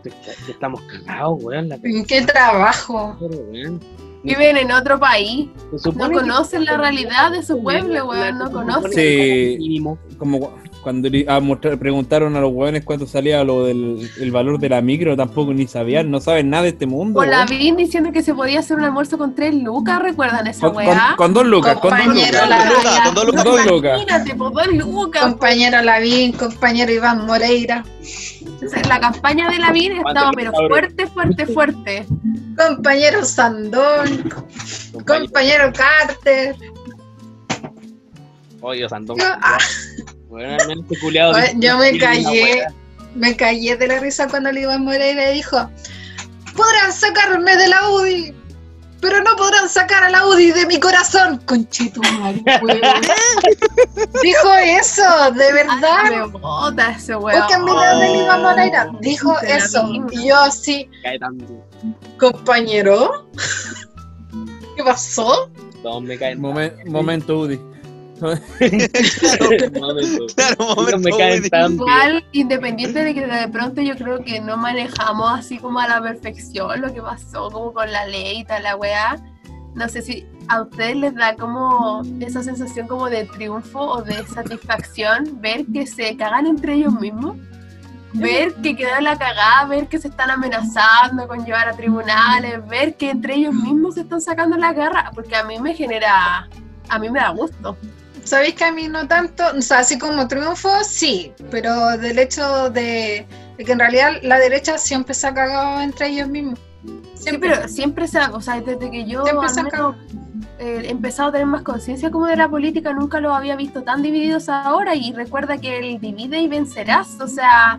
estamos 0.48 0.80
cagados, 0.82 1.42
weón. 1.42 1.68
La 1.68 1.78
¿En 1.82 2.04
qué 2.04 2.22
trabajo? 2.22 3.16
pero, 3.18 3.36
weón. 3.50 3.80
Viven 4.24 4.56
en 4.56 4.70
otro 4.70 5.00
país, 5.00 5.48
no 5.96 6.10
conocen 6.12 6.64
la 6.64 6.76
realidad 6.76 7.32
de 7.32 7.42
su 7.42 7.60
pueblo, 7.62 8.06
weón, 8.08 8.38
no 8.38 8.52
conocen. 8.52 8.92
Sí. 8.92 9.56
como 9.56 9.58
mínimo, 9.58 9.98
Como 10.18 10.38
cu- 10.40 10.50
cuando 10.80 11.08
le- 11.08 11.24
a 11.28 11.40
mostrar- 11.40 11.76
preguntaron 11.78 12.36
a 12.36 12.40
los 12.40 12.52
hueones 12.52 12.84
cuánto 12.84 13.06
salía 13.06 13.42
lo 13.42 13.64
del 13.64 14.08
el 14.20 14.30
valor 14.30 14.58
de 14.60 14.68
la 14.68 14.80
micro, 14.80 15.16
tampoco 15.16 15.52
ni 15.52 15.66
sabían, 15.66 16.10
no 16.10 16.20
saben 16.20 16.50
nada 16.50 16.64
de 16.64 16.68
este 16.70 16.86
mundo. 16.86 17.18
Por 17.18 17.26
la. 17.28 17.44
VIN 17.46 17.76
diciendo 17.76 18.12
que 18.12 18.22
se 18.22 18.32
podía 18.34 18.60
hacer 18.60 18.76
un 18.76 18.84
almuerzo 18.84 19.18
con 19.18 19.34
tres 19.34 19.54
lucas, 19.54 20.00
¿recuerdan 20.00 20.46
esa 20.46 20.68
con, 20.68 20.76
weá? 20.76 21.14
con 21.16 21.34
dos 21.34 21.44
lucas, 21.46 21.78
con 21.80 21.90
dos 21.90 21.98
Compañero, 22.00 22.38
lucas. 22.44 22.48
la- 22.48 22.56
Con 22.58 22.66
dos 22.68 22.76
lucas, 22.76 23.04
con 23.04 23.14
dos 23.14 23.26
lucas. 23.26 23.44
Con 23.44 23.54
dos 23.56 23.66
lucas. 23.66 23.92
Imagínate, 24.02 24.34
por 24.36 24.52
dos 24.52 24.66
lucas. 24.68 25.22
Compañero 25.24 25.82
Lavín, 25.82 26.32
compañero 26.32 26.92
Iván 26.92 27.26
Moreira, 27.26 27.84
La 28.88 29.00
campaña 29.00 29.50
de 29.50 29.58
la 29.58 29.72
VIN 29.72 29.92
estaba 30.06 30.30
pero 30.34 30.52
fuerte, 30.52 31.06
fuerte, 31.06 31.46
fuerte. 31.46 32.06
compañero 32.56 33.24
Sandón, 33.24 34.30
compañero. 34.92 35.24
compañero 35.26 35.72
Carter. 35.72 36.56
Oye, 38.60 38.88
Sandón. 38.88 39.18
Yo- 39.18 39.24
ah. 39.42 39.58
Culiado 41.00 41.34
yo 41.56 41.78
me 41.78 41.98
callé. 41.98 42.66
Me 43.14 43.36
callé 43.36 43.76
de 43.76 43.86
la 43.88 43.98
risa 44.00 44.26
cuando 44.28 44.48
el 44.48 44.58
Iván 44.58 44.84
Moreira 44.84 45.28
dijo, 45.30 45.68
podrán 46.56 46.92
sacarme 46.92 47.56
de 47.56 47.68
la 47.68 47.90
UDI, 47.90 48.34
pero 49.02 49.20
no 49.22 49.34
podrán 49.36 49.68
sacar 49.68 50.04
a 50.04 50.08
la 50.10 50.24
UDI 50.26 50.52
de 50.52 50.64
mi 50.66 50.78
corazón. 50.80 51.38
Conchito. 51.44 52.00
Dijo 54.22 54.54
eso, 54.54 55.02
de 55.34 55.52
verdad. 55.52 56.04
me 56.10 56.26
bota 56.38 56.90
ese 56.92 57.16
weón. 57.16 57.40
Busquen 57.42 57.64
video 57.64 57.98
del 57.98 58.16
Iván 58.22 58.42
Moreira. 58.42 58.90
Dijo 59.00 59.36
De 59.42 59.48
la 59.48 59.56
eso. 59.56 59.88
Y 60.12 60.28
yo 60.28 60.38
así, 60.38 60.88
Cae 61.02 61.18
tanto. 61.18 61.44
compañero. 62.18 63.28
¿Qué 64.76 64.84
pasó? 64.84 65.50
Todos 65.82 66.02
me 66.02 66.16
caen. 66.16 66.40
Momen- 66.40 66.72
momento, 66.86 67.40
Udi. 67.40 67.60
Momento. 69.80 70.26
Claro, 70.36 70.56
momento, 70.76 70.98
me 70.98 71.10
caen 71.10 71.48
tan 71.48 71.76
bien. 71.76 71.80
Igual, 71.80 72.24
independiente 72.32 73.02
de 73.04 73.14
que 73.14 73.26
de 73.26 73.48
pronto 73.48 73.80
yo 73.80 73.96
creo 73.96 74.22
que 74.24 74.40
no 74.40 74.56
manejamos 74.56 75.38
así 75.38 75.58
como 75.58 75.80
a 75.80 75.88
la 75.88 76.00
perfección 76.00 76.80
lo 76.80 76.92
que 76.94 77.02
pasó, 77.02 77.50
como 77.50 77.72
con 77.72 77.90
la 77.90 78.06
ley 78.06 78.40
y 78.40 78.44
tal, 78.44 78.62
la 78.62 78.76
weá. 78.76 79.16
No 79.74 79.88
sé 79.88 80.02
si 80.02 80.26
a 80.48 80.62
ustedes 80.62 80.96
les 80.96 81.14
da 81.14 81.34
como 81.34 82.02
esa 82.20 82.42
sensación 82.42 82.86
como 82.86 83.08
de 83.08 83.24
triunfo 83.24 83.80
o 83.80 84.02
de 84.02 84.26
satisfacción 84.26 85.40
ver 85.40 85.64
que 85.72 85.86
se 85.86 86.16
cagan 86.16 86.46
entre 86.46 86.74
ellos 86.74 86.92
mismos. 86.94 87.36
Ver 88.14 88.52
que 88.56 88.76
quedó 88.76 89.00
la 89.00 89.16
cagada, 89.16 89.64
ver 89.64 89.88
que 89.88 89.98
se 89.98 90.08
están 90.08 90.30
amenazando 90.30 91.26
con 91.26 91.46
llevar 91.46 91.68
a 91.68 91.72
tribunales, 91.72 92.66
ver 92.68 92.94
que 92.96 93.08
entre 93.08 93.36
ellos 93.36 93.54
mismos 93.54 93.94
se 93.94 94.02
están 94.02 94.20
sacando 94.20 94.58
la 94.58 94.74
garra, 94.74 95.10
porque 95.14 95.34
a 95.34 95.44
mí 95.44 95.58
me 95.58 95.74
genera, 95.74 96.46
a 96.90 96.98
mí 96.98 97.08
me 97.08 97.20
da 97.20 97.30
gusto. 97.30 97.78
¿Sabéis 98.24 98.54
que 98.54 98.64
a 98.64 98.72
mí 98.72 98.88
no 98.88 99.06
tanto? 99.08 99.42
O 99.56 99.62
sea, 99.62 99.80
así 99.80 99.98
como 99.98 100.28
triunfo, 100.28 100.70
sí, 100.84 101.32
pero 101.50 101.96
del 101.98 102.18
hecho 102.18 102.70
de, 102.70 103.26
de 103.58 103.64
que 103.64 103.72
en 103.72 103.78
realidad 103.78 104.12
la 104.22 104.38
derecha 104.38 104.78
siempre 104.78 105.12
se 105.14 105.26
ha 105.26 105.34
cagado 105.34 105.80
entre 105.80 106.08
ellos 106.08 106.28
mismos. 106.28 106.58
Sí, 107.14 107.28
Siempre. 107.28 107.50
pero 107.50 107.68
siempre 107.68 108.08
se 108.08 108.18
ha, 108.18 108.30
o 108.32 108.40
sea, 108.40 108.60
desde 108.60 108.90
que 108.90 109.04
yo 109.04 109.22
menos, 109.24 109.56
eh, 110.58 110.82
he 110.84 110.90
empezado 110.90 111.28
a 111.28 111.32
tener 111.32 111.46
más 111.46 111.62
conciencia 111.62 112.10
como 112.10 112.26
de 112.26 112.34
la 112.36 112.48
política, 112.48 112.92
nunca 112.92 113.20
los 113.20 113.32
había 113.32 113.54
visto 113.54 113.82
tan 113.82 114.02
divididos 114.02 114.48
ahora 114.48 114.96
y 114.96 115.12
recuerda 115.12 115.58
que 115.58 115.78
el 115.78 116.00
divide 116.00 116.40
y 116.40 116.48
vencerás, 116.48 117.20
o 117.20 117.28
sea, 117.28 117.78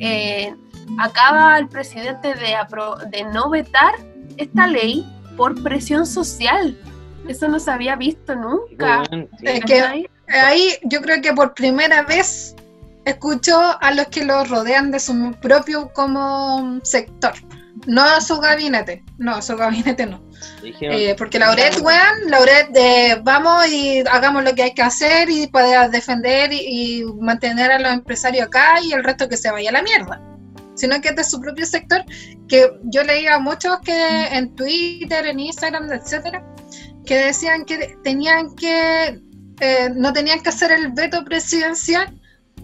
eh, 0.00 0.54
acaba 0.98 1.58
el 1.58 1.68
presidente 1.68 2.34
de, 2.34 2.56
apro- 2.56 2.98
de 3.08 3.24
no 3.24 3.48
vetar 3.48 3.94
esta 4.36 4.66
ley 4.66 5.06
por 5.36 5.62
presión 5.62 6.06
social. 6.06 6.76
Eso 7.28 7.48
no 7.48 7.58
se 7.58 7.70
había 7.70 7.96
visto 7.96 8.34
nunca. 8.34 9.02
Weón, 9.10 9.28
sí. 9.38 9.46
Es 9.46 9.64
que 9.64 9.78
¿cachai? 9.78 10.10
ahí 10.28 10.74
yo 10.84 11.00
creo 11.00 11.20
que 11.22 11.32
por 11.32 11.54
primera 11.54 12.02
vez 12.02 12.54
escuchó 13.04 13.58
a 13.80 13.92
los 13.92 14.06
que 14.08 14.24
lo 14.24 14.44
rodean 14.44 14.90
de 14.90 15.00
su 15.00 15.32
propio 15.40 15.92
como 15.92 16.80
sector. 16.82 17.32
No 17.86 18.02
a 18.02 18.20
su 18.20 18.38
gabinete, 18.38 19.04
no, 19.18 19.34
a 19.34 19.42
su 19.42 19.56
gabinete 19.56 20.06
no. 20.06 20.22
Dijeron, 20.62 20.96
Eh, 20.96 21.14
porque 21.18 21.38
Lauret, 21.38 21.78
weón, 21.80 22.30
Lauret, 22.30 22.70
eh, 22.74 23.20
vamos 23.22 23.66
y 23.68 24.00
hagamos 24.10 24.44
lo 24.44 24.54
que 24.54 24.62
hay 24.62 24.74
que 24.74 24.82
hacer 24.82 25.28
y 25.28 25.48
para 25.48 25.88
defender 25.88 26.52
y, 26.52 27.00
y 27.00 27.04
mantener 27.20 27.72
a 27.72 27.78
los 27.78 27.92
empresarios 27.92 28.46
acá 28.46 28.80
y 28.82 28.92
el 28.92 29.04
resto 29.04 29.28
que 29.28 29.36
se 29.36 29.50
vaya 29.50 29.70
a 29.70 29.72
la 29.72 29.82
mierda. 29.82 30.22
Sino 30.76 31.00
que 31.00 31.08
es 31.08 31.16
de 31.16 31.24
su 31.24 31.40
propio 31.40 31.66
sector, 31.66 32.04
que 32.48 32.70
yo 32.84 33.04
leía 33.04 33.34
a 33.34 33.38
muchos 33.38 33.78
que 33.80 34.26
en 34.26 34.54
Twitter, 34.56 35.26
en 35.26 35.40
Instagram, 35.40 35.92
etcétera, 35.92 36.42
que 37.06 37.16
decían 37.16 37.64
que 37.64 37.96
tenían 38.02 38.54
que, 38.56 39.20
eh, 39.60 39.90
no 39.94 40.12
tenían 40.12 40.40
que 40.40 40.48
hacer 40.48 40.72
el 40.72 40.92
veto 40.92 41.24
presidencial 41.24 42.12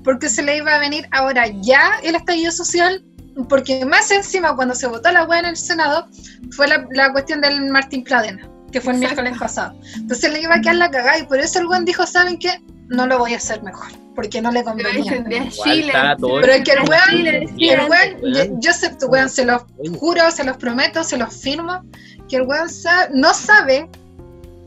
porque 0.03 0.29
se 0.29 0.43
le 0.43 0.57
iba 0.57 0.75
a 0.75 0.79
venir 0.79 1.07
ahora 1.11 1.47
ya 1.61 2.01
el 2.03 2.15
estallido 2.15 2.53
social, 2.53 3.05
porque 3.49 3.85
más 3.85 4.11
encima 4.11 4.57
cuando 4.57 4.75
se 4.75 4.87
votó 4.87 5.11
la 5.13 5.25
weá 5.25 5.41
en 5.41 5.47
el 5.47 5.57
Senado, 5.57 6.07
fue 6.53 6.69
la, 6.69 6.87
la 6.93 7.13
cuestión 7.13 7.41
del 7.41 7.71
Martín 7.71 8.05
Pradena. 8.05 8.49
que 8.71 8.81
fue 8.81 8.93
el 8.93 9.03
Exacto. 9.03 9.23
miércoles 9.23 9.41
pasado. 9.41 9.75
Entonces 9.97 10.33
le 10.33 10.43
iba 10.43 10.55
a 10.55 10.61
quedar 10.61 10.77
la 10.77 10.91
cagada 10.91 11.19
y 11.19 11.25
por 11.25 11.39
eso 11.39 11.59
el 11.59 11.67
weón 11.67 11.85
dijo, 11.85 12.07
¿saben 12.07 12.39
qué? 12.39 12.63
No 12.89 13.07
lo 13.07 13.19
voy 13.19 13.35
a 13.35 13.37
hacer 13.37 13.63
mejor, 13.63 13.89
porque 14.15 14.41
no 14.41 14.51
le 14.51 14.65
convenía. 14.65 14.93
Pero 15.25 16.53
es 16.53 16.65
que 16.65 16.73
el 16.73 16.89
weón, 16.89 17.27
el 17.27 17.91
weón, 17.91 18.35
yo, 18.35 18.59
yo 18.61 18.73
sé, 18.73 18.91
tu 18.97 19.07
weón, 19.07 19.29
se 19.29 19.45
los 19.45 19.63
juro, 19.99 20.31
se 20.31 20.45
los 20.45 20.57
prometo, 20.57 21.05
se 21.05 21.17
los 21.17 21.35
firmo, 21.35 21.83
que 22.29 22.37
el 22.37 22.43
weón 22.43 22.69
no 23.13 23.35
sabe 23.35 23.89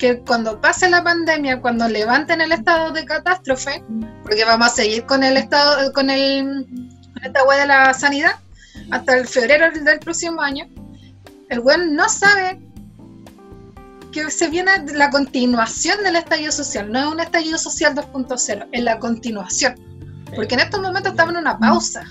que 0.04 0.20
cuando 0.20 0.60
pase 0.60 0.90
la 0.90 1.02
pandemia, 1.02 1.62
cuando 1.62 1.88
levanten 1.88 2.42
el 2.42 2.52
estado 2.52 2.92
de 2.92 3.06
catástrofe, 3.06 3.82
porque 4.22 4.44
vamos 4.44 4.68
a 4.68 4.70
seguir 4.70 5.06
con 5.06 5.24
el 5.24 5.38
estado, 5.38 5.94
con 5.94 6.10
el 6.10 6.68
esta 7.24 7.40
de 7.58 7.66
la 7.66 7.94
sanidad, 7.94 8.34
hasta 8.92 9.18
el 9.18 9.26
febrero 9.26 9.72
del 9.72 10.00
próximo 10.00 10.42
año, 10.42 10.68
el 11.48 11.60
weón 11.60 11.96
no 11.96 12.10
sabe 12.10 12.60
que 14.12 14.30
se 14.30 14.50
viene 14.50 14.72
la 14.94 15.10
continuación 15.10 16.04
del 16.04 16.18
estallido 16.18 16.52
social, 16.52 16.92
no 16.92 17.00
es 17.00 17.06
un 17.06 17.22
estallido 17.22 17.58
social 17.58 17.96
2.0, 17.96 18.68
es 18.74 18.84
la 18.84 19.00
continuación. 19.00 19.76
Porque 20.36 20.56
en 20.56 20.60
estos 20.60 20.82
momentos 20.82 21.14
estamos 21.14 21.34
en 21.34 21.40
una 21.40 21.58
pausa. 21.58 22.04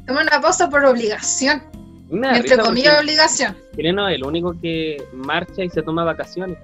Estamos 0.00 0.20
en 0.20 0.28
una 0.28 0.40
pausa 0.42 0.68
por 0.68 0.84
obligación, 0.84 1.62
entre 2.10 2.58
comillas 2.58 3.00
obligación. 3.00 3.56
chileno 3.74 4.06
es 4.06 4.16
el 4.16 4.24
único 4.24 4.54
que 4.60 5.02
marcha 5.14 5.64
y 5.64 5.70
se 5.70 5.80
toma 5.80 6.04
vacaciones. 6.04 6.58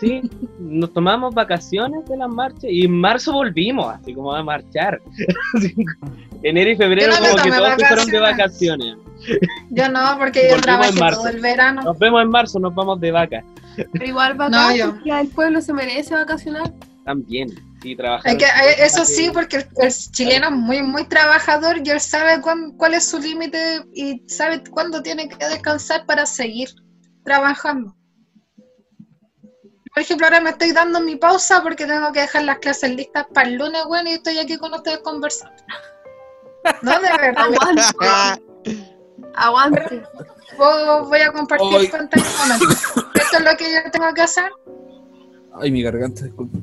Sí, 0.00 0.22
nos 0.58 0.92
tomamos 0.92 1.34
vacaciones 1.34 2.04
de 2.08 2.16
las 2.16 2.28
marchas 2.28 2.64
y 2.64 2.84
en 2.84 2.92
marzo 2.92 3.32
volvimos, 3.32 3.94
así 3.94 4.14
como 4.14 4.34
a 4.34 4.42
marchar. 4.42 5.00
Enero 6.42 6.70
y 6.70 6.76
febrero 6.76 7.12
no 7.12 7.18
como 7.30 7.42
que 7.42 7.50
todos 7.50 7.74
fueron 7.88 8.06
de 8.06 8.18
vacaciones. 8.20 8.96
Yo 9.70 9.88
no, 9.88 10.16
porque 10.18 10.48
yo 10.50 10.60
trabajé 10.60 10.92
todo 11.10 11.28
el 11.28 11.40
verano. 11.40 11.82
Nos 11.82 11.98
vemos 11.98 12.22
en 12.22 12.30
marzo, 12.30 12.58
nos 12.60 12.74
vamos 12.74 13.00
de 13.00 13.10
vaca. 13.10 13.44
Pero 13.92 14.04
igual 14.06 14.32
No, 14.36 14.44
bacán, 14.44 14.76
yo. 14.76 14.90
porque 14.92 15.10
el 15.20 15.28
pueblo 15.28 15.60
se 15.60 15.72
merece 15.72 16.14
vacacionar. 16.14 16.72
También, 17.04 17.48
sí, 17.82 17.96
trabajar. 17.96 18.36
Que- 18.36 18.44
eso 18.80 19.04
sí, 19.04 19.30
porque 19.32 19.56
el, 19.56 19.66
el 19.78 19.92
chileno 20.12 20.46
es 20.48 20.52
muy, 20.52 20.82
muy 20.82 21.04
trabajador 21.08 21.80
y 21.84 21.90
él 21.90 22.00
sabe 22.00 22.40
cuán- 22.40 22.72
cuál 22.76 22.94
es 22.94 23.08
su 23.08 23.18
límite 23.18 23.58
y 23.94 24.22
sabe 24.28 24.62
cuándo 24.70 25.02
tiene 25.02 25.28
que 25.28 25.44
descansar 25.44 26.04
para 26.06 26.26
seguir 26.26 26.68
trabajando. 27.24 27.94
Por 29.98 30.04
ejemplo, 30.04 30.28
ahora 30.28 30.40
me 30.40 30.50
estoy 30.50 30.70
dando 30.70 31.00
mi 31.00 31.16
pausa 31.16 31.60
porque 31.60 31.84
tengo 31.84 32.12
que 32.12 32.20
dejar 32.20 32.44
las 32.44 32.58
clases 32.58 32.94
listas 32.94 33.26
para 33.34 33.48
el 33.48 33.56
lunes, 33.56 33.82
bueno, 33.88 34.08
y 34.08 34.12
estoy 34.12 34.38
aquí 34.38 34.56
con 34.56 34.72
ustedes 34.72 34.98
conversando. 34.98 35.56
No, 36.82 37.00
de 37.00 37.08
verdad. 37.20 37.34
Aguante, 37.44 37.82
aguante. 39.34 40.02
Voy 40.56 41.04
voy 41.08 41.20
a 41.20 41.32
compartir 41.32 41.66
un 41.66 41.72
momento. 41.72 42.16
Esto 42.16 43.38
es 43.38 43.42
lo 43.42 43.56
que 43.56 43.72
yo 43.72 43.90
tengo 43.90 44.14
que 44.14 44.22
hacer. 44.22 44.52
Ay, 45.60 45.72
mi 45.72 45.82
garganta, 45.82 46.26
disculpe. 46.26 46.58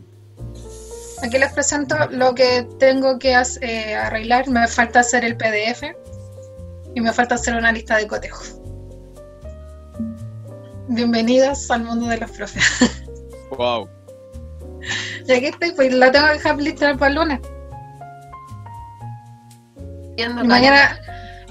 Aquí 1.22 1.38
les 1.38 1.52
presento 1.52 1.98
lo 2.12 2.34
que 2.34 2.66
tengo 2.80 3.20
que 3.20 3.34
eh, 3.60 3.95
arreglar. 3.95 4.48
Me 4.48 4.66
falta 4.70 5.02
hacer 5.02 5.26
el 5.26 5.36
PDF 5.36 5.84
y 6.94 7.02
me 7.02 7.12
falta 7.12 7.36
hacer 7.36 7.53
una 7.53 7.74
lista 7.74 7.98
de 7.98 8.07
cotejos. 8.07 8.62
Bienvenidos 10.88 11.70
al 11.70 11.84
mundo 11.84 12.07
de 12.07 12.18
los 12.20 12.32
profes. 12.32 12.64
Wow. 13.51 13.89
Y 15.27 15.31
aquí 15.31 15.45
estoy, 15.47 15.72
pues 15.72 15.93
la 15.93 16.11
tengo 16.11 16.27
que 16.27 16.34
dejar 16.34 16.57
lista 16.57 16.95
para 16.95 17.09
el 17.09 17.15
lunes. 17.15 17.39
Mañana, 20.45 20.99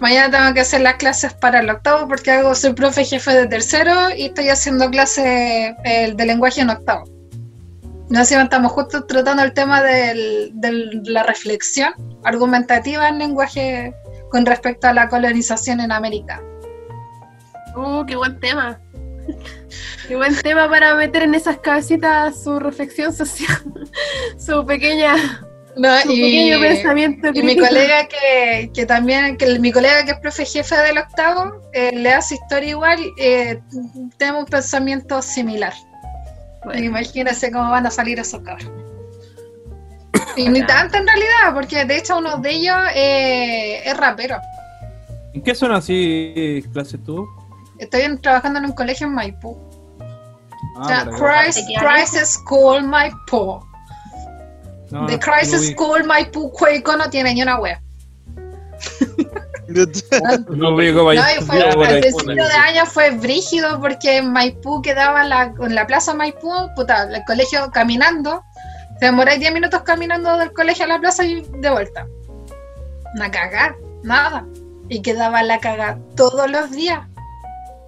mañana 0.01 0.31
tengo 0.39 0.55
que 0.55 0.61
hacer 0.61 0.81
las 0.81 0.95
clases 0.95 1.35
para 1.35 1.61
el 1.61 1.69
octavo 1.71 2.09
porque 2.09 2.31
hago, 2.31 2.55
soy 2.55 2.73
profe 2.73 3.05
jefe 3.05 3.33
de 3.33 3.47
tercero 3.47 3.93
y 4.17 4.27
estoy 4.27 4.49
haciendo 4.49 4.89
clases 4.91 5.75
eh, 5.85 6.15
de 6.17 6.27
lenguaje 6.27 6.63
en 6.63 6.71
octavo. 6.71 7.05
No 8.09 8.25
sé, 8.25 8.41
estamos 8.41 8.73
justo 8.73 9.05
tratando 9.07 9.43
el 9.43 9.53
tema 9.53 9.83
del- 9.83 10.51
de 10.55 11.01
la 11.05 11.23
reflexión 11.25 11.93
argumentativa 12.23 13.09
en 13.09 13.19
lenguaje 13.19 13.95
con 14.31 14.47
respecto 14.47 14.87
a 14.89 14.93
la 14.93 15.09
colonización 15.09 15.81
en 15.81 15.91
América. 15.93 16.41
Uh, 17.77 18.05
qué 18.07 18.15
buen 18.17 18.39
tema. 18.41 18.79
Qué 20.07 20.17
buen 20.17 20.35
tema 20.37 20.69
para 20.69 20.95
meter 20.95 21.23
en 21.23 21.35
esas 21.35 21.59
cabecitas 21.59 22.43
su 22.43 22.59
reflexión 22.59 23.13
social, 23.13 23.57
su 24.39 24.65
pequeña, 24.67 25.15
No, 25.77 25.99
su 26.03 26.09
pequeño 26.09 26.61
pensamiento 26.61 27.29
Y 27.33 27.43
mi 27.43 27.57
colega 27.57 28.07
que, 28.07 28.71
que 28.75 28.85
también, 28.87 29.37
que 29.39 29.47
el- 29.47 29.61
mi 29.61 29.73
colega 29.73 30.05
que 30.05 30.11
es 30.13 30.19
profe 30.19 30.45
jefe 30.45 30.77
del 30.77 30.99
octavo, 30.99 31.63
eh, 31.73 31.91
le 31.95 32.13
hace 32.13 32.35
historia 32.35 32.69
igual, 32.71 32.99
eh, 33.19 33.61
tenemos 34.19 34.45
un 34.45 34.49
pensamiento 34.51 35.23
similar. 35.23 35.73
Bueno, 36.65 36.83
Imagínense 36.85 37.51
cómo 37.51 37.71
van 37.71 37.87
a 37.87 37.91
salir 37.91 38.19
esos 38.19 38.41
cabros. 38.43 38.71
Y 40.37 40.49
ni 40.49 40.63
tanto 40.67 40.97
en 40.99 41.07
realidad, 41.07 41.55
porque 41.55 41.85
de 41.85 41.97
hecho 41.99 42.19
uno 42.19 42.39
de 42.39 42.51
ellos 42.51 42.77
eh, 42.95 43.83
es 43.89 43.97
rapero. 43.97 44.37
¿En 45.33 45.43
qué 45.43 45.55
son 45.55 45.73
así 45.73 46.63
clases 46.73 47.03
tú? 47.05 47.27
Estoy 47.79 48.19
trabajando 48.19 48.59
en 48.59 48.67
un 48.67 48.73
colegio 48.73 49.07
en 49.07 49.15
Maipú. 49.15 49.59
Ah. 50.77 51.07
Christ, 51.07 51.61
Christ 51.79 52.25
School 52.25 52.83
Maipú. 52.85 53.61
No, 54.91 55.07
The 55.07 55.19
vi. 55.19 55.73
School 55.73 56.05
Maipú 56.05 56.51
Cueco 56.53 56.97
no 56.97 57.09
tiene 57.11 57.35
ni 57.35 57.43
una 57.43 57.59
web. 57.59 57.79
No 59.67 60.77
vi 60.77 60.93
No, 60.93 61.09
al 61.09 62.01
principio 62.01 62.47
de 62.47 62.53
año 62.53 62.85
fue 62.85 63.11
brígido 63.11 63.81
porque 63.81 64.21
Maipú 64.23 64.83
quedaba 64.83 65.23
en 65.23 65.31
la, 65.31 65.55
en 65.59 65.75
la 65.75 65.87
plaza 65.87 66.15
Maipú, 66.15 66.51
puta, 66.77 67.05
el 67.05 67.25
colegio 67.25 67.71
caminando. 67.73 68.45
Te 69.01 69.07
demoráis 69.07 69.41
10 69.41 69.55
minutos 69.55 69.83
caminando 69.83 70.37
del 70.37 70.53
colegio 70.53 70.85
a 70.85 70.89
la 70.89 70.99
plaza 71.01 71.25
y 71.25 71.43
de 71.43 71.71
vuelta. 71.71 72.07
Una 73.15 73.31
cagada, 73.31 73.75
nada. 74.03 74.47
Y 74.89 75.01
quedaba 75.01 75.43
la 75.43 75.59
cagada 75.59 75.99
todos 76.15 76.51
los 76.51 76.71
días. 76.71 77.01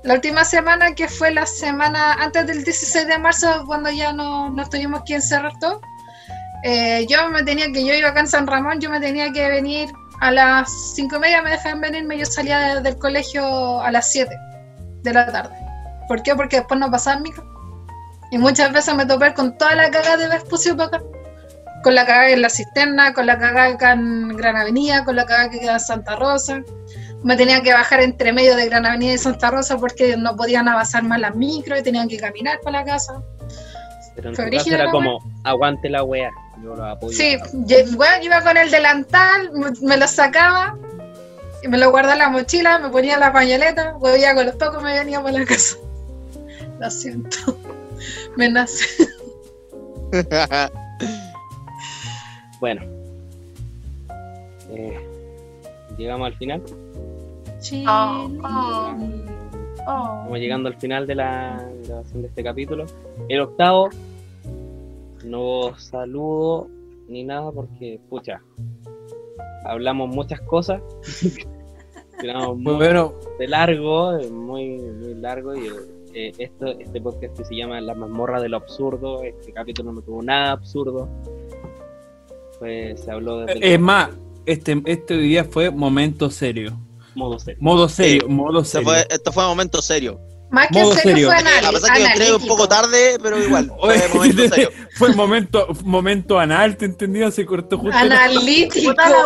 La 0.06 0.14
última 0.14 0.44
semana, 0.44 0.94
que 0.94 1.08
fue 1.08 1.32
la 1.32 1.46
semana 1.46 2.12
antes 2.14 2.46
del 2.46 2.62
16 2.62 3.08
de 3.08 3.18
marzo, 3.18 3.64
cuando 3.66 3.90
ya 3.90 4.12
no, 4.12 4.50
no 4.50 4.68
tuvimos 4.68 5.02
que 5.04 5.16
encerrar 5.16 5.52
todo, 5.58 5.80
eh, 6.62 7.04
yo 7.08 7.28
me 7.30 7.42
tenía 7.42 7.72
que, 7.72 7.84
yo 7.84 7.92
iba 7.92 8.10
acá 8.10 8.20
en 8.20 8.28
San 8.28 8.46
Ramón, 8.46 8.80
yo 8.80 8.88
me 8.88 9.00
tenía 9.00 9.32
que 9.32 9.48
venir 9.48 9.90
a 10.20 10.30
las 10.30 10.70
5 10.94 11.16
y 11.16 11.18
media, 11.18 11.42
me 11.42 11.50
dejaban 11.50 11.80
venirme, 11.80 12.18
yo 12.18 12.24
salía 12.24 12.76
de- 12.76 12.80
del 12.82 12.98
colegio 12.98 13.80
a 13.80 13.90
las 13.90 14.10
7 14.12 14.34
de 15.02 15.12
la 15.12 15.26
tarde. 15.30 15.56
¿Por 16.06 16.22
qué? 16.22 16.36
Porque 16.36 16.58
después 16.58 16.78
no 16.78 16.88
pasaba 16.90 17.18
micro. 17.20 17.44
Y 18.30 18.38
muchas 18.38 18.72
veces 18.72 18.94
me 18.94 19.06
topé 19.06 19.34
con 19.34 19.58
toda 19.58 19.74
la 19.74 19.90
cagada 19.90 20.16
de 20.18 20.28
Vespucio 20.28 20.76
para 20.76 20.98
acá. 20.98 21.02
Con 21.82 21.94
la 21.96 22.06
cagada 22.06 22.30
en 22.30 22.42
la 22.42 22.48
cisterna, 22.50 23.12
con 23.12 23.26
la 23.26 23.38
cagada 23.38 23.74
acá 23.74 23.92
en 23.92 24.28
Gran 24.36 24.56
Avenida, 24.56 25.04
con 25.04 25.16
la 25.16 25.24
cagada 25.26 25.50
que 25.50 25.58
queda 25.60 25.74
en 25.74 25.80
Santa 25.80 26.16
Rosa. 26.16 26.60
Me 27.26 27.36
tenía 27.36 27.60
que 27.60 27.72
bajar 27.72 28.00
entre 28.02 28.32
medio 28.32 28.54
de 28.54 28.66
Gran 28.66 28.86
Avenida 28.86 29.14
y 29.14 29.18
Santa 29.18 29.50
Rosa 29.50 29.76
porque 29.78 30.16
no 30.16 30.36
podían 30.36 30.68
avanzar 30.68 31.02
más 31.02 31.18
las 31.18 31.34
micros 31.34 31.80
y 31.80 31.82
tenían 31.82 32.08
que 32.08 32.18
caminar 32.18 32.60
para 32.62 32.78
la 32.78 32.84
casa. 32.84 33.20
Pero 34.14 34.28
en 34.28 34.36
Fue 34.36 34.44
tu 34.44 34.50
caso 34.52 34.62
brígida 34.62 34.82
era 34.84 34.92
como, 34.92 35.18
aguante 35.42 35.88
la 35.88 36.04
wea. 36.04 36.30
Yo 36.62 36.76
lo 36.76 36.84
apoyo. 36.84 37.16
Sí, 37.16 37.36
yo, 37.66 37.78
bueno, 37.96 38.22
iba 38.22 38.40
con 38.42 38.56
el 38.56 38.70
delantal, 38.70 39.50
me, 39.54 39.72
me 39.82 39.96
lo 39.96 40.06
sacaba 40.06 40.78
y 41.64 41.66
me 41.68 41.78
lo 41.78 41.90
guardaba 41.90 42.12
en 42.12 42.18
la 42.20 42.28
mochila, 42.28 42.78
me 42.78 42.90
ponía 42.90 43.18
la 43.18 43.32
pañoleta, 43.32 43.94
volvía 43.94 44.32
con 44.32 44.46
los 44.46 44.54
pocos 44.54 44.80
y 44.82 44.84
me 44.84 44.96
venía 44.96 45.20
para 45.20 45.40
la 45.40 45.44
casa. 45.44 45.78
Lo 46.78 46.90
siento, 46.90 47.58
me 48.36 48.48
nace. 48.48 48.86
Bueno. 52.58 52.82
Eh, 54.70 54.98
llegamos 55.98 56.26
al 56.28 56.36
final. 56.38 56.62
Oh, 57.72 58.30
oh. 58.44 58.94
Oh. 59.88 60.18
Estamos 60.18 60.38
llegando 60.38 60.68
al 60.68 60.76
final 60.76 61.06
de 61.06 61.14
la 61.16 61.68
grabación 61.84 62.22
de 62.22 62.28
este 62.28 62.44
capítulo. 62.44 62.86
El 63.28 63.40
octavo, 63.40 63.90
no 65.24 65.76
saludo 65.76 66.68
ni 67.08 67.24
nada 67.24 67.50
porque, 67.50 68.00
pucha, 68.08 68.40
hablamos 69.64 70.14
muchas 70.14 70.40
cosas. 70.42 70.80
Tiramos 72.20 72.56
Muy 72.56 72.64
muy 72.64 72.74
bueno, 72.76 73.14
de 73.38 73.48
largo, 73.48 74.16
eh, 74.16 74.30
muy, 74.30 74.78
muy 74.78 75.14
largo. 75.14 75.54
Y 75.54 75.68
eh, 76.14 76.32
esto, 76.38 76.66
este 76.78 77.00
podcast 77.00 77.36
que 77.36 77.44
se 77.44 77.56
llama 77.56 77.80
La 77.80 77.94
mazmorra 77.94 78.40
de 78.40 78.48
lo 78.48 78.58
absurdo, 78.58 79.22
este 79.22 79.52
capítulo 79.52 79.92
no 79.92 80.02
tuvo 80.02 80.22
nada 80.22 80.52
absurdo. 80.52 81.08
Pues 82.58 83.00
se 83.00 83.10
habló 83.10 83.42
el 83.42 83.62
es 83.62 83.80
más, 83.80 84.10
este, 84.46 84.80
este 84.86 85.16
día 85.18 85.44
fue 85.44 85.70
momento 85.70 86.30
serio. 86.30 86.85
Modo 87.16 87.38
serio. 87.38 87.58
Modo 87.60 87.88
serio, 87.88 88.22
Sí. 88.26 88.32
modo 88.32 88.64
Se 88.64 88.70
serio. 88.72 88.88
fue, 88.88 89.06
esto 89.10 89.32
fue 89.32 89.42
un 89.44 89.50
momento 89.50 89.82
serio. 89.82 90.20
Más 90.48 90.68
que 90.68 90.78
Modo 90.78 90.92
serio 90.94 91.10
serio. 91.10 91.26
fue 91.28 91.36
A 91.36 91.38
anal- 91.40 91.74
pesar 91.74 91.92
que 91.96 92.00
yo 92.00 92.06
entré 92.06 92.24
un 92.24 92.28
analítico. 92.30 92.54
poco 92.56 92.68
tarde, 92.68 93.18
pero 93.20 93.42
igual. 93.42 93.72
Oye, 93.80 93.98
Fue 93.98 94.14
momento 94.20 94.48
serio. 94.54 94.70
fue 94.94 95.14
momento, 95.14 95.66
momento 95.84 96.38
anal, 96.38 96.76
¿te 96.76 96.84
entendido? 96.84 97.30
Se 97.32 97.44
cortó 97.44 97.78
justo. 97.78 97.96
Analítico. 97.96 98.92
La. 98.92 99.10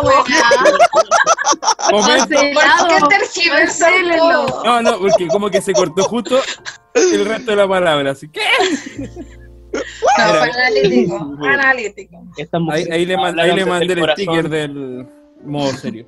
No, 4.63 4.81
no, 4.81 4.99
porque 4.99 5.27
como 5.27 5.49
que 5.49 5.61
se 5.61 5.73
cortó 5.73 6.03
justo 6.03 6.39
el 6.93 7.25
resto 7.25 7.51
de 7.51 7.57
la 7.57 7.67
palabra, 7.67 8.11
así 8.11 8.29
que 8.29 8.39
No, 9.73 9.79
fue 10.13 10.49
analítico. 10.49 11.37
Analítico. 11.43 12.23
Ahí, 12.71 12.85
ahí 12.91 13.05
le, 13.05 13.17
man- 13.17 13.39
ahí 13.39 13.55
le 13.55 13.65
mandé 13.65 13.93
el 13.93 13.99
corazón 13.99 14.23
sticker 14.25 14.49
del 14.49 15.07
modo 15.43 15.71
serio. 15.73 16.07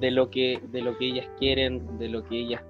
De 0.00 0.10
lo 0.10 0.30
que 0.30 0.60
de 0.72 0.82
lo 0.82 0.96
que 0.98 1.06
ellas 1.06 1.26
quieren, 1.38 1.98
de 1.98 2.08
lo 2.08 2.22
que 2.24 2.38
ellas 2.40 2.62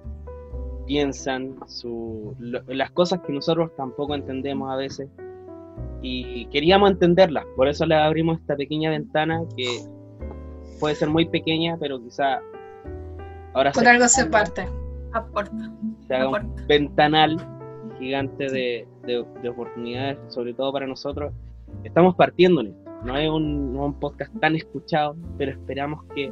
piensan, 0.85 1.55
su, 1.67 2.35
lo- 2.39 2.61
las 2.67 2.91
cosas 2.91 3.19
que 3.21 3.33
nosotros 3.33 3.71
tampoco 3.75 4.15
entendemos 4.15 4.71
a 4.71 4.75
veces 4.75 5.09
y 6.01 6.45
queríamos 6.47 6.91
entenderlas, 6.91 7.43
por 7.55 7.67
eso 7.67 7.85
le 7.85 7.95
abrimos 7.95 8.39
esta 8.39 8.55
pequeña 8.55 8.89
ventana 8.91 9.41
que 9.57 9.65
puede 10.79 10.95
ser 10.95 11.09
muy 11.09 11.25
pequeña, 11.25 11.75
pero 11.79 12.01
quizá 12.01 12.39
ahora 13.53 13.71
Por 13.71 13.83
se, 13.83 13.89
algo 13.89 14.07
se 14.07 14.25
parte. 14.27 14.67
Aporta. 15.13 15.71
se 16.07 16.15
haga 16.15 16.29
un 16.29 16.35
aporta. 16.35 16.63
ventanal 16.67 17.37
gigante 17.99 18.45
de, 18.51 18.87
de- 19.05 19.25
de 19.41 19.49
oportunidades, 19.49 20.17
sobre 20.27 20.53
todo 20.53 20.71
para 20.71 20.85
nosotros. 20.87 21.33
Estamos 21.83 22.15
partiendo 22.15 22.61
en 22.61 22.67
esto. 22.67 22.91
No 23.03 23.17
es 23.17 23.29
un, 23.29 23.73
no 23.73 23.79
es 23.81 23.85
un 23.87 23.99
podcast 23.99 24.31
tan 24.39 24.55
escuchado, 24.55 25.15
pero 25.37 25.51
esperamos 25.51 26.03
que 26.15 26.31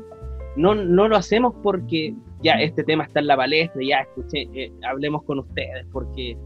no, 0.56 0.75
no 0.75 1.08
lo 1.08 1.16
hacemos 1.17 1.53
porque 1.64 2.14
ya 2.42 2.53
este 2.53 2.84
tema 2.84 3.03
está 3.06 3.19
en 3.19 3.27
la 3.27 3.35
palestra, 3.38 3.82
ya 3.84 4.00
escuché, 4.01 4.48
eh, 4.53 4.72
hablemos 4.88 5.24
con 5.24 5.40
ustedes, 5.40 5.85
porque 5.92 6.38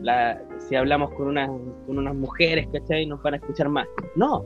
la, 0.00 0.42
si 0.58 0.74
hablamos 0.74 1.10
con 1.12 1.28
unas, 1.28 1.48
con 1.86 1.98
unas 1.98 2.14
mujeres, 2.14 2.66
¿cachai? 2.72 3.06
Nos 3.06 3.22
van 3.22 3.34
a 3.34 3.36
escuchar 3.38 3.68
más. 3.68 3.86
No. 4.16 4.44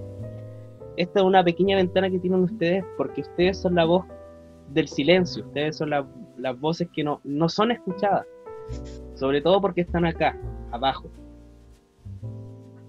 Esta 0.97 1.21
es 1.21 1.25
una 1.27 1.43
pequeña 1.45 1.77
ventana 1.77 2.11
que 2.11 2.19
tienen 2.19 2.41
ustedes 2.43 2.85
porque 2.97 3.21
ustedes 3.23 3.57
son 3.59 3.75
la 3.77 3.85
voz 3.85 4.05
del 4.71 4.89
silencio, 4.89 5.45
ustedes 5.47 5.77
son 5.77 5.91
la- 5.91 6.07
las 6.37 6.59
voces 6.61 6.89
que 6.93 7.03
no, 7.05 7.21
no 7.25 7.49
son 7.49 7.71
escuchadas. 7.73 8.27
Sobre 9.15 9.41
todo 9.41 9.61
porque 9.61 9.81
están 9.83 10.05
acá, 10.05 10.37
abajo. 10.73 11.09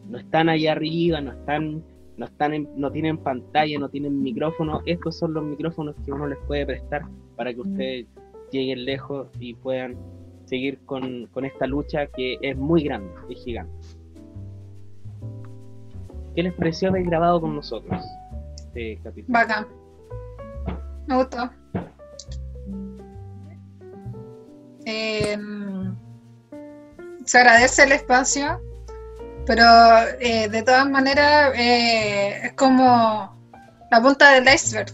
No 0.09 0.17
están 0.17 0.49
allá 0.49 0.71
arriba, 0.73 1.21
no 1.21 1.31
están, 1.31 1.83
no 2.19 2.25
están 2.25 2.53
en- 2.53 2.69
no 2.75 2.91
tienen 2.91 3.17
pantalla, 3.17 3.79
no 3.79 3.89
tienen 3.89 4.21
micrófono. 4.21 4.81
Estos 4.85 5.17
son 5.17 5.33
los 5.33 5.43
micrófonos 5.43 5.95
que 6.05 6.11
uno 6.11 6.27
les 6.27 6.37
puede 6.47 6.65
prestar 6.65 7.03
para 7.37 7.53
que 7.53 7.61
ustedes 7.61 8.05
lleguen 8.51 8.83
lejos 8.85 9.29
y 9.39 9.53
puedan 9.53 9.95
seguir 10.45 10.79
con, 10.85 11.27
con 11.27 11.45
esta 11.45 11.65
lucha 11.65 12.07
que 12.07 12.37
es 12.41 12.57
muy 12.57 12.83
grande, 12.83 13.09
es 13.29 13.43
gigante. 13.43 13.71
¿Qué 16.35 16.43
les 16.43 16.53
pareció 16.53 16.89
haber 16.89 17.03
grabado 17.03 17.39
con 17.39 17.55
nosotros 17.55 18.03
este 18.55 18.99
capítulo? 19.03 19.33
Bacán. 19.33 19.67
Me 21.07 21.15
gustó. 21.15 21.49
Eh, 24.85 25.37
se 27.25 27.37
agradece 27.37 27.83
el 27.83 27.91
espacio, 27.93 28.59
pero 29.49 29.63
eh, 30.19 30.47
de 30.47 30.61
todas 30.61 30.87
maneras 30.87 31.53
eh, 31.55 32.39
es 32.43 32.53
como 32.53 33.35
la 33.89 33.99
punta 33.99 34.33
del 34.33 34.47
iceberg. 34.47 34.93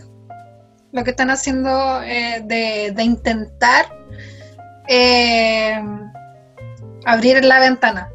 Lo 0.93 1.03
que 1.03 1.09
están 1.09 1.29
haciendo 1.29 2.01
eh, 2.03 2.41
de, 2.45 2.93
de 2.95 3.03
intentar 3.03 3.85
eh, 4.87 5.77
abrir 7.05 7.43
la 7.43 7.59
ventana. 7.59 8.07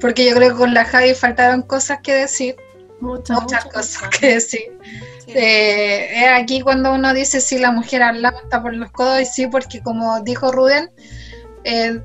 Porque 0.00 0.24
yo 0.30 0.36
creo 0.36 0.50
que 0.50 0.56
con 0.56 0.72
la 0.72 0.84
Javi 0.84 1.14
faltaron 1.14 1.62
cosas 1.62 1.98
que 2.00 2.14
decir, 2.14 2.54
Muchas, 3.00 3.42
muchas 3.42 3.64
cosas 3.64 3.98
cosas. 3.98 4.08
que 4.20 4.34
decir. 4.34 4.78
Sí. 5.24 5.32
Eh, 5.34 6.26
es 6.26 6.40
aquí 6.40 6.60
cuando 6.60 6.94
uno 6.94 7.12
dice 7.12 7.40
si 7.40 7.58
la 7.58 7.72
mujer 7.72 8.04
hablaba 8.04 8.38
está 8.38 8.62
por 8.62 8.72
los 8.72 8.92
codos 8.92 9.20
y 9.20 9.26
sí, 9.26 9.46
porque 9.48 9.82
como 9.82 10.20
dijo 10.20 10.52
Ruden, 10.52 10.92
eh, 11.64 12.00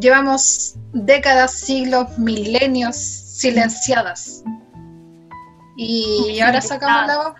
llevamos 0.00 0.76
décadas, 0.92 1.52
siglos, 1.52 2.18
milenios 2.18 2.96
silenciadas. 2.96 4.42
Y 5.76 6.40
ahora 6.40 6.60
sacamos 6.60 7.06
la 7.06 7.16
voz. 7.16 7.32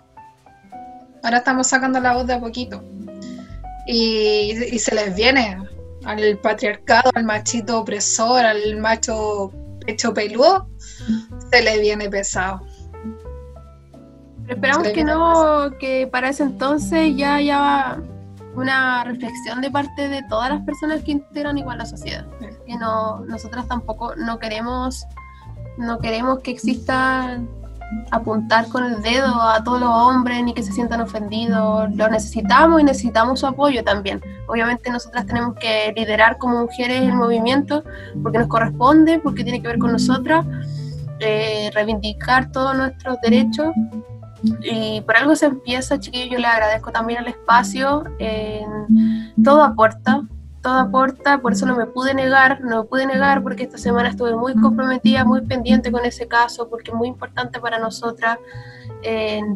Ahora 1.23 1.37
estamos 1.37 1.67
sacando 1.67 1.99
la 1.99 2.13
voz 2.13 2.27
de 2.27 2.33
a 2.33 2.39
poquito. 2.39 2.83
Y, 3.87 4.53
y 4.71 4.79
se 4.79 4.95
les 4.95 5.15
viene 5.15 5.57
al 6.05 6.37
patriarcado, 6.39 7.11
al 7.15 7.23
machito 7.23 7.79
opresor, 7.79 8.45
al 8.45 8.77
macho 8.77 9.51
pecho 9.85 10.13
peludo, 10.13 10.69
se 11.51 11.61
les 11.61 11.79
viene 11.79 12.09
pesado. 12.09 12.61
Pero 14.45 14.55
esperamos 14.55 14.87
que 14.89 15.03
no, 15.03 15.71
que 15.79 16.07
para 16.07 16.29
ese 16.29 16.43
entonces 16.43 17.15
ya 17.15 17.35
haya 17.35 18.01
una 18.55 19.03
reflexión 19.03 19.61
de 19.61 19.71
parte 19.71 20.07
de 20.07 20.23
todas 20.23 20.49
las 20.49 20.61
personas 20.61 21.03
que 21.03 21.11
integran 21.11 21.57
igual 21.57 21.77
la 21.77 21.85
sociedad. 21.85 22.25
Que 22.65 22.75
no, 22.75 23.19
nosotras 23.25 23.67
tampoco 23.67 24.15
no 24.15 24.39
queremos, 24.39 25.05
no 25.77 25.99
queremos 25.99 26.39
que 26.39 26.51
exista 26.51 27.39
apuntar 28.11 28.67
con 28.69 28.83
el 28.85 29.01
dedo 29.01 29.39
a 29.41 29.63
todos 29.63 29.79
los 29.79 29.89
hombres 29.89 30.43
ni 30.43 30.53
que 30.53 30.63
se 30.63 30.71
sientan 30.71 31.01
ofendidos. 31.01 31.93
Lo 31.95 32.07
necesitamos 32.09 32.81
y 32.81 32.83
necesitamos 32.83 33.39
su 33.39 33.47
apoyo 33.47 33.83
también. 33.83 34.21
Obviamente 34.47 34.89
nosotras 34.89 35.25
tenemos 35.25 35.55
que 35.55 35.93
liderar 35.95 36.37
como 36.37 36.61
mujeres 36.61 37.01
el 37.01 37.13
movimiento 37.13 37.83
porque 38.21 38.39
nos 38.39 38.47
corresponde, 38.47 39.19
porque 39.19 39.43
tiene 39.43 39.61
que 39.61 39.67
ver 39.67 39.77
con 39.77 39.91
nosotras, 39.91 40.45
eh, 41.19 41.71
reivindicar 41.73 42.51
todos 42.51 42.75
nuestros 42.75 43.19
derechos 43.21 43.73
y 44.61 45.01
por 45.01 45.15
algo 45.15 45.35
se 45.35 45.45
empieza, 45.45 45.99
chiquillos, 45.99 46.29
yo 46.31 46.37
les 46.37 46.49
agradezco 46.49 46.91
también 46.91 47.19
el 47.19 47.27
espacio, 47.27 48.03
todo 49.43 49.63
aporta, 49.63 50.23
todo 50.61 50.75
aporta, 50.75 51.39
por 51.39 51.53
eso 51.53 51.65
no 51.65 51.75
me 51.75 51.85
pude 51.85 52.13
negar, 52.13 52.61
no 52.61 52.83
me 52.83 52.87
pude 52.87 53.05
negar 53.05 53.43
porque 53.43 53.63
esta 53.63 53.77
semana 53.77 54.09
estuve 54.09 54.35
muy 54.35 54.53
comprometida, 54.55 55.25
muy 55.25 55.41
pendiente 55.41 55.91
con 55.91 56.05
ese 56.05 56.27
caso, 56.27 56.69
porque 56.69 56.91
es 56.91 56.95
muy 56.95 57.09
importante 57.09 57.59
para 57.59 57.79
nosotras, 57.79 58.37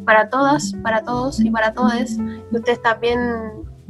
para 0.05 0.29
todas, 0.29 0.73
para 0.83 1.01
todos 1.03 1.39
y 1.39 1.49
para 1.49 1.73
todes, 1.73 2.17
y 2.17 2.55
ustedes 2.55 2.81
también, 2.81 3.19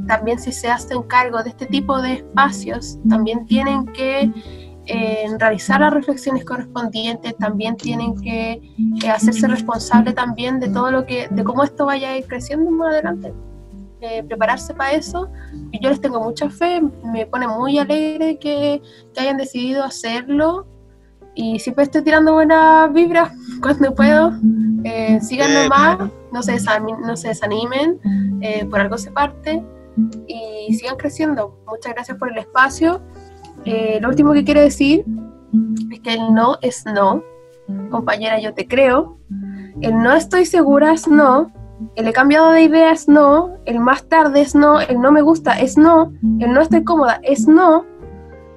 también 0.08 0.40
si 0.40 0.52
se 0.52 0.70
hacen 0.70 1.02
cargo 1.04 1.42
de 1.44 1.50
este 1.50 1.66
tipo 1.66 2.00
de 2.02 2.14
espacios, 2.14 3.00
también 3.10 3.46
tienen 3.48 3.86
que 3.94 4.32
eh, 4.88 5.28
realizar 5.38 5.82
las 5.82 5.94
reflexiones 5.94 6.46
correspondientes, 6.46 7.36
también 7.38 7.76
tienen 7.76 8.20
que 8.20 8.62
eh, 9.04 9.10
hacerse 9.10 9.48
responsable 9.48 10.14
también 10.14 10.60
de 10.60 10.70
todo 10.70 10.92
lo 10.92 11.06
que, 11.06 11.28
de 11.30 11.44
cómo 11.44 11.64
esto 11.64 11.86
vaya 11.86 12.12
a 12.12 12.18
ir 12.18 12.26
creciendo 12.26 12.72
más 12.72 12.94
adelante. 12.94 13.34
Eh, 14.00 14.24
prepararse 14.24 14.74
para 14.76 14.92
eso. 14.92 15.28
Y 15.72 15.80
yo 15.80 15.90
les 15.90 16.00
tengo 16.00 16.22
mucha 16.22 16.50
fe, 16.50 16.82
me 17.04 17.26
pone 17.26 17.48
muy 17.48 17.80
alegre 17.80 18.38
que, 18.38 18.82
que 19.14 19.20
hayan 19.20 19.38
decidido 19.38 19.84
hacerlo. 19.84 20.68
Y 21.34 21.60
siempre 21.60 21.84
estoy 21.84 22.04
tirando 22.04 22.34
buenas 22.34 22.92
vibras 22.94 23.32
cuando 23.62 23.94
puedo. 23.94 24.34
Eh, 24.84 25.20
síganme 25.22 25.66
Eh, 25.66 25.70
más, 25.70 25.98
no 26.32 26.44
se, 26.44 26.58
no 27.06 27.18
se 27.18 27.30
desanimen, 27.30 28.00
eh, 28.42 28.66
por 28.66 28.80
algo 28.80 28.98
se 28.98 29.12
parte. 29.12 29.64
Y 30.28 30.74
sigan 30.76 30.96
creciendo. 30.96 31.60
Muchas 31.68 31.94
gracias 31.94 32.18
por 32.18 32.32
el 32.32 32.38
espacio. 32.38 33.02
Eh, 33.66 34.00
lo 34.02 34.10
último 34.10 34.34
que 34.34 34.44
quiero 34.44 34.62
decir 34.62 35.04
es 35.92 36.00
que 36.02 36.14
el 36.14 36.34
no 36.34 36.58
es 36.62 36.86
no 36.86 37.24
compañera, 37.90 38.40
yo 38.40 38.54
te 38.54 38.68
creo. 38.68 39.18
El 39.82 39.98
no 40.02 40.14
estoy 40.14 40.46
segura 40.46 40.94
es 40.94 41.08
no. 41.08 41.52
El 41.96 42.08
he 42.08 42.14
cambiado 42.14 42.52
de 42.52 42.64
idea 42.64 42.92
es 42.92 43.08
no. 43.08 43.58
El 43.66 43.80
más 43.80 44.08
tarde 44.08 44.42
es 44.42 44.56
no. 44.56 44.80
El 44.80 45.00
no 45.02 45.12
me 45.12 45.22
gusta 45.22 45.60
es 45.60 45.78
no. 45.78 46.12
El 46.40 46.54
no 46.54 46.62
estoy 46.62 46.84
cómoda 46.84 47.20
es 47.24 47.48
no. 47.48 47.86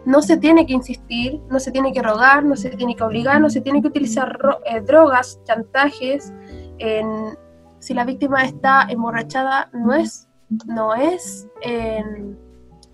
No 0.07 0.23
se 0.23 0.37
tiene 0.39 0.65
que 0.67 0.73
insistir, 0.73 1.41
no 1.51 1.61
se 1.61 1.71
tiene 1.73 1.93
que 1.93 2.03
rogar, 2.03 2.43
no 2.45 2.57
se 2.57 2.71
tiene 2.71 2.97
que 2.97 3.05
obligar, 3.05 3.41
no 3.41 3.51
se 3.51 3.61
tiene 3.61 3.83
que 3.83 3.89
utilizar 3.89 4.39
eh, 4.65 4.81
drogas, 4.81 5.39
chantajes. 5.45 6.33
En- 6.79 7.37
si 7.81 7.95
la 7.95 8.05
víctima 8.05 8.45
está 8.45 8.87
emborrachada, 8.89 9.71
no 9.73 9.95
es, 9.95 10.29
no 10.67 10.95
es 10.95 11.49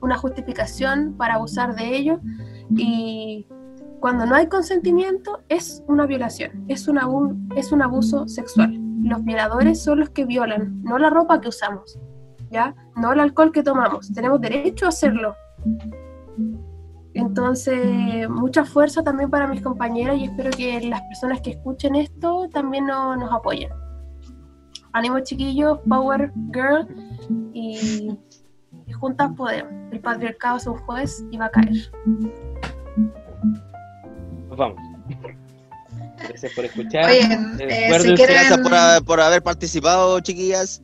una 0.01 0.17
justificación 0.17 1.15
para 1.17 1.35
abusar 1.35 1.75
de 1.77 1.97
ello. 1.97 2.21
Y 2.71 3.47
cuando 4.01 4.27
no 4.27 4.35
hay 4.35 4.47
consentimiento 4.49 5.41
es 5.49 5.83
una 5.89 6.07
violación, 6.07 6.65
es 6.69 6.87
un, 6.89 6.99
abu- 6.99 7.37
es 7.57 7.73
un 7.73 7.83
abuso 7.83 8.27
sexual. 8.29 8.79
Los 9.03 9.25
violadores 9.25 9.83
son 9.83 10.01
los 10.01 10.11
que 10.11 10.25
violan, 10.25 10.83
no 10.83 10.99
la 10.99 11.11
ropa 11.11 11.41
que 11.41 11.49
usamos, 11.49 11.99
¿ya? 12.51 12.75
No 12.97 13.13
el 13.13 13.21
alcohol 13.21 13.53
que 13.53 13.63
tomamos. 13.63 14.13
Tenemos 14.13 14.41
derecho 14.41 14.87
a 14.87 14.89
hacerlo. 14.89 15.35
Entonces, 17.15 18.29
mucha 18.29 18.65
fuerza 18.65 19.03
también 19.03 19.31
para 19.31 19.47
mis 19.47 19.63
compañeras 19.63 20.19
y 20.19 20.25
espero 20.25 20.51
que 20.51 20.81
las 20.89 21.01
personas 21.03 21.41
que 21.41 21.51
escuchen 21.51 21.95
esto 21.95 22.49
también 22.53 22.87
no- 22.87 23.17
nos 23.17 23.33
apoyen. 23.33 23.71
Ánimo 24.93 25.21
chiquillos, 25.21 25.79
Power 25.89 26.33
Girl 26.53 26.87
juntas 28.97 29.31
podemos. 29.37 29.73
El 29.93 30.01
patriarcado 30.01 30.57
es 30.57 30.67
un 30.67 30.79
juez 30.79 31.25
y 31.31 31.37
va 31.39 31.47
a 31.47 31.51
caer. 31.51 31.91
Nos 34.49 34.59
vamos. 34.59 34.77
Gracias 36.29 36.53
por 36.55 36.65
escuchar. 36.65 37.05
Oye, 37.07 37.21
Eh, 37.21 37.29
recuerden 37.59 38.01
si 38.03 38.15
quieren, 38.15 38.37
Gracias 38.37 38.59
por, 38.61 38.75
haber- 38.75 39.05
por 39.05 39.21
haber 39.21 39.43
participado, 39.43 40.19
chiquillas. 40.21 40.83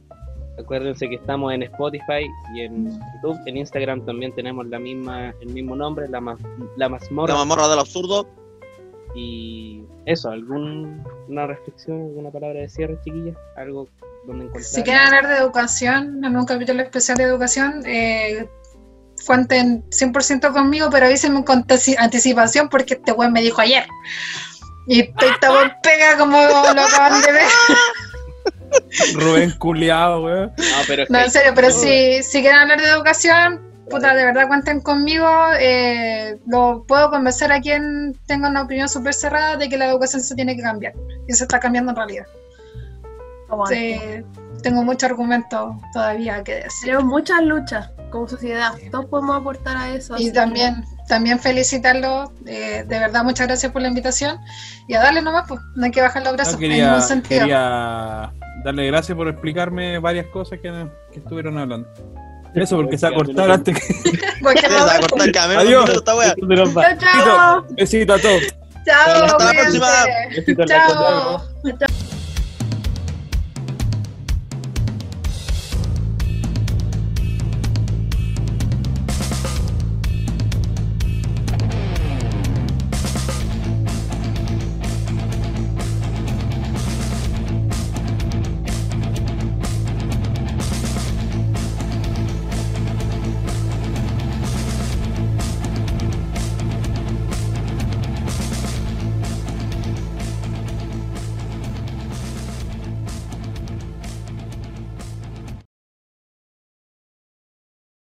Acuérdense 0.58 1.08
que 1.08 1.14
estamos 1.16 1.52
en 1.54 1.62
Spotify 1.62 2.28
y 2.54 2.60
en 2.60 2.90
YouTube. 2.90 3.38
En 3.46 3.56
Instagram 3.56 4.04
también 4.04 4.34
tenemos 4.34 4.66
la 4.66 4.78
misma, 4.78 5.30
el 5.40 5.48
mismo 5.48 5.74
nombre, 5.74 6.08
la, 6.08 6.20
ma- 6.20 6.36
la 6.76 6.88
mazmorra. 6.90 7.32
La 7.32 7.38
mamorra 7.40 7.68
del 7.68 7.78
absurdo. 7.78 8.26
Y 9.14 9.82
eso, 10.06 10.30
¿alguna 10.30 11.46
reflexión, 11.46 12.02
alguna 12.02 12.30
palabra 12.30 12.60
de 12.60 12.68
cierre, 12.68 12.98
chiquillas? 13.04 13.36
¿Algo 13.56 13.88
donde 14.26 14.44
encontrar? 14.44 14.64
Si 14.64 14.82
quieren 14.82 15.02
hablar 15.02 15.28
de 15.28 15.36
educación, 15.36 16.24
en 16.24 16.36
un 16.36 16.46
capítulo 16.46 16.82
especial 16.82 17.18
de 17.18 17.24
educación, 17.24 17.82
eh, 17.86 18.48
cuenten 19.26 19.84
100% 19.90 20.52
conmigo, 20.52 20.88
pero 20.90 21.06
avísenme 21.06 21.44
con 21.44 21.64
anticipación 21.98 22.68
porque 22.68 22.94
este 22.94 23.12
weón 23.12 23.32
me 23.32 23.42
dijo 23.42 23.60
ayer. 23.60 23.86
Y 24.86 25.00
estoy 25.00 25.30
tan 25.40 25.72
pega 25.82 26.16
como 26.18 26.36
lo 26.38 26.82
acaban 26.82 27.20
de 27.22 27.32
ver. 27.32 27.48
Rubén 29.14 29.50
culiado, 29.58 30.24
weón. 30.24 30.52
No, 30.56 30.76
pero 30.86 31.02
es 31.04 31.10
No, 31.10 31.18
en 31.18 31.30
serio, 31.30 31.52
pero 31.54 31.70
si, 31.70 32.22
si 32.22 32.40
quieren 32.40 32.58
hablar 32.58 32.80
de 32.80 32.88
educación, 32.88 33.60
puta, 33.88 34.14
de 34.14 34.24
verdad 34.24 34.48
cuenten 34.48 34.80
conmigo. 34.80 35.28
eh, 35.60 36.38
lo 36.46 36.84
puedo 36.86 37.10
convencer 37.10 37.52
a 37.52 37.60
quien 37.60 38.16
tenga 38.26 38.48
una 38.48 38.62
opinión 38.62 38.88
súper 38.88 39.14
cerrada 39.14 39.56
de 39.56 39.68
que 39.68 39.78
la 39.78 39.86
educación 39.86 40.22
se 40.22 40.34
tiene 40.34 40.56
que 40.56 40.62
cambiar. 40.62 40.94
Y 41.28 41.32
se 41.34 41.44
está 41.44 41.60
cambiando 41.60 41.92
en 41.92 41.96
realidad. 41.96 42.26
Sí, 43.68 44.00
tengo 44.62 44.82
muchos 44.82 45.10
argumentos 45.10 45.74
todavía 45.92 46.42
que 46.44 46.54
decir. 46.56 46.86
Tenemos 46.86 47.04
muchas 47.04 47.42
luchas 47.42 47.90
como 48.10 48.28
sociedad. 48.28 48.72
Todos 48.90 49.06
podemos 49.06 49.36
aportar 49.36 49.76
a 49.76 49.90
eso. 49.94 50.16
Y 50.18 50.26
que- 50.26 50.32
también, 50.32 50.84
también 51.08 51.38
felicitarlo. 51.38 52.32
eh, 52.46 52.84
de 52.86 52.98
verdad, 52.98 53.24
muchas 53.24 53.46
gracias 53.46 53.72
por 53.72 53.82
la 53.82 53.88
invitación. 53.88 54.38
Y 54.88 54.94
a 54.94 55.00
darle 55.00 55.22
nomás, 55.22 55.44
pues, 55.48 55.60
no 55.74 55.84
hay 55.84 55.90
que 55.90 56.00
bajar 56.00 56.22
los 56.22 56.32
brazos 56.34 56.54
No, 56.54 56.58
quería, 56.60 56.86
ningún 56.86 57.02
sentido. 57.02 57.40
quería 57.40 58.32
darle 58.64 58.86
gracias 58.86 59.16
por 59.16 59.28
explicarme 59.28 59.98
varias 59.98 60.26
cosas 60.26 60.58
que, 60.60 60.70
que 61.12 61.18
estuvieron 61.18 61.58
hablando. 61.58 61.88
Eso 62.54 62.76
porque 62.76 62.98
se 62.98 63.08
va 63.08 63.12
a 63.12 63.16
cortar 63.16 63.50
antes 63.50 63.74
que. 63.80 63.94
Se 64.42 64.68
va 64.68 64.94
a 64.96 65.00
cortar 65.00 65.32
cada 65.32 65.58
Adiós. 65.60 65.90
Besito 67.70 68.12
a 68.14 68.18
todos. 68.18 68.42
Chao, 68.84 69.24
Hasta 69.24 69.44
la 69.44 69.52
próxima. 69.52 69.86
Chao. 70.66 71.42